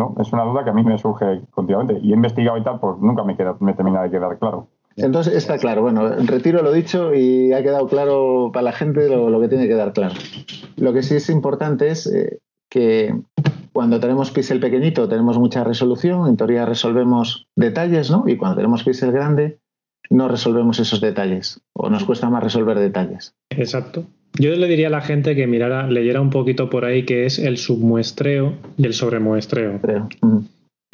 ¿No? 0.00 0.14
Es 0.18 0.32
una 0.32 0.44
duda 0.44 0.64
que 0.64 0.70
a 0.70 0.72
mí 0.72 0.82
me 0.82 0.96
surge 0.96 1.42
continuamente. 1.50 1.98
Y 2.02 2.12
he 2.12 2.14
investigado 2.14 2.56
y 2.56 2.62
tal, 2.62 2.80
pues 2.80 2.96
nunca 3.00 3.22
me, 3.22 3.36
queda, 3.36 3.54
me 3.60 3.74
termina 3.74 4.02
de 4.02 4.10
quedar 4.10 4.38
claro. 4.38 4.68
Entonces 4.96 5.34
está 5.34 5.58
claro, 5.58 5.82
bueno, 5.82 6.08
retiro 6.24 6.62
lo 6.62 6.72
dicho 6.72 7.14
y 7.14 7.52
ha 7.52 7.62
quedado 7.62 7.86
claro 7.86 8.50
para 8.52 8.64
la 8.64 8.72
gente 8.72 9.08
lo, 9.08 9.40
que 9.40 9.48
tiene 9.48 9.68
que 9.68 9.74
dar 9.74 9.92
claro. 9.92 10.14
Lo 10.76 10.94
que 10.94 11.02
sí 11.02 11.16
es 11.16 11.28
importante 11.28 11.88
es 11.88 12.06
eh, 12.06 12.38
que 12.70 13.14
cuando 13.72 14.00
tenemos 14.00 14.30
píxel 14.30 14.58
pequeñito 14.58 15.06
tenemos 15.08 15.38
mucha 15.38 15.64
resolución, 15.64 16.26
en 16.28 16.36
teoría 16.36 16.64
resolvemos 16.64 17.46
detalles, 17.56 18.10
¿no? 18.10 18.24
Y 18.26 18.36
cuando 18.36 18.56
tenemos 18.56 18.82
píxel 18.82 19.12
grande 19.12 19.60
no 20.08 20.28
resolvemos 20.28 20.80
esos 20.80 21.00
detalles 21.00 21.60
o 21.72 21.90
nos 21.90 22.04
cuesta 22.04 22.30
más 22.30 22.42
resolver 22.42 22.78
detalles. 22.78 23.34
Exacto. 23.50 24.06
Yo 24.38 24.54
le 24.54 24.68
diría 24.68 24.86
a 24.86 24.90
la 24.90 25.00
gente 25.00 25.34
que 25.34 25.46
mirara, 25.46 25.88
leyera 25.88 26.20
un 26.20 26.30
poquito 26.30 26.70
por 26.70 26.84
ahí 26.84 27.04
qué 27.04 27.26
es 27.26 27.38
el 27.38 27.56
submuestreo 27.56 28.54
y 28.76 28.86
el 28.86 28.94
sobremuestreo. 28.94 29.80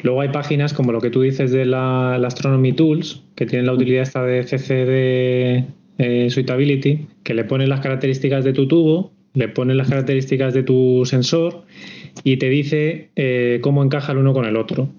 Luego 0.03 0.21
hay 0.21 0.29
páginas 0.29 0.73
como 0.73 0.91
lo 0.91 1.01
que 1.01 1.09
tú 1.09 1.21
dices 1.21 1.51
de 1.51 1.65
la, 1.65 2.15
Astronomy 2.15 2.73
Tools, 2.73 3.23
que 3.35 3.45
tienen 3.45 3.65
la 3.65 3.73
utilidad 3.73 4.03
esta 4.03 4.23
de 4.23 4.43
CCD 4.43 5.65
eh, 5.97 6.29
Suitability, 6.29 7.07
que 7.23 7.33
le 7.33 7.43
ponen 7.43 7.69
las 7.69 7.79
características 7.79 8.43
de 8.43 8.53
tu 8.53 8.67
tubo, 8.67 9.11
le 9.33 9.47
ponen 9.47 9.77
las 9.77 9.89
características 9.89 10.53
de 10.53 10.63
tu 10.63 11.03
sensor 11.05 11.63
y 12.23 12.37
te 12.37 12.49
dice 12.49 13.09
eh, 13.15 13.59
cómo 13.61 13.83
encaja 13.83 14.11
el 14.11 14.19
uno 14.19 14.33
con 14.33 14.45
el 14.45 14.57
otro. 14.57 14.89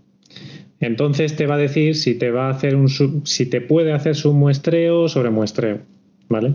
Entonces 0.80 1.34
te 1.36 1.46
va 1.46 1.56
a 1.56 1.58
decir 1.58 1.96
si 1.96 2.14
te 2.14 2.30
va 2.30 2.46
a 2.46 2.50
hacer 2.50 2.76
un 2.76 2.88
si 2.88 3.46
te 3.46 3.60
puede 3.60 3.92
hacer 3.92 4.14
submuestreo 4.14 5.02
o 5.02 5.08
sobremuestreo, 5.08 5.80
¿vale? 6.28 6.54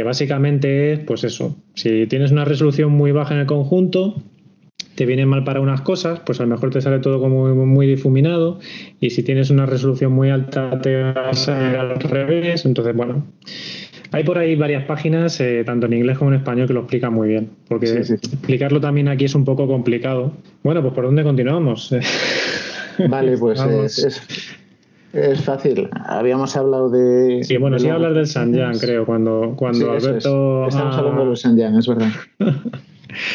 Que 0.00 0.04
básicamente 0.04 0.94
es, 0.94 1.00
pues 1.00 1.24
eso, 1.24 1.58
si 1.74 2.06
tienes 2.06 2.32
una 2.32 2.46
resolución 2.46 2.90
muy 2.90 3.12
baja 3.12 3.34
en 3.34 3.40
el 3.40 3.46
conjunto, 3.46 4.14
te 4.94 5.04
viene 5.04 5.26
mal 5.26 5.44
para 5.44 5.60
unas 5.60 5.82
cosas, 5.82 6.20
pues 6.20 6.40
a 6.40 6.44
lo 6.44 6.48
mejor 6.48 6.70
te 6.70 6.80
sale 6.80 7.00
todo 7.00 7.20
como 7.20 7.54
muy, 7.66 7.86
difuminado 7.86 8.60
y 8.98 9.10
si 9.10 9.22
tienes 9.22 9.50
una 9.50 9.66
resolución 9.66 10.12
muy 10.12 10.30
alta 10.30 10.80
te 10.80 11.02
va 11.02 11.28
a 11.28 11.34
salir 11.34 11.76
al 11.76 12.00
revés. 12.00 12.64
Entonces, 12.64 12.96
bueno, 12.96 13.26
hay 14.10 14.24
por 14.24 14.38
ahí 14.38 14.56
varias 14.56 14.86
páginas, 14.86 15.38
eh, 15.38 15.64
tanto 15.66 15.84
en 15.84 15.92
inglés 15.92 16.16
como 16.16 16.30
en 16.30 16.38
español, 16.38 16.66
que 16.66 16.72
lo 16.72 16.80
explican 16.80 17.12
muy 17.12 17.28
bien, 17.28 17.50
porque 17.68 17.90
explicarlo 17.90 18.80
también 18.80 19.06
aquí 19.08 19.26
es 19.26 19.34
un 19.34 19.44
poco 19.44 19.66
complicado. 19.66 20.32
Bueno, 20.62 20.80
pues 20.80 20.94
¿por 20.94 21.04
dónde 21.04 21.24
continuamos? 21.24 21.94
Vale, 23.06 23.36
pues 23.36 23.60
es, 23.98 24.22
fácil. 25.44 25.88
Habíamos 26.06 26.56
hablado 26.56 26.90
de... 26.90 27.42
Sí, 27.44 27.56
bueno, 27.56 27.78
sí 27.78 27.88
hablar 27.88 28.14
del 28.14 28.26
Sanjan, 28.26 28.78
creo, 28.78 29.04
cuando, 29.06 29.54
cuando 29.56 29.92
Alberto... 29.92 30.66
Estamos 30.68 30.96
hablando 30.96 31.26
del 31.26 31.36
Sanjan, 31.36 31.76
es 31.76 31.86
verdad. 31.86 32.10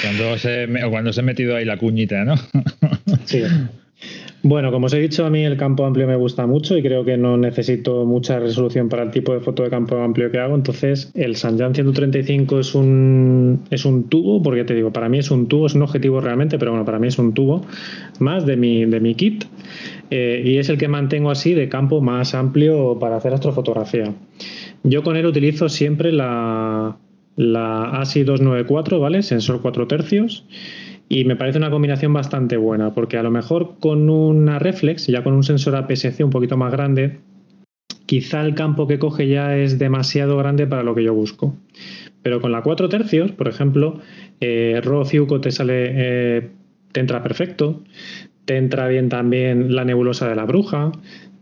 Cuando 0.02 0.38
se, 0.38 0.70
cuando 0.90 1.12
se 1.12 1.20
ha 1.20 1.24
metido 1.24 1.54
ahí 1.54 1.66
la 1.66 1.78
cuñita, 1.78 2.24
¿no? 2.24 2.36
sí. 3.26 3.44
Bueno, 4.48 4.72
como 4.72 4.86
os 4.86 4.94
he 4.94 5.00
dicho, 5.00 5.26
a 5.26 5.32
mí 5.32 5.44
el 5.44 5.58
campo 5.58 5.88
amplio 5.88 6.06
me 6.06 6.16
gusta 6.16 6.46
mucho 6.46 6.78
y 6.78 6.84
creo 6.84 7.04
que 7.04 7.18
no 7.18 7.36
necesito 7.36 8.06
mucha 8.06 8.38
resolución 8.38 8.90
para 8.90 9.02
el 9.02 9.10
tipo 9.10 9.34
de 9.34 9.40
foto 9.40 9.64
de 9.64 9.72
campo 9.72 9.98
amplio 9.98 10.30
que 10.30 10.38
hago. 10.38 10.54
Entonces, 10.54 11.10
el 11.16 11.36
Sanjan 11.36 11.74
135 11.74 12.60
es 12.60 12.76
un, 12.76 13.62
es 13.72 13.86
un 13.86 14.08
tubo, 14.08 14.44
porque 14.44 14.64
te 14.64 14.76
digo, 14.76 14.94
para 14.94 15.10
mí 15.10 15.18
es 15.18 15.32
un 15.32 15.48
tubo, 15.48 15.66
es 15.66 15.74
un 15.74 15.82
objetivo 15.82 16.22
realmente, 16.22 16.60
pero 16.60 16.70
bueno, 16.70 16.86
para 16.86 17.00
mí 17.00 17.08
es 17.08 17.18
un 17.18 17.34
tubo 17.34 17.66
más 18.20 18.46
de 18.46 18.56
mi, 18.56 18.86
de 18.86 19.00
mi 19.00 19.16
kit. 19.16 19.46
Eh, 20.12 20.44
y 20.46 20.60
es 20.60 20.70
el 20.70 20.78
que 20.78 20.90
mantengo 20.90 21.32
así 21.32 21.56
de 21.56 21.68
campo 21.68 22.00
más 22.00 22.36
amplio 22.36 23.00
para 23.00 23.16
hacer 23.16 23.34
astrofotografía. 23.34 24.14
Yo 24.84 25.02
con 25.02 25.18
él 25.18 25.26
utilizo 25.26 25.70
siempre 25.70 26.12
la, 26.12 27.00
la 27.36 28.00
ASI 28.00 28.24
294, 28.24 29.00
¿vale? 29.00 29.24
Sensor 29.24 29.64
4 29.64 29.88
tercios. 29.88 30.46
Y 31.07 31.26
me 31.26 31.36
parece 31.36 31.57
una 31.57 31.69
combinación 31.69 32.14
bastante 32.14 32.57
buena, 32.57 32.94
porque 32.94 33.18
a 33.18 33.23
lo 33.23 33.32
mejor 33.32 33.76
con 33.80 34.10
una 34.10 34.60
reflex, 34.60 35.07
ya 35.07 35.23
con 35.23 35.34
un 35.34 35.44
sensor 35.44 35.76
APS-C 35.76 36.23
un 36.23 36.32
poquito 36.32 36.57
más 36.57 36.72
grande, 36.72 37.19
quizá 38.06 38.41
el 38.41 38.56
campo 38.56 38.88
que 38.88 38.99
coge 38.99 39.27
ya 39.27 39.56
es 39.56 39.77
demasiado 39.77 40.38
grande 40.38 40.68
para 40.68 40.84
lo 40.84 40.95
que 40.95 41.03
yo 41.03 41.14
busco. 41.14 41.56
Pero 42.23 42.41
con 42.41 42.52
la 42.52 42.64
4 42.64 42.90
tercios, 42.90 43.32
por 43.32 43.48
ejemplo, 43.48 43.99
eh, 44.41 44.82
RAW 44.84 45.40
te 45.41 45.52
sale, 45.52 45.91
eh, 45.94 46.49
te 46.91 46.99
entra 46.99 47.22
perfecto, 47.22 47.84
te 48.45 48.57
entra 48.57 48.88
bien 48.88 49.10
también 49.10 49.76
la 49.76 49.86
nebulosa 49.86 50.27
de 50.27 50.36
la 50.36 50.45
bruja, 50.45 50.91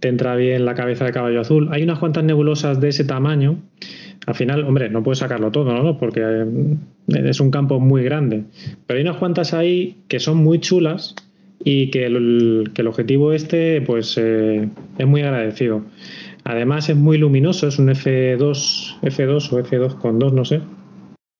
te 0.02 0.10
entra 0.10 0.36
bien 0.36 0.66
la 0.66 0.76
cabeza 0.76 1.06
de 1.06 1.14
caballo 1.14 1.40
azul. 1.40 1.70
Hay 1.72 1.84
unas 1.84 2.00
cuantas 2.00 2.26
nebulosas 2.26 2.82
de 2.82 2.90
ese 2.90 3.06
tamaño 3.06 3.60
al 4.26 4.36
final, 4.36 4.64
hombre, 4.64 4.90
no 4.90 5.04
puedes 5.04 5.20
sacarlo 5.20 5.52
todo, 5.52 5.74
¿no? 5.74 5.98
Porque 5.98 6.22
eh, 6.22 6.46
es 7.08 7.40
un 7.40 7.52
campo 7.52 7.80
muy 7.80 8.04
grande. 8.04 8.44
Pero 8.86 8.98
hay 8.98 9.04
unas 9.04 9.18
cuantas 9.18 9.54
ahí 9.54 9.98
que 10.08 10.20
son 10.20 10.38
muy 10.38 10.60
chulas 10.60 11.16
y 11.64 11.92
que 11.92 12.06
el, 12.06 12.88
objetivo 12.88 13.34
este, 13.34 13.82
pues, 13.82 14.18
eh, 14.18 14.70
es 14.98 15.08
muy 15.08 15.22
agradecido. 15.22 15.84
Además, 16.46 16.90
es 16.90 16.96
muy 16.96 17.18
luminoso, 17.18 17.68
es 17.68 17.80
un 17.80 17.88
F2, 17.90 19.00
F2 19.02 19.54
o 19.54 19.64
F2 19.64 19.96
con 19.98 20.20
2, 20.20 20.34
no 20.34 20.46
sé. 20.46 20.62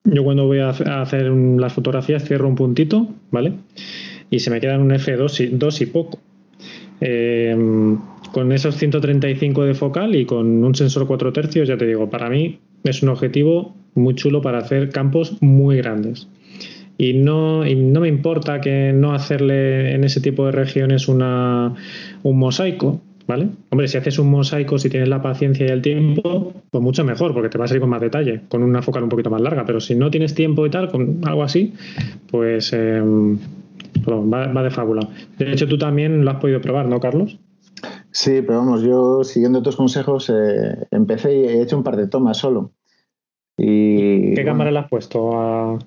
Yo 0.04 0.22
cuando 0.22 0.46
voy 0.46 0.58
a 0.58 0.68
hacer 0.68 1.30
las 1.30 1.72
fotografías 1.72 2.24
cierro 2.24 2.48
un 2.48 2.54
puntito, 2.54 3.08
¿vale? 3.30 3.54
Y 4.30 4.40
se 4.40 4.50
me 4.50 4.60
quedan 4.60 4.82
un 4.82 4.90
F2 4.90 5.40
y, 5.40 5.56
2 5.56 5.80
y 5.80 5.86
poco. 5.86 6.18
Eh, 7.00 7.56
con 8.34 8.50
esos 8.50 8.76
135 8.76 9.64
de 9.64 9.74
focal 9.74 10.16
y 10.16 10.26
con 10.26 10.64
un 10.64 10.74
sensor 10.74 11.06
4 11.06 11.32
tercios, 11.32 11.68
ya 11.68 11.78
te 11.78 11.86
digo, 11.86 12.10
para 12.10 12.28
mí 12.28 12.58
es 12.82 13.00
un 13.00 13.10
objetivo 13.10 13.76
muy 13.94 14.16
chulo 14.16 14.42
para 14.42 14.58
hacer 14.58 14.90
campos 14.90 15.40
muy 15.40 15.76
grandes. 15.76 16.26
Y 16.98 17.12
no, 17.14 17.64
no 17.64 18.00
me 18.00 18.08
importa 18.08 18.60
que 18.60 18.92
no 18.92 19.12
hacerle 19.12 19.94
en 19.94 20.02
ese 20.02 20.20
tipo 20.20 20.46
de 20.46 20.50
regiones 20.50 21.06
una, 21.06 21.74
un 22.24 22.36
mosaico, 22.36 23.00
¿vale? 23.28 23.50
Hombre, 23.70 23.86
si 23.86 23.98
haces 23.98 24.18
un 24.18 24.30
mosaico, 24.30 24.78
si 24.78 24.90
tienes 24.90 25.08
la 25.08 25.22
paciencia 25.22 25.66
y 25.66 25.70
el 25.70 25.80
tiempo, 25.80 26.54
pues 26.72 26.82
mucho 26.82 27.04
mejor, 27.04 27.34
porque 27.34 27.48
te 27.48 27.56
va 27.56 27.66
a 27.66 27.68
salir 27.68 27.82
con 27.82 27.90
más 27.90 28.00
detalle, 28.00 28.40
con 28.48 28.64
una 28.64 28.82
focal 28.82 29.04
un 29.04 29.10
poquito 29.10 29.30
más 29.30 29.42
larga. 29.42 29.64
Pero 29.64 29.78
si 29.78 29.94
no 29.94 30.10
tienes 30.10 30.34
tiempo 30.34 30.66
y 30.66 30.70
tal, 30.70 30.90
con 30.90 31.20
algo 31.22 31.44
así, 31.44 31.72
pues 32.32 32.72
em, 32.72 33.38
va 34.08 34.62
de 34.62 34.70
fábula. 34.70 35.08
De 35.38 35.52
hecho, 35.52 35.68
tú 35.68 35.78
también 35.78 36.24
lo 36.24 36.30
has 36.32 36.38
podido 36.38 36.60
probar, 36.60 36.86
¿no, 36.86 36.98
Carlos? 36.98 37.38
Sí, 38.14 38.42
pero 38.42 38.60
vamos, 38.60 38.82
yo 38.82 39.24
siguiendo 39.24 39.60
tus 39.60 39.74
consejos 39.74 40.30
eh, 40.30 40.86
empecé 40.92 41.34
y 41.34 41.44
he 41.46 41.60
hecho 41.60 41.76
un 41.76 41.82
par 41.82 41.96
de 41.96 42.06
tomas 42.06 42.38
solo. 42.38 42.70
Y, 43.58 44.34
¿Qué 44.34 44.44
cámara 44.44 44.70
le 44.70 44.78
has 44.78 44.88
puesto? 44.88 45.80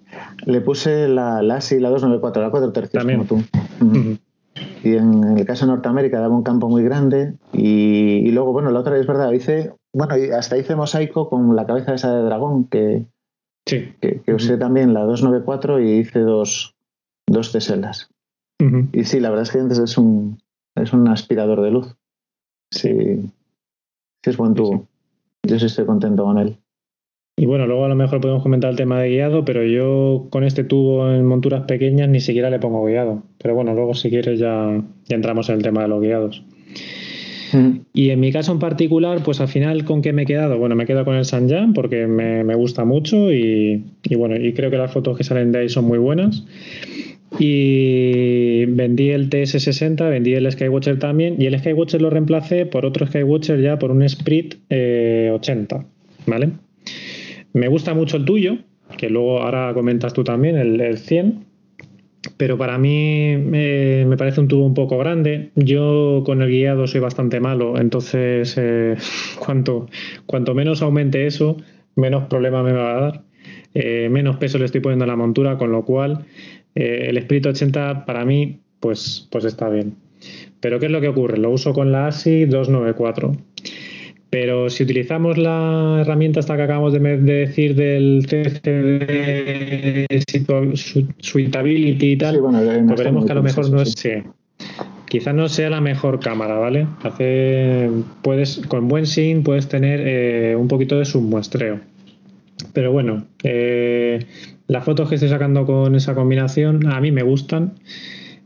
Le 0.46 0.60
puse 0.60 1.08
la, 1.08 1.42
la 1.42 1.56
ASI, 1.56 1.80
la 1.80 1.90
294, 1.90 2.42
la 2.42 2.52
4 2.52 2.74
tercios 2.74 3.06
como 3.06 3.24
tú. 3.24 3.44
Y 4.84 4.96
en, 4.96 5.38
el 5.38 5.46
caso 5.46 5.66
de 5.66 5.72
Norteamérica 5.72 6.20
daba 6.20 6.36
un 6.36 6.44
campo 6.44 6.68
muy 6.68 6.84
grande 6.84 7.36
y, 7.54 8.30
luego, 8.32 8.52
bueno, 8.52 8.72
la 8.72 8.82
otra 8.82 8.98
es 8.98 9.08
verdad, 9.08 9.32
hice, 9.32 9.74
bueno, 9.94 10.16
hasta 10.38 10.58
hice 10.58 10.76
mosaico 10.76 11.30
con 11.30 11.56
la 11.56 11.66
cabeza 11.66 11.94
esa 11.94 12.14
de 12.14 12.24
dragón 12.24 12.66
que, 12.66 13.06
sí. 13.66 13.94
que, 14.02 14.22
usé 14.34 14.58
también 14.58 14.94
la 14.94 15.04
294 15.04 15.80
y 15.80 15.92
hice 15.92 16.20
dos, 16.20 16.76
dos 17.26 17.54
teselas. 17.54 18.10
Y 18.92 19.06
sí, 19.06 19.22
la 19.22 19.30
verdad 19.30 19.44
es 19.44 19.52
que 19.52 19.84
es 19.84 19.98
un, 19.98 20.40
es 20.76 20.92
un 20.92 21.08
aspirador 21.08 21.62
de 21.62 21.72
luz. 21.72 21.96
Sí, 22.72 22.90
sí 24.24 24.30
es 24.30 24.38
buen 24.38 24.54
tubo. 24.54 24.88
Yo 25.44 25.60
sí 25.60 25.66
estoy 25.66 25.86
contento 25.86 26.24
con 26.24 26.38
él. 26.38 26.58
Y 27.40 27.46
bueno, 27.46 27.68
luego 27.68 27.86
a 27.86 27.88
lo 27.88 27.96
mejor 27.96 28.20
podemos 28.20 28.42
comentar 28.42 28.72
el 28.72 28.78
tema 28.78 29.00
de 29.00 29.10
guiado, 29.10 29.46
pero 29.46 29.64
yo 29.64 30.26
con 30.32 30.44
este 30.44 30.64
tubo 30.64 31.08
en 31.12 31.24
monturas 31.24 31.66
pequeñas 31.66 32.10
ni 32.10 32.20
siquiera 32.20 32.50
le 32.50 32.58
pongo 32.58 32.84
guiado. 32.84 33.22
Pero 33.38 33.54
bueno, 33.54 33.76
luego 33.76 33.94
si 33.94 34.10
quieres 34.10 34.40
ya, 34.40 34.84
entramos 35.10 35.48
en 35.50 35.58
el 35.58 35.62
tema 35.62 35.84
de 35.84 35.88
los 35.88 36.02
guiados. 36.02 36.44
Mm. 37.54 37.82
Y 37.94 38.10
en 38.10 38.20
mi 38.20 38.32
caso 38.32 38.52
en 38.52 38.60
particular, 38.60 39.22
pues 39.24 39.40
al 39.40 39.50
final, 39.50 39.86
¿con 39.86 40.02
qué 40.02 40.14
me 40.14 40.24
he 40.24 40.26
quedado? 40.26 40.58
Bueno, 40.58 40.76
me 40.76 40.84
he 40.84 40.88
quedado 40.88 41.06
con 41.06 41.16
el 41.16 41.26
Sanjan 41.26 41.74
porque 41.74 42.08
me, 42.08 42.44
me 42.44 42.56
gusta 42.56 42.86
mucho 42.86 43.32
y, 43.32 43.86
y, 44.04 44.16
bueno, 44.16 44.36
y 44.36 44.54
creo 44.54 44.72
que 44.72 44.78
las 44.78 44.92
fotos 44.92 45.16
que 45.16 45.24
salen 45.24 45.52
de 45.52 45.60
ahí 45.60 45.70
son 45.70 45.86
muy 45.86 46.00
buenas. 46.00 46.44
Y 47.40 48.66
vendí 48.66 49.10
el 49.10 49.30
TS60, 49.30 50.10
vendí 50.10 50.34
el 50.34 50.50
Skywatcher 50.52 50.98
también, 50.98 51.36
y 51.40 51.46
el 51.46 51.60
Skywatcher 51.60 52.02
lo 52.02 52.10
reemplacé 52.10 52.66
por 52.66 52.86
otro 52.86 53.06
Skywatcher 53.06 53.62
ya 53.62 53.78
por 53.78 53.92
un 53.92 54.08
Sprit 54.08 54.56
80, 54.56 54.70
eh, 54.70 55.82
¿vale? 56.26 56.52
Me 57.54 57.68
gusta 57.68 57.94
mucho 57.94 58.18
el 58.18 58.26
tuyo, 58.26 58.58
que 58.98 59.10
luego 59.10 59.42
ahora 59.42 59.74
comentas 59.74 60.14
tú 60.14 60.24
también, 60.24 60.56
el, 60.56 60.98
100, 60.98 61.46
pero 62.38 62.58
para 62.58 62.78
mí 62.78 63.36
me 63.38 64.18
parece 64.18 64.40
un 64.42 64.48
tubo 64.48 64.66
un 64.66 64.74
poco 64.74 64.98
grande. 64.98 65.52
Yo 65.56 66.24
con 66.26 66.42
el 66.42 66.50
guiado 66.50 66.88
soy 66.88 67.02
bastante 67.02 67.40
malo, 67.40 67.78
entonces 67.80 68.56
eh, 68.58 68.96
cuanto, 69.40 69.88
cuanto 70.26 70.56
menos 70.56 70.82
aumente 70.82 71.28
eso, 71.28 71.58
menos 71.96 72.26
problema 72.26 72.64
me 72.64 72.72
va 72.72 72.98
a 72.98 73.02
dar. 73.02 73.24
Eh, 73.74 74.10
menos 74.10 74.38
peso 74.38 74.58
le 74.58 74.66
estoy 74.66 74.82
poniendo 74.82 75.06
a 75.06 75.08
la 75.08 75.16
montura, 75.16 75.58
con 75.58 75.72
lo 75.72 75.86
cual 75.86 76.26
el 76.78 77.18
Spirit 77.18 77.46
80 77.48 78.06
para 78.06 78.26
mí 78.26 78.60
pues, 78.80 79.28
pues 79.32 79.46
está 79.46 79.70
bien. 79.70 79.96
Pero 80.60 80.80
¿qué 80.80 80.88
es 80.88 80.92
lo 80.92 81.02
que 81.02 81.08
ocurre? 81.08 81.38
Lo 81.38 81.52
uso 81.52 81.74
con 81.74 81.92
la 81.92 82.08
ASI 82.08 82.46
294. 82.46 83.34
Pero 84.30 84.70
si 84.70 84.84
utilizamos 84.84 85.38
la 85.38 86.00
herramienta 86.02 86.42
esta 86.42 86.58
que 86.58 86.64
acabamos 86.64 86.92
de, 86.92 87.00
decir 87.00 87.76
del 87.76 88.26
CCD 88.28 90.06
Suitability 91.20 92.12
y 92.12 92.18
tal, 92.18 92.40
pues 92.40 92.98
veremos 92.98 93.26
que 93.26 93.32
a 93.32 93.36
lo 93.36 93.44
mejor 93.44 93.70
no 93.72 93.82
es. 93.82 93.96
Quizás 95.06 95.34
no 95.34 95.48
sea 95.48 95.70
la 95.70 95.80
mejor 95.80 96.20
cámara, 96.20 96.58
¿vale? 96.58 96.86
Hace, 97.02 97.90
puedes, 98.22 98.58
con 98.68 98.90
buen 98.90 99.06
SIN 99.06 99.44
puedes 99.44 99.70
tener 99.70 100.02
eh, 100.04 100.56
un 100.58 100.68
poquito 100.68 101.00
de 101.00 101.06
submuestreo. 101.06 101.80
Pero 102.74 102.92
bueno, 102.92 103.26
eh, 103.44 104.20
las 104.68 104.84
fotos 104.84 105.10
que 105.10 105.16
estoy 105.16 105.30
sacando 105.30 105.66
con 105.66 105.96
esa 105.96 106.16
combinación 106.16 106.88
a 106.92 107.00
mí 107.00 107.12
me 107.12 107.24
gustan 107.24 107.74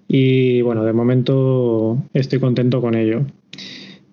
y 0.07 0.61
bueno, 0.61 0.83
de 0.83 0.93
momento 0.93 2.03
estoy 2.13 2.39
contento 2.39 2.81
con 2.81 2.95
ello. 2.95 3.25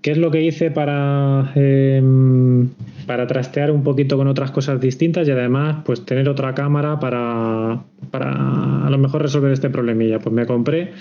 ¿Qué 0.00 0.12
es 0.12 0.18
lo 0.18 0.30
que 0.30 0.42
hice 0.42 0.70
para, 0.70 1.52
em, 1.56 2.68
para 3.06 3.26
trastear 3.26 3.72
un 3.72 3.82
poquito 3.82 4.16
con 4.16 4.28
otras 4.28 4.52
cosas 4.52 4.80
distintas 4.80 5.26
y 5.26 5.32
además 5.32 5.82
pues 5.84 6.04
tener 6.04 6.28
otra 6.28 6.54
cámara 6.54 7.00
para, 7.00 7.82
para 8.12 8.86
a 8.86 8.90
lo 8.90 8.98
mejor 8.98 9.22
resolver 9.22 9.50
este 9.50 9.70
problemilla? 9.70 10.20
Pues 10.20 10.32
me 10.32 10.46
compré 10.46 10.92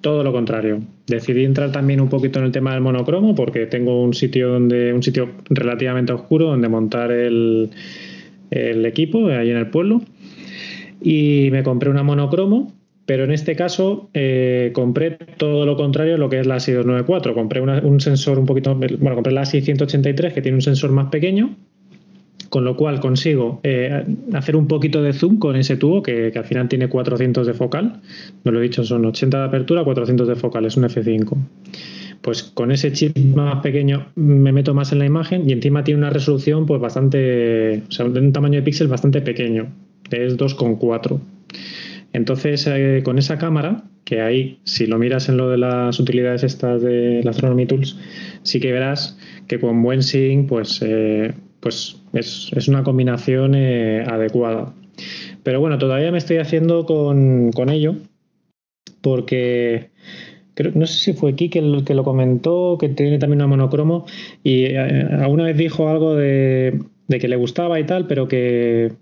todo 0.00 0.22
lo 0.22 0.32
contrario. 0.32 0.80
Decidí 1.08 1.44
entrar 1.44 1.72
también 1.72 2.00
un 2.00 2.08
poquito 2.08 2.38
en 2.38 2.44
el 2.44 2.52
tema 2.52 2.72
del 2.72 2.82
monocromo 2.82 3.34
porque 3.34 3.66
tengo 3.66 4.00
un 4.00 4.14
sitio 4.14 4.50
donde 4.50 4.92
un 4.92 5.02
sitio 5.02 5.30
relativamente 5.50 6.12
oscuro 6.12 6.46
donde 6.46 6.68
montar 6.68 7.10
el, 7.10 7.70
el 8.50 8.84
equipo 8.86 9.28
ahí 9.28 9.50
en 9.50 9.56
el 9.56 9.68
pueblo 9.68 10.02
y 11.00 11.48
me 11.50 11.62
compré 11.62 11.90
una 11.90 12.02
monocromo 12.02 12.72
pero 13.06 13.22
en 13.22 13.30
este 13.30 13.54
caso 13.54 14.10
eh, 14.12 14.72
compré 14.74 15.12
todo 15.12 15.64
lo 15.64 15.76
contrario 15.76 16.16
a 16.16 16.18
lo 16.18 16.28
que 16.28 16.40
es 16.40 16.46
la 16.46 16.56
ASI 16.56 16.72
294. 16.72 17.34
Compré 17.34 17.60
un 17.60 18.00
sensor 18.00 18.38
un 18.38 18.46
poquito, 18.46 18.74
bueno, 18.74 19.14
compré 19.14 19.32
la 19.32 19.42
ASI 19.42 19.62
183 19.62 20.32
que 20.32 20.42
tiene 20.42 20.56
un 20.56 20.62
sensor 20.62 20.90
más 20.90 21.06
pequeño, 21.06 21.54
con 22.50 22.64
lo 22.64 22.76
cual 22.76 22.98
consigo 22.98 23.60
eh, 23.62 24.04
hacer 24.32 24.56
un 24.56 24.66
poquito 24.66 25.02
de 25.02 25.12
zoom 25.12 25.38
con 25.38 25.54
ese 25.54 25.76
tubo 25.76 26.02
que, 26.02 26.32
al 26.34 26.44
final 26.44 26.68
tiene 26.68 26.88
400 26.88 27.46
de 27.46 27.54
focal. 27.54 28.00
No 28.42 28.50
lo 28.50 28.58
he 28.58 28.64
dicho, 28.64 28.82
son 28.82 29.06
80 29.06 29.38
de 29.38 29.44
apertura, 29.44 29.84
400 29.84 30.26
de 30.26 30.34
focal, 30.34 30.64
es 30.66 30.76
un 30.76 30.82
F5. 30.82 31.36
Pues 32.22 32.42
con 32.42 32.72
ese 32.72 32.92
chip 32.92 33.16
más 33.16 33.62
pequeño 33.62 34.08
me 34.16 34.52
meto 34.52 34.74
más 34.74 34.92
en 34.92 34.98
la 34.98 35.06
imagen 35.06 35.48
y 35.48 35.52
encima 35.52 35.84
tiene 35.84 35.98
una 35.98 36.10
resolución 36.10 36.66
pues 36.66 36.80
bastante, 36.80 37.82
o 37.88 37.90
sea, 37.90 38.06
un 38.06 38.32
tamaño 38.32 38.56
de 38.56 38.62
píxel 38.62 38.88
bastante 38.88 39.20
pequeño, 39.20 39.68
es 40.10 40.36
2,4 40.36 41.20
entonces, 42.16 42.66
eh, 42.66 43.02
con 43.04 43.18
esa 43.18 43.36
cámara, 43.36 43.84
que 44.04 44.22
ahí, 44.22 44.58
si 44.64 44.86
lo 44.86 44.98
miras 44.98 45.28
en 45.28 45.36
lo 45.36 45.50
de 45.50 45.58
las 45.58 46.00
utilidades 46.00 46.44
estas 46.44 46.80
de 46.80 47.20
la 47.22 47.30
Astronomy 47.30 47.66
Tools, 47.66 47.98
sí 48.42 48.58
que 48.58 48.72
verás 48.72 49.18
que 49.48 49.60
con 49.60 49.82
buen 49.82 50.02
sync, 50.02 50.48
pues, 50.48 50.80
eh, 50.80 51.34
pues 51.60 52.00
es, 52.14 52.68
una 52.68 52.84
combinación 52.84 53.54
eh, 53.54 54.02
adecuada. 54.06 54.72
Pero 55.42 55.60
bueno, 55.60 55.76
todavía 55.76 56.10
me 56.10 56.16
estoy 56.16 56.38
haciendo 56.38 56.86
con, 56.86 57.68
ello, 57.68 57.96
porque 59.02 59.90
no 60.74 60.86
sé 60.86 60.98
si 60.98 61.12
fue 61.12 61.32
aquí 61.32 61.48
que, 61.48 61.82
que 61.84 61.94
lo 61.94 62.04
comentó, 62.04 62.76
que 62.78 62.88
tiene 62.88 63.18
también 63.18 63.40
una 63.40 63.46
monocromo, 63.46 64.06
y 64.42 64.74
alguna 64.74 65.44
vez 65.44 65.56
dijo 65.56 65.88
algo 65.88 66.14
de 66.14 66.80
de 67.08 67.18
que 67.18 67.28
le 67.28 67.36
gustaba 67.36 67.78
y 67.78 67.84
tal, 67.84 68.06
pero 68.06 68.26
que, 68.28 68.92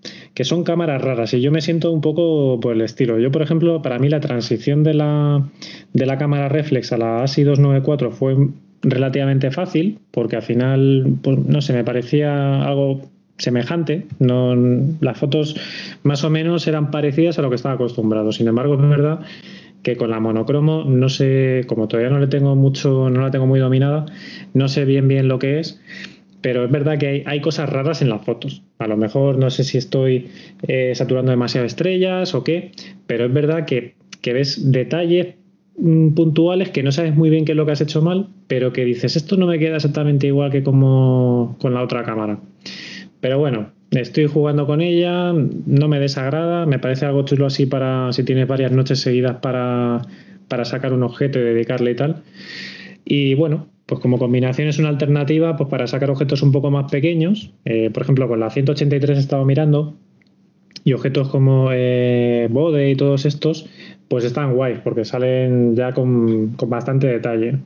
son 0.42 0.64
cámaras 0.64 1.02
raras. 1.02 1.32
Y 1.34 1.40
yo 1.40 1.50
me 1.50 1.60
siento 1.60 1.90
un 1.90 2.00
poco 2.00 2.60
por 2.60 2.74
el 2.74 2.82
estilo. 2.82 3.18
Yo, 3.18 3.30
por 3.30 3.42
ejemplo, 3.42 3.82
para 3.82 3.98
mí 3.98 4.08
la 4.08 4.20
transición 4.20 4.82
de 4.82 4.94
la, 4.94 5.48
de 5.92 6.06
la 6.06 6.18
cámara 6.18 6.48
reflex 6.48 6.92
a 6.92 6.98
la 6.98 7.22
ASI 7.22 7.44
294 7.44 8.10
fue 8.10 8.36
relativamente 8.82 9.50
fácil, 9.50 9.98
porque 10.10 10.36
al 10.36 10.42
final, 10.42 11.16
pues, 11.22 11.38
no 11.38 11.60
sé, 11.62 11.72
me 11.72 11.84
parecía 11.84 12.62
algo 12.62 13.00
semejante. 13.38 14.06
No, 14.18 14.54
las 15.00 15.18
fotos 15.18 15.56
más 16.02 16.24
o 16.24 16.30
menos 16.30 16.68
eran 16.68 16.90
parecidas 16.90 17.38
a 17.38 17.42
lo 17.42 17.48
que 17.48 17.56
estaba 17.56 17.76
acostumbrado. 17.76 18.32
Sin 18.32 18.48
embargo, 18.48 18.74
es 18.74 18.88
verdad 18.88 19.20
que 19.84 19.96
con 19.96 20.10
la 20.10 20.18
monocromo 20.18 20.82
no 20.82 21.08
sé, 21.08 21.62
como 21.68 21.86
todavía 21.86 22.10
no 22.10 22.18
le 22.18 22.26
tengo 22.26 22.56
mucho, 22.56 23.08
no 23.10 23.20
la 23.20 23.30
tengo 23.30 23.46
muy 23.46 23.60
dominada, 23.60 24.06
no 24.52 24.66
sé 24.66 24.84
bien 24.84 25.06
bien 25.06 25.28
lo 25.28 25.38
que 25.38 25.60
es 25.60 25.80
pero 26.44 26.62
es 26.62 26.70
verdad 26.70 26.98
que 26.98 27.24
hay, 27.24 27.40
cosas 27.40 27.70
raras 27.70 28.02
en 28.02 28.10
las 28.10 28.22
fotos. 28.22 28.62
A 28.78 28.86
lo 28.86 28.98
mejor 28.98 29.38
no 29.38 29.48
sé 29.48 29.64
si 29.64 29.78
estoy 29.78 30.28
eh, 30.68 30.92
saturando 30.94 31.30
demasiado 31.30 31.66
estrellas 31.66 32.34
o 32.34 32.44
qué, 32.44 32.70
pero 33.06 33.24
es 33.24 33.32
verdad 33.32 33.64
que, 33.64 33.94
ves 34.22 34.70
detalles 34.70 35.36
mm, 35.78 36.10
puntuales 36.10 36.68
que 36.68 36.82
no 36.82 36.92
sabes 36.92 37.16
muy 37.16 37.30
bien 37.30 37.46
qué 37.46 37.52
es 37.52 37.56
lo 37.56 37.64
que 37.64 37.72
has 37.72 37.80
hecho 37.80 38.02
mal, 38.02 38.28
pero 38.46 38.74
que 38.74 38.84
dices, 38.84 39.16
esto 39.16 39.38
no 39.38 39.46
me 39.46 39.58
queda 39.58 39.76
exactamente 39.76 40.26
igual 40.26 40.50
que 40.50 40.62
como 40.62 41.56
con 41.62 41.72
la 41.72 41.82
otra 41.82 42.02
cámara. 42.04 42.38
Pero 43.20 43.38
bueno, 43.38 43.70
estoy 44.00 44.26
jugando 44.26 44.66
con 44.66 44.80
ella, 44.80 45.32
no 45.32 45.88
me 45.88 46.00
desagrada, 46.00 46.66
me 46.66 46.78
parece 46.78 47.06
algo 47.06 47.24
chulo 47.24 47.46
así 47.46 47.66
para 47.66 48.12
si 48.12 48.24
tienes 48.24 48.46
varias 48.46 48.72
noches 48.72 49.00
seguidas 49.00 49.36
para, 49.36 50.02
para 50.48 50.64
sacar 50.64 50.92
un 50.92 51.02
objeto 51.02 51.38
y 51.38 51.42
dedicarle 51.42 51.90
y 51.92 51.94
tal. 51.96 52.22
Y 53.04 53.34
bueno, 53.34 53.68
pues 53.86 54.00
como 54.00 54.18
combinación 54.18 54.68
es 54.68 54.78
una 54.78 54.88
alternativa 54.88 55.56
pues 55.56 55.68
para 55.68 55.86
sacar 55.86 56.10
objetos 56.10 56.42
un 56.42 56.52
poco 56.52 56.70
más 56.70 56.90
pequeños. 56.90 57.52
Eh, 57.64 57.90
por 57.90 58.02
ejemplo, 58.02 58.28
con 58.28 58.40
la 58.40 58.50
183 58.50 59.18
he 59.18 59.20
estado 59.20 59.44
mirando 59.44 59.96
y 60.84 60.92
objetos 60.92 61.28
como 61.28 61.70
eh, 61.72 62.48
Bode 62.50 62.90
y 62.90 62.96
todos 62.96 63.24
estos, 63.26 63.68
pues 64.08 64.24
están 64.24 64.54
guays 64.54 64.80
porque 64.80 65.04
salen 65.04 65.74
ya 65.76 65.92
con, 65.92 66.56
bastante 66.56 67.06
detalle. 67.06 67.58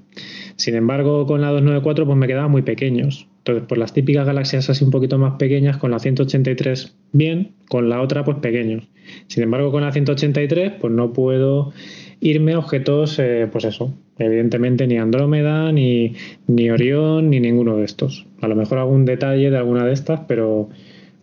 Sin 0.56 0.74
embargo, 0.74 1.26
con 1.26 1.40
la 1.40 1.48
294 1.48 2.06
pues 2.06 2.18
me 2.18 2.26
quedaban 2.26 2.50
muy 2.50 2.62
pequeños. 2.62 3.27
Entonces, 3.38 3.64
pues 3.68 3.78
las 3.78 3.92
típicas 3.92 4.26
galaxias 4.26 4.68
así 4.68 4.84
un 4.84 4.90
poquito 4.90 5.18
más 5.18 5.34
pequeñas, 5.34 5.78
con 5.78 5.90
la 5.90 5.98
183 5.98 6.96
bien, 7.12 7.52
con 7.68 7.88
la 7.88 8.02
otra 8.02 8.24
pues 8.24 8.38
pequeños. 8.38 8.88
Sin 9.26 9.42
embargo, 9.42 9.70
con 9.72 9.82
la 9.82 9.92
183 9.92 10.72
pues 10.80 10.92
no 10.92 11.12
puedo 11.12 11.72
irme 12.20 12.52
a 12.52 12.58
objetos, 12.58 13.18
eh, 13.18 13.48
pues 13.50 13.64
eso, 13.64 13.94
evidentemente 14.18 14.86
ni 14.86 14.98
Andrómeda, 14.98 15.72
ni, 15.72 16.14
ni 16.46 16.70
Orión, 16.70 17.30
ni 17.30 17.40
ninguno 17.40 17.76
de 17.76 17.84
estos. 17.84 18.26
A 18.40 18.48
lo 18.48 18.56
mejor 18.56 18.78
algún 18.78 19.04
detalle 19.04 19.50
de 19.50 19.56
alguna 19.56 19.84
de 19.84 19.92
estas, 19.92 20.20
pero, 20.26 20.68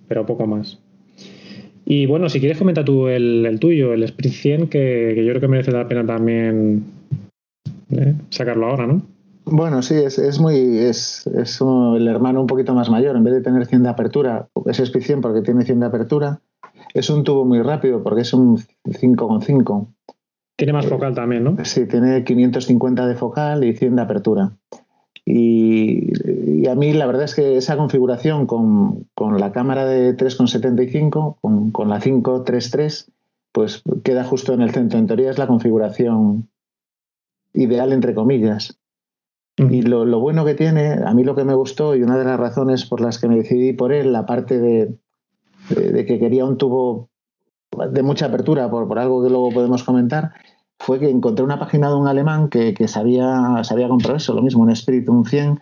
pero 0.08 0.26
poco 0.26 0.48
más. 0.48 0.80
Y 1.86 2.08
bueno, 2.08 2.30
si 2.30 2.40
quieres 2.40 2.58
comenta 2.58 2.84
tú 2.84 3.08
el, 3.08 3.58
tuyo, 3.60 3.94
el 3.94 4.04
Sprint 4.04 4.36
100, 4.36 4.68
que, 4.68 5.14
yo 5.18 5.30
creo 5.30 5.42
que 5.42 5.48
merece 5.48 5.72
la 5.72 5.88
pena 5.88 6.06
también 6.06 6.84
eh, 7.92 8.16
sacarlo 8.30 8.68
ahora, 8.68 8.88
¿no? 8.88 9.15
Bueno, 9.46 9.82
sí, 9.82 9.96
es, 9.96 10.18
es 10.18 10.40
muy 10.40 10.56
es, 10.80 11.28
es 11.28 11.62
el 11.62 12.08
hermano 12.08 12.42
un 12.42 12.48
poquito 12.48 12.74
más 12.74 12.90
mayor. 12.90 13.16
En 13.16 13.24
vez 13.24 13.34
de 13.34 13.42
tener 13.42 13.66
100 13.66 13.84
de 13.84 13.90
apertura, 13.90 14.48
es 14.66 14.80
Sprint 14.80 15.06
100 15.06 15.22
porque 15.22 15.42
tiene 15.42 15.64
100 15.64 15.80
de 15.80 15.86
apertura. 15.86 16.42
Es 16.94 17.10
un 17.10 17.24
tubo 17.24 17.46
muy 17.46 17.62
rápido 17.62 18.02
porque 18.02 18.22
es 18.22 18.34
un 18.34 18.58
5,5 18.58 19.88
tiene 20.56 20.72
más 20.72 20.86
focal 20.86 21.14
también, 21.14 21.44
¿no? 21.44 21.58
Sí, 21.66 21.86
tiene 21.86 22.24
550 22.24 23.08
de 23.08 23.16
focal 23.16 23.64
y 23.66 23.74
100 23.74 23.98
de 23.98 24.02
apertura. 24.02 24.52
Y, 25.26 26.68
a 26.70 26.76
mí 26.76 26.94
la 26.94 27.06
verdad 27.06 27.24
es 27.24 27.36
que 27.36 27.58
esa 27.58 27.78
configuración 27.78 28.46
con, 28.46 29.08
la 29.38 29.52
cámara 29.52 29.86
de 29.86 30.16
3,75, 30.16 31.38
con, 31.42 31.72
con 31.72 31.90
la 31.90 32.00
533, 32.00 33.12
pues 33.52 33.84
queda 34.04 34.24
justo 34.24 34.54
en 34.54 34.62
el 34.62 34.72
centro. 34.72 34.98
En 34.98 35.08
teoría 35.08 35.30
es 35.30 35.38
la 35.38 35.48
configuración 35.48 36.48
ideal, 37.54 37.92
entre 37.92 38.14
comillas. 38.14 38.78
Y 39.58 39.84
lo, 39.84 40.20
bueno 40.20 40.44
que 40.44 40.54
tiene, 40.54 41.00
a 41.06 41.14
mí 41.14 41.24
lo 41.24 41.36
que 41.36 41.46
me 41.46 41.54
gustó 41.54 41.96
y 41.96 42.04
una 42.04 42.18
de 42.18 42.26
las 42.26 42.38
razones 42.38 42.86
por 42.86 43.00
las 43.00 43.20
que 43.20 43.30
me 43.30 43.38
decidí 43.38 43.72
por 43.72 43.94
él, 43.94 44.12
la 44.12 44.26
parte 44.26 44.60
de, 44.60 44.98
de 45.70 46.06
que 46.06 46.20
quería 46.20 46.46
un 46.46 46.58
tubo 46.58 47.10
de 47.92 48.04
mucha 48.04 48.26
apertura, 48.26 48.70
por, 48.70 48.88
por, 48.88 49.00
algo 49.00 49.24
que 49.24 49.30
luego 49.30 49.52
podemos 49.52 49.84
comentar, 49.84 50.34
fue 50.78 51.00
que 51.00 51.10
encontré 51.10 51.44
una 51.44 51.58
página 51.58 51.90
de 51.90 51.96
un 51.96 52.08
alemán 52.08 52.50
que, 52.50 52.74
que 52.74 52.88
sabía, 52.88 53.64
sabía 53.64 53.88
comprar 53.88 54.18
eso, 54.18 54.34
lo 54.34 54.42
mismo, 54.42 54.64
un 54.64 54.72
Spirit, 54.72 55.08
un 55.08 55.26
100, 55.26 55.60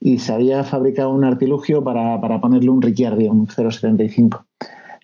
y 0.00 0.18
se 0.18 0.32
había 0.32 0.64
fabricado 0.64 1.10
un 1.10 1.24
artilugio 1.24 1.84
para, 1.84 2.20
para 2.20 2.40
ponerle 2.40 2.70
un 2.70 2.82
Ricciardi, 2.82 3.28
un 3.28 3.46
0.75. 3.46 4.44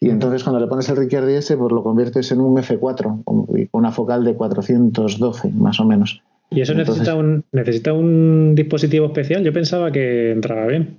Y 0.01 0.11
entonces 0.11 0.43
cuando 0.43 0.59
le 0.59 0.67
pones 0.67 0.89
el 0.89 0.97
Ricciardi 0.97 1.35
ese, 1.35 1.57
pues 1.57 1.73
lo 1.73 1.85
conviertes 1.85 2.33
en 2.33 2.41
un 2.41 2.57
F4, 2.57 3.23
con 3.23 3.47
una 3.71 3.93
focal 3.93 4.25
de 4.25 4.35
412, 4.35 5.51
más 5.53 5.79
o 5.79 5.85
menos. 5.85 6.23
¿Y 6.55 6.61
eso 6.61 6.75
necesita, 6.75 7.15
un, 7.15 7.45
necesita 7.53 7.93
un 7.93 8.55
dispositivo 8.55 9.07
especial? 9.07 9.43
Yo 9.43 9.53
pensaba 9.53 9.91
que 9.91 10.33
entraba 10.33 10.67
bien. 10.67 10.99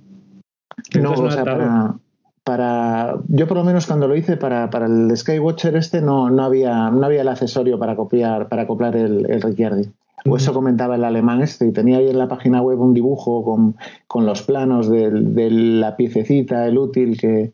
no, 1.00 1.12
o 1.12 1.30
sea, 1.30 1.44
para, 1.44 1.94
para 2.42 3.16
yo 3.28 3.46
por 3.46 3.56
lo 3.56 3.64
menos 3.64 3.86
cuando 3.86 4.08
lo 4.08 4.16
hice 4.16 4.36
para, 4.36 4.70
para 4.70 4.86
el 4.86 5.16
Skywatcher 5.16 5.76
este 5.76 6.00
no, 6.00 6.30
no, 6.30 6.44
había, 6.44 6.90
no 6.90 7.06
había 7.06 7.22
el 7.22 7.28
accesorio 7.28 7.78
para 7.78 7.96
copiar 7.96 8.48
para 8.48 8.62
acoplar 8.62 8.96
el, 8.96 9.30
el 9.30 9.42
Ricciardi. 9.42 9.88
O 10.26 10.36
eso 10.36 10.54
comentaba 10.54 10.94
el 10.94 11.04
alemán 11.04 11.42
este, 11.42 11.66
y 11.66 11.72
tenía 11.72 11.98
ahí 11.98 12.08
en 12.08 12.18
la 12.18 12.28
página 12.28 12.62
web 12.62 12.80
un 12.80 12.94
dibujo 12.94 13.44
con, 13.44 13.76
con 14.06 14.24
los 14.24 14.42
planos 14.42 14.88
de, 14.88 15.10
de, 15.10 15.50
la 15.50 15.96
piececita, 15.96 16.66
el 16.66 16.78
útil 16.78 17.18
que, 17.18 17.52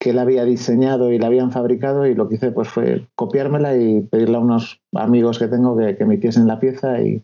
que 0.00 0.10
él 0.10 0.18
había 0.18 0.44
diseñado 0.46 1.12
y 1.12 1.18
la 1.18 1.26
habían 1.26 1.52
fabricado, 1.52 2.06
y 2.06 2.14
lo 2.14 2.26
que 2.28 2.36
hice 2.36 2.52
pues 2.52 2.68
fue 2.68 3.06
copiármela 3.14 3.76
y 3.76 4.00
pedirle 4.00 4.36
a 4.36 4.40
unos 4.40 4.80
amigos 4.94 5.38
que 5.38 5.46
tengo 5.46 5.76
que, 5.76 5.96
que 5.96 6.06
me 6.06 6.14
hiciesen 6.14 6.46
la 6.46 6.58
pieza 6.58 7.02
y, 7.02 7.22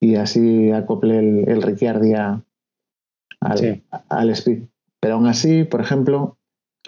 y 0.00 0.14
así 0.14 0.70
acoplé 0.70 1.18
el, 1.18 1.48
el 1.48 1.62
Ricciardi 1.62 2.14
al, 2.14 2.44
sí. 3.56 3.82
al 4.08 4.30
Speed. 4.30 4.68
Pero 5.00 5.14
aún 5.16 5.26
así, 5.26 5.64
por 5.64 5.80
ejemplo, 5.80 6.38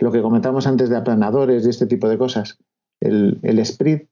lo 0.01 0.13
que 0.13 0.23
comentamos 0.23 0.69
antes 0.69 0.89
de 0.89 0.97
aplanadores 0.97 1.67
y 1.67 1.71
este 1.71 1.87
tipo 1.87 2.09
de 2.09 2.19
cosas, 2.19 2.59
el, 3.01 3.41
el 3.43 3.59
Sprint, 3.59 4.09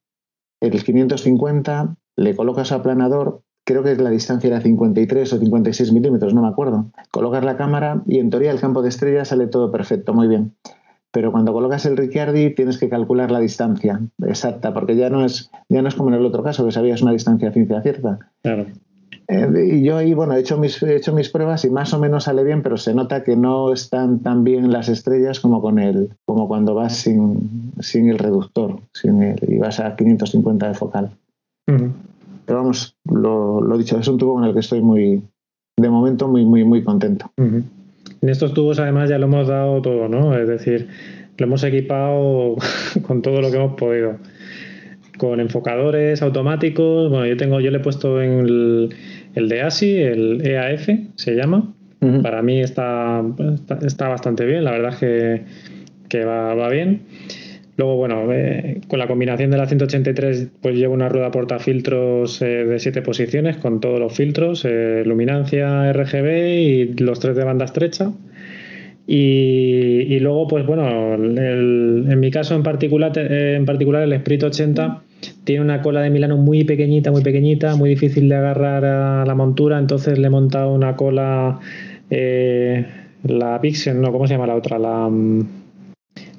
el 0.60 0.82
550, 0.82 1.96
le 2.16 2.34
colocas 2.34 2.72
aplanador, 2.72 3.42
creo 3.68 3.82
que 3.82 3.94
la 3.96 4.08
distancia 4.08 4.48
era 4.48 4.62
53 4.62 5.30
o 5.34 5.38
56 5.38 5.92
milímetros, 5.92 6.32
no 6.32 6.40
me 6.40 6.48
acuerdo. 6.48 6.86
Colocas 7.10 7.44
la 7.44 7.58
cámara 7.58 8.02
y 8.06 8.18
en 8.18 8.30
teoría 8.30 8.50
el 8.50 8.60
campo 8.60 8.80
de 8.80 8.88
estrella 8.88 9.26
sale 9.26 9.46
todo 9.46 9.70
perfecto, 9.70 10.14
muy 10.14 10.26
bien. 10.26 10.54
Pero 11.12 11.32
cuando 11.32 11.52
colocas 11.52 11.84
el 11.84 11.98
Ricciardi 11.98 12.54
tienes 12.54 12.78
que 12.78 12.88
calcular 12.88 13.30
la 13.30 13.40
distancia 13.40 14.00
exacta, 14.26 14.72
porque 14.72 14.96
ya 14.96 15.10
no 15.10 15.22
es, 15.22 15.50
ya 15.68 15.82
no 15.82 15.88
es 15.88 15.94
como 15.94 16.08
en 16.08 16.14
el 16.14 16.24
otro 16.24 16.42
caso, 16.42 16.64
que 16.64 16.72
sabías 16.72 17.02
una 17.02 17.12
distancia 17.12 17.52
ciencia 17.52 17.82
cierta. 17.82 18.18
Claro. 18.42 18.66
Eh, 19.28 19.68
y 19.72 19.82
yo 19.82 19.98
ahí, 19.98 20.14
bueno, 20.14 20.32
he 20.32 20.40
hecho, 20.40 20.56
mis, 20.56 20.82
he 20.82 20.96
hecho 20.96 21.12
mis 21.12 21.28
pruebas 21.28 21.66
y 21.66 21.70
más 21.70 21.92
o 21.92 21.98
menos 21.98 22.24
sale 22.24 22.44
bien, 22.44 22.62
pero 22.62 22.78
se 22.78 22.94
nota 22.94 23.22
que 23.22 23.36
no 23.36 23.70
están 23.70 24.20
tan 24.20 24.44
bien 24.44 24.72
las 24.72 24.88
estrellas 24.88 25.40
como 25.40 25.60
con 25.60 25.78
el, 25.78 26.14
como 26.24 26.48
cuando 26.48 26.74
vas 26.74 26.96
sin, 26.96 27.72
sin 27.80 28.08
el 28.08 28.18
reductor, 28.18 28.80
sin 28.94 29.22
el, 29.22 29.38
y 29.46 29.58
vas 29.58 29.78
a 29.78 29.94
550 29.94 30.68
de 30.68 30.74
focal. 30.74 31.10
Uh 31.66 31.72
-huh. 31.72 31.92
Pero 32.48 32.60
vamos, 32.60 32.96
lo, 33.04 33.60
lo, 33.60 33.76
dicho, 33.76 33.98
es 33.98 34.08
un 34.08 34.16
tubo 34.16 34.32
con 34.36 34.44
el 34.44 34.54
que 34.54 34.60
estoy 34.60 34.80
muy, 34.80 35.22
de 35.76 35.90
momento, 35.90 36.28
muy, 36.28 36.46
muy, 36.46 36.64
muy 36.64 36.82
contento. 36.82 37.30
Uh 37.36 37.42
-huh. 37.42 37.62
En 38.22 38.28
estos 38.30 38.54
tubos 38.54 38.78
además 38.78 39.10
ya 39.10 39.18
lo 39.18 39.26
hemos 39.26 39.48
dado 39.48 39.82
todo, 39.82 40.08
¿no? 40.08 40.34
Es 40.34 40.48
decir, 40.48 40.88
lo 41.36 41.44
hemos 41.44 41.62
equipado 41.62 42.56
con 43.06 43.20
todo 43.20 43.42
lo 43.42 43.50
que 43.50 43.58
hemos 43.58 43.74
podido 43.74 44.16
con 45.18 45.40
enfocadores 45.40 46.22
automáticos. 46.22 47.10
Bueno, 47.10 47.26
yo 47.26 47.36
tengo, 47.36 47.60
yo 47.60 47.70
le 47.70 47.78
he 47.78 47.80
puesto 47.80 48.22
en 48.22 48.38
el, 48.38 48.94
el 49.34 49.48
de 49.50 49.60
ASI, 49.60 49.96
el 49.96 50.46
EAF 50.46 50.88
se 51.16 51.34
llama. 51.34 51.74
Uh 52.00 52.06
-huh. 52.06 52.22
Para 52.22 52.40
mí 52.40 52.60
está, 52.60 53.22
está, 53.54 53.78
está, 53.86 54.08
bastante 54.08 54.46
bien, 54.46 54.64
la 54.64 54.70
verdad 54.70 54.94
es 54.94 54.98
que, 55.00 55.42
que 56.08 56.24
va, 56.24 56.54
va, 56.54 56.70
bien. 56.70 57.02
Luego, 57.78 57.94
bueno, 57.94 58.32
eh, 58.32 58.80
con 58.88 58.98
la 58.98 59.06
combinación 59.06 59.52
de 59.52 59.56
la 59.56 59.68
183, 59.68 60.50
pues 60.60 60.74
llevo 60.74 60.94
una 60.94 61.08
rueda 61.08 61.30
portafiltros 61.30 62.42
eh, 62.42 62.64
de 62.64 62.78
siete 62.80 63.02
posiciones 63.02 63.56
con 63.58 63.80
todos 63.80 64.00
los 64.00 64.12
filtros, 64.12 64.64
eh, 64.64 65.04
luminancia, 65.06 65.92
RGB 65.92 66.26
y 66.58 66.84
los 66.94 67.20
tres 67.20 67.36
de 67.36 67.44
banda 67.44 67.66
estrecha. 67.66 68.10
Y, 69.06 70.18
luego, 70.18 70.48
pues 70.48 70.66
bueno, 70.66 71.14
el, 71.14 72.06
en 72.10 72.20
mi 72.20 72.30
caso 72.32 72.56
en 72.56 72.64
particular, 72.64 73.16
en 73.16 73.64
particular 73.64 74.02
el 74.02 74.12
Sprint 74.12 74.42
80 74.42 75.02
tiene 75.44 75.62
una 75.62 75.80
cola 75.80 76.02
de 76.02 76.10
Milano 76.10 76.36
muy 76.36 76.64
pequeñita, 76.64 77.12
muy 77.12 77.22
pequeñita, 77.22 77.76
muy 77.76 77.90
difícil 77.90 78.28
de 78.28 78.34
agarrar 78.34 78.84
a 78.84 79.24
la 79.24 79.34
montura, 79.34 79.78
entonces 79.78 80.18
le 80.18 80.26
he 80.26 80.30
montado 80.30 80.74
una 80.74 80.96
cola, 80.96 81.60
eh, 82.10 82.86
la 83.22 83.60
Pixel, 83.60 84.00
no, 84.00 84.12
¿cómo 84.12 84.26
se 84.26 84.34
llama 84.34 84.48
la 84.48 84.56
otra? 84.56 84.78
La, 84.78 85.08
mm, 85.08 85.46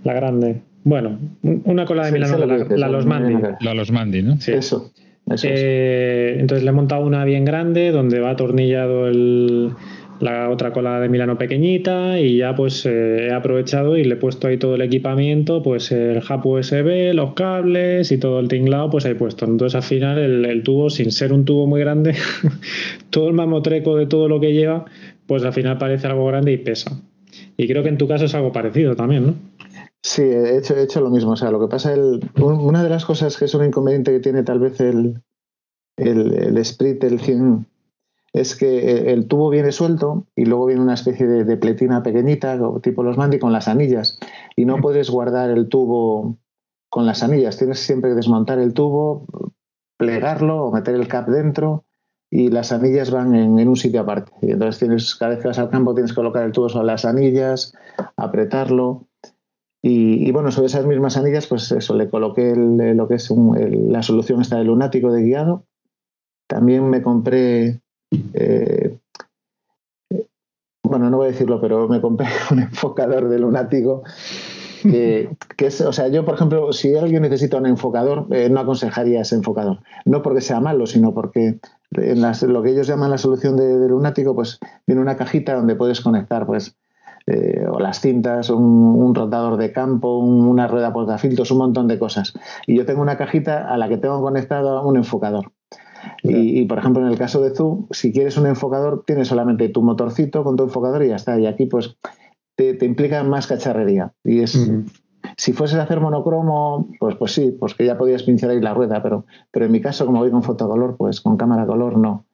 la 0.03 0.13
grande. 0.13 0.68
Bueno, 0.89 1.19
una 1.43 1.85
cola 1.85 2.05
de 2.05 2.07
sí, 2.09 2.13
Milano, 2.15 2.45
la, 2.47 2.65
la, 2.67 2.89
Los 2.89 3.05
Mandi. 3.05 3.35
La 3.59 3.75
Los 3.75 3.91
Mandi, 3.91 4.23
¿no? 4.23 4.41
Sí. 4.41 4.53
Eso. 4.53 4.91
eso 5.31 5.47
eh, 5.47 6.37
entonces 6.39 6.63
le 6.63 6.71
he 6.71 6.73
montado 6.73 7.05
una 7.05 7.25
bien 7.25 7.45
grande 7.45 7.91
donde 7.91 8.19
va 8.19 8.31
atornillado 8.31 9.07
el, 9.07 9.69
la 10.19 10.49
otra 10.49 10.73
cola 10.73 10.99
de 10.99 11.07
Milano 11.07 11.37
pequeñita 11.37 12.19
y 12.19 12.37
ya 12.37 12.55
pues 12.55 12.87
eh, 12.87 13.27
he 13.27 13.31
aprovechado 13.31 13.97
y 13.97 14.03
le 14.03 14.15
he 14.15 14.17
puesto 14.17 14.47
ahí 14.47 14.57
todo 14.57 14.73
el 14.73 14.81
equipamiento, 14.81 15.61
pues 15.61 15.91
el 15.91 16.23
hub 16.27 16.43
USB, 16.47 17.13
los 17.13 17.33
cables 17.33 18.11
y 18.11 18.17
todo 18.17 18.39
el 18.39 18.47
tinglado 18.47 18.89
pues 18.89 19.05
ahí 19.05 19.13
puesto. 19.13 19.45
Entonces 19.45 19.75
al 19.75 19.83
final 19.83 20.17
el, 20.17 20.43
el 20.43 20.63
tubo, 20.63 20.89
sin 20.89 21.11
ser 21.11 21.33
un 21.33 21.45
tubo 21.45 21.67
muy 21.67 21.81
grande, 21.81 22.15
todo 23.11 23.27
el 23.27 23.35
mamotreco 23.35 23.95
de 23.95 24.07
todo 24.07 24.27
lo 24.27 24.39
que 24.39 24.53
lleva, 24.53 24.85
pues 25.27 25.43
al 25.43 25.53
final 25.53 25.77
parece 25.77 26.07
algo 26.07 26.25
grande 26.25 26.51
y 26.51 26.57
pesa. 26.57 26.99
Y 27.57 27.67
creo 27.67 27.83
que 27.83 27.89
en 27.89 27.99
tu 27.99 28.07
caso 28.07 28.25
es 28.25 28.33
algo 28.33 28.51
parecido 28.51 28.95
también, 28.95 29.27
¿no? 29.27 29.48
Sí, 30.01 30.21
he 30.21 30.57
hecho, 30.57 30.75
he 30.75 30.83
hecho 30.83 31.01
lo 31.01 31.09
mismo. 31.09 31.31
O 31.31 31.35
sea, 31.35 31.51
lo 31.51 31.59
que 31.59 31.67
pasa, 31.67 31.93
el, 31.93 32.31
una 32.41 32.83
de 32.83 32.89
las 32.89 33.05
cosas 33.05 33.37
que 33.37 33.45
es 33.45 33.53
un 33.53 33.65
inconveniente 33.65 34.11
que 34.11 34.19
tiene 34.19 34.43
tal 34.43 34.59
vez 34.59 34.79
el, 34.79 35.21
el, 35.97 36.33
el 36.33 36.65
Sprit, 36.65 37.03
el 37.03 37.19
100, 37.19 37.67
es 38.31 38.55
que 38.55 39.11
el 39.11 39.27
tubo 39.27 39.49
viene 39.49 39.71
suelto 39.71 40.27
y 40.35 40.45
luego 40.45 40.67
viene 40.67 40.81
una 40.81 40.93
especie 40.93 41.27
de, 41.27 41.43
de 41.43 41.57
pletina 41.57 42.03
pequeñita, 42.03 42.59
tipo 42.81 43.03
los 43.03 43.17
Mandi, 43.17 43.39
con 43.39 43.51
las 43.51 43.67
anillas. 43.67 44.19
Y 44.55 44.65
no 44.65 44.77
puedes 44.77 45.09
guardar 45.09 45.49
el 45.49 45.67
tubo 45.67 46.37
con 46.89 47.05
las 47.05 47.23
anillas. 47.23 47.57
Tienes 47.57 47.79
siempre 47.79 48.11
que 48.11 48.15
desmontar 48.15 48.59
el 48.59 48.73
tubo, 48.73 49.25
plegarlo 49.97 50.65
o 50.65 50.71
meter 50.71 50.95
el 50.95 51.07
cap 51.07 51.27
dentro 51.27 51.85
y 52.31 52.49
las 52.49 52.71
anillas 52.71 53.11
van 53.11 53.35
en, 53.35 53.59
en, 53.59 53.67
un 53.67 53.75
sitio 53.75 54.01
aparte. 54.01 54.31
Y 54.41 54.51
entonces 54.51 54.79
tienes, 54.79 55.15
cada 55.15 55.31
vez 55.31 55.41
que 55.41 55.47
vas 55.47 55.59
al 55.59 55.69
campo 55.69 55.93
tienes 55.93 56.11
que 56.11 56.17
colocar 56.17 56.45
el 56.45 56.51
tubo 56.51 56.69
sobre 56.69 56.85
las 56.85 57.05
anillas, 57.05 57.73
apretarlo. 58.15 59.08
Y, 59.81 60.29
bueno, 60.31 60.51
sobre 60.51 60.67
esas 60.67 60.85
mismas 60.85 61.15
anillas, 61.15 61.47
pues 61.47 61.71
eso, 61.71 61.95
le 61.95 62.09
coloqué 62.09 62.53
lo 62.55 63.07
que 63.07 63.15
es 63.15 63.31
la 63.31 64.03
solución 64.03 64.41
esta 64.41 64.57
de 64.57 64.65
lunático 64.65 65.11
de 65.11 65.23
guiado. 65.23 65.63
También 66.47 66.89
me 66.89 67.01
compré, 67.01 67.79
eh, 68.33 68.97
bueno, 70.83 71.09
no 71.09 71.17
voy 71.17 71.27
a 71.27 71.31
decirlo, 71.31 71.61
pero 71.61 71.87
me 71.87 72.01
compré 72.01 72.27
un 72.51 72.59
enfocador 72.59 73.29
de 73.29 73.39
lunático. 73.39 74.03
Que, 74.81 75.29
o 75.85 75.93
sea, 75.93 76.07
yo, 76.09 76.25
por 76.25 76.35
ejemplo, 76.35 76.73
si 76.73 76.95
alguien 76.95 77.21
necesita 77.21 77.57
un 77.57 77.65
enfocador, 77.65 78.27
eh, 78.31 78.49
no 78.49 78.59
aconsejaría 78.59 79.21
ese 79.21 79.35
enfocador. 79.35 79.79
No 80.03 80.21
porque 80.21 80.41
sea 80.41 80.59
malo, 80.59 80.87
sino 80.87 81.13
porque 81.13 81.59
en 81.91 82.21
las, 82.21 82.43
lo 82.43 82.63
que 82.63 82.71
ellos 82.71 82.87
llaman 82.87 83.11
la 83.11 83.17
solución 83.17 83.55
de, 83.55 83.77
de 83.77 83.87
lunático, 83.87 84.35
pues 84.35 84.59
viene 84.87 85.01
una 85.01 85.15
cajita 85.15 85.53
donde 85.53 85.75
puedes 85.75 86.01
conectar, 86.01 86.45
pues, 86.45 86.77
eh, 87.29 87.67
o 87.69 87.79
las 87.79 88.01
cintas, 88.01 88.49
un, 88.49 88.63
un, 88.63 89.13
rotador 89.13 89.57
de 89.57 89.71
campo, 89.71 90.17
un, 90.17 90.47
una 90.47 90.67
rueda 90.67 90.91
portafiltros, 90.91 91.51
un 91.51 91.59
montón 91.59 91.87
de 91.87 91.99
cosas. 91.99 92.33
Y 92.65 92.75
yo 92.75 92.85
tengo 92.85 93.01
una 93.01 93.17
cajita 93.17 93.71
a 93.71 93.77
la 93.77 93.87
que 93.87 93.97
tengo 93.97 94.19
conectado 94.21 94.83
un 94.87 94.97
enfocador. 94.97 95.51
Y, 96.23 96.59
y, 96.59 96.65
por 96.65 96.79
ejemplo, 96.79 97.03
en 97.03 97.09
el 97.11 97.17
caso 97.17 97.41
de 97.41 97.51
Zoom, 97.55 97.85
si 97.91 98.11
quieres 98.11 98.37
un 98.37 98.47
enfocador, 98.47 99.03
tienes 99.05 99.27
solamente 99.27 99.69
tu 99.69 99.83
motorcito 99.83 100.43
con 100.43 100.55
tu 100.55 100.63
enfocador 100.63 101.03
y 101.03 101.09
ya 101.09 101.17
está. 101.17 101.39
Y 101.39 101.45
aquí, 101.45 101.67
pues, 101.67 101.97
te, 102.55 102.73
te 102.73 102.85
implica 102.85 103.23
más 103.23 103.47
cacharrería. 103.47 104.13
Y 104.23 104.39
es. 104.39 104.55
Uh 104.55 104.71
-huh. 104.71 104.85
Si 105.37 105.53
fueses 105.53 105.77
a 105.77 105.83
hacer 105.83 105.99
monocromo, 105.99 106.87
pues, 106.99 107.15
pues 107.15 107.33
sí, 107.33 107.51
pues 107.51 107.75
que 107.75 107.85
ya 107.85 107.97
podías 107.97 108.23
pinchar 108.23 108.49
ahí 108.49 108.61
la 108.61 108.73
rueda, 108.73 109.03
pero, 109.03 109.25
pero 109.51 109.65
en 109.65 109.71
mi 109.71 109.81
caso, 109.81 110.05
como 110.05 110.19
voy 110.19 110.31
con 110.31 110.43
fotocolor, 110.43 110.95
pues 110.97 111.21
con 111.21 111.37
cámara 111.37 111.65
color 111.65 111.97
no. 111.97 112.25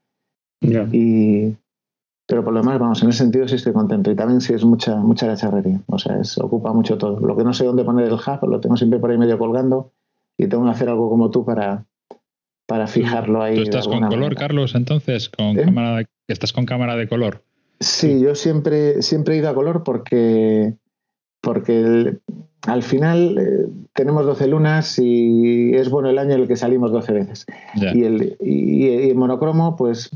Yeah. 0.62 0.88
Y, 0.92 1.58
pero 2.28 2.44
por 2.44 2.54
lo 2.54 2.62
demás, 2.62 2.80
vamos, 2.80 3.04
en 3.04 3.10
ese 3.10 3.20
sentido 3.20 3.48
sí 3.48 3.56
estoy 3.56 3.74
contento. 3.74 4.10
Y 4.10 4.16
también 4.16 4.42
sí 4.42 4.54
es 4.54 4.66
mucha, 4.66 4.96
mucha 4.96 5.28
cacharrería. 5.28 5.82
O 5.88 6.00
sea, 6.00 6.20
es, 6.20 6.38
ocupa 6.40 6.74
mucho 6.74 6.98
todo. 6.98 7.20
Lo 7.20 7.38
que 7.38 7.44
no 7.44 7.54
sé 7.54 7.66
dónde 7.66 7.84
poner 7.84 8.08
el 8.08 8.14
hub, 8.14 8.50
lo 8.50 8.60
tengo 8.60 8.78
siempre 8.78 9.00
por 9.00 9.12
ahí 9.12 9.18
medio 9.18 9.38
colgando 9.38 9.92
y 10.38 10.48
tengo 10.48 10.66
que 10.66 10.72
hacer 10.72 10.90
algo 10.90 11.10
como 11.10 11.30
tú 11.30 11.46
para, 11.46 11.86
para 12.66 12.88
fijarlo 12.88 13.44
ahí. 13.44 13.56
¿Tú 13.56 13.64
estás 13.64 13.88
con 13.88 14.00
color, 14.00 14.20
manera. 14.20 14.36
Carlos, 14.36 14.74
entonces? 14.74 15.30
¿Con 15.30 15.60
¿Eh? 15.60 15.66
cámara 15.66 15.98
de, 15.98 16.08
¿Estás 16.28 16.52
con 16.52 16.66
cámara 16.66 16.96
de 16.96 17.08
color? 17.08 17.44
Sí, 17.80 18.20
yo 18.20 18.34
siempre, 18.34 19.04
siempre 19.04 19.36
he 19.36 19.38
ido 19.38 19.50
a 19.50 19.54
color 19.54 19.84
porque, 19.84 20.74
porque 21.42 21.80
el, 21.80 22.22
al 22.66 22.82
final 22.82 23.38
eh, 23.38 23.68
tenemos 23.94 24.26
12 24.26 24.48
lunas 24.48 24.98
y 24.98 25.76
es 25.76 25.90
bueno 25.90 26.10
el 26.10 26.18
año 26.18 26.34
en 26.34 26.42
el 26.42 26.48
que 26.48 26.56
salimos 26.56 26.92
12 26.92 27.14
veces. 27.14 27.46
Yeah. 27.76 27.96
Y, 27.96 28.04
el, 28.04 28.38
y, 28.42 28.86
y 28.88 29.10
el 29.10 29.16
monocromo, 29.16 29.76
pues 29.76 30.10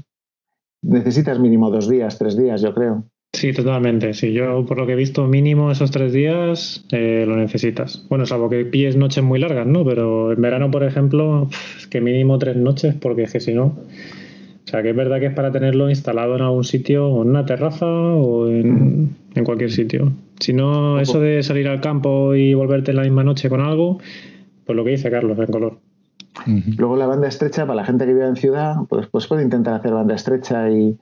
necesitas 0.82 1.40
mínimo 1.40 1.70
dos 1.70 1.90
días, 1.90 2.18
tres 2.18 2.38
días, 2.38 2.62
yo 2.62 2.74
creo. 2.74 3.06
Sí, 3.34 3.54
totalmente. 3.54 4.14
Sí, 4.14 4.34
yo 4.34 4.66
por 4.66 4.78
lo 4.78 4.88
que 4.88 4.94
he 4.94 4.96
visto, 4.96 5.28
mínimo 5.28 5.72
esos 5.72 5.92
tres 5.92 6.14
días 6.14 6.86
eh, 6.92 7.26
lo 7.28 7.36
necesitas. 7.36 8.06
Bueno, 8.10 8.26
salvo 8.26 8.50
que 8.50 8.66
pilles 8.66 8.96
noches 8.96 9.24
muy 9.24 9.40
largas, 9.40 9.68
¿no? 9.68 9.86
Pero 9.86 10.32
en 10.32 10.42
verano, 10.42 10.72
por 10.72 10.84
ejemplo, 10.84 11.48
es 11.78 11.88
que 11.88 12.02
mínimo 12.02 12.40
tres 12.40 12.56
noches, 12.56 12.96
porque 12.96 13.24
es 13.24 13.32
que 13.32 13.40
si 13.40 13.54
no. 13.54 13.66
O 13.66 14.72
sea, 14.72 14.84
que 14.84 14.90
es 14.90 14.96
verdad 14.96 15.20
que 15.20 15.28
es 15.28 15.34
para 15.34 15.52
tenerlo 15.52 15.90
instalado 15.90 16.36
en 16.36 16.42
algún 16.42 16.64
sitio, 16.64 17.08
o 17.08 17.24
en 17.24 17.30
una 17.30 17.46
terraza 17.46 17.86
o 17.88 18.50
en, 18.50 19.16
en 19.36 19.44
cualquier 19.44 19.72
sitio. 19.72 20.12
Si 20.40 20.54
no, 20.54 21.00
eso 21.00 21.20
de 21.20 21.44
salir 21.44 21.68
al 21.68 21.82
campo 21.82 22.36
y 22.36 22.54
volverte 22.54 22.92
en 22.92 22.98
la 22.98 23.04
misma 23.04 23.24
noche 23.24 23.50
con 23.50 23.62
algo, 23.62 24.00
pues 24.66 24.76
lo 24.76 24.84
que 24.84 24.92
dice 24.92 25.10
Carlos, 25.10 25.38
en 25.38 25.48
color. 25.48 25.80
Uh 26.50 26.58
-huh. 26.58 26.76
Luego 26.78 26.96
la 26.96 27.08
banda 27.08 27.28
estrecha, 27.28 27.66
para 27.66 27.76
la 27.76 27.86
gente 27.86 28.06
que 28.06 28.14
vive 28.14 28.28
en 28.28 28.36
ciudad, 28.36 28.76
pues, 28.90 29.08
pues 29.08 29.28
puede 29.28 29.44
intentar 29.44 29.76
hacer 29.76 29.94
banda 29.94 30.16
estrecha 30.16 30.70
y 30.70 30.98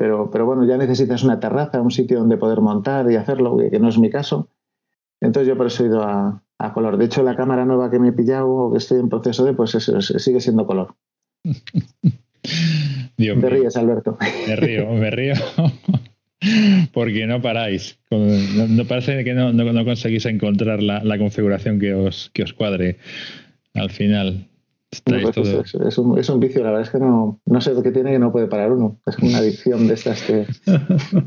pero, 0.00 0.30
pero 0.30 0.46
bueno, 0.46 0.66
ya 0.66 0.78
necesitas 0.78 1.22
una 1.24 1.40
terraza, 1.40 1.82
un 1.82 1.90
sitio 1.90 2.20
donde 2.20 2.38
poder 2.38 2.62
montar 2.62 3.10
y 3.12 3.16
hacerlo, 3.16 3.58
que, 3.58 3.78
no 3.78 3.90
es 3.90 3.98
mi 3.98 4.08
caso. 4.08 4.48
Entonces 5.20 5.46
yo 5.46 5.58
por 5.58 5.66
eso 5.66 5.84
he 5.84 5.88
ido 5.88 6.02
a, 6.02 6.42
color. 6.72 6.96
De 6.96 7.04
hecho, 7.04 7.22
la 7.22 7.36
cámara 7.36 7.66
nueva 7.66 7.90
que 7.90 7.98
me 7.98 8.08
he 8.08 8.12
pillado 8.12 8.48
o 8.48 8.72
que 8.72 8.78
estoy 8.78 8.98
en 8.98 9.10
proceso 9.10 9.44
de, 9.44 9.52
pues 9.52 9.74
eso, 9.74 10.00
sigue 10.00 10.40
siendo 10.40 10.66
color. 10.66 10.94
Dios 13.18 13.36
me 13.36 13.50
ríes, 13.50 13.76
Alberto. 13.76 14.16
Me 14.48 14.56
río, 14.56 14.90
me 14.90 15.10
río. 15.10 15.34
Porque 16.94 17.26
no 17.26 17.42
paráis. 17.42 17.98
No, 18.10 18.84
parece 18.86 19.22
que 19.22 19.34
no, 19.34 19.52
no, 19.52 19.84
conseguís 19.84 20.24
encontrar 20.24 20.82
la, 20.82 21.04
la, 21.04 21.18
configuración 21.18 21.78
que 21.78 21.92
os, 21.92 22.30
que 22.32 22.42
os 22.42 22.54
cuadre 22.54 22.96
al 23.74 23.90
final. 23.90 24.49
Es, 24.92 25.98
un, 25.98 26.18
es, 26.18 26.28
un, 26.28 26.40
vicio, 26.40 26.64
la 26.64 26.70
verdad 26.70 26.86
es 26.86 26.90
que 26.90 26.98
no, 26.98 27.40
no 27.46 27.60
sé 27.60 27.74
lo 27.74 27.82
que 27.82 27.92
tiene 27.92 28.10
que 28.10 28.18
no 28.18 28.32
puede 28.32 28.48
parar 28.48 28.72
uno. 28.72 28.98
Es 29.06 29.18
una 29.18 29.38
adicción 29.38 29.86
de 29.86 29.94
estas 29.94 30.22
que. 30.22 30.46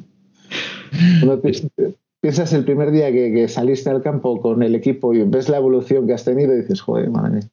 piensas 2.20 2.52
el 2.54 2.66
primer 2.66 2.92
día 2.92 3.12
que, 3.12 3.48
saliste 3.48 3.90
al 3.90 4.02
campo 4.02 4.42
con 4.42 4.64
el 4.64 4.76
equipo 4.76 5.14
y 5.14 5.24
ves 5.24 5.48
la 5.48 5.58
evolución 5.58 6.08
que 6.08 6.14
has 6.14 6.26
tenido 6.26 6.54
y 6.54 6.58
dices, 6.58 6.82
joder, 6.82 7.10
madre 7.10 7.32
mía. 7.32 7.50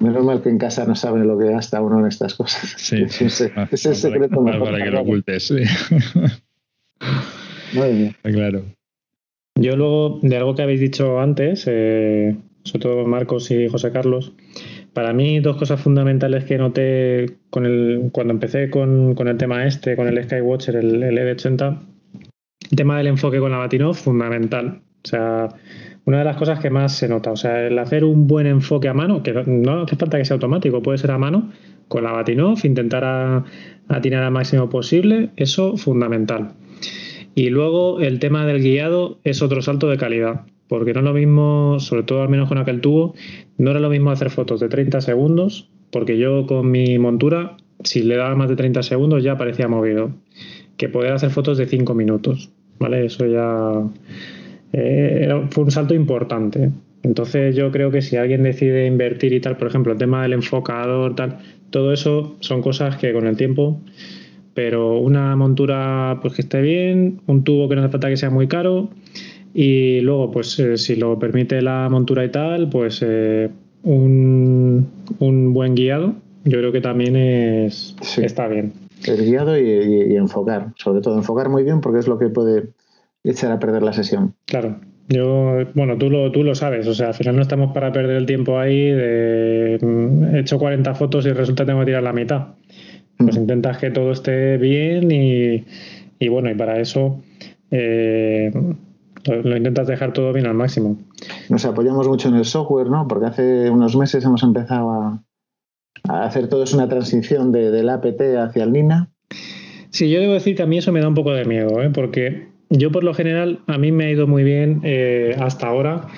Menos 0.00 0.24
mal 0.24 0.42
que 0.42 0.48
en 0.48 0.58
casa 0.58 0.84
no 0.84 0.94
saben 0.94 1.26
lo 1.26 1.38
que 1.38 1.46
gasta 1.46 1.80
uno 1.80 2.00
en 2.00 2.06
estas 2.06 2.34
cosas. 2.34 2.74
Sí, 2.76 3.02
es, 3.02 3.86
el 3.86 3.96
secreto 3.96 4.44
para, 4.44 4.60
para 4.60 4.84
que 4.84 4.90
lo 4.90 5.00
ocultes. 5.00 5.46
Sí. 5.46 5.62
Muy 7.74 7.92
bien. 7.92 8.16
Claro. 8.22 8.62
Yo 9.56 9.76
luego, 9.76 10.20
de 10.22 10.36
algo 10.36 10.54
que 10.54 10.62
habéis 10.62 10.80
dicho 10.80 11.18
antes, 11.18 11.64
eh, 11.66 12.36
sobre 12.64 12.82
todo 12.82 13.06
Marcos 13.06 13.50
y 13.50 13.68
José 13.68 13.90
Carlos, 13.90 14.34
para 14.96 15.12
mí, 15.12 15.40
dos 15.40 15.58
cosas 15.58 15.78
fundamentales 15.78 16.44
que 16.44 16.56
noté 16.56 17.36
con 17.50 17.66
el, 17.66 18.08
cuando 18.12 18.32
empecé 18.32 18.70
con, 18.70 19.14
el 19.14 19.36
tema 19.36 19.66
este, 19.66 19.94
con 19.94 20.08
el 20.08 20.24
Skywatcher, 20.24 20.74
el, 20.74 21.02
el 21.02 21.18
ED80, 21.18 21.78
el 22.70 22.76
tema 22.78 22.96
del 22.96 23.08
enfoque 23.08 23.38
con 23.38 23.50
la 23.50 23.58
Batinov, 23.58 23.94
fundamental. 23.94 24.80
O 25.04 25.06
sea, 25.06 25.48
una 26.06 26.20
de 26.20 26.24
las 26.24 26.38
cosas 26.38 26.60
que 26.60 26.70
más 26.70 26.96
se 26.96 27.08
nota. 27.10 27.30
O 27.30 27.36
sea, 27.36 27.66
el 27.66 27.78
hacer 27.78 28.04
un 28.04 28.26
buen 28.26 28.46
enfoque 28.46 28.88
a 28.88 28.94
mano, 28.94 29.22
que 29.22 29.34
no 29.34 29.82
hace 29.82 29.96
falta 29.96 30.16
que 30.16 30.24
sea 30.24 30.36
automático, 30.36 30.80
puede 30.80 30.96
ser 30.96 31.10
a 31.10 31.18
mano, 31.18 31.52
con 31.88 32.02
la 32.02 32.12
Batinov, 32.12 32.64
intentar 32.64 33.44
atinar 33.88 34.22
al 34.22 34.32
máximo 34.32 34.70
posible, 34.70 35.28
eso 35.36 35.76
fundamental. 35.76 36.54
Y 37.34 37.50
luego 37.50 38.00
el 38.00 38.18
tema 38.18 38.46
del 38.46 38.62
guiado 38.62 39.18
es 39.24 39.42
otro 39.42 39.60
salto 39.60 39.90
de 39.90 39.98
calidad 39.98 40.46
porque 40.68 40.92
no 40.92 41.00
es 41.00 41.04
lo 41.04 41.12
mismo, 41.12 41.78
sobre 41.78 42.02
todo 42.02 42.22
al 42.22 42.28
menos 42.28 42.48
con 42.48 42.58
aquel 42.58 42.80
tubo, 42.80 43.14
no 43.58 43.70
era 43.70 43.80
lo 43.80 43.90
mismo 43.90 44.10
hacer 44.10 44.30
fotos 44.30 44.60
de 44.60 44.68
30 44.68 45.00
segundos, 45.00 45.68
porque 45.90 46.18
yo 46.18 46.46
con 46.46 46.70
mi 46.70 46.98
montura, 46.98 47.56
si 47.84 48.02
le 48.02 48.16
daba 48.16 48.34
más 48.34 48.48
de 48.48 48.56
30 48.56 48.82
segundos 48.82 49.22
ya 49.22 49.36
parecía 49.36 49.68
movido, 49.68 50.10
que 50.76 50.88
poder 50.88 51.12
hacer 51.12 51.30
fotos 51.30 51.58
de 51.58 51.66
5 51.66 51.94
minutos, 51.94 52.50
¿vale? 52.78 53.06
Eso 53.06 53.26
ya 53.26 53.82
eh, 54.72 55.46
fue 55.50 55.64
un 55.64 55.70
salto 55.70 55.94
importante. 55.94 56.70
Entonces 57.02 57.54
yo 57.54 57.70
creo 57.70 57.90
que 57.90 58.02
si 58.02 58.16
alguien 58.16 58.42
decide 58.42 58.86
invertir 58.86 59.32
y 59.32 59.40
tal, 59.40 59.56
por 59.56 59.68
ejemplo, 59.68 59.92
el 59.92 59.98
tema 59.98 60.22
del 60.22 60.32
enfocador, 60.32 61.14
tal, 61.14 61.38
todo 61.70 61.92
eso 61.92 62.36
son 62.40 62.62
cosas 62.62 62.96
que 62.96 63.12
con 63.12 63.26
el 63.26 63.36
tiempo 63.36 63.80
pero 64.56 64.96
una 64.96 65.36
montura 65.36 66.18
pues 66.22 66.32
que 66.32 66.40
esté 66.40 66.62
bien, 66.62 67.20
un 67.26 67.44
tubo 67.44 67.68
que 67.68 67.76
no 67.76 67.82
hace 67.82 67.90
falta 67.90 68.08
que 68.08 68.16
sea 68.16 68.30
muy 68.30 68.48
caro 68.48 68.88
y 69.58 70.02
luego, 70.02 70.30
pues 70.30 70.58
eh, 70.58 70.76
si 70.76 70.96
lo 70.96 71.18
permite 71.18 71.62
la 71.62 71.88
montura 71.88 72.22
y 72.26 72.28
tal, 72.28 72.68
pues 72.68 73.00
eh, 73.00 73.48
un, 73.84 74.86
buen 75.18 75.74
guiado, 75.74 76.12
yo 76.44 76.58
creo 76.58 76.72
que 76.72 76.82
también 76.82 77.16
es, 77.16 77.96
está 78.18 78.48
bien. 78.48 78.74
El 79.06 79.24
guiado 79.24 79.58
y, 79.58 80.14
enfocar, 80.14 80.74
sobre 80.76 81.00
todo 81.00 81.16
enfocar 81.16 81.48
muy 81.48 81.62
bien 81.62 81.80
porque 81.80 82.00
es 82.00 82.06
lo 82.06 82.18
que 82.18 82.28
puede 82.28 82.68
echar 83.24 83.50
a 83.50 83.58
perder 83.58 83.82
la 83.82 83.94
sesión. 83.94 84.34
Claro. 84.44 84.76
Yo, 85.08 85.64
bueno, 85.72 85.96
tú 85.96 86.10
lo, 86.10 86.30
tú 86.32 86.44
lo 86.44 86.54
sabes, 86.54 86.86
o 86.86 86.92
sea, 86.92 87.08
al 87.08 87.14
final 87.14 87.36
no 87.36 87.40
estamos 87.40 87.72
para 87.72 87.92
perder 87.92 88.16
el 88.18 88.26
tiempo 88.26 88.58
ahí 88.58 88.90
de 88.90 89.76
he 90.34 90.38
hecho 90.38 90.58
40 90.58 90.94
fotos 90.96 91.24
y 91.24 91.32
resulta 91.32 91.62
que 91.62 91.68
tengo 91.68 91.80
que 91.80 91.86
tirar 91.86 92.02
la 92.02 92.12
mitad. 92.12 92.48
Pues 93.16 93.38
mm. 93.38 93.40
intentas 93.40 93.78
que 93.78 93.90
todo 93.90 94.12
esté 94.12 94.58
bien 94.58 95.10
y, 95.10 95.64
y 96.18 96.28
bueno, 96.28 96.50
y 96.50 96.54
para 96.54 96.78
eso 96.78 97.22
eh, 97.70 98.52
lo 99.26 99.56
intentas 99.56 99.86
dejar 99.86 100.12
todo 100.12 100.32
bien 100.32 100.46
al 100.46 100.54
máximo. 100.54 100.96
Nos 101.48 101.64
apoyamos 101.64 102.08
mucho 102.08 102.28
en 102.28 102.36
el 102.36 102.44
software, 102.44 102.88
¿no? 102.88 103.06
Porque 103.08 103.26
hace 103.26 103.70
unos 103.70 103.96
meses 103.96 104.24
hemos 104.24 104.42
empezado 104.42 104.90
a, 104.90 105.22
hacer 106.04 106.48
todo 106.48 106.62
es 106.62 106.72
una 106.72 106.88
transición 106.88 107.52
de, 107.52 107.70
del 107.70 107.88
APT 107.88 108.20
hacia 108.38 108.64
el 108.64 108.72
Nina. 108.72 109.10
Sí, 109.90 110.10
yo 110.10 110.20
debo 110.20 110.34
decir 110.34 110.56
que 110.56 110.62
a 110.62 110.66
mí 110.66 110.78
eso 110.78 110.92
me 110.92 111.00
da 111.00 111.08
un 111.08 111.14
poco 111.14 111.32
de 111.32 111.44
miedo, 111.44 111.82
¿eh? 111.82 111.90
porque 111.92 112.48
yo 112.68 112.90
por 112.90 113.04
lo 113.04 113.14
general 113.14 113.60
a 113.66 113.78
mí 113.78 113.92
me 113.92 114.06
ha 114.06 114.10
ido 114.10 114.26
muy 114.26 114.44
bien 114.44 114.80
eh, 114.84 115.36
hasta 115.38 115.68
ahora 115.68 116.08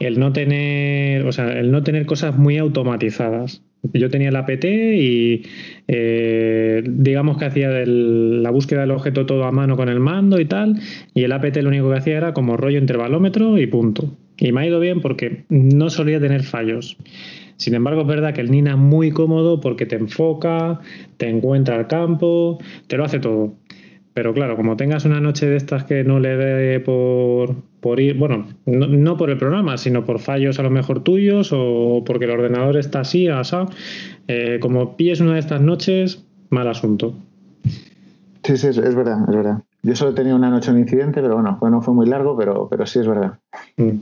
el 0.00 0.18
no 0.18 0.32
tener, 0.32 1.26
o 1.26 1.32
sea, 1.32 1.58
el 1.58 1.70
no 1.70 1.82
tener 1.82 2.06
cosas 2.06 2.36
muy 2.36 2.58
automatizadas. 2.58 3.62
Yo 3.92 4.10
tenía 4.10 4.30
el 4.30 4.36
APT 4.36 4.64
y 4.64 5.42
eh, 5.86 6.82
digamos 6.86 7.38
que 7.38 7.44
hacía 7.44 7.68
la 7.86 8.50
búsqueda 8.50 8.80
del 8.80 8.90
objeto 8.90 9.26
todo 9.26 9.44
a 9.44 9.52
mano 9.52 9.76
con 9.76 9.88
el 9.88 10.00
mando 10.00 10.40
y 10.40 10.44
tal, 10.44 10.80
y 11.14 11.22
el 11.22 11.32
APT 11.32 11.58
lo 11.58 11.68
único 11.68 11.90
que 11.90 11.98
hacía 11.98 12.16
era 12.16 12.34
como 12.34 12.56
rollo 12.56 12.78
intervalómetro 12.78 13.58
y 13.58 13.66
punto. 13.66 14.12
Y 14.38 14.52
me 14.52 14.62
ha 14.62 14.66
ido 14.66 14.80
bien 14.80 15.00
porque 15.00 15.44
no 15.48 15.88
solía 15.88 16.20
tener 16.20 16.42
fallos. 16.42 16.96
Sin 17.56 17.74
embargo, 17.74 18.02
es 18.02 18.06
verdad 18.06 18.34
que 18.34 18.42
el 18.42 18.50
Nina 18.50 18.72
es 18.72 18.76
muy 18.76 19.10
cómodo 19.10 19.60
porque 19.60 19.86
te 19.86 19.96
enfoca, 19.96 20.80
te 21.16 21.28
encuentra 21.28 21.76
el 21.76 21.86
campo, 21.86 22.58
te 22.86 22.98
lo 22.98 23.04
hace 23.04 23.18
todo. 23.18 23.54
Pero 24.16 24.32
claro, 24.32 24.56
como 24.56 24.78
tengas 24.78 25.04
una 25.04 25.20
noche 25.20 25.44
de 25.44 25.58
estas 25.58 25.84
que 25.84 26.02
no 26.02 26.20
le 26.20 26.38
dé 26.38 26.80
por, 26.80 27.54
por 27.80 28.00
ir, 28.00 28.16
bueno, 28.16 28.46
no, 28.64 29.18
por 29.18 29.28
el 29.28 29.36
programa, 29.36 29.76
sino 29.76 30.06
por 30.06 30.20
fallos 30.20 30.58
a 30.58 30.62
lo 30.62 30.70
mejor 30.70 31.04
tuyos 31.04 31.50
o 31.52 32.02
porque 32.02 32.24
el 32.24 32.30
ordenador 32.30 32.78
está 32.78 33.00
así, 33.00 33.28
así, 33.28 33.56
eh, 34.26 34.58
como 34.58 34.96
pilles 34.96 35.20
una 35.20 35.34
de 35.34 35.40
estas 35.40 35.60
noches, 35.60 36.24
mal 36.48 36.66
asunto. 36.66 37.12
Sí, 38.42 38.56
sí, 38.56 38.68
es, 38.68 38.94
verdad, 38.94 39.18
es 39.28 39.36
verdad. 39.36 39.62
Yo 39.82 39.94
solo 39.94 40.12
he 40.12 40.14
tenido 40.14 40.34
una 40.34 40.48
noche 40.48 40.70
un 40.70 40.78
incidente, 40.78 41.20
pero 41.20 41.34
bueno, 41.34 41.58
no 41.60 41.82
fue 41.82 41.92
muy 41.92 42.06
largo, 42.06 42.38
pero, 42.38 42.68
pero 42.70 42.86
sí 42.86 43.00
es 43.00 43.06
verdad. 43.06 43.34
Mm. 43.76 43.98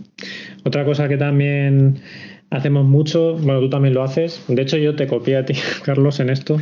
Otra 0.65 0.85
cosa 0.85 1.09
que 1.09 1.17
también 1.17 1.97
hacemos 2.51 2.85
mucho, 2.85 3.35
bueno, 3.39 3.59
tú 3.59 3.69
también 3.69 3.95
lo 3.95 4.05
haces, 4.05 4.45
de 4.47 4.63
hecho 4.63 4.77
yo 4.77 4.95
te 4.95 5.09
copié 5.09 5.39
a 5.39 5.45
ti, 5.45 5.55
Carlos, 5.85 6.21
en 6.21 6.31
esto, 6.31 6.59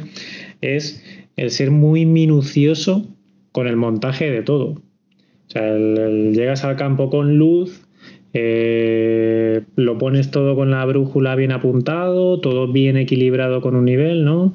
es 0.63 1.05
el 1.37 1.51
ser 1.51 1.71
muy 1.71 2.07
minucioso 2.07 3.07
con 3.53 3.67
el 3.67 3.77
montaje 3.77 4.31
de 4.31 4.43
todo. 4.43 4.67
O 4.67 5.51
sea, 5.53 5.77
llegas 5.77 6.65
al 6.65 6.77
campo 6.77 7.11
con 7.11 7.37
luz, 7.37 7.87
eh, 8.33 9.63
lo 9.77 9.99
pones 9.99 10.31
todo 10.31 10.57
con 10.57 10.71
la 10.71 10.85
brújula 10.87 11.37
bien 11.37 11.53
apuntado, 11.53 12.41
todo 12.41 12.73
bien 12.73 12.97
equilibrado 12.97 13.61
con 13.61 13.77
un 13.77 13.85
nivel, 13.85 14.25
¿no? 14.25 14.55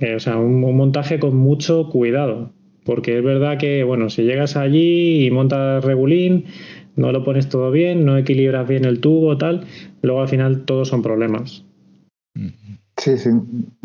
Eh, 0.00 0.14
o 0.14 0.20
sea, 0.20 0.36
un, 0.36 0.60
montaje 0.76 1.18
con 1.18 1.36
mucho 1.36 1.88
cuidado. 1.88 2.52
Porque 2.84 3.16
es 3.16 3.24
verdad 3.24 3.56
que, 3.56 3.82
bueno, 3.82 4.10
si 4.10 4.24
llegas 4.24 4.56
allí 4.56 5.24
y 5.24 5.30
montas 5.30 5.82
regulín, 5.82 6.44
no 6.96 7.12
lo 7.12 7.24
pones 7.24 7.48
todo 7.48 7.70
bien, 7.70 8.04
no 8.04 8.18
equilibras 8.18 8.68
bien 8.68 8.84
el 8.84 9.00
tubo, 9.00 9.38
tal, 9.38 9.62
luego 10.02 10.20
al 10.20 10.28
final 10.28 10.64
todos 10.66 10.88
son 10.88 11.02
problemas. 11.02 11.63
Sí, 12.96 13.18
sí, 13.18 13.30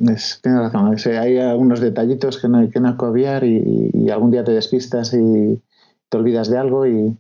es, 0.08 0.40
tienes 0.44 0.72
razón. 0.72 0.96
hay 1.18 1.40
algunos 1.40 1.80
detallitos 1.80 2.40
que 2.40 2.48
no 2.48 2.60
hay 2.60 2.70
que 2.70 2.80
no 2.80 2.96
y, 3.44 4.10
algún 4.10 4.32
día 4.32 4.44
te 4.44 4.52
despistas 4.52 5.14
y 5.14 5.62
te 6.10 6.18
olvidas 6.18 6.50
de 6.50 6.58
algo 6.58 6.86
y, 6.86 7.18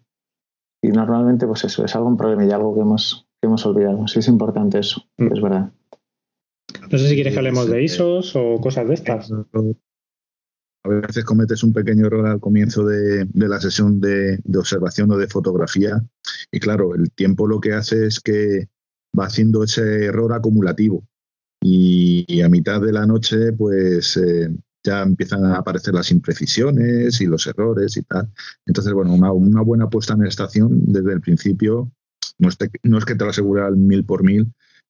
normalmente 0.83 1.47
pues 1.47 1.63
eso 1.63 1.83
es 1.83 1.95
algún 1.95 2.15
problema 2.15 2.45
y 2.45 2.51
algo 2.51 2.75
que 2.75 2.81
hemos, 2.81 3.27
que 3.41 3.47
hemos 3.47 3.65
olvidado. 3.65 4.07
Sí 4.07 4.19
es 4.19 4.27
importante 4.27 4.79
eso, 4.79 5.03
mm. 5.17 5.33
es 5.33 5.41
verdad. 5.41 5.71
No 6.91 6.97
sé 6.97 7.09
si 7.09 7.15
quieres 7.15 7.33
que 7.33 7.39
hablemos 7.39 7.67
de 7.67 7.83
ISOs 7.83 8.35
o 8.35 8.61
cosas 8.61 8.87
de 8.87 8.93
estas. 8.93 9.31
A 9.31 10.89
veces 10.89 11.25
cometes 11.25 11.63
un 11.63 11.73
pequeño 11.73 12.05
error 12.05 12.25
al 12.27 12.39
comienzo 12.39 12.85
de, 12.85 13.27
la 13.33 13.59
sesión 13.59 13.99
de, 13.99 14.37
de, 14.43 14.59
observación 14.59 15.11
o 15.11 15.17
de 15.17 15.27
fotografía 15.27 16.01
y 16.51 16.59
claro, 16.59 16.95
el 16.95 17.11
tiempo 17.11 17.47
lo 17.47 17.59
que 17.59 17.73
hace 17.73 18.05
es 18.05 18.19
que 18.19 18.69
va 19.17 19.25
haciendo 19.25 19.63
ese 19.63 20.05
error 20.05 20.33
acumulativo 20.33 21.08
y, 21.61 22.41
a 22.41 22.49
mitad 22.49 22.81
de 22.81 22.93
la 22.93 23.05
noche 23.05 23.51
pues 23.53 24.15
eh, 24.17 24.49
ya 24.83 25.01
empiezan 25.01 25.45
a 25.45 25.57
aparecer 25.57 25.93
las 25.93 26.11
imprecisiones 26.11 27.19
y 27.21 27.25
los 27.25 27.45
errores 27.47 27.97
y 27.97 28.03
tal. 28.03 28.29
Entonces, 28.65 28.93
bueno, 28.93 29.13
una, 29.13 29.61
buena 29.61 29.89
puesta 29.89 30.13
en 30.13 30.25
estación 30.25 30.85
desde 30.85 31.13
el 31.13 31.21
principio 31.21 31.91
no 32.37 32.49
es, 32.49 32.57
no 32.83 32.97
es 32.97 33.05
que 33.05 33.15
te 33.15 33.23
lo 33.23 33.31
asegure 33.31 33.63
al 33.63 33.75
mil 33.75 34.05
por 34.05 34.23
mil, 34.23 34.47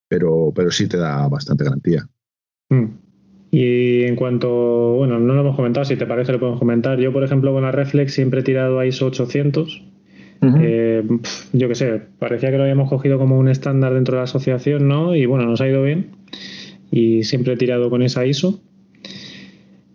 pero, 0.07 0.51
pero 0.55 0.71
sí 0.71 0.87
te 0.87 0.97
da 0.97 1.27
bastante 1.27 1.63
garantía. 1.63 2.07
Mm. 2.69 2.85
Y 3.51 4.03
en 4.03 4.15
cuanto, 4.15 4.93
bueno, 4.93 5.19
no 5.19 5.33
lo 5.33 5.41
hemos 5.41 5.55
comentado, 5.55 5.83
si 5.83 5.95
te 5.95 6.05
parece 6.05 6.31
lo 6.31 6.39
podemos 6.39 6.59
comentar. 6.59 6.99
Yo, 6.99 7.11
por 7.11 7.23
ejemplo, 7.23 7.51
con 7.51 7.63
la 7.63 7.71
Reflex 7.71 8.13
siempre 8.13 8.41
he 8.41 8.43
tirado 8.43 8.77
a 8.77 8.85
ISO 8.85 9.07
800. 9.07 9.85
Eh, 10.41 11.03
yo 11.51 11.67
qué 11.67 11.75
sé, 11.75 12.01
parecía 12.17 12.49
que 12.51 12.57
lo 12.57 12.63
habíamos 12.63 12.89
cogido 12.89 13.17
como 13.17 13.37
un 13.37 13.49
estándar 13.49 13.93
dentro 13.93 14.13
de 14.13 14.19
la 14.19 14.23
asociación, 14.23 14.87
¿no? 14.87 15.15
Y 15.15 15.25
bueno, 15.25 15.45
nos 15.45 15.59
ha 15.59 15.67
ido 15.67 15.83
bien 15.83 16.11
y 16.91 17.23
siempre 17.23 17.53
he 17.53 17.57
tirado 17.57 17.89
con 17.89 18.01
esa 18.01 18.25
ISO. 18.25 18.59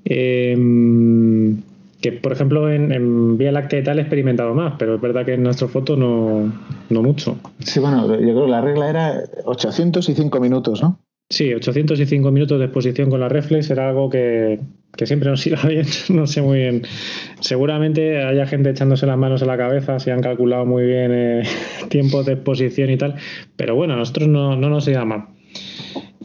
Em, 0.05 1.63
que 2.01 2.13
por 2.13 2.33
ejemplo 2.33 2.71
en, 2.71 3.39
Vía 3.39 3.51
Láctea 3.51 3.79
y 3.79 3.83
tal 3.83 3.99
he 3.99 4.03
experimentado 4.03 4.55
más, 4.55 4.75
pero 4.79 4.97
es 4.97 5.01
verdad 5.01 5.25
que 5.25 5.33
en 5.35 5.43
nuestro 5.43 5.69
foto 5.69 5.97
no, 5.97 6.53
no 6.91 7.03
mucho. 7.03 7.39
Sí, 7.61 7.81
bueno, 7.81 8.07
yo 8.07 8.19
creo 8.19 8.45
que 8.45 8.51
la 8.51 8.61
regla 8.61 8.91
era 8.91 9.23
805 9.47 10.39
minutos, 10.39 10.83
¿no? 10.83 10.99
Sí, 11.31 11.55
805 11.55 12.31
minutos 12.31 12.59
de 12.59 12.67
exposición 12.67 13.09
con 13.09 13.21
la 13.21 13.31
reflex 13.31 13.71
era 13.71 13.89
algo 13.89 14.11
que, 14.11 14.61
siempre 15.05 15.31
nos 15.31 15.47
iba 15.47 15.63
bien, 15.69 15.87
no 16.11 16.27
sé 16.27 16.43
muy 16.43 16.59
bien. 16.59 16.83
Seguramente 17.41 18.23
haya 18.23 18.47
gente 18.47 18.71
echándose 18.71 19.07
las 19.07 19.17
manos 19.17 19.43
a 19.43 19.47
la 19.47 19.57
cabeza 19.57 19.99
si 19.99 20.11
han 20.11 20.21
calculado 20.21 20.67
muy 20.67 20.85
bien 20.85 21.11
eh, 21.13 21.43
tiempos 21.89 22.27
de 22.27 22.35
exposición 22.35 22.91
y 22.91 22.99
tal, 22.99 23.15
pero 23.57 23.75
bueno, 23.75 23.95
a 23.95 23.97
nosotros 23.97 24.29
no, 24.29 24.57
no 24.57 24.69
nos 24.69 24.87
iba 24.89 25.07
mal. 25.07 25.34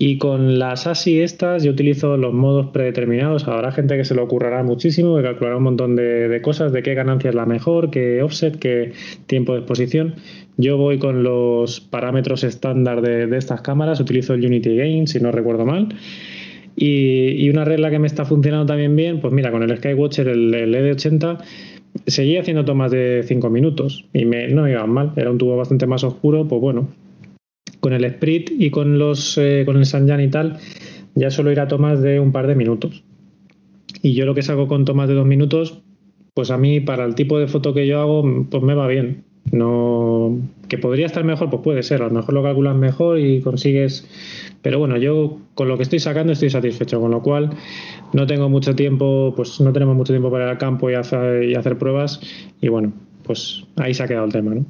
Y 0.01 0.17
con 0.17 0.59
las 0.59 0.87
ASI 0.87 1.19
estas 1.19 1.61
yo 1.63 1.71
utilizo 1.71 2.15
los 2.15 2.33
modos 2.33 2.67
predeterminados. 2.67 3.45
Habrá 3.49 3.73
gente 3.73 3.97
que 3.97 4.05
se 4.05 4.15
lo 4.15 4.23
ocurrirá 4.23 4.63
muchísimo, 4.63 5.17
que 5.17 5.23
calculará 5.23 5.57
un 5.57 5.63
montón 5.63 5.97
de, 5.97 6.39
cosas, 6.41 6.71
de 6.71 6.81
qué 6.81 6.93
ganancia 6.93 7.31
es 7.31 7.35
la 7.35 7.45
mejor, 7.45 7.91
qué 7.91 8.23
offset, 8.23 8.57
qué 8.57 8.93
tiempo 9.27 9.51
de 9.51 9.59
exposición. 9.59 10.15
Yo 10.55 10.77
voy 10.77 10.99
con 10.99 11.21
los 11.23 11.81
parámetros 11.81 12.45
estándar 12.45 13.01
de, 13.01 13.37
estas 13.37 13.59
cámaras, 13.59 13.99
utilizo 13.99 14.33
el 14.33 14.45
Unity 14.45 14.77
Gain, 14.77 15.05
si 15.05 15.19
no 15.19 15.33
recuerdo 15.33 15.65
mal. 15.65 15.89
Y, 16.77 17.49
una 17.49 17.65
regla 17.65 17.91
que 17.91 17.99
me 17.99 18.07
está 18.07 18.23
funcionando 18.23 18.67
también 18.67 18.95
bien, 18.95 19.19
pues 19.19 19.33
mira, 19.33 19.51
con 19.51 19.63
el 19.63 19.77
Skywatcher, 19.77 20.29
el, 20.29 20.53
el 20.53 20.73
ED80, 20.75 21.39
seguía 22.07 22.39
haciendo 22.39 22.63
tomas 22.63 22.91
de 22.91 23.23
5 23.25 23.49
minutos 23.49 24.05
y 24.13 24.23
me, 24.23 24.47
no 24.47 24.63
me 24.63 24.71
iban 24.71 24.91
mal. 24.91 25.11
Era 25.17 25.29
un 25.29 25.37
tubo 25.37 25.57
bastante 25.57 25.87
más 25.87 26.05
oscuro, 26.05 26.47
pues 26.47 26.61
bueno, 26.61 26.87
con 27.79 27.93
el 27.93 28.09
Sprit 28.09 28.51
y 28.57 28.69
con 28.69 28.99
los 28.99 29.37
eh, 29.37 29.63
con 29.65 29.77
el 29.77 29.85
Sanjan 29.85 30.21
y 30.21 30.29
tal, 30.29 30.57
ya 31.15 31.31
solo 31.31 31.51
irá 31.51 31.63
a 31.63 31.67
tomas 31.67 32.01
de 32.01 32.19
un 32.19 32.31
par 32.31 32.47
de 32.47 32.55
minutos. 32.55 33.03
Y 34.01 34.13
yo 34.13 34.25
lo 34.25 34.35
que 34.35 34.41
saco 34.41 34.67
con 34.67 34.85
tomas 34.85 35.07
de 35.07 35.15
dos 35.15 35.25
minutos, 35.25 35.81
pues 36.33 36.51
a 36.51 36.57
mí 36.57 36.79
para 36.79 37.05
el 37.05 37.15
tipo 37.15 37.39
de 37.39 37.47
foto 37.47 37.73
que 37.73 37.87
yo 37.87 37.99
hago, 37.99 38.45
pues 38.49 38.63
me 38.63 38.73
va 38.73 38.87
bien. 38.87 39.23
No 39.51 40.37
que 40.67 40.77
podría 40.77 41.07
estar 41.07 41.23
mejor, 41.23 41.49
pues 41.49 41.63
puede 41.63 41.83
ser. 41.83 42.01
A 42.01 42.07
lo 42.07 42.13
mejor 42.13 42.33
lo 42.33 42.43
calculas 42.43 42.75
mejor 42.75 43.19
y 43.19 43.41
consigues. 43.41 44.07
Pero 44.61 44.79
bueno, 44.79 44.97
yo 44.97 45.39
con 45.55 45.67
lo 45.67 45.77
que 45.77 45.83
estoy 45.83 45.99
sacando 45.99 46.33
estoy 46.33 46.49
satisfecho, 46.49 46.99
con 46.99 47.11
lo 47.11 47.21
cual 47.21 47.49
no 48.13 48.27
tengo 48.27 48.49
mucho 48.49 48.75
tiempo, 48.75 49.33
pues 49.35 49.59
no 49.59 49.73
tenemos 49.73 49.95
mucho 49.95 50.13
tiempo 50.13 50.29
para 50.29 50.45
ir 50.45 50.49
al 50.51 50.57
campo 50.57 50.89
y 50.89 50.93
hacer, 50.93 51.43
y 51.43 51.55
hacer 51.55 51.77
pruebas. 51.77 52.21
Y 52.61 52.67
bueno, 52.67 52.93
pues 53.23 53.65
ahí 53.77 53.93
se 53.93 54.03
ha 54.03 54.07
quedado 54.07 54.25
el 54.25 54.31
tema, 54.31 54.53
¿no? 54.53 54.65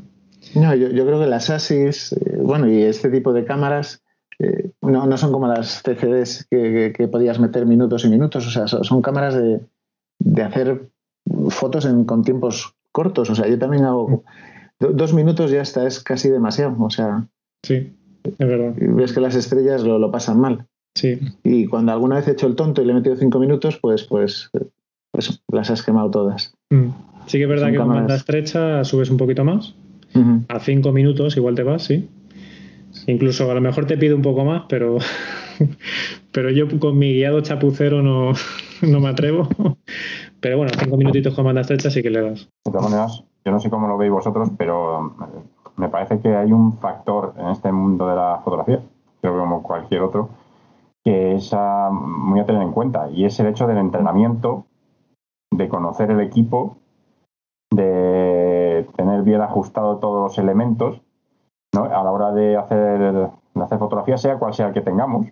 No, 0.56 0.76
yo, 0.76 0.90
creo 0.90 1.20
que 1.20 1.28
las 1.28 1.50
ASIS, 1.50 2.14
eh, 2.14 2.38
bueno, 2.42 2.70
y 2.70 2.82
este 2.82 3.10
tipo 3.10 3.34
de 3.34 3.46
cámaras 3.46 4.02
eh, 4.40 4.72
no, 4.82 5.18
son 5.18 5.32
como 5.32 5.48
las 5.48 5.84
CCDs 5.84 6.48
que, 6.50 7.10
podías 7.12 7.40
meter 7.40 7.66
minutos 7.66 8.06
y 8.06 8.10
minutos, 8.10 8.48
o 8.48 8.50
sea, 8.50 8.68
son, 8.68 9.02
cámaras 9.02 9.36
de, 9.36 9.62
hacer 10.42 10.90
fotos 11.50 11.88
con 12.06 12.24
tiempos 12.24 12.74
cortos, 12.92 13.30
o 13.30 13.36
sea, 13.36 13.48
yo 13.48 13.60
también 13.60 13.86
hago 13.86 14.24
dos 14.80 15.14
minutos 15.14 15.52
ya 15.52 15.62
está, 15.62 15.86
es 15.86 16.00
casi 16.00 16.30
demasiado, 16.30 16.76
o 16.80 16.90
sea. 16.90 17.28
Sí, 17.64 17.94
es 18.24 18.38
verdad. 18.38 18.74
Ves 18.78 19.14
que 19.14 19.20
las 19.20 19.36
estrellas 19.36 19.84
lo, 19.84 20.12
pasan 20.12 20.40
mal. 20.40 20.66
Sí. 20.96 21.20
Y 21.44 21.68
cuando 21.68 21.92
alguna 21.92 22.16
vez 22.16 22.28
he 22.28 22.32
hecho 22.32 22.48
el 22.48 22.56
tonto 22.56 22.82
y 22.82 22.86
le 22.86 22.92
he 22.92 22.96
metido 22.96 23.16
cinco 23.16 23.40
minutos, 23.40 23.78
pues, 23.82 24.04
pues, 24.04 24.50
pues 25.12 25.42
las 25.52 25.70
has 25.70 25.84
quemado 25.84 26.10
todas. 26.10 26.56
Mm. 26.70 26.90
Sí 27.28 27.38
que 27.38 27.44
es 27.44 27.50
verdad 27.50 27.72
que 27.72 27.78
con 27.78 27.90
banda 27.90 28.16
estrecha 28.16 28.84
subes 28.84 29.10
un 29.10 29.18
poquito 29.18 29.44
más. 29.44 29.76
A 30.48 30.60
cinco 30.60 30.92
minutos 30.92 31.38
igual 31.38 31.56
te 31.56 31.64
vas, 31.64 31.84
sí. 31.84 32.10
Incluso 33.08 33.50
a 33.50 33.54
lo 33.54 33.62
mejor 33.62 33.86
te 33.86 33.98
pido 33.98 34.16
un 34.16 34.22
poco 34.22 34.44
más, 34.44 34.64
pero, 34.68 34.98
pero 36.32 36.50
yo 36.50 36.68
con 36.80 36.98
mi 36.98 37.14
guiado 37.14 37.42
chapucero 37.42 38.02
no, 38.02 38.32
no 38.82 39.00
me 39.00 39.10
atrevo. 39.10 39.48
Pero 40.40 40.58
bueno, 40.58 40.72
cinco 40.78 40.98
minutitos 40.98 41.34
con 41.36 41.46
banda 41.46 41.62
estrecha 41.62 41.90
sí 41.90 42.02
que 42.02 42.10
le 42.10 42.22
das. 42.22 42.50
De 42.66 42.72
todas 42.72 42.90
maneras, 42.90 43.24
yo 43.46 43.52
no 43.52 43.60
sé 43.60 43.70
cómo 43.70 43.88
lo 43.88 43.98
veis 43.98 44.12
vosotros, 44.12 44.50
pero 44.58 45.16
eh, 45.22 45.60
me 45.78 45.90
parece 45.90 46.20
que 46.20 46.36
hay 46.36 46.52
un 46.52 46.78
factor 46.78 47.34
en 47.38 47.48
este 47.48 47.72
mundo 47.72 48.08
de 48.08 48.16
la 48.16 48.42
fotografía, 48.44 48.82
creo 49.22 49.34
que 49.34 49.40
como 49.40 49.64
cualquier 49.64 50.02
otro, 50.02 50.30
que 51.04 51.36
es 51.36 51.52
ah, 51.54 51.90
muy 51.92 52.40
a 52.40 52.46
tener 52.46 52.62
en 52.62 52.72
cuenta, 52.72 53.10
y 53.12 53.26
es 53.26 53.40
el 53.40 53.48
hecho 53.48 53.68
del 53.68 53.78
entrenamiento, 53.78 54.66
de 55.52 55.68
conocer 55.68 56.12
el 56.12 56.20
equipo, 56.20 56.78
de 57.72 58.29
tener 59.20 59.24
bien 59.24 59.42
ajustado 59.42 59.98
todos 59.98 60.24
los 60.24 60.38
elementos 60.38 61.02
a 61.74 62.04
la 62.04 62.12
hora 62.12 62.32
de 62.32 62.58
hacer, 62.58 63.30
hacer 63.56 63.78
fotografía, 63.78 64.18
sea 64.18 64.40
cual 64.40 64.54
sea 64.54 64.68
el 64.68 64.74
que 64.74 64.82
tengamos, 64.82 65.28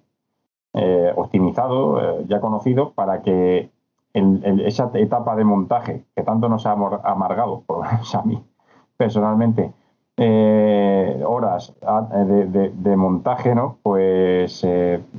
eh, 0.74 1.12
optimizado, 1.16 2.00
eh, 2.20 2.26
ya 2.28 2.40
conocido, 2.40 2.94
para 2.94 3.22
que 3.22 3.72
esa 4.14 4.90
etapa 4.96 5.36
de 5.36 5.44
montaje 5.44 6.06
que 6.16 6.24
tanto 6.24 6.50
nos 6.50 6.66
ha 6.66 6.72
amargado, 6.72 7.64
por 7.68 7.86
a 7.86 8.22
mí 8.24 8.44
personalmente, 8.96 9.72
eh, 10.18 11.24
horas 11.26 11.76
de, 11.82 12.96
montaje, 12.96 13.54
¿no? 13.54 13.78
Pues 13.84 14.60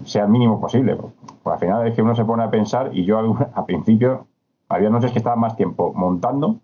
sea 0.04 0.24
el 0.24 0.28
mínimo 0.28 0.60
posible. 0.60 0.96
Pues 0.96 1.54
al 1.54 1.60
final 1.60 1.86
es 1.86 1.94
que 1.94 2.02
uno 2.02 2.14
se 2.16 2.24
pone 2.24 2.42
a 2.42 2.50
pensar 2.50 2.90
y 2.92 3.04
yo 3.04 3.18
al 3.18 3.64
principio 3.66 4.26
había 4.68 4.90
noches 4.90 5.12
que 5.12 5.18
estaba 5.18 5.36
más 5.36 5.56
tiempo 5.56 5.92
montando 5.94 6.60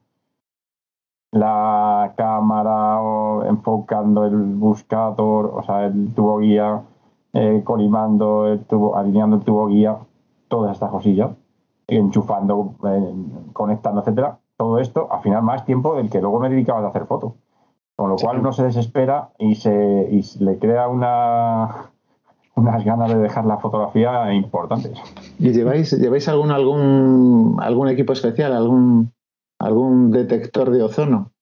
la 1.34 2.14
cámara 2.16 3.00
o 3.00 3.44
enfocando 3.44 4.24
el 4.24 4.36
buscador, 4.36 5.50
o 5.52 5.62
sea, 5.64 5.86
el 5.86 6.14
tubo 6.14 6.38
guía, 6.38 6.82
eh, 7.32 7.62
colimando 7.64 8.46
el 8.46 8.64
tubo, 8.64 8.96
alineando 8.96 9.36
el 9.36 9.42
tubo 9.42 9.66
guía, 9.66 9.96
todas 10.46 10.74
estas 10.74 10.90
cosillas, 10.90 11.32
enchufando, 11.88 12.76
eh, 12.86 13.14
conectando, 13.52 14.00
etcétera. 14.00 14.38
Todo 14.56 14.78
esto, 14.78 15.08
al 15.10 15.22
final, 15.22 15.42
más 15.42 15.64
tiempo 15.64 15.96
del 15.96 16.08
que 16.08 16.20
luego 16.20 16.38
me 16.38 16.48
dedicaba 16.48 16.86
a 16.86 16.88
hacer 16.88 17.06
fotos. 17.06 17.32
Con 17.96 18.10
lo 18.10 18.16
cual 18.16 18.38
uno 18.38 18.52
se 18.52 18.62
desespera 18.62 19.30
y 19.38 19.56
se 19.56 20.08
y 20.10 20.44
le 20.44 20.58
crea 20.60 20.88
una 20.88 21.90
unas 22.54 22.84
ganas 22.84 23.12
de 23.12 23.18
dejar 23.18 23.44
la 23.44 23.58
fotografía 23.58 24.32
importantes. 24.32 24.92
¿Y 25.40 25.50
lleváis, 25.50 25.90
lleváis 25.98 26.28
algún, 26.28 26.52
algún, 26.52 27.56
algún 27.60 27.88
equipo 27.88 28.12
especial, 28.12 28.52
algún 28.52 29.12
algún 29.64 30.10
detector 30.10 30.70
de 30.70 30.82
ozono. 30.82 31.32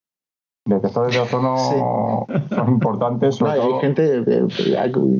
Detectores 0.64 1.14
de 1.14 1.20
ozono 1.20 1.56
son 2.50 2.68
importantes. 2.68 3.42
hay 3.42 3.60
gente, 3.80 4.22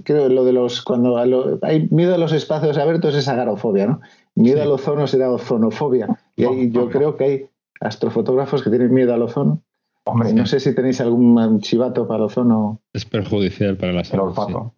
creo 0.05 0.29
lo 0.29 0.45
de 0.45 0.53
los, 0.53 0.83
cuando 0.83 1.17
hay 1.17 1.89
miedo 1.91 2.15
a 2.15 2.19
los 2.19 2.33
espacios 2.33 2.79
abiertos 2.79 3.17
es 3.17 3.27
agarofobia, 3.27 3.87
¿no? 3.87 4.01
Miedo 4.37 4.63
al 4.63 4.71
ozono 4.71 5.07
será 5.07 5.31
ozonofobia. 5.31 6.21
Y 6.37 6.45
ahí, 6.45 6.71
yo 6.71 6.89
creo 6.89 7.17
que 7.17 7.25
hay 7.25 7.47
astrofotógrafos 7.81 8.63
que 8.63 8.71
tienen 8.71 8.95
miedo 8.95 9.13
al 9.13 9.23
ozono. 9.23 9.63
Hombre, 10.05 10.33
no 10.33 10.47
sé 10.47 10.59
si 10.59 10.75
tenéis 10.75 11.01
algún 11.01 11.61
chivato 11.61 12.07
para 12.07 12.19
el 12.19 12.25
ozono. 12.25 12.81
Es 12.93 13.05
perjudicial 13.05 13.77
para 13.77 13.93
la 13.93 14.05
salud. 14.05 14.23
El 14.25 14.29
olfato. 14.29 14.75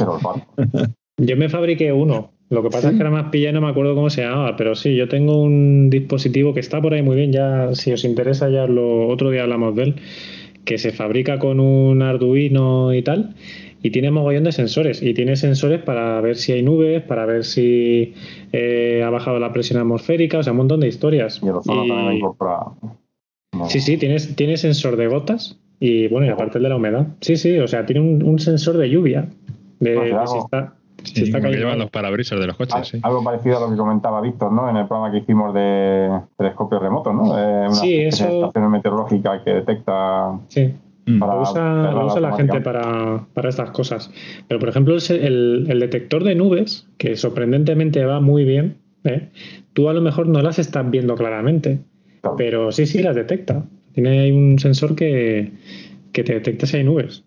el 0.00 0.08
olfato. 0.08 0.46
Yo 1.16 1.36
me 1.36 1.48
fabriqué 1.48 1.92
uno 1.92 2.32
lo 2.50 2.62
que 2.62 2.68
pasa 2.68 2.90
es 2.90 2.96
que 2.96 3.00
era 3.00 3.10
más 3.10 3.30
pilla 3.30 3.52
no 3.52 3.60
me 3.60 3.68
acuerdo 3.68 3.94
cómo 3.94 4.10
se 4.10 4.22
llamaba, 4.22 4.56
pero 4.56 4.74
sí, 4.74 4.96
yo 4.96 5.08
tengo 5.08 5.40
un 5.40 5.88
dispositivo 5.88 6.52
que 6.52 6.60
está 6.60 6.82
por 6.82 6.92
ahí 6.94 7.02
muy 7.02 7.16
bien, 7.16 7.32
ya 7.32 7.74
si 7.74 7.92
os 7.92 8.04
interesa 8.04 8.50
ya 8.50 8.66
lo 8.66 9.08
otro 9.08 9.30
día 9.30 9.42
hablamos 9.42 9.76
de 9.76 9.82
él, 9.84 9.94
que 10.64 10.76
se 10.76 10.90
fabrica 10.90 11.38
con 11.38 11.60
un 11.60 12.02
Arduino 12.02 12.92
y 12.92 13.02
tal, 13.02 13.34
y 13.82 13.90
tiene 13.90 14.10
mogollón 14.10 14.44
de 14.44 14.52
sensores, 14.52 15.02
y 15.02 15.14
tiene 15.14 15.36
sensores 15.36 15.80
para 15.82 16.20
ver 16.20 16.36
si 16.36 16.52
hay 16.52 16.62
nubes, 16.62 17.02
para 17.02 17.24
ver 17.24 17.44
si 17.44 18.14
eh, 18.52 19.02
ha 19.04 19.10
bajado 19.10 19.38
la 19.38 19.52
presión 19.52 19.78
atmosférica, 19.78 20.38
o 20.38 20.42
sea, 20.42 20.52
un 20.52 20.58
montón 20.58 20.80
de 20.80 20.88
historias. 20.88 21.40
Y 21.42 21.48
el 21.48 21.54
también 21.64 22.20
Sí, 23.68 23.80
sí, 23.80 23.96
tiene, 23.96 24.16
tiene 24.36 24.56
sensor 24.56 24.96
de 24.96 25.06
gotas 25.06 25.58
y 25.80 26.08
bueno, 26.08 26.26
y 26.26 26.30
aparte 26.30 26.58
el 26.58 26.64
de 26.64 26.68
la 26.68 26.76
humedad. 26.76 27.06
Sí, 27.20 27.36
sí, 27.36 27.58
o 27.58 27.68
sea, 27.68 27.86
tiene 27.86 28.00
un, 28.00 28.38
sensor 28.38 28.76
de 28.76 28.90
lluvia. 28.90 29.28
De, 29.80 29.94
pues 29.94 30.10
de 30.10 30.26
si 30.26 30.38
está, 30.38 30.76
Sí, 31.04 31.24
está 31.24 31.40
que 31.40 31.48
llevan 31.48 31.78
los 31.78 31.90
parabrisas 31.90 32.38
de 32.38 32.46
los 32.46 32.56
coches, 32.56 32.88
sí. 32.88 33.00
Algo 33.02 33.22
parecido 33.22 33.58
a 33.58 33.60
lo 33.60 33.70
que 33.70 33.76
comentaba 33.76 34.20
Víctor, 34.20 34.52
¿no? 34.52 34.68
En 34.68 34.76
el 34.76 34.86
programa 34.86 35.12
que 35.12 35.18
hicimos 35.18 35.54
de 35.54 36.20
telescopio 36.36 36.78
remoto, 36.78 37.12
¿no? 37.12 37.24
una 37.24 37.70
sí, 37.72 37.96
eso... 37.96 38.28
estación 38.28 38.70
meteorológica 38.70 39.42
que 39.42 39.54
detecta... 39.54 40.38
Sí. 40.48 40.74
lo 41.06 41.40
usa, 41.42 42.20
la 42.20 42.36
gente 42.36 42.60
para, 42.60 43.26
estas 43.48 43.70
cosas. 43.70 44.10
Pero, 44.48 44.60
por 44.60 44.68
ejemplo, 44.68 44.96
el, 44.96 45.66
el, 45.68 45.80
detector 45.80 46.24
de 46.24 46.34
nubes, 46.34 46.86
que 46.98 47.16
sorprendentemente 47.16 48.04
va 48.04 48.20
muy 48.20 48.44
bien, 48.44 48.76
¿eh? 49.04 49.28
tú 49.72 49.88
a 49.88 49.92
lo 49.92 50.00
mejor 50.00 50.28
no 50.28 50.42
las 50.42 50.58
estás 50.58 50.88
viendo 50.90 51.14
claramente, 51.14 51.80
pero 52.36 52.72
sí, 52.72 52.86
sí 52.86 53.02
las 53.02 53.16
detecta. 53.16 53.64
Tiene 53.92 54.32
un 54.32 54.58
sensor 54.58 54.94
que, 54.94 55.52
que 56.12 56.22
te 56.22 56.34
detecta 56.34 56.66
si 56.66 56.76
hay 56.76 56.84
nubes. 56.84 57.24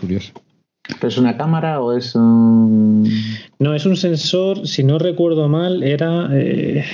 Curioso. 0.00 0.32
Es 1.02 1.18
una 1.18 1.36
cámara 1.36 1.80
o 1.80 1.96
es 1.96 2.14
un.? 2.14 3.08
No, 3.58 3.74
es 3.74 3.86
un 3.86 3.96
sensor, 3.96 4.66
si 4.66 4.84
no 4.84 4.98
recuerdo 4.98 5.48
mal, 5.48 5.82
era. 5.82 6.28
Eh, 6.32 6.84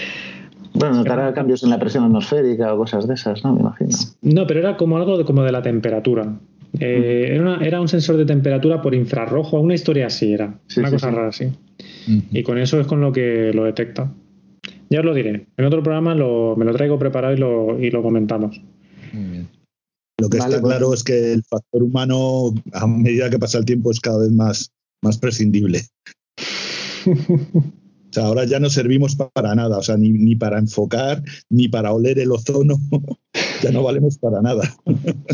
bueno, 0.74 0.96
notará 0.96 1.32
cambios 1.32 1.62
en 1.62 1.70
la 1.70 1.78
presión 1.78 2.04
atmosférica 2.04 2.74
o 2.74 2.78
cosas 2.78 3.06
de 3.06 3.14
esas, 3.14 3.44
¿no? 3.44 3.52
Me 3.52 3.60
imagino. 3.60 3.90
No, 4.22 4.46
pero 4.46 4.60
era 4.60 4.76
como 4.76 4.96
algo 4.96 5.16
de, 5.16 5.24
como 5.24 5.42
de 5.42 5.52
la 5.52 5.62
temperatura. 5.62 6.34
Eh, 6.80 7.40
era, 7.60 7.80
un 7.80 7.86
sensor 7.86 8.16
de 8.16 8.24
temperatura 8.24 8.82
por 8.82 8.94
infrarrojo, 8.94 9.60
una 9.60 9.74
historia 9.74 10.06
así 10.06 10.32
era. 10.32 10.58
una 10.76 10.90
cosa 10.90 11.10
rara 11.10 11.28
así. 11.28 11.52
Y 12.32 12.42
con 12.42 12.58
eso 12.58 12.80
es 12.80 12.86
con 12.86 13.00
lo 13.00 13.12
que 13.12 13.52
lo 13.54 13.64
detecta. 13.64 14.12
Ya 14.90 14.98
os 14.98 15.04
lo 15.04 15.14
diré. 15.14 15.46
En 15.56 15.64
otro 15.64 15.82
programa 15.82 16.14
lo, 16.14 16.56
me 16.56 16.64
lo 16.64 16.72
traigo 16.72 16.98
preparado 16.98 17.34
y 17.34 17.36
lo, 17.36 17.80
y 17.80 17.90
lo 17.90 18.02
comentamos. 18.02 18.60
Muy 19.12 19.30
bien. 19.30 19.48
Lo 20.18 20.28
que 20.28 20.38
Vale, 20.38 20.54
está 20.54 20.62
pues- 20.62 20.72
claro 20.76 20.94
es 20.94 21.02
que 21.04 21.32
el 21.32 21.42
factor 21.44 21.82
humano, 21.82 22.54
a 22.72 22.86
medida 22.86 23.30
que 23.30 23.38
pasa 23.38 23.58
el 23.58 23.64
tiempo, 23.64 23.90
es 23.90 24.00
cada 24.00 24.18
vez 24.20 24.30
más, 24.32 24.70
más 25.02 25.18
prescindible. 25.18 25.82
O 27.06 28.16
sea, 28.16 28.26
ahora 28.26 28.44
ya 28.44 28.60
no 28.60 28.70
servimos 28.70 29.16
pa- 29.16 29.28
para 29.30 29.56
nada, 29.56 29.76
o 29.76 29.82
sea, 29.82 29.96
ni, 29.96 30.12
ni 30.12 30.36
para 30.36 30.60
enfocar, 30.60 31.20
ni 31.50 31.66
para 31.66 31.92
oler 31.92 32.20
el 32.20 32.30
ozono, 32.30 32.76
ya 33.60 33.72
no 33.72 33.82
valemos 33.82 34.18
para 34.18 34.40
nada. 34.40 34.62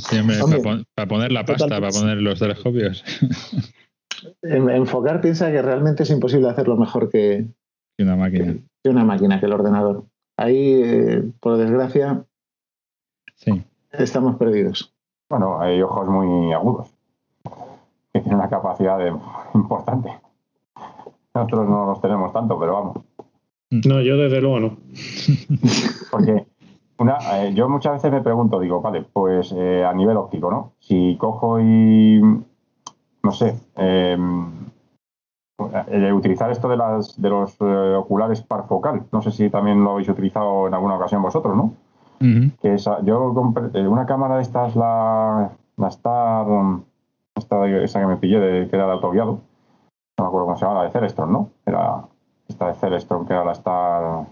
Sí, 0.08 0.16
hombre, 0.18 0.40
Hombre. 0.40 0.60
para, 0.60 0.62
pon- 0.62 0.84
para 0.94 1.08
poner 1.08 1.30
la 1.30 1.44
pasta, 1.44 1.68
para 1.68 1.90
poner 1.90 2.16
los 2.22 2.38
telescopios. 2.38 3.04
En- 4.42 4.70
enfocar 4.70 5.20
piensa 5.20 5.50
que 5.50 5.60
realmente 5.60 6.04
es 6.04 6.10
imposible 6.10 6.48
hacerlo 6.48 6.78
mejor 6.78 7.10
que, 7.10 7.46
una 7.98 8.16
máquina. 8.16 8.56
que 8.82 8.88
una 8.90 9.04
máquina, 9.04 9.38
que 9.40 9.44
el 9.46 9.52
ordenador. 9.52 10.06
Ahí, 10.38 10.72
eh, 10.82 11.22
por 11.38 11.58
desgracia, 11.58 12.24
Sí. 13.36 13.62
Estamos 13.92 14.36
perdidos. 14.36 14.92
Bueno, 15.28 15.60
hay 15.60 15.80
ojos 15.82 16.08
muy 16.08 16.52
agudos, 16.52 16.92
que 18.12 18.20
tienen 18.20 18.38
una 18.38 18.48
capacidad 18.48 18.98
de- 18.98 19.14
importante. 19.54 20.10
Nosotros 21.34 21.68
no 21.68 21.86
los 21.86 22.00
tenemos 22.00 22.32
tanto, 22.32 22.58
pero 22.58 22.72
vamos. 22.74 22.96
No, 23.70 24.00
yo 24.00 24.16
desde 24.16 24.40
luego 24.40 24.58
no. 24.60 24.76
Porque 26.10 26.44
una, 26.98 27.18
eh, 27.44 27.54
yo 27.54 27.68
muchas 27.68 27.92
veces 27.94 28.10
me 28.10 28.20
pregunto, 28.20 28.58
digo, 28.58 28.80
vale, 28.80 29.04
pues 29.12 29.52
eh, 29.56 29.84
a 29.84 29.92
nivel 29.92 30.16
óptico, 30.16 30.50
¿no? 30.50 30.72
Si 30.80 31.16
cojo 31.18 31.60
y, 31.60 32.20
no 33.22 33.32
sé, 33.32 33.56
eh, 33.76 34.18
eh, 35.88 36.12
utilizar 36.12 36.50
esto 36.50 36.68
de, 36.68 36.76
las, 36.76 37.20
de 37.20 37.28
los 37.30 37.56
eh, 37.60 37.94
oculares 37.96 38.42
parfocal, 38.42 39.04
no 39.12 39.22
sé 39.22 39.30
si 39.30 39.48
también 39.50 39.84
lo 39.84 39.92
habéis 39.92 40.08
utilizado 40.08 40.66
en 40.66 40.74
alguna 40.74 40.96
ocasión 40.96 41.22
vosotros, 41.22 41.54
¿no? 41.56 41.72
Que 42.60 42.74
esa- 42.74 43.00
yo 43.02 43.32
compré 43.34 43.70
eh, 43.80 43.88
una 43.88 44.04
cámara 44.06 44.36
de 44.36 44.42
estas, 44.42 44.76
la, 44.76 45.50
la 45.76 45.88
Star, 45.88 46.46
esta, 47.34 47.66
esa 47.66 48.00
que 48.00 48.06
me 48.06 48.16
pillé, 48.16 48.38
de, 48.38 48.68
que 48.68 48.76
era 48.76 48.86
de 48.86 48.92
autoguiado, 48.92 49.40
no 50.18 50.24
me 50.24 50.26
acuerdo 50.26 50.46
cómo 50.46 50.56
se 50.58 50.66
llama, 50.66 50.80
la 50.80 50.84
de 50.84 50.90
Celestron, 50.90 51.32
¿no? 51.32 51.48
Era 51.64 52.02
esta 52.48 52.66
de 52.68 52.74
Celestron, 52.74 53.26
que 53.26 53.32
era 53.32 53.44
la 53.44 53.52
Star, 53.52 54.26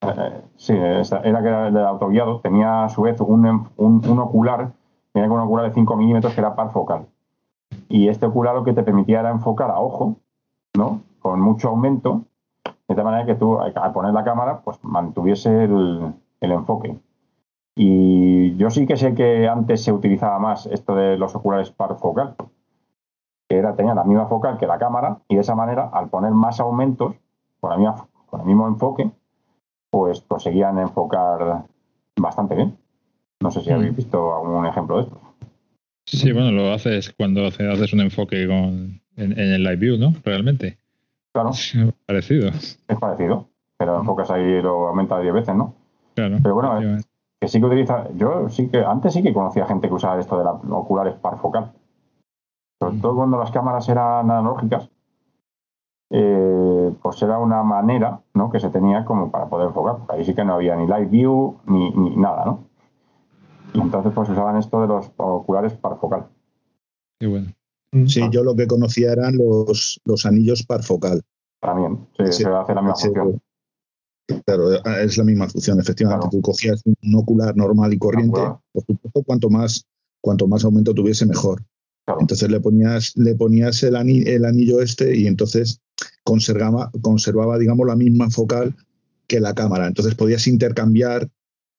Star. 0.00 0.18
eh, 0.18 0.42
sí, 0.56 0.74
esa- 0.76 1.20
era 1.20 1.40
que 1.42 1.48
era 1.48 1.70
de 1.70 1.80
autoguiado, 1.82 2.40
tenía 2.40 2.84
a 2.84 2.88
su 2.90 3.02
vez 3.02 3.18
un, 3.20 3.46
em- 3.46 3.64
un, 3.78 4.06
un 4.06 4.18
ocular, 4.18 4.72
tenía 5.12 5.30
un 5.30 5.40
ocular 5.40 5.66
de 5.68 5.72
5 5.74 5.96
milímetros 5.96 6.34
que 6.34 6.40
era 6.40 6.54
par 6.54 6.70
focal. 6.70 7.06
Y 7.88 8.08
este 8.08 8.26
ocular 8.26 8.54
lo 8.54 8.64
que 8.64 8.74
te 8.74 8.82
permitía 8.82 9.20
era 9.20 9.30
enfocar 9.30 9.70
a 9.70 9.80
ojo, 9.80 10.16
¿no? 10.76 11.00
Con 11.20 11.40
mucho 11.40 11.68
aumento, 11.70 12.22
de 12.86 12.94
tal 12.94 13.04
manera 13.04 13.24
que 13.26 13.34
tú, 13.34 13.58
al 13.58 13.92
poner 13.92 14.12
la 14.12 14.24
cámara, 14.24 14.60
pues 14.62 14.78
mantuviese 14.82 15.64
el, 15.64 16.12
el 16.40 16.52
enfoque. 16.52 16.96
Y 17.76 18.56
yo 18.56 18.70
sí 18.70 18.86
que 18.86 18.96
sé 18.96 19.14
que 19.14 19.46
antes 19.48 19.82
se 19.84 19.92
utilizaba 19.92 20.38
más 20.38 20.66
esto 20.66 20.94
de 20.94 21.16
los 21.16 21.34
oculares 21.34 21.70
par 21.70 21.96
focal, 21.98 22.34
que 23.48 23.56
era, 23.56 23.74
tenía 23.76 23.94
la 23.94 24.04
misma 24.04 24.26
focal 24.26 24.58
que 24.58 24.66
la 24.66 24.78
cámara, 24.78 25.18
y 25.28 25.36
de 25.36 25.40
esa 25.42 25.54
manera, 25.54 25.88
al 25.92 26.08
poner 26.08 26.32
más 26.32 26.58
aumentos, 26.60 27.14
con, 27.60 27.70
la 27.70 27.76
misma- 27.76 28.06
con 28.26 28.40
el 28.40 28.46
mismo 28.46 28.66
enfoque, 28.66 29.10
pues 29.90 30.20
conseguían 30.22 30.78
enfocar 30.78 31.64
bastante 32.16 32.54
bien. 32.56 32.76
No 33.40 33.50
sé 33.50 33.60
si 33.62 33.70
Mm. 33.70 33.74
habéis 33.74 33.96
visto 33.96 34.34
algún 34.34 34.66
ejemplo 34.66 34.96
de 34.96 35.02
esto. 35.04 35.20
Sí, 36.06 36.32
bueno, 36.32 36.50
lo 36.50 36.72
haces 36.72 37.12
cuando 37.16 37.46
hace- 37.46 37.70
haces 37.70 37.92
un 37.92 38.00
enfoque 38.00 38.46
con, 38.46 39.00
en, 39.16 39.32
en 39.32 39.52
el 39.52 39.62
live 39.62 39.76
view, 39.76 39.98
¿no? 39.98 40.12
Realmente. 40.24 40.78
Claro, 41.32 41.50
Parecido. 42.06 42.48
es 42.48 42.78
parecido, 42.98 43.46
pero 43.76 43.98
enfocas 44.00 44.30
ahí 44.30 44.42
y 44.42 44.62
lo 44.62 44.88
aumenta 44.88 45.20
10 45.20 45.32
veces, 45.34 45.54
¿no? 45.54 45.74
Claro. 46.18 46.38
Pero 46.42 46.54
bueno, 46.54 46.72
efectivamente. 46.72 47.08
Que 47.40 47.46
sí 47.46 47.60
que 47.60 47.66
utiliza, 47.66 48.08
yo 48.16 48.48
sí 48.48 48.68
que, 48.68 48.84
antes 48.84 49.12
sí 49.12 49.22
que 49.22 49.32
conocía 49.32 49.66
gente 49.66 49.86
que 49.86 49.94
usaba 49.94 50.18
esto 50.18 50.36
de 50.36 50.42
los 50.42 50.56
oculares 50.72 51.14
parfocal. 51.14 51.72
Sobre 52.80 52.98
todo 52.98 53.14
cuando 53.14 53.38
las 53.38 53.52
cámaras 53.52 53.88
eran 53.88 54.28
analógicas, 54.28 54.90
eh, 56.10 56.92
pues 57.00 57.22
era 57.22 57.38
una 57.38 57.62
manera 57.62 58.20
¿no? 58.34 58.50
que 58.50 58.58
se 58.58 58.70
tenía 58.70 59.04
como 59.04 59.30
para 59.30 59.46
poder 59.46 59.68
enfocar. 59.68 59.98
Ahí 60.08 60.24
sí 60.24 60.34
que 60.34 60.44
no 60.44 60.54
había 60.54 60.74
ni 60.74 60.86
live 60.86 61.06
view 61.06 61.60
ni, 61.66 61.90
ni 61.92 62.16
nada, 62.16 62.44
¿no? 62.44 62.64
Y 63.74 63.80
entonces 63.80 64.12
pues 64.12 64.28
usaban 64.28 64.56
esto 64.56 64.80
de 64.80 64.88
los 64.88 65.12
oculares 65.18 65.74
parfocal. 65.74 66.26
Qué 67.20 67.28
bueno. 67.28 67.52
Sí, 68.06 68.28
yo 68.32 68.42
lo 68.42 68.56
que 68.56 68.66
conocía 68.66 69.12
eran 69.12 69.36
los, 69.36 70.00
los 70.04 70.26
anillos 70.26 70.64
parfocal. 70.64 71.22
También, 71.60 72.08
sí, 72.16 72.32
Sí, 72.32 72.42
se 72.42 72.48
hace 72.48 72.74
la 72.74 72.82
misma 72.82 72.96
Sí, 72.96 73.06
función. 73.06 73.40
Claro, 74.44 74.72
es 75.00 75.16
la 75.16 75.24
misma 75.24 75.48
función, 75.48 75.80
efectivamente. 75.80 76.26
Claro. 76.28 76.30
Tú 76.30 76.42
cogías 76.42 76.82
un 76.84 77.14
ocular 77.14 77.56
normal 77.56 77.92
y 77.94 77.98
corriente, 77.98 78.38
por 78.72 78.84
supuesto, 78.84 79.22
cuanto 79.22 79.48
más, 79.50 79.84
cuanto 80.20 80.46
más 80.46 80.64
aumento 80.64 80.92
tuviese, 80.92 81.24
mejor. 81.26 81.64
Claro. 82.04 82.20
Entonces 82.20 82.50
le 82.50 82.60
ponías, 82.60 83.12
le 83.16 83.34
ponías 83.34 83.82
el, 83.82 83.96
ani- 83.96 84.22
el 84.26 84.44
anillo 84.44 84.80
este 84.82 85.16
y 85.16 85.26
entonces 85.26 85.80
conservaba, 86.24 86.90
conservaba, 87.00 87.58
digamos, 87.58 87.86
la 87.86 87.96
misma 87.96 88.30
focal 88.30 88.76
que 89.26 89.40
la 89.40 89.54
cámara. 89.54 89.86
Entonces 89.86 90.14
podías 90.14 90.46
intercambiar. 90.46 91.28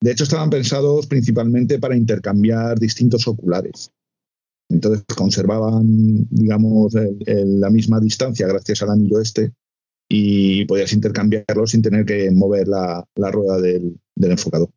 De 0.01 0.11
hecho, 0.11 0.23
estaban 0.23 0.49
pensados 0.49 1.07
principalmente 1.07 1.77
para 1.77 1.95
intercambiar 1.95 2.79
distintos 2.79 3.27
oculares. 3.27 3.91
Entonces 4.69 5.03
conservaban, 5.15 6.27
digamos, 6.29 6.95
el- 6.95 7.17
el- 7.25 7.59
la 7.59 7.69
misma 7.69 7.99
distancia 7.99 8.47
gracias 8.47 8.81
al 8.83 8.91
anillo 8.91 9.19
este 9.19 9.51
y 10.09 10.65
podías 10.65 10.91
intercambiarlo 10.91 11.67
sin 11.67 11.83
tener 11.83 12.03
que 12.03 12.31
mover 12.31 12.67
la, 12.67 13.05
la 13.15 13.31
rueda 13.31 13.57
del, 13.57 13.99
del 14.15 14.31
enfocador. 14.31 14.69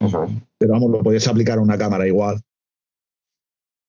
Eso 0.00 0.22
es. 0.22 0.30
Pero 0.58 0.72
vamos, 0.72 0.90
lo 0.90 1.02
podías 1.02 1.26
aplicar 1.26 1.58
a 1.58 1.62
una 1.62 1.76
cámara 1.76 2.06
igual. 2.06 2.40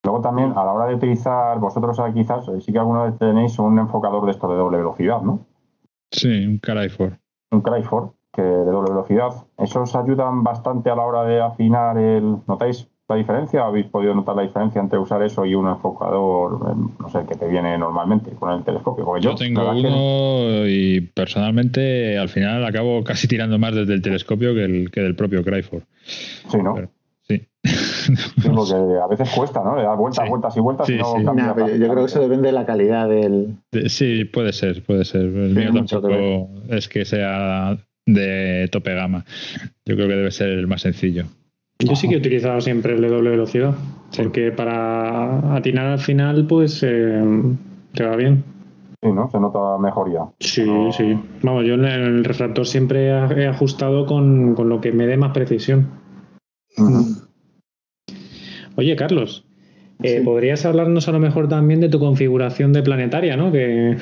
Luego 0.03 0.21
también, 0.21 0.51
a 0.51 0.63
la 0.63 0.73
hora 0.73 0.87
de 0.87 0.95
utilizar, 0.95 1.59
vosotros 1.59 1.97
quizás, 2.13 2.47
eh, 2.47 2.61
sí 2.61 2.71
que 2.71 2.79
alguna 2.79 3.03
vez 3.03 3.17
tenéis 3.19 3.59
un 3.59 3.77
enfocador 3.77 4.25
de 4.25 4.31
esto 4.31 4.49
de 4.49 4.55
doble 4.55 4.77
velocidad, 4.77 5.21
¿no? 5.21 5.45
Sí, 6.11 6.45
un 6.45 6.59
4. 6.59 7.17
un 7.51 7.61
Cryford 7.61 8.11
que 8.31 8.41
de 8.41 8.71
doble 8.71 8.91
velocidad. 8.91 9.31
Esos 9.57 9.95
ayudan 9.95 10.43
bastante 10.43 10.89
a 10.89 10.95
la 10.95 11.03
hora 11.03 11.23
de 11.23 11.41
afinar 11.41 11.97
el. 11.97 12.37
¿Notáis 12.47 12.89
la 13.09 13.15
diferencia? 13.15 13.63
¿Habéis 13.65 13.85
podido 13.87 14.13
notar 14.13 14.35
la 14.35 14.41
diferencia 14.41 14.81
entre 14.81 14.99
usar 14.99 15.21
eso 15.23 15.45
y 15.45 15.55
un 15.55 15.67
enfocador, 15.67 16.59
eh, 16.71 16.91
no 16.99 17.09
sé, 17.09 17.19
que 17.27 17.35
te 17.35 17.47
viene 17.47 17.77
normalmente 17.77 18.31
con 18.31 18.51
el 18.51 18.63
telescopio? 18.63 19.05
Porque 19.05 19.21
yo, 19.23 19.31
Yo 19.31 19.35
tengo 19.37 19.61
que- 19.73 19.79
uno 19.87 20.67
y 20.67 21.01
personalmente 21.01 22.17
al 22.17 22.27
final 22.29 22.65
acabo 22.65 23.03
casi 23.03 23.27
tirando 23.27 23.57
más 23.57 23.73
desde 23.73 23.93
el 23.93 24.01
telescopio 24.01 24.53
que, 24.53 24.63
el, 24.65 24.91
que 24.91 25.01
del 25.01 25.15
propio 25.15 25.43
Cryford. 25.43 25.83
Sí, 26.05 26.57
¿no? 26.61 26.75
Pero- 26.75 26.89
Sí. 27.29 27.45
Sí, 27.65 28.49
porque 28.55 28.73
a 29.03 29.07
veces 29.07 29.29
cuesta, 29.35 29.61
¿no? 29.61 29.75
Le 29.75 29.83
das 29.83 29.97
vueltas, 29.97 30.23
Sí. 30.23 30.29
vueltas 30.29 30.55
y 30.55 30.59
vueltas 30.61 30.87
Sí, 30.87 30.93
y 30.93 30.97
no 30.97 31.15
sí. 31.17 31.25
cambia 31.25 31.45
Nah, 31.47 31.67
yo 31.67 31.87
creo 31.89 31.95
que 31.95 32.05
eso 32.05 32.21
depende 32.21 32.47
de 32.47 32.53
la 32.53 32.65
calidad 32.65 33.09
del. 33.09 33.57
De- 33.69 33.89
Sí, 33.89 34.23
puede 34.23 34.53
ser, 34.53 34.81
puede 34.83 35.03
ser. 35.03 35.23
El 35.23 35.53
Tiene 35.53 35.71
mío 35.73 35.83
tampoco 35.85 36.49
es 36.69 36.87
que 36.87 37.03
sea 37.03 37.77
de 38.05 38.69
tope 38.71 38.93
gama. 38.95 39.25
Yo 39.85 39.95
creo 39.95 40.07
que 40.07 40.15
debe 40.15 40.31
ser 40.31 40.47
el 40.49 40.67
más 40.67 40.81
sencillo. 40.83 41.25
Yo 41.79 41.95
sí 41.95 42.07
que 42.09 42.15
he 42.15 42.17
utilizado 42.17 42.59
siempre 42.61 42.93
el 42.95 43.01
de 43.01 43.07
doble 43.09 43.29
velocidad, 43.31 43.75
Sí. 44.09 44.23
porque 44.23 44.51
para 44.51 45.55
atinar 45.55 45.87
al 45.87 45.99
final, 45.99 46.47
pues 46.47 46.81
eh, 46.83 47.21
te 47.93 48.03
va 48.03 48.15
bien. 48.15 48.43
Sí, 49.03 49.11
¿no? 49.11 49.29
Se 49.29 49.39
nota 49.39 49.77
mejoría. 49.79 50.21
Sí, 50.39 50.63
No. 50.65 50.91
sí. 50.91 51.17
Vamos, 51.43 51.65
yo 51.65 51.75
en 51.75 51.85
el 51.85 52.23
refractor 52.23 52.65
siempre 52.65 53.07
he 53.09 53.47
ajustado 53.47 54.05
con, 54.07 54.55
con 54.55 54.69
lo 54.69 54.81
que 54.81 54.91
me 54.91 55.05
dé 55.05 55.17
más 55.17 55.33
precisión. 55.33 55.87
Ujú. 56.77 57.05
Oye, 58.75 58.95
Carlos, 58.95 59.45
eh, 60.01 60.17
Sí. 60.19 60.25
podrías 60.25 60.65
hablarnos 60.65 61.07
a 61.07 61.11
lo 61.11 61.19
mejor 61.19 61.47
también 61.47 61.79
de 61.79 61.89
tu 61.89 61.99
configuración 61.99 62.73
de 62.73 62.81
planetaria, 62.83 63.37
¿no? 63.37 63.51
Que, 63.51 63.97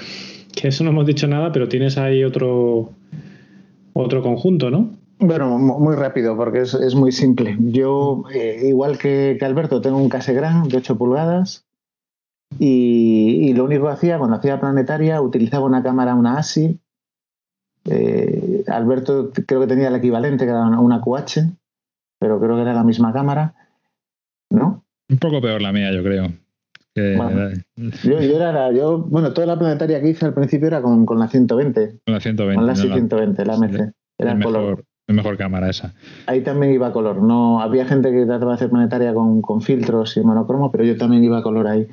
que 0.56 0.68
eso 0.70 0.84
no 0.86 0.92
hemos 0.92 1.06
dicho 1.06 1.28
nada, 1.28 1.52
pero 1.52 1.68
tienes 1.68 1.98
ahí 1.98 2.24
otro, 2.24 2.92
otro 3.94 4.22
conjunto, 4.22 4.70
¿no? 4.72 4.92
Bueno, 5.20 5.58
mu- 5.58 5.80
muy 5.80 5.96
rápido, 5.96 6.36
porque 6.36 6.62
es, 6.62 6.74
es 6.74 6.94
muy 6.96 7.12
simple. 7.12 7.56
Yo, 7.60 8.24
eh, 8.34 8.62
igual 8.66 8.98
que, 8.98 9.38
que 9.40 9.46
Alberto, 9.46 9.82
tengo 9.82 9.98
un 9.98 10.10
Cassegrain 10.10 10.68
de 10.68 10.78
8 10.78 10.98
pulgadas 10.98 11.66
y, 12.60 13.50
y 13.50 13.54
lo 13.54 13.64
único 13.66 13.86
que 13.86 13.92
hacía, 13.94 14.18
cuando 14.18 14.38
hacía 14.38 14.60
planetaria, 14.60 15.22
utilizaba 15.22 15.66
una 15.66 15.82
cámara, 15.84 16.16
una 16.16 16.38
ASI. 16.38 16.80
Eh, 17.86 18.64
Alberto 18.68 19.32
creo 19.46 19.62
que 19.62 19.68
tenía 19.68 19.90
el 19.90 19.96
equivalente, 19.96 20.46
que 20.46 20.52
era 20.52 20.66
una, 20.68 21.02
QH, 21.02 21.42
pero 22.20 22.40
creo 22.40 22.56
que 22.56 22.62
era 22.64 22.74
la 22.74 22.84
misma 22.84 23.14
cámara. 23.14 23.54
¿No? 24.50 24.84
Un 25.10 25.18
poco 25.18 25.40
peor 25.42 25.62
la 25.62 25.72
mía, 25.72 25.92
yo 25.94 26.04
creo. 26.04 26.28
Que 26.94 27.16
Bueno. 27.18 27.50
Yo, 28.04 28.22
yo 28.22 28.36
era, 28.38 28.52
la- 28.52 28.72
yo, 28.72 29.00
bueno, 29.00 29.34
toda 29.34 29.48
la 29.48 29.60
planetaria 29.60 30.02
que 30.02 30.10
hice 30.10 30.26
al 30.26 30.34
principio 30.34 30.68
era 30.68 30.82
con, 30.82 31.06
con 31.06 31.20
la 31.20 31.28
120, 31.28 32.00
con 32.06 32.14
la 32.14 32.20
120. 32.20 32.56
con 32.56 32.66
la 32.68 32.74
¿no? 32.74 32.78
La- 32.80 32.96
620, 32.96 33.46
la 33.46 33.54
MC. 33.58 33.94
Era 34.18 34.32
el 34.32 34.44
color. 34.44 34.84
Mejor, 35.08 35.24
mejor 35.24 35.38
cámara 35.38 35.70
esa. 35.70 35.94
Ahí 36.28 36.42
también 36.42 36.74
iba 36.74 36.88
a 36.88 36.92
color. 36.94 37.22
No, 37.22 37.62
había 37.62 37.86
gente 37.86 38.12
que 38.12 38.26
trataba 38.26 38.52
de 38.52 38.56
hacer 38.56 38.70
planetaria 38.70 39.14
con, 39.14 39.42
con 39.42 39.62
filtros 39.62 40.18
y 40.18 40.22
monocromo, 40.22 40.72
pero 40.72 40.84
yo 40.84 40.98
también 40.98 41.24
iba 41.24 41.40
a 41.40 41.44
color 41.44 41.68
ahí. 41.68 41.88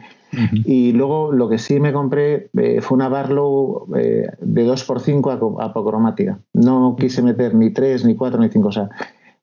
Y 0.64 0.92
luego 0.92 1.30
lo 1.30 1.48
que 1.48 1.58
sí 1.58 1.78
me 1.78 1.92
compré 1.92 2.48
eh, 2.56 2.80
fue 2.80 2.96
una 2.96 3.08
Barlow 3.08 3.86
eh, 3.94 4.28
de 4.40 4.66
2x5 4.66 5.62
apocromática. 5.62 6.38
No 6.54 6.96
quise 6.98 7.22
meter 7.22 7.54
ni 7.54 7.70
3, 7.70 8.06
ni 8.06 8.14
4, 8.14 8.40
ni 8.40 8.48
5. 8.48 8.68
O 8.68 8.72
sea, 8.72 8.88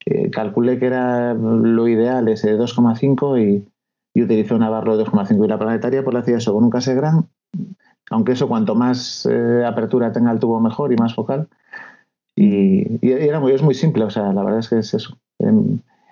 eh, 0.06 0.32
calculé 0.32 0.80
que 0.80 0.88
era 0.88 1.36
lo 1.36 1.88
ideal 1.88 2.28
ese 2.28 2.56
de 2.56 2.60
2,5 2.60 3.40
y, 3.40 3.68
y 4.16 4.24
utilicé 4.24 4.56
una 4.56 4.70
Barlow 4.70 4.98
de 4.98 5.06
2,5. 5.06 5.46
Y 5.46 5.48
la 5.48 5.60
planetaria 5.60 6.04
pues 6.04 6.14
la 6.14 6.22
hacía 6.22 6.38
eso 6.38 6.54
con 6.54 6.64
un 6.64 6.72
Cassegrain, 6.72 7.26
aunque 8.10 8.32
eso 8.32 8.48
cuanto 8.48 8.74
más 8.74 9.30
apertura 9.68 10.12
tenga 10.12 10.32
el 10.32 10.40
tubo 10.40 10.60
mejor 10.60 10.92
y 10.92 10.96
más 10.96 11.14
focal. 11.14 11.48
Y, 12.42 13.06
era 13.06 13.42
muy, 13.42 13.52
es 13.52 13.62
muy 13.62 13.76
simple, 13.76 14.06
o 14.06 14.10
sea, 14.10 14.32
la 14.32 14.44
verdad 14.44 14.60
es 14.60 14.70
que 14.70 14.78
es 14.80 14.94
eso. 14.94 15.18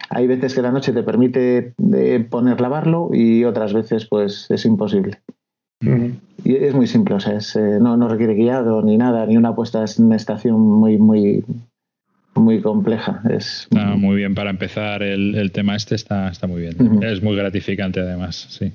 Hay 0.10 0.28
veces 0.28 0.54
que 0.54 0.62
la 0.62 0.72
noche 0.72 0.92
te 0.92 1.02
permite 1.02 1.74
eh, 1.94 2.28
poner 2.30 2.60
lavarlo 2.60 3.12
y 3.14 3.46
otras 3.46 3.74
veces 3.74 4.06
pues 4.06 4.48
es 4.50 4.66
imposible. 4.66 5.20
Y 6.44 6.56
es 6.56 6.74
muy 6.74 6.88
simple, 6.88 7.16
o 7.16 7.20
sea, 7.22 7.38
eh, 7.38 7.78
no, 7.80 7.96
no, 7.96 8.10
requiere 8.10 8.34
guiado 8.34 8.82
ni 8.82 8.98
nada, 8.98 9.26
ni 9.26 9.38
una 9.38 9.56
puesta 9.56 9.86
en 9.98 10.12
estación 10.12 10.60
muy, 10.60 10.98
muy, 10.98 11.46
muy 12.36 12.62
compleja. 12.62 13.22
Es, 13.30 13.68
está 13.72 13.96
muy 13.96 14.18
bien 14.18 14.36
para 14.36 14.50
empezar 14.50 15.04
el, 15.04 15.52
tema 15.54 15.78
este, 15.78 15.96
está, 15.96 16.28
está 16.30 16.46
muy 16.48 16.62
bien. 16.62 17.04
Es 17.04 17.24
muy 17.24 17.38
gratificante 17.38 18.02
además, 18.02 18.48
sí. 18.50 18.74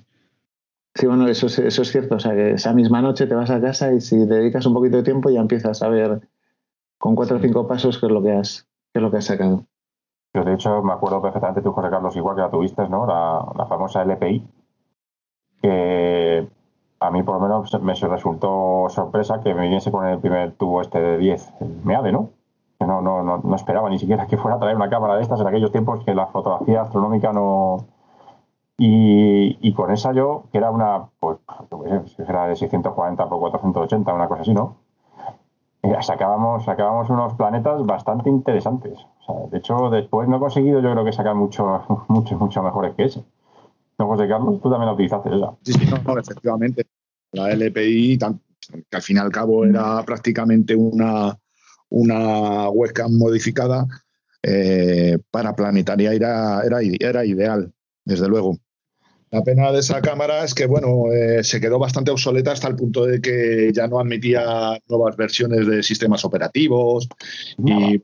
Sí, 0.94 1.06
bueno, 1.06 1.26
eso 1.28 1.46
es, 1.46 1.58
eso 1.58 1.82
es 1.82 1.90
cierto, 1.90 2.16
o 2.16 2.20
sea, 2.20 2.34
que 2.34 2.52
esa 2.52 2.72
misma 2.72 3.02
noche 3.02 3.26
te 3.26 3.34
vas 3.34 3.50
a 3.50 3.60
casa 3.60 3.92
y 3.92 4.00
si 4.00 4.16
dedicas 4.26 4.64
un 4.64 4.74
poquito 4.74 4.98
de 4.98 5.02
tiempo 5.02 5.30
ya 5.30 5.40
empiezas 5.40 5.82
a 5.82 5.88
ver 5.88 6.20
con 7.02 7.16
cuatro 7.16 7.38
o 7.38 7.40
cinco 7.40 7.66
pasos 7.66 7.98
qué 7.98 8.06
es 8.06 8.12
lo 8.12 8.22
que 8.22 8.30
has, 8.30 8.68
qué 8.92 9.00
es 9.00 9.02
lo 9.02 9.10
que 9.10 9.16
has 9.16 9.24
sacado. 9.24 9.64
Yo, 10.32 10.44
de 10.44 10.54
hecho, 10.54 10.84
me 10.84 10.92
acuerdo 10.92 11.20
perfectamente 11.20 11.60
tú, 11.60 11.72
José 11.72 11.90
Carlos, 11.90 12.14
igual 12.14 12.36
que 12.36 12.42
la 12.42 12.50
tuviste, 12.50 12.88
¿no? 12.88 13.06
La, 13.06 13.66
famosa 13.66 14.04
LPI, 14.04 14.46
que 15.60 16.48
a 17.00 17.10
mí 17.10 17.24
por 17.24 17.34
lo 17.34 17.40
menos 17.40 17.82
me 17.82 17.94
resultó 17.94 18.86
sorpresa 18.88 19.40
que 19.40 19.52
me 19.52 19.62
viniese 19.62 19.90
con 19.90 20.06
el 20.06 20.20
primer 20.20 20.52
tubo 20.52 20.80
este 20.80 21.00
de 21.00 21.18
10, 21.18 21.54
el 21.62 21.80
MEADE, 21.82 22.12
¿no? 22.12 22.30
Que 22.78 22.86
no, 22.86 23.02
no, 23.02 23.24
no, 23.24 23.56
esperaba 23.56 23.90
ni 23.90 23.98
siquiera 23.98 24.28
que 24.28 24.36
fuera 24.36 24.58
a 24.58 24.60
traer 24.60 24.76
una 24.76 24.88
cámara 24.88 25.16
de 25.16 25.22
estas 25.22 25.40
en 25.40 25.48
aquellos 25.48 25.72
tiempos 25.72 26.04
que 26.04 26.14
la 26.14 26.28
fotografía 26.28 26.82
astronómica 26.82 27.32
no... 27.32 27.78
Y, 28.78 29.58
y 29.60 29.74
con 29.74 29.90
esa 29.90 30.12
yo, 30.12 30.44
que 30.52 30.58
era 30.58 30.70
una, 30.70 31.08
pues, 31.18 31.38
era 32.16 32.46
de 32.46 32.54
640 32.54 33.28
por 33.28 33.40
480, 33.40 34.14
una 34.14 34.28
cosa 34.28 34.42
así, 34.42 34.54
¿no? 34.54 34.81
Sacábamos, 36.02 36.64
sacábamos 36.64 37.10
unos 37.10 37.34
planetas 37.34 37.84
bastante 37.84 38.30
interesantes. 38.30 38.98
de 39.50 39.58
hecho, 39.58 39.90
después 39.90 40.28
no 40.28 40.36
he 40.36 40.40
conseguido, 40.40 40.80
yo 40.80 40.92
creo 40.92 41.04
que 41.04 41.12
sacar 41.12 41.34
mucho, 41.34 41.84
mucho, 42.08 42.36
mucho 42.36 42.62
mejores 42.62 42.94
que 42.94 43.04
ese. 43.04 43.24
No, 43.98 44.06
José 44.06 44.28
Carlos, 44.28 44.60
tú 44.60 44.70
también 44.70 44.86
la 44.86 44.94
utilizaste 44.94 45.34
esa. 45.34 45.52
Sí, 45.62 45.72
sí, 45.72 45.86
no, 46.06 46.18
efectivamente. 46.18 46.86
La 47.32 47.50
LPI, 47.50 48.18
que 48.18 48.96
al 48.96 49.02
fin 49.02 49.16
y 49.16 49.20
al 49.20 49.30
cabo 49.30 49.64
era 49.64 50.02
prácticamente 50.04 50.74
una, 50.74 51.36
una 51.88 52.68
webcam 52.68 53.16
modificada, 53.16 53.86
eh, 54.42 55.18
para 55.30 55.54
planetaria 55.54 56.12
era, 56.12 56.62
era, 56.62 56.78
era 57.00 57.24
ideal, 57.24 57.72
desde 58.04 58.28
luego. 58.28 58.58
La 59.32 59.42
pena 59.42 59.72
de 59.72 59.78
esa 59.78 60.02
cámara 60.02 60.44
es 60.44 60.54
que, 60.54 60.66
bueno, 60.66 61.10
eh, 61.10 61.42
se 61.42 61.58
quedó 61.58 61.78
bastante 61.78 62.10
obsoleta 62.10 62.52
hasta 62.52 62.68
el 62.68 62.76
punto 62.76 63.06
de 63.06 63.18
que 63.22 63.72
ya 63.72 63.88
no 63.88 63.98
admitía 63.98 64.78
nuevas 64.88 65.16
versiones 65.16 65.66
de 65.66 65.82
sistemas 65.82 66.22
operativos 66.26 67.08
y, 67.64 67.98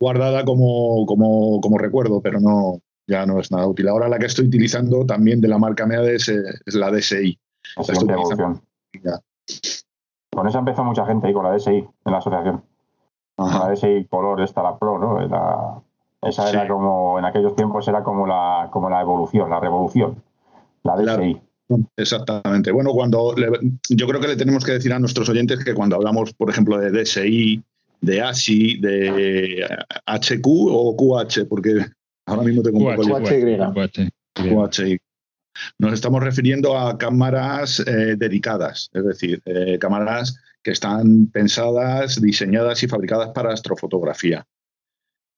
guardada 0.00 0.44
como, 0.46 1.04
como, 1.04 1.60
como, 1.60 1.76
recuerdo, 1.76 2.22
pero 2.22 2.40
no 2.40 2.80
ya 3.06 3.26
no 3.26 3.38
es 3.38 3.52
nada 3.52 3.66
útil. 3.66 3.88
Ahora 3.88 4.08
la 4.08 4.18
que 4.18 4.26
estoy 4.26 4.46
utilizando 4.46 5.04
también 5.04 5.42
de 5.42 5.48
la 5.48 5.58
marca 5.58 5.84
MEAD 5.84 6.08
es, 6.08 6.32
la 6.64 6.90
DSI. 6.90 7.38
Con 10.30 10.48
esa 10.48 10.58
empezó 10.60 10.84
mucha 10.84 11.04
gente 11.04 11.26
ahí, 11.26 11.34
con 11.34 11.44
la 11.44 11.54
DSI 11.54 11.70
en 11.76 12.12
la 12.12 12.16
asociación. 12.16 12.64
Con 13.36 13.50
la 13.50 13.72
DSI 13.72 14.06
Color, 14.08 14.40
esta 14.40 14.62
la 14.62 14.78
Pro, 14.78 14.98
¿no? 14.98 15.20
La, 15.28 15.82
esa 16.22 16.50
era 16.50 16.66
como, 16.66 17.18
en 17.18 17.24
aquellos 17.24 17.54
tiempos 17.54 17.86
era 17.88 18.02
como 18.02 18.26
la, 18.26 18.68
como 18.72 18.90
la 18.90 19.00
evolución, 19.00 19.50
la 19.50 19.60
revolución, 19.60 20.22
la 20.82 20.96
DSI. 20.96 21.40
Exactamente. 21.96 22.72
Bueno, 22.72 22.92
cuando 22.92 23.34
yo 23.90 24.06
creo 24.06 24.20
que 24.20 24.28
le 24.28 24.36
tenemos 24.36 24.64
que 24.64 24.72
decir 24.72 24.92
a 24.92 24.98
nuestros 24.98 25.28
oyentes 25.28 25.64
que 25.64 25.74
cuando 25.74 25.96
hablamos, 25.96 26.32
por 26.32 26.50
ejemplo, 26.50 26.78
de 26.78 26.90
DSI, 26.90 27.62
de 28.00 28.22
ASI, 28.22 28.80
de 28.80 29.66
HQ 30.06 30.46
o 30.46 30.96
QH, 30.96 31.46
porque 31.48 31.84
ahora 32.26 32.42
mismo 32.42 32.62
tengo 32.62 32.78
un 32.78 32.96
poco 32.96 33.20
QH, 33.20 34.10
QH. 34.34 34.98
Nos 35.78 35.92
estamos 35.92 36.22
refiriendo 36.22 36.78
a 36.78 36.96
cámaras 36.96 37.80
eh, 37.80 38.14
dedicadas, 38.16 38.90
es 38.92 39.04
decir, 39.04 39.42
eh, 39.44 39.76
cámaras 39.80 40.38
que 40.62 40.70
están 40.70 41.26
pensadas, 41.26 42.20
diseñadas 42.20 42.82
y 42.82 42.88
fabricadas 42.88 43.30
para 43.30 43.52
astrofotografía. 43.52 44.46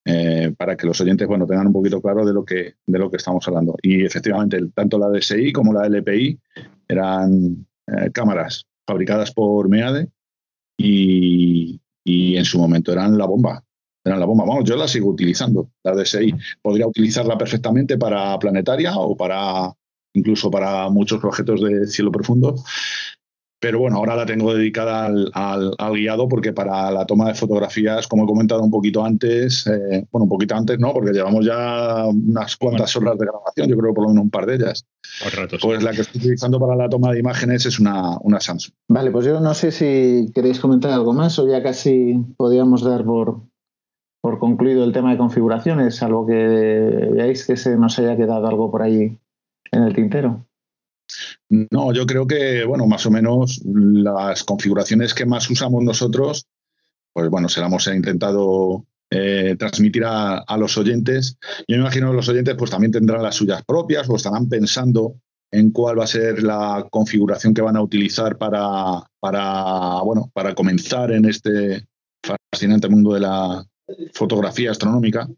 Eh, 0.05 0.55
para 0.57 0.77
que 0.77 0.87
los 0.87 0.99
oyentes 1.01 1.29
bueno, 1.29 1.47
tengan 1.47 1.67
un 1.67 1.73
poquito 1.75 2.01
claro 2.01 2.25
de 2.25 2.33
lo 2.33 2.45
que, 2.45 2.77
de 2.87 2.99
lo 2.99 3.11
que 3.11 3.19
estamos 3.19 3.47
hablando. 3.47 3.77
Y 3.83 4.05
efectivamente, 4.05 4.59
tanto 4.75 4.99
la 4.99 5.09
DSI 5.09 5.53
como 5.53 5.73
la 5.73 5.87
LPI 5.87 6.39
eran 6.89 7.67
eh, 7.87 8.11
cámaras 8.13 8.67
fabricadas 8.87 9.33
por 9.33 9.69
MEADE 9.69 10.09
y, 10.77 11.81
en 12.05 12.45
su 12.45 12.59
momento 12.59 12.93
eran 12.93 13.19
la 13.19 13.27
bomba. 13.27 13.63
Eran 14.05 14.19
la 14.19 14.27
bomba. 14.27 14.45
Vamos, 14.47 14.65
yo 14.65 14.77
la 14.77 14.89
sigo 14.89 15.11
utilizando, 15.11 15.71
la 15.85 15.95
DSI. 15.95 16.35
Podría 16.63 16.87
utilizarla 16.87 17.37
perfectamente 17.37 17.99
para 17.99 18.39
planetaria 18.39 18.97
o 18.97 19.17
para 19.17 19.73
incluso 20.15 20.51
para 20.51 20.89
muchos 20.89 21.23
objetos 21.23 21.61
de 21.63 21.87
cielo 21.87 22.11
profundo. 22.11 22.57
Pero 23.61 23.79
bueno, 23.79 23.97
ahora 23.97 24.17
la 24.17 24.25
tengo 24.25 24.55
dedicada 24.55 25.05
al, 25.05 25.31
al, 25.35 25.93
guiado 25.93 26.27
porque 26.29 26.55
para 26.55 26.91
la 26.91 27.05
toma 27.05 27.29
de 27.29 27.35
fotografías, 27.35 28.09
como 28.09 28.25
he 28.25 28.27
comentado 28.27 28.63
un 28.63 28.71
poquito 28.71 29.05
antes, 29.05 29.67
eh, 29.67 30.07
bueno, 30.11 30.25
un 30.25 30.31
poquito 30.31 30.55
antes 30.55 30.79
no, 30.79 30.95
porque 30.95 31.13
llevamos 31.13 31.45
ya 31.45 32.07
unas 32.07 32.57
cuantas 32.57 32.97
horas 32.97 33.19
de 33.19 33.27
grabación, 33.27 33.69
yo 33.69 33.77
creo 33.77 33.93
por 33.93 34.05
lo 34.05 34.09
menos 34.09 34.25
un 34.25 34.31
par 34.31 34.47
de 34.47 34.55
ellas. 34.55 34.87
pues 35.63 35.83
la 35.83 35.93
que 35.93 36.01
estoy 36.01 36.21
utilizando 36.21 36.59
para 36.59 36.75
la 36.75 36.89
toma 36.89 37.13
de 37.13 37.19
imágenes 37.21 37.67
es 37.67 37.79
una, 37.79 38.17
una 38.23 38.41
Samsung. 38.41 38.75
Vale, 38.89 39.11
pues 39.11 39.27
yo 39.27 39.41
no 39.41 39.53
sé 39.53 39.73
si 39.73 40.31
queréis 40.35 40.59
comentar 40.59 40.93
algo 40.93 41.13
más 41.13 41.39
o 41.39 41.47
ya 41.47 41.63
casi 41.63 42.19
podíamos 42.39 42.83
dar 42.83 43.05
por, 43.05 43.43
por 44.23 44.39
concluido 44.39 44.85
el 44.85 44.93
tema 44.93 45.11
de 45.11 45.19
configuraciones, 45.19 45.97
salvo 45.97 46.27
que 46.27 47.11
veáis 47.13 47.47
que 47.47 47.59
se 47.59 47.77
nos 47.77 47.99
haya 47.99 48.17
quedado 48.17 48.47
algo 48.47 48.71
por 48.71 48.81
ahí 48.81 49.19
en 49.71 49.83
el 49.83 49.95
tintero. 49.95 50.47
No, 51.49 51.93
yo 51.93 52.07
creo 52.07 52.27
que, 52.27 52.65
bueno, 52.65 52.87
más 52.87 53.07
o 53.07 53.11
menos 53.11 53.61
las 53.65 54.45
configuraciones 54.45 55.15
que 55.15 55.27
más 55.27 55.49
usamos 55.51 55.83
nosotros, 55.83 56.47
pues 57.13 57.29
bueno, 57.31 57.49
se 57.49 57.61
las 57.61 57.69
hemos 57.69 57.87
intentado 57.89 58.87
eh, 59.11 59.57
transmitir 59.59 60.05
a, 60.05 60.45
los 60.57 60.79
oyentes. 60.79 61.37
Yo 61.67 61.77
me 61.77 61.83
imagino 61.83 62.11
que 62.11 62.17
los 62.17 62.29
oyentes 62.29 62.55
pues 62.57 62.71
también 62.71 62.93
tendrán 62.93 63.23
las 63.23 63.35
suyas 63.35 63.65
propias 63.65 64.09
o 64.09 64.17
estarán 64.17 64.49
pensando 64.49 65.17
en 65.51 65.73
cuál 65.73 65.99
va 65.99 66.05
a 66.05 66.07
ser 66.07 66.43
la 66.43 66.87
configuración 66.91 67.53
que 67.53 67.63
van 67.63 67.77
a 67.77 67.83
utilizar 67.83 68.39
para, 68.39 69.03
para, 69.19 70.01
bueno, 70.03 70.31
para 70.33 70.55
comenzar 70.55 71.11
en 71.11 71.25
este 71.25 71.89
fascinante 72.23 72.89
mundo 72.89 73.15
de 73.15 73.21
la 73.21 73.67
fotografía 74.15 74.71
astronómica. 74.71 75.29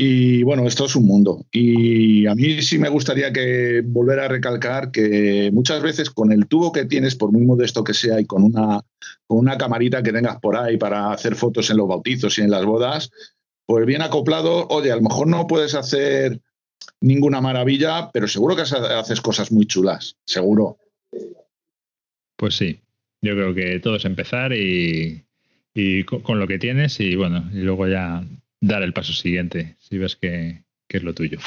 Y 0.00 0.44
bueno, 0.44 0.64
esto 0.64 0.84
es 0.84 0.94
un 0.94 1.06
mundo. 1.06 1.44
Y 1.50 2.24
a 2.28 2.34
mí 2.36 2.62
sí 2.62 2.78
me 2.78 2.88
gustaría 2.88 3.32
que 3.32 3.82
volver 3.84 4.20
a 4.20 4.28
recalcar 4.28 4.92
que 4.92 5.50
muchas 5.52 5.82
veces 5.82 6.08
con 6.08 6.30
el 6.30 6.46
tubo 6.46 6.70
que 6.70 6.84
tienes, 6.84 7.16
por 7.16 7.32
muy 7.32 7.44
modesto 7.44 7.82
que 7.82 7.94
sea, 7.94 8.20
y 8.20 8.24
con 8.24 8.44
una, 8.44 8.80
con 9.26 9.38
una 9.38 9.58
camarita 9.58 10.00
que 10.00 10.12
tengas 10.12 10.38
por 10.38 10.56
ahí 10.56 10.76
para 10.76 11.10
hacer 11.10 11.34
fotos 11.34 11.68
en 11.70 11.78
los 11.78 11.88
bautizos 11.88 12.38
y 12.38 12.42
en 12.42 12.52
las 12.52 12.64
bodas, 12.64 13.10
pues 13.66 13.84
bien 13.86 14.00
acoplado, 14.02 14.68
oye, 14.68 14.92
a 14.92 14.96
lo 14.96 15.02
mejor 15.02 15.26
no 15.26 15.48
puedes 15.48 15.74
hacer 15.74 16.40
ninguna 17.00 17.40
maravilla, 17.40 18.10
pero 18.12 18.28
seguro 18.28 18.54
que 18.54 18.62
haces 18.62 19.20
cosas 19.20 19.50
muy 19.50 19.66
chulas, 19.66 20.16
seguro. 20.24 20.78
Pues 22.36 22.54
sí, 22.54 22.78
yo 23.20 23.34
creo 23.34 23.52
que 23.52 23.80
todo 23.80 23.96
es 23.96 24.04
empezar 24.04 24.52
y, 24.52 25.24
y 25.74 26.04
con, 26.04 26.38
lo 26.38 26.46
que 26.46 26.60
tienes 26.60 27.00
y 27.00 27.16
bueno, 27.16 27.50
y 27.52 27.62
luego 27.62 27.88
ya 27.88 28.24
dar 28.60 28.82
el 28.82 28.92
paso 28.92 29.12
siguiente 29.12 29.76
si 29.78 29.98
ves 29.98 30.16
que, 30.16 30.64
es 30.88 31.02
lo 31.02 31.14
tuyo. 31.14 31.38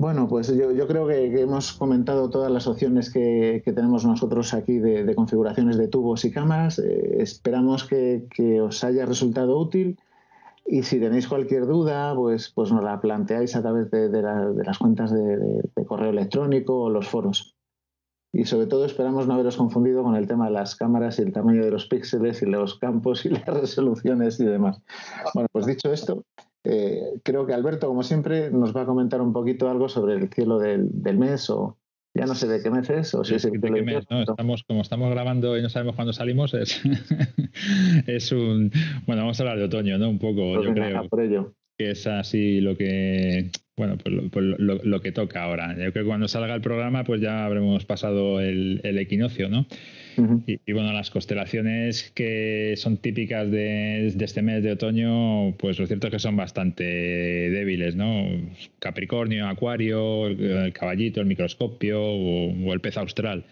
Bueno, 0.00 0.28
pues 0.28 0.46
yo, 0.54 0.86
creo 0.86 1.08
que, 1.08 1.40
hemos 1.40 1.72
comentado 1.72 2.30
todas 2.30 2.52
las 2.52 2.68
opciones 2.68 3.12
que, 3.12 3.60
tenemos 3.64 4.06
nosotros 4.06 4.54
aquí 4.54 4.78
de, 4.78 5.12
configuraciones 5.16 5.76
de 5.76 5.88
tubos 5.88 6.24
y 6.24 6.30
cámaras. 6.30 6.78
Eh, 6.78 7.16
esperamos 7.18 7.82
que, 7.82 8.60
os 8.60 8.84
haya 8.84 9.06
resultado 9.06 9.58
útil 9.58 9.98
y 10.64 10.84
si 10.84 11.00
tenéis 11.00 11.26
cualquier 11.26 11.66
duda, 11.66 12.14
pues, 12.14 12.48
pues 12.48 12.70
nos 12.70 12.84
la 12.84 13.00
planteáis 13.00 13.56
a 13.56 13.62
través 13.62 13.90
de, 13.90 14.22
las 14.22 14.78
cuentas 14.78 15.12
de, 15.12 15.84
correo 15.84 16.10
electrónico 16.10 16.82
o 16.82 16.90
los 16.90 17.08
foros. 17.08 17.56
Y 18.32 18.44
sobre 18.44 18.68
todo 18.68 18.84
esperamos 18.84 19.26
no 19.26 19.34
haberos 19.34 19.56
confundido 19.56 20.04
con 20.04 20.14
el 20.14 20.28
tema 20.28 20.46
de 20.46 20.52
las 20.52 20.76
cámaras 20.76 21.18
y 21.18 21.22
el 21.22 21.32
tamaño 21.32 21.64
de 21.64 21.72
los 21.72 21.86
píxeles 21.86 22.40
y 22.42 22.46
los 22.46 22.78
campos 22.78 23.26
y 23.26 23.30
las 23.30 23.46
resoluciones 23.46 24.38
y 24.38 24.44
demás. 24.44 24.80
Bueno, 25.34 25.48
pues 25.50 25.66
dicho 25.66 25.92
esto, 25.92 26.22
eh, 26.64 27.20
creo 27.22 27.46
que 27.46 27.54
Alberto, 27.54 27.88
como 27.88 28.02
siempre, 28.02 28.50
nos 28.50 28.76
va 28.76 28.82
a 28.82 28.86
comentar 28.86 29.20
un 29.20 29.32
poquito 29.32 29.68
algo 29.68 29.88
sobre 29.88 30.14
el 30.14 30.28
cielo 30.28 30.58
del, 30.58 30.90
mes 31.18 31.48
o 31.50 31.78
ya 32.14 32.26
no 32.26 32.34
sé 32.34 32.48
de 32.48 32.62
qué 32.62 32.70
mes 32.70 32.90
es 32.90 33.14
o 33.14 33.24
si 33.24 33.34
es 33.34 33.44
el 33.44 33.60
de 33.60 33.70
mes, 33.82 34.04
¿no? 34.10 34.22
Estamos, 34.22 34.64
como 34.64 34.82
estamos 34.82 35.10
grabando 35.10 35.56
y 35.56 35.62
no 35.62 35.68
sabemos 35.68 35.94
cuándo 35.94 36.12
salimos, 36.12 36.54
es, 36.54 36.82
es 38.06 38.32
un... 38.32 38.70
Bueno, 39.06 39.22
vamos 39.22 39.38
a 39.38 39.42
hablar 39.42 39.58
de 39.58 39.64
otoño, 39.64 39.98
¿no? 39.98 40.10
Un 40.10 40.18
poco, 40.18 40.54
pues 40.54 40.66
yo 40.66 40.74
creo. 40.74 41.08
Por 41.08 41.20
ello. 41.20 41.54
Que 41.76 41.92
es 41.92 42.06
así 42.08 42.60
lo 42.60 42.76
que 42.76 43.50
bueno, 43.78 43.96
pues, 43.96 44.14
pues 44.30 44.44
lo, 44.58 45.00
que 45.00 45.12
toca 45.12 45.44
ahora. 45.44 45.70
Yo 45.70 45.92
creo 45.92 46.04
que 46.04 46.08
cuando 46.08 46.28
salga 46.28 46.54
el 46.54 46.60
programa, 46.60 47.04
pues 47.04 47.20
ya 47.20 47.44
habremos 47.44 47.84
pasado 47.84 48.40
el, 48.40 48.80
equinoccio, 48.82 49.48
¿no? 49.48 49.66
Y, 50.46 50.72
bueno, 50.72 50.92
las 50.92 51.10
constelaciones 51.10 52.10
que 52.14 52.74
son 52.76 52.96
típicas 52.96 53.50
de, 53.50 54.06
este 54.06 54.42
mes 54.42 54.62
de 54.62 54.72
otoño, 54.72 55.54
pues 55.56 55.78
lo 55.78 55.86
cierto 55.86 56.08
es 56.08 56.12
que 56.12 56.18
son 56.18 56.36
bastante 56.36 56.84
débiles, 56.84 57.96
¿no? 57.96 58.26
Capricornio, 58.78 59.46
Acuario, 59.46 60.26
el, 60.26 60.72
caballito, 60.72 61.20
el 61.20 61.26
microscopio 61.26 62.02
o, 62.02 62.72
el 62.72 62.80
pez 62.80 62.96
austral. 62.96 63.44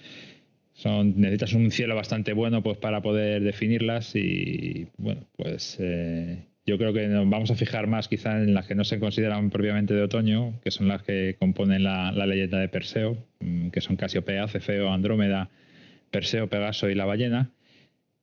Son, 0.72 1.18
necesitas 1.18 1.54
un 1.54 1.70
cielo 1.70 1.94
bastante 1.94 2.34
bueno 2.34 2.62
pues 2.62 2.76
para 2.76 3.00
poder 3.00 3.42
definirlas 3.42 4.14
y 4.14 4.88
bueno, 4.98 5.22
pues 5.36 5.78
eh, 5.80 6.44
yo 6.66 6.76
creo 6.78 6.92
que 6.92 7.06
nos 7.06 7.30
vamos 7.30 7.50
a 7.50 7.54
fijar 7.54 7.86
más 7.86 8.08
quizá 8.08 8.42
en 8.42 8.52
las 8.52 8.66
que 8.66 8.74
no 8.74 8.84
se 8.84 8.98
consideran 8.98 9.50
propiamente 9.50 9.94
de 9.94 10.02
otoño, 10.02 10.60
que 10.62 10.72
son 10.72 10.88
las 10.88 11.02
que 11.02 11.36
componen 11.38 11.84
la, 11.84 12.12
leyenda 12.12 12.58
de 12.58 12.68
Perseo, 12.68 13.16
mm, 13.40 13.68
que 13.68 13.80
son 13.80 13.96
Casiopea, 13.96 14.48
Cefeo, 14.48 14.92
Andrómeda, 14.92 15.48
Perseo, 16.16 16.48
Pegaso 16.48 16.88
y 16.88 16.94
la 16.94 17.04
ballena. 17.04 17.50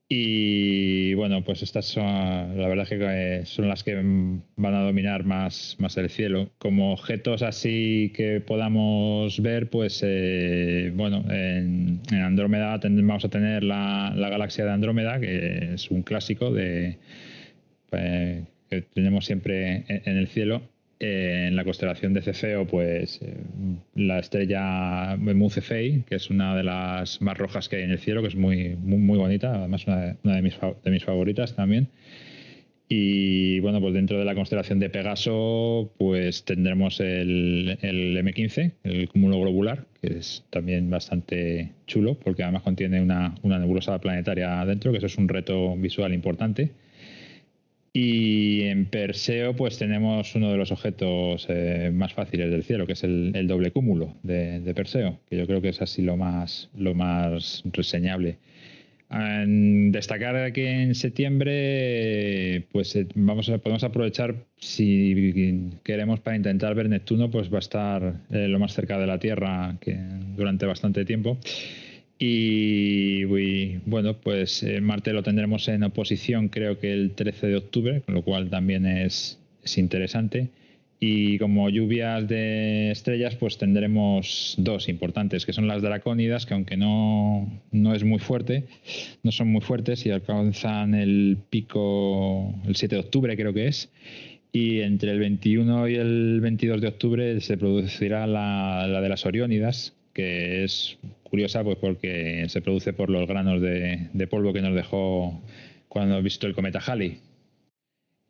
Y 0.10 1.14
bueno, 1.14 1.44
pues 1.44 1.62
estas 1.62 1.86
son, 1.86 2.58
la 2.58 2.68
verdad 2.68 2.88
que 2.88 2.98
eh, 3.00 3.46
son 3.46 3.68
las 3.68 3.84
que 3.84 3.94
van 3.96 4.74
a 4.74 4.82
dominar 4.82 5.26
más, 5.26 5.76
más 5.78 5.96
el 5.98 6.10
cielo. 6.10 6.50
Como 6.58 6.92
objetos 6.92 7.44
así 7.44 8.12
que 8.16 8.42
podamos 8.42 9.40
ver, 9.42 9.70
pues 9.70 10.02
eh, 10.04 10.92
bueno, 10.96 11.24
en, 11.30 12.02
Andrómeda 12.12 12.80
vamos 12.84 13.26
a 13.26 13.30
tener 13.30 13.64
la, 13.64 14.12
la, 14.16 14.30
galaxia 14.30 14.66
de 14.66 14.72
Andrómeda, 14.72 15.20
que 15.20 15.76
es 15.76 15.92
un 15.92 16.02
clásico 16.02 16.52
de, 16.52 16.98
eh, 17.92 18.44
que 18.72 18.82
tenemos 18.82 19.26
siempre 19.26 19.86
en, 19.88 20.18
el 20.18 20.28
cielo. 20.28 20.64
Eh, 21.06 21.48
en 21.50 21.58
la 21.58 21.66
constelación 21.66 22.14
de 22.14 22.22
Cefeo, 22.22 22.66
pues 22.66 23.20
eh, 23.22 23.36
la 23.94 24.20
estrella 24.20 25.18
Mu 25.18 25.50
Cephei, 25.50 26.04
que 26.08 26.16
es 26.16 26.30
una 26.30 26.56
de 26.56 26.64
las 26.64 27.22
más 27.22 27.38
rojas 27.38 27.68
que 27.68 27.76
hay 27.76 27.84
en 27.84 27.92
el 27.92 28.00
cielo, 28.00 28.22
que 28.22 28.30
es 28.30 28.38
muy, 28.38 28.78
muy, 28.78 29.18
bonita, 29.18 29.54
además 29.54 29.86
una, 29.86 30.16
de, 30.24 30.42
mis, 30.42 30.56
de 30.62 30.92
mis 30.92 31.04
favoritas 31.04 31.58
también. 31.58 31.90
Y 32.88 33.60
bueno, 33.60 33.82
pues 33.82 33.94
dentro 33.94 34.18
de 34.18 34.24
la 34.24 34.34
constelación 34.34 34.80
de 34.80 34.90
Pegaso, 34.90 35.92
pues 35.98 36.46
tendremos 36.46 37.02
el, 37.02 37.78
el, 37.82 38.16
M15, 38.16 38.72
el 38.86 39.10
cúmulo 39.10 39.42
globular, 39.42 39.84
que 40.00 40.08
es 40.20 40.46
también 40.52 40.90
bastante 40.90 41.74
chulo, 41.86 42.18
porque 42.18 42.44
además 42.44 42.62
contiene 42.62 43.02
una, 43.02 43.36
una 43.42 43.60
nebulosa 43.60 44.00
planetaria 44.00 44.64
dentro, 44.66 44.94
que 44.94 45.00
eso 45.00 45.08
es 45.08 45.18
un 45.18 45.28
reto 45.28 45.76
visual 45.76 46.14
importante. 46.14 46.72
Y 47.96 48.62
en 48.64 48.88
Perseo, 48.88 49.56
pues 49.56 49.78
tenemos 49.78 50.34
uno 50.34 50.52
de 50.52 50.58
los 50.58 50.72
objetos 50.72 51.46
eh, 51.48 51.92
más 51.94 52.12
fáciles 52.14 52.50
del 52.50 52.64
cielo, 52.64 52.88
que 52.88 52.94
es 52.94 53.04
el, 53.04 53.46
doble 53.48 53.70
cúmulo 53.70 54.16
de, 54.24 54.74
Perseo, 54.76 55.20
que 55.30 55.38
yo 55.38 55.46
creo 55.46 55.62
que 55.62 55.70
es 55.70 55.80
así 55.80 56.02
lo 56.02 56.18
más, 56.18 56.72
lo 56.76 56.96
más 56.96 57.62
reseñable. 57.72 58.38
Destacar 59.10 60.52
que 60.54 60.82
en 60.82 60.96
septiembre, 60.96 62.66
pues 62.72 62.96
eh, 62.96 63.06
vamos 63.14 63.48
a, 63.50 63.60
podemos 63.60 63.84
aprovechar, 63.84 64.38
si 64.58 65.70
queremos 65.84 66.20
para 66.20 66.36
intentar 66.36 66.74
ver 66.74 66.90
Neptuno, 66.90 67.30
pues 67.30 67.54
va 67.54 67.58
a 67.58 67.60
estar 67.60 68.16
eh, 68.32 68.48
lo 68.48 68.58
más 68.58 68.74
cerca 68.74 68.98
de 68.98 69.06
la 69.06 69.20
Tierra 69.20 69.78
que 69.80 70.00
durante 70.36 70.66
bastante 70.66 71.06
tiempo. 71.06 71.38
Y, 72.26 73.26
bueno, 73.86 74.14
pues 74.14 74.64
eh, 74.64 74.80
Marte 74.80 75.12
lo 75.12 75.24
tendremos 75.24 75.68
en 75.68 75.84
oposición 75.84 76.48
creo 76.48 76.80
que 76.80 76.94
el 76.94 77.12
13 77.12 77.48
de 77.48 77.58
octubre, 77.58 78.02
con 78.02 78.16
lo 78.16 78.22
cual 78.22 78.50
también 78.50 78.86
es, 78.86 79.42
interesante. 79.76 80.48
Y 81.02 81.38
como 81.38 81.70
lluvias 81.70 82.26
de 82.30 82.92
estrellas, 82.92 83.36
pues 83.36 83.58
tendremos 83.58 84.56
dos 84.58 84.88
importantes, 84.88 85.46
que 85.46 85.52
son 85.52 85.68
las 85.68 85.82
dracónidas, 85.82 86.46
que 86.46 86.54
aunque 86.54 86.78
no, 86.78 87.62
no 87.74 87.94
es 87.94 88.06
muy 88.06 88.20
fuerte, 88.20 88.68
no 89.22 89.34
son 89.34 89.50
muy 89.50 89.60
fuertes 89.60 90.06
y 90.06 90.12
alcanzan 90.12 90.96
el 90.96 91.40
pico 91.50 92.56
el 92.66 92.78
7 92.78 92.96
de 92.96 93.02
octubre, 93.02 93.36
creo 93.36 93.52
que 93.52 93.68
es. 93.68 93.90
Y 94.54 94.80
entre 94.80 95.12
el 95.12 95.20
21 95.20 95.90
y 95.90 95.96
el 95.96 96.40
22 96.40 96.80
de 96.80 96.88
octubre 96.88 97.42
se 97.42 97.58
producirá 97.58 98.28
la, 98.28 98.88
la 98.88 99.02
de 99.02 99.10
las 99.10 99.26
Oriónidas, 99.26 99.94
que 100.14 100.64
es 100.64 100.98
curiosa 101.34 101.64
pues 101.64 101.78
porque 101.78 102.46
se 102.48 102.62
produce 102.62 102.94
por 102.94 103.10
los 103.10 103.28
granos 103.28 103.60
de, 103.60 104.28
polvo 104.30 104.54
que 104.54 104.62
nos 104.62 104.76
dejó 104.76 105.42
cuando 105.88 106.22
visto 106.22 106.46
el 106.46 106.54
cometa 106.54 106.78
Halley. 106.78 107.22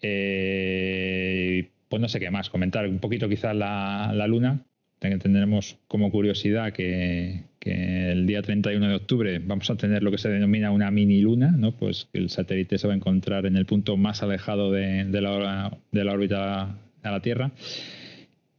Eh, 0.02 1.70
pues 1.90 2.02
no 2.02 2.08
sé 2.08 2.22
qué 2.22 2.32
más, 2.32 2.50
comentar 2.50 2.88
un 2.88 3.00
poquito 3.00 3.28
quizás 3.28 3.54
la, 3.58 4.26
luna. 4.30 4.62
Tendremos 5.00 5.80
como 5.90 6.12
curiosidad 6.12 6.72
que, 6.72 7.44
el 7.60 8.26
día 8.26 8.42
31 8.42 8.88
de 8.88 8.96
octubre 8.96 9.40
vamos 9.40 9.70
a 9.70 9.76
tener 9.76 10.02
lo 10.02 10.10
que 10.10 10.18
se 10.18 10.30
denomina 10.30 10.72
una 10.72 10.90
mini 10.90 11.20
luna, 11.20 11.52
¿no? 11.52 11.74
pues 11.74 12.08
el 12.14 12.30
satélite 12.30 12.78
se 12.78 12.88
va 12.88 12.94
a 12.94 12.96
encontrar 12.96 13.46
en 13.46 13.58
el 13.58 13.66
punto 13.66 13.98
más 13.98 14.24
alejado 14.24 14.72
de, 14.72 15.04
de, 15.04 15.22
la, 15.22 15.78
de 15.92 16.04
la 16.06 16.14
órbita 16.14 16.78
a 17.04 17.12
la 17.12 17.22
Tierra 17.22 17.52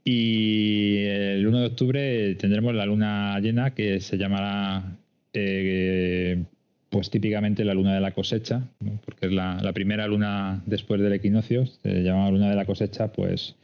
y 0.05 1.05
el 1.07 1.47
1 1.47 1.61
de 1.61 1.67
octubre 1.67 2.35
tendremos 2.35 2.75
la 2.75 2.85
luna 2.85 3.41
llena 3.41 3.75
que 3.75 4.01
se 4.01 4.19
llamará, 4.19 4.99
eh, 5.33 6.45
pues 6.91 7.09
típicamente 7.11 7.65
la 7.65 7.73
luna 7.73 7.95
de 7.95 8.01
la 8.01 8.13
cosecha, 8.13 8.69
porque 9.05 9.27
es 9.27 9.33
la, 9.33 9.73
primera 9.73 10.07
luna 10.07 10.63
después 10.67 11.01
del 11.01 11.15
equinoccio, 11.15 11.65
se 11.67 12.03
llama 12.03 12.31
luna 12.31 12.51
de 12.51 12.57
la 12.57 12.67
cosecha, 12.67 13.13
pues 13.13 13.57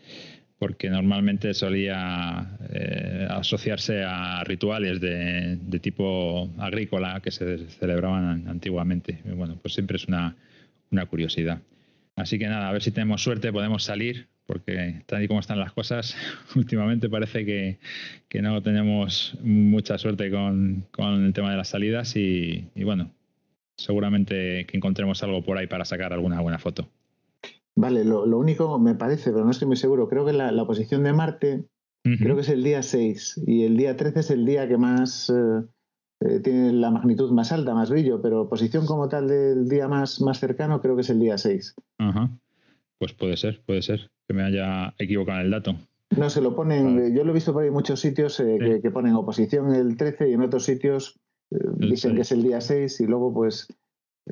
porque 0.59 0.91
normalmente 0.91 1.55
solía 1.55 2.59
eh, 2.71 3.27
asociarse 3.31 4.03
a 4.05 4.43
rituales 4.45 5.01
de, 5.01 5.59
tipo 5.81 6.51
agrícola 6.59 7.21
que 7.23 7.31
se 7.31 7.67
celebraban 7.69 8.47
antiguamente. 8.47 9.21
Bueno, 9.25 9.59
pues 9.61 9.73
siempre 9.73 9.97
es 9.97 10.07
una, 10.07 10.37
una 10.91 11.07
curiosidad. 11.07 11.61
Así 12.21 12.39
que 12.39 12.47
nada, 12.47 12.69
a 12.69 12.73
ver 12.73 12.83
si 12.83 12.91
tenemos 12.91 13.23
suerte, 13.23 13.53
podemos 13.53 13.85
salir 13.85 14.29
porque 14.51 15.05
tal 15.07 15.23
y 15.23 15.29
como 15.29 15.39
están 15.39 15.61
las 15.61 15.73
cosas, 15.73 16.17
últimamente 16.57 17.09
parece 17.09 17.47
que, 17.47 17.79
no 18.43 18.61
tenemos 18.63 19.39
mucha 19.43 19.97
suerte 19.97 20.29
con, 20.29 20.87
el 20.99 21.33
tema 21.33 21.53
de 21.53 21.57
las 21.57 21.69
salidas 21.69 22.17
y, 22.17 22.69
bueno, 22.83 23.13
seguramente 23.77 24.67
que 24.67 24.77
encontremos 24.77 25.23
algo 25.23 25.45
por 25.45 25.57
ahí 25.57 25.69
para 25.69 25.85
sacar 25.85 26.13
alguna 26.13 26.41
buena 26.41 26.59
foto. 26.59 26.89
Vale, 27.77 28.05
lo, 28.05 28.25
único 28.37 28.77
me 28.81 28.97
parece, 28.97 29.31
pero 29.31 29.45
no 29.45 29.53
estoy 29.53 29.69
muy 29.69 29.77
seguro, 29.77 30.09
creo 30.09 30.27
que 30.27 30.33
la, 30.33 30.65
posición 30.65 31.05
de 31.05 31.13
Marte 31.13 31.65
creo 32.03 32.35
que 32.35 32.43
es 32.43 32.49
el 32.49 32.65
día 32.65 32.83
6 32.83 33.43
y 33.47 33.63
el 33.63 33.77
día 33.77 33.97
13 33.97 34.19
es 34.19 34.31
el 34.31 34.45
día 34.45 34.67
que 34.67 34.79
más 34.79 35.31
eh, 35.31 35.63
eh, 36.21 36.41
tiene 36.41 36.73
la 36.73 36.91
magnitud 36.91 37.31
más 37.33 37.53
alta, 37.53 37.75
más 37.75 37.91
brillo, 37.91 38.21
pero 38.21 38.49
posición 38.49 38.87
como 38.87 39.09
tal 39.09 39.29
del 39.29 39.69
día 39.69 39.89
más, 39.89 40.21
más 40.21 40.39
cercano 40.39 40.81
creo 40.81 40.95
que 40.95 41.03
es 41.03 41.11
el 41.11 41.21
día 41.21 41.39
6. 41.39 41.75
Ajá. 41.99 42.31
Pues 42.99 43.15
puede 43.15 43.37
ser, 43.37 43.63
puede 43.65 43.81
ser 43.81 44.11
que 44.29 44.35
me 44.35 44.43
haya 44.43 44.95
equivocado 44.99 45.41
en 45.41 45.47
el 45.47 45.51
dato. 45.51 45.77
No, 46.17 46.29
se 46.29 46.43
lo 46.43 46.55
ponen, 46.55 47.15
yo 47.15 47.25
lo 47.25 47.31
he 47.31 47.35
visto 47.35 47.53
por 47.53 47.63
ahí 47.63 47.69
en 47.69 47.75
muchos 47.75 48.01
sitios 48.01 48.41
eh, 48.41 48.81
que, 48.83 48.91
ponen 48.91 49.15
oposición 49.15 49.75
el 49.75 49.97
13 49.97 50.29
y 50.29 50.33
en 50.35 50.43
otros 50.43 50.65
sitios 50.65 51.19
eh, 51.53 51.59
dicen 51.79 52.17
que 52.17 52.23
es 52.23 52.33
el 52.33 52.43
día 52.43 52.61
6 52.61 53.01
y 53.01 53.07
luego 53.07 53.33
pues... 53.33 53.69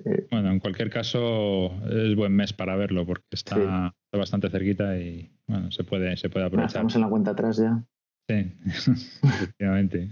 Eh, 0.05 0.27
bueno, 0.31 0.51
en 0.51 0.59
cualquier 0.59 0.91
caso 0.91 1.73
es 1.89 2.15
buen 2.17 2.35
mes 2.35 2.53
para 2.53 2.77
verlo 2.77 3.07
porque 3.07 3.25
está, 3.31 3.95
bastante 4.13 4.51
cerquita 4.51 4.99
y 4.99 5.33
bueno, 5.47 5.71
se 5.71 5.85
puede, 5.85 6.17
se 6.17 6.29
puede 6.29 6.47
aprovechar. 6.47 6.69
estamos 6.69 6.95
en 6.97 7.01
la 7.01 7.09
cuenta 7.09 7.31
atrás 7.31 7.57
ya. 7.57 7.83
Sí, 8.29 8.53
efectivamente. 9.23 10.09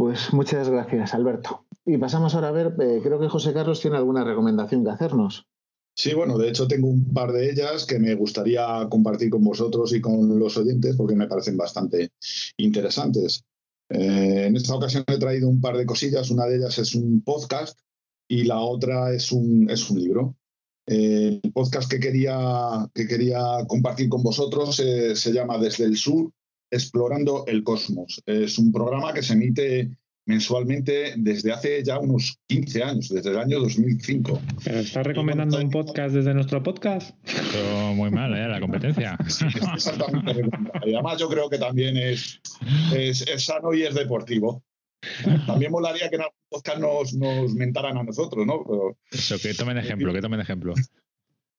Pues 0.00 0.32
muchas 0.32 0.66
gracias, 0.70 1.12
Alberto. 1.12 1.66
Y 1.84 1.98
pasamos 1.98 2.34
ahora 2.34 2.48
a 2.48 2.52
ver, 2.52 2.72
creo 2.74 3.20
que 3.20 3.28
José 3.28 3.52
Carlos 3.52 3.82
tiene 3.82 3.98
alguna 3.98 4.24
recomendación 4.24 4.82
que 4.82 4.88
hacernos. 4.88 5.46
Sí, 5.94 6.14
bueno, 6.14 6.38
de 6.38 6.48
hecho 6.48 6.66
tengo 6.66 6.88
un 6.88 7.12
par 7.12 7.32
de 7.32 7.50
ellas 7.50 7.84
que 7.84 7.98
me 7.98 8.14
gustaría 8.14 8.86
compartir 8.88 9.28
con 9.28 9.44
vosotros 9.44 9.92
y 9.92 10.00
con 10.00 10.38
los 10.38 10.56
oyentes 10.56 10.96
porque 10.96 11.14
me 11.14 11.26
parecen 11.26 11.58
bastante 11.58 12.12
interesantes. 12.56 13.44
Eh, 13.90 14.46
en 14.46 14.56
esta 14.56 14.74
ocasión 14.74 15.04
he 15.06 15.18
traído 15.18 15.50
un 15.50 15.60
par 15.60 15.76
de 15.76 15.84
cosillas. 15.84 16.30
Una 16.30 16.46
de 16.46 16.56
ellas 16.56 16.78
es 16.78 16.94
un 16.94 17.20
podcast 17.22 17.78
y 18.26 18.44
la 18.44 18.58
otra 18.60 19.12
es 19.12 19.30
un, 19.32 19.68
es 19.68 19.90
un 19.90 20.00
libro. 20.00 20.34
Eh, 20.86 21.40
el 21.42 21.52
podcast 21.52 21.90
que 21.90 22.00
quería, 22.00 22.88
que 22.94 23.06
quería 23.06 23.42
compartir 23.68 24.08
con 24.08 24.22
vosotros 24.22 24.80
eh, 24.80 25.14
se 25.14 25.34
llama 25.34 25.58
Desde 25.58 25.84
el 25.84 25.98
Sur, 25.98 26.32
Explorando 26.70 27.44
el 27.46 27.62
Cosmos. 27.62 28.22
Es 28.26 28.58
un 28.58 28.72
programa 28.72 29.12
que 29.12 29.22
se 29.22 29.34
emite 29.34 29.90
mensualmente 30.26 31.14
desde 31.16 31.52
hace 31.52 31.82
ya 31.82 31.98
unos 31.98 32.38
15 32.46 32.82
años, 32.82 33.08
desde 33.08 33.30
el 33.30 33.38
año 33.38 33.60
2005. 33.60 34.40
¿Pero 34.64 34.78
estás 34.78 35.06
recomendando 35.06 35.58
un 35.58 35.70
podcast 35.70 36.14
desde 36.14 36.32
nuestro 36.34 36.62
podcast? 36.62 37.14
muy 37.94 38.10
mal, 38.10 38.32
¿eh? 38.34 38.48
La 38.48 38.60
competencia. 38.60 39.18
exactamente. 39.74 40.48
Y 40.86 40.94
además 40.94 41.18
yo 41.18 41.28
creo 41.28 41.50
que 41.50 41.58
también 41.58 41.96
es, 41.96 42.40
es, 42.94 43.24
sano 43.44 43.74
y 43.74 43.82
es 43.82 43.94
deportivo. 43.94 44.62
También 45.46 45.72
molaría 45.72 46.08
que 46.08 46.16
en 46.16 46.22
algún 46.22 46.38
podcast 46.48 46.78
nos, 46.78 47.14
nos 47.14 47.54
mentaran 47.54 47.96
a 47.96 48.02
nosotros, 48.02 48.46
¿no? 48.46 48.96
Eso, 49.10 49.36
que 49.38 49.54
tomen 49.54 49.78
ejemplo, 49.78 50.12
que 50.12 50.20
tomen 50.20 50.40
ejemplo. 50.40 50.74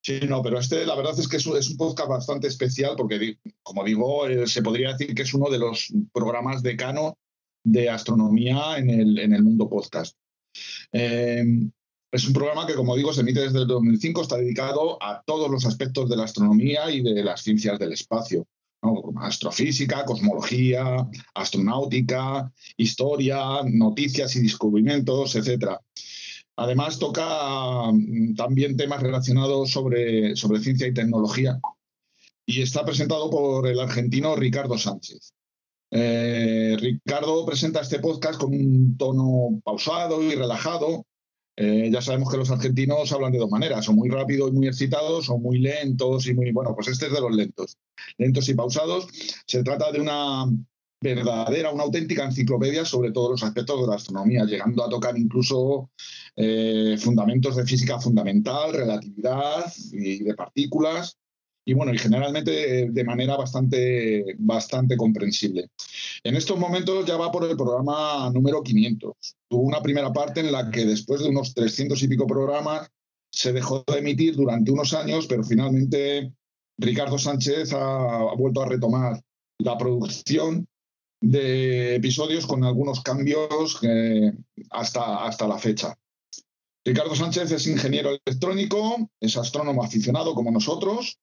Sí, 0.04 0.20
no, 0.28 0.42
pero 0.42 0.58
este 0.58 0.84
la 0.84 0.96
verdad 0.96 1.18
es 1.18 1.28
que 1.28 1.36
es 1.36 1.46
un, 1.46 1.76
podcast 1.76 2.08
bastante 2.08 2.48
especial 2.48 2.94
porque, 2.96 3.38
como 3.62 3.84
digo, 3.84 4.26
eh, 4.26 4.48
se 4.48 4.60
podría 4.60 4.92
decir 4.92 5.14
que 5.14 5.22
es 5.22 5.32
uno 5.32 5.48
de 5.48 5.58
los 5.58 5.92
programas 6.12 6.62
decano 6.62 7.16
de 7.64 7.88
astronomía 7.88 8.78
en 8.78 8.90
el, 8.90 9.18
en 9.18 9.32
el 9.32 9.44
mundo 9.44 9.68
podcast. 9.68 10.16
Eh, 10.92 11.44
es 12.12 12.26
un 12.26 12.34
programa 12.34 12.66
que, 12.66 12.74
como 12.74 12.94
digo, 12.94 13.12
se 13.12 13.22
emite 13.22 13.40
desde 13.40 13.60
el 13.60 13.66
2005, 13.66 14.22
está 14.22 14.36
dedicado 14.36 15.02
a 15.02 15.22
todos 15.24 15.50
los 15.50 15.64
aspectos 15.64 16.10
de 16.10 16.16
la 16.16 16.24
astronomía 16.24 16.90
y 16.90 17.00
de 17.00 17.22
las 17.22 17.40
ciencias 17.40 17.78
del 17.78 17.92
espacio. 17.92 18.46
Astrofísica, 19.20 20.04
cosmología, 20.04 21.08
astronáutica, 21.34 22.52
historia, 22.76 23.62
noticias 23.64 24.34
y 24.34 24.42
descubrimientos, 24.42 25.36
etc. 25.36 25.78
Además, 26.56 26.98
toca 26.98 27.90
mm, 27.92 28.34
también 28.34 28.76
temas 28.76 29.02
relacionados 29.02 29.70
sobre, 29.70 30.36
sobre 30.36 30.60
ciencia 30.60 30.86
y 30.86 30.94
tecnología 30.94 31.60
y 32.46 32.62
está 32.62 32.84
presentado 32.84 33.30
por 33.30 33.66
el 33.66 33.80
argentino 33.80 34.36
Ricardo 34.36 34.76
Sánchez. 34.76 35.32
Eh, 35.90 36.76
Ricardo 36.78 37.44
presenta 37.44 37.80
este 37.80 37.98
podcast 37.98 38.40
con 38.40 38.54
un 38.54 38.96
tono 38.96 39.60
pausado 39.62 40.22
y 40.22 40.34
relajado. 40.34 41.06
Eh, 41.54 41.90
ya 41.92 42.00
sabemos 42.00 42.30
que 42.30 42.38
los 42.38 42.50
argentinos 42.50 43.12
hablan 43.12 43.30
de 43.30 43.38
dos 43.38 43.50
maneras, 43.50 43.84
son 43.84 43.96
muy 43.96 44.08
rápidos 44.08 44.50
y 44.50 44.52
muy 44.52 44.68
excitados, 44.68 45.28
o 45.28 45.36
muy 45.36 45.58
lentos 45.58 46.26
y 46.26 46.34
muy, 46.34 46.50
bueno, 46.50 46.74
pues 46.74 46.88
este 46.88 47.06
es 47.06 47.12
de 47.12 47.20
los 47.20 47.34
lentos, 47.34 47.76
lentos 48.16 48.48
y 48.48 48.54
pausados. 48.54 49.06
Se 49.46 49.62
trata 49.62 49.92
de 49.92 50.00
una 50.00 50.46
verdadera, 51.02 51.70
una 51.70 51.84
auténtica 51.84 52.24
enciclopedia 52.24 52.84
sobre 52.84 53.12
todos 53.12 53.30
los 53.32 53.42
aspectos 53.42 53.80
de 53.80 53.86
la 53.86 53.96
astronomía, 53.96 54.44
llegando 54.44 54.84
a 54.84 54.88
tocar 54.88 55.18
incluso 55.18 55.90
eh, 56.36 56.96
fundamentos 56.98 57.56
de 57.56 57.66
física 57.66 58.00
fundamental, 58.00 58.72
relatividad 58.72 59.72
y 59.92 60.22
de 60.22 60.34
partículas, 60.34 61.18
y 61.64 61.74
bueno, 61.74 61.94
y 61.94 61.98
generalmente 61.98 62.88
de 62.90 63.04
manera 63.04 63.36
bastante, 63.36 64.34
bastante 64.38 64.96
comprensible. 64.96 65.68
En 66.24 66.34
estos 66.34 66.58
momentos 66.58 67.06
ya 67.06 67.16
va 67.16 67.30
por 67.30 67.48
el 67.48 67.56
programa 67.56 68.30
número 68.30 68.62
500. 68.62 69.12
Tuvo 69.48 69.62
una 69.62 69.80
primera 69.80 70.12
parte 70.12 70.40
en 70.40 70.50
la 70.50 70.70
que 70.70 70.84
después 70.84 71.20
de 71.20 71.28
unos 71.28 71.54
300 71.54 72.02
y 72.02 72.08
pico 72.08 72.26
programas 72.26 72.90
se 73.30 73.52
dejó 73.52 73.84
de 73.86 73.98
emitir 73.98 74.34
durante 74.34 74.72
unos 74.72 74.92
años, 74.92 75.26
pero 75.26 75.44
finalmente 75.44 76.32
Ricardo 76.78 77.18
Sánchez 77.18 77.72
ha, 77.72 78.34
vuelto 78.36 78.62
a 78.62 78.68
retomar 78.68 79.20
la 79.58 79.78
producción 79.78 80.66
de 81.22 81.94
episodios 81.94 82.46
con 82.46 82.62
algunos 82.64 83.00
cambios 83.00 83.78
eh, 83.82 84.34
hasta, 84.70 85.24
hasta 85.24 85.48
la 85.48 85.58
fecha. 85.58 85.96
Ricardo 86.84 87.14
Sánchez 87.14 87.52
es 87.52 87.68
ingeniero 87.68 88.18
electrónico, 88.26 89.08
es 89.20 89.36
astrónomo 89.36 89.84
aficionado 89.84 90.34
como 90.34 90.50
nosotros 90.50 91.20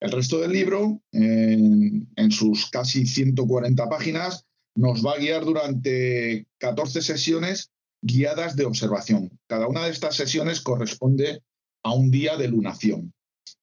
El 0.00 0.12
resto 0.12 0.38
del 0.38 0.52
libro, 0.52 1.00
en, 1.10 2.30
sus 2.30 2.70
casi 2.70 3.04
140 3.04 3.88
páginas, 3.88 4.44
nos 4.76 5.04
va 5.04 5.14
a 5.14 5.18
guiar 5.18 5.44
durante 5.44 6.46
14 6.58 7.02
sesiones 7.02 7.72
guiadas 8.00 8.54
de 8.54 8.64
observación. 8.64 9.36
Cada 9.48 9.66
una 9.66 9.84
de 9.84 9.90
estas 9.90 10.14
sesiones 10.14 10.60
corresponde 10.60 11.42
a 11.82 11.92
un 11.94 12.12
día 12.12 12.36
de 12.36 12.46
lunación. 12.46 13.12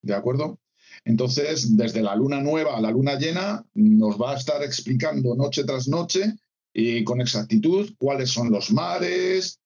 ¿De 0.01 0.13
acuerdo? 0.13 0.59
Entonces, 1.05 1.77
desde 1.77 2.01
la 2.01 2.15
luna 2.15 2.41
nueva 2.41 2.75
a 2.75 2.81
la 2.81 2.89
luna 2.89 3.15
llena, 3.15 3.63
nos 3.75 4.19
va 4.19 4.33
a 4.33 4.37
estar 4.37 4.63
explicando 4.63 5.35
noche 5.35 5.63
tras 5.63 5.87
noche 5.87 6.33
y 6.73 7.03
con 7.03 7.21
exactitud 7.21 7.93
cuáles 7.99 8.31
son 8.31 8.51
los 8.51 8.71
mares, 8.71 9.59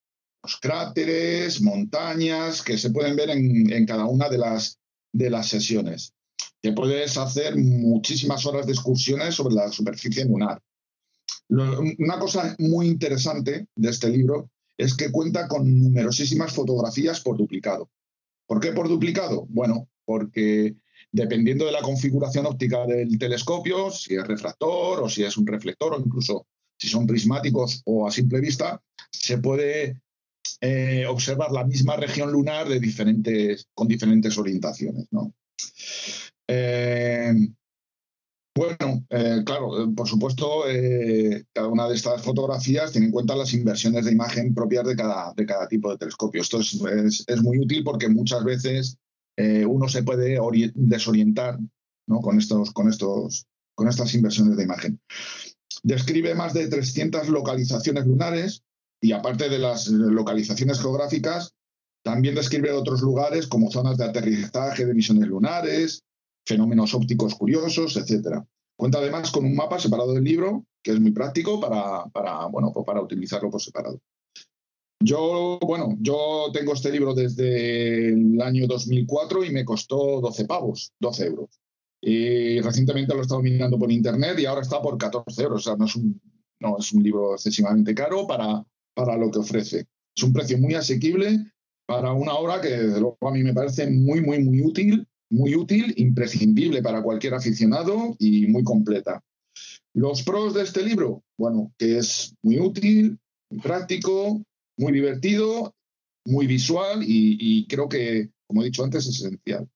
los 0.44 0.58
cráteres, 0.58 1.62
montañas 1.62 2.62
que 2.62 2.78
se 2.78 2.92
pueden 2.92 3.16
ver 3.16 3.30
en, 3.30 3.86
cada 3.86 4.06
una 4.06 4.28
de 4.28 4.38
las, 4.38 4.80
de 5.14 5.30
las 5.30 5.48
sesiones. 5.48 6.14
Que 6.62 6.74
puedes 6.74 7.18
hacer 7.18 7.56
muchísimas 7.56 8.46
horas 8.46 8.66
de 8.66 8.74
excursiones 8.74 9.36
sobre 9.36 9.56
la 9.56 9.72
superficie 9.72 10.26
lunar. 10.26 10.62
una 11.48 12.20
cosa 12.20 12.54
muy 12.60 12.88
interesante 12.88 13.68
de 13.76 13.90
este 13.90 14.10
libro 14.10 14.52
es 14.78 14.94
que 14.94 15.10
cuenta 15.10 15.48
con 15.48 15.80
numerosísimas 15.80 16.52
fotografías 16.52 17.22
por 17.22 17.38
duplicado. 17.38 17.90
¿Por 18.46 18.60
qué 18.60 18.74
por 18.74 18.90
duplicado? 18.90 19.46
Bueno, 19.50 19.88
porque 20.04 20.76
dependiendo 21.12 21.66
de 21.66 21.72
la 21.72 21.82
configuración 21.82 22.46
óptica 22.46 22.86
del 22.86 23.18
telescopio, 23.18 23.92
si 23.92 24.16
es 24.16 24.28
refractor 24.28 25.04
o 25.04 25.10
si 25.10 25.24
es 25.24 25.38
un 25.38 25.48
reflector 25.48 25.94
o 25.94 26.00
incluso 26.00 26.48
si 26.78 26.88
son 26.88 27.06
prismáticos 27.06 27.82
o 27.86 28.08
a 28.08 28.12
simple 28.12 28.40
vista, 28.40 28.82
se 29.12 29.38
puede 29.38 30.02
eh, 30.62 31.06
observar 31.08 31.52
la 31.52 31.66
misma 31.66 31.96
región 31.96 32.32
lunar 32.32 32.68
de 32.68 32.80
diferentes, 32.80 33.68
con 33.74 33.88
diferentes 33.88 34.38
orientaciones. 34.38 35.08
Eh, 36.48 37.34
bueno, 38.56 39.06
eh, 39.10 39.42
claro, 39.46 39.92
por 39.96 40.08
supuesto, 40.08 40.64
cada 41.54 41.68
una 41.68 41.88
de 41.88 41.96
estas 41.96 42.22
fotografías 42.22 42.92
tiene 42.92 43.08
en 43.08 43.14
cuenta 43.14 43.36
las 43.36 43.54
inversiones 43.54 44.06
de 44.06 44.12
imagen 44.12 44.54
propias 44.54 44.86
de 44.86 44.96
cada 44.96 45.68
tipo 45.70 45.92
de 45.92 45.98
telescopio. 45.98 46.42
Esto 46.42 46.60
es, 46.60 47.42
muy 47.42 47.60
útil 47.60 47.84
porque 47.84 48.10
muchas 48.10 48.44
veces 48.44 48.98
uno 49.68 49.88
se 49.88 50.04
puede 50.04 50.38
desorientar 50.76 51.58
con, 52.22 52.38
estos, 52.38 52.72
con, 52.72 52.90
estos, 52.90 53.48
con 53.76 53.88
estas 53.88 54.14
inversiones 54.14 54.58
de 54.58 54.64
imagen. 54.64 55.00
Describe 55.84 56.36
más 56.36 56.54
de 56.54 56.68
300 56.68 57.30
localizaciones 57.30 58.06
lunares, 58.06 58.64
y 59.02 59.14
aparte 59.14 59.50
de 59.50 59.60
las 59.60 59.88
localizaciones 59.88 60.82
geográficas, 60.82 61.54
también 62.04 62.36
describe 62.36 62.72
otros 62.72 63.02
lugares 63.02 63.48
como 63.48 63.72
zonas 63.72 63.98
de 63.98 64.06
aterrizaje 64.06 64.86
de 64.86 64.94
misiones 64.94 65.28
lunares, 65.28 66.04
fenómenos 66.46 66.94
ópticos 66.94 67.36
curiosos, 67.36 67.96
etc. 67.98 68.44
Cuenta 68.78 69.00
además 69.00 69.32
con 69.32 69.46
un 69.46 69.56
mapa 69.56 69.80
separado 69.80 70.14
del 70.14 70.24
libro, 70.24 70.66
que 70.84 70.92
es 70.92 71.00
muy 71.00 71.12
práctico 71.12 71.60
para, 71.60 72.46
bueno, 72.48 72.72
pues 72.74 72.86
para 72.86 73.02
utilizarlo 73.02 73.50
por 73.50 73.62
separado. 73.62 74.00
Yo, 75.02 75.60
bueno, 75.62 75.96
yo 76.02 76.50
tengo 76.54 76.74
este 76.74 76.92
libro 76.92 77.14
desde 77.14 78.10
el 78.10 78.42
año 78.42 78.68
2004 78.68 79.46
y 79.46 79.52
me 79.52 79.64
costó 79.64 80.20
12 80.20 80.46
pavos, 80.46 80.92
12 81.00 81.26
euros. 81.26 81.60
Y 82.02 82.60
recientemente 82.62 83.14
lo 83.14 83.20
he 83.20 83.24
estado 83.24 83.42
mirando 83.42 83.80
por 83.80 83.92
internet 83.92 84.38
y 84.40 84.46
ahora 84.46 84.62
está 84.62 84.82
por 84.82 84.98
14 84.98 85.42
euros. 85.44 85.66
O 85.66 85.70
sea, 85.70 85.78
no 85.78 85.86
es 85.86 85.96
un, 85.96 86.22
no 86.60 86.78
es 86.78 86.92
un 86.92 87.02
libro 87.02 87.34
excesivamente 87.34 87.96
caro 87.96 88.28
para, 88.28 88.66
para 88.94 89.16
lo 89.16 89.32
que 89.32 89.40
ofrece. 89.40 89.88
Es 90.16 90.24
un 90.24 90.34
precio 90.34 90.58
muy 90.58 90.76
asequible 90.76 91.46
para 91.86 92.12
una 92.14 92.34
obra 92.34 92.60
que 92.60 92.70
desde 92.70 93.00
luego 93.00 93.18
a 93.22 93.32
mí 93.32 93.42
me 93.42 93.54
parece 93.54 93.90
muy, 93.90 94.22
muy, 94.22 94.44
muy 94.44 94.62
útil, 94.62 95.08
muy 95.30 95.56
útil, 95.56 95.94
imprescindible 95.98 96.82
para 96.82 97.02
cualquier 97.02 97.34
aficionado 97.36 98.16
y 98.20 98.48
muy 98.48 98.64
completa. 98.64 99.24
Los 99.94 100.24
pros 100.24 100.54
de 100.54 100.64
este 100.64 100.84
libro, 100.84 101.24
bueno, 101.38 101.74
que 101.78 101.98
es 101.98 102.36
muy 102.44 102.60
útil, 102.60 103.18
muy 103.50 103.62
práctico, 103.62 104.44
muy 104.80 104.92
divertido, 104.94 105.76
muy 106.26 106.48
visual 106.48 107.04
y, 107.04 107.38
y 107.40 107.68
creo 107.68 107.88
que, 107.88 108.30
como 108.48 108.62
he 108.62 108.66
dicho 108.66 108.84
antes, 108.84 109.06
es 109.08 109.20
esencial. 109.20 109.70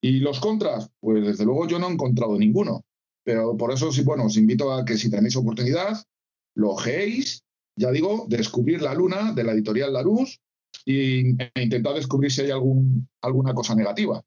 Y 0.00 0.20
los 0.20 0.40
contras, 0.40 0.90
pues 1.00 1.24
desde 1.24 1.44
luego 1.44 1.66
yo 1.66 1.78
no 1.78 1.88
he 1.88 1.92
encontrado 1.92 2.38
ninguno. 2.38 2.84
Pero 3.22 3.56
por 3.56 3.72
eso, 3.72 3.90
sí, 3.90 4.02
bueno, 4.02 4.26
os 4.26 4.36
invito 4.36 4.72
a 4.72 4.84
que 4.84 4.98
si 4.98 5.10
tenéis 5.10 5.36
oportunidad, 5.36 5.96
lo 6.54 6.70
ojeéis, 6.72 7.42
ya 7.76 7.90
digo, 7.90 8.26
descubrir 8.28 8.82
la 8.82 8.94
luna 8.94 9.32
de 9.32 9.44
la 9.44 9.52
editorial 9.52 9.92
La 9.92 10.02
Luz 10.02 10.40
y, 10.84 11.30
e 11.42 11.62
intentar 11.62 11.94
descubrir 11.94 12.30
si 12.30 12.42
hay 12.42 12.50
algún, 12.50 13.08
alguna 13.22 13.54
cosa 13.54 13.74
negativa. 13.74 14.22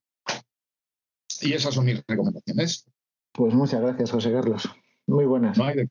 Y 1.42 1.54
esas 1.54 1.76
son 1.76 1.86
mis 1.86 2.02
recomendaciones. 2.08 2.86
Pues 3.34 3.54
muchas 3.54 3.82
gracias, 3.82 4.10
José 4.10 4.32
Carlos. 4.32 4.68
Muy 5.06 5.26
buenas. 5.26 5.58
No 5.58 5.66
hay 5.66 5.76
de- 5.76 5.90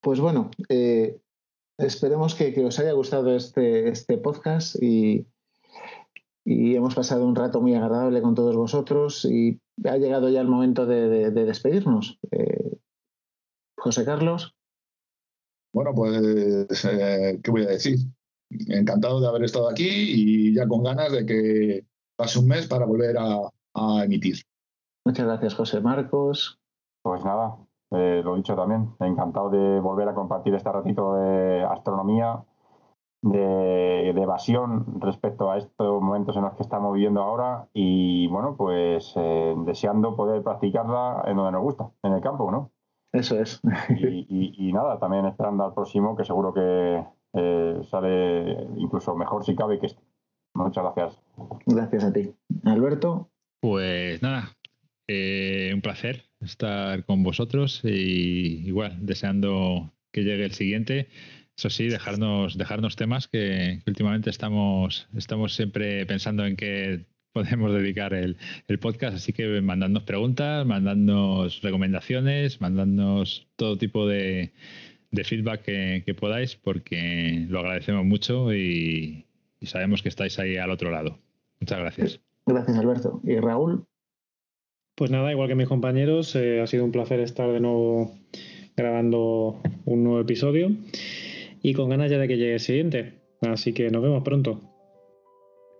Pues 0.00 0.20
bueno, 0.20 0.50
eh, 0.68 1.18
esperemos 1.78 2.34
que, 2.34 2.52
que 2.52 2.64
os 2.64 2.78
haya 2.78 2.92
gustado 2.92 3.34
este, 3.34 3.88
este 3.88 4.18
podcast 4.18 4.76
y, 4.82 5.26
y 6.44 6.74
hemos 6.74 6.94
pasado 6.94 7.26
un 7.26 7.36
rato 7.36 7.60
muy 7.60 7.74
agradable 7.74 8.20
con 8.22 8.34
todos 8.34 8.56
vosotros 8.56 9.24
y 9.24 9.60
ha 9.84 9.96
llegado 9.96 10.28
ya 10.28 10.40
el 10.40 10.48
momento 10.48 10.86
de, 10.86 11.08
de- 11.08 11.30
de 11.30 11.44
despedirnos. 11.44 12.18
Eh, 12.32 12.76
José 13.76 14.04
Carlos, 14.04 14.54
Bueno, 15.72 15.92
pues, 15.94 16.84
eh, 16.84 17.38
¿qué 17.42 17.50
voy 17.50 17.62
a 17.62 17.68
decir? 17.68 17.98
Encantado 18.50 19.20
de 19.20 19.28
haber 19.28 19.44
estado 19.44 19.68
aquí 19.68 19.86
y 19.88 20.54
ya 20.54 20.66
con 20.66 20.82
ganas 20.82 21.12
de 21.12 21.24
que 21.26 21.86
pase 22.16 22.38
un 22.40 22.48
mes 22.48 22.66
para 22.66 22.86
volver 22.86 23.16
a, 23.18 23.38
a 23.74 24.04
emitir. 24.04 24.42
muchas 25.04 25.26
gracias 25.26 25.54
José 25.54 25.80
Marcos. 25.80 26.58
Pues 27.02 27.22
nada, 27.24 27.56
eh, 27.90 28.20
lo 28.24 28.36
dicho 28.36 28.54
también, 28.54 28.90
encantado 29.00 29.50
de 29.50 29.80
volver 29.80 30.08
a 30.08 30.14
compartir 30.14 30.54
este 30.54 30.70
ratito 30.70 31.14
de 31.14 31.62
astronomía, 31.64 32.42
de, 33.22 34.12
de 34.14 34.22
evasión 34.22 35.00
respecto 35.00 35.50
a 35.50 35.58
estos 35.58 36.00
momentos 36.00 36.36
en 36.36 36.42
los 36.42 36.54
que 36.54 36.62
estamos 36.62 36.94
viviendo 36.94 37.20
ahora 37.20 37.66
y 37.74 38.28
bueno, 38.28 38.54
pues 38.56 39.12
eh, 39.16 39.54
deseando 39.66 40.14
poder 40.14 40.42
practicarla 40.42 41.24
en 41.26 41.36
donde 41.36 41.52
nos 41.52 41.62
gusta, 41.62 41.90
en 42.04 42.12
el 42.12 42.20
campo, 42.20 42.50
¿no? 42.50 42.70
Eso 43.12 43.36
es. 43.40 43.60
Y, 43.90 44.26
y- 44.28 44.68
y 44.68 44.72
nada, 44.72 44.98
también 45.00 45.26
esperando 45.26 45.64
al 45.64 45.74
próximo 45.74 46.14
que 46.14 46.24
seguro 46.24 46.52
que 46.54 47.04
eh, 47.32 47.80
sale 47.90 48.68
incluso 48.76 49.16
mejor 49.16 49.44
si 49.44 49.56
cabe 49.56 49.78
que 49.80 49.86
este. 49.86 50.02
Muchas 50.54 50.84
gracias. 50.84 51.20
Gracias 51.66 52.04
a 52.04 52.12
ti. 52.12 52.34
Alberto, 52.64 53.30
Pues 53.60 54.22
nada, 54.22 54.44
eh, 55.08 55.72
un 55.74 55.80
placer 55.80 56.27
estar 56.40 57.04
con 57.04 57.22
vosotros 57.22 57.80
y 57.84 58.66
igual 58.66 58.96
deseando 59.00 59.92
que 60.12 60.24
llegue 60.24 60.44
el 60.44 60.52
siguiente. 60.52 61.08
Eso 61.56 61.70
sí, 61.70 61.88
dejarnos, 61.88 62.56
dejarnos 62.56 62.96
temas 62.96 63.26
que, 63.26 63.82
últimamente 63.86 64.30
estamos, 64.30 65.08
estamos 65.16 65.54
siempre 65.54 66.06
pensando 66.06 66.46
en 66.46 66.56
qué 66.56 67.06
podemos 67.32 67.72
dedicar 67.72 68.14
el, 68.14 68.36
el 68.68 68.78
podcast, 68.78 69.16
así 69.16 69.32
que 69.32 69.60
mandadnos 69.60 70.04
preguntas, 70.04 70.64
mandadnos 70.66 71.60
recomendaciones, 71.62 72.60
mandadnos 72.60 73.48
todo 73.56 73.76
tipo 73.76 74.06
de, 74.06 74.52
de 75.10 75.24
feedback 75.24 75.62
que, 75.62 76.16
podáis, 76.18 76.56
porque 76.56 77.46
lo 77.48 77.60
agradecemos 77.60 78.04
mucho 78.04 78.52
y 78.54 79.26
sabemos 79.62 80.02
que 80.02 80.08
estáis 80.08 80.38
ahí 80.38 80.56
al 80.56 80.70
otro 80.70 80.90
lado. 80.90 81.18
Muchas 81.60 81.78
gracias. 81.78 82.20
gracias 82.46 82.76
Alberto. 82.78 83.20
Y 83.24 83.36
Raúl, 83.36 83.84
Pues 84.98 85.10
nada, 85.12 85.30
igual 85.30 85.46
que 85.48 85.54
mis 85.54 85.68
compañeros, 85.68 86.34
eh, 86.36 86.60
ha 86.60 86.66
sido 86.66 86.84
un 86.84 86.90
placer 86.92 87.20
estar 87.20 87.50
de 87.52 87.60
nuevo 87.60 88.10
grabando 88.76 89.56
un 89.86 90.02
nuevo 90.04 90.20
episodio 90.20 90.70
y 91.62 91.72
con 91.74 91.88
ganas 91.88 92.10
ya 92.10 92.18
de 92.18 92.26
que 92.28 92.36
llegue 92.36 92.54
el 92.54 92.60
siguiente. 92.60 93.14
Así 93.42 93.72
que 93.72 93.90
nos 93.90 94.02
vemos 94.02 94.22
pronto. 94.24 94.60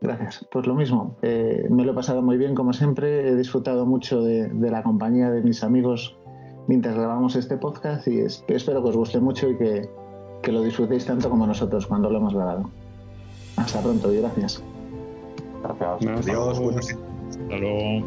Gracias. 0.01 0.47
Pues 0.53 0.67
lo 0.69 0.75
mismo. 0.77 1.17
Eh, 1.23 1.67
me 1.69 1.85
lo 1.85 1.91
he 1.91 1.95
pasado 1.95 2.23
muy 2.23 2.37
bien, 2.39 2.55
como 2.55 2.73
siempre. 2.73 3.29
He 3.29 3.35
disfrutado 3.35 3.85
mucho 3.87 4.23
de, 4.23 4.49
de 4.49 4.71
la 4.71 4.85
compañía 4.85 5.31
de 5.31 5.43
mis 5.43 5.65
amigos 5.65 6.17
mientras 6.69 6.95
grabamos 6.95 7.35
este 7.35 7.57
podcast 7.57 8.07
y 8.07 8.21
es- 8.21 8.45
espero 8.47 8.83
que 8.85 8.91
os 8.91 8.97
guste 8.97 9.19
mucho 9.19 9.51
y 9.51 9.57
que, 9.57 9.89
que 10.43 10.53
lo 10.53 10.63
disfrutéis 10.63 11.05
tanto 11.07 11.29
como 11.29 11.45
nosotros 11.47 11.87
cuando 11.89 12.09
lo 12.11 12.19
hemos 12.19 12.35
grabado. 12.35 12.71
Hasta 13.57 13.81
pronto 13.83 14.13
y 14.15 14.19
gracias. 14.19 14.63
Gracias. 15.65 16.07
Adiós, 16.29 16.59
Hasta 16.61 17.57
luego. 17.59 18.05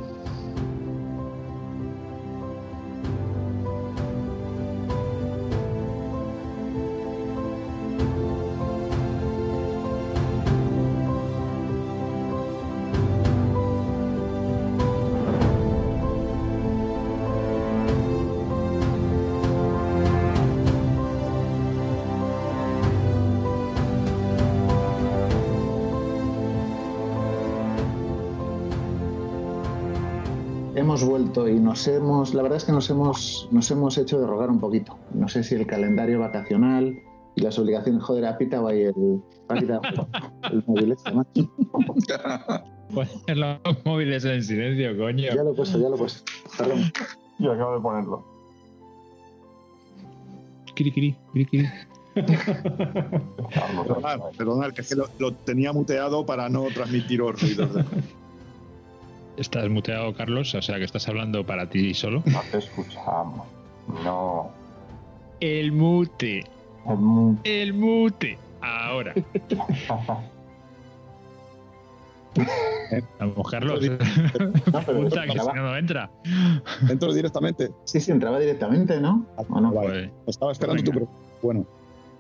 Y 31.33 31.59
nos 31.59 31.87
hemos, 31.87 32.33
la 32.33 32.43
verdad 32.43 32.57
es 32.57 32.65
que 32.65 32.73
nos 32.73 32.89
hemos, 32.89 33.47
nos 33.51 33.71
hemos 33.71 33.97
hecho 33.97 34.19
de 34.19 34.27
rogar 34.27 34.49
un 34.49 34.59
poquito. 34.59 34.97
No 35.13 35.29
sé 35.29 35.43
si 35.43 35.55
el 35.55 35.65
calendario 35.65 36.19
vacacional 36.19 36.99
y 37.35 37.41
las 37.41 37.57
obligaciones, 37.57 38.03
joder, 38.03 38.25
ha 38.25 38.37
pitado 38.37 38.67
ahí 38.67 38.81
el, 38.81 39.21
ha 39.47 39.53
pitado 39.53 39.81
el 40.51 40.63
móvil 40.67 40.91
este, 40.91 41.11
macho. 41.13 41.49
Poner 42.93 43.37
los 43.37 43.85
móviles 43.85 44.25
en 44.25 44.43
silencio, 44.43 44.97
coño. 44.97 45.33
Ya 45.33 45.43
lo 45.43 45.53
he 45.53 45.55
puesto, 45.55 45.79
ya 45.79 45.87
lo 45.87 45.95
he 45.95 45.99
puesto. 45.99 46.23
Perdón. 46.57 46.91
Yo 47.39 47.53
acabo 47.53 47.75
de 47.75 47.81
ponerlo. 47.81 48.25
Cri, 50.75 50.91
cri, 50.91 51.15
cri. 51.45 51.69
Carlos, 52.13 53.87
Perdonad, 53.87 54.19
perdonad, 54.37 54.71
que 54.73 54.81
es 54.81 54.89
que 54.89 54.95
lo, 54.95 55.07
lo 55.17 55.33
tenía 55.33 55.71
muteado 55.71 56.25
para 56.25 56.49
no 56.49 56.65
transmitir 56.73 57.19
los 57.19 57.41
ruidos. 57.41 57.69
Estás 59.41 59.67
muteado, 59.69 60.13
Carlos, 60.13 60.53
o 60.53 60.61
sea 60.61 60.77
que 60.77 60.83
estás 60.83 61.07
hablando 61.09 61.43
para 61.43 61.67
ti 61.67 61.95
solo. 61.95 62.21
no 62.25 62.41
te 62.51 62.59
escuchamos. 62.59 63.47
No. 64.03 64.51
El 65.39 65.71
mute, 65.71 66.39
Es 66.39 66.97
muy- 66.97 67.37
el 67.43 67.73
mute. 67.73 68.37
Ahora. 68.61 69.13
Vamos, 73.19 73.49
Carlos. 73.49 73.79
No, 74.71 74.79
pero 74.85 75.01
Puta, 75.01 75.23
que 75.25 75.31
si 75.31 75.37
no, 75.47 75.53
no 75.55 75.75
entra. 75.75 76.09
Entro 76.89 77.11
directamente. 77.13 77.71
sí, 77.85 77.99
sí, 77.99 78.11
entraba 78.11 78.37
directamente, 78.39 78.99
¿no? 79.01 79.25
¿O 79.37 79.59
no? 79.59 79.71
Vale, 79.73 80.11
Pues, 80.23 80.35
estaba 80.35 80.51
esperando 80.51 80.81
Venga. 80.83 80.85
tu 80.85 80.91
pregunta. 80.99 81.21
Bueno, 81.41 81.65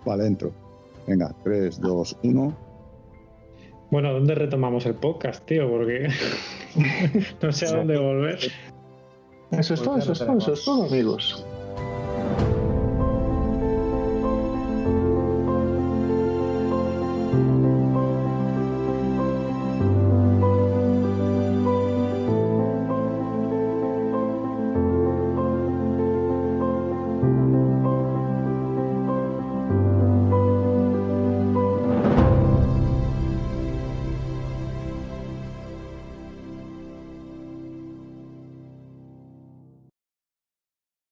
vale, 0.05 0.25
entro. 0.27 0.51
Venga, 1.07 1.33
3, 1.43 1.79
2, 1.79 2.17
1. 2.23 2.53
Bueno, 3.91 4.13
¿dónde 4.13 4.35
retomamos 4.35 4.85
el 4.85 4.95
podcast, 4.95 5.45
tío? 5.45 5.69
Porque 5.69 6.07
no 7.41 7.51
sé 7.51 7.67
a 7.67 7.71
dónde 7.71 7.97
volver. 7.97 8.39
Eso 9.51 9.73
es 9.73 9.83
todo, 9.83 9.97
eso 9.97 10.13
es 10.13 10.19
todo, 10.19 10.37
eso 10.37 10.53
es 10.53 10.63
todo, 10.63 10.85
amigos. 10.85 11.45